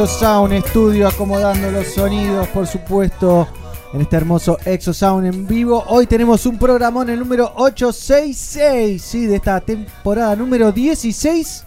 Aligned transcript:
desde 0.00 0.14
el 0.14 0.56
Exosound 0.56 0.66
Studio, 0.66 1.08
acomodando 1.08 1.70
los 1.70 1.86
sonidos, 1.88 2.48
por 2.48 2.66
supuesto, 2.66 3.46
en 3.92 4.00
este 4.00 4.16
hermoso 4.16 4.56
Exosound 4.64 5.26
en 5.26 5.46
vivo. 5.46 5.84
Hoy 5.88 6.06
tenemos 6.06 6.46
un 6.46 6.58
programón, 6.58 7.10
el 7.10 7.18
número 7.18 7.52
866, 7.56 9.02
sí, 9.02 9.26
de 9.26 9.36
esta 9.36 9.60
temporada 9.60 10.34
número 10.36 10.72
16. 10.72 11.64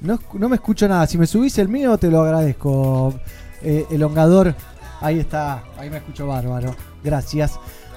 No, 0.00 0.18
no 0.34 0.48
me 0.48 0.56
escucho 0.56 0.88
nada, 0.88 1.06
si 1.06 1.16
me 1.16 1.26
subís 1.26 1.58
el 1.58 1.68
mío 1.68 1.96
te 1.98 2.10
lo 2.10 2.22
agradezco, 2.22 3.14
eh, 3.62 3.86
elongador. 3.90 4.54
Ahí 5.00 5.20
está, 5.20 5.62
ahí 5.78 5.90
me 5.90 5.98
escucho 5.98 6.26
bárbaro, 6.26 6.74
gracias. 7.04 7.52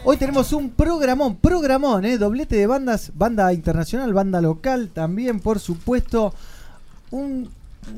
Hoy 0.05 0.17
tenemos 0.17 0.53
un 0.53 0.69
programón, 0.69 1.38
programón, 1.38 2.05
¿eh? 2.05 2.17
doblete 2.17 2.57
de 2.57 2.67
bandas, 2.67 3.11
banda 3.16 3.51
internacional, 3.53 4.13
banda 4.13 4.39
local 4.41 4.91
también, 4.94 5.39
por 5.39 5.59
supuesto. 5.59 6.33
Un- 7.11 7.49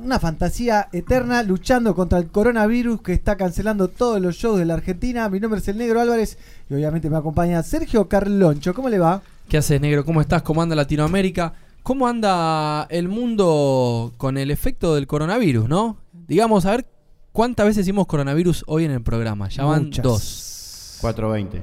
una 0.04 0.20
fantasía 0.20 0.88
eterna 0.92 1.44
luchando 1.44 1.96
contra 1.96 2.18
el 2.20 2.28
coronavirus 2.28 3.02
que 3.02 3.14
está 3.14 3.36
cancelando 3.38 3.88
todos 3.88 4.22
los 4.22 4.36
shows 4.36 4.60
de 4.60 4.66
la 4.66 4.76
Argentina. 4.76 5.30
Mi 5.30 5.40
nombre 5.40 5.60
es 5.60 5.68
el 5.68 5.78
Negro 5.78 6.00
Álvarez 6.02 6.38
y 6.70 6.74
obviamente 6.74 7.10
me 7.10 7.18
acompaña 7.18 7.62
Sergio 7.64 8.08
Carloncho. 8.08 8.74
¿Cómo 8.74 8.90
le 8.90 9.00
va? 9.00 9.22
¿Qué 9.48 9.58
haces, 9.58 9.80
negro? 9.80 10.04
¿Cómo 10.06 10.22
estás? 10.22 10.42
¿Cómo 10.42 10.62
anda 10.62 10.76
Latinoamérica? 10.76 11.54
¿Cómo 11.84 12.08
anda 12.08 12.88
el 12.90 13.08
mundo 13.08 14.14
con 14.18 14.38
el 14.38 14.50
efecto 14.50 14.96
del 14.96 15.06
coronavirus, 15.06 15.70
no? 15.70 15.98
Digamos, 16.28 16.66
a 16.66 16.72
ver 16.72 16.88
cuántas 17.32 17.68
veces 17.68 17.84
hicimos 17.84 18.08
coronavirus 18.08 18.64
hoy 18.68 18.86
en 18.86 18.92
el 18.92 19.04
programa. 19.04 19.50
Ya 19.50 19.66
van 19.66 19.86
Muchas. 19.86 20.04
dos. 20.04 20.98
420. 21.02 21.62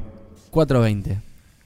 420. 0.50 1.20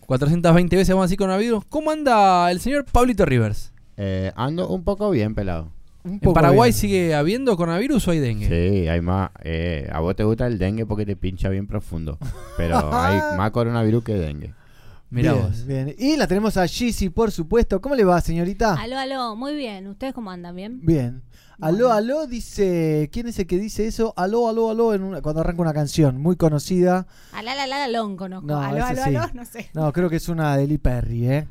420 0.06 0.77
veces 0.77 0.94
vamos 0.94 1.02
a 1.02 1.06
decir 1.06 1.18
coronavirus. 1.18 1.64
¿Cómo 1.68 1.90
anda 1.90 2.50
el 2.50 2.60
señor 2.60 2.84
Pablito 2.84 3.27
Rivers? 3.27 3.72
Eh, 3.98 4.32
ando 4.36 4.68
un 4.68 4.84
poco 4.84 5.10
bien 5.10 5.34
pelado. 5.34 5.75
Un 6.06 6.20
¿En 6.22 6.32
Paraguay 6.32 6.70
bien. 6.70 6.80
sigue 6.80 7.14
habiendo 7.14 7.56
coronavirus 7.56 8.08
o 8.08 8.10
hay 8.12 8.20
dengue? 8.20 8.46
Sí, 8.48 8.88
hay 8.88 9.00
más. 9.00 9.30
eh, 9.42 9.88
a 9.92 10.00
vos 10.00 10.14
te 10.17 10.24
gusta 10.24 10.46
el 10.46 10.58
dengue 10.58 10.86
porque 10.86 11.05
te 11.05 11.17
pincha 11.17 11.48
bien 11.48 11.67
profundo. 11.67 12.18
Pero 12.56 12.94
hay 12.94 13.20
más 13.36 13.50
coronavirus 13.50 14.05
que 14.05 14.14
dengue. 14.14 14.55
Mirá 15.11 15.33
bien, 15.34 15.45
vos. 15.46 15.66
bien. 15.66 15.95
Y 15.98 16.16
la 16.16 16.27
tenemos 16.27 16.56
a 16.56 16.66
Gizzy, 16.66 17.11
por 17.11 17.30
supuesto. 17.30 17.80
¿Cómo 17.80 17.95
le 17.95 18.05
va, 18.05 18.20
señorita? 18.20 18.74
Aló, 18.74 18.98
aló, 18.98 19.36
muy 19.36 19.55
bien. 19.55 19.86
¿Ustedes 19.86 20.12
cómo 20.12 20.30
andan? 20.30 20.55
¿Bien? 20.56 20.80
Bien. 20.83 21.22
Aló, 21.61 21.90
aló, 21.92 22.27
dice. 22.27 23.08
¿Quién 23.12 23.28
es 23.28 23.39
el 23.39 23.46
que 23.46 23.56
dice 23.56 23.86
eso? 23.86 24.12
Aló, 24.16 24.48
aló, 24.48 24.68
aló, 24.70 24.92
en 24.95 25.02
una- 25.05 25.22
cuando 25.22 25.40
arranca 25.40 25.62
una 25.62 25.72
canción 25.72 26.20
muy 26.20 26.36
conocida. 26.36 27.06
Alá, 27.33 27.52
alá, 27.52 27.64
alá, 27.64 27.84
alón 27.84 28.16
conozco. 28.16 28.46
No, 28.46 28.61
aló, 28.61 28.84
aló, 28.84 29.02
sí. 29.05 29.14
aló, 29.16 29.30
no 29.33 29.45
sé. 29.45 29.70
No, 29.74 29.92
creo 29.92 30.11
que 30.11 30.16
es 30.16 30.28
una 30.28 30.56
de 30.56 30.66
Lee 30.66 30.78
Perry, 30.78 31.28
¿eh? 31.28 31.48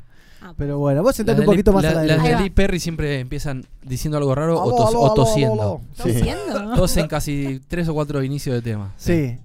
Ah, 0.48 0.54
Pero 0.56 0.78
bueno, 0.78 1.02
vos 1.02 1.14
sentate 1.16 1.40
un 1.40 1.46
poquito 1.46 1.72
más 1.72 1.82
la- 1.82 1.90
a 1.90 1.94
la 1.94 2.00
Las 2.02 2.06
derecha. 2.08 2.22
de 2.22 2.28
Ahí 2.28 2.34
va. 2.34 2.40
Lee 2.42 2.50
Perry 2.50 2.80
siempre 2.80 3.20
empiezan 3.20 3.64
diciendo 3.82 4.18
algo 4.18 4.34
raro 4.34 4.58
o, 4.60 4.62
Aló, 4.62 4.76
tos- 4.76 4.88
aló, 4.90 5.00
o 5.00 5.04
aló, 5.06 5.14
tosiendo. 5.14 5.52
aló, 5.54 5.62
aló. 5.62 5.80
¿Estás 5.90 6.12
Sí. 6.12 6.74
Tosen 6.76 7.08
casi 7.08 7.60
tres 7.66 7.88
o 7.88 7.94
cuatro 7.94 8.22
inicios 8.22 8.54
de 8.54 8.62
tema. 8.62 8.92
Sí, 8.96 9.38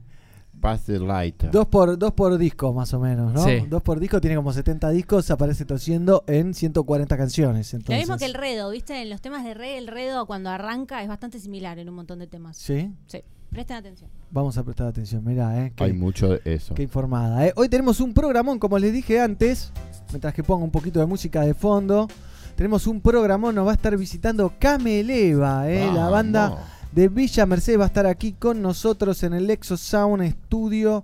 Pass 0.60 0.84
the 0.84 1.00
light. 1.00 1.44
dos 1.46 1.66
por, 1.66 1.98
dos 1.98 2.14
por 2.14 2.38
disco 2.38 2.72
más 2.72 2.94
o 2.94 3.00
menos, 3.00 3.34
¿no? 3.34 3.44
Sí. 3.44 3.62
Dos 3.68 3.82
por 3.82 4.00
disco, 4.00 4.22
tiene 4.22 4.36
como 4.36 4.54
70 4.54 4.92
discos, 4.92 5.32
aparece 5.32 5.66
tosiendo 5.66 6.24
en 6.28 6.54
140 6.54 7.18
canciones. 7.18 7.74
Lo 7.74 7.80
Entonces. 7.80 7.98
mismo 8.04 8.18
que 8.18 8.26
el 8.26 8.36
redo, 8.36 8.70
¿viste? 8.70 9.02
En 9.02 9.10
los 9.10 9.22
temas 9.22 9.44
de 9.44 9.56
re, 9.56 9.80
el 9.80 9.88
redo 9.88 10.28
cuando 10.28 10.52
arranca 10.52 11.02
es 11.02 11.08
bastante 11.08 11.40
similar 11.40 11.80
en 11.80 11.90
un 11.90 11.96
montón 11.96 12.20
de 12.20 12.28
temas. 12.28 12.58
Sí, 12.58 12.92
Sí, 13.08 13.24
presten 13.50 13.78
atención. 13.78 14.08
vamos 14.30 14.56
a 14.60 14.64
prestar 14.64 14.86
atención, 14.86 15.26
mirá, 15.26 15.66
¿eh? 15.66 15.74
Qué, 15.76 15.84
Hay 15.86 15.94
mucho 15.94 16.30
de 16.30 16.42
eso. 16.46 16.76
qué 16.76 16.84
informada, 16.84 17.48
¿eh? 17.48 17.54
Hoy 17.56 17.68
tenemos 17.68 18.00
un 18.00 18.14
programón, 18.14 18.60
como 18.60 18.78
les 18.78 18.94
dije 18.94 19.20
antes, 19.20 19.72
mientras 20.12 20.34
que 20.34 20.44
pongo 20.44 20.64
un 20.64 20.72
poquito 20.72 21.00
de 21.00 21.06
música 21.06 21.42
de 21.42 21.54
fondo. 21.54 22.08
Tenemos 22.56 22.88
un 22.88 23.02
programón, 23.02 23.56
nos 23.56 23.66
va 23.66 23.72
a 23.72 23.76
estar 23.76 23.98
visitando 23.98 24.54
Cameleva, 24.60 25.70
¿eh? 25.70 25.92
La 25.94 26.10
banda 26.10 26.58
de 26.92 27.08
Villa 27.08 27.46
Mercedes 27.46 27.80
va 27.80 27.86
a 27.86 27.88
estar 27.88 28.06
aquí 28.06 28.34
con 28.34 28.62
nosotros 28.62 29.24
en 29.24 29.34
el 29.34 29.50
Exo 29.50 29.78
Sound 29.78 30.30
Studio, 30.46 31.04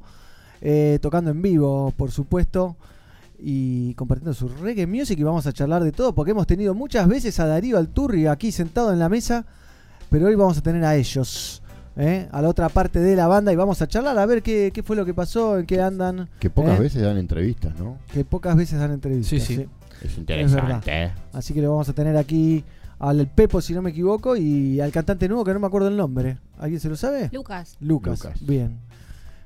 eh, 0.62 1.00
tocando 1.01 1.31
en 1.31 1.41
vivo, 1.41 1.94
por 1.96 2.12
supuesto, 2.12 2.75
y 3.40 3.94
compartiendo 3.94 4.34
su 4.34 4.50
reggae 4.50 4.88
music 4.88 5.17
y 5.19 5.23
vamos 5.23 5.47
a 5.47 5.53
charlar 5.53 5.84
de 5.84 5.91
todo, 5.91 6.13
porque 6.13 6.31
hemos 6.31 6.47
tenido 6.47 6.73
muchas 6.73 7.07
veces 7.07 7.40
a 7.40 7.46
Darío 7.46 7.78
Alturri 7.78 8.28
aquí 8.28 8.51
sentado 8.51 8.91
en 8.91 9.00
la 9.00 9.09
mesa, 9.09 9.46
pero 10.09 10.28
hoy 10.28 10.35
vamos 10.35 10.57
a 10.57 10.62
tener 10.62 10.84
a 10.84 10.96
ellos. 10.96 11.62
¿Eh? 11.97 12.28
A 12.31 12.41
la 12.41 12.50
otra 12.50 12.69
parte 12.69 13.00
de 13.00 13.16
la 13.16 13.28
banda 13.28 13.52
y 13.52 13.56
vamos 13.56 13.81
a 13.81 13.88
charlar 13.88 14.18
a 14.18 14.25
ver 14.25 14.41
qué, 14.44 14.72
qué 14.74 14.84
fue 14.84 14.96
lo 14.96 15.06
que 15.06 15.13
pasó, 15.13 15.58
en 15.59 15.66
qué 15.66 15.81
andan, 15.81 16.30
Que 16.40 16.50
pocas 16.50 16.80
¿Eh? 16.80 16.84
veces 16.84 17.02
dan 17.02 17.18
entrevistas, 17.18 17.78
¿no? 17.80 17.97
que 18.13 18.24
pocas 18.24 18.56
veces 18.56 18.80
dan 18.80 18.91
entrevistas. 18.91 19.30
Sí, 19.30 19.40
sí. 19.40 19.56
¿sí? 19.56 19.68
Es 20.06 20.18
interesante. 20.18 20.91
¿eh? 20.91 21.12
Así 21.34 21.53
que 21.53 21.62
lo 21.62 21.72
vamos 21.72 21.90
a 21.90 21.94
tener 21.94 22.16
aquí 22.18 22.63
al 23.00 23.28
Pepo, 23.28 23.62
si 23.62 23.74
no 23.74 23.81
me 23.81 23.90
equivoco, 23.90 24.35
y 24.35 24.80
al 24.80 24.91
cantante 24.91 25.28
nuevo 25.28 25.44
que 25.44 25.53
no 25.53 25.59
me 25.59 25.68
acuerdo 25.68 25.88
el 25.88 25.97
nombre. 25.97 26.38
¿Alguien 26.59 26.80
se 26.80 26.90
lo 26.90 26.96
sabe? 26.96 27.30
Lucas, 27.34 27.78
Lucas. 27.80 28.24
Lucas. 28.24 28.46
Bien. 28.46 28.78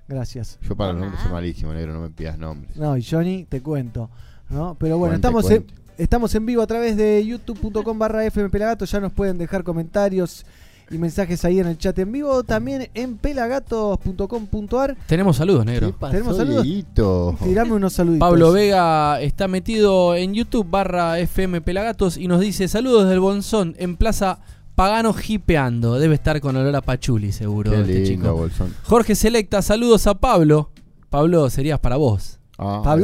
Gracias. 0.07 0.59
Yo 0.62 0.75
para 0.75 0.91
los 0.91 1.01
nombres 1.01 1.22
soy 1.23 1.31
malísimo, 1.31 1.73
negro, 1.73 1.94
no 1.94 2.01
me 2.01 2.09
pidas 2.09 2.38
nombres. 2.38 2.75
No, 2.75 2.97
y 2.97 3.03
Johnny, 3.03 3.45
te 3.45 3.62
cuento. 3.62 4.09
¿no? 4.50 4.75
Pero 4.78 4.97
bueno, 4.97 5.13
Cuente, 5.13 5.28
estamos, 5.28 5.50
en, 5.51 5.63
cuente. 5.63 5.73
estamos 5.97 6.35
en 6.35 6.45
vivo 6.45 6.62
a 6.62 6.68
través 6.68 6.97
de 6.97 7.25
youtube.com 7.25 7.97
barra 7.97 8.29
fmpelagato. 8.29 8.83
Ya 8.83 9.00
nos 9.00 9.13
pueden 9.13 9.38
dejar 9.38 9.63
comentarios 9.63 10.45
y 10.91 10.97
mensajes 10.97 11.44
ahí 11.46 11.59
en 11.59 11.68
el 11.68 11.78
chat 11.78 11.97
en 12.00 12.12
vivo. 12.12 12.44
También 12.44 12.90
en 12.94 13.18
pelagatos.com.ar. 13.18 14.97
Tenemos 15.07 15.38
saludos, 15.38 15.66
¿Qué 15.66 15.72
negro. 15.72 15.96
pasó, 15.97 16.12
¿Tenemos 16.12 16.38
saludos? 16.38 16.63
Dieguito? 16.63 17.35
Tirame 17.44 17.74
unos 17.74 17.94
saluditos. 17.94 18.28
Pablo 18.28 18.52
Vega 18.52 19.22
está 19.22 19.47
metido 19.47 20.16
en 20.16 20.34
YouTube 20.34 20.68
barra 20.69 21.19
FM 21.19 21.62
Pelagatos 21.62 22.18
y 22.18 22.28
nos 22.28 22.40
dice 22.41 22.68
saludos 22.68 23.09
del 23.09 23.19
Bonzón 23.19 23.75
en 23.80 23.96
Plaza 23.97 24.40
Pagano 24.75 25.13
hipeando. 25.28 26.00
Debe 26.00 26.16
estar 26.16 26.40
con 26.41 26.56
olor 26.56 26.75
a 26.75 26.81
pachuli 26.81 27.31
seguro 27.31 27.72
Qué 27.72 27.81
este 27.81 27.94
lindo, 27.94 28.25
chico. 28.30 28.35
Bolsón. 28.35 28.74
Jorge 28.84 29.16
Selecta, 29.16 29.62
saludos 29.62 30.07
a 30.07 30.16
Pablo. 30.16 30.72
Pablo, 31.09 31.50
serías 31.50 31.80
para 31.80 31.97
vos. 31.97 32.40
Ah. 32.57 32.81
Ah, 32.85 32.96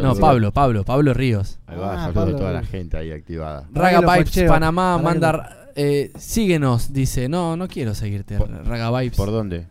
No, 0.00 0.14
Pablo, 0.14 0.52
Pablo, 0.52 0.84
Pablo 0.84 1.12
Ríos. 1.14 1.58
Ahí 1.66 1.76
va, 1.76 1.92
Ah, 1.92 1.96
saludo 2.06 2.14
Pablo. 2.14 2.36
a 2.36 2.38
toda 2.38 2.52
la 2.52 2.62
gente 2.62 2.96
ahí 2.96 3.10
activada. 3.12 3.68
Raga 3.72 4.00
poncheo. 4.02 4.48
Panamá 4.48 4.98
manda 4.98 5.63
eh, 5.76 6.12
síguenos, 6.18 6.92
dice. 6.92 7.28
No, 7.28 7.56
no 7.56 7.68
quiero 7.68 7.94
seguirte, 7.94 8.36
Por- 8.38 8.50
Raga 8.66 8.90
Vibes. 9.00 9.16
¿Por 9.16 9.30
dónde? 9.30 9.66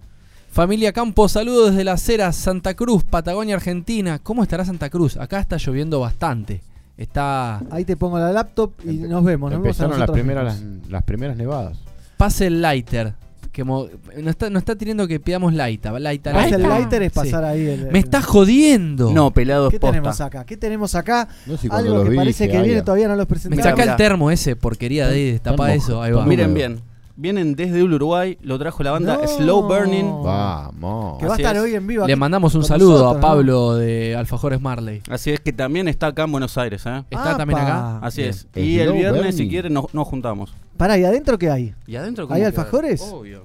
Familia 0.52 0.94
Campos, 0.94 1.32
saludos 1.32 1.72
desde 1.72 1.84
Las 1.84 2.08
Heras, 2.08 2.36
Santa 2.36 2.76
Cruz, 2.76 3.04
Patagonia, 3.04 3.56
Argentina. 3.56 4.20
¿Cómo 4.20 4.44
estará 4.44 4.64
Santa 4.66 4.90
Cruz? 4.90 5.18
Acá 5.18 5.40
está 5.40 5.58
lloviendo 5.58 6.00
bastante. 6.00 6.62
Está. 6.96 7.60
Ahí 7.72 7.86
te 7.86 7.98
pongo 7.98 8.20
la 8.20 8.32
laptop 8.32 8.72
y 8.84 8.90
Empe- 9.00 9.08
nos 9.08 9.24
vemos. 9.24 9.52
Nos 9.52 9.62
vemos 9.62 9.80
a 9.80 9.84
Empezaron 9.86 10.00
las 10.00 10.12
primeras, 10.12 10.62
las 10.90 11.04
primeras 11.04 11.38
nevadas. 11.38 11.80
Pase 12.18 12.46
el 12.48 12.62
lighter. 12.62 13.14
Que 13.54 13.64
mo- 13.64 13.88
no 14.20 14.30
está, 14.32 14.50
no 14.50 14.58
está 14.58 14.76
teniendo 14.76 15.08
que 15.08 15.20
pidamos 15.20 15.54
lighter. 15.54 15.94
lighter, 15.94 16.34
Pasa 16.34 16.56
el 16.56 16.64
lighter. 16.64 17.04
es 17.04 17.14
Sí. 17.14 17.20
pasar 17.20 17.46
ahí. 17.46 17.68
el- 17.68 17.92
Me 17.92 18.00
está 18.00 18.20
jodiendo. 18.22 19.12
No, 19.14 19.30
pelado 19.32 19.70
¿Qué 19.70 19.80
posta. 19.80 19.92
tenemos 19.94 20.20
acá? 20.22 20.44
¿Qué 20.44 20.58
tenemos 20.58 20.96
acá? 20.96 21.28
No 21.46 21.56
Algo 21.70 22.04
que 22.04 22.10
vi, 22.10 22.16
parece 22.18 22.50
que 22.50 22.58
"Ay, 22.58 22.64
viene 22.64 22.80
ya". 22.80 22.84
todavía 22.84 23.08
no 23.08 23.16
los 23.16 23.26
Me 23.26 23.26
presentamos. 23.28 23.64
saca 23.64 23.76
Mirá, 23.84 23.92
el 23.92 23.98
termo 23.98 24.32
ese, 24.32 24.56
porquería 24.56 25.08
de 25.08 25.14
ahí, 25.16 25.32
destapa 25.34 25.72
eso. 25.74 26.02
Ahí 26.02 26.12
va. 26.12 26.26
Miren 26.26 26.54
bien. 26.56 26.82
Vienen 27.16 27.56
desde 27.56 27.84
Uruguay, 27.84 28.40
lo 28.42 28.58
trajo 28.58 28.82
la 28.82 28.90
banda 28.92 29.20
No. 29.22 29.28
Slow 29.28 29.62
Burning. 29.68 30.24
Vamos. 30.24 31.20
Que 31.20 31.28
va 31.28 31.34
a 31.36 31.38
estar 31.38 31.56
es. 31.56 31.62
hoy 31.62 31.76
en 31.76 31.86
vivo. 31.86 32.08
Le 32.08 32.16
mandamos 32.16 32.56
un 32.56 32.64
saludo 32.64 32.94
nosotros, 32.94 33.12
a 33.12 33.16
¿no? 33.16 33.22
Pablo 33.22 33.76
de 33.76 34.16
Alfajores 34.16 34.60
Marley. 34.60 35.04
Así 35.10 35.30
es 35.30 35.40
que 35.40 35.54
también 35.54 35.88
está 35.88 36.08
acá 36.08 36.24
en 36.24 36.32
Buenos 36.32 36.58
Aires, 36.58 36.84
¿eh? 36.88 37.04
¿Está 37.12 37.38
también 37.38 37.60
acá? 37.60 38.00
Así 38.00 38.22
Bien. 38.22 38.30
es. 38.32 38.48
Y 38.56 38.80
el 38.80 38.94
viernes, 38.94 39.22
Burning. 39.22 39.38
si 39.38 39.48
quieren, 39.48 39.74
nos, 39.74 39.94
nos 39.94 40.08
juntamos. 40.08 40.54
Pará, 40.76 40.98
¿y 40.98 41.04
adentro 41.06 41.38
qué 41.38 41.52
hay? 41.52 41.76
¿Y 41.86 41.96
adentro 41.98 42.28
¿Hay 42.32 42.42
alfajores? 42.44 43.02
Obvio. 43.02 43.44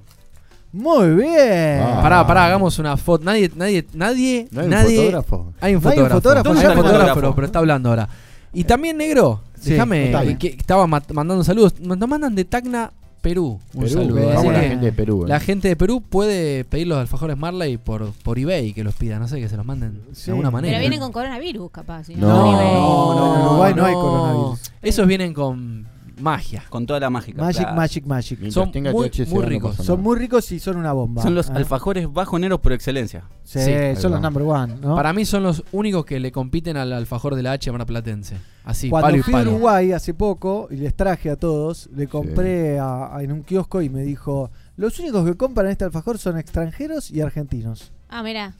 Muy 0.72 1.10
bien. 1.14 1.80
Ah. 1.82 2.00
Pará, 2.02 2.26
pará, 2.26 2.46
hagamos 2.46 2.78
una 2.78 2.96
foto. 2.96 3.24
Nadie, 3.24 3.50
nadie, 3.54 3.86
nadie, 3.94 4.48
¿No 4.50 4.60
hay 4.60 4.66
un 4.66 4.70
nadie. 4.70 4.96
fotógrafo? 4.96 5.52
Hay 5.60 5.74
un 5.74 5.82
No 5.82 5.88
hay 5.90 5.98
un 5.98 6.04
fotógrafo. 6.08 6.14
fotógrafo, 6.14 6.48
Hay 6.48 6.54
¿dónde 6.54 6.58
un 6.58 6.58
está 6.58 6.72
el 6.72 6.76
fotógrafo, 6.78 7.08
fotógrafo? 7.14 7.34
pero 7.34 7.46
está 7.46 7.58
hablando 7.58 7.88
ahora. 7.90 8.08
Y 8.52 8.64
también, 8.64 8.96
negro, 8.96 9.40
Sí, 9.60 9.70
déjame. 9.72 10.36
que 10.38 10.48
estaba 10.48 10.86
ma- 10.86 11.02
mandando 11.12 11.44
saludos. 11.44 11.78
Nos 11.80 11.98
mandan 12.08 12.34
de 12.34 12.44
Tacna, 12.46 12.92
Perú. 13.28 13.58
Un 13.74 13.80
Perú, 13.82 13.92
saludo. 13.94 14.30
la 14.32 14.60
gente 14.60 14.84
de 14.86 14.92
Perú. 14.92 15.24
¿eh? 15.24 15.28
la 15.28 15.40
gente 15.40 15.68
de 15.68 15.76
Perú 15.76 16.00
puede 16.00 16.64
pedir 16.64 16.86
los 16.86 16.98
alfajores 16.98 17.36
Marley 17.36 17.76
por, 17.76 18.12
por 18.22 18.38
eBay 18.38 18.72
que 18.72 18.82
los 18.84 18.94
pida. 18.94 19.18
No 19.18 19.28
sé, 19.28 19.38
que 19.40 19.48
se 19.48 19.56
los 19.56 19.66
manden 19.66 20.00
Sí. 20.12 20.26
de 20.26 20.32
alguna 20.32 20.50
manera. 20.50 20.72
pero 20.72 20.80
vienen 20.80 21.00
con 21.00 21.12
coronavirus, 21.12 21.70
capaz. 21.70 22.04
si 22.04 22.14
No, 22.14 22.28
no, 22.28 22.52
no, 22.52 23.14
no, 23.14 23.36
en 23.36 23.46
Uruguay 23.46 23.72
no 23.74 23.84
hay 23.84 23.94
coronavirus. 23.94 24.72
Esos 24.82 25.06
vienen 25.06 25.34
con 25.34 25.86
magia. 26.20 26.64
Con 26.68 26.86
toda 26.86 27.00
la 27.00 27.10
mágica. 27.10 27.40
Magic, 27.42 27.62
claro. 27.62 27.76
Magic, 27.76 28.06
Magic. 28.06 28.38
Mientras 28.40 28.54
son 28.54 28.72
tenga 28.72 28.92
muy- 28.92 29.08
THC, 29.10 29.28
muy 29.30 29.42
no 29.42 29.48
ricos. 29.48 29.76
Son 29.76 29.86
nada. 29.86 29.96
muy 30.02 30.16
ricos 30.18 30.52
y 30.52 30.58
son 30.60 30.76
una 30.76 30.92
bomba. 30.92 31.22
Son 31.22 31.34
los 31.34 31.50
Ah. 31.50 31.54
alfajores 31.56 32.12
bajoneros 32.12 32.60
por 32.60 32.72
excelencia. 32.72 33.24
Sí, 33.44 33.60
son 33.96 34.12
los 34.12 34.20
number 34.20 34.42
one, 34.42 34.74
¿no? 34.80 34.94
Para 34.94 35.12
mí 35.12 35.24
son 35.24 35.42
los 35.42 35.64
únicos 35.72 36.04
que 36.04 36.20
le 36.20 36.30
compiten 36.32 36.76
al 36.76 36.92
alfajor 36.92 37.34
de 37.34 37.42
la 37.42 37.52
H 37.52 37.70
marplatense. 37.72 38.36
Así, 38.64 38.90
Cuando 38.90 39.08
palo 39.10 39.22
fui 39.22 39.34
a. 39.34 39.40
Uruguay 39.42 39.92
hace 39.92 40.12
poco 40.12 40.68
y 40.70 40.76
les 40.76 40.94
traje 40.94 41.30
a 41.30 41.36
todos, 41.36 41.88
le 41.94 42.06
compré 42.06 42.78
a- 42.78 43.16
a- 43.16 43.22
en 43.22 43.32
un 43.32 43.42
kiosco 43.42 43.80
y 43.80 43.88
me 43.88 44.02
dijo, 44.02 44.50
los 44.76 44.98
únicos 45.00 45.24
que 45.24 45.34
compran 45.36 45.68
este 45.68 45.84
alfajor 45.84 46.18
son 46.18 46.36
extranjeros 46.38 47.10
y 47.10 47.20
argentinos. 47.22 47.92
Ah, 48.10 48.22
mira. 48.22 48.54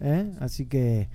¿eh? 0.00 0.30
Así 0.40 0.66
que, 0.66 1.08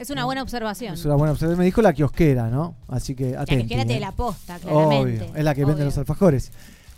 Es 0.00 0.08
una 0.08 0.24
buena 0.24 0.42
observación. 0.42 0.94
Es 0.94 1.04
una 1.04 1.14
buena 1.14 1.32
observación. 1.32 1.58
Me 1.58 1.66
dijo 1.66 1.82
la 1.82 1.92
kiosquera, 1.92 2.48
¿no? 2.48 2.74
Así 2.88 3.14
que 3.14 3.32
La 3.32 3.42
atenti. 3.42 3.66
quédate 3.68 3.92
¿eh? 3.92 3.94
de 3.96 4.00
la 4.00 4.12
posta, 4.12 4.58
claramente. 4.58 5.24
Obvio, 5.26 5.36
es 5.36 5.44
la 5.44 5.54
que 5.54 5.60
vende 5.60 5.74
Obvio. 5.74 5.84
los 5.84 5.98
alfajores. 5.98 6.50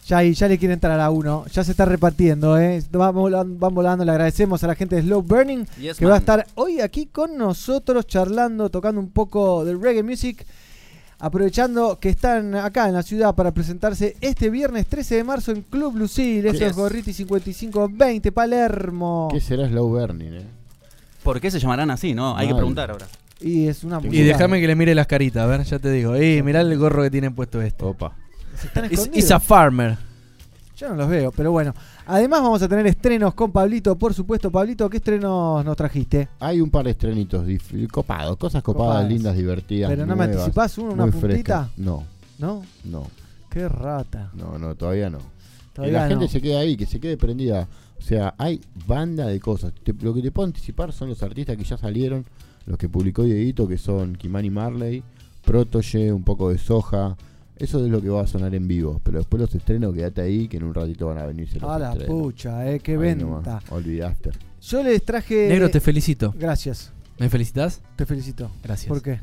Ya, 0.06 0.18
ahí, 0.18 0.34
ya 0.34 0.46
le 0.46 0.56
quiere 0.56 0.74
entrar 0.74 1.00
a 1.00 1.10
uno, 1.10 1.44
ya 1.52 1.64
se 1.64 1.72
está 1.72 1.84
repartiendo, 1.84 2.56
¿eh? 2.58 2.80
van, 2.92 3.12
volando, 3.12 3.58
van 3.58 3.74
volando, 3.74 4.04
le 4.04 4.10
agradecemos 4.12 4.62
a 4.62 4.68
la 4.68 4.74
gente 4.76 4.96
de 4.96 5.02
Slow 5.02 5.22
Burning 5.22 5.64
Yes, 5.80 5.98
que 5.98 6.06
va 6.06 6.14
a 6.14 6.18
estar 6.18 6.46
hoy 6.56 6.80
aquí 6.80 7.06
con 7.06 7.36
nosotros 7.36 8.06
charlando, 8.06 8.68
tocando 8.68 9.00
un 9.00 9.10
poco 9.10 9.64
del 9.64 9.80
reggae 9.80 10.02
music, 10.02 10.44
aprovechando 11.20 11.98
que 12.00 12.08
están 12.08 12.54
acá 12.56 12.88
en 12.88 12.94
la 12.94 13.02
ciudad 13.04 13.34
para 13.36 13.52
presentarse 13.52 14.16
este 14.20 14.50
viernes 14.50 14.86
13 14.86 15.16
de 15.16 15.24
marzo 15.24 15.52
en 15.52 15.62
Club 15.62 15.96
Lucille, 15.96 16.48
eso 16.48 16.66
es. 16.66 16.74
Gorriti 16.74 17.12
5520, 17.12 18.32
Palermo. 18.32 19.28
¿Qué 19.32 19.40
será 19.40 19.68
Slow 19.68 19.88
Burning, 19.88 20.32
eh? 20.34 20.61
¿Por 21.22 21.40
qué 21.40 21.50
se 21.50 21.58
llamarán 21.58 21.90
así? 21.90 22.14
No, 22.14 22.36
hay 22.36 22.48
que 22.48 22.54
preguntar 22.54 22.90
ahora. 22.90 23.06
Y 23.40 23.66
es 23.66 23.82
una 23.84 24.00
Y 24.02 24.22
déjame 24.22 24.60
que 24.60 24.66
le 24.66 24.76
mire 24.76 24.94
las 24.94 25.06
caritas, 25.06 25.42
a 25.42 25.46
ver, 25.46 25.62
ya 25.64 25.78
te 25.78 25.90
digo. 25.90 26.14
Eh, 26.14 26.42
mirá 26.42 26.60
el 26.60 26.78
gorro 26.78 27.02
que 27.02 27.10
tienen 27.10 27.34
puesto 27.34 27.60
este. 27.60 27.84
Opa. 27.84 28.14
Se 28.56 28.66
están 28.68 28.84
Is, 28.86 28.92
escondidos. 28.92 29.24
is 29.24 29.30
a 29.32 29.40
farmer. 29.40 29.98
Yo 30.76 30.88
no 30.90 30.94
los 30.96 31.08
veo, 31.08 31.32
pero 31.32 31.50
bueno. 31.52 31.74
Además 32.06 32.42
vamos 32.42 32.60
a 32.62 32.68
tener 32.68 32.86
estrenos 32.86 33.34
con 33.34 33.52
Pablito, 33.52 33.96
por 33.96 34.14
supuesto. 34.14 34.50
Pablito, 34.50 34.88
¿qué 34.90 34.96
estrenos 34.98 35.64
nos 35.64 35.76
trajiste? 35.76 36.28
Hay 36.40 36.60
un 36.60 36.70
par 36.70 36.84
de 36.84 36.90
estrenitos 36.92 37.46
dif- 37.46 37.88
copados, 37.90 38.36
cosas 38.36 38.62
copadas, 38.62 38.88
Copadas. 38.94 39.08
lindas, 39.08 39.36
divertidas. 39.36 39.90
Pero 39.90 40.06
no 40.06 40.16
me 40.16 40.26
nuevas, 40.26 40.36
anticipás 40.44 40.78
uno, 40.78 40.92
una 40.92 41.06
muy 41.06 41.12
puntita. 41.12 41.70
No, 41.76 42.04
¿No? 42.38 42.62
no, 42.84 43.06
Qué 43.50 43.68
rata. 43.68 44.30
no, 44.34 44.58
no, 44.58 44.74
todavía 44.74 45.08
no. 45.10 45.18
Todavía 45.72 45.90
y 45.90 45.92
la 46.00 46.02
no. 46.04 46.08
gente 46.10 46.28
se 46.28 46.40
queda 46.42 46.60
ahí, 46.60 46.76
que 46.76 46.86
se 46.86 46.98
quede 47.00 47.16
prendida. 47.16 47.68
O 48.02 48.04
sea, 48.04 48.34
hay 48.36 48.60
banda 48.86 49.26
de 49.28 49.38
cosas. 49.38 49.72
Te- 49.84 49.92
lo 49.94 50.12
que 50.12 50.22
te 50.22 50.32
puedo 50.32 50.46
anticipar 50.46 50.92
son 50.92 51.08
los 51.08 51.22
artistas 51.22 51.56
que 51.56 51.62
ya 51.62 51.76
salieron, 51.76 52.24
los 52.66 52.76
que 52.76 52.88
publicó 52.88 53.22
Dieguito, 53.22 53.68
que 53.68 53.78
son 53.78 54.16
Kimani 54.16 54.50
Marley, 54.50 55.04
Protoye, 55.44 56.12
un 56.12 56.24
poco 56.24 56.50
de 56.50 56.58
Soja. 56.58 57.16
Eso 57.56 57.84
es 57.84 57.90
lo 57.90 58.00
que 58.02 58.08
va 58.08 58.22
a 58.22 58.26
sonar 58.26 58.54
en 58.56 58.66
vivo. 58.66 59.00
Pero 59.04 59.18
después 59.18 59.40
los 59.40 59.54
estrenos, 59.54 59.94
quédate 59.94 60.20
ahí, 60.20 60.48
que 60.48 60.56
en 60.56 60.64
un 60.64 60.74
ratito 60.74 61.06
van 61.06 61.18
a 61.18 61.26
venirse 61.26 61.60
los 61.60 61.70
A 61.70 61.78
la 61.78 61.92
estrenos. 61.92 62.16
pucha, 62.22 62.70
eh, 62.72 62.80
qué 62.80 62.96
venta. 62.96 63.24
nomás, 63.24 63.70
Olvidaste. 63.70 64.30
Yo 64.62 64.82
les 64.82 65.04
traje. 65.04 65.48
Negro, 65.48 65.70
te 65.70 65.80
felicito. 65.80 66.34
Gracias, 66.36 66.92
¿Me 67.18 67.28
felicitas? 67.28 67.82
te 67.96 68.04
felicito. 68.06 68.50
Gracias. 68.64 68.88
¿Por 68.88 69.00
qué? 69.02 69.20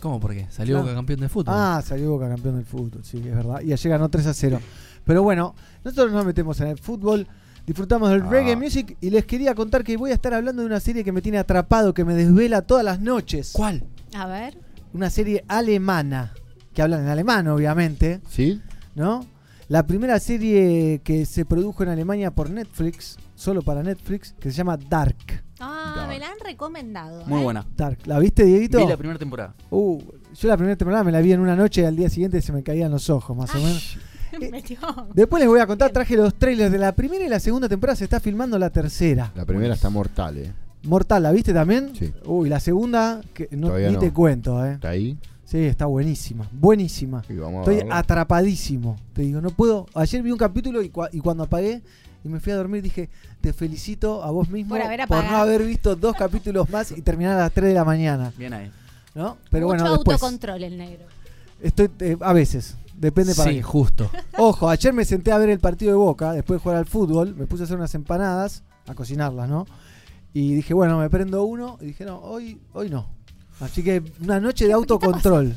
¿Cómo 0.00 0.20
por 0.20 0.32
qué? 0.34 0.46
Salió. 0.50 0.80
Boca 0.80 0.94
campeón 0.94 1.20
de 1.20 1.28
fútbol. 1.30 1.54
Ah, 1.56 1.82
salió 1.84 2.10
Boca 2.10 2.28
campeón 2.28 2.56
del 2.56 2.66
fútbol, 2.66 3.00
sí, 3.02 3.16
es 3.18 3.34
verdad. 3.34 3.62
Y 3.62 3.72
ayer 3.72 3.90
ganó 3.90 4.08
3 4.10 4.26
a 4.26 4.34
0. 4.34 4.60
Pero 5.04 5.22
bueno, 5.22 5.54
nosotros 5.84 6.12
nos 6.12 6.26
metemos 6.26 6.60
en 6.60 6.68
el 6.68 6.78
fútbol, 6.78 7.26
disfrutamos 7.66 8.10
del 8.10 8.22
Ah. 8.22 8.28
reggae 8.30 8.56
music 8.56 8.96
y 9.00 9.10
les 9.10 9.24
quería 9.26 9.54
contar 9.54 9.82
que 9.84 9.96
voy 9.96 10.10
a 10.10 10.14
estar 10.14 10.32
hablando 10.34 10.62
de 10.62 10.66
una 10.66 10.80
serie 10.80 11.04
que 11.04 11.12
me 11.12 11.20
tiene 11.22 11.38
atrapado, 11.38 11.92
que 11.94 12.04
me 12.04 12.14
desvela 12.14 12.62
todas 12.62 12.84
las 12.84 13.00
noches. 13.00 13.50
¿Cuál? 13.52 13.84
A 14.14 14.26
ver. 14.26 14.58
Una 14.92 15.10
serie 15.10 15.44
alemana, 15.48 16.32
que 16.72 16.80
hablan 16.82 17.00
en 17.02 17.08
alemán, 17.08 17.48
obviamente, 17.48 18.20
¿Sí? 18.30 18.60
¿no? 18.94 19.26
La 19.68 19.84
primera 19.84 20.18
serie 20.20 21.00
que 21.02 21.26
se 21.26 21.44
produjo 21.44 21.82
en 21.82 21.88
Alemania 21.88 22.30
por 22.30 22.48
Netflix, 22.50 23.18
solo 23.34 23.62
para 23.62 23.82
Netflix, 23.82 24.32
que 24.38 24.50
se 24.50 24.56
llama 24.56 24.76
Dark. 24.76 25.42
Ah, 25.58 25.94
Dark. 25.96 26.08
me 26.08 26.18
la 26.20 26.28
han 26.28 26.38
recomendado. 26.44 27.26
Muy 27.26 27.40
¿eh? 27.40 27.44
buena. 27.44 27.66
Dark. 27.76 27.98
¿La 28.04 28.18
viste, 28.20 28.44
Dieguito? 28.44 28.78
Vi 28.78 28.86
la 28.86 28.96
primera 28.96 29.18
temporada. 29.18 29.54
Uh, 29.70 30.00
yo 30.34 30.48
la 30.48 30.56
primera 30.56 30.76
temporada 30.76 31.02
me 31.02 31.10
la 31.10 31.20
vi 31.20 31.32
en 31.32 31.40
una 31.40 31.56
noche 31.56 31.80
y 31.80 31.84
al 31.84 31.96
día 31.96 32.08
siguiente 32.08 32.40
se 32.40 32.52
me 32.52 32.62
caían 32.62 32.92
los 32.92 33.10
ojos, 33.10 33.36
más 33.36 33.52
o 33.56 33.58
menos. 33.58 33.98
Metió. 34.50 34.78
Después 35.14 35.40
les 35.40 35.48
voy 35.48 35.60
a 35.60 35.66
contar, 35.66 35.90
traje 35.90 36.16
los 36.16 36.34
trailers 36.34 36.70
de 36.72 36.78
la 36.78 36.92
primera 36.92 37.24
y 37.24 37.28
la 37.28 37.40
segunda 37.40 37.68
temporada, 37.68 37.96
se 37.96 38.04
está 38.04 38.20
filmando 38.20 38.58
la 38.58 38.70
tercera. 38.70 39.32
La 39.34 39.44
primera 39.44 39.74
está 39.74 39.90
mortal, 39.90 40.38
¿eh? 40.38 40.52
Mortal, 40.84 41.22
¿la 41.24 41.32
viste 41.32 41.52
también? 41.52 41.92
Sí. 41.98 42.12
Uy, 42.24 42.48
la 42.48 42.60
segunda, 42.60 43.20
que 43.34 43.48
no, 43.52 43.68
Todavía 43.68 43.88
ni 43.88 43.94
no. 43.94 44.00
te 44.00 44.12
cuento, 44.12 44.64
¿eh? 44.64 44.72
Está 44.74 44.90
ahí. 44.90 45.18
Sí, 45.44 45.58
está 45.58 45.86
buenísima, 45.86 46.48
buenísima. 46.52 47.20
Estoy 47.28 47.82
atrapadísimo. 47.90 48.96
Te 49.12 49.22
digo, 49.22 49.40
no 49.40 49.50
puedo. 49.50 49.86
Ayer 49.94 50.22
vi 50.22 50.30
un 50.32 50.38
capítulo 50.38 50.82
y, 50.82 50.90
cua- 50.90 51.08
y 51.12 51.20
cuando 51.20 51.44
apagué 51.44 51.82
y 52.24 52.28
me 52.28 52.40
fui 52.40 52.52
a 52.52 52.56
dormir 52.56 52.82
dije, 52.82 53.08
te 53.40 53.52
felicito 53.52 54.24
a 54.24 54.30
vos 54.32 54.48
mismo 54.48 54.70
Por 54.74 54.82
haber 54.82 55.08
no 55.08 55.16
haber 55.36 55.62
visto 55.64 55.94
dos 55.94 56.16
capítulos 56.18 56.68
más 56.70 56.90
y 56.90 57.00
terminar 57.00 57.36
a 57.36 57.42
las 57.42 57.52
3 57.52 57.68
de 57.68 57.74
la 57.74 57.84
mañana. 57.84 58.32
Bien 58.36 58.52
ahí. 58.54 58.70
¿No? 59.14 59.36
Pero 59.50 59.66
Mucho 59.68 59.78
bueno, 59.84 59.94
después. 59.96 60.14
autocontrol 60.20 60.64
el 60.64 60.76
negro. 60.78 61.04
Estoy, 61.62 61.90
eh, 62.00 62.16
a 62.20 62.32
veces, 62.32 62.76
depende 62.96 63.34
para 63.34 63.50
sí, 63.50 63.56
qué. 63.56 63.62
justo. 63.62 64.10
Ojo, 64.38 64.68
ayer 64.68 64.92
me 64.92 65.04
senté 65.04 65.32
a 65.32 65.38
ver 65.38 65.50
el 65.50 65.58
partido 65.60 65.92
de 65.92 65.96
Boca, 65.98 66.32
después 66.32 66.58
de 66.58 66.62
jugar 66.62 66.78
al 66.78 66.86
fútbol, 66.86 67.34
me 67.36 67.46
puse 67.46 67.62
a 67.62 67.64
hacer 67.64 67.76
unas 67.76 67.94
empanadas, 67.94 68.62
a 68.86 68.94
cocinarlas, 68.94 69.48
¿no? 69.48 69.66
Y 70.32 70.54
dije, 70.54 70.74
bueno, 70.74 70.98
me 70.98 71.08
prendo 71.10 71.44
uno, 71.44 71.78
y 71.80 71.86
dije, 71.86 72.04
no, 72.04 72.18
hoy, 72.18 72.60
hoy 72.72 72.90
no. 72.90 73.08
Así 73.60 73.82
que 73.82 74.02
una 74.22 74.38
noche 74.40 74.66
de 74.66 74.72
autocontrol. 74.74 75.54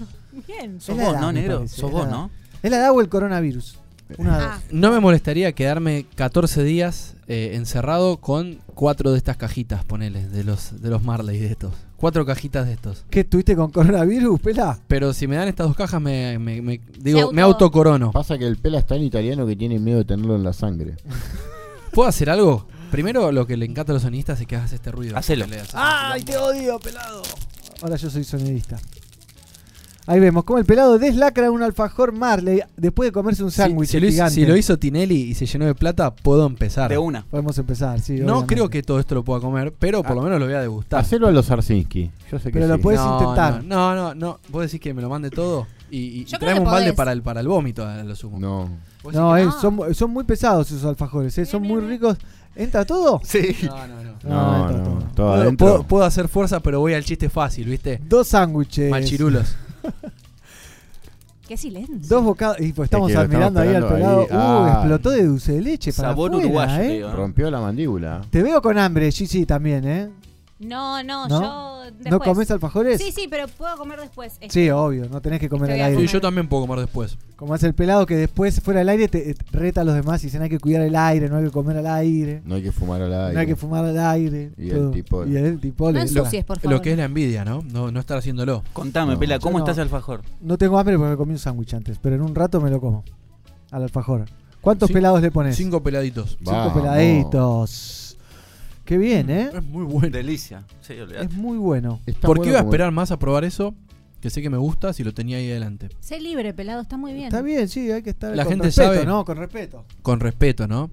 Bien. 0.47 0.79
Sos 0.79 0.95
la 0.95 1.03
vos, 1.03 1.13
edad, 1.13 1.21
¿no, 1.21 1.27
me 1.27 1.33
negro? 1.33 1.55
parece, 1.57 1.75
Sos 1.75 1.89
es 1.89 1.93
la 1.95 1.99
vos, 1.99 2.07
edad. 2.07 2.17
¿no? 2.17 2.31
Es 2.63 2.71
la 2.71 2.77
edad 2.77 2.91
o 2.93 3.01
el 3.01 3.09
coronavirus. 3.09 3.77
Una 4.17 4.37
de 4.39 4.43
Ah. 4.45 4.61
No 4.71 4.91
me 4.91 4.99
molestaría 4.99 5.51
quedarme 5.51 6.05
14 6.15 6.63
días 6.63 7.15
eh, 7.27 7.51
encerrado 7.53 8.17
con 8.17 8.59
cuatro 8.73 9.11
de 9.11 9.17
estas 9.17 9.37
cajitas, 9.37 9.83
ponele, 9.85 10.27
de 10.27 10.43
los, 10.43 10.81
de 10.81 10.89
los 10.89 11.03
Marley 11.03 11.37
de 11.39 11.47
estos. 11.47 11.73
Cuatro 11.99 12.25
cajitas 12.25 12.65
de 12.65 12.73
estos. 12.73 13.03
¿Qué 13.09 13.21
estuviste 13.21 13.55
con 13.55 13.71
coronavirus, 13.71 14.39
pela? 14.39 14.79
Pero 14.87 15.11
si 15.13 15.27
me 15.27 15.35
dan 15.35 15.49
estas 15.49 15.67
dos 15.67 15.75
cajas, 15.75 16.01
me, 16.01 16.39
me, 16.39 16.61
me- 16.61 16.79
digo, 16.97 17.19
auto- 17.21 17.33
me 17.33 17.41
autocorono. 17.41 18.11
Pasa 18.11 18.37
que 18.37 18.47
el 18.47 18.57
pela 18.57 18.79
es 18.79 18.85
tan 18.87 19.01
italiano 19.01 19.45
que 19.45 19.55
tiene 19.57 19.79
miedo 19.79 19.97
de 19.99 20.05
tenerlo 20.05 20.35
en 20.35 20.43
la 20.43 20.53
sangre. 20.53 20.95
¿Puedo 21.91 22.07
hacer 22.07 22.29
algo? 22.29 22.67
Primero, 22.91 23.31
lo 23.31 23.45
que 23.45 23.57
le 23.57 23.65
encanta 23.65 23.91
a 23.91 23.95
los 23.95 24.03
sonistas 24.03 24.39
es 24.39 24.47
que 24.47 24.55
hagas 24.55 24.71
este 24.73 24.91
ruido. 24.91 25.17
Hacelo. 25.17 25.45
Haces 25.45 25.69
¡Ay, 25.73 26.23
te 26.23 26.37
odio, 26.37 26.79
pelado! 26.79 27.21
Ahora 27.81 27.97
yo 27.97 28.09
soy 28.09 28.23
sonidista. 28.23 28.77
Ahí 30.11 30.19
vemos 30.19 30.43
cómo 30.43 30.57
el 30.57 30.65
pelado 30.65 30.97
deslacra 30.97 31.51
un 31.51 31.61
alfajor 31.61 32.11
Marley 32.13 32.61
después 32.75 33.07
de 33.09 33.11
comerse 33.11 33.43
un 33.43 33.51
sándwich 33.51 33.89
si, 33.89 33.99
lo 33.99 34.07
hizo, 34.07 34.13
gigante. 34.13 34.33
si 34.33 34.45
lo 34.47 34.57
hizo 34.57 34.79
Tinelli 34.79 35.15
y 35.21 35.33
se 35.35 35.45
llenó 35.45 35.65
de 35.67 35.75
plata, 35.75 36.15
puedo 36.15 36.47
empezar. 36.47 36.89
De 36.89 36.97
una. 36.97 37.23
Podemos 37.29 37.55
empezar, 37.59 37.99
sí. 38.01 38.13
No 38.13 38.23
obviamente. 38.39 38.55
creo 38.55 38.69
que 38.71 38.81
todo 38.81 38.99
esto 38.99 39.13
lo 39.13 39.23
pueda 39.23 39.39
comer, 39.39 39.71
pero 39.77 40.01
por 40.01 40.13
Ah. 40.13 40.15
lo 40.15 40.21
menos 40.23 40.39
lo 40.39 40.45
voy 40.47 40.55
a 40.55 40.61
degustar. 40.61 41.01
Hacelo 41.01 41.27
a 41.27 41.31
los 41.31 41.51
Arsinski. 41.51 42.09
Yo 42.31 42.39
sé 42.39 42.45
que 42.51 42.57
Pero 42.59 42.67
lo 42.67 42.79
puedes 42.81 42.99
no, 42.99 43.19
intentar. 43.21 43.63
No, 43.63 43.93
no, 43.93 43.95
no, 43.95 44.15
no. 44.15 44.39
Vos 44.49 44.63
decís 44.63 44.79
que 44.79 44.95
me 44.95 45.01
lo 45.03 45.09
mande 45.09 45.29
todo 45.29 45.67
y, 45.91 45.97
y 45.99 46.25
Yo 46.25 46.39
creo 46.39 46.39
traeme 46.39 46.59
que 46.61 46.65
un 46.65 46.71
balde 46.71 46.93
para 46.93 47.11
el, 47.11 47.21
para 47.21 47.39
el 47.41 47.47
vómito 47.47 47.85
a 47.85 48.03
lo 48.03 48.15
sumo. 48.15 48.39
No. 48.39 48.67
¿Vos 49.03 49.13
No, 49.13 49.37
eh, 49.37 49.45
no? 49.45 49.51
son, 49.61 49.93
son 49.93 50.09
muy 50.09 50.23
pesados 50.23 50.71
esos 50.71 50.85
alfajores, 50.85 51.37
eh, 51.37 51.45
son 51.45 51.61
muy 51.61 51.81
ricos. 51.81 52.17
¿Entra 52.55 52.83
todo? 52.83 53.21
Sí. 53.23 53.55
No, 53.63 53.87
no, 53.87 54.03
no. 54.03 54.09
No, 54.23 54.69
entra 54.69 54.77
no, 54.79 54.83
todo. 55.13 55.35
todo 55.43 55.55
puedo- 55.55 55.83
puedo 55.83 56.03
hacer 56.03 56.27
fuerza, 56.27 56.59
pero 56.61 56.79
voy 56.79 56.95
al 56.95 57.03
chiste 57.05 57.29
fácil, 57.29 57.69
¿viste? 57.69 58.01
Dos 58.09 58.29
sándwiches. 58.29 58.89
Machirulos. 58.89 59.55
qué 61.47 61.57
silencio. 61.57 61.97
Dos 62.07 62.23
bocados. 62.23 62.59
Y 62.59 62.73
pues 62.73 62.87
estamos 62.87 63.09
Es 63.11 63.17
que 63.17 63.23
lo 63.23 63.29
mirando 63.29 63.59
ahí 63.61 63.69
al 63.69 63.75
estamos 63.75 63.93
pelado. 63.93 64.21
esperando 64.23 64.49
ahí. 64.49 64.59
Uh, 64.61 64.65
Ah. 64.67 64.73
explotó 64.79 65.09
de 65.11 65.25
dulce 65.25 65.51
de 65.53 65.61
leche 65.61 65.93
para 65.93 66.09
Sabor 66.09 66.29
afuera, 66.31 66.45
uruguayo, 66.47 66.73
¿eh? 66.83 66.87
te 66.87 66.93
digo. 66.93 67.09
¿no? 67.09 67.15
Rompió 67.15 67.51
la 67.51 67.61
mandíbula. 67.61 68.21
Te 68.29 68.43
veo 68.43 68.61
con 68.61 68.77
hambre, 68.77 69.11
sí, 69.11 69.25
sí, 69.27 69.45
también, 69.45 69.87
¿eh? 69.87 70.09
No, 70.59 71.01
no, 71.03 71.25
¿No? 71.29 71.41
yo 71.41 71.83
después. 71.85 72.11
¿No 72.11 72.19
comes 72.19 72.51
alfajores? 72.51 72.99
Sí, 73.01 73.13
sí, 73.15 73.27
pero 73.29 73.47
puedo 73.47 73.77
comer 73.77 73.99
después. 74.01 74.33
Este, 74.41 74.49
Sí, 74.49 74.69
obvio, 74.69 75.07
no 75.09 75.21
tenés 75.21 75.39
que 75.39 75.47
comer 75.47 75.69
Estoy 75.69 75.81
al 75.81 75.91
aire. 75.91 76.01
Sí, 76.07 76.11
yo 76.13 76.19
también 76.19 76.49
puedo 76.49 76.63
comer 76.67 76.79
después. 76.81 77.17
Como 77.37 77.53
hace 77.53 77.65
el 77.67 77.73
pelado 77.73 78.05
que 78.05 78.17
después 78.17 78.59
fuera 78.59 78.79
del 78.79 78.89
aire 78.89 79.07
te, 79.07 79.33
te 79.35 79.57
reta 79.57 79.81
a 79.81 79.83
los 79.85 79.95
demás 79.95 80.21
y 80.21 80.27
dicen 80.27 80.41
hay 80.41 80.49
que 80.49 80.59
cuidar 80.59 80.81
el 80.81 80.97
aire, 80.97 81.29
no 81.29 81.37
hay 81.37 81.45
que 81.45 81.51
comer 81.51 81.77
al 81.77 81.87
aire, 81.87 82.41
No 82.43 82.55
hay 82.55 82.63
que 82.63 82.73
fumar 82.73 83.01
al 83.01 83.13
aire. 83.13 83.33
no 83.35 83.39
hay 83.39 83.47
que 83.47 83.55
fumar 83.55 83.85
al 83.85 83.97
aire. 83.97 84.51
Y 84.57 84.69
el 84.71 84.91
tipo- 84.91 85.25
Y 85.25 85.37
el 85.37 85.59
tipo 85.61 85.91
No 85.93 85.99
ensucies, 86.01 86.43
por 86.43 86.59
favor. 86.59 86.75
Lo 86.77 86.81
que 86.81 86.91
es 86.91 86.97
la 86.97 87.05
envidia, 87.05 87.45
¿no? 87.45 87.61
No, 87.71 87.89
no 87.89 87.99
estar 88.01 88.17
haciéndolo. 88.17 88.61
Contame, 88.73 89.13
No, 89.13 89.19
Pela, 89.19 89.39
¿cómo 89.39 89.59
no. 89.59 89.63
está 89.63 89.71
ese 89.71 89.81
alfajor? 89.81 90.23
No 90.41 90.57
tengo 90.57 90.77
hambre 90.77 90.97
porque 90.97 91.11
me 91.11 91.17
comí 91.17 91.31
un 91.31 91.39
sándwich 91.39 91.73
antes, 91.73 91.97
pero 92.01 92.15
en 92.17 92.21
un 92.21 92.35
rato 92.35 92.59
me 92.59 92.69
lo 92.69 92.81
como. 92.81 93.05
Al 93.71 93.83
alfajor. 93.83 94.25
¿Cuántos 94.59 94.89
Cin- 94.89 94.93
pelados 94.95 95.21
le 95.21 95.31
pones? 95.31 95.55
Cinco 95.55 95.81
peladitos. 95.81 96.31
Cinco 96.37 96.51
Vamos. 96.51 96.73
peladitos. 96.73 98.08
Qué 98.89 98.97
bien, 98.97 99.29
¿eh? 99.29 99.51
Es 99.53 99.63
muy 99.63 99.83
bueno. 99.85 100.09
Delicia. 100.09 100.63
Sí. 100.81 100.95
Es 101.19 101.31
muy 101.33 101.59
bueno. 101.59 101.99
Está 102.07 102.25
¿Por 102.25 102.37
qué 102.37 102.39
bueno 102.39 102.49
iba 102.49 102.59
a 102.59 102.61
como- 102.63 102.71
esperar 102.71 102.91
más 102.91 103.11
a 103.11 103.19
probar 103.19 103.43
eso? 103.43 103.75
Que 104.19 104.31
sé 104.31 104.41
que 104.41 104.49
me 104.49 104.57
gusta 104.57 104.93
si 104.93 105.03
lo 105.03 105.13
tenía 105.13 105.37
ahí 105.37 105.51
adelante. 105.51 105.89
Sé 105.99 106.19
libre, 106.19 106.55
pelado, 106.55 106.81
está 106.81 106.97
muy 106.97 107.13
bien. 107.13 107.25
Está 107.27 107.43
bien, 107.43 107.67
sí, 107.69 107.91
hay 107.91 108.01
que 108.01 108.09
estar 108.09 108.35
La 108.35 108.45
con 108.45 108.53
gente 108.53 108.65
respeto, 108.65 108.93
sabe. 108.95 109.05
¿no? 109.05 109.23
Con 109.25 109.37
respeto. 109.37 109.85
Con 110.01 110.19
respeto, 110.19 110.67
¿no? 110.67 110.89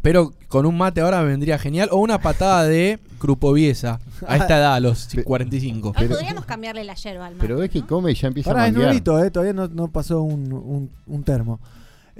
Pero 0.00 0.32
con 0.46 0.64
un 0.64 0.78
mate 0.78 1.00
ahora 1.00 1.22
me 1.22 1.28
vendría 1.30 1.58
genial. 1.58 1.88
O 1.90 1.96
una 1.98 2.20
patada 2.20 2.62
de 2.68 3.00
Crupoviesa. 3.18 3.98
A 4.28 4.36
esta 4.36 4.56
edad, 4.58 4.74
a 4.74 4.80
los 4.80 5.06
Pe- 5.12 5.24
45. 5.24 5.88
Hoy 5.88 5.94
Pero- 5.98 6.14
podríamos 6.14 6.44
cambiarle 6.44 6.84
la 6.84 6.94
yerba 6.94 7.26
al 7.26 7.34
Pero 7.34 7.54
mate, 7.56 7.62
ves 7.62 7.70
que 7.70 7.80
¿no? 7.80 7.86
come 7.88 8.12
y 8.12 8.14
ya 8.14 8.28
empieza 8.28 8.50
Pará, 8.50 8.62
a 8.62 8.66
es 8.68 8.72
manguear. 8.72 8.90
nuevito, 8.92 9.24
¿eh? 9.24 9.30
Todavía 9.32 9.54
no, 9.54 9.66
no 9.66 9.88
pasó 9.88 10.22
un, 10.22 10.52
un- 10.52 10.88
un 11.08 11.24
termo. 11.24 11.58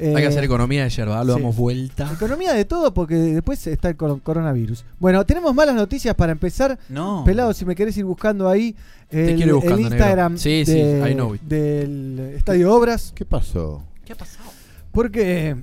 Eh, 0.00 0.14
Hay 0.16 0.22
que 0.22 0.28
hacer 0.28 0.42
economía 0.44 0.84
de 0.84 0.90
yerba. 0.90 1.22
Lo 1.24 1.34
sí. 1.34 1.40
damos 1.40 1.56
vuelta. 1.56 2.10
Economía 2.12 2.52
de 2.54 2.64
todo 2.64 2.94
porque 2.94 3.14
después 3.16 3.66
está 3.66 3.88
el 3.90 3.96
cor- 3.96 4.20
coronavirus. 4.22 4.84
Bueno, 4.98 5.24
tenemos 5.26 5.54
malas 5.54 5.74
noticias 5.74 6.14
para 6.14 6.32
empezar. 6.32 6.78
No. 6.88 7.22
Pelado, 7.24 7.52
si 7.52 7.64
me 7.66 7.74
querés 7.74 7.96
ir 7.98 8.04
buscando 8.06 8.48
ahí 8.48 8.74
el, 9.10 9.36
quiero 9.36 9.48
ir 9.48 9.54
buscando, 9.56 9.76
el 9.76 9.92
Instagram. 9.92 10.38
Sí, 10.38 10.64
sí, 10.64 10.72
de- 10.72 11.10
I 11.10 11.14
know 11.14 11.34
it. 11.34 11.42
del 11.42 12.32
Estadio 12.36 12.72
Obras, 12.74 13.12
¿Qué 13.14 13.24
pasó? 13.24 13.84
¿Qué 14.04 14.14
ha 14.14 14.16
pasado? 14.16 14.50
porque 14.92 15.56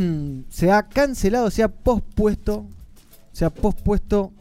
se 0.50 0.70
ha 0.70 0.82
cancelado, 0.82 1.50
se 1.50 1.62
ha 1.62 1.68
pospuesto, 1.68 2.66
se 3.32 3.44
ha 3.44 3.50
pospuesto 3.50 4.32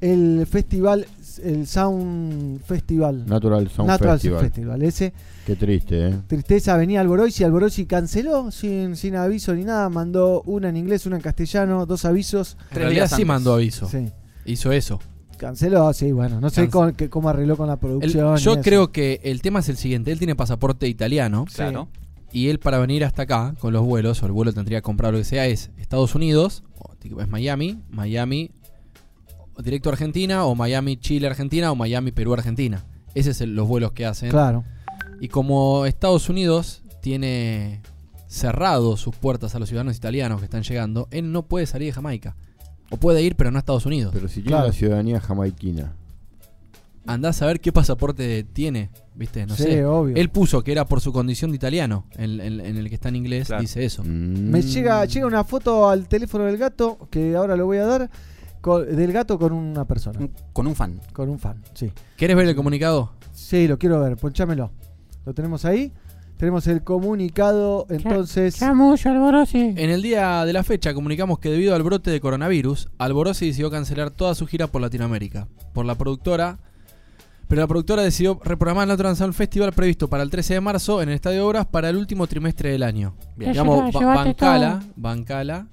el 0.00 0.46
festival, 0.46 1.06
el 1.38 1.66
Sound 1.66 2.60
Festival. 2.64 3.24
Natural 3.26 3.68
Sound 3.70 3.88
Natural 3.88 4.14
Festival. 4.18 4.40
Festival. 4.40 4.82
Ese, 4.82 5.12
Qué 5.46 5.56
triste, 5.56 6.08
¿eh? 6.08 6.14
tristeza, 6.26 6.76
venía 6.76 7.00
Alborosi, 7.00 7.44
Alborosi 7.44 7.86
canceló 7.86 8.50
sin, 8.50 8.96
sin 8.96 9.16
aviso 9.16 9.54
ni 9.54 9.64
nada, 9.64 9.88
mandó 9.88 10.42
una 10.42 10.68
en 10.68 10.76
inglés, 10.76 11.06
una 11.06 11.16
en 11.16 11.22
castellano, 11.22 11.86
dos 11.86 12.04
avisos. 12.04 12.56
En 12.72 12.76
realidad 12.78 13.06
sí 13.08 13.14
antes. 13.14 13.26
mandó 13.26 13.54
aviso. 13.54 13.88
Sí. 13.88 14.08
Hizo 14.44 14.72
eso. 14.72 14.98
Canceló, 15.38 15.90
sí, 15.94 16.12
bueno, 16.12 16.38
no 16.40 16.50
sé 16.50 16.68
cómo, 16.68 16.92
que- 16.92 17.08
cómo 17.08 17.30
arregló 17.30 17.56
con 17.56 17.66
la 17.68 17.76
producción. 17.78 18.36
yo 18.36 18.52
eso. 18.52 18.60
creo 18.62 18.92
que 18.92 19.20
el 19.24 19.40
tema 19.40 19.60
es 19.60 19.68
el 19.70 19.76
siguiente. 19.78 20.12
Él 20.12 20.18
tiene 20.18 20.34
pasaporte 20.36 20.86
italiano. 20.86 21.46
Claro. 21.54 21.88
Y 22.32 22.48
él 22.48 22.58
para 22.60 22.78
venir 22.78 23.04
hasta 23.04 23.22
acá 23.22 23.54
con 23.58 23.72
los 23.72 23.84
vuelos, 23.84 24.22
o 24.22 24.26
el 24.26 24.32
vuelo 24.32 24.52
tendría 24.52 24.78
que 24.78 24.82
comprar 24.82 25.12
lo 25.12 25.18
que 25.18 25.24
sea, 25.24 25.46
es 25.46 25.70
Estados 25.78 26.14
Unidos, 26.14 26.62
es 27.18 27.28
Miami, 27.28 27.80
Miami, 27.90 28.50
directo 29.62 29.88
a 29.88 29.92
Argentina, 29.92 30.44
o 30.44 30.54
Miami, 30.54 30.96
Chile, 30.96 31.26
Argentina, 31.26 31.70
o 31.72 31.74
Miami, 31.74 32.12
Perú, 32.12 32.32
Argentina. 32.34 32.84
Esos 33.14 33.36
son 33.36 33.54
los 33.54 33.66
vuelos 33.68 33.92
que 33.92 34.06
hacen. 34.06 34.30
Claro. 34.30 34.64
Y 35.20 35.28
como 35.28 35.86
Estados 35.86 36.28
Unidos 36.28 36.82
tiene 37.02 37.80
cerrado 38.28 38.96
sus 38.96 39.16
puertas 39.16 39.54
a 39.54 39.58
los 39.58 39.68
ciudadanos 39.68 39.96
italianos 39.96 40.38
que 40.40 40.44
están 40.44 40.62
llegando, 40.62 41.08
él 41.10 41.32
no 41.32 41.42
puede 41.42 41.66
salir 41.66 41.88
de 41.88 41.92
Jamaica. 41.92 42.36
O 42.90 42.96
puede 42.96 43.22
ir, 43.22 43.36
pero 43.36 43.50
no 43.50 43.58
a 43.58 43.60
Estados 43.60 43.86
Unidos. 43.86 44.12
Pero 44.14 44.28
si 44.28 44.34
tiene 44.36 44.48
Claro. 44.50 44.66
la 44.68 44.72
ciudadanía 44.72 45.20
jamaiquina. 45.20 45.92
Andás 47.06 47.40
a 47.42 47.46
ver 47.46 47.60
qué 47.60 47.72
pasaporte 47.72 48.44
tiene, 48.44 48.90
¿viste? 49.14 49.46
No 49.46 49.56
sí, 49.56 49.62
sé. 49.64 49.84
obvio. 49.84 50.14
Él 50.16 50.28
puso 50.28 50.62
que 50.62 50.70
era 50.70 50.84
por 50.84 51.00
su 51.00 51.12
condición 51.12 51.50
de 51.50 51.56
italiano. 51.56 52.04
En, 52.16 52.40
en- 52.40 52.60
en 52.60 52.76
el 52.76 52.88
que 52.88 52.94
está 52.94 53.08
en 53.08 53.16
inglés 53.16 53.46
Claro. 53.48 53.62
dice 53.62 53.84
eso. 53.84 54.02
Mm. 54.04 54.50
Me 54.50 54.62
llega, 54.62 55.04
llega 55.06 55.26
una 55.26 55.42
foto 55.42 55.88
al 55.88 56.06
teléfono 56.08 56.44
del 56.44 56.58
gato, 56.58 57.08
que 57.10 57.34
ahora 57.34 57.56
lo 57.56 57.66
voy 57.66 57.78
a 57.78 57.86
dar, 57.86 58.10
con- 58.60 58.94
del 58.94 59.12
gato 59.12 59.38
con 59.38 59.52
una 59.52 59.84
persona, 59.86 60.18
Un- 60.20 60.32
Con 60.52 60.66
un 60.66 60.74
fan. 60.74 61.00
con 61.12 61.28
un 61.28 61.38
fan, 61.38 61.62
sí. 61.74 61.90
¿Querés 62.16 62.36
ver 62.36 62.46
el 62.48 62.56
comunicado? 62.56 63.12
Sí, 63.32 63.66
lo 63.68 63.78
quiero 63.78 64.00
ver, 64.00 64.16
ponchámelo. 64.16 64.70
Lo 65.24 65.34
tenemos 65.34 65.64
ahí. 65.64 65.92
Tenemos 66.36 66.66
el 66.68 66.82
comunicado, 66.82 67.86
entonces... 67.90 68.56
Chamuyo, 68.58 69.10
Alborosi. 69.10 69.58
En 69.76 69.90
el 69.90 70.00
día 70.00 70.42
de 70.46 70.54
la 70.54 70.64
fecha 70.64 70.94
comunicamos 70.94 71.38
que 71.38 71.50
debido 71.50 71.74
al 71.74 71.82
brote 71.82 72.10
de 72.10 72.18
coronavirus, 72.18 72.88
Alborosi 72.96 73.48
decidió 73.48 73.70
cancelar 73.70 74.10
toda 74.10 74.34
su 74.34 74.46
gira 74.46 74.66
por 74.66 74.80
Latinoamérica. 74.80 75.48
Por 75.74 75.84
la 75.84 75.96
productora. 75.96 76.58
Pero 77.46 77.60
la 77.60 77.66
productora 77.66 78.02
decidió 78.02 78.40
reprogramar 78.42 78.88
Natural 78.88 79.16
Sound 79.16 79.34
Festival 79.34 79.72
previsto 79.72 80.08
para 80.08 80.22
el 80.22 80.30
13 80.30 80.54
de 80.54 80.60
marzo 80.62 81.02
en 81.02 81.10
el 81.10 81.16
Estadio 81.16 81.36
de 81.40 81.42
Obras 81.42 81.66
para 81.66 81.90
el 81.90 81.96
último 81.96 82.26
trimestre 82.26 82.70
del 82.70 82.84
año. 82.84 83.14
Bien. 83.36 83.52
Digamos, 83.52 83.76
Lleva- 83.76 83.90
ba- 83.92 84.00
llevate 84.00 84.28
bancala, 84.30 84.78
todo. 84.80 84.88
bancala, 84.96 85.66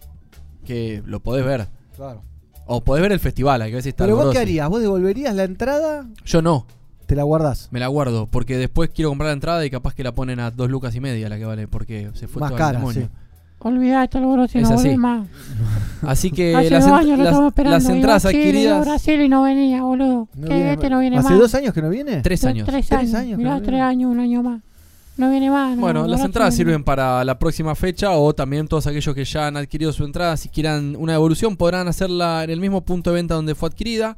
que 0.66 1.02
lo 1.06 1.22
podés 1.22 1.46
ver. 1.46 1.68
Claro. 1.96 2.24
O 2.68 2.82
podés 2.82 3.02
ver 3.02 3.12
el 3.14 3.20
festival, 3.20 3.62
hay 3.62 3.70
que 3.72 3.76
ver 3.76 3.84
si 3.84 3.90
está 3.90 4.04
Pero 4.06 4.18
vos 4.18 4.32
qué 4.32 4.40
harías, 4.40 4.68
vos 4.70 4.82
devolverías 4.82 5.34
la 5.36 5.44
entrada, 5.46 6.06
Yo 6.26 6.42
no, 6.42 6.66
te 7.06 7.16
la 7.16 7.24
guardás. 7.24 7.70
me 7.72 7.80
la 7.80 7.88
guardo, 7.88 8.28
porque 8.28 8.58
después 8.58 8.90
quiero 8.94 9.10
comprar 9.10 9.30
la 9.30 9.34
entrada 9.34 9.66
y 9.66 9.70
capaz 9.70 9.94
que 9.96 10.04
la 10.04 10.14
ponen 10.14 10.40
a 10.42 10.52
dos 10.52 10.70
lucas 10.70 10.94
y 10.96 11.00
media 11.00 11.30
la 11.30 11.38
que 11.38 11.46
vale, 11.46 11.68
porque 11.68 12.10
se 12.14 12.28
fue 12.28 12.42
Más 12.42 12.50
todo 12.50 12.58
cara, 12.58 12.70
al 12.80 12.84
demonio. 12.86 13.02
sí. 13.04 13.10
Olvidate, 13.60 14.20
Alborosi, 14.20 14.60
Es 14.60 14.70
no 14.70 14.76
así. 14.76 14.84
volvés 14.84 14.98
más. 15.00 15.28
Así 16.04 16.30
que 16.30 16.56
Hace 16.56 16.70
las, 16.70 16.84
dos 16.86 16.94
ent- 16.94 17.00
años 17.00 17.18
lo 17.18 17.24
las- 17.24 17.34
estamos 17.34 17.48
esperando. 17.50 17.76
las 17.76 17.84
iba 17.86 17.92
a 17.94 17.96
entradas 17.98 18.22
Chile, 18.22 18.34
iba 18.38 18.44
a 18.44 18.50
adquiridas... 18.52 18.86
Brasil 18.86 19.22
y 19.22 19.30
no 19.30 19.42
venía, 19.44 19.82
boludo. 19.84 20.28
No 20.36 20.48
que 20.48 20.54
viene- 20.54 20.74
este 20.74 20.90
no 20.92 21.00
viene 21.00 21.18
¿Hace 21.18 21.30
más. 21.30 21.40
dos 21.40 21.56
años 21.56 21.74
que 21.74 21.82
no 21.82 21.90
viene? 21.90 22.12
Tres 22.22 22.42
Tres- 22.42 22.44
años. 22.46 22.68
Tres 22.68 22.88
Tres 22.88 23.00
años. 23.00 23.14
años 23.16 23.32
que 23.32 23.38
Mirá, 23.38 23.56
no 23.56 23.62
tres 23.64 23.82
años, 23.82 24.12
un 24.12 24.20
año 24.20 24.44
más. 24.44 24.62
No 25.18 25.30
viene 25.32 25.50
más. 25.50 25.76
no, 25.76 25.82
Bueno, 25.82 26.08
las 26.08 26.24
entradas 26.24 26.56
viene 26.56 26.72
sirven 26.72 26.84
para 26.84 27.24
la 27.24 27.40
próxima 27.40 27.74
fecha 27.76 28.12
o 28.12 28.34
también 28.34 28.68
todos 28.68 28.86
aquellos 28.88 29.14
que 29.16 29.26
ya 29.26 29.48
han 29.48 29.58
adquirido 29.58 29.92
su 29.92 30.06
entrada, 30.06 30.38
si 30.38 30.50
quieran 30.50 30.96
una 30.98 31.14
devolución, 31.14 31.58
podrán 31.58 31.88
hacerla 31.88 32.44
en 32.44 32.52
el 32.52 32.60
mismo 32.60 32.82
punto 32.82 33.10
de 33.10 33.16
venta 33.16 33.34
donde 33.34 33.56
fue 33.56 33.70
adquirida, 33.70 34.16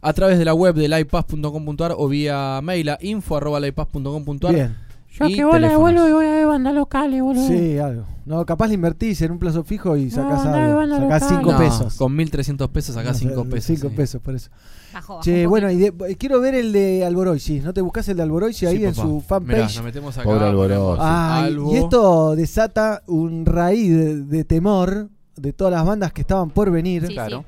a 0.00 0.12
través 0.14 0.38
de 0.38 0.44
la 0.46 0.54
web 0.54 0.74
de 0.74 0.88
livepass.com.ar 0.88 1.94
o 1.96 2.08
vía 2.08 2.60
mail 2.62 2.88
a 2.88 2.98
info.livepass.com.ar. 3.00 4.89
Yo 5.12 5.26
y 5.26 5.34
que 5.34 5.44
vos 5.44 5.54
la 5.60 5.68
teléfonos. 5.68 5.92
devuelvo 5.94 6.08
y 6.08 6.12
voy 6.12 6.26
a 6.26 6.30
ver 6.36 6.46
bandas 6.46 6.74
locales, 6.74 7.20
boludo. 7.22 7.46
Sí, 7.46 7.78
algo. 7.78 8.04
No, 8.26 8.46
capaz 8.46 8.68
le 8.68 8.74
invertís 8.74 9.20
en 9.22 9.32
un 9.32 9.38
plazo 9.40 9.64
fijo 9.64 9.96
y 9.96 10.08
sacás 10.10 10.46
andá 10.46 10.66
algo. 10.66 10.80
Sacás 10.96 11.22
local. 11.22 11.38
5 11.40 11.52
No, 11.52 11.58
pesos. 11.58 11.96
Con 11.96 12.16
1.300 12.16 12.68
pesos 12.70 12.96
acá 12.96 13.08
No 13.08 13.14
sé, 13.14 13.20
5 13.28 13.44
pesos. 13.46 13.64
cinco 13.76 13.88
sí. 13.88 13.94
pesos, 13.96 14.22
por 14.22 14.34
eso. 14.36 14.50
Bajó 14.94 15.20
Che, 15.20 15.46
bueno, 15.46 15.68
y 15.70 15.76
de- 15.78 16.16
quiero 16.16 16.40
ver 16.40 16.54
el 16.54 16.72
de 16.72 17.04
Alborosi. 17.04 17.58
¿No 17.60 17.72
te 17.74 17.80
buscas 17.80 18.08
el 18.08 18.16
de 18.18 18.22
Alborosi 18.22 18.66
ahí 18.66 18.78
Sí, 18.78 18.84
en 18.84 18.94
su 18.94 19.06
Mirá, 19.16 19.20
fanpage? 19.26 19.76
nos 19.76 19.82
metemos 19.84 20.16
acá. 20.18 20.28
Pobre 20.28 20.44
Alborosi. 20.44 20.74
ponemos 20.78 20.98
Ay, 21.00 21.44
Albo. 21.44 21.72
y 21.72 21.76
esto 21.76 22.36
desata 22.36 23.02
un 23.08 23.46
raíz 23.46 23.90
de, 23.90 24.16
de 24.22 24.44
temor 24.44 25.08
de 25.36 25.52
todas 25.52 25.72
las 25.72 25.84
bandas 25.84 26.12
que 26.12 26.20
estaban 26.20 26.50
por 26.50 26.70
venir 26.70 27.06
Sí, 27.08 27.14
Claro. 27.14 27.44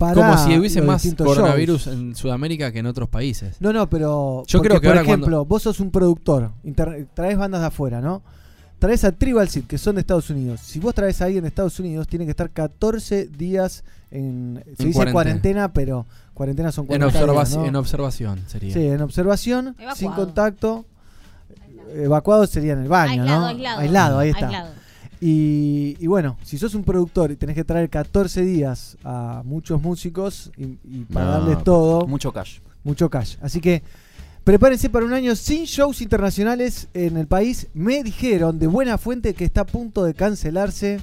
Para 0.00 0.14
Como 0.14 0.38
si 0.38 0.58
hubiese 0.58 0.80
más 0.80 1.06
coronavirus 1.14 1.84
shows. 1.84 1.94
en 1.96 2.16
Sudamérica 2.16 2.72
que 2.72 2.78
en 2.78 2.86
otros 2.86 3.08
países. 3.10 3.56
No, 3.60 3.70
no, 3.70 3.86
pero 3.90 4.44
Yo 4.46 4.58
porque, 4.58 4.68
creo 4.70 4.80
que 4.80 4.88
por 4.88 4.96
ahora 4.96 5.02
ejemplo, 5.06 5.26
cuando- 5.26 5.44
vos 5.44 5.62
sos 5.62 5.78
un 5.78 5.90
productor, 5.90 6.52
traes 7.12 7.36
bandas 7.36 7.60
de 7.60 7.66
afuera, 7.66 8.00
¿no? 8.00 8.22
Traes 8.78 9.04
a 9.04 9.12
Tribal 9.12 9.46
Seed, 9.50 9.64
que 9.64 9.76
son 9.76 9.96
de 9.96 10.00
Estados 10.00 10.30
Unidos. 10.30 10.60
Si 10.64 10.78
vos 10.80 10.94
traes 10.94 11.20
a 11.20 11.26
alguien 11.26 11.42
de 11.42 11.48
Estados 11.48 11.78
Unidos, 11.78 12.08
tiene 12.08 12.24
que 12.24 12.30
estar 12.30 12.48
14 12.48 13.26
días 13.26 13.84
en. 14.10 14.62
Se 14.64 14.84
En 14.84 14.88
dice 14.88 14.92
cuarentena. 14.94 15.12
cuarentena, 15.12 15.72
pero 15.74 16.06
cuarentena 16.32 16.72
son 16.72 16.84
En, 16.84 16.88
40 16.88 17.06
días, 17.06 17.22
observación 17.22 17.62
¿no? 17.62 17.68
en 17.68 17.76
observación 17.76 18.40
sería. 18.46 18.72
Sí, 18.72 18.86
en 18.86 19.02
observación, 19.02 19.66
Evacuado. 19.78 19.96
sin 19.96 20.12
contacto. 20.12 20.86
Evacuado 21.94 22.46
sería 22.46 22.72
en 22.72 22.78
el 22.82 22.88
baño, 22.88 23.22
aislado, 23.22 23.40
¿no? 23.40 23.46
aislado. 23.48 23.78
Aislado, 23.80 24.18
ahí 24.20 24.30
está. 24.30 24.46
Aislado. 24.46 24.70
Y, 25.20 25.96
y 26.00 26.06
bueno, 26.06 26.38
si 26.42 26.56
sos 26.56 26.74
un 26.74 26.82
productor 26.82 27.30
y 27.30 27.36
tenés 27.36 27.54
que 27.54 27.64
traer 27.64 27.90
14 27.90 28.42
días 28.42 28.96
a 29.04 29.42
muchos 29.44 29.82
músicos 29.82 30.50
y, 30.56 30.78
y 30.84 31.04
pagarles 31.12 31.58
No. 31.58 31.62
todo, 31.62 32.06
Mucho 32.06 32.32
cash. 32.32 32.60
mucho 32.84 33.10
cash. 33.10 33.36
Así 33.42 33.60
que 33.60 33.82
prepárense 34.44 34.88
para 34.88 35.04
un 35.04 35.12
año 35.12 35.36
sin 35.36 35.64
shows 35.64 36.00
internacionales 36.00 36.88
en 36.94 37.18
el 37.18 37.26
país. 37.26 37.66
Me 37.74 38.02
dijeron 38.02 38.58
de 38.58 38.66
buena 38.66 38.96
fuente 38.96 39.34
que 39.34 39.44
está 39.44 39.60
a 39.62 39.66
punto 39.66 40.04
de 40.04 40.14
cancelarse 40.14 41.00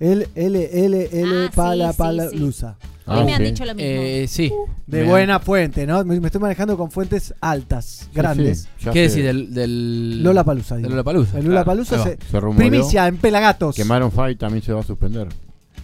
el 0.00 0.28
LLL 0.34 1.24
Ah, 1.24 1.48
sí, 1.50 1.56
Pala 1.56 1.92
sí, 1.92 1.98
Pala 1.98 2.28
sí. 2.28 2.38
Lusa. 2.38 2.76
A 3.06 3.14
mí 3.14 3.20
Ah, 3.22 3.24
me 3.24 3.32
han 3.34 3.38
sí. 3.38 3.44
dicho 3.44 3.64
lo 3.64 3.74
mismo. 3.74 3.90
Eh, 3.90 4.26
sí. 4.28 4.52
De 4.86 5.02
Me- 5.02 5.08
buena 5.08 5.40
fuente, 5.40 5.84
¿no? 5.86 6.04
Me, 6.04 6.20
me 6.20 6.26
estoy 6.28 6.40
manejando 6.40 6.76
con 6.76 6.90
fuentes 6.92 7.34
altas, 7.40 8.08
grandes. 8.14 8.68
Ya 8.80 8.92
¿Qué 8.92 9.08
se- 9.08 9.16
decís 9.16 9.24
del, 9.24 9.52
del 9.54 10.22
Lola 10.22 10.44
Palusa. 10.44 10.76
del 10.76 10.90
Lollapalooza? 10.90 11.38
El 11.38 11.46
Lula 11.46 11.64
Palusa 11.64 11.96
Ahí 11.96 12.00
va. 12.02 12.04
se. 12.06 12.18
Se 12.30 12.40
rumoreó 12.40 12.68
Primicia 12.70 13.08
en 13.08 13.16
Pelagatos. 13.16 13.74
que 13.74 13.84
Maroon 13.84 14.12
5 14.12 14.36
también 14.38 14.62
se 14.62 14.72
va 14.72 14.80
a 14.80 14.84
suspender. 14.84 15.28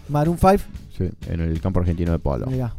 Maroon 0.09 0.39
5. 0.39 0.57
Sí, 0.97 1.09
en 1.29 1.41
el 1.41 1.61
campo 1.61 1.81
argentino 1.81 2.13
de 2.13 2.19
polo. 2.21 2.47
Mirá. 2.47 2.75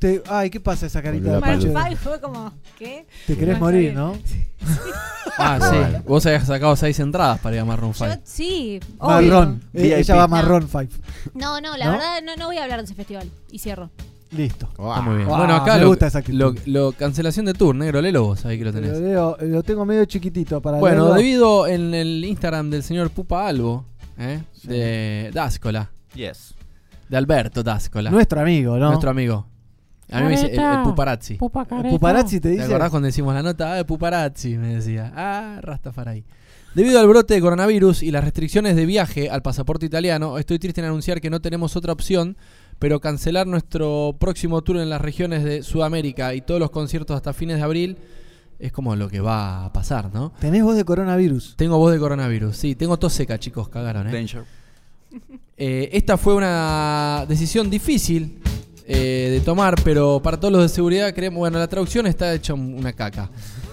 Te- 0.00 0.22
ay, 0.28 0.50
¿qué 0.50 0.58
pasa 0.60 0.86
esa 0.86 1.00
carita 1.02 1.34
de 1.34 1.40
Maroon 1.40 1.72
Pacho? 1.74 1.84
Five 1.84 1.96
fue 1.96 2.20
como, 2.20 2.52
¿qué? 2.78 3.06
Te 3.26 3.36
querés 3.36 3.60
morir, 3.60 3.92
¿no? 3.94 4.16
Ah, 5.38 5.58
sí. 5.70 6.02
Vos 6.06 6.24
habías 6.26 6.46
sacado 6.46 6.74
seis 6.74 6.98
entradas 7.00 7.38
para 7.40 7.56
ir 7.56 7.60
a 7.62 7.64
Marron 7.64 7.92
Yo, 7.92 8.06
5. 8.06 8.20
sí, 8.24 8.80
obvio. 8.98 9.14
Marrón. 9.30 9.62
Eh, 9.74 9.82
VIP. 9.82 9.92
ella 9.98 10.14
va. 10.16 10.26
Marrón 10.28 10.68
5. 10.68 10.86
No, 11.34 11.60
no, 11.60 11.76
la 11.76 11.86
¿No? 11.86 11.92
verdad 11.92 12.22
no, 12.24 12.34
no 12.36 12.46
voy 12.46 12.56
a 12.58 12.62
hablar 12.64 12.78
de 12.80 12.84
ese 12.86 12.94
festival. 12.94 13.28
Y 13.52 13.58
cierro. 13.58 13.90
Listo. 14.32 14.68
Está 14.70 15.00
muy 15.02 15.16
bien. 15.16 15.28
Ah, 15.30 15.36
bueno, 15.38 15.54
acá 15.56 15.74
me 15.74 15.80
lo, 15.82 15.88
gusta 15.88 16.06
esa 16.06 16.20
actitud. 16.20 16.38
lo, 16.38 16.54
lo- 16.66 16.92
cancelación 16.92 17.44
de 17.46 17.52
tour, 17.54 17.74
negro, 17.74 18.00
léelo 18.00 18.22
vos, 18.24 18.44
ahí 18.46 18.58
que 18.58 18.64
lo 18.64 18.70
Lo, 18.72 18.80
tenés. 18.80 18.98
leo- 19.00 19.36
lo 19.40 19.62
tengo 19.62 19.84
medio 19.84 20.04
chiquitito 20.04 20.62
para 20.62 20.78
Bueno, 20.78 21.02
leerlo. 21.02 21.14
debido 21.16 21.66
en 21.66 21.92
el 21.94 22.24
Instagram 22.24 22.70
del 22.70 22.82
señor 22.84 23.10
Pupa 23.10 23.46
Albo, 23.48 23.84
¿eh? 24.18 24.40
Sí. 24.54 24.68
de 24.68 25.30
Dáscola, 25.34 25.90
Yes. 26.14 26.54
de 27.08 27.16
Alberto 27.16 27.62
Dáscola, 27.64 28.08
Nuestro 28.10 28.40
amigo, 28.40 28.76
¿no? 28.78 28.88
nuestro 28.90 29.10
amigo. 29.10 29.46
A 30.10 30.20
mí 30.20 30.24
me 30.26 30.30
dice 30.32 30.46
el, 30.46 30.60
el. 30.60 30.82
Puparazzi. 30.82 31.34
Pupa 31.34 31.64
careta. 31.66 31.90
Puparazzi 31.90 32.40
te 32.40 32.48
¿Te 32.48 32.54
dice. 32.54 32.64
acordás 32.64 32.90
cuando 32.90 33.06
decimos 33.06 33.34
la 33.34 33.42
nota? 33.42 33.78
Ah, 33.78 33.84
Puparazzi, 33.84 34.56
me 34.58 34.74
decía. 34.76 35.12
Ah, 35.14 35.58
Rastafari. 35.62 36.24
Debido 36.74 37.00
al 37.00 37.08
brote 37.08 37.34
de 37.34 37.40
coronavirus 37.40 38.02
y 38.04 38.10
las 38.12 38.22
restricciones 38.22 38.76
de 38.76 38.86
viaje 38.86 39.28
al 39.28 39.42
pasaporte 39.42 39.86
italiano, 39.86 40.38
estoy 40.38 40.58
triste 40.60 40.80
en 40.80 40.86
anunciar 40.86 41.20
que 41.20 41.28
no 41.28 41.40
tenemos 41.40 41.74
otra 41.74 41.92
opción, 41.92 42.36
pero 42.78 43.00
cancelar 43.00 43.48
nuestro 43.48 44.14
próximo 44.20 44.62
tour 44.62 44.76
en 44.76 44.88
las 44.88 45.00
regiones 45.00 45.42
de 45.42 45.64
Sudamérica 45.64 46.32
y 46.34 46.42
todos 46.42 46.60
los 46.60 46.70
conciertos 46.70 47.16
hasta 47.16 47.32
fines 47.32 47.56
de 47.56 47.62
abril 47.64 47.98
es 48.60 48.70
como 48.72 48.94
lo 48.94 49.08
que 49.08 49.20
va 49.20 49.64
a 49.64 49.72
pasar, 49.72 50.14
¿no? 50.14 50.32
Tenés 50.38 50.62
voz 50.62 50.76
de 50.76 50.84
coronavirus. 50.84 51.54
Tengo 51.56 51.76
voz 51.78 51.92
de 51.92 51.98
coronavirus, 51.98 52.56
sí, 52.56 52.76
tengo 52.76 52.98
tos 52.98 53.14
seca, 53.14 53.38
chicos, 53.38 53.68
cagaron, 53.68 54.06
¿eh? 54.08 54.12
Danger. 54.12 54.44
Eh, 55.56 55.90
esta 55.92 56.16
fue 56.16 56.34
una 56.34 57.24
decisión 57.28 57.68
difícil 57.68 58.38
eh, 58.92 59.28
de 59.30 59.40
tomar, 59.40 59.76
pero 59.84 60.20
para 60.20 60.38
todos 60.38 60.50
los 60.52 60.62
de 60.62 60.68
seguridad 60.68 61.14
creemos, 61.14 61.38
bueno, 61.38 61.58
la 61.60 61.68
traducción 61.68 62.08
está 62.08 62.34
hecha 62.34 62.54
una 62.54 62.92
caca. 62.92 63.30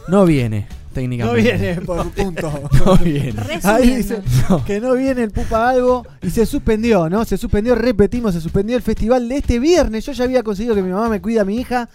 No 0.08 0.26
viene, 0.26 0.68
No 0.70 0.94
técnicamente. 0.94 1.42
viene 1.58 1.82
por 1.82 2.10
punto. 2.12 2.70
No 2.86 2.96
viene. 2.98 3.34
Ahí 3.64 3.96
dice 3.96 4.22
que 4.68 4.80
no 4.80 4.94
viene 4.94 5.24
el 5.24 5.32
Pupa 5.32 5.70
Algo 5.70 6.06
y 6.22 6.30
se 6.30 6.46
suspendió, 6.46 7.10
¿no? 7.10 7.26
Se 7.26 7.36
suspendió, 7.38 7.74
repetimos, 7.74 8.36
se 8.36 8.42
suspendió 8.42 8.78
el 8.78 8.84
festival 8.84 9.28
de 9.28 9.38
este 9.38 9.60
viernes. 9.60 10.06
Yo 10.06 10.12
ya 10.12 10.24
había 10.24 10.44
conseguido 10.44 10.76
que 10.76 10.84
mi 10.84 10.92
mamá 10.92 11.10
me 11.10 11.20
cuida 11.20 11.42
a 11.42 11.46
mi 11.46 11.58
hija 11.58 11.90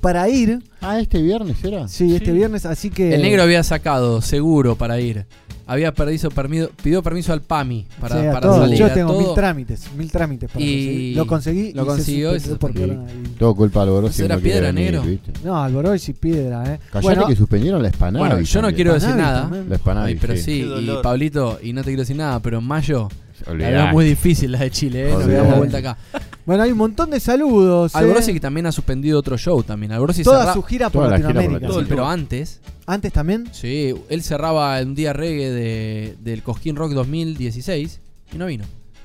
para 0.00 0.28
ir. 0.28 0.60
Ah, 0.80 0.98
este 0.98 1.22
viernes 1.22 1.62
era. 1.62 1.86
Sí, 1.86 2.16
este 2.16 2.32
viernes, 2.32 2.66
así 2.66 2.90
que. 2.90 3.14
El 3.14 3.22
negro 3.22 3.44
había 3.44 3.62
sacado 3.62 4.20
seguro 4.20 4.74
para 4.74 5.00
ir 5.00 5.24
había 5.66 5.92
perdido, 5.92 6.30
permiso, 6.30 6.70
pidió 6.82 7.02
permiso 7.02 7.32
al 7.32 7.42
PAMI 7.42 7.86
para, 8.00 8.20
Sí, 8.20 8.26
a 8.26 8.32
para 8.32 8.40
todo. 8.48 8.60
salir. 8.60 8.78
Yo 8.78 8.86
a 8.86 8.92
tengo 8.94 9.12
todo. 9.12 9.20
mil 9.26 9.34
trámites, 9.34 9.92
mil 9.96 10.10
trámites 10.10 10.50
para 10.50 10.64
Y 10.64 10.68
conseguir. 10.68 11.16
Lo 11.16 11.26
conseguí 11.26 11.72
lo 11.72 11.82
y 11.82 11.86
consiguió 11.86 12.40
se 12.40 12.54
por 12.56 12.72
coronavirus. 12.72 13.34
Todo 13.38 13.54
culpa 13.56 13.80
de 13.80 13.86
Alborosi. 13.88 14.14
¿Eso 14.14 14.24
era 14.26 14.36
no 14.36 14.42
piedra, 14.42 14.66
venir, 14.72 14.92
negro? 14.92 15.02
¿viste? 15.02 15.32
No, 15.44 15.62
Alboroy 15.62 16.00
y 16.06 16.12
piedra, 16.12 16.74
eh. 16.74 16.78
Callate 16.92 17.02
Bueno, 17.02 17.26
que 17.26 17.36
suspendieron 17.36 17.82
la 17.82 17.90
Spanavi. 17.90 18.18
Bueno, 18.18 18.40
yo 18.40 18.60
no 18.62 18.68
también. 18.68 18.74
quiero 18.76 18.94
decir 18.94 19.14
nada. 19.16 19.40
también. 19.42 19.68
La 19.68 19.76
Spanavi, 19.78 20.12
Ay, 20.12 20.18
pero 20.20 20.34
sí. 20.36 20.42
sí, 20.42 20.60
y. 20.62 20.90
Pablito, 21.02 21.58
y 21.62 21.72
no 21.72 21.80
te 21.82 21.86
quiero 21.86 22.02
decir 22.02 22.16
nada, 22.16 22.40
pero 22.40 22.58
en 22.58 22.64
mayo 22.64 23.08
la 23.46 23.52
Olvidate. 23.52 23.74
veo 23.74 23.86
muy 23.92 24.04
difícil 24.04 24.52
la 24.52 24.58
de 24.60 24.70
Chile, 24.70 25.08
¿eh? 25.08 25.12
Nos 25.12 25.26
damos 25.26 25.56
vuelta 25.58 25.78
acá. 25.78 25.96
Bueno, 26.44 26.62
hay 26.62 26.70
un 26.72 26.78
montón 26.78 27.10
de 27.10 27.18
saludos. 27.20 27.94
eh. 27.94 27.98
Alborossi 27.98 28.32
que 28.32 28.40
también 28.40 28.66
ha 28.66 28.72
suspendido 28.72 29.18
otro 29.18 29.36
show 29.36 29.62
también. 29.62 29.92
Alborossi 29.92 30.22
Toda 30.22 30.40
cerra- 30.42 30.52
su 30.54 30.62
gira 30.62 30.90
por 30.90 31.04
Toda 31.04 31.10
la 31.10 31.16
gira 31.16 31.28
por 31.28 31.34
Latinoamérica. 31.36 31.66
Sí, 31.66 31.72
Todo 31.72 31.80
el 31.80 31.86
pero 31.86 32.06
antes, 32.06 32.60
Antes 32.86 33.12
también. 33.12 33.48
sí, 33.52 33.94
él 34.08 34.22
cerraba 34.22 34.80
un 34.80 34.94
día 34.94 35.12
reggae 35.12 35.50
de, 35.50 36.16
del 36.20 36.42
Cosquín 36.42 36.76
Rock 36.76 36.92
2016 36.92 38.00
y 38.32 38.38
no 38.38 38.46
vino 38.46 38.64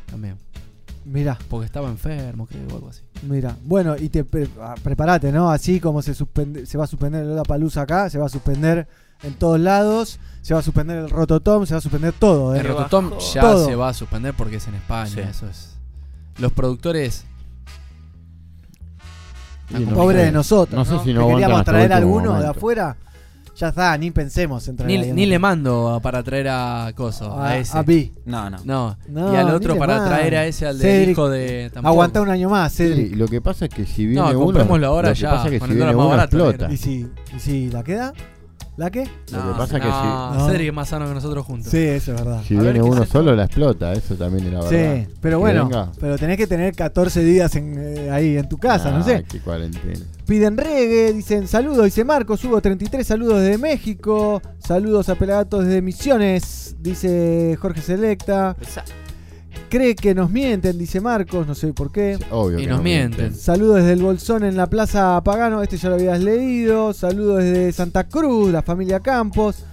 también. 0.09 0.35
Mirá, 1.03 1.37
Porque 1.49 1.65
estaba 1.65 1.89
enfermo, 1.89 2.45
creo, 2.45 2.61
o 2.71 2.75
algo 2.75 2.89
así. 2.89 3.01
mira. 3.27 3.55
Bueno, 3.63 3.95
y 3.97 4.09
te 4.09 4.23
pre- 4.23 4.47
ah, 4.59 4.75
prepárate, 4.83 5.31
¿no? 5.31 5.49
Así 5.49 5.79
como 5.79 6.03
se 6.03 6.13
suspende, 6.13 6.67
se 6.67 6.77
va 6.77 6.83
a 6.83 6.87
suspender 6.87 7.23
el 7.25 7.41
Palusa 7.47 7.81
acá, 7.81 8.07
se 8.09 8.19
va 8.19 8.27
a 8.27 8.29
suspender 8.29 8.87
en 9.23 9.33
todos 9.35 9.59
lados, 9.59 10.19
se 10.41 10.53
va 10.53 10.59
a 10.59 10.63
suspender 10.63 10.97
el 10.97 11.09
Rototom, 11.09 11.65
se 11.65 11.73
va 11.73 11.77
a 11.77 11.81
suspender 11.81 12.13
todo, 12.13 12.55
¿eh? 12.55 12.59
El 12.59 12.63
Qué 12.65 12.71
Rototom 12.71 13.11
ya 13.33 13.41
Todo. 13.41 13.65
se 13.65 13.75
va 13.75 13.89
a 13.89 13.93
suspender 13.93 14.33
porque 14.33 14.55
es 14.57 14.67
en 14.67 14.75
España, 14.75 15.07
Sí. 15.09 15.19
eso 15.19 15.47
es. 15.47 15.77
Los 16.39 16.51
productores 16.51 17.25
no 19.69 19.95
Pobre 19.95 20.17
sé. 20.19 20.25
de 20.25 20.31
nosotros. 20.31 20.75
No 20.77 20.97
sé 20.97 21.03
si 21.03 21.13
no 21.13 21.27
Que 21.27 21.33
queríamos 21.33 21.63
traer 21.63 21.91
último 21.91 21.97
alguno 21.97 22.39
de 22.41 22.47
afuera. 22.47 22.97
Ya 23.55 23.67
está, 23.67 23.95
ni 23.97 24.09
pensemos 24.11 24.67
en 24.67 24.75
traer 24.77 25.13
ni, 25.13 25.25
le 25.27 25.37
mando 25.37 25.99
para 26.01 26.23
traer 26.23 26.47
a 26.49 26.91
Coso, 26.95 27.31
a, 27.33 27.49
a, 27.49 27.57
ese. 27.57 27.77
a 27.77 27.83
B. 27.83 28.11
No, 28.25 28.49
no. 28.49 28.57
No. 28.65 28.97
No, 29.07 29.33
y 29.33 29.35
al 29.35 29.49
otro 29.53 29.77
para 29.77 29.95
mando. 29.97 30.09
traer 30.09 30.35
a 30.37 30.45
ese 30.45 30.65
al 30.65 30.79
del 30.79 31.09
hijo 31.11 31.29
de 31.29 31.69
tampoco. 31.71 31.89
Aguanta 31.89 32.21
un 32.21 32.29
año 32.29 32.49
más, 32.49 32.71
Sí, 32.71 32.83
Cedric. 32.87 33.15
lo 33.15 33.27
que 33.27 33.39
pasa 33.41 33.65
es 33.65 33.71
que 33.73 33.85
si 33.85 34.05
viene 34.07 34.21
No, 34.21 34.29
uno. 34.31 34.39
comprémoslo 34.45 34.87
ahora 34.87 35.09
lo 35.09 35.13
que 35.15 35.21
ya, 35.21 35.31
pasa 35.31 35.45
es 35.45 35.51
que 35.51 35.59
con 35.59 35.67
si 35.67 35.73
el 35.73 35.77
viene 35.77 35.95
uno 35.95 36.15
explota. 36.21 36.71
¿Y 36.71 36.77
si, 36.77 37.07
¿Y 37.35 37.39
si 37.39 37.69
la 37.69 37.83
queda? 37.83 38.13
¿La 38.77 38.89
qué? 38.89 39.03
Lo 39.03 39.05
que 39.05 39.33
No, 39.33 39.57
pasa 39.57 39.77
es 39.77 39.83
que 39.83 39.89
no, 39.89 40.33
No. 40.35 40.47
Cedric 40.47 40.67
es 40.69 40.73
más 40.73 40.89
sano 40.89 41.05
que 41.07 41.13
nosotros 41.13 41.45
juntos. 41.45 41.69
Sí, 41.69 41.77
eso 41.77 42.13
es 42.13 42.17
verdad. 42.23 42.41
si, 42.41 42.47
si 42.47 42.53
A 42.55 42.61
ver 42.61 42.73
viene 42.73 42.79
qué 42.85 42.91
uno 42.91 43.05
solo 43.05 43.35
la 43.35 43.43
explota, 43.43 43.91
eso 43.93 44.15
también 44.15 44.47
es 44.47 44.53
la 44.53 44.61
verdad. 44.63 44.95
Sí, 45.05 45.13
pero 45.21 45.37
Que 45.37 45.41
bueno, 45.41 45.65
venga. 45.65 45.91
pero 45.99 46.17
tenés 46.17 46.37
que 46.37 46.47
tener 46.47 46.73
14 46.73 47.21
días 47.23 47.53
en, 47.57 47.75
eh, 47.77 48.09
ahí 48.11 48.37
en 48.37 48.47
tu 48.47 48.57
casa, 48.57 48.89
no 48.91 48.97
Ah, 48.99 49.03
sé. 49.03 49.25
qué 49.29 49.39
cuarentena. 49.39 49.99
Piden 50.25 50.57
reggae, 50.57 51.11
dicen 51.13 51.47
saludos, 51.47 51.83
dice 51.85 52.05
Marcos, 52.05 52.43
hubo 52.45 52.61
33 52.61 53.05
saludos 53.05 53.41
desde 53.41 53.57
México, 53.57 54.41
saludos 54.59 55.09
a 55.09 55.15
Pelagatos 55.15 55.65
desde 55.65 55.81
Misiones, 55.81 56.75
dice 56.79 57.57
Jorge 57.61 57.81
Selecta, 57.81 58.55
Esa- 58.61 58.85
cree 59.71 59.95
que 59.95 60.13
nos 60.13 60.29
mienten, 60.29 60.77
dice 60.77 60.99
Marcos, 60.99 61.47
no 61.47 61.55
sé 61.55 61.71
por 61.73 61.91
qué. 61.91 62.17
Sí, 62.19 62.25
Obvio 62.29 62.59
Y 62.59 62.63
que 62.63 62.67
nos 62.67 62.79
no 62.79 62.83
mienten. 62.83 63.33
Saludos 63.33 63.77
desde 63.77 63.93
el 63.93 64.01
Bolsón 64.01 64.43
en 64.43 64.57
la 64.57 64.67
Plaza 64.67 65.19
Pagano, 65.23 65.63
este 65.63 65.77
ya 65.77 65.89
lo 65.89 65.95
habías 65.95 66.19
leído. 66.19 66.93
Saludos 66.93 67.39
desde 67.39 67.71
Santa 67.71 68.03
Cruz, 68.03 68.51
la 68.51 68.61
familia 68.61 68.99
Campos. 68.99 69.63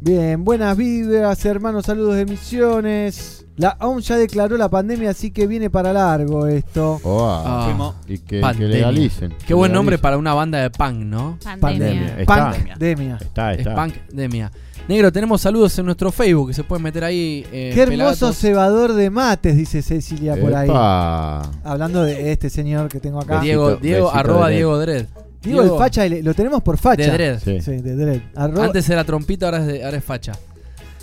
Bien, 0.00 0.42
buenas 0.44 0.76
vibras, 0.76 1.44
hermanos, 1.44 1.86
saludos 1.86 2.16
de 2.16 2.24
Misiones. 2.24 3.44
La 3.56 3.76
OMS 3.80 4.06
ya 4.06 4.16
declaró 4.16 4.56
la 4.56 4.70
pandemia, 4.70 5.10
así 5.10 5.32
que 5.32 5.46
viene 5.46 5.68
para 5.68 5.92
largo 5.92 6.46
esto. 6.46 6.98
Oh, 7.02 7.28
ah, 7.28 7.94
y 8.06 8.18
que, 8.18 8.40
legalicen. 8.40 9.34
Qué 9.44 9.52
buen 9.52 9.72
nombre 9.72 9.98
para 9.98 10.16
una 10.16 10.32
banda 10.32 10.62
de 10.62 10.70
punk, 10.70 10.94
¿no? 10.94 11.38
Pandemia. 11.60 12.20
Está. 12.20 12.52
Pandemia. 12.70 13.18
Está, 13.20 13.52
Es 13.52 13.58
está. 13.58 13.74
Pandemia. 13.74 14.50
Negro, 14.90 15.12
tenemos 15.12 15.40
saludos 15.40 15.78
en 15.78 15.86
nuestro 15.86 16.10
Facebook 16.10 16.48
que 16.48 16.54
se 16.54 16.64
pueden 16.64 16.82
meter 16.82 17.04
ahí. 17.04 17.46
eh, 17.52 17.70
Qué 17.72 17.82
hermoso 17.82 17.96
Pelagatos. 17.96 18.36
cebador 18.38 18.92
de 18.94 19.08
mates, 19.08 19.56
dice 19.56 19.82
Cecilia 19.82 20.34
por 20.34 20.52
ahí. 20.52 20.68
Epa. 20.68 21.48
Hablando 21.62 22.02
de 22.02 22.32
este 22.32 22.50
señor 22.50 22.88
que 22.88 22.98
tengo 22.98 23.20
acá. 23.20 23.40
Diego, 23.40 23.76
Diego 23.76 24.10
arroba 24.10 24.48
de 24.48 24.56
Diego 24.56 24.76
Dredd. 24.80 25.06
Digo 25.42 25.62
el 25.62 25.70
facha, 25.78 26.08
lo 26.08 26.34
tenemos 26.34 26.60
por 26.64 26.76
facha. 26.76 27.04
De 27.04 27.12
Dredd. 27.12 27.38
Sí. 27.38 27.60
Sí, 27.60 27.76
de 27.76 27.94
Dredd. 27.94 28.20
Arroba- 28.34 28.64
Antes 28.64 28.90
era 28.90 29.04
trompita, 29.04 29.46
ahora 29.46 29.58
es, 29.60 29.66
de- 29.68 29.84
ahora 29.84 29.96
es 29.96 30.04
facha. 30.04 30.32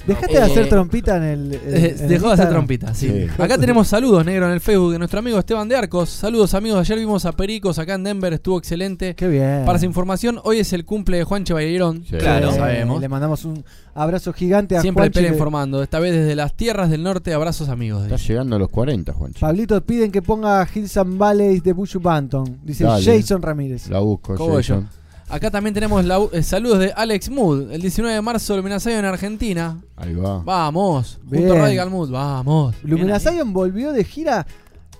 Dejaste 0.08 0.34
Eh, 0.36 0.40
de 0.40 0.44
hacer 0.46 0.70
trompita 0.70 1.18
en 1.18 1.24
el. 1.24 1.54
en- 1.54 1.54
Eh, 1.54 1.96
en 1.98 2.04
el 2.04 2.08
Dejó 2.10 2.28
de 2.28 2.34
hacer 2.34 2.46
Instagram? 2.46 2.50
trompita, 2.52 2.94
sí. 2.94 3.08
Sí. 3.10 3.28
Acá 3.42 3.58
tenemos 3.58 3.88
saludos, 3.88 4.26
negro, 4.26 4.48
en 4.48 4.54
el 4.54 4.62
Facebook 4.62 4.94
de 4.94 5.00
nuestro 5.00 5.20
amigo 5.20 5.38
Esteban 5.38 5.68
de 5.68 5.76
Arcos. 5.76 6.10
Saludos, 6.10 6.54
amigos. 6.54 6.80
Ayer 6.80 6.98
vimos 6.98 7.26
a 7.26 7.32
Pericos 7.34 7.78
acá 7.78 7.96
en 7.96 8.04
Denver, 8.06 8.32
estuvo 8.34 8.58
excelente. 8.58 9.16
Qué 9.16 9.28
bien. 9.28 9.64
Para 9.66 9.78
su 9.80 9.86
información, 9.86 10.40
hoy 10.44 10.60
es 10.60 10.72
el 10.74 10.86
cumple 10.86 11.18
de 11.18 11.24
Juan 11.26 11.44
Chevallerón. 11.44 12.04
Sí. 12.06 12.16
Claro. 12.18 12.50
Eh, 12.52 12.56
sabemos. 12.56 13.02
Le 13.02 13.10
mandamos 13.10 13.44
un 13.46 13.64
abrazo 13.94 14.32
gigante 14.34 14.78
a 14.78 14.82
Siempre 14.82 15.02
Juanchi, 15.04 15.16
Pele 15.16 15.28
que- 15.28 15.34
informando. 15.34 15.84
Esta 15.84 16.00
vez 16.00 16.14
desde 16.14 16.36
las 16.36 16.54
tierras 16.56 16.90
del 16.90 17.04
norte, 17.04 17.34
abrazos 17.34 17.68
amigos. 17.70 18.04
Está 18.04 18.16
llegando 18.18 18.56
a 18.56 18.60
los 18.60 18.70
40, 18.70 19.14
Juanchi. 19.14 19.40
Pablito 19.42 19.80
piden 19.86 20.12
que 20.12 20.22
ponga 20.22 20.68
Hills 20.74 20.96
and 20.98 21.18
Valleys 21.18 21.64
de 21.64 21.74
Bushu 21.74 22.00
Banton. 22.00 22.60
Dice 22.64 22.84
Dale. 22.86 23.04
Jason 23.04 23.42
Ramírez. 23.42 23.90
La 23.90 24.00
busco, 24.00 24.36
Cogollo. 24.36 24.58
Jason. 24.58 24.90
Acá 25.30 25.52
también 25.52 25.74
tenemos 25.74 26.06
la- 26.06 26.26
eh, 26.32 26.42
saludos 26.42 26.80
de 26.80 26.94
Alex 26.96 27.30
Mood. 27.30 27.72
El 27.72 27.82
19 27.82 28.16
de 28.16 28.22
marzo, 28.22 28.56
Luminasayo 28.56 28.98
en 28.98 29.06
Argentina. 29.06 29.78
Ahí 29.98 30.14
va. 30.16 30.40
Vamos. 30.44 31.20
Bien. 31.24 31.44
Junto 31.44 31.56
a 31.58 31.62
Radical 31.64 31.90
Mood. 31.90 32.12
Vamos. 32.12 32.76
Lumina 32.84 33.18
Bien 33.18 33.28
ahí. 33.28 33.34
Zion 33.36 33.52
volvió 33.54 33.92
de 33.92 34.04
gira 34.06 34.48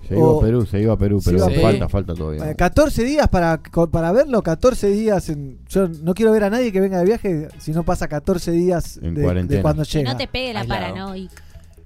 Se 0.06 0.16
iba 0.16 0.36
a 0.36 0.40
Perú, 0.40 0.66
se 0.66 0.80
iba 0.80 0.92
a 0.94 0.96
Perú, 0.98 1.20
pero 1.24 1.38
falta, 1.60 1.88
falta 1.88 2.14
todavía. 2.14 2.50
eh, 2.50 2.54
14 2.56 3.04
días 3.04 3.28
para, 3.28 3.60
para 3.90 4.12
verlo. 4.12 4.42
14 4.42 4.88
días. 4.88 5.28
En, 5.30 5.58
yo 5.68 5.88
no 5.88 6.12
quiero 6.14 6.32
ver 6.32 6.44
a 6.44 6.50
nadie 6.50 6.72
que 6.72 6.80
venga 6.80 6.98
de 6.98 7.04
viaje 7.06 7.48
si 7.58 7.72
no 7.72 7.82
pasa 7.82 8.06
14 8.08 8.50
días 8.52 8.98
En 9.02 9.14
de, 9.14 9.22
cuarentena. 9.22 9.56
de 9.58 9.62
cuando 9.62 9.82
Que 9.84 9.98
llega. 9.98 10.12
no 10.12 10.16
te 10.18 10.26
pegue 10.28 10.52
la 10.52 10.60
Aislado. 10.60 11.14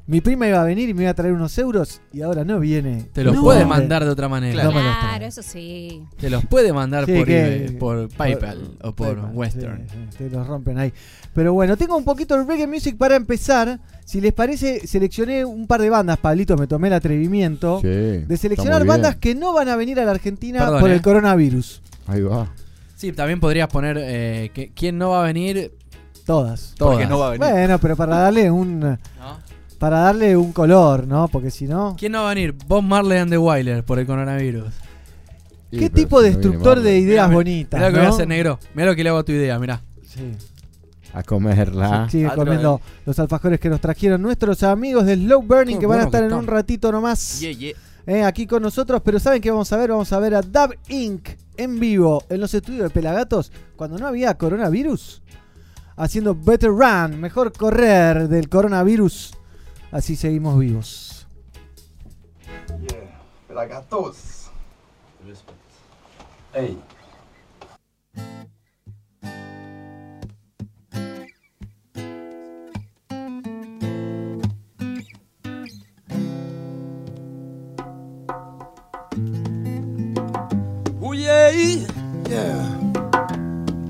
Mi 0.04 0.20
prima 0.20 0.48
iba 0.48 0.60
a 0.60 0.64
venir 0.64 0.88
y 0.88 0.94
me 0.94 1.02
iba 1.02 1.12
a 1.12 1.14
traer 1.14 1.32
unos 1.32 1.56
euros 1.58 2.00
y 2.12 2.22
ahora 2.22 2.44
no 2.44 2.58
viene. 2.58 3.04
Te 3.12 3.22
los 3.22 3.36
No, 3.36 3.42
puede 3.42 3.64
mandar 3.64 4.04
de 4.04 4.10
otra 4.10 4.28
manera. 4.28 4.54
Claro. 4.54 4.70
No 4.70 4.76
me 4.76 4.82
los 4.84 4.96
Claro, 4.98 5.16
trae. 5.18 5.28
eso 5.28 5.42
sí. 5.42 6.02
Te 6.18 6.28
los 6.28 6.44
puede 6.46 6.72
mandar 6.72 7.06
Sí, 7.06 7.12
por, 7.14 7.24
que- 7.26 7.56
eBay, 7.64 7.76
por 7.78 8.08
PayPal 8.08 8.62
o 8.82 8.92
por 8.92 9.14
PayPal, 9.14 9.30
Western. 9.32 9.86
sí, 9.88 9.96
sí, 10.10 10.16
te 10.24 10.30
los 10.30 10.44
rompen 10.46 10.78
ahí. 10.78 10.92
Pero 11.32 11.52
bueno, 11.52 11.76
tengo 11.76 11.96
un 11.96 12.04
poquito 12.04 12.36
de 12.36 12.44
reggae 12.44 12.66
music 12.66 12.96
para 12.96 13.14
empezar. 13.14 13.78
Si 14.04 14.20
les 14.20 14.32
parece, 14.32 14.86
seleccioné 14.88 15.44
un 15.44 15.68
par 15.68 15.80
de 15.80 15.88
bandas, 15.88 16.18
Pablito, 16.18 16.56
me 16.56 16.66
tomé 16.66 16.88
el 16.88 16.94
atrevimiento 16.94 17.78
Sí, 17.80 17.86
de 17.86 18.22
está 18.22 18.36
seleccionar 18.38 18.80
muy 18.80 18.88
bandas 18.88 19.16
que 19.16 19.36
no 19.36 19.52
van 19.52 19.68
a 19.68 19.76
venir 19.76 20.00
a 20.00 20.04
la 20.04 20.10
Argentina 20.10 20.58
Perdón, 20.58 20.80
por 20.80 20.90
eh. 20.90 20.94
el 20.94 21.02
coronavirus. 21.02 21.80
Ahí 22.08 22.22
va. 22.22 22.52
Sí, 22.96 23.12
también 23.12 23.38
podrías 23.38 23.68
poner 23.68 23.96
eh, 24.00 24.50
que, 24.52 24.72
quién 24.74 24.98
no 24.98 25.10
va 25.10 25.22
a 25.22 25.26
venir. 25.26 25.72
Todas. 26.26 26.74
Todas. 26.76 26.94
Porque 26.96 27.06
no 27.08 27.18
va 27.20 27.28
a 27.28 27.30
venir. 27.30 27.48
Bueno, 27.48 27.78
pero 27.78 27.96
para 27.96 28.16
darle 28.16 28.50
un 28.50 28.80
¿no? 28.80 28.98
Para 29.82 29.98
darle 29.98 30.36
un 30.36 30.52
color, 30.52 31.08
¿no? 31.08 31.26
Porque 31.26 31.50
si 31.50 31.66
no, 31.66 31.96
¿Quién 31.98 32.12
no 32.12 32.22
va 32.22 32.30
a 32.30 32.34
venir? 32.34 32.54
Bob 32.68 32.84
Marley 32.84 33.18
and 33.18 33.32
the 33.32 33.36
Wailers 33.36 33.82
por 33.82 33.98
el 33.98 34.06
coronavirus. 34.06 34.72
Sí, 35.72 35.76
¿qué 35.76 35.90
tipo 35.90 36.20
si 36.20 36.26
de 36.26 36.30
no 36.30 36.36
destructor 36.36 36.80
de 36.80 36.98
ideas 36.98 37.26
Mirá, 37.26 37.36
bonitas? 37.36 37.78
Mirá 37.80 37.88
lo 37.88 37.94
que 37.94 37.98
voy 37.98 38.06
a 38.06 38.10
hacer, 38.10 38.28
negro. 38.28 38.60
Mirá 38.76 38.90
lo 38.90 38.94
que 38.94 39.02
le 39.02 39.08
hago 39.08 39.18
a 39.18 39.24
tu 39.24 39.32
idea, 39.32 39.58
mirá. 39.58 39.82
Sí. 40.04 40.34
A 41.12 41.24
comerla. 41.24 42.08
Sigue 42.08 42.28
Otro 42.28 42.44
comiendo 42.44 42.80
los 43.04 43.18
alfajores 43.18 43.58
que 43.58 43.68
nos 43.68 43.80
trajeron 43.80 44.22
nuestros 44.22 44.62
amigos 44.62 45.04
de 45.04 45.16
Slow 45.16 45.42
Burning 45.42 45.74
Qué 45.74 45.80
que 45.80 45.86
van 45.86 45.98
a 45.98 46.04
estar 46.04 46.20
en 46.22 46.28
están. 46.28 46.38
un 46.38 46.46
ratito 46.46 46.92
nomás. 46.92 47.40
Yeah, 47.40 47.50
yeah. 47.50 47.72
eh, 48.06 48.22
aquí 48.22 48.46
con 48.46 48.62
nosotros, 48.62 49.02
pero 49.04 49.18
¿saben 49.18 49.42
qué 49.42 49.50
vamos 49.50 49.72
a 49.72 49.76
ver? 49.78 49.90
Vamos 49.90 50.12
a 50.12 50.20
ver 50.20 50.36
a 50.36 50.42
Dub 50.42 50.76
Inc. 50.90 51.28
en 51.56 51.80
vivo 51.80 52.22
en 52.28 52.40
los 52.40 52.54
estudios 52.54 52.84
de 52.84 52.90
Pelagatos 52.90 53.50
cuando 53.74 53.98
no 53.98 54.06
había 54.06 54.38
coronavirus. 54.38 55.22
Haciendo 55.96 56.36
Better 56.36 56.70
Run, 56.70 57.20
mejor 57.20 57.52
correr 57.52 58.28
del 58.28 58.48
coronavirus. 58.48 59.32
Así 59.92 60.16
seguimos 60.16 60.58
vivos. 60.58 61.26
Pelagatos. 63.46 64.50
Ey. 66.54 66.78
Ooh, 81.02 81.12
yeah. 81.12 81.50
Yeah. 82.30 82.80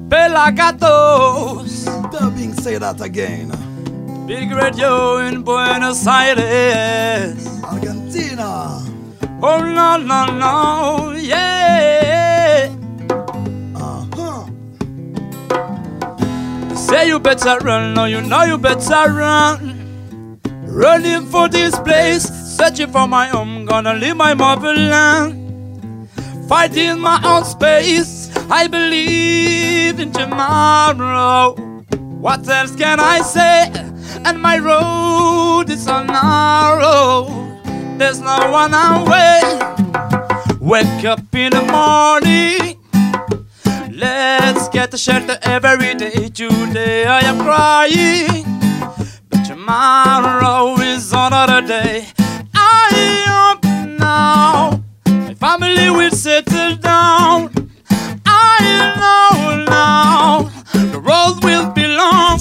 Pelagatos. 0.08 1.84
Dubbing, 2.10 2.54
say 2.60 2.76
that 2.78 3.00
again. 3.00 3.61
Big 4.32 4.50
radio 4.50 5.18
in 5.18 5.42
Buenos 5.42 6.06
Aires. 6.06 7.46
Argentina. 7.62 8.80
Oh, 9.42 9.60
no, 9.60 9.98
no, 9.98 10.24
no. 10.24 11.12
Yeah. 11.12 12.74
Uh-huh. 13.76 14.46
They 16.66 16.74
say 16.76 17.08
you 17.08 17.20
better 17.20 17.58
run, 17.58 17.92
no, 17.92 18.06
you 18.06 18.22
know 18.22 18.44
you 18.44 18.56
better 18.56 19.12
run. 19.12 20.40
Running 20.64 21.26
for 21.26 21.50
this 21.50 21.78
place, 21.80 22.22
searching 22.56 22.90
for 22.90 23.06
my 23.06 23.26
home, 23.26 23.66
gonna 23.66 23.92
leave 23.92 24.16
my 24.16 24.32
motherland. 24.32 26.08
Fighting 26.48 26.98
my 27.00 27.20
own 27.22 27.44
space, 27.44 28.34
I 28.50 28.66
believe 28.66 30.00
in 30.00 30.10
tomorrow. 30.10 31.54
What 32.22 32.48
else 32.48 32.74
can 32.74 32.98
I 32.98 33.20
say? 33.20 33.91
And 34.24 34.40
my 34.40 34.58
road 34.58 35.70
is 35.70 35.84
so 35.84 36.02
narrow. 36.02 37.26
There's 37.98 38.20
no 38.20 38.50
one 38.50 38.74
away. 38.74 39.40
Wake 40.60 41.04
up 41.04 41.34
in 41.34 41.52
the 41.52 41.62
morning. 41.62 42.78
Let's 43.90 44.68
get 44.68 44.92
a 44.94 44.98
shelter 44.98 45.38
every 45.42 45.94
day. 45.94 46.28
Today 46.28 47.06
I 47.06 47.20
am 47.20 47.38
crying, 47.38 48.44
but 49.28 49.44
tomorrow 49.44 50.74
is 50.80 51.12
another 51.12 51.66
day. 51.66 52.06
I 52.54 53.24
hope 53.28 53.64
now 53.98 54.82
my 55.06 55.34
family 55.34 55.90
will 55.90 56.10
settle 56.10 56.76
down. 56.76 57.51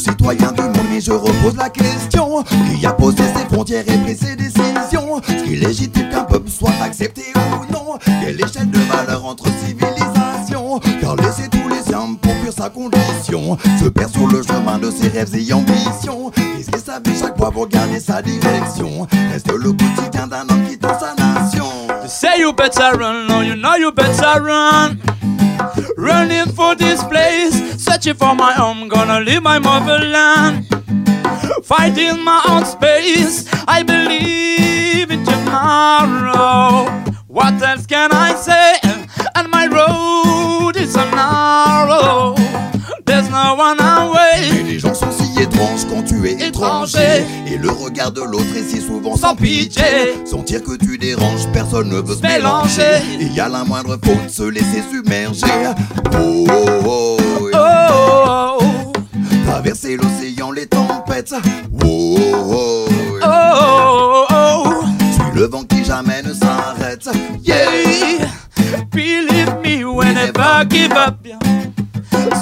Citoyen 0.02 0.52
du 0.54 0.62
monde, 0.64 0.78
mais 0.90 1.00
je 1.00 1.12
repose 1.12 1.56
la 1.58 1.70
question 1.70 2.44
Qui 2.44 2.84
a 2.86 2.92
posé 2.92 3.22
ses 3.36 3.46
frontières 3.54 3.84
et 3.88 3.98
pris 4.00 4.18
ses 4.18 4.36
décisions. 4.36 5.22
Ce 5.28 5.44
qui 5.44 5.56
légitime 5.56 6.10
qu'un 6.10 6.24
peuple 6.24 6.50
soit 6.50 6.72
accepté 6.84 7.22
ou 7.36 7.72
non? 7.72 8.00
Quelle 8.04 8.42
échelle 8.42 8.72
de 8.72 8.80
valeur 8.80 9.24
entre 9.24 9.46
civilisations? 9.64 10.80
Car 11.00 11.16
laisser 11.18 11.50
tous 11.52 11.70
les 11.70 11.84
siens 11.84 12.16
pour 12.20 12.34
fuir 12.34 12.52
sa 12.52 12.70
condition 12.70 13.58
Se 13.80 13.90
perd 13.90 14.12
sur 14.12 14.28
le 14.28 14.42
chemin 14.42 14.80
de 14.80 14.90
ses 14.90 15.08
rêves 15.10 15.36
et 15.36 15.54
ambitions. 15.54 16.32
Risquer 16.58 16.80
sa 16.84 17.00
vie 17.00 17.20
chaque 17.20 17.38
fois 17.38 17.52
pour 17.52 17.68
garder 17.68 18.00
sa 18.00 18.24
direction? 18.24 19.08
Reste 19.32 19.52
le 19.52 19.72
quotidien 19.72 20.26
d'un 20.26 20.50
homme 20.50 20.68
qui 20.68 20.78
dans 20.78 20.98
sa 21.00 21.14
nation. 21.14 21.66
They 22.02 22.10
say 22.10 22.40
you 22.40 22.54
better 22.54 22.98
run, 22.98 23.28
no, 23.28 23.42
you 23.42 23.56
know 23.56 23.76
you 23.76 23.92
better 23.92 24.42
run. 24.42 24.98
Running 25.98 26.52
for 26.54 26.76
this 26.76 27.04
place, 27.04 27.56
searching 27.84 28.16
for 28.16 28.36
my 28.36 28.54
home, 28.54 28.88
gonna 28.88 29.20
leave 29.20 29.44
my 29.44 29.60
motherland. 29.60 30.68
Fighting 31.64 32.24
my 32.24 32.42
own 32.50 32.66
space, 32.66 33.48
I 33.68 33.84
believe 33.84 35.12
in 35.12 35.24
tomorrow. 35.26 36.90
What 37.28 37.62
else 37.62 37.86
can 37.86 38.12
I 38.12 38.34
say? 38.36 38.80
And 39.36 39.50
my 39.50 39.68
road 39.68 40.76
is 40.76 40.94
so 40.94 41.04
narrow. 41.12 42.36
There's 43.06 43.30
no 43.30 43.56
one 43.56 43.78
Mais 43.80 43.84
away. 43.84 44.64
les 44.64 44.80
gens 44.80 44.94
sont 44.94 45.12
si 45.12 45.42
étranges 45.42 45.86
quand 45.90 46.04
tu 46.04 46.28
es 46.28 46.48
étranger. 46.48 47.24
Et 47.48 47.58
le 47.58 47.70
regard 47.70 48.12
de 48.12 48.22
l'autre 48.22 48.56
est 48.56 48.64
si 48.64 48.82
souvent 48.82 49.16
Sans 49.16 49.30
sans 49.30 49.36
pitié. 49.36 49.84
Sentir 50.26 50.64
que 50.64 50.76
tu 50.78 50.98
déranges, 50.98 51.48
personne 51.54 51.90
ne 51.90 52.02
veut 52.02 52.16
se 52.16 52.22
mélanger. 52.22 52.82
mélanger 52.82 53.24
Et 53.24 53.26
y 53.36 53.40
a 53.40 53.50
la 53.50 53.64
moindre 53.64 53.98
faute, 54.04 54.30
se 54.30 54.44
laisser 54.44 54.84
submerger 54.92 55.46
Oh 56.14 56.46
oh 56.50 56.66
oh, 56.86 57.18
Oh, 57.54 57.58
oh, 57.58 58.58
oh, 58.62 58.92
Traverser 59.46 59.98
l'océan, 59.98 60.52
les 60.52 60.68
tempêtes 60.68 61.34
Oh 61.84 62.18
oh 62.20 62.88
oh, 63.24 63.24
oh, 63.24 64.26
oh. 64.30 64.84
Suis 65.14 65.40
le 65.40 65.48
vent 65.48 65.64
qui 65.64 65.84
jamais 65.84 66.22
ne 66.24 66.34
s'arrête 66.34 67.10
Yeah 67.44 67.66
believe 68.92 69.54
me 69.64 69.86
when 69.86 70.16
never 70.16 70.66
give 70.70 70.92
up. 70.92 71.18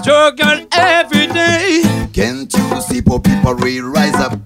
Struggle 0.02 0.68
every 0.74 1.28
day, 1.28 1.82
Can't 2.14 2.52
you 2.54 2.82
see 2.82 3.02
poor 3.02 3.20
people 3.20 3.56
will 3.56 3.90
rise 3.90 4.16
up 4.16 4.40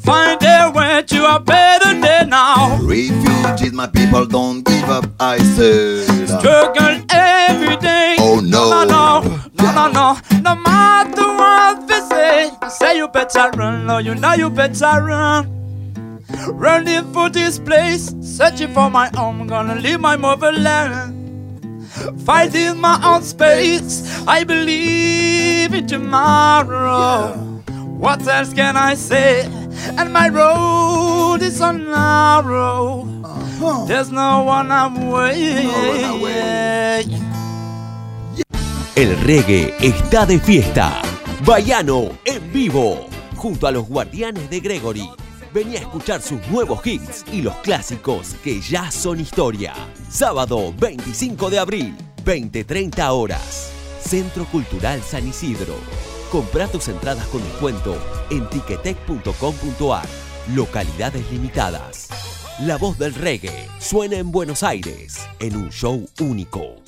find 0.00 0.40
their 0.40 0.70
way 0.70 1.02
to 1.02 1.34
a 1.34 1.38
better 1.40 1.98
day 2.00 2.24
now. 2.26 2.78
Refugees, 2.82 3.72
my 3.72 3.86
people 3.86 4.26
don't 4.26 4.62
give 4.62 4.84
up 4.84 5.04
I 5.20 5.38
said 5.38 6.28
Struggle 6.28 7.04
every 7.10 7.76
day. 7.76 8.16
Oh, 8.18 8.40
no. 8.40 8.70
no, 8.70 8.84
no, 8.84 9.20
no, 9.58 9.72
no, 9.72 9.90
no. 9.90 10.40
No 10.42 10.54
matter 10.56 11.26
what 11.26 11.86
they 11.88 12.00
say, 12.00 12.50
say 12.68 12.96
you 12.96 13.08
better 13.08 13.50
run. 13.56 13.86
No, 13.86 13.98
you 13.98 14.14
know 14.14 14.34
you 14.34 14.50
better 14.50 15.02
run. 15.02 15.50
Running 16.48 17.12
for 17.12 17.30
this 17.30 17.58
place, 17.58 18.14
searching 18.20 18.72
for 18.72 18.90
my 18.90 19.08
home, 19.14 19.46
gonna 19.46 19.76
leave 19.76 20.00
my 20.00 20.16
motherland. 20.16 21.23
Fighting 22.24 22.80
my 22.80 23.00
own 23.04 23.22
space, 23.22 24.02
I 24.26 24.44
believe 24.44 25.72
in 25.74 25.86
tomorrow. 25.86 27.34
What 27.98 28.26
else 28.26 28.52
can 28.52 28.76
I 28.76 28.94
say? 28.96 29.48
And 29.96 30.12
my 30.12 30.28
road 30.28 31.42
is 31.42 31.58
so 31.58 31.70
narrow. 31.72 33.06
Uh-huh. 33.24 33.86
There's 33.86 34.10
no 34.10 34.42
one 34.42 34.72
I'm 34.72 35.10
way. 35.10 35.64
No 35.64 36.18
one 36.20 36.34
El 38.96 39.16
reggae 39.24 39.74
está 39.80 40.26
de 40.26 40.38
fiesta. 40.38 41.02
Baiano 41.44 42.10
en 42.24 42.52
vivo, 42.52 43.06
junto 43.36 43.66
a 43.66 43.72
los 43.72 43.88
guardianes 43.88 44.48
de 44.50 44.60
Gregory. 44.60 45.08
Vení 45.54 45.76
a 45.76 45.80
escuchar 45.82 46.20
sus 46.20 46.44
nuevos 46.48 46.84
hits 46.84 47.24
y 47.32 47.40
los 47.40 47.54
clásicos 47.58 48.34
que 48.42 48.60
ya 48.60 48.90
son 48.90 49.20
historia. 49.20 49.72
Sábado 50.10 50.74
25 50.80 51.48
de 51.48 51.60
abril, 51.60 51.94
20-30 52.24 53.08
horas. 53.12 53.70
Centro 54.00 54.46
Cultural 54.46 55.00
San 55.00 55.28
Isidro. 55.28 55.76
Compra 56.32 56.66
tus 56.66 56.88
entradas 56.88 57.24
con 57.28 57.40
descuento 57.44 57.96
en 58.30 58.50
tiquetec.com.ar. 58.50 60.06
Localidades 60.56 61.30
limitadas. 61.30 62.08
La 62.62 62.76
voz 62.76 62.98
del 62.98 63.14
reggae 63.14 63.68
suena 63.78 64.16
en 64.16 64.32
Buenos 64.32 64.64
Aires 64.64 65.20
en 65.38 65.54
un 65.54 65.70
show 65.70 66.04
único. 66.18 66.82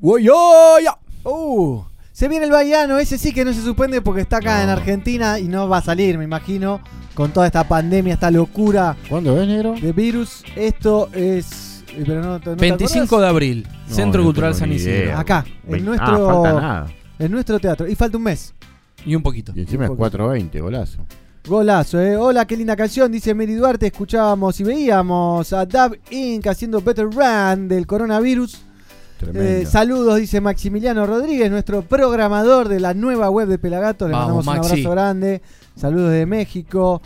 Uh, 0.00 1.84
se 2.10 2.26
viene 2.26 2.46
el 2.46 2.50
Bahiano, 2.50 2.98
ese 2.98 3.16
sí 3.16 3.32
que 3.32 3.44
no 3.44 3.52
se 3.52 3.62
suspende 3.62 4.02
porque 4.02 4.22
está 4.22 4.38
acá 4.38 4.64
en 4.64 4.70
Argentina 4.70 5.38
y 5.38 5.46
no 5.46 5.68
va 5.68 5.78
a 5.78 5.82
salir, 5.82 6.18
me 6.18 6.24
imagino, 6.24 6.80
con 7.14 7.30
toda 7.32 7.46
esta 7.46 7.66
pandemia, 7.68 8.14
esta 8.14 8.30
locura 8.30 8.96
¿Cuándo 9.08 9.34
ves, 9.34 9.46
negro? 9.48 9.74
de 9.80 9.92
virus. 9.92 10.42
Esto 10.56 11.08
es. 11.12 11.84
eh, 11.88 12.04
Pero 12.06 12.22
no, 12.22 12.38
¿no 12.38 12.40
te 12.40 12.54
25 12.54 13.04
acordás? 13.04 13.22
de 13.26 13.28
abril, 13.30 13.66
No, 13.88 13.94
Centro 13.94 14.20
no 14.22 14.26
Cultural 14.28 14.54
San 14.54 14.72
Isidro. 14.72 15.16
Acá, 15.18 15.44
en 15.66 15.72
Vein- 15.72 15.84
nuestro, 15.84 16.30
Ah, 16.30 16.32
falta 16.34 16.52
nada. 16.60 16.86
en 17.18 17.30
nuestro 17.30 17.58
teatro. 17.58 17.86
Y 17.88 17.94
falta 17.94 18.16
un 18.16 18.22
mes. 18.24 18.54
Y 19.04 19.14
un 19.14 19.22
poquito. 19.22 19.52
Y 19.54 19.60
encima 19.60 19.84
es 19.84 19.90
Un 19.90 19.96
poquito. 19.96 20.16
420, 20.18 20.60
golazo. 20.60 20.98
Golazo, 21.46 22.00
eh. 22.00 22.16
Hola, 22.16 22.46
qué 22.46 22.56
linda 22.56 22.76
canción, 22.76 23.10
dice 23.10 23.34
Mary 23.34 23.54
Duarte. 23.54 23.86
Escuchábamos 23.86 24.58
y 24.60 24.64
veíamos 24.64 25.52
a 25.52 25.66
Dab 25.66 25.96
Inc. 26.10 26.46
haciendo 26.46 26.80
Better 26.80 27.08
Run 27.10 27.66
del 27.68 27.84
coronavirus. 27.86 28.62
Tremendo. 29.18 29.42
Eh, 29.50 29.66
saludos, 29.66 30.18
dice 30.18 30.40
Maximiliano 30.40 31.04
Rodríguez, 31.06 31.50
nuestro 31.50 31.82
programador 31.82 32.68
de 32.68 32.80
la 32.80 32.94
nueva 32.94 33.28
web 33.30 33.48
de 33.48 33.58
Pelagato. 33.58 34.06
Le 34.06 34.12
Vamos, 34.14 34.44
mandamos 34.44 34.46
un 34.46 34.54
Maxi. 34.70 34.72
abrazo 34.86 34.90
grande. 34.92 35.42
Saludos 35.76 36.12
de 36.12 36.26
México. 36.26 37.00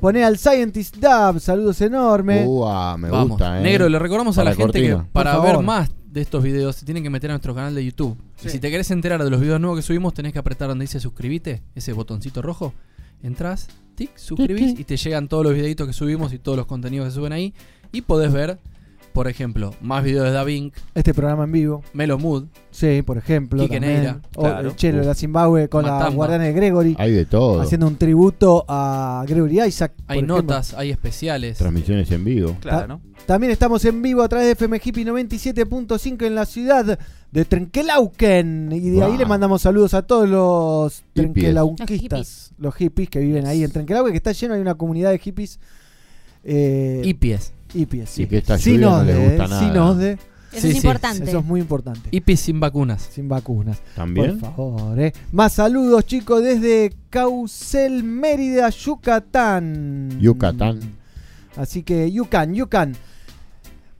Poné 0.00 0.24
al 0.24 0.38
Scientist 0.38 0.96
Dab, 0.96 1.40
saludos 1.40 1.80
enormes. 1.82 2.46
Uah, 2.46 2.96
me 2.96 3.10
Vamos. 3.10 3.30
gusta, 3.30 3.60
eh. 3.60 3.62
Negro, 3.62 3.88
le 3.88 3.98
recordamos 3.98 4.38
a 4.38 4.40
Para 4.40 4.50
la 4.50 4.56
gente 4.56 4.80
que 4.80 4.96
para 5.12 5.38
ver 5.40 5.58
más 5.58 5.90
de 6.10 6.22
estos 6.22 6.42
videos 6.42 6.74
se 6.74 6.84
tienen 6.86 7.02
que 7.02 7.10
meter 7.10 7.30
a 7.30 7.34
nuestro 7.34 7.54
canal 7.54 7.74
de 7.74 7.84
YouTube. 7.84 8.16
Sí. 8.36 8.48
Y 8.48 8.50
si 8.50 8.58
te 8.60 8.70
querés 8.70 8.90
enterar 8.90 9.22
de 9.22 9.30
los 9.30 9.40
videos 9.40 9.60
nuevos 9.60 9.78
que 9.78 9.82
subimos, 9.82 10.14
tenés 10.14 10.32
que 10.32 10.38
apretar 10.38 10.68
donde 10.68 10.84
dice 10.84 11.00
suscribite, 11.00 11.62
ese 11.74 11.92
botoncito 11.92 12.40
rojo. 12.40 12.72
Entrás, 13.22 13.68
tic, 13.94 14.16
suscribís 14.16 14.78
y 14.78 14.84
te 14.84 14.96
llegan 14.96 15.28
todos 15.28 15.44
los 15.44 15.52
videitos 15.54 15.86
que 15.86 15.92
subimos 15.92 16.32
y 16.32 16.38
todos 16.38 16.56
los 16.56 16.66
contenidos 16.66 17.08
que 17.08 17.14
suben 17.14 17.34
ahí. 17.34 17.52
Y 17.92 18.00
podés 18.00 18.32
ver, 18.32 18.58
por 19.12 19.28
ejemplo, 19.28 19.74
más 19.80 20.04
videos 20.04 20.24
de 20.26 20.32
DaVinc, 20.32 20.74
Este 20.94 21.12
programa 21.14 21.44
en 21.44 21.52
vivo. 21.52 21.82
Melo 21.92 22.18
Mood, 22.18 22.44
Sí, 22.70 23.02
por 23.02 23.18
ejemplo. 23.18 23.62
Quique 23.62 23.80
también. 23.80 24.02
Neira, 24.02 24.20
O 24.36 24.42
claro. 24.42 24.68
el 24.70 24.76
Chelo 24.76 25.00
de 25.00 25.06
la 25.06 25.14
Zimbabue 25.14 25.68
con 25.68 25.84
la 25.84 25.92
Matamba. 25.92 26.14
guardiana 26.14 26.44
de 26.44 26.52
Gregory. 26.52 26.94
Hay 26.98 27.12
de 27.12 27.26
todo. 27.26 27.60
Haciendo 27.60 27.86
un 27.88 27.96
tributo 27.96 28.64
a 28.68 29.24
Gregory 29.28 29.60
Isaac. 29.62 29.92
hay 30.06 30.18
ejemplo. 30.18 30.36
notas, 30.36 30.74
hay 30.74 30.90
especiales. 30.90 31.58
Transmisiones 31.58 32.10
en 32.12 32.24
vivo. 32.24 32.56
Claro. 32.60 33.00
También 33.26 33.52
estamos 33.52 33.84
en 33.84 34.00
vivo 34.02 34.22
a 34.22 34.28
través 34.28 34.46
de 34.46 34.52
FM 34.52 34.80
Hippie 34.82 35.04
97.5 35.04 36.26
en 36.26 36.34
la 36.34 36.46
ciudad 36.46 36.98
de 37.32 37.44
Trenquelauquen. 37.44 38.70
Y 38.72 38.90
de 38.90 39.02
ahí 39.04 39.16
le 39.16 39.26
mandamos 39.26 39.62
saludos 39.62 39.94
a 39.94 40.02
todos 40.02 40.28
los 40.28 41.02
Hippies. 41.14 41.14
trenquelauquistas, 41.14 42.52
los 42.58 42.74
hippies 42.74 43.08
que 43.10 43.18
viven 43.20 43.46
ahí 43.46 43.62
en 43.64 43.70
Trenquelauquen, 43.70 44.12
que 44.12 44.16
está 44.18 44.32
lleno, 44.32 44.54
hay 44.54 44.60
una 44.60 44.74
comunidad 44.76 45.10
de 45.10 45.18
hippies. 45.18 45.58
Eh, 46.44 47.02
Y 47.04 47.14
pies. 47.72 47.74
hippies, 47.82 48.10
sí. 48.10 48.22
Y 48.22 48.26
que 48.26 48.38
esta 48.38 48.58
Sin 48.58 48.74
lluvia 48.74 48.86
no 48.88 48.96
osde, 48.98 49.14
gusta 49.28 49.44
eh, 49.44 49.48
nada. 49.48 49.60
sin 49.60 49.78
osde. 49.78 50.12
Eso 50.52 50.60
Sí, 50.62 50.66
es 50.66 50.72
sí. 50.72 50.76
importante. 50.78 51.24
Eso 51.24 51.38
es 51.38 51.44
muy 51.44 51.60
importante. 51.60 52.36
Sin 52.36 52.58
vacunas. 52.58 53.08
Sin 53.12 53.28
vacunas. 53.28 53.80
¿También? 53.94 54.38
Por 54.40 54.50
favor, 54.56 54.98
eh. 54.98 55.12
Más 55.30 55.52
saludos, 55.52 56.04
chicos, 56.06 56.42
desde 56.42 56.92
Caucel, 57.08 58.02
Mérida, 58.02 58.68
Yucatán. 58.70 60.18
Yucatán. 60.20 60.80
Así 61.56 61.82
que, 61.84 62.10
Yucán, 62.10 62.52
Yucán. 62.54 62.96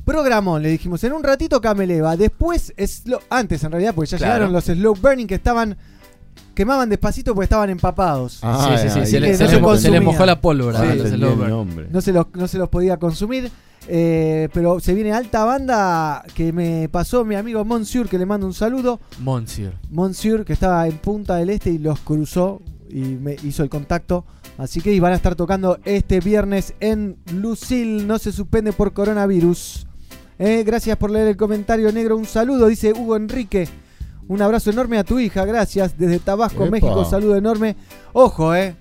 Programón, 0.05 0.63
le 0.63 0.71
dijimos. 0.71 1.05
En 1.05 1.13
un 1.13 1.23
ratito 1.23 1.61
Cameleva. 1.61 2.17
Después, 2.17 2.75
slow- 2.77 3.21
antes 3.31 3.63
en 3.63 3.71
realidad, 3.71 3.95
porque 3.95 4.11
ya 4.11 4.17
Claro. 4.19 4.33
llegaron 4.47 4.53
los 4.53 4.65
slow 4.65 4.95
burning 4.97 5.27
que 5.27 5.35
estaban. 5.37 5.77
Quemaban 6.55 6.89
despacito 6.91 7.35
porque 7.35 7.45
estaban 7.45 7.71
empapados. 7.71 8.41
Ah, 8.43 8.77
sí, 8.81 8.89
sí, 8.89 9.01
sí. 9.01 9.07
Se, 9.13 9.21
le, 9.21 9.29
que 9.29 9.37
se 9.37 9.45
no 9.45 9.51
le 9.51 9.57
se 9.57 9.63
mo- 9.63 9.77
se 9.77 9.83
le 9.83 9.97
consumía. 9.97 10.01
mojó 10.01 10.27
la 10.27 10.41
pólvora. 10.41 10.81
Ah, 10.81 10.95
los. 10.95 11.91
No 11.91 12.01
se 12.01 12.13
los, 12.13 12.27
no 12.35 12.49
se 12.49 12.59
los 12.59 12.69
podía 12.69 12.97
consumir. 12.99 13.51
eh, 13.89 14.49
pero 14.53 14.79
se 14.79 14.93
viene 14.95 15.13
alta 15.13 15.45
banda 15.45 16.23
que 16.35 16.53
me 16.53 16.89
pasó 16.91 17.25
mi 17.25 17.35
amigo 17.35 17.65
Monsieur, 17.65 18.09
que 18.09 18.19
le 18.19 18.27
mando 18.27 18.47
un 18.47 18.55
saludo. 18.55 19.01
Monsieur. 19.21 19.73
Monsieur, 19.91 20.45
que 20.45 20.53
estaba 20.53 20.87
en 20.87 20.99
Punta 20.99 21.37
del 21.37 21.51
Este 21.51 21.71
y 21.71 21.79
los 21.79 21.99
cruzó 22.01 22.61
y 22.91 23.01
me 23.01 23.37
hizo 23.45 23.63
el 23.63 23.71
contacto 23.71 24.25
Así 24.59 24.83
que 24.83 24.93
y 24.93 25.01
van 25.01 25.13
a 25.13 25.17
estar 25.17 25.37
tocando 25.37 25.79
este 25.87 26.21
viernes 26.21 26.75
en 26.81 27.17
Lucille. 27.33 28.05
No 28.05 28.19
se 28.19 28.31
suspende 28.31 28.75
por 28.75 28.93
coronavirus. 28.93 29.87
Eh, 30.39 30.65
gracias 30.67 30.99
por 30.99 31.11
leer 31.11 31.29
el 31.29 31.37
comentario 31.39 31.91
negro. 31.93 32.19
Un 32.19 32.27
saludo, 32.27 32.67
dice 32.67 32.93
Hugo 32.93 33.17
Enrique. 33.17 33.67
Un 34.31 34.41
abrazo 34.43 34.71
enorme 34.71 34.97
a 34.97 35.03
tu 35.03 35.19
hija, 35.19 35.45
gracias. 35.45 35.99
Desde 35.99 36.21
Tabasco, 36.21 36.63
Epa. 36.63 36.71
México, 36.71 37.05
saludo 37.05 37.35
enorme. 37.37 37.75
Ojo, 38.13 38.55
eh. 38.55 38.77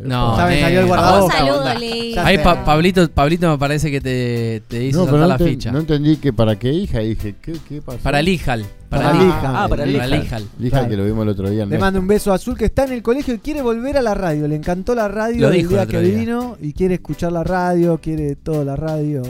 No, 0.00 0.36
negro. 0.46 0.96
salió 1.28 1.60
el 1.72 2.18
Ahí. 2.20 2.38
Pa- 2.38 2.64
Pablito, 2.64 3.08
Pablito 3.10 3.50
me 3.50 3.58
parece 3.58 3.90
que 3.90 4.00
te, 4.00 4.62
te 4.68 4.84
hizo 4.84 5.00
No, 5.00 5.04
pero 5.06 5.18
saltar 5.18 5.40
no, 5.40 5.44
la 5.46 5.50
ficha. 5.50 5.72
no 5.72 5.80
entendí 5.80 6.18
que 6.18 6.32
para 6.32 6.56
qué 6.56 6.72
hija. 6.72 7.00
Dije, 7.00 7.34
¿qué, 7.42 7.54
qué 7.68 7.82
pasó? 7.82 7.98
Para 7.98 8.22
Lijal. 8.22 8.64
Para, 8.88 9.02
Para 9.10 9.14
Lijal. 9.14 9.26
Lijal. 9.40 9.56
Ah, 9.56 9.66
para 9.68 9.86
Lijal. 9.86 10.10
Lijal. 10.12 10.44
Lija 10.60 10.70
Claro. 10.78 10.88
que 10.90 10.96
lo 10.98 11.04
vimos 11.04 11.22
el 11.24 11.28
otro 11.30 11.50
día. 11.50 11.66
Le 11.66 11.78
mando 11.78 11.98
un 11.98 12.06
beso 12.06 12.30
a 12.30 12.36
Azul 12.36 12.56
que 12.56 12.66
está 12.66 12.84
en 12.84 12.92
el 12.92 13.02
colegio 13.02 13.34
y 13.34 13.38
quiere 13.40 13.60
volver 13.60 13.96
a 13.96 14.02
la 14.02 14.14
radio. 14.14 14.46
Le 14.46 14.54
encantó 14.54 14.94
la 14.94 15.08
radio 15.08 15.40
Lo 15.40 15.48
el 15.48 15.54
dijo 15.58 15.70
día 15.70 15.82
el 15.82 15.88
que 15.88 16.00
día. 16.00 16.16
vino 16.16 16.56
y 16.62 16.72
quiere 16.74 16.94
escuchar 16.94 17.32
la 17.32 17.42
radio, 17.42 17.98
quiere 18.00 18.36
toda 18.36 18.64
la 18.64 18.76
radio. 18.76 19.22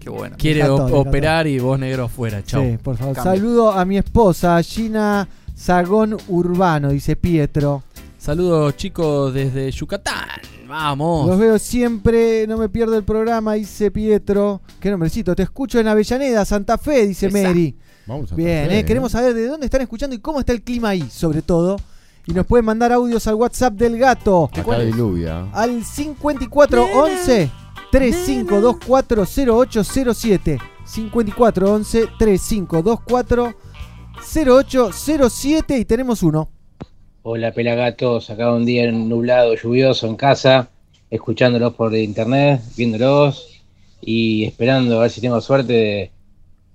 Qué 0.00 0.10
bueno. 0.10 0.34
Quiere 0.38 0.68
op- 0.68 0.92
operar 0.92 1.46
y 1.46 1.58
vos 1.60 1.78
negro 1.78 2.04
afuera. 2.04 2.42
Chau. 2.42 2.62
Sí, 2.64 2.78
por 2.82 2.96
favor. 2.96 3.14
Cambio. 3.14 3.32
Saludo 3.32 3.70
a 3.70 3.84
mi 3.84 3.98
esposa, 3.98 4.60
Gina 4.62 5.28
Sagón 5.54 6.16
Urbano, 6.28 6.88
dice 6.88 7.14
Pietro. 7.16 7.82
Saludos 8.18 8.76
chicos 8.76 9.32
desde 9.32 9.70
Yucatán. 9.70 10.40
Vamos. 10.66 11.26
Los 11.28 11.38
veo 11.38 11.58
siempre, 11.58 12.46
no 12.46 12.56
me 12.56 12.68
pierdo 12.68 12.96
el 12.96 13.02
programa, 13.04 13.54
dice 13.54 13.90
Pietro. 13.90 14.60
Qué 14.80 14.90
nombrecito, 14.90 15.34
te 15.36 15.42
escucho 15.42 15.78
en 15.80 15.88
Avellaneda, 15.88 16.44
Santa 16.44 16.78
Fe, 16.78 17.06
dice 17.06 17.26
Esa. 17.26 17.38
Mary. 17.42 17.76
Vamos 18.06 18.32
a 18.32 18.34
Bien, 18.34 18.64
hacer, 18.66 18.72
eh, 18.78 18.84
queremos 18.84 19.12
saber 19.12 19.34
de 19.34 19.46
dónde 19.46 19.66
están 19.66 19.82
escuchando 19.82 20.16
y 20.16 20.18
cómo 20.18 20.40
está 20.40 20.52
el 20.52 20.62
clima 20.62 20.90
ahí, 20.90 21.08
sobre 21.10 21.42
todo. 21.42 21.76
Y 22.26 22.32
nos 22.32 22.46
pueden 22.46 22.64
mandar 22.66 22.92
audios 22.92 23.26
al 23.26 23.34
WhatsApp 23.34 23.74
del 23.74 23.98
gato. 23.98 24.50
Acá 24.52 24.78
diluvia. 24.80 25.46
Al 25.52 25.82
5411 25.84 27.50
35240807. 27.92 30.58
5411 30.84 32.08
3524 32.18 33.54
0807 34.34 35.78
y 35.78 35.84
tenemos 35.84 36.22
uno. 36.22 36.48
Hola 37.22 37.52
pelagatos, 37.52 38.30
acá 38.30 38.50
un 38.52 38.64
día 38.64 38.90
nublado, 38.90 39.54
lluvioso 39.54 40.06
en 40.06 40.16
casa, 40.16 40.68
escuchándolos 41.10 41.74
por 41.74 41.94
internet, 41.94 42.62
viéndolos 42.76 43.60
y 44.00 44.44
esperando 44.46 44.98
a 44.98 45.02
ver 45.02 45.10
si 45.10 45.20
tengo 45.20 45.38
suerte 45.42 45.72
de 45.72 46.10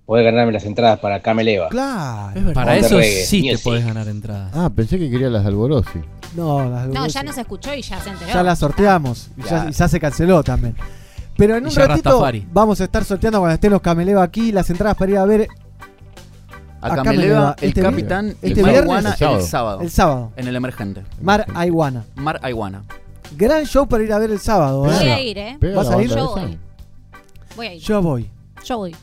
poder 0.05 0.25
ganarme 0.25 0.53
las 0.53 0.65
entradas 0.65 0.99
para 0.99 1.19
Cameleva. 1.21 1.69
Claro. 1.69 2.53
Para 2.53 2.77
eso 2.77 2.97
reggae, 2.99 3.25
sí 3.25 3.41
te 3.41 3.51
music. 3.53 3.63
podés 3.63 3.85
ganar 3.85 4.07
entradas. 4.07 4.51
Ah, 4.53 4.69
pensé 4.73 4.99
que 4.99 5.09
quería 5.09 5.29
las 5.29 5.41
de 5.43 5.49
Alborosi. 5.49 5.99
No, 6.35 6.69
las 6.69 6.87
No, 6.89 7.07
ya 7.07 7.23
nos 7.23 7.37
escuchó 7.39 7.73
y 7.73 7.81
ya 7.81 7.99
se 7.99 8.11
enteró. 8.11 8.31
ya 8.31 8.43
la 8.43 8.55
sorteamos 8.55 9.29
y 9.37 9.41
ya, 9.41 9.47
Claro. 9.47 9.69
y 9.69 9.73
ya 9.73 9.87
se 9.87 9.99
canceló 9.99 10.43
también. 10.43 10.75
Pero 11.37 11.55
en 11.57 11.65
un 11.65 11.75
ratito 11.75 12.09
Rastafari. 12.11 12.47
vamos 12.51 12.79
a 12.81 12.85
estar 12.85 13.03
sorteando 13.03 13.39
cuando 13.39 13.55
estén 13.55 13.71
los 13.71 13.81
Cameleva 13.81 14.23
aquí 14.23 14.51
las 14.51 14.69
entradas 14.69 14.95
para 14.95 15.11
ir 15.11 15.17
a 15.17 15.25
ver 15.25 15.47
A 16.81 16.89
me 16.89 16.95
Cameleva, 16.95 17.39
va. 17.41 17.55
el 17.61 17.69
Este 17.69 17.81
capitán 17.81 18.35
este 18.41 18.61
Marihuana 18.61 19.15
viernes- 19.15 19.41
el 19.43 19.47
sábado. 19.47 19.81
el 19.81 19.89
sábado. 19.91 20.31
En 20.35 20.47
el 20.47 20.55
emergente. 20.55 21.03
Mar 21.21 21.45
Aiguana. 21.55 22.05
Mar 22.15 22.39
Aiguana. 22.43 22.83
Gran 23.35 23.65
show 23.65 23.87
para 23.87 24.03
ir 24.03 24.13
a 24.13 24.19
ver 24.19 24.31
el 24.31 24.39
sábado. 24.39 24.85
¿eh? 24.85 24.95
Voy 24.97 25.07
a 25.09 25.19
ir, 25.21 25.37
¿eh? 25.37 25.57
¿Vas 25.75 25.89
a 25.89 26.01
ir? 26.01 26.09
Yo 26.09 26.29
voy. 26.35 26.59
Voy 27.55 27.67
a 27.67 27.73
ir. 27.73 27.81
Yo 27.81 28.01
voy. 28.01 28.29
Yo 28.63 28.77
voy. 28.77 28.95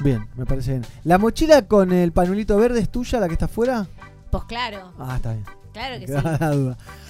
Bien, 0.00 0.26
me 0.36 0.46
parece 0.46 0.70
bien. 0.72 0.86
¿La 1.04 1.18
mochila 1.18 1.62
con 1.62 1.92
el 1.92 2.12
panuelito 2.12 2.56
verde 2.56 2.80
es 2.80 2.88
tuya, 2.88 3.20
la 3.20 3.26
que 3.28 3.34
está 3.34 3.44
afuera? 3.46 3.86
Pues 4.30 4.44
claro, 4.44 4.92
Ah, 4.98 5.14
está 5.16 5.32
bien. 5.32 5.44
Claro 5.74 6.00
que 6.00 6.06
sí. 6.08 6.14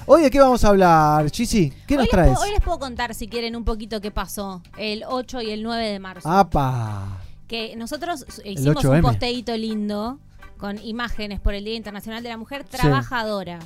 Hoy 0.07 0.23
de 0.23 0.31
qué 0.31 0.41
vamos 0.41 0.65
a 0.65 0.69
hablar, 0.71 1.31
Chisi? 1.31 1.73
¿Qué 1.87 1.95
Hoy 1.95 1.99
nos 1.99 2.09
traes? 2.09 2.39
hoy 2.39 2.51
les 2.51 2.61
puedo 2.61 2.81
contar, 2.81 3.15
si 3.15 3.29
quieren, 3.29 3.55
un 3.55 3.65
poquito 3.65 4.01
qué 4.01 4.11
pasó 4.11 4.61
el 4.77 5.05
8 5.07 5.43
y 5.43 5.51
el 5.53 5.63
9 5.63 5.87
de 5.87 5.99
marzo. 6.01 6.29
¡Apa! 6.29 7.19
Que 7.47 7.77
nosotros 7.77 8.25
hicimos 8.45 8.85
8M. 8.85 8.97
un 8.97 9.03
posteíto 9.03 9.57
lindo 9.57 10.19
con 10.59 10.79
imágenes 10.85 11.39
por 11.39 11.55
el 11.55 11.65
Día 11.65 11.75
Internacional 11.77 12.23
de 12.25 12.31
la 12.31 12.37
Mujer 12.39 12.65
Trabajadora. 12.65 13.61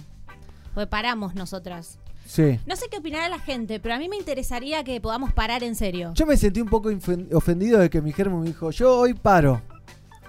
Porque 0.74 0.86
paramos 0.88 1.34
nosotras. 1.34 1.98
Sí. 2.26 2.60
No 2.66 2.76
sé 2.76 2.86
qué 2.90 2.98
opinará 2.98 3.28
la 3.30 3.38
gente, 3.38 3.80
pero 3.80 3.94
a 3.94 3.98
mí 3.98 4.08
me 4.08 4.16
interesaría 4.16 4.84
que 4.84 5.00
podamos 5.00 5.32
parar 5.32 5.62
en 5.62 5.74
serio. 5.74 6.12
Yo 6.14 6.26
me 6.26 6.36
sentí 6.36 6.60
un 6.60 6.68
poco 6.68 6.90
ofendido 7.32 7.78
de 7.78 7.88
que 7.88 8.02
mi 8.02 8.12
germo 8.12 8.40
me 8.40 8.48
dijo, 8.48 8.70
yo 8.70 8.98
hoy 8.98 9.14
paro. 9.14 9.62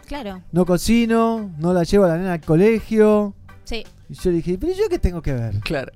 Claro, 0.07 0.41
No 0.51 0.65
cocino, 0.65 1.51
no 1.59 1.71
la 1.73 1.83
llevo 1.83 2.05
a 2.05 2.07
la 2.07 2.17
nena 2.17 2.33
al 2.33 2.41
colegio. 2.41 3.35
Sí. 3.69 3.85
Y 4.09 4.13
yo 4.15 4.31
le 4.31 4.37
dije, 4.37 4.57
pero 4.59 4.73
yo 4.73 4.89
qué 4.89 4.97
tengo 4.99 5.21
que 5.21 5.33
ver. 5.33 5.59
Claro. 5.59 5.91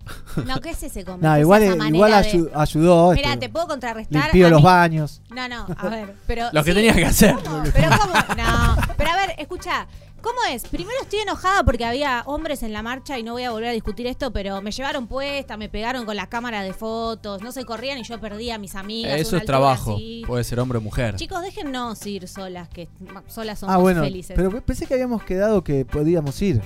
No, 0.46 0.62
¿qué 0.62 0.70
es 0.70 0.84
ese 0.84 1.04
comentario? 1.04 1.34
No, 1.36 1.40
igual, 1.42 1.64
igual 1.94 2.12
ayu- 2.14 2.50
ayudó. 2.54 3.12
Mira, 3.14 3.30
este, 3.34 3.48
te 3.48 3.50
puedo 3.50 3.68
contrarrestar. 3.68 4.24
Limpió 4.26 4.50
los 4.50 4.60
mí- 4.62 4.66
baños. 4.66 5.22
No, 5.34 5.48
no, 5.50 5.66
a 5.78 5.90
ver, 5.90 6.14
pero. 6.28 6.50
Lo 6.54 6.64
que 6.64 6.72
sí, 6.72 6.76
tenías 6.76 6.96
que 6.96 7.06
hacer. 7.06 7.36
¿cómo? 7.44 7.64
Pero 7.74 7.90
¿cómo? 8.00 8.14
No, 8.38 8.76
pero 8.98 9.10
a 9.10 9.16
ver, 9.18 9.36
escucha. 9.40 9.88
¿Cómo 10.22 10.38
es? 10.54 10.64
Primero 10.70 10.98
estoy 11.02 11.20
enojada 11.20 11.64
porque 11.66 11.84
había 11.84 12.24
hombres 12.28 12.64
en 12.64 12.72
la 12.72 12.82
marcha 12.82 13.20
y 13.20 13.24
no 13.24 13.34
voy 13.34 13.44
a 13.44 13.52
volver 13.52 13.68
a 13.68 13.72
discutir 13.74 14.08
esto, 14.08 14.32
pero 14.32 14.62
me 14.62 14.72
llevaron 14.72 15.06
puesta, 15.08 15.58
me 15.58 15.68
pegaron 15.68 16.06
con 16.06 16.16
la 16.16 16.28
cámara 16.28 16.64
de 16.64 16.72
fotos, 16.72 17.42
no 17.42 17.52
se 17.52 17.66
corrían 17.66 17.98
y 17.98 18.04
yo 18.04 18.22
perdí 18.22 18.50
a 18.50 18.58
mis 18.58 18.76
amigas. 18.76 19.20
Eso 19.20 19.32
una 19.32 19.40
es 19.40 19.46
trabajo. 19.46 19.96
así. 19.96 20.24
Puede 20.26 20.46
ser 20.46 20.62
hombre 20.62 20.78
o 20.78 20.82
mujer. 20.82 21.18
Chicos, 21.18 21.42
déjennos 21.42 22.06
ir 22.06 22.30
solas, 22.30 22.70
que 22.70 22.88
solas 23.28 23.60
somos 23.60 23.76
Ah, 23.76 23.80
bueno, 23.80 24.02
felices. 24.02 24.34
pero 24.34 24.62
pensé 24.62 24.86
que 24.86 24.94
habíamos 24.94 25.24
quedado 25.24 25.62
que 25.62 25.84
podíamos 25.84 26.42
ir 26.42 26.62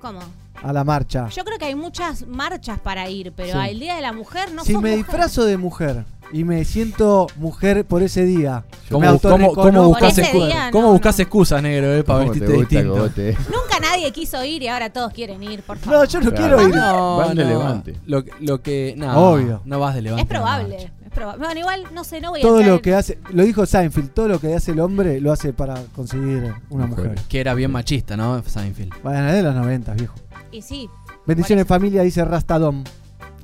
¿Cómo? 0.00 0.20
a 0.62 0.72
la 0.72 0.84
marcha. 0.84 1.28
Yo 1.28 1.44
creo 1.44 1.58
que 1.58 1.66
hay 1.66 1.74
muchas 1.74 2.26
marchas 2.26 2.78
para 2.80 3.08
ir, 3.10 3.30
pero 3.36 3.52
Sí. 3.52 3.58
al 3.58 3.78
Día 3.78 3.94
de 3.96 4.00
la 4.00 4.12
Mujer 4.14 4.52
no 4.52 4.64
si 4.64 4.72
sos 4.72 4.82
me 4.82 4.90
mujer. 4.96 5.04
disfrazo 5.04 5.44
de 5.44 5.56
mujer 5.58 6.04
y 6.32 6.44
me 6.44 6.64
siento 6.64 7.26
mujer 7.36 7.84
por 7.84 8.02
ese 8.02 8.24
día, 8.24 8.64
¿Cómo, 8.90 9.00
me 9.00 9.06
cómo, 9.18 9.18
cómo 9.20 9.46
autorreconozco- 9.46 9.84
buscas, 9.88 10.14
Por 10.14 10.24
ese 10.24 10.32
excu- 10.32 10.46
día, 10.46 10.68
cómo 10.72 10.86
no, 10.86 10.92
buscas 10.92 11.18
no. 11.18 11.22
excusas, 11.22 11.62
negro, 11.62 11.94
eh, 11.94 12.02
para 12.02 12.20
¿Cómo 12.20 12.32
te 12.32 12.40
vestirte 12.40 12.80
gusta 12.80 13.22
distinto? 13.22 13.50
Nunca 13.54 13.80
nadie 13.80 14.10
quiso 14.12 14.42
ir 14.44 14.62
y 14.62 14.68
ahora 14.68 14.90
todos 14.90 15.12
quieren 15.12 15.42
ir, 15.42 15.62
por 15.62 15.76
favor. 15.76 15.98
No, 16.00 16.04
yo 16.06 16.20
no 16.20 16.30
Claro. 16.32 16.56
quiero 16.56 16.68
ir. 16.70 16.74
No, 16.74 17.16
Van 17.18 17.36
de 17.36 17.44
no. 17.44 17.50
Levante. 17.50 17.96
Lo, 18.06 18.24
que- 18.24 18.32
lo 18.40 18.62
que. 18.62 18.94
No, 18.96 19.30
Obvio. 19.32 19.60
No 19.66 19.78
vas 19.78 19.94
de 19.94 20.02
levante. 20.02 20.22
es 20.22 20.28
probable, 20.28 20.90
probable. 21.16 21.44
Bueno, 21.44 21.60
igual, 21.60 21.84
no 21.92 22.04
sé, 22.04 22.20
no 22.20 22.30
voy 22.30 22.40
a 22.40 22.42
Todo 22.42 22.62
lo 22.62 22.74
en- 22.76 22.80
que 22.80 22.94
hace, 22.94 23.18
lo 23.32 23.42
dijo 23.42 23.66
Seinfeld, 23.66 24.10
todo 24.12 24.28
lo 24.28 24.38
que 24.38 24.54
hace 24.54 24.70
el 24.72 24.80
hombre 24.80 25.20
lo 25.20 25.32
hace 25.32 25.52
para 25.52 25.82
conseguir 25.96 26.54
una 26.70 26.86
Mujer. 26.86 27.08
mujer. 27.08 27.20
Que 27.28 27.40
era 27.40 27.54
bien 27.54 27.72
machista, 27.72 28.16
¿no? 28.16 28.42
Seinfeld. 28.44 28.92
Bueno, 29.02 29.32
de 29.32 29.42
los 29.42 29.54
90, 29.54 29.94
viejo. 29.94 30.14
Y 30.52 30.62
sí, 30.62 30.88
Bendiciones 31.26 31.66
familia, 31.66 32.02
dice 32.02 32.24
Rastadom. 32.24 32.84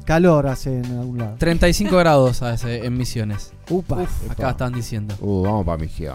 Calor 0.04 0.46
hace 0.48 0.78
en 0.78 0.98
algún 0.98 1.18
lado. 1.18 1.36
35 1.38 1.96
grados 1.96 2.42
hace 2.42 2.84
en 2.86 2.96
Misiones. 2.96 3.52
Upa, 3.70 4.04
Acá 4.30 4.50
están 4.50 4.72
diciendo. 4.72 5.14
Uh, 5.20 5.42
vamos 5.42 5.64
para 5.66 5.78
misión. 5.78 6.14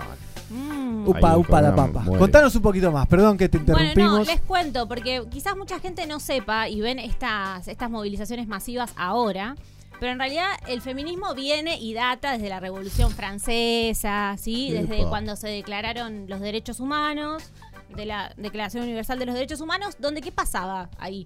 Mm. 0.49 1.07
upa, 1.07 1.37
upa 1.37 1.61
la 1.61 1.75
papa. 1.75 2.01
muere. 2.01 2.19
Contanos 2.19 2.55
un 2.55 2.61
poquito 2.61 2.91
más, 2.91 3.07
perdón 3.07 3.37
que 3.37 3.47
te 3.49 3.57
Bueno, 3.57 3.73
interrumpimos. 3.81 4.19
no, 4.27 4.33
les 4.33 4.41
cuento, 4.41 4.87
porque 4.87 5.23
quizás 5.29 5.55
mucha 5.57 5.79
gente 5.79 6.05
no 6.07 6.19
sepa 6.19 6.67
y 6.69 6.81
ven 6.81 6.99
estas, 6.99 7.67
estas 7.67 7.89
movilizaciones 7.89 8.47
masivas 8.47 8.91
ahora, 8.97 9.55
pero 9.99 10.11
en 10.11 10.19
realidad 10.19 10.47
el 10.67 10.81
feminismo 10.81 11.33
viene 11.33 11.77
y 11.79 11.93
data 11.93 12.33
desde 12.33 12.49
la 12.49 12.59
Revolución 12.59 13.11
Francesa, 13.11 14.35
¿sí? 14.37 14.71
Desde 14.71 15.01
Epa. 15.01 15.09
cuando 15.09 15.35
se 15.35 15.47
declararon 15.47 16.27
los 16.27 16.39
derechos 16.39 16.79
humanos, 16.79 17.43
de 17.95 18.05
la 18.05 18.33
Declaración 18.37 18.83
Universal 18.83 19.19
de 19.19 19.25
los 19.25 19.35
Derechos 19.35 19.61
Humanos, 19.61 19.95
donde 19.99 20.21
¿qué 20.21 20.31
pasaba 20.31 20.89
ahí? 20.97 21.25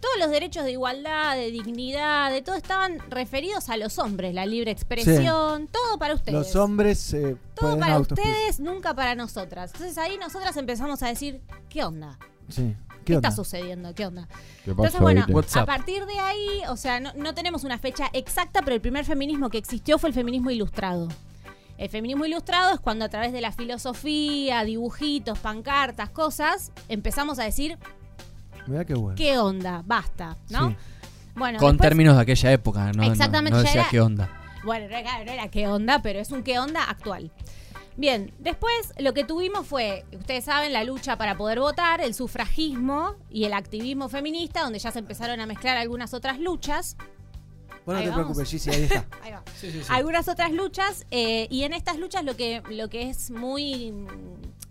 Todos 0.00 0.16
los 0.18 0.30
derechos 0.30 0.64
de 0.64 0.72
igualdad, 0.72 1.34
de 1.34 1.50
dignidad, 1.50 2.30
de 2.30 2.42
todo 2.42 2.56
estaban 2.56 2.98
referidos 3.10 3.70
a 3.70 3.76
los 3.76 3.98
hombres, 3.98 4.34
la 4.34 4.44
libre 4.44 4.70
expresión, 4.70 5.66
todo 5.68 5.98
para 5.98 6.14
ustedes. 6.14 6.38
Los 6.38 6.56
hombres 6.56 7.14
eh, 7.14 7.36
todo 7.54 7.78
para 7.78 7.98
ustedes, 7.98 8.60
nunca 8.60 8.94
para 8.94 9.14
nosotras. 9.14 9.72
Entonces 9.72 9.96
ahí 9.96 10.18
nosotras 10.18 10.56
empezamos 10.58 11.02
a 11.02 11.08
decir, 11.08 11.40
¿qué 11.70 11.84
onda? 11.84 12.18
Sí. 12.48 12.76
¿Qué, 13.04 13.12
¿Qué 13.12 13.14
está 13.14 13.30
sucediendo? 13.30 13.94
¿Qué 13.94 14.06
onda? 14.06 14.26
¿Qué 14.64 14.70
Entonces, 14.70 15.00
bueno? 15.00 15.24
What's 15.28 15.56
a 15.56 15.64
partir 15.66 16.04
de 16.06 16.18
ahí, 16.18 16.62
o 16.68 16.76
sea, 16.76 17.00
no, 17.00 17.12
no 17.14 17.34
tenemos 17.34 17.64
una 17.64 17.78
fecha 17.78 18.08
exacta, 18.12 18.62
pero 18.62 18.74
el 18.74 18.80
primer 18.80 19.04
feminismo 19.04 19.50
que 19.50 19.58
existió 19.58 19.98
fue 19.98 20.08
el 20.08 20.14
feminismo 20.14 20.50
ilustrado. 20.50 21.08
El 21.76 21.88
feminismo 21.88 22.24
ilustrado 22.24 22.72
es 22.74 22.80
cuando 22.80 23.04
a 23.04 23.08
través 23.08 23.32
de 23.32 23.40
la 23.40 23.50
filosofía, 23.52 24.62
dibujitos, 24.64 25.38
pancartas, 25.38 26.10
cosas, 26.10 26.72
empezamos 26.88 27.38
a 27.38 27.44
decir, 27.44 27.78
Mirá 28.66 28.84
qué 28.84 28.94
bueno. 28.94 29.16
¿qué 29.16 29.38
onda? 29.38 29.82
Basta, 29.84 30.36
¿no? 30.50 30.70
Sí. 30.70 30.76
Bueno, 31.34 31.58
Con 31.58 31.72
después- 31.72 31.88
términos 31.88 32.14
de 32.16 32.22
aquella 32.22 32.52
época, 32.52 32.92
¿no? 32.92 33.02
No- 33.04 33.10
Exactamente, 33.12 33.50
No, 33.50 33.62
ya 33.62 33.62
decía 33.64 33.80
era- 33.82 33.90
qué 33.90 34.00
onda. 34.00 34.30
Bueno, 34.64 34.88
no 34.88 34.96
era, 34.96 35.24
no 35.24 35.30
era 35.32 35.48
qué 35.48 35.66
onda, 35.66 36.00
pero 36.00 36.20
es 36.20 36.30
un 36.30 36.42
qué 36.42 36.58
onda 36.58 36.84
actual. 36.84 37.30
Bien, 37.96 38.32
después 38.40 38.74
lo 38.98 39.14
que 39.14 39.22
tuvimos 39.24 39.66
fue, 39.66 40.04
ustedes 40.12 40.44
saben, 40.44 40.72
la 40.72 40.82
lucha 40.84 41.16
para 41.16 41.36
poder 41.36 41.60
votar, 41.60 42.00
el 42.00 42.12
sufragismo 42.14 43.14
y 43.30 43.44
el 43.44 43.52
activismo 43.52 44.08
feminista, 44.08 44.62
donde 44.62 44.80
ya 44.80 44.90
se 44.90 44.98
empezaron 44.98 45.40
a 45.40 45.46
mezclar 45.46 45.76
algunas 45.76 46.12
otras 46.12 46.40
luchas. 46.40 46.96
Bueno, 47.86 48.00
no 48.00 48.04
te 48.04 48.10
vamos. 48.10 48.24
preocupes, 48.36 48.50
Gigi, 48.50 48.70
ahí 48.70 48.82
está. 48.84 49.06
Ahí 49.22 49.30
va. 49.32 49.42
Algunas 49.90 50.26
otras 50.28 50.52
luchas, 50.52 51.06
eh, 51.10 51.46
y 51.50 51.62
en 51.64 51.72
estas 51.74 51.98
luchas 51.98 52.24
lo 52.24 52.34
que, 52.36 52.62
lo 52.70 52.88
que 52.88 53.10
es 53.10 53.30
muy 53.30 53.92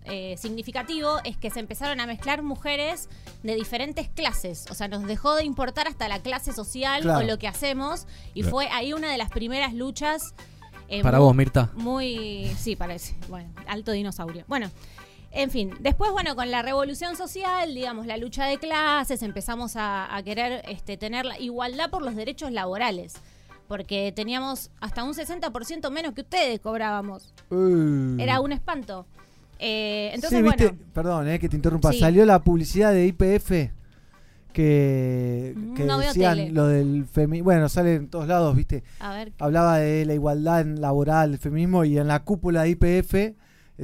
eh, 0.05 0.35
significativo 0.37 1.19
es 1.23 1.37
que 1.37 1.49
se 1.51 1.59
empezaron 1.59 1.99
a 2.01 2.07
mezclar 2.07 2.41
mujeres 2.41 3.07
de 3.43 3.55
diferentes 3.55 4.09
clases. 4.09 4.65
O 4.69 4.73
sea, 4.73 4.87
nos 4.87 5.03
dejó 5.05 5.35
de 5.35 5.45
importar 5.45 5.87
hasta 5.87 6.07
la 6.07 6.19
clase 6.19 6.51
social 6.53 7.03
Claro. 7.03 7.19
o 7.19 7.23
lo 7.23 7.37
que 7.37 7.47
hacemos. 7.47 8.05
Y 8.33 8.41
Claro. 8.41 8.51
fue 8.55 8.67
ahí 8.69 8.93
una 8.93 9.11
de 9.11 9.17
las 9.17 9.29
primeras 9.29 9.73
luchas. 9.73 10.33
Eh, 10.99 11.01
Para 11.03 11.17
muy- 11.19 11.25
vos, 11.27 11.35
Mirta. 11.35 11.69
Muy. 11.75 12.51
Sí, 12.57 12.75
parece. 12.75 13.15
Bueno, 13.29 13.49
alto 13.67 13.91
dinosaurio. 13.91 14.43
Bueno. 14.47 14.69
En 15.35 15.49
fin, 15.49 15.71
después, 15.79 16.11
bueno, 16.11 16.35
con 16.35 16.51
la 16.51 16.61
revolución 16.61 17.15
social, 17.15 17.73
digamos, 17.73 18.05
la 18.05 18.17
lucha 18.17 18.45
de 18.45 18.59
clases, 18.59 19.23
empezamos 19.23 19.75
a, 19.75 20.15
a 20.15 20.21
querer 20.21 20.61
este, 20.67 20.95
tener 20.95 21.25
la 21.25 21.39
igualdad 21.39 21.89
por 21.89 22.03
los 22.03 22.15
derechos 22.15 22.51
laborales. 22.51 23.15
Porque 23.67 24.13
teníamos 24.15 24.69
hasta 24.79 25.03
un 25.03 25.13
60% 25.15 25.89
menos 25.89 26.13
que 26.13 26.21
ustedes 26.21 26.59
cobrábamos. 26.59 27.33
Uh. 27.49 28.19
Era 28.19 28.41
un 28.41 28.51
espanto. 28.51 29.07
Eh, 29.57 30.11
entonces, 30.13 30.37
sí, 30.37 30.43
viste, 30.43 30.67
bueno, 30.67 30.79
perdón, 30.93 31.27
eh, 31.29 31.39
que 31.39 31.49
te 31.49 31.55
interrumpa. 31.55 31.91
Sí. 31.93 31.99
Salió 31.99 32.25
la 32.27 32.37
publicidad 32.43 32.93
de 32.93 33.07
IPF 33.07 33.71
que, 34.53 35.55
que 35.75 35.83
No 35.83 35.97
veo 35.97 36.07
decían 36.07 36.37
tele. 36.37 36.51
lo 36.51 36.67
del 36.67 37.05
feminismo. 37.05 37.45
Bueno, 37.45 37.67
sale 37.69 37.95
en 37.95 38.07
todos 38.09 38.27
lados, 38.27 38.55
viste. 38.55 38.83
A 38.99 39.13
ver. 39.13 39.33
Hablaba 39.39 39.77
de 39.79 40.05
la 40.05 40.13
igualdad 40.13 40.65
laboral, 40.65 41.31
el 41.33 41.37
feminismo, 41.39 41.83
y 41.83 41.97
en 41.97 42.07
la 42.07 42.23
cúpula 42.23 42.63
de 42.63 42.69
IPF 42.69 43.13
eh, 43.15 43.35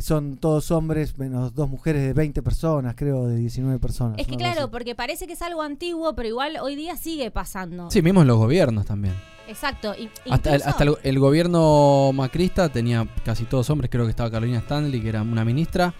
son 0.02 0.38
todos 0.38 0.70
hombres, 0.72 1.18
menos 1.18 1.54
dos 1.56 1.70
mujeres 1.70 2.04
de 2.04 2.14
20 2.14 2.42
personas, 2.44 2.94
creo, 2.96 3.28
de 3.28 3.36
19 3.38 3.80
personas. 3.80 4.20
es 4.20 4.28
que 4.28 4.38
claro, 4.38 4.62
así. 4.62 4.70
porque 4.72 4.96
parece 4.96 5.26
que 5.28 5.34
es 5.34 5.42
algo 5.42 5.62
antiguo, 5.62 6.16
pero 6.16 6.30
igual 6.30 6.58
hoy 6.62 6.76
día 6.76 6.96
sigue 6.96 7.32
pasando. 7.32 7.90
Sí, 7.92 8.02
mismo 8.02 8.22
en 8.22 8.28
los 8.28 8.38
gobiernos 8.38 8.86
también. 8.86 9.16
Exacto. 9.48 9.96
y- 9.98 10.10
Hasta, 10.30 10.54
el, 10.56 10.62
hasta 10.64 10.84
el, 10.84 10.96
el 11.02 11.18
gobierno 11.18 12.12
macrista 12.14 12.70
tenía 12.70 13.08
casi 13.26 13.46
todos 13.46 13.68
hombres, 13.72 13.90
creo 13.90 14.06
que 14.06 14.12
estaba 14.12 14.30
Carolina 14.30 14.60
Stanley, 14.60 15.02
que 15.02 15.10
era 15.10 15.24
una 15.24 15.44
ministra. 15.44 15.92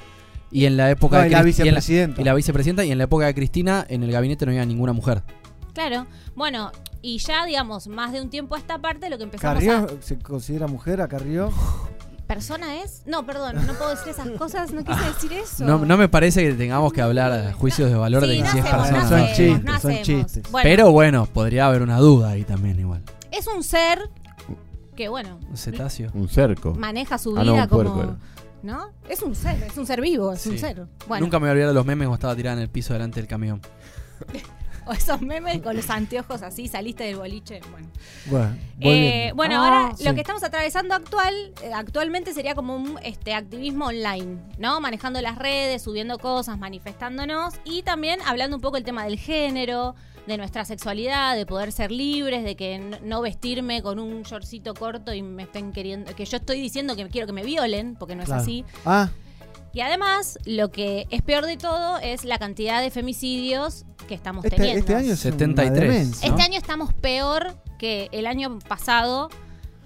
Y 0.52 0.66
en 0.66 0.78
la 0.78 0.90
época 0.90 1.18
No, 1.18 1.22
de 1.24 1.28
y 1.30 1.32
la 1.32 1.42
vicepresidenta. 1.44 2.22
Y 2.22 2.24
la, 2.24 2.34
vicepresidenta, 2.34 2.86
y 2.86 2.92
en 2.92 2.98
la 2.98 3.04
época 3.06 3.26
de 3.28 3.36
Cristina, 3.36 3.86
en 3.88 4.04
el 4.04 4.12
gabinete 4.12 4.46
no 4.46 4.52
había 4.52 4.66
ninguna 4.66 4.94
mujer. 4.94 5.24
Claro. 5.74 6.08
Bueno, 6.36 6.72
y 7.02 7.20
ya, 7.20 7.46
digamos, 7.46 7.88
más 7.88 8.12
de 8.12 8.22
un 8.22 8.30
tiempo 8.30 8.56
a 8.56 8.58
esta 8.58 8.80
parte, 8.80 9.10
lo 9.10 9.18
que 9.18 9.24
empezamos 9.26 9.54
¿Carrió 9.64 9.78
a. 9.78 9.88
se 10.02 10.18
considera 10.20 10.68
mujer 10.68 11.02
a 11.02 11.08
Carrió? 11.08 11.52
¿Persona 12.28 12.82
es? 12.84 13.02
No, 13.08 13.26
perdón, 13.26 13.56
no 13.66 13.74
puedo 13.74 13.90
decir 13.90 14.10
esas 14.10 14.30
cosas, 14.32 14.72
no 14.72 14.84
quise 14.84 15.04
decir 15.04 15.34
eso. 15.34 15.66
No, 15.66 15.84
no 15.84 15.98
me 15.98 16.08
parece 16.10 16.44
que 16.48 16.54
tengamos 16.54 16.94
que 16.94 17.02
hablar 17.02 17.32
a 17.32 17.54
juicios 17.54 17.90
de 17.90 17.96
valor 17.96 18.24
Sí, 18.24 18.30
de 18.30 18.40
no 18.40 18.52
si 18.52 18.58
es 18.60 18.66
persona. 18.66 19.02
no 19.04 19.10
Son 19.10 19.26
chistes, 19.34 19.64
no 19.64 19.80
son 19.80 19.96
chistes. 20.04 20.52
Bueno, 20.52 20.64
Pero 20.70 20.92
bueno, 20.92 21.26
podría 21.26 21.66
haber 21.66 21.82
una 21.82 21.98
duda 21.98 22.30
ahí 22.30 22.44
también 22.44 22.80
igual. 22.80 23.02
es 23.32 23.48
un 23.48 23.64
ser 23.64 24.12
que, 24.96 25.08
bueno, 25.10 25.40
Un 25.50 25.58
cetáceo. 25.58 26.12
Un 26.14 26.30
cerco. 26.30 26.76
maneja 26.76 27.18
su 27.18 27.36
Ah, 27.36 27.42
vida 27.42 27.46
no, 27.52 27.64
un 27.64 27.68
como. 27.68 27.84
puerco. 27.96 28.16
¿No? 28.62 28.92
Es 29.08 29.22
un 29.22 29.36
ser, 29.36 29.62
es 29.64 29.78
un 29.78 29.86
ser 29.88 30.02
vivo, 30.02 30.34
es 30.34 30.46
un 30.46 30.58
ser. 30.58 30.86
Bueno, 31.08 31.26
Nunca 31.26 31.40
me 31.40 31.44
voy 31.44 31.50
a 31.50 31.52
olvidar 31.54 31.68
de 31.70 31.74
los 31.76 31.86
memes 31.86 32.06
cuando 32.08 32.16
estaba 32.16 32.36
tirada 32.36 32.58
en 32.58 32.64
el 32.64 32.70
piso 32.70 32.94
delante 32.94 33.20
del 33.20 33.28
camión. 33.28 33.62
o 34.86 34.92
esos 34.92 35.22
memes 35.22 35.62
con 35.62 35.76
los 35.76 35.90
anteojos 35.90 36.42
así, 36.42 36.68
saliste 36.68 37.04
del 37.06 37.16
boliche. 37.18 37.62
Bueno. 37.72 37.88
Bueno, 38.26 38.56
Eh, 38.82 39.32
bueno, 39.36 39.62
Ah, 39.64 39.66
ahora 39.86 39.96
sí. 39.96 40.04
lo 40.04 40.14
que 40.14 40.22
estamos 40.22 40.44
atravesando 40.44 40.94
actual, 40.96 41.34
eh, 41.64 41.72
actualmente 41.74 42.34
sería 42.34 42.56
como 42.56 42.76
un 42.76 43.00
este, 43.04 43.34
activismo 43.34 43.86
online, 43.88 44.40
¿no? 44.58 44.82
Manejando 44.82 45.22
las 45.22 45.38
redes, 45.38 45.82
subiendo 45.84 46.18
cosas, 46.18 46.58
manifestándonos 46.58 47.54
y 47.64 47.84
también 47.84 48.20
hablando 48.26 48.56
un 48.58 48.62
poco 48.62 48.78
el 48.78 48.84
tema 48.84 49.04
del 49.06 49.18
género, 49.20 49.96
de 50.30 50.38
nuestra 50.38 50.64
sexualidad, 50.64 51.36
de 51.36 51.46
poder 51.46 51.72
ser 51.72 51.92
libres, 51.92 52.44
de 52.44 52.56
que 52.56 52.80
no 53.04 53.22
vestirme 53.22 53.82
con 53.82 54.00
un 54.00 54.22
shortcito 54.24 54.74
corto 54.74 55.14
y 55.14 55.22
me 55.22 55.44
estén 55.44 55.74
queriendo, 55.74 56.16
que 56.16 56.24
yo 56.26 56.38
estoy 56.38 56.62
diciendo 56.62 56.96
que 56.96 57.08
quiero 57.10 57.28
que 57.28 57.34
me 57.34 57.44
violen, 57.44 57.96
porque 57.96 58.16
no 58.16 58.24
es 58.24 58.32
así. 58.32 58.64
Ah, 58.86 59.10
Y 59.74 59.82
además, 59.82 60.40
lo 60.46 60.72
que 60.72 61.08
es 61.10 61.22
peor 61.22 61.46
de 61.46 61.58
todo 61.58 61.98
es 62.00 62.24
la 62.24 62.40
cantidad 62.40 62.82
de 62.82 62.90
femicidios 62.90 63.86
que 64.08 64.16
estamos 64.16 64.46
este, 64.46 64.58
teniendo. 64.58 64.80
este 64.80 64.96
año 64.96 65.14
es 65.14 65.20
73, 65.20 65.72
una 65.72 65.80
demencia. 65.80 66.28
¿no? 66.28 66.36
Este 66.36 66.48
año 66.48 66.58
estamos 66.58 66.94
peor 66.94 67.56
que 67.78 68.10
el 68.12 68.26
año 68.26 68.60
pasado. 68.60 69.30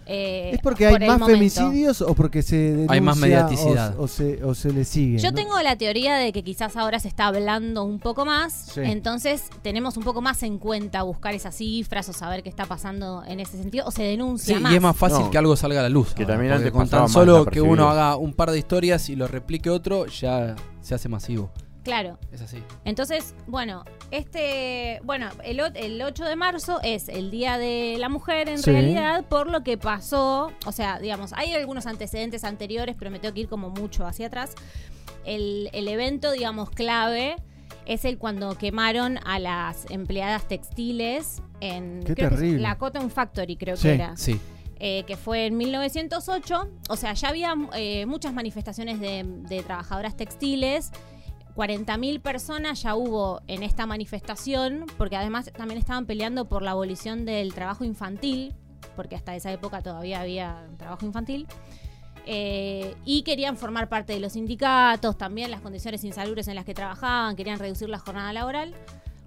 Eh, 0.05 0.51
¿Es 0.53 0.59
porque 0.61 0.87
hay 0.87 0.97
por 0.97 1.19
más 1.19 1.27
femicidios 1.29 2.01
o 2.01 2.13
porque 2.13 2.41
se 2.41 2.55
denuncia 2.57 2.93
Hay 2.93 3.01
más 3.01 3.17
mediaticidad. 3.17 3.97
O, 3.99 4.03
o 4.03 4.07
se, 4.07 4.43
o 4.43 4.53
se 4.55 4.71
le 4.73 4.85
sigue? 4.85 5.19
Yo 5.19 5.31
¿no? 5.31 5.35
tengo 5.35 5.59
la 5.61 5.75
teoría 5.77 6.15
de 6.15 6.31
que 6.33 6.43
quizás 6.43 6.75
ahora 6.77 6.99
se 6.99 7.07
está 7.07 7.27
hablando 7.27 7.83
un 7.83 7.99
poco 7.99 8.25
más, 8.25 8.53
Sí. 8.73 8.81
entonces 8.83 9.43
tenemos 9.61 9.97
un 9.97 10.03
poco 10.03 10.21
más 10.21 10.43
en 10.43 10.57
cuenta 10.57 11.03
buscar 11.03 11.33
esas 11.33 11.55
cifras 11.55 12.07
o 12.09 12.13
saber 12.13 12.43
qué 12.43 12.49
está 12.49 12.65
pasando 12.65 13.23
en 13.27 13.39
ese 13.39 13.57
sentido, 13.57 13.85
o 13.87 13.91
se 13.91 14.03
denuncia 14.03 14.57
Sí, 14.57 14.61
más. 14.63 14.71
y 14.73 14.75
es 14.75 14.81
más 14.81 14.95
fácil 14.97 15.19
No, 15.25 15.31
que 15.31 15.37
algo 15.37 15.55
salga 15.55 15.79
a 15.79 15.83
la 15.83 15.89
luz. 15.89 16.13
que 16.13 16.23
ahora, 16.23 16.33
también 16.35 16.53
antes 16.53 16.71
con 16.71 16.87
tan 16.89 17.07
solo 17.09 17.45
que 17.45 17.61
uno 17.61 17.89
haga 17.89 18.15
un 18.17 18.33
par 18.33 18.51
de 18.51 18.57
historias 18.59 19.09
y 19.09 19.15
lo 19.15 19.27
replique 19.27 19.69
otro, 19.69 20.05
ya 20.07 20.55
se 20.81 20.95
hace 20.95 21.07
masivo. 21.09 21.51
Claro. 21.83 22.17
Es 22.31 22.41
así. 22.41 22.63
Entonces, 22.85 23.35
bueno, 23.45 23.83
este, 24.17 24.99
bueno, 25.03 25.27
el, 25.43 25.59
el 25.59 26.01
8 26.01 26.25
de 26.25 26.35
marzo 26.35 26.79
es 26.83 27.09
el 27.09 27.31
Día 27.31 27.57
de 27.57 27.95
la 27.97 28.09
Mujer 28.09 28.47
en 28.47 28.59
Sí. 28.59 28.69
realidad 28.71 29.25
por 29.27 29.49
lo 29.49 29.63
que 29.63 29.77
pasó, 29.77 30.51
o 30.65 30.71
sea, 30.71 30.99
digamos, 30.99 31.33
hay 31.33 31.53
algunos 31.53 31.87
antecedentes 31.87 32.43
anteriores, 32.43 32.95
pero 32.97 33.09
me 33.09 33.17
tengo 33.19 33.33
que 33.33 33.41
ir 33.41 33.47
como 33.49 33.69
mucho 33.71 34.05
hacia 34.05 34.27
atrás. 34.27 34.53
El, 35.25 35.69
el 35.73 35.87
evento, 35.87 36.31
digamos, 36.31 36.69
clave 36.69 37.37
es 37.85 38.05
el 38.05 38.17
cuando 38.19 38.55
quemaron 38.57 39.17
a 39.25 39.39
las 39.39 39.89
empleadas 39.89 40.47
textiles 40.47 41.41
en 41.59 42.01
Qué 42.05 42.13
creo 42.13 42.29
que 42.29 42.35
terrible. 42.35 42.59
la 42.61 42.77
Cotton 42.77 43.09
Factory, 43.09 43.55
creo 43.57 43.75
Sí, 43.77 43.83
que 43.87 43.93
era 43.95 44.15
Sí. 44.15 44.39
eh, 44.79 45.03
que 45.07 45.17
fue 45.17 45.47
en 45.47 45.57
1908. 45.57 46.69
O 46.89 46.95
sea, 46.97 47.13
ya 47.13 47.29
había 47.29 47.53
eh, 47.75 48.05
muchas 48.05 48.31
manifestaciones 48.33 48.99
de, 48.99 49.23
de 49.25 49.63
trabajadoras 49.63 50.15
textiles. 50.15 50.91
40.000 51.55 52.19
personas 52.21 52.81
ya 52.81 52.95
hubo 52.95 53.41
en 53.47 53.63
esta 53.63 53.85
manifestación, 53.85 54.85
porque 54.97 55.15
además 55.15 55.51
también 55.55 55.77
estaban 55.77 56.05
peleando 56.05 56.45
por 56.45 56.63
la 56.63 56.71
abolición 56.71 57.25
del 57.25 57.53
trabajo 57.53 57.83
infantil, 57.83 58.55
porque 58.95 59.15
hasta 59.15 59.35
esa 59.35 59.51
época 59.51 59.81
todavía 59.81 60.21
había 60.21 60.67
trabajo 60.77 61.05
infantil. 61.05 61.47
Eh, 62.25 62.95
y 63.05 63.23
querían 63.23 63.57
formar 63.57 63.89
parte 63.89 64.13
de 64.13 64.19
los 64.19 64.33
sindicatos, 64.33 65.17
también 65.17 65.51
las 65.51 65.61
condiciones 65.61 66.03
insalubres 66.03 66.47
en 66.47 66.55
las 66.55 66.65
que 66.65 66.73
trabajaban, 66.73 67.35
querían 67.35 67.59
reducir 67.59 67.89
la 67.89 67.99
jornada 67.99 68.31
laboral. 68.33 68.73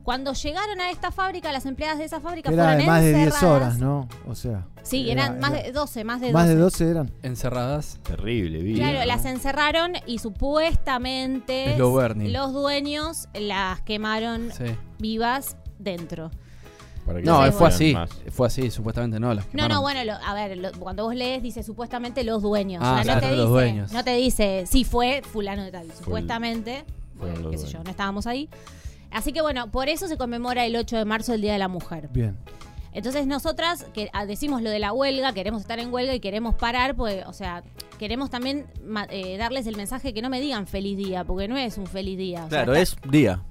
Cuando 0.06 0.32
llegaron 0.34 0.80
a 0.80 0.90
esta 0.92 1.10
fábrica, 1.10 1.50
las 1.50 1.66
empleadas 1.66 1.98
de 1.98 2.04
esa 2.04 2.20
fábrica 2.20 2.48
Era 2.52 2.62
fueron 2.62 2.78
de 2.80 2.86
más 2.86 3.02
de 3.02 3.12
10 3.12 3.26
encerradas. 3.26 3.56
horas, 3.62 3.78
¿no? 3.78 4.08
O 4.28 4.34
sea. 4.36 4.64
Sí, 4.84 5.10
era- 5.10 5.24
eran 5.26 5.40
más 5.40 5.50
era- 5.52 5.62
de 5.64 5.72
12, 5.72 6.04
más 6.04 6.20
de 6.20 6.26
12. 6.28 6.32
Más 6.32 6.48
de 6.48 6.54
12 6.54 6.88
eran. 6.90 7.10
Encerradas. 7.24 7.98
Terrible, 8.04 8.62
vida. 8.62 8.78
Claro, 8.84 9.00
¿no? 9.00 9.04
las 9.04 9.24
encerraron 9.24 9.92
y 10.06 10.20
supuestamente 10.20 11.76
los 11.76 12.52
dueños 12.52 13.28
las 13.34 13.80
quemaron 13.82 14.52
Sí. 14.56 14.64
vivas 14.98 15.56
dentro. 15.80 16.30
No, 17.24 17.50
fue 17.52 17.68
así. 17.68 17.92
más. 17.94 18.10
Fue 18.30 18.46
así, 18.46 18.70
supuestamente 18.70 19.18
no. 19.20 19.34
Las 19.34 19.44
No, 19.46 19.50
quemaron. 19.50 19.74
no, 19.76 19.80
bueno, 19.82 20.04
lo- 20.04 20.24
a 20.24 20.34
ver, 20.34 20.56
lo- 20.56 20.72
cuando 20.78 21.04
vos 21.04 21.14
lees 21.14 21.42
dice 21.42 21.62
supuestamente 21.62 22.24
los 22.24 22.42
dueños. 22.42 22.82
Ah, 22.84 22.98
o 23.00 23.04
sea, 23.04 23.14
no 23.16 23.20
te 23.20 23.26
los 23.28 23.36
dice, 23.38 23.48
dueños. 23.48 23.92
no 23.92 24.04
te 24.04 24.14
dice 24.16 24.64
sí 24.68 24.84
fue 24.84 25.22
fulano 25.22 25.62
de 25.64 25.70
tal, 25.72 25.90
supuestamente, 25.92 26.84
fueron 27.18 27.42
los 27.42 27.50
qué 27.52 27.58
sé 27.58 27.64
yo, 27.64 27.70
dueños. 27.70 27.84
no 27.84 27.90
estábamos 27.90 28.26
ahí. 28.26 28.48
Así 29.10 29.32
que 29.32 29.40
bueno, 29.40 29.70
por 29.70 29.88
eso 29.88 30.08
se 30.08 30.16
conmemora 30.18 30.64
el 30.66 30.76
8 30.76 30.96
de 30.98 31.04
marzo 31.04 31.32
el 31.34 31.40
Día 31.40 31.52
de 31.52 31.58
la 31.58 31.68
Mujer. 31.68 32.08
Bien. 32.12 32.36
Entonces 32.92 33.26
nosotras 33.26 33.84
que 33.92 34.08
ah, 34.14 34.24
decimos 34.24 34.62
lo 34.62 34.70
de 34.70 34.78
la 34.78 34.92
huelga, 34.92 35.32
queremos 35.34 35.60
estar 35.60 35.78
en 35.78 35.92
huelga 35.92 36.14
y 36.14 36.20
queremos 36.20 36.54
parar, 36.54 36.94
pues, 36.96 37.26
o 37.26 37.32
sea, 37.34 37.62
queremos 37.98 38.30
también 38.30 38.66
ma- 38.84 39.06
eh, 39.10 39.36
darles 39.36 39.66
el 39.66 39.76
mensaje 39.76 40.14
que 40.14 40.22
no 40.22 40.30
me 40.30 40.40
digan 40.40 40.66
feliz 40.66 40.96
día, 40.96 41.22
porque 41.24 41.46
no 41.46 41.56
es 41.58 41.76
un 41.76 41.86
feliz 41.86 42.16
día. 42.16 42.46
o 42.46 42.48
Claro, 42.48 42.74
es 42.74 42.96
día. 43.10 43.42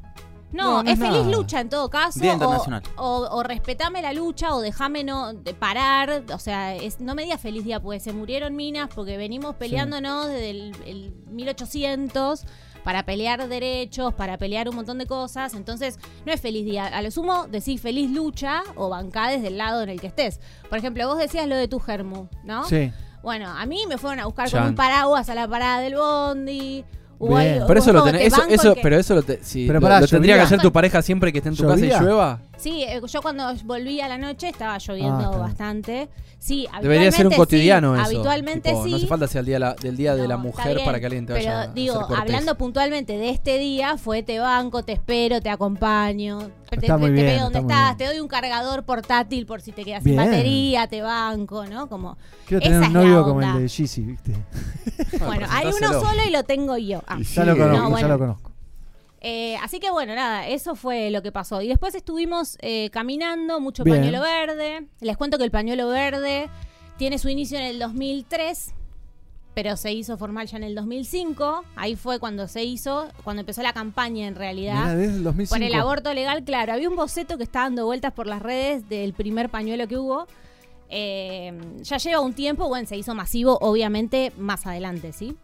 No, 0.51 0.63
No, 0.77 0.83
no 0.83 0.89
es 0.89 0.93
es 0.97 1.05
feliz 1.05 1.21
nada. 1.25 1.35
lucha 1.37 1.59
en 1.59 1.69
todo 1.69 1.89
caso. 1.89 2.19
Día 2.19 2.31
o- 2.31 2.35
internacional. 2.35 2.81
O, 2.97 3.27
o 3.29 3.43
respetame 3.43 4.01
la 4.01 4.13
lucha 4.13 4.55
o 4.55 4.61
déjame 4.61 5.03
no 5.03 5.33
de 5.33 5.53
parar. 5.53 6.23
O 6.33 6.39
sea, 6.39 6.73
es, 6.75 6.99
no 6.99 7.13
me 7.13 7.23
digas 7.23 7.41
feliz 7.41 7.63
día, 7.65 7.79
porque 7.81 7.99
se 7.99 8.13
murieron 8.13 8.55
minas, 8.55 8.89
porque 8.95 9.17
venimos 9.17 9.55
peleándonos 9.55 10.27
desde 10.27 10.49
el, 10.51 10.75
el 10.87 11.13
1800 11.29 12.45
para 12.85 13.03
pelear 13.03 13.49
derechos, 13.49 14.13
para 14.13 14.37
pelear 14.37 14.69
un 14.69 14.75
montón 14.75 14.99
de 14.99 15.07
cosas. 15.07 15.55
Entonces, 15.55 15.97
no 16.23 16.31
es 16.31 16.39
feliz 16.39 16.63
día. 16.65 16.85
A 16.85 17.01
lo 17.01 17.09
sumo, 17.09 17.47
decís 17.47 17.81
feliz 17.81 18.11
lucha 18.11 18.61
o 18.75 18.89
bancá 18.89 19.27
desde 19.29 19.47
el 19.47 19.57
lado 19.57 19.81
en 19.81 19.89
el 19.89 19.99
que 19.99 20.07
estés. 20.07 20.39
Por 20.69 20.77
ejemplo, 20.77 21.07
vos 21.07 21.17
decías 21.17 21.47
lo 21.47 21.55
de 21.55 21.67
tu 21.67 21.79
germu, 21.79 22.27
¿no? 22.43 22.63
Sí. 22.65 22.93
Bueno, 23.23 23.49
a 23.49 23.65
mí 23.65 23.85
me 23.89 23.97
fueron 23.97 24.19
a 24.19 24.25
buscar 24.27 24.49
Chan. 24.49 24.61
con 24.61 24.69
un 24.69 24.75
paraguas 24.75 25.27
a 25.29 25.35
la 25.35 25.47
parada 25.47 25.79
del 25.79 25.95
bondi. 25.95 26.85
Pero 27.19 27.79
eso 27.79 27.93
lo 27.93 27.99
como 27.99 28.11
tenés, 28.11 28.21
te 28.21 28.27
eso, 28.27 28.37
banco 28.41 28.53
eso, 28.53 28.69
el 28.69 28.75
que- 28.75 28.81
pero 28.81 28.97
eso 28.97 29.15
lo, 29.15 29.23
te- 29.23 29.39
si 29.43 29.67
Pero 29.67 29.79
lo- 29.79 29.83
pará, 29.83 30.01
lo 30.01 30.07
tendría 30.07 30.35
que 30.35 30.39
¿llovía? 30.39 30.45
hacer 30.45 30.61
tu 30.61 30.71
pareja 30.71 31.01
siempre 31.01 31.31
que 31.31 31.39
esté 31.39 31.49
en 31.49 31.55
tu 31.55 31.63
casa 31.63 31.77
y 31.85 31.89
¿Llovía? 31.89 32.01
llueva. 32.01 32.39
Sí, 32.57 32.83
eh, 32.83 33.01
yo 33.05 33.21
cuando 33.21 33.53
volví 33.65 33.99
a 34.01 34.07
la 34.07 34.17
noche 34.17 34.49
estaba 34.49 34.77
lloviendo 34.77 35.13
Ah, 35.15 35.19
está 35.21 35.29
bien. 35.31 35.41
bastante. 35.41 36.09
Sí, 36.39 36.67
Debería 36.81 37.11
ser 37.11 37.25
un 37.25 37.33
habitualmente 37.33 37.35
cotidiano 37.37 37.95
sí, 37.95 38.01
eso. 38.01 38.05
Habitualmente 38.09 38.69
Tipo, 38.69 38.83
sí. 38.83 38.91
No 38.91 38.97
hace 38.97 39.07
falta 39.07 39.27
sea 39.27 39.39
el 39.39 39.45
día, 39.47 39.55
de 39.55 39.59
la- 39.59 39.73
del 39.73 39.97
día 39.97 40.15
de 40.15 40.27
la 40.27 40.35
No, 40.37 40.43
está 40.45 40.57
mujer 40.59 40.75
bien, 40.75 40.85
para 40.85 40.99
que 40.99 41.05
alguien 41.07 41.25
te 41.25 41.33
vaya 41.33 41.49
a 41.49 41.53
Pero 41.53 41.59
hacer 41.63 41.73
digo, 41.73 41.95
cortés. 42.01 42.17
hablando 42.19 42.57
puntualmente 42.57 43.17
de 43.17 43.29
este 43.29 43.57
día, 43.57 43.97
fue 43.97 44.21
te 44.21 44.39
banco, 44.39 44.83
te 44.83 44.91
espero, 44.93 45.41
te 45.41 45.49
acompaño. 45.49 46.39
Te, 46.69 46.75
Está 46.77 46.95
te- 46.95 46.99
muy 47.01 47.07
te 47.09 47.13
bien, 47.13 47.25
veo 47.27 47.47
está 47.47 47.61
muy 47.61 47.71
estás, 47.71 47.85
bien. 47.85 47.97
te 47.97 48.05
doy 48.13 48.19
un 48.21 48.27
cargador 48.27 48.83
portátil 48.83 49.45
por 49.45 49.61
si 49.61 49.71
te 49.71 49.83
quedas 49.83 50.03
sin 50.03 50.15
Bien. 50.15 50.25
batería, 50.25 50.87
te 50.87 51.01
banco, 51.01 51.65
¿no? 51.65 51.87
Como 51.87 52.17
Quiero 52.47 52.63
esa 52.63 52.73
es 52.81 52.87
un 52.87 52.93
la 52.93 52.99
novio 53.01 53.23
como 53.23 53.35
onda. 53.35 53.55
el 53.55 53.61
de 53.63 53.69
Jeezy, 53.69 54.01
¿viste? 54.01 54.33
Bueno, 55.19 55.47
hay 55.49 55.65
uno 55.67 55.75
presentáselo. 55.77 56.01
solo 56.01 56.21
y 56.27 56.31
lo 56.31 56.43
tengo 56.43 56.77
yo. 56.77 57.01
Ah. 57.07 57.19
Ya 57.21 57.45
lo 57.45 57.57
conozco, 57.57 57.89
no, 57.89 57.99
ya 57.99 58.07
lo 58.07 58.19
conozco. 58.19 58.51
Eh, 59.27 59.57
así 59.63 59.79
que 59.79 59.89
bueno, 59.89 60.13
nada, 60.13 60.47
eso 60.47 60.75
fue 60.75 61.09
lo 61.09 61.23
que 61.23 61.31
pasó. 61.31 61.61
Y 61.61 61.67
después 61.67 61.95
estuvimos 61.95 62.57
eh, 62.61 62.91
caminando, 62.91 63.59
mucho 63.59 63.83
Bien. 63.83 63.97
pañuelo 63.97 64.21
verde. 64.21 64.87
Les 65.01 65.17
cuento 65.17 65.39
que 65.39 65.43
el 65.43 65.49
pañuelo 65.51 65.87
verde 65.87 66.47
tiene 66.97 67.17
su 67.17 67.29
inicio 67.29 67.57
en 67.57 67.65
el 67.65 67.79
2003, 67.79 68.75
pero 69.55 69.77
se 69.77 69.91
hizo 69.93 70.15
formal 70.17 70.45
ya 70.45 70.57
en 70.57 70.63
el 70.63 70.75
2005. 70.75 71.63
Ahí 71.75 71.95
fue 71.95 72.19
cuando 72.19 72.47
se 72.47 72.63
hizo, 72.65 73.07
cuando 73.23 73.39
empezó 73.39 73.63
la 73.63 73.73
campaña 73.73 74.27
en 74.27 74.35
realidad. 74.35 74.83
Mirá, 74.83 74.95
desde 74.95 75.15
el 75.15 75.23
2005. 75.23 75.55
Por 75.55 75.63
el 75.63 75.73
aborto 75.73 76.13
legal, 76.13 76.43
claro. 76.43 76.73
Había 76.73 76.87
un 76.87 76.95
boceto 76.95 77.37
que 77.37 77.43
estaba 77.43 77.65
dando 77.65 77.85
vueltas 77.85 78.13
por 78.13 78.27
las 78.27 78.43
redes 78.43 78.87
del 78.89 79.13
primer 79.13 79.49
pañuelo 79.49 79.87
que 79.87 79.97
hubo. 79.97 80.27
Eh, 80.89 81.51
ya 81.81 81.97
lleva 81.97 82.19
un 82.19 82.33
tiempo, 82.33 82.67
bueno, 82.67 82.87
se 82.87 82.95
hizo 82.95 83.15
masivo, 83.15 83.57
obviamente, 83.59 84.31
más 84.37 84.67
adelante, 84.67 85.13
¿sí? 85.13 85.35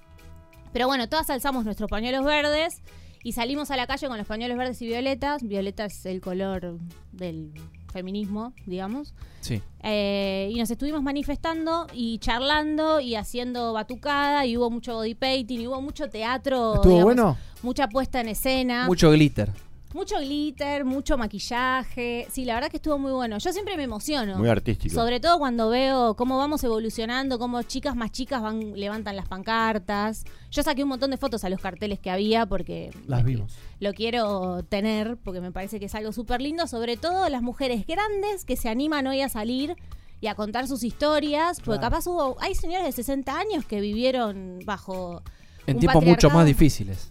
Pero 0.74 0.88
bueno, 0.88 1.08
todas 1.10 1.30
alzamos 1.30 1.66
nuestros 1.66 1.90
pañuelos 1.90 2.26
verdes 2.26 2.82
y 3.24 3.34
salimos 3.34 3.72
a 3.72 3.78
la 3.78 3.88
calle 3.88 4.08
con 4.08 4.18
los 4.18 4.28
pañuelos 4.28 4.58
verdes 4.58 4.82
y 4.82 4.88
violetas. 4.88 5.44
Violeta 5.44 5.86
es 5.86 6.06
el 6.06 6.22
color 6.22 6.80
del 7.12 7.54
feminismo, 7.92 8.54
digamos. 8.66 9.14
Sí. 9.42 9.62
Eh, 9.84 10.50
y 10.52 10.58
nos 10.58 10.72
estuvimos 10.72 11.04
manifestando 11.04 11.88
y 11.94 12.18
charlando 12.20 13.00
y 13.00 13.16
haciendo 13.16 13.74
batucada 13.74 14.46
y 14.46 14.58
hubo 14.58 14.70
mucho 14.70 14.96
body 14.96 15.16
painting 15.16 15.60
y 15.60 15.68
hubo 15.68 15.82
mucho 15.82 16.10
teatro. 16.10 16.76
¿Estuvo 16.76 16.94
digamos, 16.94 17.04
bueno? 17.04 17.38
Mucha 17.62 17.88
puesta 17.88 18.22
en 18.22 18.30
escena. 18.30 18.88
Mucho 18.88 19.12
glitter. 19.12 19.52
Mucho 19.94 20.18
glitter, 20.20 20.86
mucho 20.86 21.18
maquillaje. 21.18 22.26
Sí, 22.32 22.46
la 22.46 22.54
verdad 22.56 22.70
que 22.70 22.78
estuvo 22.78 22.98
muy 22.98 23.12
bueno. 23.12 23.38
Yo 23.40 23.52
siempre 23.52 23.76
me 23.78 23.84
emociono. 23.84 24.38
Muy 24.38 24.48
artístico. 24.50 24.96
Sobre 24.96 25.20
todo 25.20 25.38
cuando 25.38 25.70
veo 25.70 26.16
cómo 26.16 26.38
vamos 26.38 26.64
evolucionando, 26.64 27.38
cómo 27.38 27.62
chicas 27.64 27.96
más 27.96 28.12
chicas 28.12 28.42
van 28.42 28.74
levantan 28.80 29.16
las 29.16 29.28
pancartas. 29.28 30.24
Yo 30.50 30.64
saqué 30.64 30.84
un 30.84 30.90
montón 30.90 31.12
de 31.12 31.18
fotos 31.18 31.44
a 31.44 31.50
los 31.50 31.60
carteles 31.60 32.00
que 32.00 32.10
había 32.10 32.46
porque 32.46 32.92
Las 33.08 33.24
vimos. 33.24 33.54
lo 33.80 33.94
quiero 33.94 34.64
tener 34.64 35.18
porque 35.18 35.42
me 35.42 35.52
parece 35.52 35.80
que 35.80 35.86
es 35.88 35.96
algo 35.96 36.12
súper 36.14 36.42
lindo. 36.42 36.68
Sobre 36.68 36.96
todo 36.98 37.28
las 37.30 37.42
mujeres 37.42 37.86
grandes 37.86 38.46
que 38.46 38.56
se 38.56 38.70
animan 38.70 39.08
hoy 39.08 39.22
a 39.22 39.30
salir 39.30 39.76
y 40.22 40.28
a 40.28 40.36
contar 40.36 40.68
sus 40.68 40.84
historias. 40.84 41.58
Porque 41.58 41.80
Claro. 41.80 41.82
capaz 41.82 42.08
hubo, 42.08 42.38
hay 42.40 42.56
señores 42.56 42.86
de 42.86 42.92
60 42.94 43.38
años 43.38 43.66
que 43.66 43.82
vivieron 43.82 44.60
bajo 44.66 45.22
En 45.68 45.80
tiempos 45.80 46.04
mucho 46.06 46.30
más 46.30 46.46
difíciles. 46.46 47.11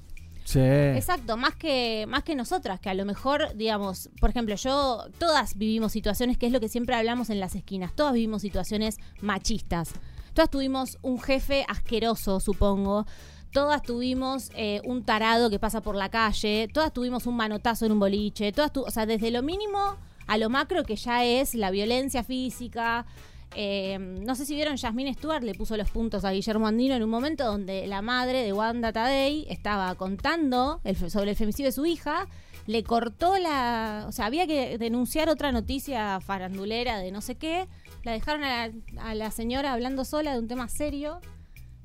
Exacto, 0.56 1.36
más 1.36 1.54
que, 1.54 2.06
más 2.08 2.24
que 2.24 2.34
nosotras, 2.34 2.80
que 2.80 2.90
a 2.90 2.94
lo 2.94 3.04
mejor, 3.04 3.54
digamos, 3.54 4.10
por 4.20 4.30
ejemplo, 4.30 4.54
yo, 4.56 5.04
todas 5.18 5.56
vivimos 5.56 5.92
situaciones, 5.92 6.38
que 6.38 6.46
es 6.46 6.52
lo 6.52 6.60
que 6.60 6.68
siempre 6.68 6.94
hablamos 6.94 7.30
en 7.30 7.40
las 7.40 7.54
esquinas, 7.54 7.94
todas 7.94 8.14
vivimos 8.14 8.42
situaciones 8.42 8.98
machistas. 9.20 9.92
Todas 10.34 10.50
tuvimos 10.50 10.98
un 11.02 11.20
jefe 11.20 11.64
asqueroso, 11.68 12.40
supongo. 12.40 13.06
Todas 13.52 13.82
tuvimos 13.82 14.50
eh, 14.54 14.80
un 14.84 15.04
tarado 15.04 15.50
que 15.50 15.58
pasa 15.58 15.80
por 15.80 15.96
la 15.96 16.08
calle. 16.08 16.68
Todas 16.72 16.92
tuvimos 16.92 17.26
un 17.26 17.36
manotazo 17.36 17.86
en 17.86 17.92
un 17.92 17.98
boliche. 17.98 18.52
Todas 18.52 18.70
o 18.76 18.90
sea, 18.90 19.06
desde 19.06 19.30
lo 19.32 19.42
mínimo 19.42 19.96
a 20.28 20.38
lo 20.38 20.48
macro 20.48 20.84
que 20.84 20.94
ya 20.94 21.24
es 21.24 21.54
la 21.54 21.72
violencia 21.72 22.22
física. 22.22 23.06
Eh, 23.54 23.98
no 23.98 24.36
sé 24.36 24.46
si 24.46 24.54
vieron, 24.54 24.76
Jasmine 24.76 25.12
Stewart 25.14 25.42
le 25.42 25.54
puso 25.54 25.76
los 25.76 25.90
puntos 25.90 26.24
a 26.24 26.30
Guillermo 26.30 26.68
Andino 26.68 26.94
en 26.94 27.02
un 27.02 27.10
momento 27.10 27.44
donde 27.44 27.86
la 27.86 28.00
madre 28.00 28.44
de 28.44 28.52
Wanda 28.52 28.92
Tadei 28.92 29.46
estaba 29.48 29.92
contando 29.96 30.80
el 30.84 30.96
sobre 31.10 31.30
el 31.30 31.36
femicidio 31.36 31.68
de 31.68 31.72
su 31.72 31.86
hija. 31.86 32.28
Le 32.66 32.84
cortó 32.84 33.38
la. 33.38 34.04
O 34.08 34.12
sea, 34.12 34.26
había 34.26 34.46
que 34.46 34.78
denunciar 34.78 35.28
otra 35.28 35.50
noticia 35.50 36.20
farandulera 36.20 36.98
de 36.98 37.10
no 37.10 37.20
sé 37.20 37.34
qué. 37.36 37.66
La 38.04 38.12
dejaron 38.12 38.44
a 38.44 38.68
la, 38.68 38.72
a 39.02 39.14
la 39.14 39.30
señora 39.30 39.72
hablando 39.72 40.04
sola 40.04 40.32
de 40.32 40.38
un 40.38 40.46
tema 40.46 40.68
serio. 40.68 41.20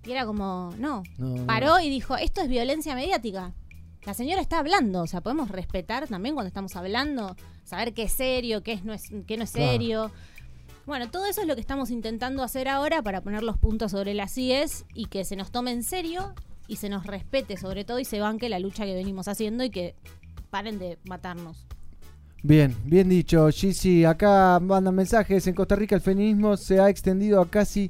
Y 0.05 0.11
era 0.11 0.25
como, 0.25 0.71
no. 0.77 1.01
No, 1.17 1.29
no. 1.29 1.47
Paró 1.47 1.79
y 1.79 1.89
dijo: 1.89 2.15
Esto 2.17 2.41
es 2.41 2.47
violencia 2.47 2.93
mediática. 2.93 3.53
La 4.05 4.13
señora 4.13 4.39
está 4.39 4.59
hablando, 4.59 5.01
o 5.01 5.07
sea, 5.07 5.21
podemos 5.21 5.49
respetar 5.49 6.07
también 6.07 6.35
cuando 6.35 6.47
estamos 6.47 6.75
hablando, 6.75 7.35
saber 7.63 7.95
qué 7.95 8.03
es 8.03 8.11
serio, 8.11 8.61
qué, 8.61 8.73
es, 8.73 8.83
no, 8.83 8.93
es, 8.93 9.09
qué 9.25 9.35
no 9.35 9.45
es 9.45 9.51
Claro. 9.51 10.11
Bueno, 10.85 11.09
todo 11.09 11.25
eso 11.25 11.41
es 11.41 11.47
lo 11.47 11.55
que 11.55 11.61
estamos 11.61 11.89
intentando 11.89 12.43
hacer 12.43 12.67
ahora 12.67 13.01
para 13.01 13.21
poner 13.21 13.41
los 13.41 13.57
puntos 13.57 13.91
sobre 13.91 14.13
las 14.13 14.37
IES 14.37 14.85
y 14.93 15.07
que 15.07 15.25
se 15.25 15.35
nos 15.35 15.51
tome 15.51 15.71
en 15.71 15.81
serio 15.81 16.35
y 16.67 16.75
se 16.75 16.89
nos 16.89 17.07
respete 17.07 17.57
sobre 17.57 17.85
todo 17.85 17.99
y 17.99 18.05
se 18.05 18.19
banque 18.19 18.49
la 18.49 18.59
lucha 18.59 18.85
que 18.85 18.93
venimos 18.93 19.27
haciendo 19.27 19.63
y 19.63 19.71
que 19.71 19.95
paren 20.51 20.77
de 20.77 20.99
matarnos. 21.05 21.65
Bien, 22.43 22.75
bien 22.85 23.09
dicho, 23.09 23.49
Gizzy. 23.49 24.05
Acá 24.05 24.59
mandan 24.59 24.93
mensajes. 24.93 25.47
En 25.47 25.55
Costa 25.55 25.75
Rica 25.75 25.95
el 25.95 26.01
feminismo 26.01 26.55
se 26.55 26.79
ha 26.79 26.89
extendido 26.89 27.41
a 27.41 27.49
casi 27.49 27.89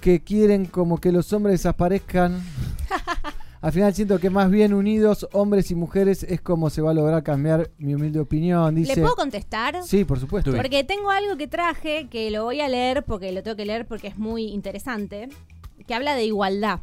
que 0.00 0.20
quieren 0.20 0.64
como 0.64 0.98
que 0.98 1.12
los 1.12 1.30
hombres 1.34 1.60
desaparezcan. 1.60 2.42
Al 3.60 3.72
final 3.72 3.92
siento 3.94 4.18
que 4.18 4.30
más 4.30 4.50
bien 4.50 4.72
unidos, 4.72 5.28
hombres 5.32 5.70
y 5.70 5.74
mujeres, 5.74 6.22
es 6.22 6.40
como 6.40 6.70
se 6.70 6.80
va 6.80 6.92
a 6.92 6.94
lograr 6.94 7.22
cambiar 7.22 7.70
mi 7.78 7.94
humilde 7.94 8.20
opinión. 8.20 8.74
Dice. 8.74 8.94
¿Le 8.96 9.02
puedo 9.02 9.16
contestar? 9.16 9.82
Sí, 9.84 10.04
por 10.04 10.20
supuesto. 10.20 10.52
Porque 10.54 10.84
tengo 10.84 11.10
algo 11.10 11.36
que 11.36 11.48
traje 11.48 12.08
que 12.08 12.30
lo 12.30 12.44
voy 12.44 12.60
a 12.60 12.68
leer 12.68 13.04
porque 13.04 13.32
lo 13.32 13.42
tengo 13.42 13.56
que 13.56 13.66
leer 13.66 13.86
porque 13.86 14.08
es 14.08 14.16
muy 14.16 14.44
interesante, 14.44 15.28
que 15.86 15.94
habla 15.94 16.14
de 16.14 16.24
igualdad. 16.24 16.80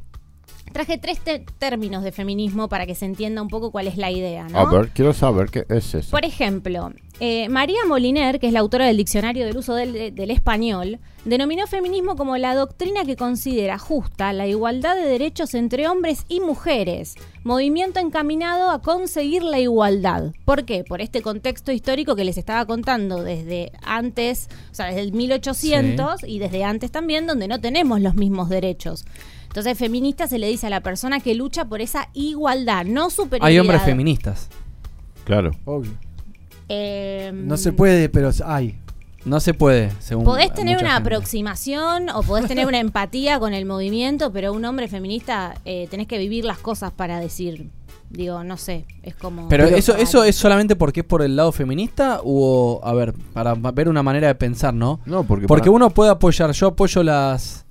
Traje 0.72 0.98
tres 0.98 1.20
términos 1.58 2.04
de 2.04 2.12
feminismo 2.12 2.68
para 2.68 2.86
que 2.86 2.96
se 2.96 3.06
entienda 3.06 3.42
un 3.42 3.48
poco 3.48 3.72
cuál 3.72 3.88
es 3.88 3.98
la 3.98 4.12
idea, 4.12 4.48
¿no? 4.50 4.60
A 4.60 4.72
ver, 4.72 4.90
quiero 4.90 5.14
saber 5.14 5.50
qué 5.50 5.66
es 5.70 5.94
eso. 5.94 6.12
Por 6.12 6.26
ejemplo, 6.26 6.92
eh, 7.20 7.48
María 7.48 7.80
Moliner, 7.88 8.40
que 8.40 8.48
es 8.48 8.54
la 8.54 8.60
autora 8.60 8.86
del 8.86 8.98
Diccionario 8.98 9.46
del 9.46 9.56
Uso 9.56 9.74
del, 9.74 10.14
del 10.14 10.32
Español, 10.32 11.00
denominó 11.24 11.66
feminismo 11.66 12.16
como 12.16 12.38
la 12.38 12.56
doctrina 12.56 13.06
que 13.06 13.16
considera 13.16 13.80
justa 13.80 14.34
la 14.34 14.48
igualdad 14.48 14.96
de 14.96 15.08
derechos 15.08 15.54
entre 15.54 15.88
hombres 15.88 16.26
y 16.28 16.40
mujeres, 16.40 17.16
movimiento 17.44 18.00
encaminado 18.00 18.70
a 18.70 18.82
conseguir 18.82 19.44
la 19.44 19.60
igualdad. 19.60 20.34
¿Por 20.44 20.66
qué? 20.66 20.84
Por 20.84 21.00
este 21.02 21.22
contexto 21.22 21.72
histórico 21.72 22.16
que 22.16 22.26
les 22.26 22.38
estaba 22.38 22.66
contando 22.66 23.24
desde 23.24 23.72
antes, 23.82 24.50
o 24.72 24.76
sea, 24.76 24.88
desde 24.88 25.02
el 25.02 25.14
1800 25.14 26.24
y 26.28 26.40
desde 26.40 26.64
antes 26.64 26.92
también, 26.92 27.28
donde 27.28 27.48
no 27.48 27.62
tenemos 27.62 28.02
los 28.02 28.16
mismos 28.16 28.50
derechos. 28.50 29.06
Entonces, 29.56 29.78
feminista 29.78 30.28
se 30.28 30.38
le 30.38 30.50
dice 30.50 30.68
a 30.68 30.70
la 30.70 30.82
persona 30.82 31.22
que 31.22 31.34
lucha 31.34 31.64
por 31.64 31.80
esa 31.80 32.10
igualdad, 32.14 32.84
no 32.84 33.10
superioridad. 33.10 33.48
Hay 33.48 33.58
hombres 33.58 33.82
feministas. 33.84 34.50
Claro. 35.24 35.52
Obvio. 35.64 35.92
Eh, 36.68 37.32
No 37.34 37.56
se 37.56 37.72
puede, 37.72 38.10
pero 38.10 38.32
hay. 38.46 38.78
No 39.24 39.40
se 39.40 39.54
puede, 39.54 39.92
según 40.00 40.26
Podés 40.26 40.54
tener 40.54 40.78
una 40.78 40.96
gente. 40.96 41.08
aproximación 41.10 42.10
o 42.10 42.22
podés 42.22 42.48
tener 42.50 42.68
una 42.68 42.80
empatía 42.82 43.40
con 43.40 43.54
el 43.54 43.66
movimiento, 43.66 44.30
pero 44.34 44.52
un 44.52 44.66
hombre 44.66 44.90
feminista 44.90 45.56
eh, 45.64 45.88
tenés 45.90 46.08
que 46.08 46.18
vivir 46.18 46.44
las 46.44 46.58
cosas 46.60 46.92
para 46.92 47.22
decir, 47.22 47.70
digo, 48.10 48.44
no 48.44 48.58
sé, 48.58 48.86
es 49.04 49.16
como... 49.16 49.48
Pero, 49.48 49.64
eso, 49.68 49.96
eso 49.96 50.26
es 50.26 50.36
solamente 50.36 50.76
porque 50.76 51.00
es 51.00 51.06
por 51.06 51.22
el 51.22 51.38
lado 51.38 51.54
feminista 51.54 52.20
o, 52.26 52.82
a 52.84 52.94
ver, 52.94 53.14
para 53.34 53.54
ver 53.56 53.88
una 53.88 54.04
manera 54.04 54.28
de 54.28 54.36
pensar, 54.36 54.74
¿no? 54.74 55.00
No, 55.06 55.24
porque 55.24 55.48
Porque 55.48 55.62
para- 55.70 55.76
uno 55.78 55.90
puede 55.92 56.12
apoyar, 56.12 56.52
yo 56.52 56.68
apoyo 56.68 57.02
las, 57.02 57.65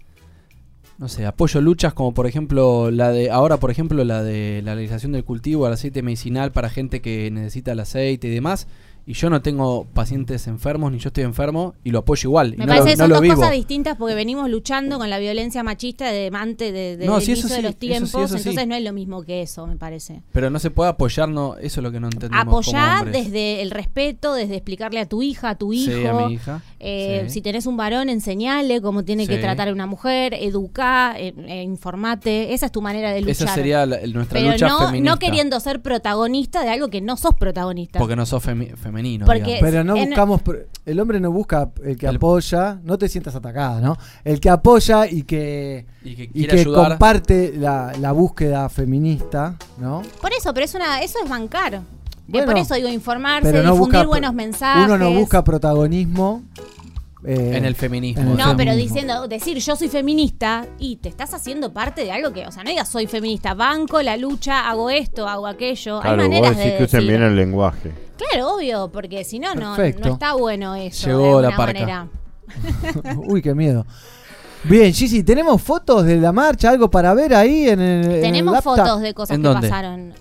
no 0.98 1.08
sé, 1.08 1.26
apoyo 1.26 1.60
luchas 1.60 1.92
como 1.92 2.14
por 2.14 2.26
ejemplo 2.26 2.90
la 2.90 3.10
de, 3.10 3.30
ahora 3.30 3.58
por 3.58 3.70
ejemplo 3.70 4.04
la 4.04 4.22
de 4.22 4.62
la 4.64 4.74
legalización 4.74 5.12
del 5.12 5.24
cultivo 5.24 5.64
del 5.64 5.74
aceite 5.74 6.02
medicinal 6.02 6.52
para 6.52 6.70
gente 6.70 7.00
que 7.00 7.30
necesita 7.30 7.72
el 7.72 7.80
aceite 7.80 8.28
y 8.28 8.30
demás. 8.30 8.66
Y 9.06 9.12
yo 9.12 9.28
no 9.28 9.42
tengo 9.42 9.84
pacientes 9.92 10.46
enfermos, 10.46 10.90
ni 10.90 10.98
yo 10.98 11.08
estoy 11.08 11.24
enfermo, 11.24 11.74
y 11.84 11.90
lo 11.90 11.98
apoyo 11.98 12.28
igual. 12.30 12.54
y 12.54 12.56
Me 12.56 12.64
no 12.64 12.72
parece 12.72 12.84
lo, 12.84 12.90
que 12.92 12.96
son 12.96 13.10
dos 13.10 13.20
vivo. 13.20 13.34
cosas 13.36 13.50
distintas 13.52 13.96
porque 13.98 14.14
venimos 14.14 14.48
luchando 14.48 14.96
con 14.98 15.10
la 15.10 15.18
violencia 15.18 15.62
machista 15.62 16.10
de 16.10 16.30
antes 16.32 16.72
de, 16.72 16.96
de 16.96 17.04
No, 17.06 17.16
del 17.20 17.22
sí, 17.22 17.34
de 17.48 17.60
los 17.62 17.76
tiempos, 17.76 18.10
sí. 18.30 18.36
entonces 18.38 18.66
no 18.66 18.74
es 18.74 18.82
lo 18.82 18.94
mismo 18.94 19.22
que 19.22 19.42
eso, 19.42 19.66
me 19.66 19.76
parece. 19.76 20.22
Pero 20.32 20.48
no 20.48 20.58
se 20.58 20.70
puede 20.70 20.88
apoyar, 20.90 21.28
no, 21.28 21.56
eso 21.58 21.80
es 21.80 21.84
lo 21.84 21.92
que 21.92 22.00
no 22.00 22.06
entendemos. 22.06 22.46
Apoyar 22.46 23.10
desde 23.12 23.60
el 23.60 23.70
respeto, 23.70 24.32
desde 24.32 24.54
explicarle 24.54 25.00
a 25.00 25.06
tu 25.06 25.22
hija, 25.22 25.50
a 25.50 25.54
tu 25.58 25.74
hijo. 25.74 25.92
Sí, 25.92 26.06
a 26.06 26.12
mi 26.14 26.32
hija. 26.34 26.62
eh. 26.80 27.26
Si 27.28 27.42
tenés 27.42 27.66
un 27.66 27.76
varón, 27.76 28.08
enseñale 28.08 28.80
cómo 28.80 29.04
tiene 29.04 29.26
que 29.26 29.36
tratar 29.36 29.68
a 29.68 29.72
una 29.72 29.86
mujer, 29.86 30.32
educar, 30.32 31.16
eh, 31.20 31.34
eh, 31.46 31.62
informate. 31.62 32.54
Esa 32.54 32.66
es 32.66 32.72
tu 32.72 32.80
manera 32.80 33.12
de 33.12 33.20
luchar. 33.20 33.32
Esa 33.32 33.54
sería 33.54 33.84
la- 33.84 33.96
el- 33.96 34.14
nuestra 34.14 34.38
Pero 34.40 34.52
lucha 34.52 34.68
no, 34.68 34.78
feminista. 34.86 35.10
no 35.12 35.18
queriendo 35.18 35.60
ser 35.60 35.82
protagonista 35.82 36.62
de 36.62 36.70
algo 36.70 36.88
que 36.88 37.00
no 37.00 37.16
sos 37.18 37.34
protagonista. 37.34 37.98
Porque 37.98 38.16
no 38.16 38.24
sos 38.24 38.42
femi- 38.42 38.74
femenino. 38.94 39.26
Porque. 39.26 39.58
Pero 39.60 39.84
no 39.84 39.94
buscamos. 39.96 40.40
El 40.86 41.00
hombre 41.00 41.18
no 41.20 41.30
busca 41.32 41.70
el 41.84 41.96
que 41.96 42.06
El- 42.06 42.16
apoya. 42.16 42.78
No 42.84 42.96
te 42.98 43.08
sientas 43.08 43.34
atacada, 43.34 43.80
¿no? 43.80 43.96
El 44.24 44.38
que 44.40 44.50
apoya 44.50 45.06
y 45.06 45.22
que. 45.22 45.86
Y 46.02 46.14
que 46.46 46.60
y 46.60 46.64
comparte 46.64 47.54
la, 47.56 47.92
la 48.00 48.12
búsqueda 48.12 48.68
feminista, 48.68 49.56
¿no? 49.78 50.02
Por 50.20 50.32
eso, 50.32 50.52
pero 50.54 50.64
es 50.66 50.74
una, 50.74 51.02
eso 51.02 51.18
es 51.22 51.28
bancar. 51.28 51.74
Eh, 51.74 51.80
Bueno, 52.28 52.46
por 52.46 52.58
eso 52.58 52.74
digo 52.74 52.88
informarse, 52.88 53.52
no 53.52 53.72
difundir 53.72 53.78
busca. 53.78 54.06
buenos 54.06 54.34
mensajes. 54.34 54.84
Uno 54.86 54.96
no 54.98 55.10
busca 55.12 55.42
protagonismo. 55.44 56.42
Eh, 57.24 57.52
En 57.56 57.64
el 57.64 57.74
feminismo. 57.74 58.22
en 58.22 58.28
el 58.32 58.36
No, 58.36 58.56
pero 58.56 58.74
diciendo, 58.74 59.26
decir 59.28 59.58
yo 59.58 59.76
soy 59.76 59.88
feminista 59.88 60.66
y 60.78 60.96
te 60.96 61.08
estás 61.08 61.32
haciendo 61.34 61.72
parte 61.72 62.02
de 62.04 62.12
algo 62.12 62.32
que, 62.32 62.46
o 62.46 62.52
sea, 62.52 62.62
no 62.64 62.70
digas 62.70 62.88
soy 62.88 63.06
feminista, 63.06 63.54
banco 63.54 64.00
la 64.02 64.16
lucha, 64.16 64.68
hago 64.68 64.90
esto, 64.90 65.26
hago 65.28 65.46
aquello. 65.46 65.96
Hay 65.96 66.02
Claro, 66.02 66.16
vos 66.16 66.28
maneras 66.28 66.56
decís 66.56 66.72
de 66.72 66.78
que 66.78 66.84
usen 66.84 67.06
bien 67.06 67.22
el 67.22 67.36
lenguaje. 67.36 67.92
Claro, 68.16 68.54
obvio, 68.54 68.90
porque 68.92 69.24
si 69.24 69.38
no, 69.38 69.54
no, 69.54 69.76
no 69.76 69.82
está 70.12 70.34
bueno 70.34 70.74
eso. 70.74 71.08
Llegó 71.08 71.40
de 71.40 71.48
la 71.50 71.56
parca. 71.56 71.72
manera. 71.80 72.08
Uy, 73.16 73.42
qué 73.42 73.54
miedo. 73.54 73.86
Bien, 74.64 74.92
Gigi, 74.94 75.22
¿tenemos 75.22 75.60
fotos 75.60 76.04
de 76.06 76.16
la 76.16 76.32
marcha? 76.32 76.70
¿Algo 76.70 76.90
para 76.90 77.12
ver 77.12 77.34
ahí 77.34 77.68
en 77.68 77.80
el, 77.80 78.04
en 78.06 78.10
el 78.12 78.20
Tenemos 78.22 78.54
laptop? 78.54 78.76
fotos 78.76 79.00
de 79.02 79.12
cosas 79.14 79.36
¿En 79.36 79.42
que 79.42 79.48
dónde? 79.48 79.68
pasaron. 79.68 80.14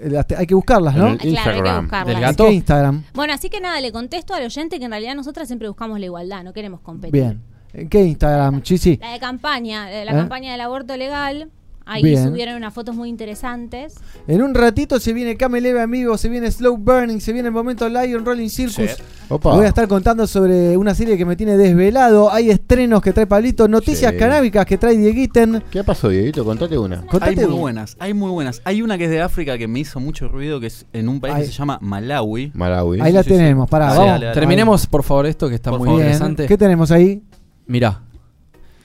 Eh, 0.00 0.22
Hay 0.36 0.46
que 0.46 0.54
buscarlas, 0.54 0.94
¿no? 0.94 1.06
En 1.08 1.12
el 1.12 1.18
Claro, 1.18 1.28
hay 1.28 1.34
que 1.44 1.48
Instagram. 1.58 1.84
buscarlas. 1.84 2.06
¿Del 2.06 2.16
¿En 2.16 2.22
gato? 2.22 2.44
qué 2.46 2.52
Instagram? 2.52 3.04
Bueno, 3.14 3.32
así 3.32 3.50
que 3.50 3.60
nada, 3.60 3.80
le 3.80 3.92
contesto 3.92 4.34
al 4.34 4.44
oyente 4.44 4.78
que 4.78 4.84
en 4.84 4.90
realidad 4.90 5.14
nosotras 5.14 5.46
siempre 5.48 5.68
buscamos 5.68 5.98
la 5.98 6.06
igualdad, 6.06 6.42
no 6.44 6.52
queremos 6.52 6.80
competir. 6.80 7.12
Bien. 7.12 7.42
¿En 7.72 7.88
qué 7.88 8.02
Instagram, 8.04 8.62
Chisi? 8.62 8.96
La 8.96 9.12
de 9.12 9.18
campaña, 9.18 9.90
eh, 9.92 10.04
la 10.04 10.12
¿Eh? 10.12 10.14
campaña 10.14 10.52
del 10.52 10.60
aborto 10.62 10.96
legal. 10.96 11.50
Ahí 11.90 12.02
Bien. 12.02 12.28
subieron 12.28 12.54
unas 12.56 12.74
fotos 12.74 12.94
muy 12.94 13.08
interesantes. 13.08 13.94
En 14.26 14.42
un 14.42 14.54
ratito 14.54 15.00
se 15.00 15.14
viene 15.14 15.36
Cameleve, 15.38 15.80
amigo, 15.80 16.18
se 16.18 16.28
viene 16.28 16.50
Slow 16.50 16.76
Burning, 16.76 17.18
se 17.18 17.32
viene 17.32 17.48
el 17.48 17.54
momento 17.54 17.88
Lion 17.88 18.26
Rolling 18.26 18.50
Circus. 18.50 18.90
Sí. 18.90 19.02
Opa. 19.30 19.54
Voy 19.54 19.64
a 19.64 19.68
estar 19.68 19.88
contando 19.88 20.26
sobre 20.26 20.76
una 20.76 20.94
serie 20.94 21.16
que 21.16 21.24
me 21.24 21.34
tiene 21.34 21.56
desvelado. 21.56 22.30
Hay 22.30 22.50
estrenos 22.50 23.00
que 23.00 23.12
trae 23.14 23.26
Pablito, 23.26 23.68
noticias 23.68 24.12
Sí. 24.12 24.18
canábicas 24.18 24.66
que 24.66 24.76
trae 24.76 24.96
Dieguiten. 24.98 25.62
¿Qué 25.70 25.82
pasó, 25.82 26.10
Dieguito? 26.10 26.44
Contate 26.44 26.76
una. 26.78 27.04
Hay 27.22 27.36
muy 27.36 27.46
buenas, 27.58 27.96
hay 27.98 28.12
muy 28.14 28.30
buenas. 28.30 28.60
Hay 28.64 28.82
una 28.82 28.98
que 28.98 29.04
es 29.04 29.10
de 29.10 29.22
África 29.22 29.56
que 29.56 29.66
me 29.66 29.80
hizo 29.80 29.98
mucho 29.98 30.28
ruido, 30.28 30.60
que 30.60 30.66
es 30.66 30.84
en 30.92 31.08
un 31.08 31.20
país 31.20 31.34
Ahí. 31.34 31.40
que 31.42 31.48
se 31.48 31.54
llama 31.54 31.78
Malawi. 31.80 32.52
Malawi. 32.54 33.00
Ahí 33.00 33.12
la 33.12 33.22
sí, 33.22 33.30
sí. 33.30 33.36
tenemos, 33.36 33.68
pará, 33.68 33.86
Dale, 33.86 33.98
vamos. 33.98 34.12
dale, 34.12 34.26
dale. 34.26 34.34
Terminemos, 34.40 34.86
por 34.86 35.02
favor, 35.02 35.24
esto 35.26 35.48
que 35.48 35.54
está 35.54 35.70
Por 35.70 35.78
muy 35.80 35.86
favor. 35.86 36.00
Bien. 36.02 36.08
interesante. 36.12 36.46
¿Qué 36.46 36.58
tenemos 36.58 36.90
ahí? 36.90 37.22
Mirá. 37.66 38.02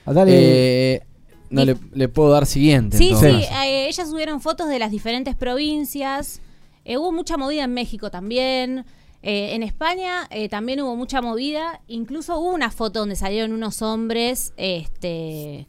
Ah, 0.06 0.12
Dale. 0.12 0.32
Eh, 0.94 1.02
no 1.54 1.64
le, 1.64 1.76
le 1.92 2.08
puedo 2.08 2.30
dar 2.30 2.46
siguiente. 2.46 2.96
Sí, 2.98 3.12
sí, 3.18 3.26
eh, 3.26 3.86
ellas 3.88 4.08
subieron 4.10 4.40
fotos 4.40 4.68
de 4.68 4.78
las 4.78 4.90
diferentes 4.90 5.34
provincias. 5.36 6.40
Eh, 6.84 6.98
hubo 6.98 7.12
mucha 7.12 7.36
movida 7.36 7.64
en 7.64 7.72
México 7.74 8.10
también. 8.10 8.84
Eh, 9.22 9.54
en 9.54 9.62
España 9.62 10.26
eh, 10.30 10.50
también 10.50 10.82
hubo 10.82 10.96
mucha 10.96 11.22
movida. 11.22 11.80
Incluso 11.88 12.38
hubo 12.38 12.52
una 12.52 12.70
foto 12.70 12.98
donde 13.00 13.16
salieron 13.16 13.52
unos 13.52 13.80
hombres 13.80 14.52
este, 14.58 15.66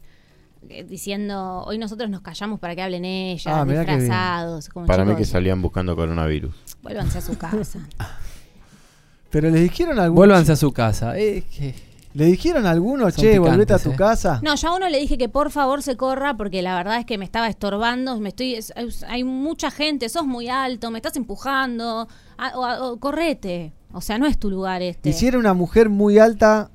diciendo, 0.88 1.62
hoy 1.66 1.78
nosotros 1.78 2.10
nos 2.10 2.20
callamos 2.20 2.60
para 2.60 2.74
que 2.74 2.82
hablen 2.82 3.04
ellas, 3.06 3.46
Ah, 3.46 3.64
disfrazados. 3.64 4.68
Como 4.68 4.84
Para 4.86 5.04
mí 5.06 5.16
que 5.16 5.24
salían 5.24 5.62
buscando 5.62 5.96
coronavirus. 5.96 6.54
Vuélvanse 6.82 7.18
a 7.18 7.20
su 7.22 7.38
casa. 7.38 7.80
Pero 9.30 9.50
le 9.50 9.60
dijeron 9.60 9.98
a 9.98 10.04
alguno. 10.04 10.16
Vuélvanse 10.20 10.52
a 10.52 10.56
su 10.56 10.72
casa. 10.72 11.18
Eh, 11.18 11.42
que- 11.50 11.74
¿Le 12.16 12.24
dijeron 12.24 12.64
a 12.64 12.70
alguno, 12.70 13.10
Son 13.10 13.22
che, 13.22 13.38
volvete 13.38 13.74
a 13.74 13.78
tu 13.78 13.90
eh. 13.90 13.94
casa? 13.96 14.40
No, 14.42 14.54
yo 14.54 14.68
a 14.70 14.76
uno 14.76 14.88
le 14.88 14.98
dije 14.98 15.18
que 15.18 15.28
por 15.28 15.50
favor 15.50 15.82
se 15.82 15.96
corra 15.98 16.34
porque 16.34 16.62
la 16.62 16.74
verdad 16.74 16.98
es 16.98 17.04
que 17.04 17.18
me 17.18 17.26
estaba 17.26 17.46
estorbando, 17.48 18.18
me 18.20 18.30
estoy 18.30 18.54
es- 18.54 18.72
es- 18.74 19.02
hay 19.02 19.22
mucha 19.22 19.70
gente, 19.70 20.08
sos 20.08 20.24
muy 20.26 20.48
alto, 20.48 20.90
me 20.90 20.98
estás 20.98 21.14
empujando, 21.16 22.08
ah, 22.38 22.52
o- 22.54 22.86
o- 22.92 22.96
correte. 22.98 23.74
O 23.92 24.00
sea, 24.00 24.18
no 24.18 24.26
es 24.26 24.38
tu 24.38 24.48
lugar 24.50 24.80
este. 24.80 25.10
Y 25.10 25.12
si 25.12 25.26
era 25.26 25.38
una 25.38 25.52
mujer 25.52 25.90
muy 25.90 26.18
alta 26.18 26.70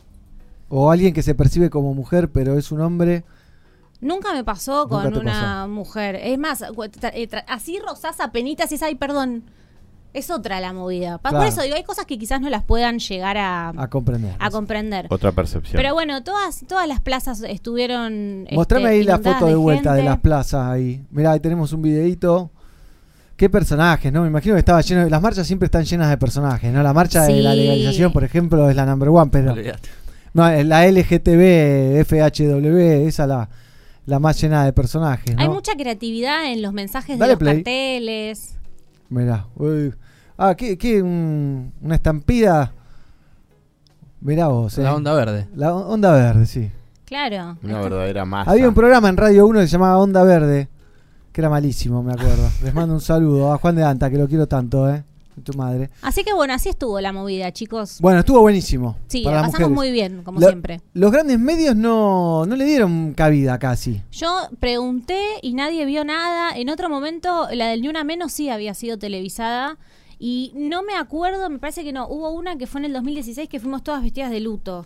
o 0.70 0.92
alguien 0.92 1.12
que 1.14 1.24
se 1.24 1.34
percibe 1.34 1.70
como 1.72 1.94
mujer 1.96 2.32
pero 2.32 2.58
es 2.58 2.72
un 2.72 2.82
hombre, 2.82 3.24
Nunca 4.00 4.34
me 4.34 4.44
pasó 4.44 4.88
Nunca 4.90 5.04
con 5.12 5.18
una 5.20 5.68
mujer. 5.68 6.16
Es 6.16 6.38
más, 6.40 6.64
eh, 7.14 7.30
así 7.48 7.78
rozás 7.80 8.20
a 8.20 8.32
penitas 8.32 8.72
y 8.72 8.76
es, 8.76 8.82
ay, 8.84 8.96
perdón. 8.96 9.44
Es 10.14 10.30
otra 10.30 10.60
la 10.60 10.74
movida. 10.74 11.20
Claro. 11.20 11.38
Por 11.38 11.48
eso 11.48 11.62
digo, 11.62 11.76
hay 11.76 11.84
cosas 11.84 12.06
que 12.06 12.18
quizás 12.18 12.42
no 12.42 12.50
las 12.50 12.64
puedan 12.64 13.00
llegar 13.00 13.38
a, 13.38 13.70
a 13.70 13.90
comprender. 13.90 14.36
a 14.40 14.50
comprender. 14.52 15.08
Otra 15.10 15.32
percepción. 15.32 15.78
Pero 15.82 15.94
bueno, 15.94 16.22
todas, 16.24 16.66
todas 16.68 16.88
las 16.88 17.00
plazas 17.00 17.42
estuvieron. 17.42 18.46
Mostrame 18.52 18.86
este, 18.86 18.96
ahí 18.96 19.04
la 19.04 19.20
foto 19.20 19.46
de 19.46 19.56
vuelta 19.56 19.94
de 19.94 20.04
las 20.04 20.18
plazas 20.20 20.68
ahí. 20.68 21.02
Mirá, 21.12 21.32
ahí 21.32 21.40
tenemos 21.40 21.72
un 21.74 21.82
videito. 21.82 22.52
Qué 23.38 23.50
personajes, 23.50 24.12
¿no? 24.14 24.22
Me 24.22 24.28
imagino 24.28 24.54
que 24.54 24.60
estaba 24.60 24.82
lleno 24.82 25.04
de... 25.04 25.10
Las 25.10 25.20
marchas 25.22 25.48
siempre 25.48 25.66
están 25.66 25.84
llenas 25.84 26.10
de 26.12 26.18
personajes, 26.18 26.72
¿no? 26.72 26.84
La 26.84 26.94
marcha 26.94 27.24
de 27.24 27.42
la 27.42 27.56
legalización, 27.56 28.12
por 28.14 28.24
ejemplo, 28.24 28.70
es 28.70 28.76
la 28.76 28.86
number 28.86 29.10
one, 29.10 29.32
pero... 29.32 29.56
No, 30.34 30.48
es 30.48 30.66
la 30.66 30.86
LGTB, 30.86 32.06
FHW, 32.06 33.08
esa 33.08 33.26
la, 33.26 33.50
la 34.06 34.20
más 34.20 34.40
llena 34.40 34.64
de 34.64 34.74
personajes, 34.74 35.36
¿no? 35.36 35.42
Hay 35.42 35.50
mucha 35.50 35.74
creatividad 35.74 36.52
en 36.52 36.62
los 36.62 36.72
mensajes 36.72 37.18
Dale 37.18 37.30
de 37.30 37.34
los 37.34 37.40
play. 37.40 37.56
carteles. 37.56 38.56
Mirá. 39.12 39.46
uy. 39.56 39.94
Ah, 40.38 40.56
¿qué? 40.56 40.76
qué 40.78 41.04
un- 41.04 41.72
una 41.82 41.96
estampida? 41.96 42.74
Mirá 44.22 44.48
vos, 44.48 44.78
eh. 44.78 44.84
La 44.84 44.96
onda 44.96 45.14
verde. 45.14 45.48
La 45.56 45.74
on- 45.76 45.92
onda 45.94 46.12
verde, 46.14 46.46
sí. 46.46 46.72
Claro. 47.06 47.58
Una 47.64 47.82
verdadera 47.82 48.26
masa. 48.26 48.52
Había 48.52 48.68
un 48.68 48.74
programa 48.74 49.10
en 49.10 49.18
Radio 49.18 49.46
1 49.46 49.60
que 49.60 49.66
se 49.68 49.74
llamaba 49.74 49.98
Onda 49.98 50.24
Verde, 50.24 50.70
que 51.34 51.42
era 51.42 51.50
malísimo, 51.50 52.02
me 52.02 52.14
acuerdo. 52.14 52.48
Les 52.64 52.74
mando 52.74 52.94
un 52.94 53.02
saludo 53.02 53.52
a 53.52 53.58
Juan 53.58 53.76
de 53.76 53.84
Anta, 53.84 54.10
que 54.10 54.18
lo 54.18 54.28
quiero 54.28 54.48
tanto, 54.48 54.90
¿eh? 54.90 55.04
Tu 55.44 55.54
madre. 55.54 55.90
Así 56.02 56.24
que 56.24 56.34
bueno, 56.34 56.54
así 56.54 56.70
estuvo 56.70 57.00
la 57.02 57.14
movida, 57.14 57.52
chicos. 57.52 57.98
Bueno, 58.02 58.20
estuvo 58.20 58.42
buenísimo. 58.42 58.98
Sí, 59.08 59.24
la 59.24 59.42
pasamos 59.42 59.70
mujeres. 59.70 59.76
muy 59.76 59.92
bien, 59.92 60.24
como 60.24 60.40
siempre. 60.40 60.82
Los 60.94 61.12
grandes 61.12 61.40
medios 61.40 61.76
no, 61.76 62.46
no 62.46 62.56
le 62.56 62.66
dieron 62.66 63.14
cabida 63.14 63.58
casi. 63.60 64.02
Yo 64.12 64.50
pregunté 64.60 65.20
y 65.42 65.54
nadie 65.54 65.86
vio 65.86 66.04
nada. 66.04 66.56
En 66.56 66.70
otro 66.70 66.90
momento, 66.90 67.48
la 67.54 67.68
del 67.68 67.82
Ni 67.82 67.88
Una 67.88 68.04
Menos 68.04 68.32
sí 68.32 68.50
había 68.50 68.74
sido 68.74 68.98
televisada. 68.98 69.78
Y 70.20 70.52
no 70.56 70.84
me 70.84 70.94
acuerdo, 70.94 71.50
me 71.50 71.58
parece 71.58 71.84
que 71.84 71.92
no. 71.92 72.08
Hubo 72.08 72.30
una 72.30 72.56
que 72.56 72.68
fue 72.68 72.82
en 72.82 72.86
el 72.86 72.94
2016 72.94 73.50
que 73.50 73.60
fuimos 73.60 73.84
todas 73.84 74.04
vestidas 74.04 74.30
de 74.30 74.40
luto. 74.40 74.86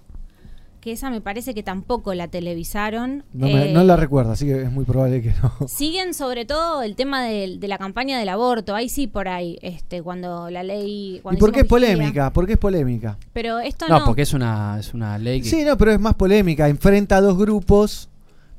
Que 0.86 0.92
esa 0.92 1.10
me 1.10 1.20
parece 1.20 1.56
que 1.56 1.64
tampoco 1.64 2.14
la 2.14 2.28
televisaron. 2.28 3.24
No, 3.34 3.48
me- 3.48 3.72
Eh, 3.72 3.74
no 3.74 3.84
la 3.84 3.96
recuerdo, 3.96 4.34
así 4.34 4.46
que 4.46 4.62
es 4.62 4.72
muy 4.72 4.86
probable 4.86 5.20
que 5.24 5.34
no. 5.42 5.52
Siguen 5.68 6.14
sobre 6.14 6.46
todo 6.46 6.84
el 6.84 6.96
tema 6.96 7.24
de, 7.24 7.58
la 7.64 7.80
campaña 7.80 8.20
del 8.20 8.30
aborto. 8.30 8.76
Ahí 8.76 8.88
sí 8.88 9.08
por 9.08 9.28
ahí, 9.28 9.58
este, 9.64 10.04
cuando 10.04 10.52
la 10.52 10.62
ley. 10.62 11.16
¿Y 11.18 11.22
por 11.22 11.52
qué 11.52 11.62
es 11.62 11.68
vigilia. 11.68 11.68
polémica? 11.96 12.30
¿Por 12.32 12.46
qué 12.46 12.54
es 12.54 12.60
polémica? 12.60 13.18
Pero 13.34 13.58
esto 13.58 13.88
no. 13.88 13.98
No, 13.98 14.06
porque 14.06 14.22
es 14.22 14.34
una, 14.34 14.78
es 14.80 14.94
una 14.94 15.18
ley 15.18 15.42
que. 15.42 15.50
Sí, 15.50 15.64
no, 15.66 15.76
pero 15.76 15.92
es 15.92 16.00
más 16.00 16.14
polémica. 16.14 16.70
Enfrenta 16.70 17.18
a 17.18 17.22
dos 17.22 17.36
grupos 17.36 18.08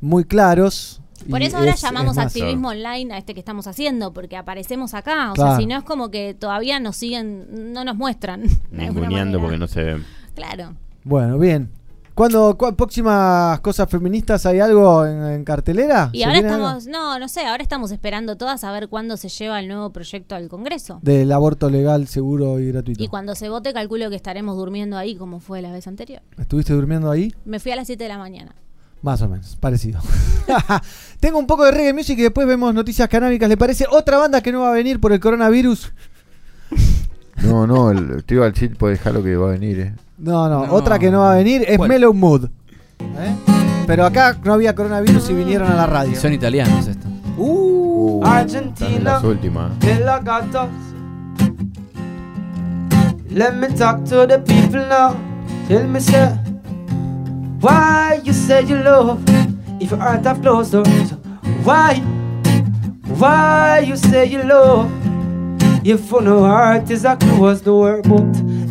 muy 0.01 0.25
claros. 0.25 1.01
Por 1.31 1.43
eso 1.43 1.59
ahora 1.59 1.71
es- 1.75 1.81
llamamos 1.81 2.17
es 2.17 2.25
activismo 2.25 2.71
online 2.71 3.15
a 3.15 3.19
este 3.19 3.35
que 3.35 3.41
estamos 3.41 3.69
haciendo, 3.69 4.13
porque 4.13 4.37
aparecemos 4.37 4.95
acá. 4.95 5.31
O 5.31 5.35
Claro. 5.35 5.51
sea, 5.53 5.59
si 5.61 5.67
no 5.67 5.77
es 5.79 5.85
como 5.85 6.11
que 6.11 6.35
todavía 6.35 6.81
nos 6.81 6.97
siguen, 6.97 7.73
no 7.73 7.85
nos 7.85 7.95
muestran. 7.97 8.43
Ninguneando 8.73 9.41
porque 9.41 9.59
no 9.59 9.69
se 9.69 9.85
ven. 9.85 10.05
Claro. 10.35 10.75
Bueno, 11.05 11.39
bien. 11.39 11.71
¿Cuándo, 12.17 12.57
cua- 12.57 12.75
próximas 12.75 13.61
cosas 13.61 13.91
feministas 13.91 14.47
hay 14.47 14.59
algo 14.59 15.05
en, 15.05 15.23
en 15.23 15.45
cartelera? 15.45 16.09
Y 16.15 16.21
¿Se 16.21 16.25
ahora 16.25 16.39
algo? 16.39 16.51
estamos, 16.51 16.87
no, 16.87 17.19
no 17.19 17.29
sé, 17.29 17.45
ahora 17.45 17.63
estamos 17.63 17.91
esperando 17.91 18.37
todas 18.37 18.65
a 18.65 18.73
ver 18.73 18.89
cuándo 18.89 19.19
se 19.19 19.29
lleva 19.29 19.61
el 19.61 19.69
nuevo 19.69 19.91
proyecto 19.91 20.35
al 20.35 20.49
Congreso. 20.49 20.99
Del 21.03 21.31
aborto 21.31 21.69
legal, 21.69 22.07
seguro 22.09 22.59
y 22.59 22.69
gratuito. 22.73 23.05
Y 23.05 23.09
cuando 23.09 23.35
se 23.35 23.51
vote, 23.51 23.75
calculo 23.75 24.09
que 24.09 24.17
estaremos 24.17 24.57
durmiendo 24.57 24.97
ahí 24.97 25.15
como 25.15 25.41
fue 25.41 25.61
la 25.61 25.71
vez 25.71 25.87
anterior. 25.87 26.23
¿Estuviste 26.39 26.73
durmiendo 26.73 27.11
ahí? 27.11 27.35
Me 27.45 27.61
fui 27.61 27.73
a 27.73 27.77
las 27.77 27.87
7 27.87 28.03
de 28.05 28.09
la 28.09 28.17
mañana. 28.17 28.55
Más 29.03 29.21
o 29.21 29.29
menos, 29.29 29.55
parecido. 29.57 30.01
Tengo 31.21 31.39
un 31.39 31.47
poco 31.47 31.67
de 31.67 31.71
reggae 31.73 31.93
music 31.93 32.19
y 32.19 32.23
después 32.23 32.47
vemos 32.47 32.73
noticias 32.73 33.11
canábicas. 33.11 33.47
¿Le 33.51 33.59
parece 33.59 33.85
otra 33.91 34.17
banda 34.17 34.41
que 34.41 34.53
no 34.53 34.61
va 34.63 34.71
a 34.71 34.73
venir 34.73 35.01
por 35.01 35.13
el 35.13 35.21
coronavirus? 35.21 35.93
No, 37.43 37.67
no, 37.67 37.91
el 37.91 38.25
tío 38.25 38.43
al 38.43 38.55
chip 38.55 38.79
puede 38.79 38.95
dejar 38.95 39.13
lo 39.13 39.23
que 39.23 39.37
va 39.37 39.49
a 39.49 39.53
venir, 39.53 39.79
eh. 39.79 39.95
No, 40.19 40.49
no, 40.49 40.67
No. 40.67 40.73
otra 40.73 40.99
que 40.99 41.11
no 41.11 41.21
va 41.21 41.33
a 41.33 41.37
venir 41.37 41.65
es 41.67 41.77
¿Cuál? 41.77 41.89
Mellow 41.89 42.13
Mood. 42.15 42.45
¿Eh? 43.01 43.35
Pero 43.87 44.05
acá 44.05 44.37
no 44.45 44.55
había 44.55 44.75
coronavirus 44.75 45.31
y 45.31 45.35
vinieron 45.35 45.71
a 45.71 45.75
la 45.75 45.87
radio. 45.87 46.19
Son 46.19 46.33
italianos 46.33 46.87
estos. 46.87 47.11
Uh, 47.37 48.23
Argentina. 48.25 48.73
están 48.73 48.93
en 48.95 49.05
las 49.05 49.25
últimas. 49.25 49.71
Pelagatos. 49.79 50.69
Let 53.31 53.53
me 53.55 53.69
talk 53.69 54.05
to 54.07 54.27
the 54.27 54.39
people 54.39 54.87
now. 54.89 55.15
Tell 55.69 55.87
me, 55.87 56.01
sir, 56.01 56.39
why 57.61 58.21
you 58.25 58.33
say 58.33 58.65
you 58.65 58.77
love 58.77 59.19
if 59.81 59.91
your 59.91 60.01
heart 60.01 60.25
have 60.25 60.41
closed 60.41 60.73
doors? 60.73 61.13
Why? 61.65 62.01
Why 63.19 63.81
you 63.87 63.97
say 63.97 64.27
you 64.27 64.43
love 64.43 64.89
if 65.85 66.01
for 66.09 66.23
no 66.23 66.41
heart 66.45 66.91
is 66.91 67.05
a 67.05 67.17
closed 67.17 67.65
door? 67.67 68.01
But 68.03 68.25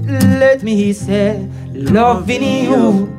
let 0.08 0.64
me 0.64 0.94
say, 0.94 1.48
loving 1.74 2.44
you 2.44 3.10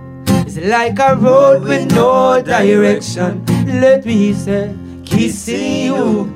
is 0.47 0.59
like 0.59 0.99
a 0.99 1.17
road 1.17 1.65
with 1.65 1.93
no 1.93 2.41
direction. 2.43 3.45
Let 3.81 4.05
me 4.07 4.33
say, 4.33 4.75
kissing 5.05 5.87
you. 5.87 6.33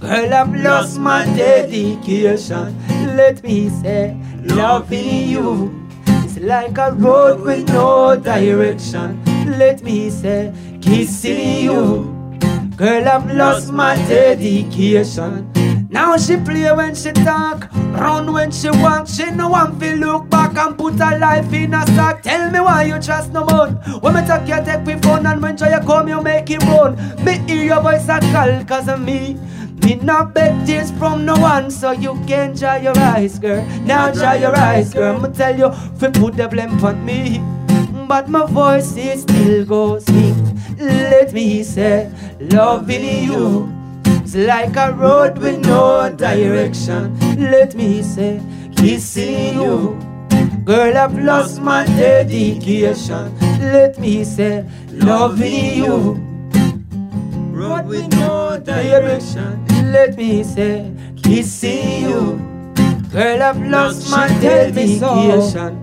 Girl, 0.00 0.34
I've 0.34 0.54
lost 0.54 0.98
my 0.98 1.24
dedication. 1.36 2.76
Let 3.16 3.42
me 3.42 3.68
say, 3.68 4.16
loving 4.42 5.28
you 5.28 5.88
is 6.24 6.38
like 6.38 6.76
a 6.78 6.92
road 6.92 7.40
with 7.40 7.68
no 7.68 8.16
direction. 8.16 9.22
Let 9.58 9.82
me 9.82 10.10
say, 10.10 10.52
kissing 10.80 11.64
you. 11.64 12.12
Girl, 12.76 13.08
I've 13.08 13.30
lost 13.34 13.72
my 13.72 13.96
dedication. 14.08 15.50
Now 15.90 16.16
she 16.16 16.36
play 16.36 16.70
when 16.72 16.94
she 16.94 17.12
talk, 17.12 17.68
run 17.72 18.32
when 18.32 18.50
she 18.50 18.70
walk. 18.70 19.06
She 19.06 19.30
no 19.30 19.48
want 19.50 19.80
to 19.80 19.94
look 19.96 20.28
back 20.28 20.56
and 20.56 20.76
put 20.76 20.94
her 20.94 21.18
life 21.18 21.52
in 21.52 21.74
a 21.74 21.86
sack. 21.88 22.22
Tell 22.22 22.50
me 22.50 22.60
why 22.60 22.84
you 22.84 23.00
trust 23.00 23.32
no 23.32 23.44
man. 23.44 23.74
When 24.00 24.14
me 24.14 24.26
talk, 24.26 24.48
you 24.48 24.64
take 24.64 24.86
me 24.86 25.00
phone, 25.00 25.26
and 25.26 25.42
when 25.42 25.56
you 25.56 25.80
come, 25.86 26.08
you 26.08 26.20
make 26.22 26.50
it 26.50 26.62
run. 26.64 26.96
Me 27.24 27.38
hear 27.46 27.64
your 27.64 27.80
voice 27.82 28.08
a 28.08 28.18
call, 28.32 28.64
cause 28.64 28.88
of 28.88 29.00
me. 29.00 29.38
Me 29.82 29.96
not 29.96 30.34
beg 30.34 30.66
tears 30.66 30.90
from 30.92 31.24
no 31.24 31.36
one, 31.36 31.70
so 31.70 31.92
you 31.92 32.14
can 32.26 32.54
dry 32.54 32.78
your 32.78 32.98
eyes, 32.98 33.38
girl. 33.38 33.64
Now 33.82 34.10
dry 34.12 34.36
your 34.36 34.56
eyes, 34.56 34.94
girl. 34.94 35.20
Me 35.20 35.28
tell 35.32 35.56
you, 35.56 35.70
fi 35.98 36.10
put 36.10 36.36
the 36.36 36.48
blame 36.48 36.82
on 36.84 37.04
me. 37.04 37.42
but 38.08 38.28
my 38.28 38.46
voice 38.46 38.96
it 38.96 39.20
still 39.20 39.64
goes 39.64 40.08
in. 40.08 40.60
Let 40.78 41.32
me 41.32 41.62
say, 41.62 42.10
loving 42.40 43.24
you 43.24 43.73
like 44.34 44.76
a 44.76 44.92
road 44.92 45.38
with 45.38 45.64
no 45.66 46.10
direction. 46.14 47.18
Let 47.38 47.74
me 47.74 48.02
say, 48.02 48.40
kissing 48.76 49.60
you. 49.60 49.98
Girl, 50.64 50.96
I've 50.96 51.18
lost 51.18 51.60
my 51.60 51.84
dedication. 51.86 53.38
Let 53.60 53.98
me 53.98 54.24
say, 54.24 54.64
loving 54.90 55.84
you. 55.84 56.14
Road 57.52 57.86
with 57.86 58.10
no 58.12 58.58
direction. 58.58 59.64
Let 59.92 60.16
me 60.16 60.42
say, 60.42 60.90
kissing 61.22 62.02
you. 62.02 62.53
Girl, 63.14 63.42
I've 63.44 63.62
lost 63.62 64.10
my 64.10 64.26
dedication. 64.42 65.78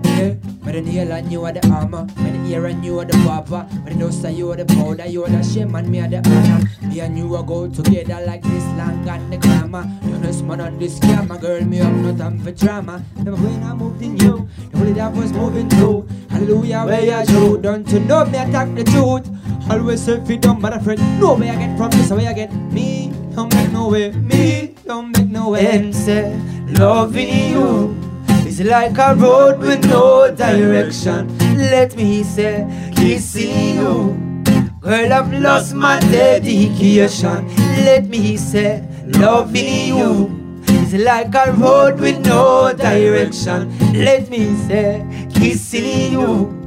But 0.62 0.74
the 0.74 0.82
nail 0.82 1.12
and 1.12 1.32
you 1.32 1.42
are 1.46 1.52
the 1.52 1.66
armor, 1.72 2.04
when 2.20 2.44
the 2.44 2.50
ear 2.52 2.66
and 2.66 2.84
you 2.84 3.00
are 3.00 3.06
the 3.06 3.16
papa, 3.24 3.66
when 3.84 3.98
the 3.98 4.04
dust 4.04 4.22
and 4.24 4.36
you 4.36 4.50
are 4.52 4.56
the 4.56 4.66
powder, 4.66 5.06
you 5.06 5.24
are 5.24 5.30
the 5.30 5.42
shame 5.42 5.74
and 5.74 5.88
me 5.88 6.00
are 6.00 6.08
the 6.08 6.18
honor. 6.18 6.60
Me 6.86 7.00
and 7.00 7.16
you 7.16 7.34
are 7.34 7.42
go 7.42 7.68
together 7.68 8.22
like 8.26 8.42
this 8.42 8.64
lang 8.76 9.08
and 9.08 9.32
the 9.32 9.38
glamour. 9.38 9.88
You 10.04 10.18
know, 10.18 10.42
man 10.42 10.60
on 10.60 10.78
this 10.78 10.98
camera, 10.98 11.38
girl, 11.38 11.64
me 11.64 11.78
have 11.78 11.96
no 11.96 12.14
time 12.14 12.38
for 12.38 12.52
drama. 12.52 13.02
Never 13.16 13.38
when 13.38 13.62
I 13.62 13.72
moved 13.72 14.02
in 14.02 14.18
you, 14.18 14.46
the 14.70 14.78
only 14.78 14.92
that 14.92 15.14
was 15.14 15.32
moving 15.32 15.70
too. 15.70 16.06
Hallelujah, 16.28 16.84
where 16.84 17.00
you 17.00 17.26
true, 17.26 17.56
don't 17.56 17.88
you 17.88 18.00
know 18.00 18.26
me 18.26 18.36
attack 18.36 18.74
the 18.74 18.84
truth. 18.84 19.26
Always 19.70 20.02
say 20.02 20.20
if 20.20 20.28
you 20.28 20.36
don't 20.36 20.60
matter 20.60 20.80
friend, 20.80 21.00
no 21.18 21.32
way 21.32 21.48
I 21.48 21.56
get 21.56 21.78
from 21.78 21.90
this, 21.92 22.10
where 22.10 22.28
I 22.28 22.34
get 22.34 22.52
me, 22.52 23.01
don't 23.34 23.54
make 23.54 23.72
no 23.72 23.88
way, 23.88 24.10
me, 24.12 24.74
don't 24.86 25.16
make 25.16 25.28
no 25.28 25.50
way. 25.50 25.66
And 25.66 25.94
say, 25.94 26.38
loving 26.78 27.50
you 27.50 27.96
is 28.46 28.60
like 28.60 28.98
a 28.98 29.14
road 29.14 29.58
with 29.58 29.84
no 29.86 30.34
direction. 30.34 31.36
Let 31.56 31.96
me 31.96 32.22
say, 32.22 32.66
kissing 32.94 33.76
you. 33.76 34.42
Girl, 34.80 35.12
I've 35.12 35.32
lost 35.32 35.74
my 35.74 36.00
dedication. 36.00 37.48
Let 37.86 38.08
me 38.08 38.36
say, 38.36 38.84
loving 39.06 39.86
you 39.96 40.64
is 40.68 40.94
like 40.94 41.34
a 41.34 41.52
road 41.52 42.00
with 42.00 42.24
no 42.26 42.72
direction. 42.72 43.70
Let 43.92 44.28
me 44.28 44.54
say, 44.66 45.06
kissing 45.34 46.12
you. 46.12 46.58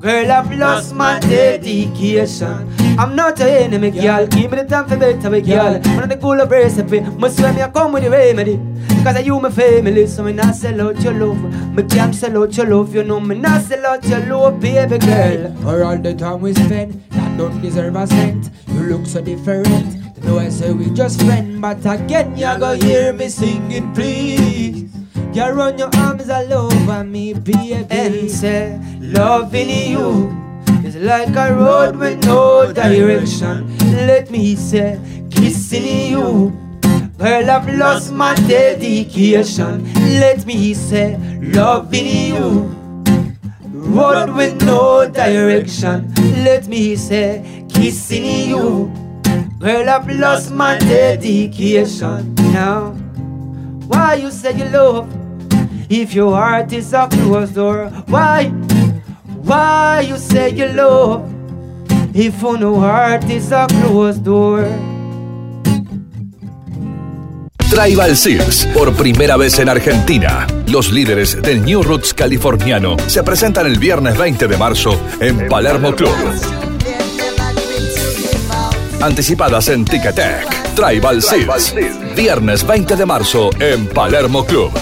Girl, 0.00 0.32
I've 0.32 0.50
lost 0.56 0.94
my 0.94 1.18
dedication. 1.20 2.79
I'm 2.98 3.14
not 3.16 3.40
an 3.40 3.48
enemy, 3.48 3.90
girl. 3.90 4.26
Give 4.26 4.50
me 4.50 4.58
the 4.58 4.64
time 4.64 4.88
for 4.88 4.96
better, 4.96 5.30
we 5.30 5.40
girl. 5.40 5.80
One 5.80 6.02
of 6.04 6.08
the 6.08 6.16
cool 6.16 6.40
of 6.40 6.50
recipe. 6.50 7.00
Must 7.00 7.36
swear 7.36 7.52
me, 7.52 7.62
I 7.62 7.70
come 7.70 7.92
with 7.92 8.04
the 8.04 8.10
remedy. 8.10 8.56
Because 8.88 9.16
I 9.16 9.20
you 9.20 9.40
my 9.40 9.50
family, 9.50 10.06
so 10.06 10.22
me 10.22 10.32
not 10.32 10.54
sell 10.54 10.80
out 10.88 11.00
your 11.00 11.14
love. 11.14 11.42
Me 11.74 11.82
can't 11.84 12.14
sell 12.14 12.42
out 12.42 12.56
your 12.56 12.66
love, 12.66 12.94
you 12.94 13.02
know 13.02 13.20
me 13.20 13.34
not 13.34 13.62
sell 13.62 13.86
out 13.86 14.04
your 14.04 14.20
love, 14.26 14.60
baby 14.60 14.98
girl. 14.98 15.54
For 15.62 15.84
all 15.84 15.96
the 15.96 16.14
time 16.14 16.40
we 16.40 16.52
spend, 16.52 17.02
that 17.10 17.38
don't 17.38 17.60
deserve 17.62 17.96
a 17.96 18.06
cent. 18.06 18.50
You 18.68 18.80
look 18.80 19.06
so 19.06 19.22
different. 19.22 19.96
Know 20.24 20.38
I 20.38 20.50
say 20.50 20.72
we 20.72 20.90
just 20.90 21.22
friend, 21.22 21.62
but 21.62 21.78
again 21.86 22.36
you 22.36 22.58
go 22.58 22.72
hear 22.74 23.14
me 23.14 23.28
singing, 23.28 23.94
please. 23.94 24.92
You 25.32 25.44
run 25.44 25.78
your 25.78 25.88
arms 25.96 26.28
all 26.28 26.52
over 26.52 27.04
me, 27.04 27.32
baby. 27.32 27.86
And 27.88 28.30
say, 28.30 28.78
loving 29.00 29.70
you 29.70 30.49
is 30.90 31.02
like 31.02 31.36
a 31.36 31.54
road 31.54 31.96
with 31.96 32.24
no 32.24 32.72
direction. 32.72 33.76
Let 34.06 34.30
me 34.30 34.56
say, 34.56 34.98
kissing 35.30 36.10
you. 36.10 36.52
Girl, 37.18 37.50
I've 37.50 37.68
lost 37.78 38.12
my 38.12 38.34
dedication. 38.48 39.92
Let 40.18 40.46
me 40.46 40.74
say, 40.74 41.16
loving 41.40 42.34
you. 42.34 42.76
Road 43.72 44.30
with 44.30 44.62
no 44.64 45.08
direction. 45.08 46.12
Let 46.44 46.66
me 46.66 46.96
say, 46.96 47.66
kissing 47.68 48.48
you. 48.48 48.90
Girl, 49.60 49.88
I've 49.88 50.08
lost 50.08 50.50
my 50.50 50.78
dedication. 50.78 52.34
Now, 52.52 52.92
why 53.86 54.14
you 54.14 54.30
say 54.30 54.56
you 54.58 54.64
love? 54.64 55.08
If 55.88 56.14
your 56.14 56.34
heart 56.34 56.72
is 56.72 56.92
a 56.92 57.08
closed 57.08 57.54
door, 57.54 57.90
why? 58.06 58.52
Why 59.44 60.06
you 60.08 60.16
say 60.18 60.52
you 60.54 60.66
love? 60.66 61.22
If 62.14 62.42
no 62.42 62.80
heart 62.80 63.24
is 63.30 63.52
a 63.52 63.66
closed 63.66 64.24
door. 64.24 64.66
Tribal 67.70 68.16
Seals, 68.16 68.66
por 68.74 68.92
primera 68.94 69.36
vez 69.36 69.58
en 69.60 69.68
Argentina. 69.68 70.46
Los 70.66 70.90
líderes 70.92 71.40
del 71.40 71.64
New 71.64 71.82
Roots 71.82 72.12
californiano 72.12 72.96
se 73.06 73.22
presentan 73.22 73.66
el 73.66 73.78
viernes 73.78 74.18
20 74.18 74.48
de 74.48 74.56
marzo 74.56 75.00
en 75.20 75.48
Palermo 75.48 75.94
Club. 75.94 76.10
Anticipadas 79.00 79.68
en 79.68 79.84
Ticketek. 79.84 80.74
Tribal 80.74 81.22
Seals. 81.22 81.74
Viernes 82.16 82.66
20 82.66 82.96
de 82.96 83.06
marzo 83.06 83.50
en 83.60 83.86
Palermo 83.86 84.44
Club. 84.44 84.72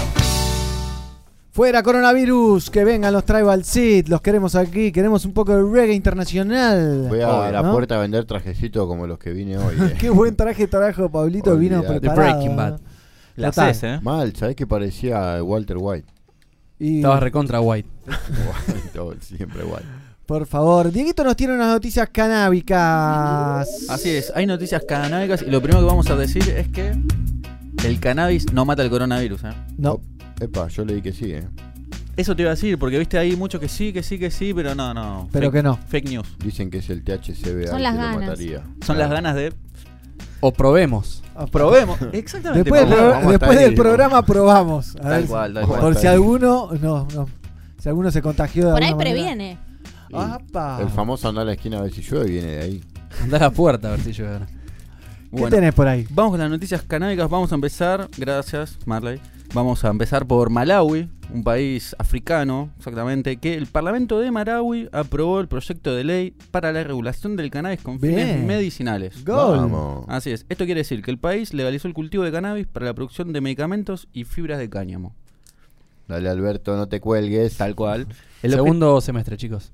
Fuera 1.59 1.83
coronavirus, 1.83 2.69
que 2.69 2.85
vengan 2.85 3.11
los 3.11 3.25
Tribal 3.25 3.65
Seed, 3.65 4.07
los 4.07 4.21
queremos 4.21 4.55
aquí, 4.55 4.93
queremos 4.93 5.25
un 5.25 5.33
poco 5.33 5.53
de 5.53 5.61
reggae 5.61 5.93
internacional. 5.93 7.07
Voy 7.09 7.19
a 7.19 7.51
la 7.51 7.61
¿no? 7.61 7.73
puerta 7.73 7.95
a 7.95 7.99
vender 7.99 8.23
trajecitos 8.23 8.87
como 8.87 9.05
los 9.07 9.19
que 9.19 9.31
vine 9.31 9.57
hoy. 9.57 9.75
eh. 9.77 9.95
Qué 9.99 10.09
buen 10.09 10.37
traje 10.37 10.67
trajo 10.67 11.11
Pablito, 11.11 11.57
vino 11.57 11.83
preparado. 11.83 12.15
Breaking 12.15 12.55
Bad. 12.55 12.79
La 13.35 13.49
haces, 13.49 13.83
¿eh? 13.83 13.99
Mal, 14.01 14.33
¿sabés 14.37 14.55
que 14.55 14.65
parecía 14.67 15.43
Walter 15.43 15.75
White? 15.77 16.07
Y, 16.79 16.99
Estabas 16.99 17.23
recontra 17.23 17.59
white. 17.59 17.89
Siempre 19.19 19.65
White. 19.65 19.85
por 20.25 20.45
favor, 20.45 20.93
Dieguito 20.93 21.25
nos 21.25 21.35
tiene 21.35 21.55
unas 21.55 21.73
noticias 21.73 22.07
canábicas. 22.09 23.67
Así 23.89 24.11
es, 24.11 24.31
hay 24.33 24.45
noticias 24.45 24.81
canábicas 24.87 25.41
y 25.41 25.51
lo 25.51 25.61
primero 25.61 25.81
que 25.81 25.87
vamos 25.87 26.09
a 26.09 26.15
decir 26.15 26.47
es 26.51 26.69
que 26.69 26.93
el 27.85 27.99
cannabis 27.99 28.53
no 28.53 28.63
mata 28.63 28.81
el 28.81 28.89
coronavirus. 28.89 29.43
¿eh? 29.43 29.51
No, 29.77 29.99
Epa, 30.39 30.67
yo 30.67 30.85
leí 30.85 31.01
que 31.01 31.11
sí, 31.13 31.31
¿eh? 31.31 31.47
Eso 32.17 32.35
te 32.35 32.41
iba 32.41 32.51
a 32.51 32.55
decir, 32.55 32.77
porque 32.77 32.99
viste 32.99 33.17
ahí 33.17 33.35
mucho 33.35 33.59
que 33.59 33.69
sí, 33.69 33.93
que 33.93 34.03
sí, 34.03 34.19
que 34.19 34.29
sí, 34.29 34.53
pero 34.53 34.75
no, 34.75 34.93
no. 34.93 35.29
pero 35.31 35.47
Fake- 35.47 35.53
que 35.53 35.63
no. 35.63 35.77
Fake 35.87 36.09
news. 36.09 36.27
Dicen 36.43 36.69
que 36.69 36.79
es 36.79 36.89
el 36.89 37.01
THCBA 37.03 37.67
Son 37.67 37.77
que 37.77 37.83
las 37.83 37.95
lo 37.95 38.01
ganas. 38.01 38.19
mataría. 38.19 38.63
Son 38.85 38.97
las 38.97 39.09
ganas 39.09 39.35
de. 39.35 39.53
O 40.41 40.51
probemos. 40.51 41.23
Probemos. 41.51 41.97
Exactamente. 42.13 42.63
Después, 42.69 42.89
del, 42.89 42.97
pro- 42.97 43.29
después 43.31 43.71
programa 43.73 44.25
probamos. 44.25 44.95
A 44.97 44.99
Tal 45.01 45.11
ver, 45.21 45.25
cual, 45.29 45.53
tal 45.53 45.67
cual. 45.67 45.79
por 45.81 45.95
si 45.95 46.07
alguno, 46.07 46.69
no, 46.81 47.07
no. 47.13 47.27
Si 47.81 47.87
alguno 47.87 48.11
se 48.11 48.21
contagió 48.21 48.65
de 48.67 48.71
Por 48.73 48.83
ahí 48.83 48.93
manera. 48.93 49.11
previene. 49.11 49.57
El 50.81 50.89
famoso 50.89 51.29
andar 51.29 51.43
a 51.43 51.45
la 51.45 51.53
esquina 51.53 51.77
a 51.77 51.81
ver 51.83 51.93
si 51.93 52.01
llueve 52.01 52.29
viene 52.29 52.47
de 52.47 52.61
ahí. 52.61 52.83
Anda 53.23 53.37
a 53.37 53.41
la 53.41 53.51
puerta 53.51 53.87
a 53.87 53.91
ver 53.91 54.01
si 54.01 54.11
llueve. 54.11 54.39
¿Qué 54.45 54.55
Bueno, 55.31 55.49
tenés 55.55 55.73
por 55.73 55.87
ahí? 55.87 56.05
Vamos 56.09 56.31
con 56.31 56.39
las 56.41 56.49
noticias 56.49 56.81
canábicas. 56.81 57.29
Vamos 57.29 57.51
a 57.51 57.55
empezar, 57.55 58.09
gracias 58.17 58.77
Marley. 58.85 59.21
Vamos 59.51 59.83
a 59.83 59.89
empezar 59.89 60.27
por 60.27 60.51
Malawi, 60.51 61.09
un 61.33 61.43
país 61.43 61.95
africano, 61.97 62.69
exactamente, 62.77 63.37
que 63.37 63.55
el 63.55 63.65
Parlamento 63.65 64.19
de 64.19 64.29
Malawi 64.29 64.89
aprobó 64.91 65.39
el 65.39 65.47
proyecto 65.47 65.95
de 65.95 66.03
ley 66.03 66.35
para 66.51 66.71
la 66.71 66.83
regulación 66.83 67.35
del 67.35 67.49
cannabis 67.49 67.81
con 67.81 67.99
fines 67.99 68.25
Bien. 68.25 68.45
medicinales. 68.45 69.23
Vamos. 69.23 70.05
Así 70.07 70.29
es. 70.29 70.45
Esto 70.49 70.65
quiere 70.65 70.81
decir 70.81 71.01
que 71.01 71.09
el 71.09 71.17
país 71.17 71.51
legalizó 71.55 71.87
el 71.87 71.95
cultivo 71.95 72.23
de 72.23 72.31
cannabis 72.31 72.67
para 72.67 72.85
la 72.85 72.93
producción 72.93 73.33
de 73.33 73.41
medicamentos 73.41 74.07
y 74.13 74.23
fibras 74.23 74.59
de 74.59 74.69
cáñamo. 74.69 75.15
Dale, 76.07 76.29
Alberto, 76.29 76.77
no 76.77 76.87
te 76.87 76.99
cuelgues. 76.99 77.57
Tal 77.57 77.75
cual. 77.75 78.07
El, 78.43 78.51
Segundo 78.51 79.01
semestre, 79.01 79.35
chicos. 79.35 79.73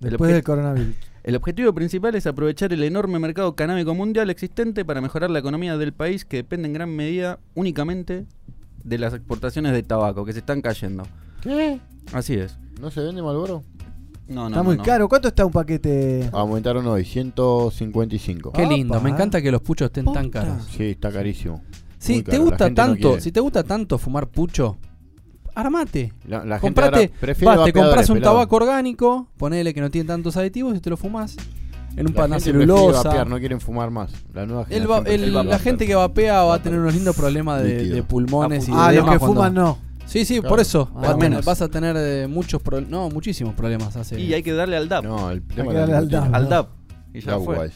el 0.00 0.10
Después 0.10 0.32
del 0.32 0.42
coronavirus. 0.42 0.94
el 1.22 1.36
objetivo 1.36 1.72
principal 1.72 2.14
es 2.14 2.26
aprovechar 2.26 2.72
el 2.72 2.82
enorme 2.82 3.18
mercado 3.18 3.54
canábico 3.54 3.94
mundial 3.94 4.28
existente 4.30 4.84
para 4.84 5.00
mejorar 5.00 5.30
la 5.30 5.38
economía 5.38 5.76
del 5.76 5.92
país 5.92 6.24
que 6.24 6.38
depende 6.38 6.66
en 6.66 6.72
gran 6.74 6.90
medida 6.90 7.38
únicamente 7.54 8.26
de 8.84 8.98
las 8.98 9.12
exportaciones 9.14 9.72
de 9.72 9.82
tabaco 9.82 10.24
que 10.24 10.32
se 10.32 10.40
están 10.40 10.60
cayendo. 10.62 11.04
¿Qué? 11.42 11.80
Así 12.12 12.34
es. 12.34 12.58
¿No 12.80 12.90
se 12.90 13.00
vende 13.00 13.22
Malboro? 13.22 13.62
No, 14.28 14.42
no, 14.42 14.46
Está 14.48 14.58
no, 14.58 14.64
muy 14.64 14.76
no. 14.76 14.82
caro. 14.82 15.08
¿Cuánto 15.08 15.28
está 15.28 15.46
un 15.46 15.52
paquete? 15.52 16.28
Aumentaron 16.32 16.86
hoy, 16.86 17.04
155. 17.04 18.52
Qué 18.52 18.66
lindo. 18.66 18.94
Opa. 18.94 19.04
Me 19.04 19.10
encanta 19.10 19.40
que 19.40 19.50
los 19.52 19.62
puchos 19.62 19.86
estén 19.86 20.04
tan 20.12 20.30
caros. 20.30 20.64
Sí, 20.76 20.90
está 20.90 21.12
carísimo. 21.12 21.62
Si 21.98 22.22
te 22.22 22.38
gusta 22.38 22.66
gente 22.66 22.82
no 22.82 22.86
tanto, 22.88 23.20
si 23.20 23.32
te 23.32 23.40
gusta 23.40 23.62
tanto 23.64 23.98
fumar 23.98 24.28
pucho, 24.28 24.76
armate. 25.54 26.12
La, 26.28 26.44
la 26.44 26.58
gente 26.58 26.80
Comprate, 26.80 27.08
prefiere 27.20 27.56
vas, 27.56 27.64
te 27.64 27.72
compras 27.72 28.10
un 28.10 28.16
pelado. 28.16 28.34
tabaco 28.34 28.56
orgánico, 28.56 29.28
ponele 29.36 29.72
que 29.72 29.80
no 29.80 29.90
tiene 29.90 30.06
tantos 30.06 30.36
aditivos 30.36 30.76
y 30.76 30.80
te 30.80 30.90
lo 30.90 30.96
fumas 30.96 31.36
en 31.96 32.06
un 32.06 32.12
La 32.14 32.20
pan 32.20 32.30
gente 32.32 32.44
celulosa. 32.44 33.02
vapear, 33.04 33.26
no 33.26 33.38
quieren 33.38 33.60
fumar 33.60 33.90
más. 33.90 34.10
La 34.34 34.46
nueva 34.46 34.66
El 34.70 34.90
va- 34.90 34.98
el- 35.06 35.32
la 35.32 35.42
vapear. 35.42 35.60
gente 35.60 35.86
que 35.86 35.94
vapea 35.94 36.42
va 36.44 36.54
a 36.56 36.62
tener 36.62 36.78
unos 36.78 36.94
lindos 36.94 37.16
problemas 37.16 37.62
de, 37.62 37.84
de 37.88 38.02
pulmones 38.02 38.68
y 38.68 38.72
Ah, 38.74 38.90
de 38.92 38.98
los 39.00 39.10
que 39.10 39.18
fuman 39.18 39.54
no. 39.54 39.78
Sí, 40.04 40.24
sí, 40.24 40.34
Claro. 40.34 40.48
por 40.50 40.60
eso. 40.60 40.88
Ah, 40.94 41.00
vas, 41.00 41.10
a 41.10 41.14
tener, 41.14 41.30
menos. 41.30 41.44
vas 41.44 41.62
a 41.62 41.68
tener 41.68 41.96
eh, 41.98 42.26
muchos 42.28 42.62
pro- 42.62 42.80
no, 42.80 43.08
muchísimos 43.10 43.54
problemas. 43.54 43.96
Hace. 43.96 44.20
Y 44.20 44.32
hay 44.34 44.42
que 44.42 44.52
darle 44.52 44.76
al 44.76 44.88
DAP. 44.88 45.04
No, 45.04 45.30
el 45.32 45.42
tema 45.42 45.72
que 45.72 45.78
darle 45.78 45.96
al. 45.96 46.08
DAP. 46.08 46.34
Al 46.34 46.48
DAP. 46.48 46.68
Y 47.12 47.20
ya 47.22 47.38
fue. 47.40 47.70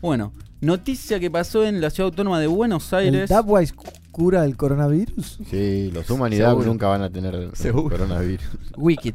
Bueno, 0.00 0.32
noticia 0.62 1.20
que 1.20 1.30
pasó 1.30 1.64
en 1.66 1.80
la 1.82 1.90
ciudad 1.90 2.08
autónoma 2.10 2.40
de 2.40 2.46
Buenos 2.46 2.90
¿El 2.92 2.98
Aires. 3.00 3.28
Dubwise 3.30 3.74
cura 4.10 4.44
el 4.46 4.56
coronavirus? 4.56 5.40
Sí, 5.50 5.90
los 5.92 6.08
humanidad 6.10 6.54
nunca 6.56 6.86
van 6.88 7.02
a 7.02 7.10
tener 7.10 7.50
Seguro. 7.54 7.90
coronavirus. 7.90 8.46
Wicked. 8.78 9.14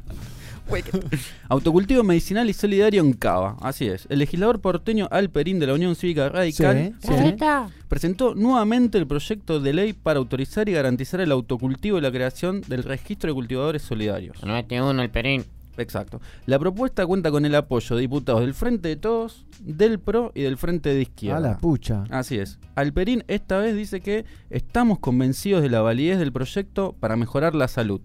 Autocultivo 1.50 2.04
medicinal 2.04 2.50
y 2.50 2.54
solidario 2.54 3.02
en 3.02 3.14
Cava. 3.14 3.58
Así 3.62 3.88
es. 3.88 4.06
El 4.10 4.20
legislador 4.20 4.62
porteño 4.62 5.08
Alperín 5.12 5.60
de 5.60 5.68
la 5.68 5.74
Unión 5.74 5.96
Cívica 5.96 6.30
Radical 6.30 6.96
Sí, 7.00 7.08
sí. 7.08 7.14
Careta. 7.14 7.70
presentó 7.88 8.36
nuevamente 8.36 8.98
el 8.98 9.08
proyecto 9.08 9.60
de 9.60 9.74
ley 9.74 9.94
para 9.94 10.20
autorizar 10.20 10.70
y 10.70 10.74
garantizar 10.74 11.22
el 11.22 11.32
autocultivo 11.32 11.98
y 11.98 12.02
la 12.02 12.12
creación 12.12 12.62
del 12.68 12.84
registro 12.84 13.30
de 13.30 13.34
cultivadores 13.34 13.82
solidarios. 13.82 14.38
No 14.44 14.54
mete 14.54 14.82
uno 14.82 15.02
el 15.02 15.10
perín. 15.10 15.46
Exacto. 15.78 16.20
La 16.46 16.60
propuesta 16.60 17.06
cuenta 17.06 17.32
con 17.32 17.46
el 17.46 17.56
apoyo 17.56 17.96
de 17.96 18.02
diputados 18.02 18.42
del 18.42 18.54
Frente 18.54 18.90
de 18.90 18.98
Todos, 18.98 19.46
del 19.62 19.98
PRO 19.98 20.34
y 20.36 20.42
del 20.42 20.58
Frente 20.58 20.90
de 20.94 21.00
A 21.00 21.02
Izquierda. 21.04 21.40
la 21.40 21.58
pucha. 21.58 22.04
Así 22.10 22.38
es. 22.38 22.60
Alperín 22.76 23.24
esta 23.30 23.60
vez 23.60 23.76
dice 23.78 24.02
que 24.02 24.26
estamos 24.50 25.00
convencidos 25.00 25.62
de 25.62 25.70
la 25.70 25.80
validez 25.82 26.20
del 26.20 26.34
proyecto 26.34 26.96
para 27.00 27.16
mejorar 27.16 27.56
la 27.56 27.70
salud. 27.70 28.02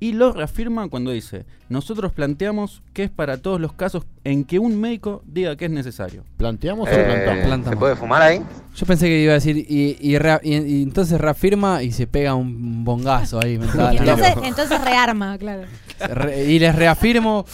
Y 0.00 0.12
lo 0.12 0.32
reafirma 0.32 0.88
cuando 0.88 1.10
dice, 1.10 1.44
nosotros 1.68 2.12
planteamos 2.12 2.82
que 2.92 3.02
es 3.02 3.10
para 3.10 3.38
todos 3.38 3.60
los 3.60 3.72
casos 3.72 4.04
en 4.22 4.44
que 4.44 4.60
un 4.60 4.80
médico 4.80 5.24
diga 5.26 5.56
que 5.56 5.64
es 5.64 5.70
necesario. 5.72 6.22
¿Planteamos 6.36 6.88
Eh, 6.88 6.92
o 6.92 7.04
plantamos? 7.04 7.44
plantamos. 7.46 7.68
¿Se 7.70 7.76
puede 7.76 7.96
fumar 7.96 8.22
ahí? 8.22 8.40
Yo 8.76 8.86
pensé 8.86 9.06
que 9.06 9.20
iba 9.22 9.32
a 9.32 9.34
decir, 9.34 9.56
y, 9.56 9.96
y, 10.00 10.16
rea- 10.18 10.40
y- 10.44 10.54
y 10.54 10.82
entonces 10.84 11.20
reafirma 11.20 11.82
y 11.82 11.90
se 11.90 12.06
pega 12.06 12.34
un 12.36 12.84
bongazo 12.84 13.40
ahí. 13.42 13.54
Entonces, 13.92 14.34
entonces 14.44 14.80
rearma, 14.84 15.36
claro. 15.36 15.62
Re- 15.98 16.44
y 16.44 16.60
les 16.60 16.76
reafirmo 16.76 17.44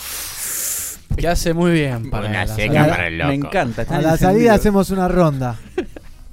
que 1.17 1.29
hace 1.29 1.55
muy 1.55 1.73
bien 1.73 2.11
para 2.11 2.29
Una 2.29 2.47
seca 2.47 2.87
para 2.89 3.07
el 3.09 3.19
loco. 3.19 3.29
Me 3.29 3.35
encanta. 3.37 3.87
A 3.89 4.01
la 4.03 4.17
salida 4.19 4.53
hacemos 4.55 4.91
una 4.91 5.09
ronda. 5.09 5.57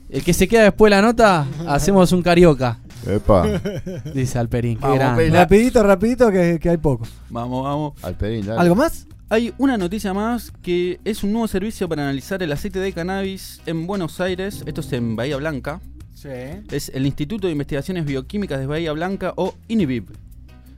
El 0.10 0.24
que 0.24 0.34
se 0.34 0.48
queda 0.50 0.64
después 0.64 0.90
de 0.90 0.98
la 0.98 1.02
nota, 1.02 1.46
hacemos 1.70 2.12
un 2.12 2.22
carioca, 2.22 2.80
Epa. 3.08 3.60
dice 4.14 4.40
Alperín. 4.40 4.78
Qué 4.78 4.82
Vamos, 4.82 5.00
grande. 5.00 5.24
Pela. 5.26 5.40
Rapidito, 5.40 5.84
rapidito, 5.84 6.32
que, 6.32 6.60
que 6.60 6.70
hay 6.70 6.78
poco. 6.78 7.08
Vamos, 7.30 7.64
vamos. 7.64 7.94
Alperín, 8.04 8.46
dale. 8.46 8.62
¿Algo 8.62 8.76
más? 8.76 9.08
Hay 9.30 9.54
una 9.58 9.78
noticia 9.78 10.14
más 10.14 10.52
que 10.62 11.00
es 11.06 11.24
un 11.24 11.32
nuevo 11.32 11.48
servicio 11.48 11.88
para 11.88 12.04
analizar 12.04 12.44
el 12.44 12.52
aceite 12.52 12.80
de 12.80 12.92
cannabis 12.92 13.62
en 13.66 13.88
Buenos 13.88 14.20
Aires. 14.20 14.64
Esto 14.66 14.82
es 14.82 14.92
en 14.92 15.16
Bahía 15.16 15.38
Blanca. 15.38 15.80
Sí. 16.14 16.30
Es 16.70 16.90
el 16.94 17.06
Instituto 17.06 17.48
de 17.48 17.54
Investigaciones 17.54 18.06
Bioquímicas 18.06 18.60
de 18.60 18.68
Bahía 18.68 18.92
Blanca 18.92 19.34
o 19.38 19.56
INIBIB. 19.70 20.06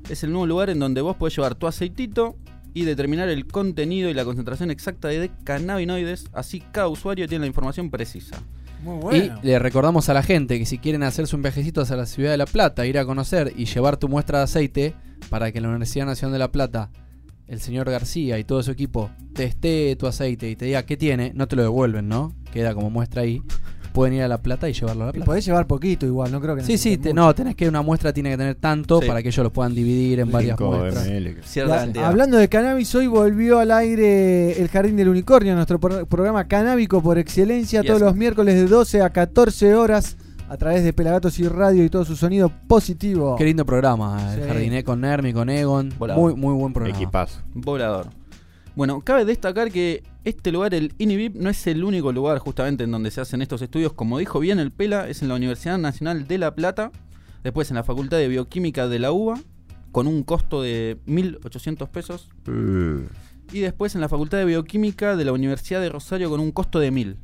Es 0.09 0.23
el 0.23 0.31
nuevo 0.31 0.45
lugar 0.45 0.69
en 0.69 0.79
donde 0.79 1.01
vos 1.01 1.15
podés 1.15 1.35
llevar 1.35 1.55
tu 1.55 1.65
aceitito 1.65 2.35
y 2.73 2.85
determinar 2.85 3.29
el 3.29 3.47
contenido 3.47 4.09
y 4.09 4.13
la 4.13 4.25
concentración 4.25 4.71
exacta 4.71 5.07
de 5.07 5.31
cannabinoides. 5.43 6.25
Así 6.33 6.61
cada 6.71 6.87
usuario 6.87 7.27
tiene 7.27 7.41
la 7.41 7.47
información 7.47 7.89
precisa. 7.89 8.37
Muy 8.83 9.17
Y 9.17 9.31
le 9.41 9.59
recordamos 9.59 10.09
a 10.09 10.13
la 10.13 10.23
gente 10.23 10.59
que 10.59 10.65
si 10.65 10.77
quieren 10.77 11.03
hacerse 11.03 11.35
un 11.35 11.41
viajecito 11.41 11.81
hacia 11.81 11.95
la 11.95 12.05
ciudad 12.05 12.31
de 12.31 12.37
La 12.37 12.45
Plata, 12.45 12.85
ir 12.85 12.97
a 12.97 13.05
conocer 13.05 13.53
y 13.55 13.65
llevar 13.65 13.97
tu 13.97 14.09
muestra 14.09 14.39
de 14.39 14.43
aceite 14.43 14.93
para 15.29 15.51
que 15.51 15.61
la 15.61 15.69
Universidad 15.69 16.05
Nacional 16.05 16.33
de 16.33 16.39
La 16.39 16.51
Plata 16.51 16.89
el 17.47 17.59
señor 17.59 17.89
García 17.89 18.39
y 18.39 18.43
todo 18.43 18.63
su 18.63 18.71
equipo 18.71 19.09
testee 19.33 19.95
tu 19.95 20.07
aceite 20.07 20.49
y 20.49 20.55
te 20.55 20.65
diga 20.65 20.85
qué 20.85 20.97
tiene, 20.97 21.31
no 21.35 21.47
te 21.47 21.55
lo 21.55 21.61
devuelven, 21.61 22.07
¿no? 22.07 22.33
Queda 22.51 22.73
como 22.73 22.89
muestra 22.89 23.23
ahí. 23.23 23.41
Pueden 23.93 24.15
ir 24.15 24.23
a 24.23 24.27
La 24.27 24.39
Plata 24.41 24.67
y 24.67 24.73
llevarlo 24.73 25.03
a 25.03 25.05
La 25.05 25.09
Y 25.11 25.13
Plata. 25.13 25.25
podés 25.25 25.45
llevar 25.45 25.67
poquito 25.67 26.05
igual, 26.05 26.31
no 26.31 26.41
creo 26.41 26.55
que 26.55 26.63
Sí, 26.63 26.77
sí, 26.77 26.97
te- 26.97 27.13
no, 27.13 27.33
tenés 27.35 27.55
que 27.55 27.69
una 27.69 27.81
muestra 27.83 28.11
tiene 28.11 28.31
que 28.31 28.37
tener 28.37 28.55
tanto 28.55 28.99
Sí. 29.01 29.07
para 29.07 29.21
que 29.21 29.29
ellos 29.29 29.43
lo 29.43 29.53
puedan 29.53 29.75
dividir 29.75 30.19
en 30.19 30.31
varias 30.31 30.57
5 30.57 30.71
muestras. 30.71 31.07
La- 31.67 31.77
cantidad. 31.77 32.05
hablando 32.05 32.37
de 32.37 32.49
cannabis, 32.49 32.93
hoy 32.95 33.07
volvió 33.07 33.59
al 33.59 33.71
aire 33.71 34.59
el 34.61 34.67
Jardín 34.67 34.95
del 34.97 35.09
Unicornio, 35.09 35.53
nuestro 35.55 35.79
pro- 35.79 36.05
programa 36.07 36.47
canábico 36.47 37.01
por 37.03 37.17
excelencia, 37.17 37.81
Yes. 37.81 37.87
todos 37.87 38.01
los 38.01 38.15
miércoles 38.15 38.55
de 38.55 38.65
12 38.65 39.01
a 39.01 39.11
14 39.11 39.75
horas 39.75 40.17
a 40.49 40.57
través 40.57 40.83
de 40.83 40.91
Pelagatos 40.93 41.37
y 41.39 41.47
Radio 41.47 41.83
y 41.83 41.89
todo 41.89 42.03
su 42.05 42.15
sonido 42.15 42.51
positivo. 42.67 43.35
Qué 43.37 43.45
lindo 43.45 43.65
programa, 43.65 44.33
el 44.33 44.41
Sí. 44.41 44.47
jardiné 44.47 44.83
con 44.83 45.01
Nermi, 45.01 45.33
con 45.33 45.49
Egon. 45.49 45.93
Volador. 45.97 46.21
Muy, 46.21 46.35
muy 46.35 46.53
buen 46.55 46.73
programa. 46.73 46.97
Equipazo. 46.97 47.39
Volador. 47.53 48.07
Bueno, 48.75 49.01
cabe 49.01 49.23
destacar 49.23 49.71
que 49.71 50.03
este 50.23 50.51
lugar, 50.51 50.73
el 50.73 50.93
INIVIP, 50.97 51.35
no 51.35 51.49
es 51.49 51.67
el 51.67 51.83
único 51.83 52.11
lugar 52.11 52.39
justamente 52.39 52.83
en 52.83 52.91
donde 52.91 53.11
se 53.11 53.21
hacen 53.21 53.41
estos 53.41 53.61
estudios. 53.61 53.93
Como 53.93 54.17
dijo 54.19 54.39
bien 54.39 54.59
el 54.59 54.71
Pela, 54.71 55.09
es 55.09 55.21
en 55.21 55.27
la 55.27 55.35
Universidad 55.35 55.77
Nacional 55.77 56.27
de 56.27 56.37
La 56.37 56.55
Plata, 56.55 56.91
después 57.43 57.69
en 57.71 57.75
la 57.75 57.83
Facultad 57.83 58.17
de 58.17 58.27
Bioquímica 58.27 58.87
de 58.87 58.99
la 58.99 59.11
UBA, 59.11 59.39
con 59.91 60.07
un 60.07 60.23
costo 60.23 60.61
de 60.61 60.97
1.800 61.07 61.89
pesos, 61.89 62.29
Uh, 62.47 63.01
y 63.51 63.59
después 63.59 63.93
en 63.95 64.01
la 64.01 64.09
Facultad 64.09 64.37
de 64.39 64.45
Bioquímica 64.45 65.15
de 65.15 65.25
la 65.25 65.33
Universidad 65.33 65.81
de 65.81 65.89
Rosario 65.89 66.29
con 66.29 66.39
un 66.39 66.51
costo 66.51 66.79
de 66.79 66.91
1.000. 66.91 67.15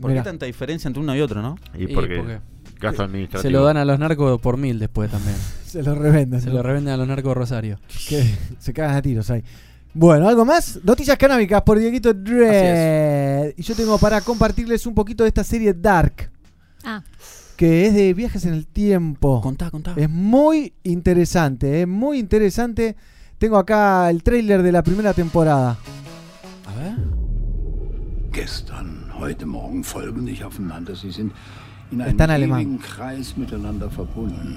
¿Por 0.00 0.10
Mirá. 0.10 0.22
qué 0.22 0.28
tanta 0.28 0.46
diferencia 0.46 0.88
entre 0.88 1.02
uno 1.02 1.16
y 1.16 1.20
otro, 1.20 1.42
no? 1.42 1.56
y 1.76 1.86
porque 1.88 2.40
gasto 2.80 3.02
administrativo. 3.02 3.42
se 3.42 3.50
lo 3.50 3.64
dan 3.64 3.76
a 3.76 3.84
los 3.84 3.98
narcos 3.98 4.40
por 4.40 4.56
mil 4.56 4.78
después 4.78 5.10
también. 5.10 5.36
Se 5.66 5.82
lo 5.84 5.94
revenden. 5.94 6.40
Se 6.40 6.48
¿no? 6.48 6.54
lo 6.54 6.62
revenden 6.64 6.94
a 6.94 6.96
los 6.96 7.06
narcos 7.06 7.30
de 7.30 7.34
Rosario. 7.34 7.80
Que 8.08 8.24
se 8.58 8.72
cagan 8.72 8.96
a 8.96 9.02
tiros 9.02 9.30
ahí. 9.30 9.44
Bueno, 9.92 10.28
¿algo 10.28 10.44
más? 10.44 10.78
Noticias 10.84 11.16
canábicas 11.18 11.62
por 11.62 11.78
Dieguito 11.78 12.14
Dredd. 12.14 13.54
Y 13.56 13.62
yo 13.62 13.74
tengo 13.74 13.98
para 13.98 14.20
compartirles 14.20 14.86
un 14.86 14.94
poquito 14.94 15.24
de 15.24 15.28
esta 15.28 15.42
serie 15.44 15.74
Dark, 15.74 16.30
Ah, 16.84 17.02
que 17.56 17.86
es 17.86 17.94
de 17.94 18.14
viajes 18.14 18.44
en 18.46 18.54
el 18.54 18.66
tiempo. 18.66 19.40
Contá, 19.42 19.70
contá. 19.70 19.92
Es 19.96 20.08
muy 20.08 20.72
interesante, 20.84 21.82
es 21.82 21.88
muy 21.88 22.18
interesante. 22.18 22.96
Tengo 23.38 23.56
acá 23.58 24.08
el 24.10 24.22
tráiler 24.22 24.62
de 24.62 24.72
la 24.72 24.82
primera 24.82 25.12
temporada. 25.12 25.76
A 26.66 26.74
ver. 26.80 26.94
Gestern, 28.32 29.10
heute 29.18 29.44
Morgen 29.44 29.82
folgen 29.82 30.24
nicht 30.24 30.42
aufeinander. 30.44 30.94
Sie 30.96 31.10
sind 31.10 31.32
in 31.90 32.00
einem 32.00 32.10
Está 32.12 32.24
en 32.24 32.30
alemán. 32.30 32.60
ewigen 32.60 32.78
Kreis 32.78 33.36
miteinander 33.36 33.90
verbunden. 33.90 34.56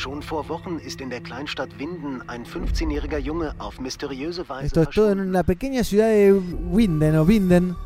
Schon 0.00 0.22
vor 0.22 0.48
Wochen 0.48 0.78
ist 0.78 1.02
in 1.02 1.10
der 1.10 1.20
Kleinstadt 1.20 1.78
Winden 1.78 2.22
ein 2.26 2.46
15-jähriger 2.46 3.18
Junge 3.18 3.52
auf 3.58 3.78
mysteriöse 3.80 4.48
Weise 4.48 4.68
Esto 4.68 4.80
es 4.80 4.88
todo 4.88 5.12
en 5.12 5.30
la 5.30 5.42
pequeña 5.42 5.84
ciudad 5.84 6.08
de 6.08 6.32
Winden 6.72 7.16
o 7.16 7.28
Winden, 7.28 7.76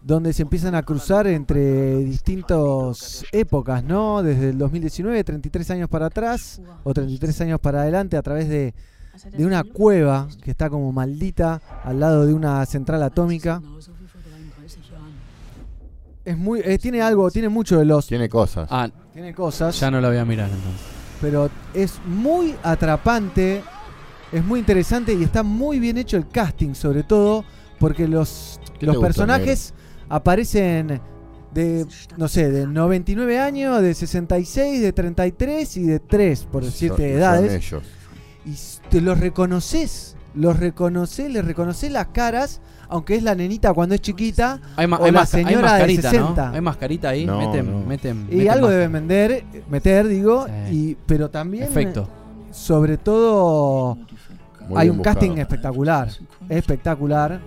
donde 0.00 0.32
se 0.32 0.42
empiezan 0.42 0.76
a 0.76 0.84
cruzar 0.84 1.26
entre 1.26 1.96
distintas 2.04 3.24
épocas, 3.32 3.82
¿no? 3.82 4.22
Desde 4.22 4.50
el 4.50 4.58
2019, 4.58 5.24
33 5.24 5.70
años 5.72 5.88
para 5.88 6.06
atrás 6.06 6.62
o 6.84 6.94
33 6.94 7.40
años 7.40 7.58
para 7.58 7.82
adelante 7.82 8.16
a 8.16 8.22
través 8.22 8.48
de, 8.48 8.72
de 9.36 9.44
una 9.44 9.64
cueva 9.64 10.28
que 10.40 10.52
está 10.52 10.70
como 10.70 10.92
maldita 10.92 11.60
al 11.82 11.98
lado 11.98 12.26
de 12.26 12.32
una 12.32 12.64
central 12.64 13.02
atómica. 13.02 13.60
Es 16.24 16.38
muy, 16.38 16.60
eh, 16.60 16.78
tiene 16.78 17.02
algo, 17.02 17.28
tiene 17.32 17.48
mucho 17.48 17.76
de 17.76 17.86
los, 17.86 18.06
Tiene 18.06 18.28
cosas. 18.28 18.68
Ah, 18.70 18.88
tiene 19.12 19.34
cosas. 19.34 19.80
ya 19.80 19.90
no 19.90 20.00
la 20.00 20.06
voy 20.10 20.18
a 20.18 20.24
mirar 20.24 20.48
entonces. 20.48 20.93
Pero 21.24 21.48
es 21.72 21.94
muy 22.06 22.54
atrapante, 22.62 23.62
es 24.30 24.44
muy 24.44 24.60
interesante 24.60 25.14
y 25.14 25.22
está 25.24 25.42
muy 25.42 25.78
bien 25.80 25.96
hecho 25.96 26.18
el 26.18 26.28
casting, 26.28 26.74
sobre 26.74 27.02
todo 27.02 27.46
porque 27.80 28.06
los, 28.06 28.60
¿Qué 28.78 28.84
los 28.84 28.96
gusta, 28.96 29.06
personajes 29.08 29.72
aparecen 30.10 31.00
de, 31.54 31.86
no 32.18 32.28
sé, 32.28 32.50
de 32.50 32.66
99 32.66 33.38
años, 33.38 33.80
de 33.80 33.94
66, 33.94 34.82
de 34.82 34.92
33 34.92 35.76
y 35.78 35.82
de 35.84 35.98
3, 35.98 36.44
por 36.52 36.62
decirte 36.62 36.88
Son- 36.88 36.96
son 36.96 37.16
edades. 37.18 37.52
ellos. 37.54 37.82
Y 38.44 38.54
te 38.90 39.00
los 39.00 39.18
reconoces, 39.18 40.16
los 40.34 40.58
reconoces, 40.60 41.30
les 41.32 41.42
reconoces 41.42 41.90
las 41.90 42.08
caras, 42.08 42.60
aunque 42.88 43.16
es 43.16 43.22
la 43.22 43.34
nenita 43.34 43.72
cuando 43.72 43.94
es 43.94 44.00
chiquita, 44.00 44.60
Hay, 44.76 44.86
ma- 44.86 44.98
o 44.98 45.04
hay 45.04 45.12
la 45.12 45.20
masca- 45.22 45.38
hay 45.38 45.44
señora 45.44 45.66
de 45.74 45.78
mascarita, 45.78 46.10
60. 46.10 46.48
¿no? 46.48 46.54
Hay 46.54 46.60
mascarita 46.60 47.08
ahí. 47.10 47.26
No, 47.26 47.38
meten, 47.38 47.70
no. 47.70 47.86
meten, 47.86 48.26
Y 48.30 48.36
meten 48.36 48.50
algo 48.50 48.66
máscara. 48.66 48.70
deben 48.72 48.92
vender, 48.92 49.44
meter, 49.68 50.06
digo, 50.08 50.46
Sí. 50.68 50.74
y, 50.74 50.96
pero 51.06 51.30
también 51.30 51.64
Efecto. 51.64 52.08
sobre 52.50 52.96
todo 52.98 53.96
Muy 54.68 54.80
hay 54.80 54.90
un 54.90 55.00
casting 55.00 55.38
espectacular, 55.38 56.08
espectacular. 56.48 57.40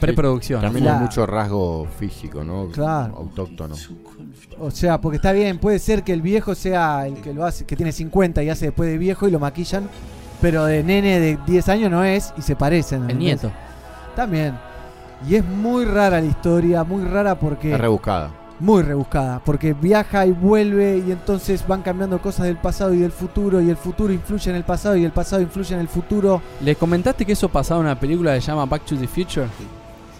Preproducción. 0.00 0.60
También 0.60 0.88
hay 0.88 1.00
mucho 1.00 1.24
rasgo 1.24 1.86
físico, 1.98 2.44
¿no? 2.44 2.68
Claro. 2.68 3.14
Autóctono. 3.16 3.74
O 4.60 4.70
sea, 4.70 5.00
porque 5.00 5.16
está 5.16 5.32
bien, 5.32 5.58
puede 5.58 5.78
ser 5.78 6.02
que 6.04 6.12
el 6.12 6.20
viejo 6.22 6.54
sea 6.54 7.06
el 7.06 7.14
que 7.14 7.32
lo 7.32 7.44
hace, 7.44 7.64
que 7.64 7.74
tiene 7.76 7.90
50 7.92 8.42
y 8.42 8.50
hace 8.50 8.66
después 8.66 8.88
de 8.90 8.98
viejo 8.98 9.26
y 9.26 9.30
lo 9.30 9.38
maquillan, 9.40 9.88
pero 10.40 10.64
de 10.66 10.82
nene 10.84 11.18
de 11.20 11.38
10 11.46 11.68
años 11.68 11.90
no 11.90 12.04
es 12.04 12.32
y 12.36 12.42
se 12.42 12.54
parecen. 12.54 13.08
El 13.08 13.18
nieto. 13.18 13.50
También. 14.14 14.54
Y 15.28 15.36
es 15.36 15.44
muy 15.44 15.84
rara 15.84 16.20
la 16.20 16.26
historia, 16.26 16.84
muy 16.84 17.04
rara 17.04 17.34
porque 17.38 17.72
Es 17.72 17.80
rebuscada. 17.80 18.30
muy 18.60 18.82
rebuscada, 18.82 19.40
porque 19.44 19.72
viaja 19.72 20.26
y 20.26 20.32
vuelve 20.32 21.02
y 21.06 21.10
entonces 21.12 21.66
van 21.66 21.82
cambiando 21.82 22.20
cosas 22.20 22.46
del 22.46 22.56
pasado 22.56 22.92
y 22.94 22.98
del 22.98 23.10
futuro 23.12 23.60
y 23.60 23.70
el 23.70 23.76
futuro 23.76 24.12
influye 24.12 24.50
en 24.50 24.56
el 24.56 24.64
pasado 24.64 24.96
y 24.96 25.04
el 25.04 25.12
pasado 25.12 25.40
influye 25.42 25.74
en 25.74 25.80
el 25.80 25.88
futuro, 25.88 26.40
¿Les 26.62 26.76
comentaste 26.76 27.24
que 27.24 27.32
eso 27.32 27.48
pasaba 27.48 27.80
en 27.80 27.86
una 27.86 27.98
película 27.98 28.34
que 28.34 28.40
se 28.40 28.48
llama 28.48 28.66
Back 28.66 28.84
to 28.84 28.96
the 28.96 29.08
Future? 29.08 29.46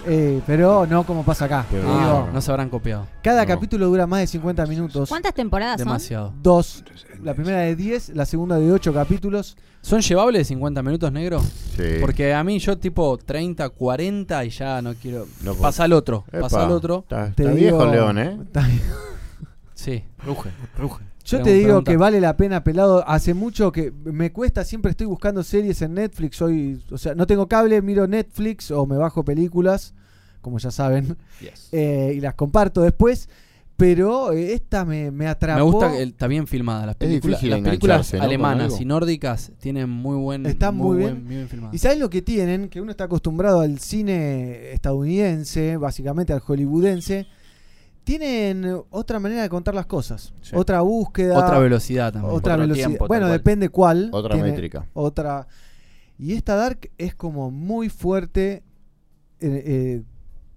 eh, 0.07 0.41
pero 0.47 0.87
no 0.87 1.05
como 1.05 1.23
pasa 1.23 1.47
acá. 1.47 1.65
Pero 1.71 1.83
Digo, 1.83 2.29
no 2.33 2.41
se 2.41 2.51
habrán 2.51 2.69
copiado. 2.69 3.07
cada 3.23 3.43
no. 3.43 3.49
capítulo 3.49 3.87
dura 3.87 4.07
más 4.07 4.21
de 4.21 4.27
50 4.27 4.67
minutos. 4.67 5.09
¿Cuántas 5.09 5.33
temporadas 5.35 5.79
son? 5.79 5.87
Demasiado. 5.89 6.33
Dos. 6.43 6.85
La 7.23 7.33
primera 7.35 7.59
de 7.61 7.75
10, 7.77 8.11
la 8.11 8.27
segunda 8.27 8.59
de 8.59 8.71
8 8.73 8.93
capítulos. 8.93 9.57
¿Son 9.85 10.01
llevables 10.01 10.41
de 10.41 10.45
50 10.47 10.82
minutos, 10.82 11.12
negro? 11.12 11.41
Sí. 11.76 11.99
Porque 12.01 12.32
a 12.32 12.43
mí 12.43 12.59
yo 12.59 12.78
tipo 12.78 13.18
30, 13.18 13.68
40 13.68 14.45
y 14.47 14.49
ya 14.51 14.80
no 14.80 14.95
quiero... 14.95 15.26
No, 15.43 15.55
pasa 15.55 15.85
al 15.85 15.93
otro, 15.93 16.24
Epa, 16.28 16.41
pasa 16.41 16.64
al 16.64 16.72
otro. 16.72 17.01
Está, 17.03 17.26
digo- 17.37 17.55
viejo 17.55 17.85
León, 17.87 18.18
¿eh? 18.18 18.39
Está 18.45 18.66
bien. 18.66 18.80
Sí, 19.74 20.03
ruge, 20.24 20.51
ruge. 20.78 21.05
Yo 21.26 21.43
te 21.43 21.53
digo 21.53 21.66
pregunta. 21.66 21.91
que 21.91 21.97
vale 21.99 22.20
la 22.20 22.37
pena, 22.37 22.64
pelado. 22.64 23.07
Hace 23.09 23.35
mucho 23.35 23.72
que 23.72 23.93
me 24.05 24.32
cuesta, 24.32 24.64
siempre 24.64 24.91
estoy 24.91 25.07
buscando 25.07 25.43
series 25.43 25.80
en 25.82 25.95
Netflix. 25.95 26.37
Soy, 26.37 26.82
o 26.91 26.97
sea, 26.99 27.14
no 27.14 27.26
tengo 27.26 27.47
cable, 27.47 27.80
miro 27.82 28.07
Netflix 28.07 28.70
o 28.70 28.87
me 28.87 28.97
bajo 28.97 29.22
películas, 29.24 29.95
como 30.41 30.59
ya 30.59 30.70
saben, 30.70 31.16
Yes. 31.41 31.68
eh, 31.72 32.12
y 32.16 32.20
las 32.20 32.35
comparto 32.35 32.80
después. 32.82 33.28
Pero 33.77 34.33
eh, 34.33 34.53
esta 34.53 34.85
me, 34.85 35.11
me 35.11 35.27
atrapó. 35.27 35.59
Me 35.59 35.64
gusta 35.64 35.91
que 35.91 36.03
el- 36.03 36.11
está 36.11 36.29
bien 36.29 36.47
filmada. 36.47 36.87
Las 36.87 36.95
películas, 36.97 37.43
las 37.43 37.61
películas 37.61 38.14
alemanas 38.14 38.81
y 38.81 38.85
nórdicas 38.85 39.51
tienen 39.59 39.91
muy 39.91 40.16
buen. 40.16 40.47
Están 40.47 40.77
muy, 40.77 40.99
bien. 40.99 41.11
buen- 41.14 41.25
muy 41.25 41.35
bien 41.37 41.49
filmadas. 41.49 41.75
¿Y 41.75 41.79
sabes 41.79 41.99
lo 41.99 42.09
que 42.09 42.22
tienen? 42.22 42.68
Que 42.68 42.81
uno 42.81 42.93
está 42.93 43.05
acostumbrado 43.05 43.61
al 43.61 43.81
cine 43.81 44.72
estadounidense, 44.72 45.77
básicamente 45.77 46.33
al 46.33 46.41
hollywoodense. 46.41 47.27
Tienen 48.05 48.81
otra 48.91 49.18
manera 49.18 49.43
de 49.43 49.49
contar 49.49 49.75
las 49.75 49.87
cosas. 49.87 50.35
Sí. 50.43 50.55
Otra 50.55 50.83
búsqueda. 50.83 51.39
Otra 51.39 51.59
velocidad 51.59 52.12
también. 52.12 52.35
Otra 52.35 52.53
Otro 52.55 52.62
velocidad. 52.64 52.87
tiempo, 52.89 53.07
bueno, 53.09 53.29
depende 53.29 53.70
cuál. 53.70 54.11
Otra 54.12 54.37
métrica. 54.37 54.87
Otra. 54.93 55.49
Y 56.18 56.35
esta 56.35 56.55
Dark 56.55 56.91
es 56.99 57.14
como 57.14 57.51
muy 57.51 57.89
fuerte. 57.89 58.62
eh, 59.41 59.62
eh, 59.66 60.03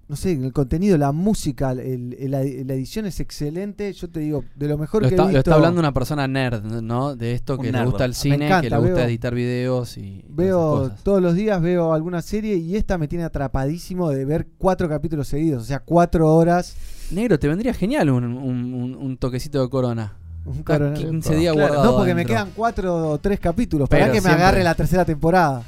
no 0.10 0.16
sé, 0.16 0.32
el 0.32 0.54
contenido, 0.54 0.98
la 0.98 1.12
música, 1.12 1.72
el- 1.72 2.16
el- 2.18 2.32
la, 2.32 2.42
edición 2.42 3.06
es 3.08 3.20
excelente. 3.20 3.92
Yo 3.94 4.10
te 4.10 4.22
digo, 4.22 4.44
de 4.56 4.68
lo 4.70 4.78
mejor 4.78 5.02
Lo 5.04 5.10
que 5.10 5.16
está, 5.16 5.24
he 5.24 5.26
lo 5.26 5.30
visto. 5.32 5.40
está 5.40 5.56
hablando 5.56 5.80
una 5.82 5.94
persona 5.94 6.28
nerd, 6.28 6.64
¿no? 6.82 7.16
De 7.16 7.34
esto 7.34 7.58
que 7.58 7.72
le 7.72 7.84
gusta 7.86 8.06
el 8.06 8.14
cine, 8.14 8.46
encanta, 8.46 8.62
que 8.62 8.70
le 8.70 8.78
gusta 8.78 8.94
veo- 8.94 9.06
editar 9.06 9.36
videos 9.36 9.98
y. 9.98 10.24
Veo 10.30 10.76
esas 10.78 10.90
cosas. 10.92 11.04
todos 11.04 11.22
los 11.22 11.34
días 11.36 11.62
veo 11.62 11.94
alguna 11.94 12.22
serie 12.22 12.56
y 12.56 12.76
esta 12.78 12.98
me 12.98 13.08
tiene 13.10 13.26
atrapadísimo 13.26 14.10
de 14.10 14.24
ver 14.26 14.48
cuatro 14.58 14.88
capítulos 14.88 15.28
seguidos, 15.28 15.64
o 15.64 15.66
sea, 15.66 15.80
cuatro 15.80 16.34
horas. 16.34 16.76
Negro, 17.12 17.38
te 17.40 17.48
vendría 17.48 17.74
genial 17.74 18.10
un, 18.10 18.24
un- 18.24 18.74
un- 18.74 18.96
un 18.96 19.18
toquecito 19.18 19.62
de 19.62 19.70
corona. 19.70 20.14
Un 20.46 20.64
corona- 20.64 20.94
15 20.94 21.36
días 21.36 21.54
Claro, 21.54 21.68
guardado. 21.74 21.92
no, 21.92 21.98
porque 21.98 22.16
me 22.16 22.26
quedan 22.26 22.52
cuatro 22.56 23.10
o 23.10 23.18
tres 23.18 23.38
capítulos. 23.42 23.90
Para 23.90 24.06
que 24.06 24.14
me 24.14 24.22
siempre- 24.22 24.42
agarre 24.42 24.64
la 24.64 24.74
tercera 24.76 25.04
temporada. 25.04 25.64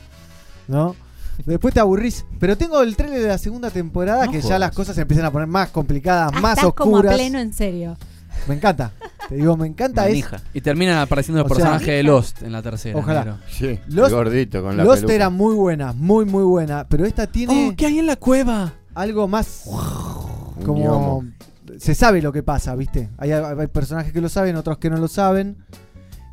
¿No? 0.70 0.96
Después 1.46 1.74
te 1.74 1.80
aburrís. 1.80 2.26
Pero 2.40 2.58
tengo 2.58 2.82
el 2.82 2.96
trailer 2.96 3.22
de 3.22 3.28
la 3.28 3.38
segunda 3.38 3.70
temporada 3.70 4.26
No 4.26 4.32
que 4.32 4.42
ya 4.42 4.60
las 4.60 4.72
cosas 4.72 4.96
se 4.96 5.02
empiezan 5.02 5.26
a 5.26 5.32
poner 5.32 5.48
más 5.48 5.70
complicadas, 5.70 6.32
Ah, 6.36 6.40
más 6.42 6.58
estás 6.58 6.74
como 6.74 6.98
a 6.98 7.00
oscuras. 7.00 7.16
pleno 7.16 7.40
en 7.40 7.54
serio. 7.54 7.98
Me 8.48 8.56
encanta. 8.56 8.92
Te 9.28 9.36
digo, 9.36 9.58
me 9.58 9.68
encanta. 9.68 10.04
Es, 10.04 10.10
Manija. 10.10 10.42
Y 10.54 10.62
terminan 10.62 10.98
apareciendo 11.00 11.42
los 11.44 11.52
O 11.52 11.56
sea- 11.56 11.64
personajes 11.66 11.88
de 11.88 12.04
Lost 12.04 12.42
en 12.44 12.52
la 12.52 12.62
tercera. 12.62 12.98
Ojalá. 12.98 13.38
Sí, 13.50 13.80
Lost- 13.90 14.08
el 14.10 14.16
gordito 14.16 14.64
con 14.64 14.78
la 14.78 14.84
Lost 14.84 14.98
peluca. 15.02 15.14
era 15.16 15.30
muy 15.30 15.56
buena, 15.56 15.94
muy, 15.94 16.26
muy 16.26 16.44
buena. 16.44 16.86
Pero 16.88 17.06
esta 17.06 17.28
tiene 17.28 17.70
Oh, 17.70 17.74
¿qué 17.76 17.86
hay 17.88 18.00
en 18.00 18.08
la 18.08 18.16
cueva? 18.16 18.74
algo 18.96 19.28
más 19.28 19.64
como 20.66 21.24
se 21.78 21.96
sabe 21.96 22.22
lo 22.22 22.32
que 22.34 22.44
pasa, 22.44 22.76
¿viste? 22.76 23.10
Hay, 23.18 23.32
hay 23.32 23.68
personajes 23.68 24.12
que 24.12 24.20
lo 24.22 24.30
saben, 24.30 24.56
otros 24.56 24.78
que 24.78 24.90
no 24.90 24.98
lo 24.98 25.08
saben. 25.08 25.58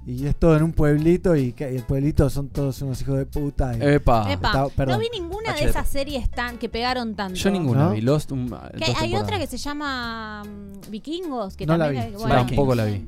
Y 0.09 0.25
es 0.27 0.37
todo 0.37 0.57
en 0.57 0.63
un 0.63 0.73
pueblito 0.73 1.35
y, 1.35 1.53
que- 1.53 1.73
y 1.73 1.77
el 1.77 1.83
pueblito 1.83 2.31
son 2.31 2.49
todos 2.49 2.81
unos 2.81 3.01
hijos 3.03 3.19
de 3.19 3.27
puta. 3.27 3.77
y- 3.77 3.83
Epa. 3.83 4.31
Epa, 4.33 4.49
está- 4.49 4.69
perdón. 4.69 4.95
no 4.95 5.01
vi 5.01 5.09
ninguna 5.13 5.53
de 5.55 5.65
esas 5.65 5.89
series 5.89 6.31
tan 6.31 6.59
que 6.59 6.69
pegaron 6.69 7.17
tanto. 7.17 7.35
Yo 7.35 7.51
ninguna 7.51 7.87
¿No? 7.87 7.91
vi. 7.91 8.01
Lost. 8.03 8.31
un- 8.31 8.49
dos 8.49 8.61
Que 8.79 8.85
hay 8.85 8.93
temporadas. 8.95 9.23
otra 9.25 9.39
que 9.41 9.47
se 9.49 9.57
llama 9.57 10.45
mm, 10.45 10.91
Vikingos, 10.91 11.57
que 11.57 11.67
No 11.67 11.77
la 11.77 11.87
también 11.87 12.11
vi. 12.13 12.17
bueno, 12.19 12.35
Tampoco 12.37 12.75
la 12.77 12.85
vi. 12.85 13.05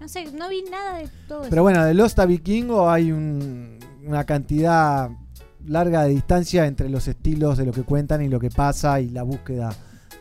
No 0.00 0.08
sé, 0.08 0.32
no 0.32 0.48
vi 0.48 0.64
nada 0.70 0.98
de 0.98 1.08
todo 1.28 1.42
eso. 1.42 1.50
Pero 1.50 1.62
bueno, 1.62 1.84
de 1.84 1.94
Lost 1.94 2.18
a 2.18 2.26
Vikingo 2.26 2.90
hay 2.90 3.12
un- 3.12 3.78
una 4.04 4.24
cantidad 4.24 5.08
larga 5.66 6.02
de 6.02 6.10
distancia 6.10 6.66
entre 6.66 6.88
los 6.90 7.06
estilos 7.08 7.56
de 7.58 7.64
lo 7.64 7.72
que 7.72 7.84
cuentan 7.84 8.22
y 8.22 8.28
lo 8.28 8.38
que 8.40 8.50
pasa 8.50 9.00
y 9.00 9.08
la 9.08 9.22
búsqueda 9.22 9.70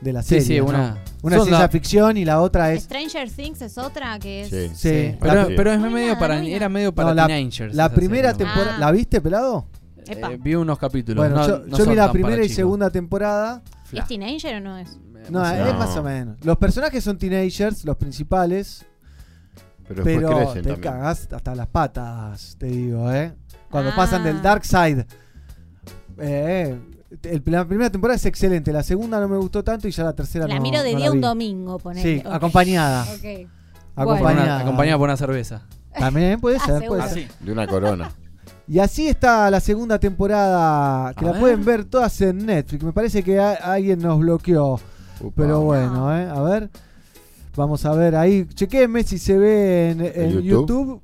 de 0.03 0.13
la 0.13 0.21
Sí, 0.21 0.41
serie. 0.41 0.45
sí, 0.45 0.57
¿no? 0.59 0.65
una. 0.65 1.03
Una 1.21 1.35
es 1.37 1.43
ciencia 1.43 1.59
la- 1.63 1.69
ficción 1.69 2.17
y 2.17 2.25
la 2.25 2.41
otra 2.41 2.71
es. 2.73 2.83
Stranger 2.83 3.29
Things 3.31 3.61
es 3.61 3.77
otra 3.77 4.19
que 4.19 4.41
es. 4.43 4.49
Sí. 4.49 4.69
Sí, 4.75 5.17
Pero, 5.19 5.71
es 5.71 5.79
No 5.79 5.89
medio 5.89 6.07
nada, 6.07 6.19
para. 6.19 6.39
no 6.39 6.47
era 6.47 6.69
medio 6.69 6.93
para 6.93 7.09
No, 7.09 7.15
la- 7.15 7.27
teenagers. 7.27 7.73
la 7.75 7.85
esa 7.85 7.95
primera 7.95 8.31
serie, 8.31 8.45
¿no? 8.45 8.51
temporada. 8.53 8.77
Ah. 8.77 8.79
¿La 8.79 8.91
viste, 8.91 9.21
pelado? 9.21 9.67
Epa. 10.05 10.33
Eh, 10.33 10.39
vi 10.41 10.55
unos 10.55 10.77
capítulos. 10.77 11.25
Bueno, 11.25 11.35
no- 11.37 11.47
yo, 11.47 11.77
no 11.85 11.85
vi 11.89 11.95
la 11.95 12.11
primera 12.11 12.43
y 12.43 12.49
segunda 12.49 12.89
temporada. 12.89 13.61
¿Es 13.91 14.05
teenager 14.07 14.55
o 14.55 14.59
no 14.59 14.77
es? 14.77 14.97
No, 15.29 15.39
Más 15.39 15.53
o 15.53 15.65
es 15.67 15.73
más 15.75 15.97
o 15.97 16.03
menos. 16.03 16.37
Los 16.43 16.57
personajes 16.57 17.01
son 17.03 17.17
teenagers, 17.17 17.85
los 17.85 17.95
principales, 17.95 18.85
Pero 19.87 20.03
después 20.03 20.17
pero 20.17 20.27
crecen 20.37 20.63
te 20.63 20.69
también. 20.73 20.81
cagás 20.81 21.29
hasta 21.31 21.55
las 21.55 21.67
patas, 21.67 22.55
te 22.59 22.65
digo, 22.65 23.09
¿eh? 23.13 23.33
Cuando 23.71 23.91
Ah. 23.91 23.95
pasan 23.95 24.23
del 24.25 24.41
Dark 24.41 24.65
Side. 24.65 25.05
Eh, 26.19 26.77
el- 27.23 27.43
la 27.45 27.65
primera 27.65 27.89
temporada 27.89 28.15
es 28.15 28.25
excelente, 28.25 28.71
la 28.73 28.83
segunda 28.83 29.19
no 29.19 29.27
me 29.27 29.37
gustó 29.37 29.63
tanto 29.63 29.87
y 29.87 29.91
ya 29.91 30.03
la 30.03 30.13
tercera 30.13 30.47
La 30.47 30.55
no 30.55 30.61
miro 30.61 30.81
de 30.83 30.93
no 30.93 30.97
día 30.99 31.11
un 31.11 31.21
domingo, 31.21 31.79
ponele. 31.79 32.21
Sí, 32.21 32.23
acompañada. 32.29 33.03
Ok. 33.03 33.47
Por 33.95 34.03
Acompañada. 34.03 34.43
una- 34.43 34.59
acompañada 34.61 34.97
por 34.97 35.09
una 35.09 35.17
cerveza. 35.17 35.61
También 35.97 36.39
puede 36.41 36.57
Ah, 36.61 36.65
ser, 36.65 36.87
puede 36.87 37.01
ser. 37.03 37.11
Así. 37.11 37.27
De 37.39 37.51
una 37.51 37.67
corona. 37.67 38.11
Y 38.67 38.79
así 38.79 39.07
está 39.07 39.51
la 39.51 39.59
segunda 39.59 39.99
temporada, 39.99 41.13
que 41.13 41.25
A 41.25 41.27
la 41.27 41.31
ver. 41.33 41.41
pueden 41.41 41.65
ver 41.65 41.85
todas 41.85 42.19
en 42.21 42.45
Netflix. 42.45 42.83
Me 42.83 42.93
parece 42.93 43.21
que 43.21 43.39
a- 43.39 43.53
alguien 43.53 43.99
nos 43.99 44.17
bloqueó. 44.19 44.79
Upa. 45.19 45.33
Pero 45.35 45.61
bueno, 45.61 46.15
¿eh? 46.17 46.27
A 46.29 46.41
ver. 46.41 46.69
Vamos 47.55 47.85
a 47.85 47.93
ver 47.93 48.15
ahí. 48.15 48.47
Chequenme 48.53 49.03
si 49.03 49.19
se 49.19 49.37
ve 49.37 49.91
en, 49.91 50.01
en 50.01 50.31
YouTube. 50.41 50.43
YouTube? 50.43 51.01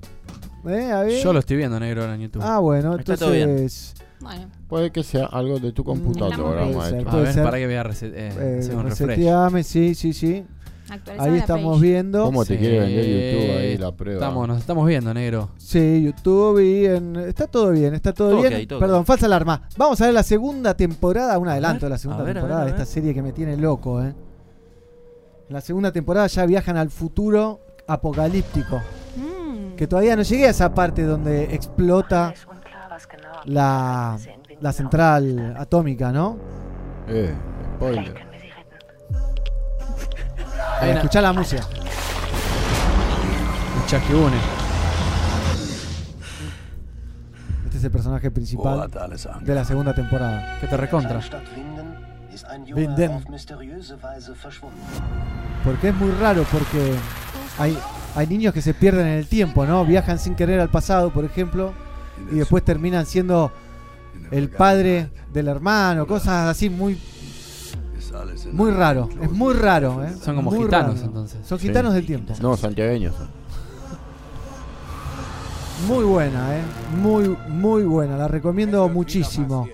¿Eh? 0.72 0.92
A 0.92 1.02
ver. 1.02 1.22
Yo 1.22 1.32
lo 1.32 1.40
estoy 1.40 1.58
viendo 1.58 1.80
negro 1.80 2.02
ahora 2.02 2.16
en 2.16 2.22
YouTube. 2.22 2.42
Ah, 2.44 2.58
bueno, 2.60 2.96
Está 2.98 3.16
todo 3.18 3.32
bien. 3.32 3.50
entonces. 3.50 3.94
Bueno, 4.22 4.48
Puede 4.68 4.92
que 4.92 5.04
sea 5.04 5.26
algo 5.28 5.60
de 5.60 5.72
tu 5.72 5.84
computadora, 5.84 6.62
puede 6.62 6.66
ser. 6.68 6.76
maestro. 6.76 7.08
a 7.08 7.12
puede 7.12 7.24
ver, 7.24 7.34
ser. 7.34 7.44
para 7.44 7.58
que 7.58 7.68
vea 7.68 7.82
eh, 7.82 8.32
Eh, 8.38 8.70
un 8.76 8.84
refresh. 8.84 9.08
reseteame, 9.10 9.64
sí, 9.64 9.96
sí, 9.96 10.14
sí. 10.14 10.46
Ahí 11.20 11.38
estamos 11.38 11.78
page. 11.78 11.88
viendo. 11.88 12.24
¿Cómo 12.26 12.44
te 12.44 12.54
Sí. 12.56 12.60
quiere 12.60 12.80
vender 12.80 13.06
YouTube 13.06 13.58
ahí 13.60 13.78
la 13.78 13.92
prueba? 13.92 14.20
Estamos, 14.20 14.48
nos 14.48 14.58
estamos 14.58 14.88
viendo, 14.88 15.14
negro. 15.14 15.50
Sí, 15.58 16.02
YouTube 16.04 16.60
y 16.62 16.86
en... 16.88 17.16
Está 17.16 17.46
todo 17.46 17.70
bien, 17.70 17.94
está 17.94 18.12
todo, 18.12 18.32
Todo 18.32 18.42
bien. 18.50 18.68
todo 18.68 18.80
Perdón, 18.80 19.06
falsa 19.06 19.28
alarma. 19.28 19.62
Vamos 19.78 20.02
a 20.02 20.06
ver 20.06 20.14
la 20.16 20.24
segunda 20.24 20.74
temporada, 20.76 21.38
un 21.38 21.48
adelanto 21.48 21.86
de 21.86 21.92
la 21.92 21.98
segunda 22.00 22.24
ver, 22.24 22.38
a 22.38 22.42
temporada 22.42 22.66
ver, 22.66 22.74
a 22.74 22.76
de 22.76 22.82
esta 22.84 22.92
serie 22.92 23.14
que 23.14 23.22
me 23.22 23.32
tiene 23.34 23.56
loco, 23.56 24.02
¿eh? 24.04 24.14
En 25.48 25.54
la 25.54 25.62
segunda 25.62 25.92
temporada 25.92 26.26
ya 26.28 26.46
viajan 26.48 26.76
al 26.76 26.90
futuro 26.90 27.60
apocalíptico. 27.88 28.82
Mm. 29.16 29.76
Que 29.76 29.86
todavía 29.88 30.16
no 30.16 30.24
llegué 30.24 30.48
a 30.48 30.50
esa 30.50 30.74
parte 30.74 31.04
donde 31.04 31.54
explota 31.56 32.34
la, 33.50 34.18
la 34.62 34.74
central 34.74 35.56
atómica, 35.58 36.12
¿no? 36.12 36.38
Eh, 37.08 37.34
spoiler. 37.76 38.16
Eh, 40.82 40.92
escuchá 40.94 41.22
la 41.22 41.34
música. 41.34 41.64
Escuchá 43.76 44.00
que 44.08 44.16
une. 44.16 44.38
Este 47.66 47.78
es 47.78 47.84
el 47.84 47.92
personaje 47.92 48.32
principal 48.32 48.90
de 49.42 49.56
la 49.56 49.66
segunda 49.66 49.94
temporada. 49.94 50.60
Que 50.60 50.68
te 50.68 50.78
recontra. 50.78 51.20
Winden. 52.74 53.24
Porque 55.64 55.90
es 55.90 55.96
muy 55.96 56.12
raro, 56.12 56.46
porque 56.52 56.94
hay, 57.58 57.78
hay 58.16 58.28
niños 58.28 58.54
que 58.54 58.62
se 58.62 58.74
pierden 58.74 59.08
en 59.08 59.18
el 59.20 59.28
tiempo, 59.28 59.66
¿no? 59.66 59.84
Viajan 59.86 60.20
sin 60.20 60.36
querer 60.36 60.60
al 60.60 60.70
pasado, 60.70 61.12
por 61.12 61.26
ejemplo, 61.26 61.74
y 62.32 62.36
después 62.36 62.64
terminan 62.64 63.06
siendo 63.06 63.52
el 64.32 64.50
padre 64.50 65.10
del 65.34 65.48
hermano, 65.48 66.06
cosas 66.08 66.50
así 66.50 66.70
muy 66.70 66.98
muy 68.52 68.72
raro, 68.72 69.08
es 69.22 69.32
muy 69.32 69.54
raro, 69.54 70.04
¿eh? 70.04 70.14
Son 70.20 70.36
como 70.36 70.50
Muy 70.52 70.64
gitanos, 70.66 70.96
raro. 70.96 71.06
entonces. 71.08 71.48
Son 71.48 71.60
Sí. 71.60 71.68
gitanos 71.68 71.94
del 71.94 72.06
tiempo. 72.08 72.34
No, 72.42 72.58
santiagueños. 72.58 73.14
Muy 75.88 76.04
buena, 76.04 76.58
¿eh? 76.58 76.62
Muy, 77.02 77.38
muy 77.48 77.84
buena. 77.84 78.18
La 78.18 78.28
recomiendo 78.28 78.88
muchísimo. 78.90 79.68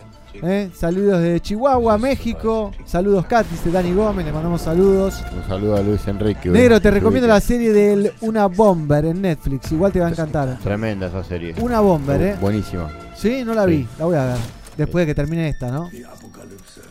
¿Eh? 0.43 0.69
Saludos 0.75 1.21
de 1.21 1.39
Chihuahua, 1.39 1.97
México. 1.97 2.71
Saludos, 2.85 3.25
Katy, 3.25 3.55
de 3.65 3.71
Dani 3.71 3.93
Gómez. 3.93 4.25
Le 4.25 4.31
mandamos 4.31 4.61
saludos. 4.61 5.21
Un 5.35 5.47
saludo 5.47 5.75
a 5.77 5.81
Luis 5.81 6.07
Enrique. 6.07 6.49
Negro, 6.49 6.79
te 6.81 6.91
recomiendo 6.91 7.27
la 7.27 7.39
serie 7.39 7.71
de 7.73 8.13
Una 8.21 8.47
Bomber 8.47 9.05
en 9.05 9.21
Netflix. 9.21 9.71
Igual 9.71 9.91
te 9.91 9.99
va 9.99 10.07
a 10.07 10.09
encantar. 10.09 10.57
Tremenda 10.63 11.07
esa 11.07 11.23
serie. 11.23 11.55
Una 11.61 11.79
Bomber, 11.79 12.21
¿eh? 12.21 12.35
Buenísima. 12.39 12.89
Sí, 13.15 13.43
no 13.45 13.53
la 13.53 13.65
vi. 13.65 13.77
Sí. 13.83 13.87
La 13.99 14.05
voy 14.05 14.15
a 14.17 14.25
ver. 14.25 14.37
Después 14.77 15.03
de 15.03 15.07
que 15.07 15.15
termine 15.15 15.47
esta, 15.49 15.71
¿no? 15.71 15.89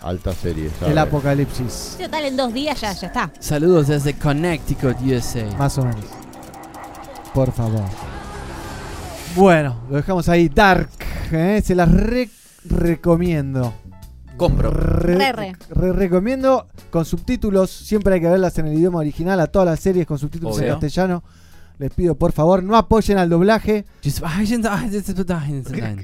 Alta 0.03 0.33
serie. 0.33 0.65
El 0.67 0.71
¿sabes? 0.81 0.97
apocalipsis. 0.99 1.97
Total, 2.01 2.25
en 2.25 2.37
dos 2.37 2.53
días 2.53 2.81
ya, 2.81 2.93
ya 2.93 3.07
está. 3.07 3.31
Saludos 3.39 3.89
desde 3.89 4.15
Connecticut, 4.15 4.97
USA. 5.03 5.45
Más 5.59 5.77
o 5.79 5.83
menos. 5.85 6.05
Por 7.35 7.53
favor. 7.53 7.83
Bueno, 9.35 9.77
lo 9.91 9.97
dejamos 9.97 10.29
ahí. 10.29 10.49
Dark. 10.49 10.89
¿eh? 11.33 11.61
Se 11.65 11.75
las 11.75 11.91
re- 11.91 12.29
recomiendo. 12.65 13.75
Compro. 14.37 14.71
Re, 14.71 15.15
Re, 15.17 15.33
re. 15.33 15.53
re- 15.71 15.93
recomiendo 15.93 16.67
con 16.91 17.05
subtítulos. 17.05 17.71
Siempre 17.71 18.15
hay 18.15 18.21
que 18.21 18.29
verlas 18.29 18.59
en 18.59 18.67
el 18.67 18.75
idioma 18.75 18.99
original. 18.99 19.39
A 19.41 19.47
todas 19.47 19.67
las 19.67 19.79
series 19.81 20.07
con 20.07 20.19
subtítulos 20.19 20.57
en 20.59 20.65
Obvio. 20.65 20.73
castellano. 20.75 21.23
Les 21.77 21.93
pido 21.93 22.15
por 22.15 22.31
favor 22.31 22.63
no 22.63 22.77
apoyen 22.77 23.19
al 23.19 23.29
doblaje. 23.29 23.85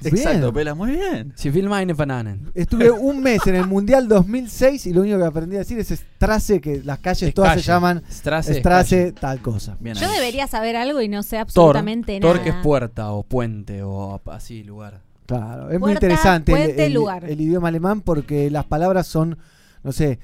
Exacto, 0.03 0.53
Pela, 0.53 0.75
muy 0.75 0.93
bien. 0.93 1.33
Si 1.37 1.51
filma 1.51 1.81
en 1.83 1.97
bananen. 1.97 2.51
Estuve 2.55 2.91
un 2.91 3.23
mes 3.23 3.47
en 3.47 3.55
el 3.55 3.67
Mundial 3.67 4.09
2006 4.09 4.87
y 4.87 4.93
lo 4.93 5.03
único 5.03 5.19
que 5.19 5.25
aprendí 5.25 5.57
a 5.57 5.61
decir 5.61 5.79
es 5.79 5.89
Strasse, 5.91 6.61
que 6.61 6.83
las 6.85 6.99
calles 6.99 7.33
todas 7.35 7.55
se 7.55 7.63
llaman 7.63 8.03
Strasse, 8.11 8.55
Strasse, 8.59 9.13
tal 9.13 9.41
cosa. 9.41 9.77
Bien 9.81 9.95
Yo 9.97 10.07
ahí. 10.09 10.15
debería 10.15 10.47
saber 10.49 10.77
algo 10.77 11.01
y 11.03 11.09
no 11.09 11.23
sé 11.23 11.37
Tor. 11.37 11.41
absolutamente 11.43 12.19
Tor 12.21 12.37
nada. 12.37 12.45
que 12.45 12.51
es 12.51 12.57
puerta 12.63 13.13
o 13.13 13.23
puente 13.23 13.83
o 13.83 14.21
así 14.27 14.63
lugar. 14.65 15.03
Claro, 15.39 15.71
es 15.71 15.79
muy 15.81 15.93
interesante 15.93 16.53
el- 16.53 16.59
puente, 16.67 16.87
el, 16.87 16.93
lugar. 16.93 17.25
el 17.25 17.41
idioma 17.41 17.69
alemán 17.69 18.01
porque 18.01 18.51
las 18.51 18.65
palabras 18.67 19.07
son, 19.07 19.39
no 19.83 19.93
sé, 19.93 20.19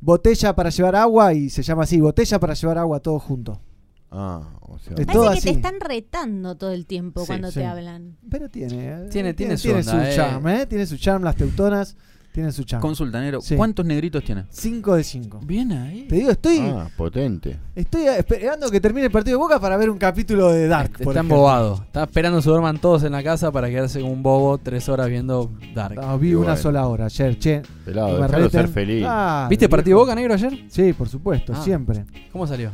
botella 0.00 0.54
para 0.54 0.70
llevar 0.70 0.96
agua 0.96 1.32
y 1.34 1.50
se 1.50 1.62
llama 1.62 1.82
así, 1.84 2.00
botella 2.00 2.38
para 2.38 2.54
llevar 2.54 2.78
agua 2.78 3.00
todo 3.00 3.18
junto. 3.18 3.60
Ah, 4.10 4.42
o 4.60 4.78
sea. 4.78 4.90
Es 4.96 5.06
Parece 5.06 5.12
todo 5.12 5.30
que 5.32 5.38
así. 5.38 5.48
te 5.48 5.50
están 5.50 5.80
retando 5.80 6.56
todo 6.56 6.70
el 6.72 6.86
tiempo 6.86 7.22
Sí, 7.22 7.26
cuando 7.28 7.48
sí. 7.48 7.54
te 7.60 7.66
hablan. 7.66 8.18
Pero 8.30 8.48
tiene, 8.50 8.88
eh, 8.88 9.08
Tiene- 9.10 9.32
tiene 9.34 9.56
su 9.56 9.62
tiene 9.68 9.80
onda, 9.80 10.10
eh. 10.10 10.14
charm, 10.14 10.48
¿eh? 10.48 10.66
Tiene 10.66 10.86
su 10.86 10.96
charm, 10.98 11.22
las 11.24 11.34
teutonas 11.36 11.96
tienen 12.32 12.52
su 12.52 12.64
charm. 12.64 12.80
Consulta, 12.80 13.20
negro. 13.20 13.40
Sí. 13.42 13.54
¿Cuántos 13.56 13.84
negritos 13.84 14.24
tiene? 14.24 14.44
5 14.48 14.94
de 14.96 15.04
5. 15.04 15.40
Bien 15.44 15.70
ahí. 15.72 16.06
Te 16.08 16.16
digo, 16.16 16.30
estoy, 16.30 16.58
Ah, 16.60 16.88
potente. 16.96 17.58
estoy 17.76 18.06
esperando 18.06 18.70
que 18.70 18.80
termine 18.80 19.06
el 19.06 19.12
partido 19.12 19.36
de 19.38 19.42
Boca 19.42 19.60
para 19.60 19.76
ver 19.76 19.90
un 19.90 19.98
capítulo 19.98 20.50
de 20.50 20.66
Dark. 20.66 20.92
Está 20.92 21.02
ejemplo. 21.02 21.20
embobado. 21.20 21.82
Está 21.84 22.04
esperando 22.04 22.38
que 22.38 22.42
se 22.42 22.48
duerman 22.50 22.78
todos 22.78 23.02
en 23.04 23.12
la 23.12 23.22
casa 23.22 23.52
para 23.52 23.68
quedarse 23.68 24.00
como 24.00 24.12
un 24.12 24.22
bobo 24.22 24.56
tres 24.58 24.88
horas 24.88 25.08
viendo 25.08 25.50
Dark. 25.74 25.94
No, 25.96 26.18
vi 26.18 26.30
Y 26.30 26.34
una 26.34 26.44
bueno. 26.46 26.56
sola 26.56 26.86
hora 26.86 27.04
ayer, 27.06 27.38
che. 27.38 27.62
Pelado, 27.84 28.08
Que 28.16 28.20
me 28.22 28.26
déjalo 28.26 28.50
ser 28.50 28.68
feliz. 28.68 29.00
Claro, 29.02 29.48
¿Viste 29.50 29.68
partido 29.68 29.96
viejo. 29.96 30.06
Boca 30.06 30.14
Negro 30.14 30.34
ayer? 30.34 30.64
Sí, 30.68 30.92
por 30.94 31.08
supuesto, 31.08 31.52
Ah. 31.54 31.62
siempre. 31.62 32.04
¿Cómo 32.32 32.46
salió? 32.46 32.70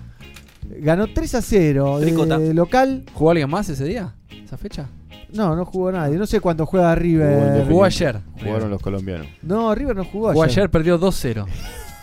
Ganó 0.81 1.07
3 1.13 1.35
a 1.35 1.43
0 1.43 1.99
de 2.01 2.55
local. 2.55 3.05
¿Jugó 3.15 3.31
alguien 3.31 3.49
más 3.51 3.69
ese 3.69 3.85
día? 3.85 4.15
¿Esa 4.45 4.57
fecha? 4.57 4.87
No, 5.33 5.55
no 5.57 5.65
jugó 5.65 5.93
nadie. 5.93 6.17
No 6.17 6.27
sé 6.27 6.41
cuándo 6.41 6.65
juega 6.67 6.95
River. 6.95 7.67
Jugó 7.69 7.85
ayer. 7.85 8.21
Jugaron 8.43 8.71
los 8.71 8.81
colombianos. 8.83 9.27
No, 9.43 9.75
River 9.75 9.97
no 9.97 10.05
jugó, 10.05 10.29
Jugó 10.33 10.43
ayer. 10.43 10.59
ayer, 10.61 10.71
perdió 10.71 10.99
2-0. 10.99 11.47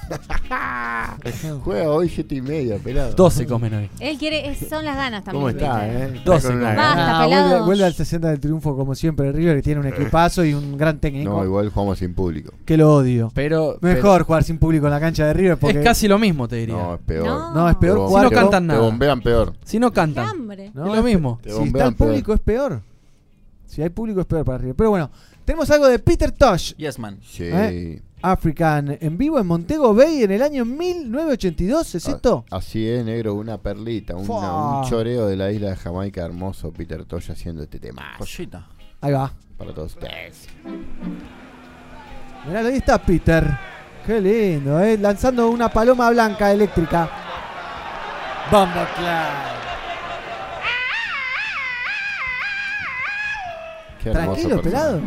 Juega 1.63 1.89
hoy 1.89 2.09
siete 2.09 2.35
y 2.35 2.41
media, 2.41 2.77
pelado. 2.77 3.13
12 3.15 3.47
comen 3.47 3.73
hoy. 3.73 3.89
Él 3.99 4.17
quiere, 4.19 4.47
es- 4.49 4.67
son 4.69 4.85
las 4.85 4.95
ganas 4.95 5.23
también. 5.23 5.41
¿Cómo 5.41 5.49
está, 5.49 5.87
eh? 5.87 6.11
Está 6.17 6.31
12 6.31 6.47
con 6.47 6.57
una 6.57 6.67
con- 6.67 6.75
Basta. 6.75 6.93
Ah, 7.21 7.25
vuelve, 7.25 7.43
pelados. 7.43 7.65
vuelve 7.65 7.83
al 7.85 7.93
60 7.93 8.29
del 8.29 8.39
triunfo 8.39 8.75
como 8.77 8.93
siempre 8.93 9.31
River, 9.31 9.55
que 9.57 9.61
tiene 9.63 9.81
un 9.81 9.87
equipazo 9.87 10.45
y 10.45 10.53
un 10.53 10.77
gran 10.77 10.99
técnico. 10.99 11.31
No, 11.31 11.43
igual 11.43 11.69
jugamos 11.69 11.97
sin 11.99 12.13
público. 12.13 12.53
Que 12.65 12.77
lo 12.77 12.93
odio. 12.93 13.31
Pero, 13.33 13.77
Mejor 13.81 14.23
jugar 14.23 14.43
sin 14.43 14.59
público 14.59 14.85
en 14.85 14.91
la 14.91 14.99
cancha 14.99 15.25
de 15.25 15.33
River 15.33 15.57
pero 15.57 15.59
porque... 15.61 15.79
es 15.79 15.83
casi 15.85 16.07
lo 16.07 16.19
mismo, 16.19 16.47
te 16.47 16.57
diría. 16.57 16.75
No, 16.75 16.93
es 16.95 17.01
peor. 17.01 17.25
No. 17.25 17.53
No, 17.55 17.69
es 17.69 17.75
peor 17.77 17.97
jugar 18.07 18.23
no 18.25 18.29
bombean- 18.29 18.33
con- 18.33 18.43
cantan 18.43 18.63
Te 18.63 18.67
nada. 18.67 18.79
bombean 18.81 19.21
peor. 19.21 19.53
Si 19.63 19.79
no 19.79 19.89
¡Qué 19.89 19.95
cantan. 19.95 20.27
hambre! 20.27 20.71
No, 20.75 20.87
es 20.91 20.95
lo 20.97 21.03
mismo. 21.03 21.39
Te 21.41 21.49
Si 21.49 21.55
está 21.55 21.59
bombean 21.63 21.87
el 21.87 21.95
público 21.95 22.37
peor. 22.37 22.37
es 22.37 22.41
peor. 22.41 22.81
Si 23.75 23.81
hay 23.81 23.89
público 23.89 24.21
es 24.21 24.25
peor 24.25 24.45
para 24.45 24.57
River. 24.57 24.75
Pero 24.75 24.89
bueno, 24.91 25.11
tenemos 25.43 25.69
algo 25.69 25.87
de 25.87 25.99
Peter 25.99 26.31
Tosh. 26.31 26.73
Yes, 26.75 26.97
man. 26.97 27.19
Sí. 27.21 27.43
¿Eh? 27.43 28.01
African 28.21 28.97
en 29.01 29.17
vivo 29.17 29.37
en 29.37 29.45
Montego 29.45 29.93
Bay 29.93 30.23
en 30.23 30.31
el 30.31 30.41
año 30.41 30.63
1982, 30.65 31.95
¿es 31.95 32.07
Ah, 32.07 32.11
esto? 32.11 32.45
Así 32.49 32.87
es, 32.87 33.03
negro, 33.05 33.35
una 33.35 33.57
perlita, 33.57 34.15
una- 34.15 34.79
un 34.79 34.89
choreo 34.89 35.27
de 35.27 35.35
la 35.35 35.51
isla 35.51 35.69
de 35.71 35.75
Jamaica 35.75 36.23
hermoso, 36.23 36.71
Peter 36.71 37.03
Tosh 37.05 37.29
haciendo 37.31 37.63
este 37.63 37.79
tema. 37.79 38.01
Joyita. 38.17 38.65
Ahí 39.01 39.11
va. 39.11 39.31
Para 39.57 39.73
todos 39.73 39.93
ustedes. 39.93 40.47
Mirá, 42.47 42.59
ahí 42.61 42.77
está 42.77 42.97
Peter. 42.97 43.45
Qué 44.05 44.21
lindo, 44.21 44.79
¿eh? 44.79 44.97
Lanzando 44.97 45.49
una 45.49 45.67
paloma 45.69 46.09
blanca 46.11 46.51
eléctrica. 46.51 47.09
Bomba 48.51 48.87
Qué 54.05 54.11
Tranquilo, 54.11 54.61
pelado. 54.61 55.01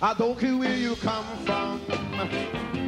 I 0.00 0.14
don't 0.14 0.38
care 0.38 0.56
where 0.56 0.76
you 0.76 0.94
come 0.94 1.24
from, 1.44 1.80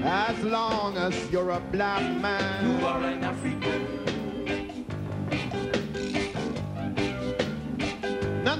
as 0.05 0.41
long 0.45 0.97
as 0.97 1.15
you're 1.33 1.51
a 1.51 1.59
black 1.59 2.01
man. 2.21 2.79
You 2.79 2.87
are 2.87 3.03
an 3.03 3.25
African. 3.25 4.03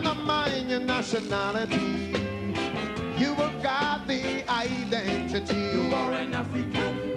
Mind 0.01 0.71
your 0.71 0.81
nationality. 0.81 2.15
You 3.19 3.35
have 3.35 3.63
got 3.63 4.07
the 4.07 4.43
identity. 4.49 5.55
You 5.55 5.95
are 5.95 6.13
an 6.13 6.33
African. 6.33 7.15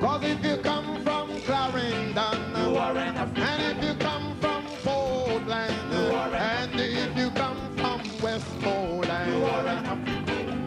Cause 0.00 0.24
if 0.24 0.44
you 0.44 0.56
come 0.56 1.04
from 1.04 1.40
Clarendon, 1.42 2.38
you 2.56 2.76
are 2.76 2.96
an 2.96 3.16
African. 3.16 3.42
And 3.44 3.78
if 3.78 3.84
you 3.84 3.94
come 4.00 4.36
from 4.40 4.66
Portland, 4.82 5.92
you 5.92 6.14
are 6.16 6.34
an 6.34 6.70
and 6.70 6.80
if 6.80 7.16
you 7.16 7.30
come 7.30 7.76
from 7.76 8.00
Westmoreland, 8.20 9.32
you 9.32 9.44
are 9.44 9.66
an 9.68 9.86
African. 9.86 10.66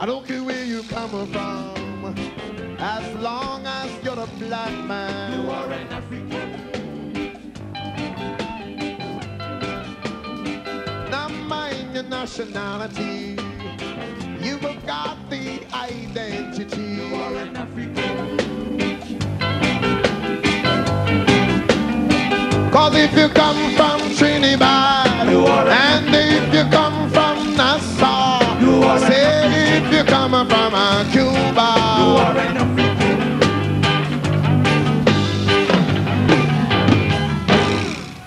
I 0.00 0.06
don't 0.06 0.26
care 0.26 0.42
where 0.42 0.64
you 0.64 0.82
come 0.84 1.26
from, 1.26 1.79
as 2.96 3.06
long 3.22 3.64
as 3.66 3.88
you're 4.04 4.18
a 4.18 4.26
black 4.42 4.74
man. 4.84 5.44
You 5.44 5.50
are 5.50 5.72
an 5.80 5.88
African. 5.98 6.48
Now 11.10 11.28
mind 11.28 11.94
your 11.94 12.08
nationality. 12.18 13.36
You 14.46 14.54
have 14.64 14.80
got 14.86 15.16
the 15.30 15.44
identity. 15.72 16.88
You 17.00 17.14
are 17.24 17.34
an 17.44 17.56
African. 17.64 18.50
Cause 22.74 22.94
if 22.96 23.12
you 23.20 23.28
come 23.28 23.60
from 23.78 23.98
Trinidad, 24.16 25.28
and 25.28 26.14
if 26.14 26.54
you 26.54 26.64
come 26.70 26.98
from 27.10 27.36
Nassau, 27.56 28.40
you 28.64 28.82
are 28.82 28.98
say 28.98 29.78
if 29.78 29.92
you 29.92 30.04
come 30.04 30.32
from 30.48 30.72
uh, 30.74 31.04
Cuba, 31.12 32.69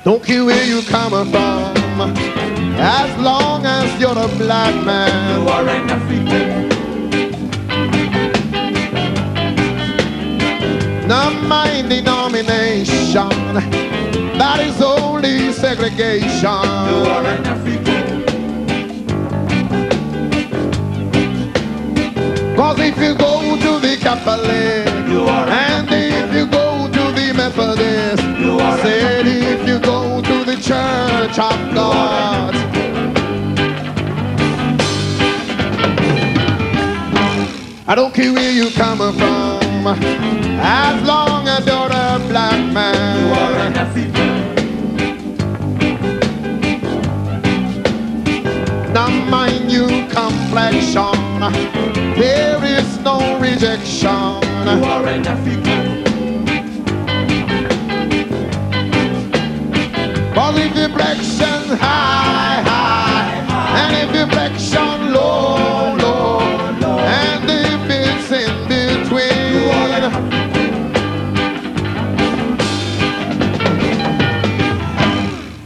Don't 0.03 0.21
care 0.21 0.43
where 0.43 0.65
you 0.65 0.81
come 0.81 1.11
from, 1.31 2.13
as 2.77 3.17
long 3.21 3.65
as 3.65 4.01
you're 4.01 4.11
a 4.11 4.27
black 4.37 4.75
man. 4.85 5.41
You 5.41 5.47
are 5.47 5.65
an 5.65 5.89
African. 5.89 6.67
Not 11.07 11.41
my 11.43 11.83
denomination, 11.87 13.29
that 14.37 14.59
is 14.59 14.81
only 14.81 15.53
segregation. 15.53 16.41
You 16.41 17.07
are 17.07 17.25
an 17.25 17.45
African. 17.45 18.03
Cause 22.57 22.79
if 22.79 22.97
you 22.97 23.15
go 23.15 23.55
to 23.55 23.79
the 23.79 23.95
Catholic, 24.01 24.85
you 25.09 25.23
are 25.23 25.47
and 25.47 25.87
if 25.89 26.35
you 26.35 26.45
go 26.47 26.89
to 26.91 27.11
the 27.13 27.33
Methodist, 27.33 28.23
you 28.37 28.59
are 28.59 28.77
said 28.79 29.22
Church 31.33 31.51
of 31.51 31.73
God. 31.73 32.53
I 37.87 37.95
don't 37.95 38.13
care 38.13 38.31
where 38.31 38.51
you 38.51 38.69
come 38.69 38.99
from, 38.99 39.87
as 39.87 41.07
long 41.07 41.47
as 41.47 41.65
you're 41.65 41.87
a 41.87 42.19
black 42.29 42.71
man. 42.71 43.25
You 43.25 43.33
are 43.33 43.55
African. 43.83 44.53
Now 48.93 49.09
mind 49.27 49.71
you 49.71 49.87
complexion, 50.09 51.17
there 52.15 52.63
is 52.63 52.99
no 52.99 53.39
rejection. 53.39 54.43
You 54.77 54.85
are 54.85 55.07
an 55.07 55.25
African. 55.25 56.02
Cause 60.33 60.57
if 60.57 60.75
you 60.75 60.87
flexion 60.89 61.77
high, 61.77 62.63
high, 62.65 63.29
and 63.81 63.95
if 64.03 64.15
you 64.15 64.25
flexion 64.33 65.13
low, 65.13 65.95
low, 65.95 66.39
and 66.89 67.43
if 67.47 67.89
it's 67.89 68.31
in 68.31 68.67
between, 68.67 69.43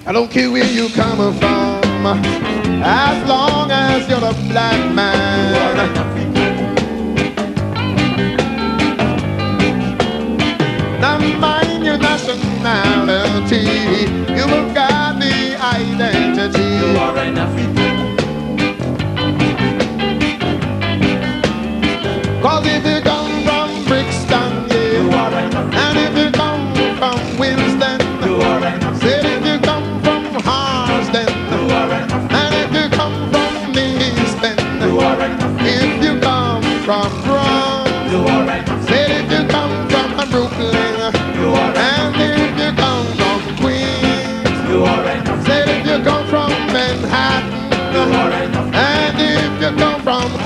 I 0.05 0.11
don't 0.11 0.30
care 0.30 0.51
where 0.51 0.65
you 0.65 0.89
coming 0.89 1.34
from, 1.39 2.05
as 2.84 3.30
long 3.30 3.72
as 3.72 4.09
you're 4.09 4.18
a 4.18 4.34
black 4.51 4.93
man. 4.93 5.26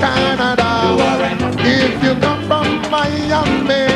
Canada, 0.02 0.96
if 1.60 2.02
you 2.02 2.14
come 2.16 2.42
from 2.48 2.66
Miami, 2.90 3.86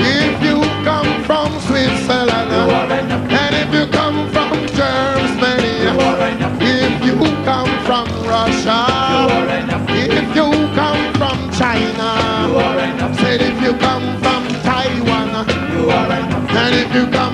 if 0.00 0.42
you 0.42 0.62
come 0.88 1.12
from 1.24 1.48
Switzerland, 1.60 2.50
and 3.30 3.54
if 3.54 3.74
you 3.74 3.86
come 3.92 4.30
from 4.32 4.56
Germany, 4.68 5.84
if 6.64 7.04
you 7.04 7.18
come 7.44 7.68
from 7.84 8.06
Russia, 8.24 8.86
if 9.90 10.34
you 10.34 10.48
come 10.80 11.04
from 11.20 11.38
China, 11.60 12.10
said 13.20 13.42
if 13.42 13.60
you 13.60 13.74
come 13.74 14.18
from 14.22 14.42
Taiwan, 14.64 15.28
and 16.56 16.74
if 16.74 16.94
you 16.94 17.06
come 17.12 17.31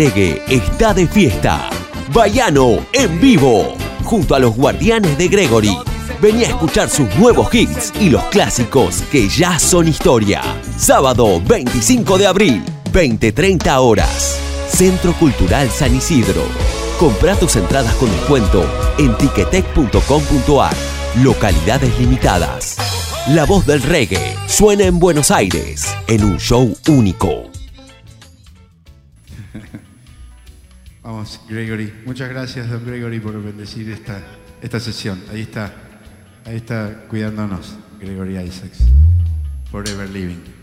El 0.00 0.06
reggae 0.06 0.42
está 0.48 0.94
de 0.94 1.06
fiesta. 1.06 1.68
Bayano 2.14 2.86
en 2.94 3.20
vivo, 3.20 3.74
junto 4.02 4.34
a 4.34 4.38
los 4.38 4.56
guardianes 4.56 5.18
de 5.18 5.28
Gregory. 5.28 5.76
Vení 6.22 6.44
a 6.44 6.48
escuchar 6.48 6.88
sus 6.88 7.14
nuevos 7.16 7.54
hits 7.54 7.92
y 8.00 8.08
los 8.08 8.24
clásicos 8.26 9.02
que 9.12 9.28
ya 9.28 9.58
son 9.58 9.88
historia. 9.88 10.40
Sábado 10.78 11.42
25 11.46 12.16
de 12.16 12.26
abril, 12.26 12.62
20-30 12.94 13.76
horas. 13.78 14.38
Centro 14.70 15.12
Cultural 15.12 15.68
San 15.68 15.94
Isidro. 15.94 16.44
Compra 16.98 17.34
tus 17.34 17.56
entradas 17.56 17.94
con 17.96 18.10
descuento 18.10 18.64
en 18.96 19.14
tiquetec.com.ar. 19.18 20.76
Localidades 21.22 21.98
limitadas. 21.98 22.78
La 23.28 23.44
voz 23.44 23.66
del 23.66 23.82
reggae 23.82 24.34
suena 24.46 24.84
en 24.84 24.98
Buenos 24.98 25.30
Aires 25.30 25.94
en 26.06 26.24
un 26.24 26.38
show 26.38 26.74
único. 26.88 27.49
Gregory. 31.50 31.92
Muchas 32.06 32.28
gracias, 32.28 32.70
don 32.70 32.86
Gregory, 32.86 33.18
por 33.18 33.42
bendecir 33.42 33.90
esta, 33.90 34.22
esta 34.62 34.78
sesión. 34.78 35.20
Ahí 35.32 35.42
está, 35.42 35.72
ahí 36.44 36.56
está 36.56 37.06
cuidándonos, 37.08 37.76
Gregory 38.00 38.38
Isaacs. 38.38 38.84
Forever 39.72 40.08
Living. 40.08 40.59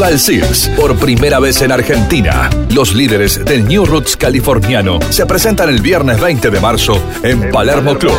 Tribal 0.00 0.18
Seals, 0.18 0.70
por 0.76 0.96
primera 0.96 1.38
vez 1.40 1.60
en 1.60 1.72
Argentina. 1.72 2.48
Los 2.70 2.94
líderes 2.94 3.44
del 3.44 3.68
New 3.68 3.84
Roots 3.84 4.16
californiano 4.16 4.98
se 5.10 5.26
presentan 5.26 5.68
el 5.68 5.82
viernes 5.82 6.18
20 6.18 6.48
de 6.48 6.58
marzo 6.58 6.94
en 7.22 7.50
Palermo 7.50 7.98
Club. 7.98 8.16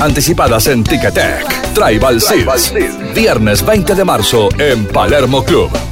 Anticipadas 0.00 0.68
en 0.68 0.82
Ticketek. 0.82 1.74
Tribal 1.74 2.22
Seals, 2.22 2.72
viernes 3.14 3.66
20 3.66 3.94
de 3.94 4.04
marzo 4.06 4.48
en 4.58 4.86
Palermo 4.86 5.44
Club. 5.44 5.85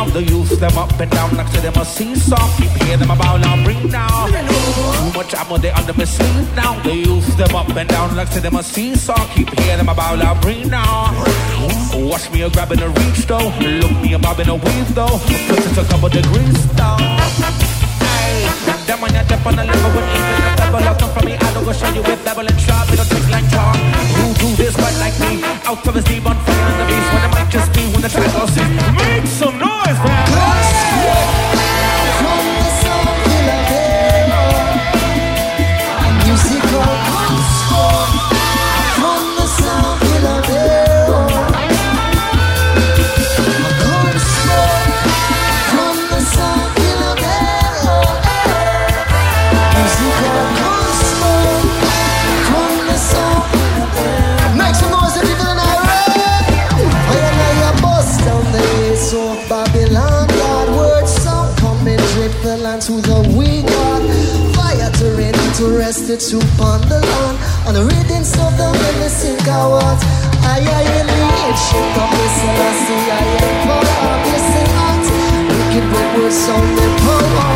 Now. 0.00 0.12
They 0.12 0.22
use 0.22 0.58
them 0.58 0.76
up 0.78 0.98
and 1.00 1.10
down 1.10 1.36
like 1.36 1.50
to 1.52 1.60
them 1.60 1.74
a 1.74 1.84
seesaw. 1.84 2.56
Keep 2.56 2.70
hear 2.82 2.96
them 2.96 3.10
about 3.10 3.44
our 3.46 3.64
brain 3.64 3.88
now. 3.88 4.26
Too 4.26 5.18
much 5.18 5.34
ammo 5.34 5.58
they 5.58 5.70
under 5.70 5.94
my 5.94 6.04
sleeve 6.04 6.56
now. 6.56 6.80
They 6.82 7.04
youth 7.04 7.36
them 7.36 7.54
up 7.54 7.68
and 7.68 7.88
down 7.88 8.16
like 8.16 8.30
to 8.32 8.40
them 8.40 8.56
a 8.56 8.62
seesaw. 8.62 9.20
Keep 9.34 9.58
hear 9.60 9.76
them 9.76 9.88
about 9.88 10.22
our 10.22 10.40
brain 10.40 10.68
now. 10.68 11.12
Watch 11.94 12.30
me 12.32 12.42
a 12.42 12.50
grab 12.50 12.68
grabbing 12.68 12.82
a 12.82 12.88
reach 12.88 13.26
though. 13.26 13.50
Look 13.82 13.96
me 14.02 14.14
a 14.14 14.18
bobbing 14.18 14.48
a 14.48 14.54
weave 14.54 14.94
though. 14.94 15.18
Cause 15.48 15.66
it's 15.66 15.78
a 15.78 15.84
couple 15.84 16.08
degrees 16.08 16.58
though. 16.76 16.96
Them 18.86 19.04
on 19.04 19.14
your 19.14 19.24
dip 19.24 19.46
on 19.46 19.54
the 19.54 19.64
level 19.64 19.90
with 19.94 20.08
even 20.18 20.50
a 20.50 20.52
pebble 20.56 20.82
I'll 20.82 20.98
come 20.98 21.10
from 21.14 21.24
me, 21.26 21.34
I 21.34 21.54
don't 21.54 21.64
go 21.64 21.72
show 21.72 21.88
you 21.94 22.02
with 22.02 22.24
bevel 22.24 22.46
and 22.46 22.60
sharp 22.60 22.90
It'll 22.90 23.04
take 23.04 23.30
like 23.30 23.48
talk 23.50 23.76
Who 24.18 24.34
do 24.34 24.48
this 24.56 24.74
right 24.74 24.98
like 24.98 25.14
me? 25.20 25.44
Out 25.62 25.86
of 25.86 25.94
his 25.94 26.04
deep 26.04 26.26
on 26.26 26.34
fire 26.34 26.64
on 26.66 26.78
the 26.78 26.84
beast 26.90 27.08
When 27.14 27.22
it 27.22 27.30
might 27.30 27.39
just 27.50 27.74
me 27.74 27.82
when 27.88 28.00
the 28.00 28.08
track 28.08 28.32
goes 28.32 28.56
in. 28.56 28.76
Make 28.94 29.26
some 29.26 29.58
noise, 29.58 29.98
man 30.04 31.29
it 66.10 66.18
to 66.18 66.38
upon 66.38 66.80
the 66.90 66.98
land. 66.98 67.36
And 67.66 67.74
the 67.78 67.84
readings 67.86 68.34
of 68.34 68.50
the 68.58 68.66
many 68.66 69.08
sink 69.08 69.46
our 69.46 69.78
words. 69.78 70.02
I 70.42 70.58
I 70.58 70.82
really 70.90 71.54
shit 71.54 71.98
up 72.02 72.10
this 72.10 72.34
Selassie. 72.40 73.06
I 73.14 73.22
am 73.38 73.54
for 73.62 73.82
obviously 74.10 74.66
out. 74.86 75.06
Wicked 75.50 75.86
wicked 75.86 76.12
words 76.18 76.34
sound 76.34 76.78
in 76.82 76.92
power. 77.06 77.50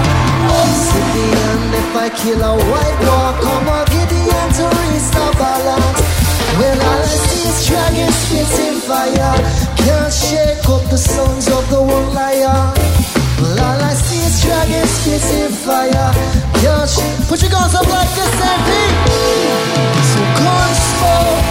Oh, 0.47 0.70
Obsidian, 0.70 1.60
if 1.82 1.90
I 1.98 2.09
kill 2.14 2.43
a 2.43 2.55
white 2.70 2.98
walk, 3.06 3.35
come 3.43 3.68
on, 3.74 3.85
Gideon 3.90 4.48
to 4.59 4.64
restore 4.70 5.35
balance. 5.35 6.01
Well, 6.59 6.78
all 6.78 7.02
I 7.02 7.16
see 7.26 7.48
is 7.51 7.59
dragons 7.66 8.16
spitting 8.22 8.78
fire. 8.86 9.35
Can't 9.82 10.12
shake 10.14 10.66
up 10.70 10.85
the 10.94 10.98
sons 10.98 11.48
of 11.51 11.64
the 11.70 11.82
one 11.82 12.09
lion. 12.14 12.70
Well, 13.43 13.59
all 13.66 13.81
I 13.82 13.94
see 13.94 14.22
is 14.22 14.36
dragons 14.47 14.90
spitting 14.94 15.55
fire. 15.66 16.43
Can't. 16.65 17.28
Put 17.28 17.43
your 17.43 17.51
guns 17.51 17.74
up 17.74 17.86
like 17.89 18.09
and 18.16 18.65
beat. 18.65 18.97
So 20.11 20.20
come 20.41 20.74
smoke 20.89 21.45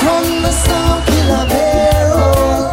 from 0.00 0.42
the 0.42 0.50
sound 0.50 1.04
killer 1.06 1.46
barrel. 1.46 2.69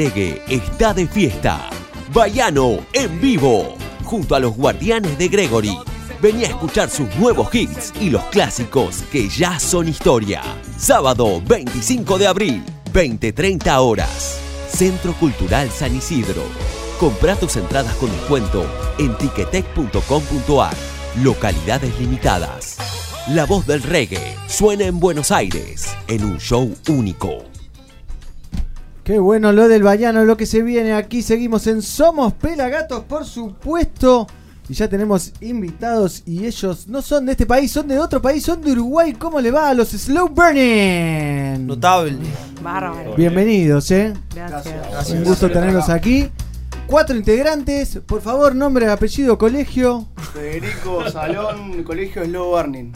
El 0.00 0.06
reggae 0.06 0.42
está 0.48 0.94
de 0.94 1.06
fiesta. 1.06 1.68
Bayano 2.14 2.78
en 2.94 3.20
vivo, 3.20 3.76
junto 4.02 4.34
a 4.34 4.40
los 4.40 4.56
guardianes 4.56 5.18
de 5.18 5.28
Gregory. 5.28 5.76
Vení 6.22 6.44
a 6.44 6.48
escuchar 6.48 6.88
sus 6.88 7.14
nuevos 7.16 7.54
hits 7.54 7.92
y 8.00 8.08
los 8.08 8.24
clásicos 8.26 9.02
que 9.12 9.28
ya 9.28 9.58
son 9.58 9.88
historia. 9.88 10.40
Sábado 10.78 11.42
25 11.46 12.16
de 12.16 12.26
abril, 12.26 12.64
20-30 12.94 13.76
horas. 13.78 14.40
Centro 14.70 15.12
Cultural 15.12 15.70
San 15.70 15.94
Isidro. 15.94 16.44
Compra 16.98 17.36
tus 17.36 17.56
entradas 17.56 17.94
con 17.96 18.10
descuento 18.10 18.64
en 18.98 19.14
tiquetec.com.ar. 19.18 20.76
Localidades 21.22 22.00
limitadas. 22.00 22.78
La 23.28 23.44
voz 23.44 23.66
del 23.66 23.82
reggae 23.82 24.34
suena 24.48 24.84
en 24.84 24.98
Buenos 24.98 25.30
Aires 25.30 25.94
en 26.08 26.24
un 26.24 26.38
show 26.38 26.74
único. 26.88 27.50
Qué 29.04 29.18
bueno 29.18 29.52
lo 29.52 29.66
del 29.68 29.82
Bayano, 29.82 30.24
lo 30.24 30.36
que 30.36 30.46
se 30.46 30.62
viene 30.62 30.92
aquí. 30.92 31.22
Seguimos 31.22 31.66
en 31.66 31.82
Somos 31.82 32.32
Pelagatos, 32.34 33.04
por 33.04 33.24
supuesto. 33.24 34.26
Y 34.68 34.74
ya 34.74 34.88
tenemos 34.88 35.32
invitados 35.40 36.22
y 36.26 36.46
ellos 36.46 36.86
no 36.86 37.02
son 37.02 37.26
de 37.26 37.32
este 37.32 37.44
país, 37.44 37.72
son 37.72 37.88
de 37.88 37.98
otro 37.98 38.22
país, 38.22 38.44
son 38.44 38.62
de 38.62 38.70
Uruguay. 38.70 39.14
¿Cómo 39.14 39.40
le 39.40 39.50
va 39.50 39.70
a 39.70 39.74
los 39.74 39.88
Slow 39.88 40.28
Burning? 40.28 41.66
Notable. 41.66 42.18
Bárbaro. 42.62 43.16
Bienvenidos, 43.16 43.90
¿eh? 43.90 44.12
Gracias. 44.32 45.10
Un 45.10 45.24
gusto 45.24 45.50
tenerlos 45.50 45.88
aquí. 45.88 46.28
Cuatro 46.86 47.16
integrantes, 47.16 47.98
por 48.06 48.20
favor, 48.20 48.54
nombre, 48.54 48.88
apellido, 48.88 49.38
colegio. 49.38 50.06
Federico 50.32 51.08
Salón, 51.10 51.82
Colegio 51.82 52.24
Slow 52.24 52.50
Burning. 52.50 52.92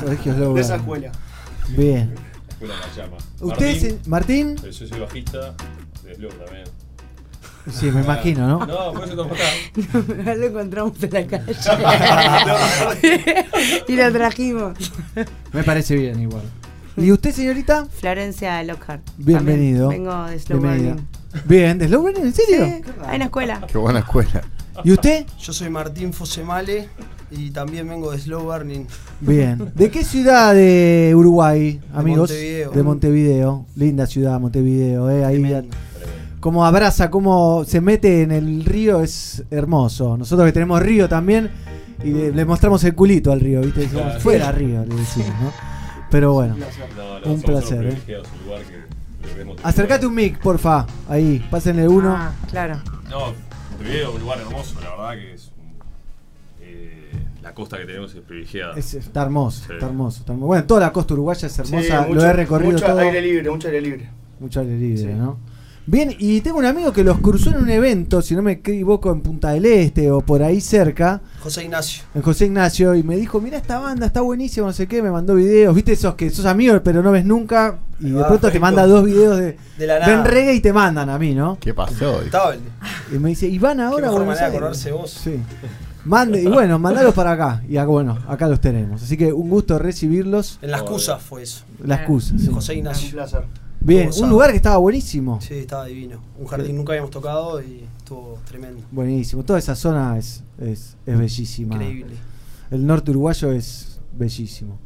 Colegio 0.00 0.34
Slow 0.34 0.54
De 0.54 0.60
esa 0.60 0.76
Burning. 0.76 1.04
escuela. 1.06 1.12
Bien. 1.68 2.14
Llama. 2.60 3.16
¿Usted, 3.40 3.98
Martín? 4.06 4.56
Yo 4.56 4.72
soy 4.72 4.98
bajista 4.98 5.54
de 6.04 6.14
Slow 6.14 6.30
también. 6.30 6.64
Sí, 7.70 7.90
me 7.90 8.00
imagino, 8.00 8.46
¿no? 8.46 8.64
No, 8.64 8.92
por 8.92 9.08
eso 9.08 9.22
acá. 9.24 10.34
lo 10.36 10.46
encontramos 10.46 11.02
en 11.02 11.12
la 11.12 11.26
calle. 11.26 11.56
y 13.88 13.96
lo 13.96 14.12
trajimos. 14.12 14.78
Me 15.52 15.64
parece 15.64 15.96
bien 15.96 16.20
igual. 16.20 16.44
¿Y 16.96 17.10
usted, 17.12 17.32
señorita? 17.32 17.86
Florencia 17.86 18.62
Lockhart. 18.62 19.02
Bienvenido. 19.18 19.90
También 19.90 20.04
Vengo 20.04 20.26
de 20.26 20.38
Slow. 20.38 20.60
Burning. 20.60 20.96
Bien, 21.44 21.78
¿de 21.78 21.88
Slow 21.88 22.02
Burning? 22.02 22.22
¿En 22.22 22.32
serio? 22.32 22.64
Sí, 22.64 22.82
hay 23.04 23.16
una 23.16 23.24
escuela. 23.26 23.60
Qué 23.66 23.76
buena 23.78 23.98
escuela. 23.98 24.42
¿Y 24.84 24.92
usted? 24.92 25.26
Yo 25.38 25.52
soy 25.52 25.68
Martín 25.68 26.12
Fosemale 26.12 26.88
y 27.30 27.50
también 27.50 27.88
vengo 27.88 28.12
de 28.12 28.18
Slow 28.18 28.42
Burning. 28.44 28.86
Bien. 29.20 29.72
¿De 29.74 29.90
qué 29.90 30.04
ciudad 30.04 30.54
de 30.54 31.12
Uruguay, 31.16 31.80
amigos? 31.94 32.30
Montevideo. 32.30 32.70
De 32.70 32.82
Montevideo. 32.82 33.66
Linda 33.76 34.06
ciudad, 34.06 34.38
Montevideo, 34.40 35.10
¿eh? 35.10 35.24
Ahí. 35.24 35.68
Como 36.40 36.64
abraza, 36.64 37.10
como 37.10 37.64
se 37.64 37.80
mete 37.80 38.22
en 38.22 38.30
el 38.30 38.64
río, 38.64 39.00
es 39.00 39.42
hermoso. 39.50 40.16
Nosotros 40.16 40.46
que 40.46 40.52
tenemos 40.52 40.80
río 40.80 41.08
también, 41.08 41.50
y 42.04 42.10
le, 42.10 42.30
le 42.32 42.44
mostramos 42.44 42.84
el 42.84 42.94
culito 42.94 43.32
al 43.32 43.40
río, 43.40 43.62
¿viste? 43.62 43.86
Claro. 43.86 44.20
fuera 44.20 44.52
río, 44.52 44.84
le 44.84 44.94
decimos, 44.94 45.30
¿no? 45.42 45.52
Pero 46.10 46.34
bueno, 46.34 46.54
No, 46.56 47.18
no, 47.20 47.32
un 47.32 47.42
placer, 47.42 47.78
¿eh? 47.78 47.80
privilegiados, 47.88 48.28
un 48.40 48.46
lugar 48.46 48.62
que 48.62 49.26
le 49.28 49.34
vemos- 49.34 49.56
Acércate 49.64 50.06
un 50.06 50.14
mic, 50.14 50.38
porfa. 50.38 50.86
Ahí, 51.08 51.44
pásenle 51.50 51.88
uno. 51.88 52.14
Ah, 52.16 52.32
claro. 52.48 52.76
No, 53.10 53.32
Montevideo, 53.72 54.14
un 54.14 54.20
lugar 54.20 54.38
hermoso, 54.38 54.76
la 54.80 54.90
verdad 54.90 55.14
que 55.20 55.34
es. 55.34 55.50
Eh, 56.60 57.10
la 57.42 57.54
costa 57.54 57.76
que 57.78 57.84
tenemos 57.86 58.14
es 58.14 58.20
privilegiada. 58.22 58.74
Es- 58.76 58.94
está 58.94 59.22
hermoso, 59.22 59.64
Sí. 59.66 59.72
está 59.74 59.86
hermoso, 59.86 60.20
está 60.20 60.32
hermoso. 60.32 60.46
Bueno, 60.48 60.64
toda 60.64 60.80
la 60.80 60.92
costa 60.92 61.14
uruguaya 61.14 61.46
es 61.46 61.58
hermosa, 61.58 62.06
Sí, 62.06 62.12
lo 62.12 62.22
he 62.24 62.32
recorrido 62.32 62.72
mucho 62.72 62.86
todo. 62.86 62.98
aire 62.98 63.20
libre, 63.22 63.50
mucho 63.50 63.68
aire 63.68 63.80
libre. 63.80 64.08
Mucho 64.40 64.60
aire 64.60 64.76
libre, 64.76 65.14
¿no? 65.14 65.38
Bien, 65.88 66.12
y 66.18 66.40
tengo 66.40 66.58
un 66.58 66.64
amigo 66.64 66.92
que 66.92 67.04
los 67.04 67.18
cruzó 67.20 67.50
en 67.50 67.58
un 67.62 67.70
evento, 67.70 68.20
si 68.20 68.34
no 68.34 68.42
me 68.42 68.52
equivoco, 68.52 69.12
en 69.12 69.20
Punta 69.20 69.50
del 69.52 69.66
Este 69.66 70.10
o 70.10 70.20
por 70.20 70.42
ahí 70.42 70.60
cerca, 70.60 71.20
José 71.38 71.62
Ignacio. 71.62 72.02
en 72.12 72.22
José 72.22 72.46
Ignacio, 72.46 72.96
y 72.96 73.04
me 73.04 73.16
dijo, 73.16 73.40
mira 73.40 73.56
esta 73.56 73.78
banda, 73.78 74.04
está 74.06 74.20
buenísima, 74.20 74.66
no 74.66 74.72
sé 74.72 74.88
qué, 74.88 75.00
me 75.00 75.12
mandó 75.12 75.36
videos, 75.36 75.72
viste 75.76 75.92
esos 75.92 76.16
que 76.16 76.28
sos 76.30 76.44
amigos 76.44 76.80
pero 76.82 77.04
no 77.04 77.12
ves 77.12 77.24
nunca, 77.24 77.78
y 78.00 78.10
de 78.10 78.24
pronto 78.24 78.50
te 78.50 78.58
manda 78.58 78.84
dos 78.84 79.04
videos 79.04 79.38
de, 79.38 79.56
De 79.78 79.86
la 79.86 80.00
ven 80.00 80.08
nada. 80.16 80.24
reggae 80.24 80.54
y 80.54 80.60
te 80.60 80.72
mandan 80.72 81.08
a 81.08 81.20
mí, 81.20 81.36
¿no? 81.36 81.56
¿Qué 81.60 81.72
pasó? 81.72 82.20
Notable. 82.20 82.58
Y 83.14 83.18
me 83.20 83.28
dice, 83.28 83.46
¿y 83.46 83.56
van 83.60 83.78
ahora 83.78 83.96
Qué 83.96 84.02
a 84.08 84.10
mejor 84.10 84.24
Buenos 84.24 84.40
manera 84.40 84.50
de 84.50 84.56
Aires?" 84.56 84.56
acordarse 84.86 84.90
vos. 84.90 85.10
Sí. 85.12 85.40
Mande, 86.06 86.42
y 86.42 86.46
bueno, 86.46 86.78
mandalos 86.78 87.14
para 87.14 87.32
acá, 87.32 87.62
y 87.68 87.76
acá, 87.76 87.88
bueno, 87.88 88.18
acá 88.28 88.46
los 88.48 88.60
tenemos. 88.60 89.02
Así 89.02 89.16
que 89.16 89.32
un 89.32 89.50
gusto 89.50 89.78
recibirlos. 89.78 90.58
En 90.62 90.70
la 90.70 90.78
excusa 90.78 91.18
fue 91.18 91.42
eso. 91.42 91.64
La 91.82 91.96
excusa, 91.96 92.38
sí. 92.38 92.48
José 92.52 92.74
Ignacio. 92.76 93.08
Un 93.08 93.12
placer. 93.12 93.44
Bien, 93.80 94.10
un 94.20 94.30
lugar 94.30 94.50
que 94.50 94.56
estaba 94.56 94.76
buenísimo. 94.78 95.40
Sí, 95.40 95.54
estaba 95.54 95.84
divino. 95.84 96.20
Un 96.38 96.46
jardín 96.46 96.76
nunca 96.76 96.92
habíamos 96.92 97.10
tocado 97.10 97.60
y 97.60 97.84
estuvo 97.98 98.38
tremendo. 98.48 98.82
Buenísimo. 98.90 99.44
Toda 99.44 99.58
esa 99.58 99.74
zona 99.74 100.16
es, 100.16 100.42
es, 100.58 100.96
es 101.06 101.18
bellísima. 101.18 101.74
Increíble. 101.74 102.14
El 102.70 102.86
norte 102.86 103.10
uruguayo 103.10 103.52
es 103.52 104.00
bellísimo. 104.16 104.78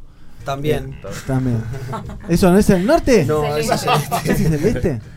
También. 0.43 0.91
Bien, 0.91 1.13
También. 1.27 1.63
¿Eso 2.29 2.51
no 2.51 2.57
es 2.57 2.69
el 2.69 2.85
norte? 2.85 3.25
No, 3.25 3.45
ese 3.55 3.73
es 3.73 3.83
el 3.83 3.93
este. 3.93 4.31
¿Ese 4.31 4.45
es 4.45 4.51
el 4.51 4.65
este? 4.65 5.01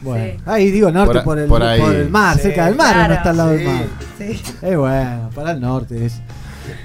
Bueno, 0.00 0.24
Sí. 0.38 0.42
ahí 0.46 0.70
digo 0.70 0.90
norte 0.90 1.06
Por 1.12 1.18
a- 1.18 1.24
por, 1.24 1.38
el, 1.38 1.48
por 1.48 1.62
ahí. 1.62 1.80
por 1.80 1.94
el 1.94 2.08
mar, 2.08 2.36
Sí, 2.36 2.42
cerca 2.42 2.66
del 2.66 2.76
mar, 2.76 3.08
no 3.08 3.14
está 3.14 3.30
al 3.30 3.36
lado 3.36 3.50
del 3.50 3.64
mar. 3.64 3.84
Sí. 4.18 4.40
Eh, 4.62 4.76
bueno, 4.76 5.30
para 5.34 5.52
el 5.52 5.60
norte 5.60 6.06
es. 6.06 6.20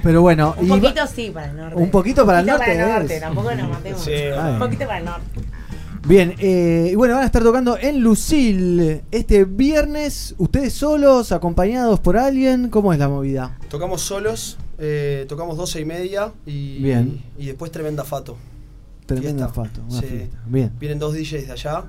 Pero 0.02 0.22
bueno, 0.22 0.56
Un 0.58 0.68
poquito 0.70 1.06
sí 1.08 1.30
para 1.34 1.50
el 1.52 1.58
norte. 1.58 1.76
Un 1.76 1.92
poquito 1.92 2.26
para 2.26 2.40
el 2.40 2.46
norte 2.46 2.66
Para 2.66 2.74
el 2.96 3.00
norte, 3.00 3.16
es. 3.16 3.22
tampoco 3.22 3.54
nos 3.56 3.70
matemos. 3.70 4.02
Sí. 4.04 4.12
Un 4.54 4.60
poquito 4.60 4.86
para 4.86 4.98
el 5.00 5.06
norte. 5.06 5.24
Bien, 6.06 6.36
eh, 6.40 6.90
y 6.92 6.96
bueno, 6.96 7.14
van 7.16 7.24
a 7.24 7.26
estar 7.28 7.44
tocando 7.44 7.78
en 7.78 8.02
Lucil 8.02 9.02
este 9.12 9.46
viernes. 9.46 10.36
¿Ustedes 10.38 10.74
solos, 10.74 11.32
acompañados 11.32 12.00
por 12.02 12.18
alguien? 12.18 12.70
¿Cómo 12.70 12.92
es 12.92 13.00
la 13.00 13.08
movida? 13.08 13.58
Tocamos 13.70 14.02
solos, 14.02 14.58
eh, 14.80 15.26
tocamos 15.30 15.56
12 15.56 15.80
y 15.80 15.86
media 15.86 16.32
y, 16.46 16.80
Bien. 16.84 17.22
y 17.38 17.46
después 17.46 17.72
tremenda 17.72 18.04
fato. 18.04 18.38
Tremenda 19.06 19.48
Fiesta. 19.50 19.64
fato, 19.70 19.82
una 19.90 20.02
Sí. 20.02 20.08
fiesta. 20.08 20.38
Bien. 20.46 20.72
Vienen 20.80 21.00
dos 21.00 21.14
DJs 21.14 21.48
de 21.48 21.52
allá 21.54 21.84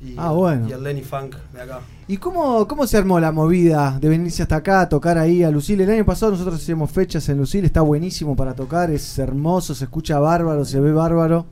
y, 0.00 0.14
Ah, 0.16 0.30
bueno. 0.30 0.68
y 0.68 0.72
el 0.72 0.82
Lenny 0.82 1.02
Funk 1.02 1.34
de 1.52 1.60
acá. 1.62 1.80
¿Y 2.06 2.16
cómo, 2.18 2.66
cómo 2.68 2.86
se 2.86 2.96
armó 2.96 3.18
la 3.20 3.32
movida 3.32 3.98
de 4.00 4.08
venirse 4.08 4.42
hasta 4.42 4.56
acá 4.56 4.80
a 4.82 4.88
tocar 4.88 5.18
ahí 5.18 5.42
a 5.42 5.50
Lucil? 5.50 5.80
El 5.80 5.90
año 5.90 6.04
pasado 6.04 6.32
nosotros 6.32 6.56
hacíamos 6.56 6.90
fechas 6.90 7.28
en 7.28 7.38
Lucil, 7.38 7.64
está 7.64 7.80
buenísimo 7.80 8.36
para 8.36 8.54
tocar, 8.54 8.90
es 8.90 9.18
hermoso, 9.18 9.74
se 9.74 9.84
escucha 9.84 10.18
bárbaro, 10.18 10.64
se 10.64 10.80
ve 10.80 10.92
bárbaro. 10.92 11.46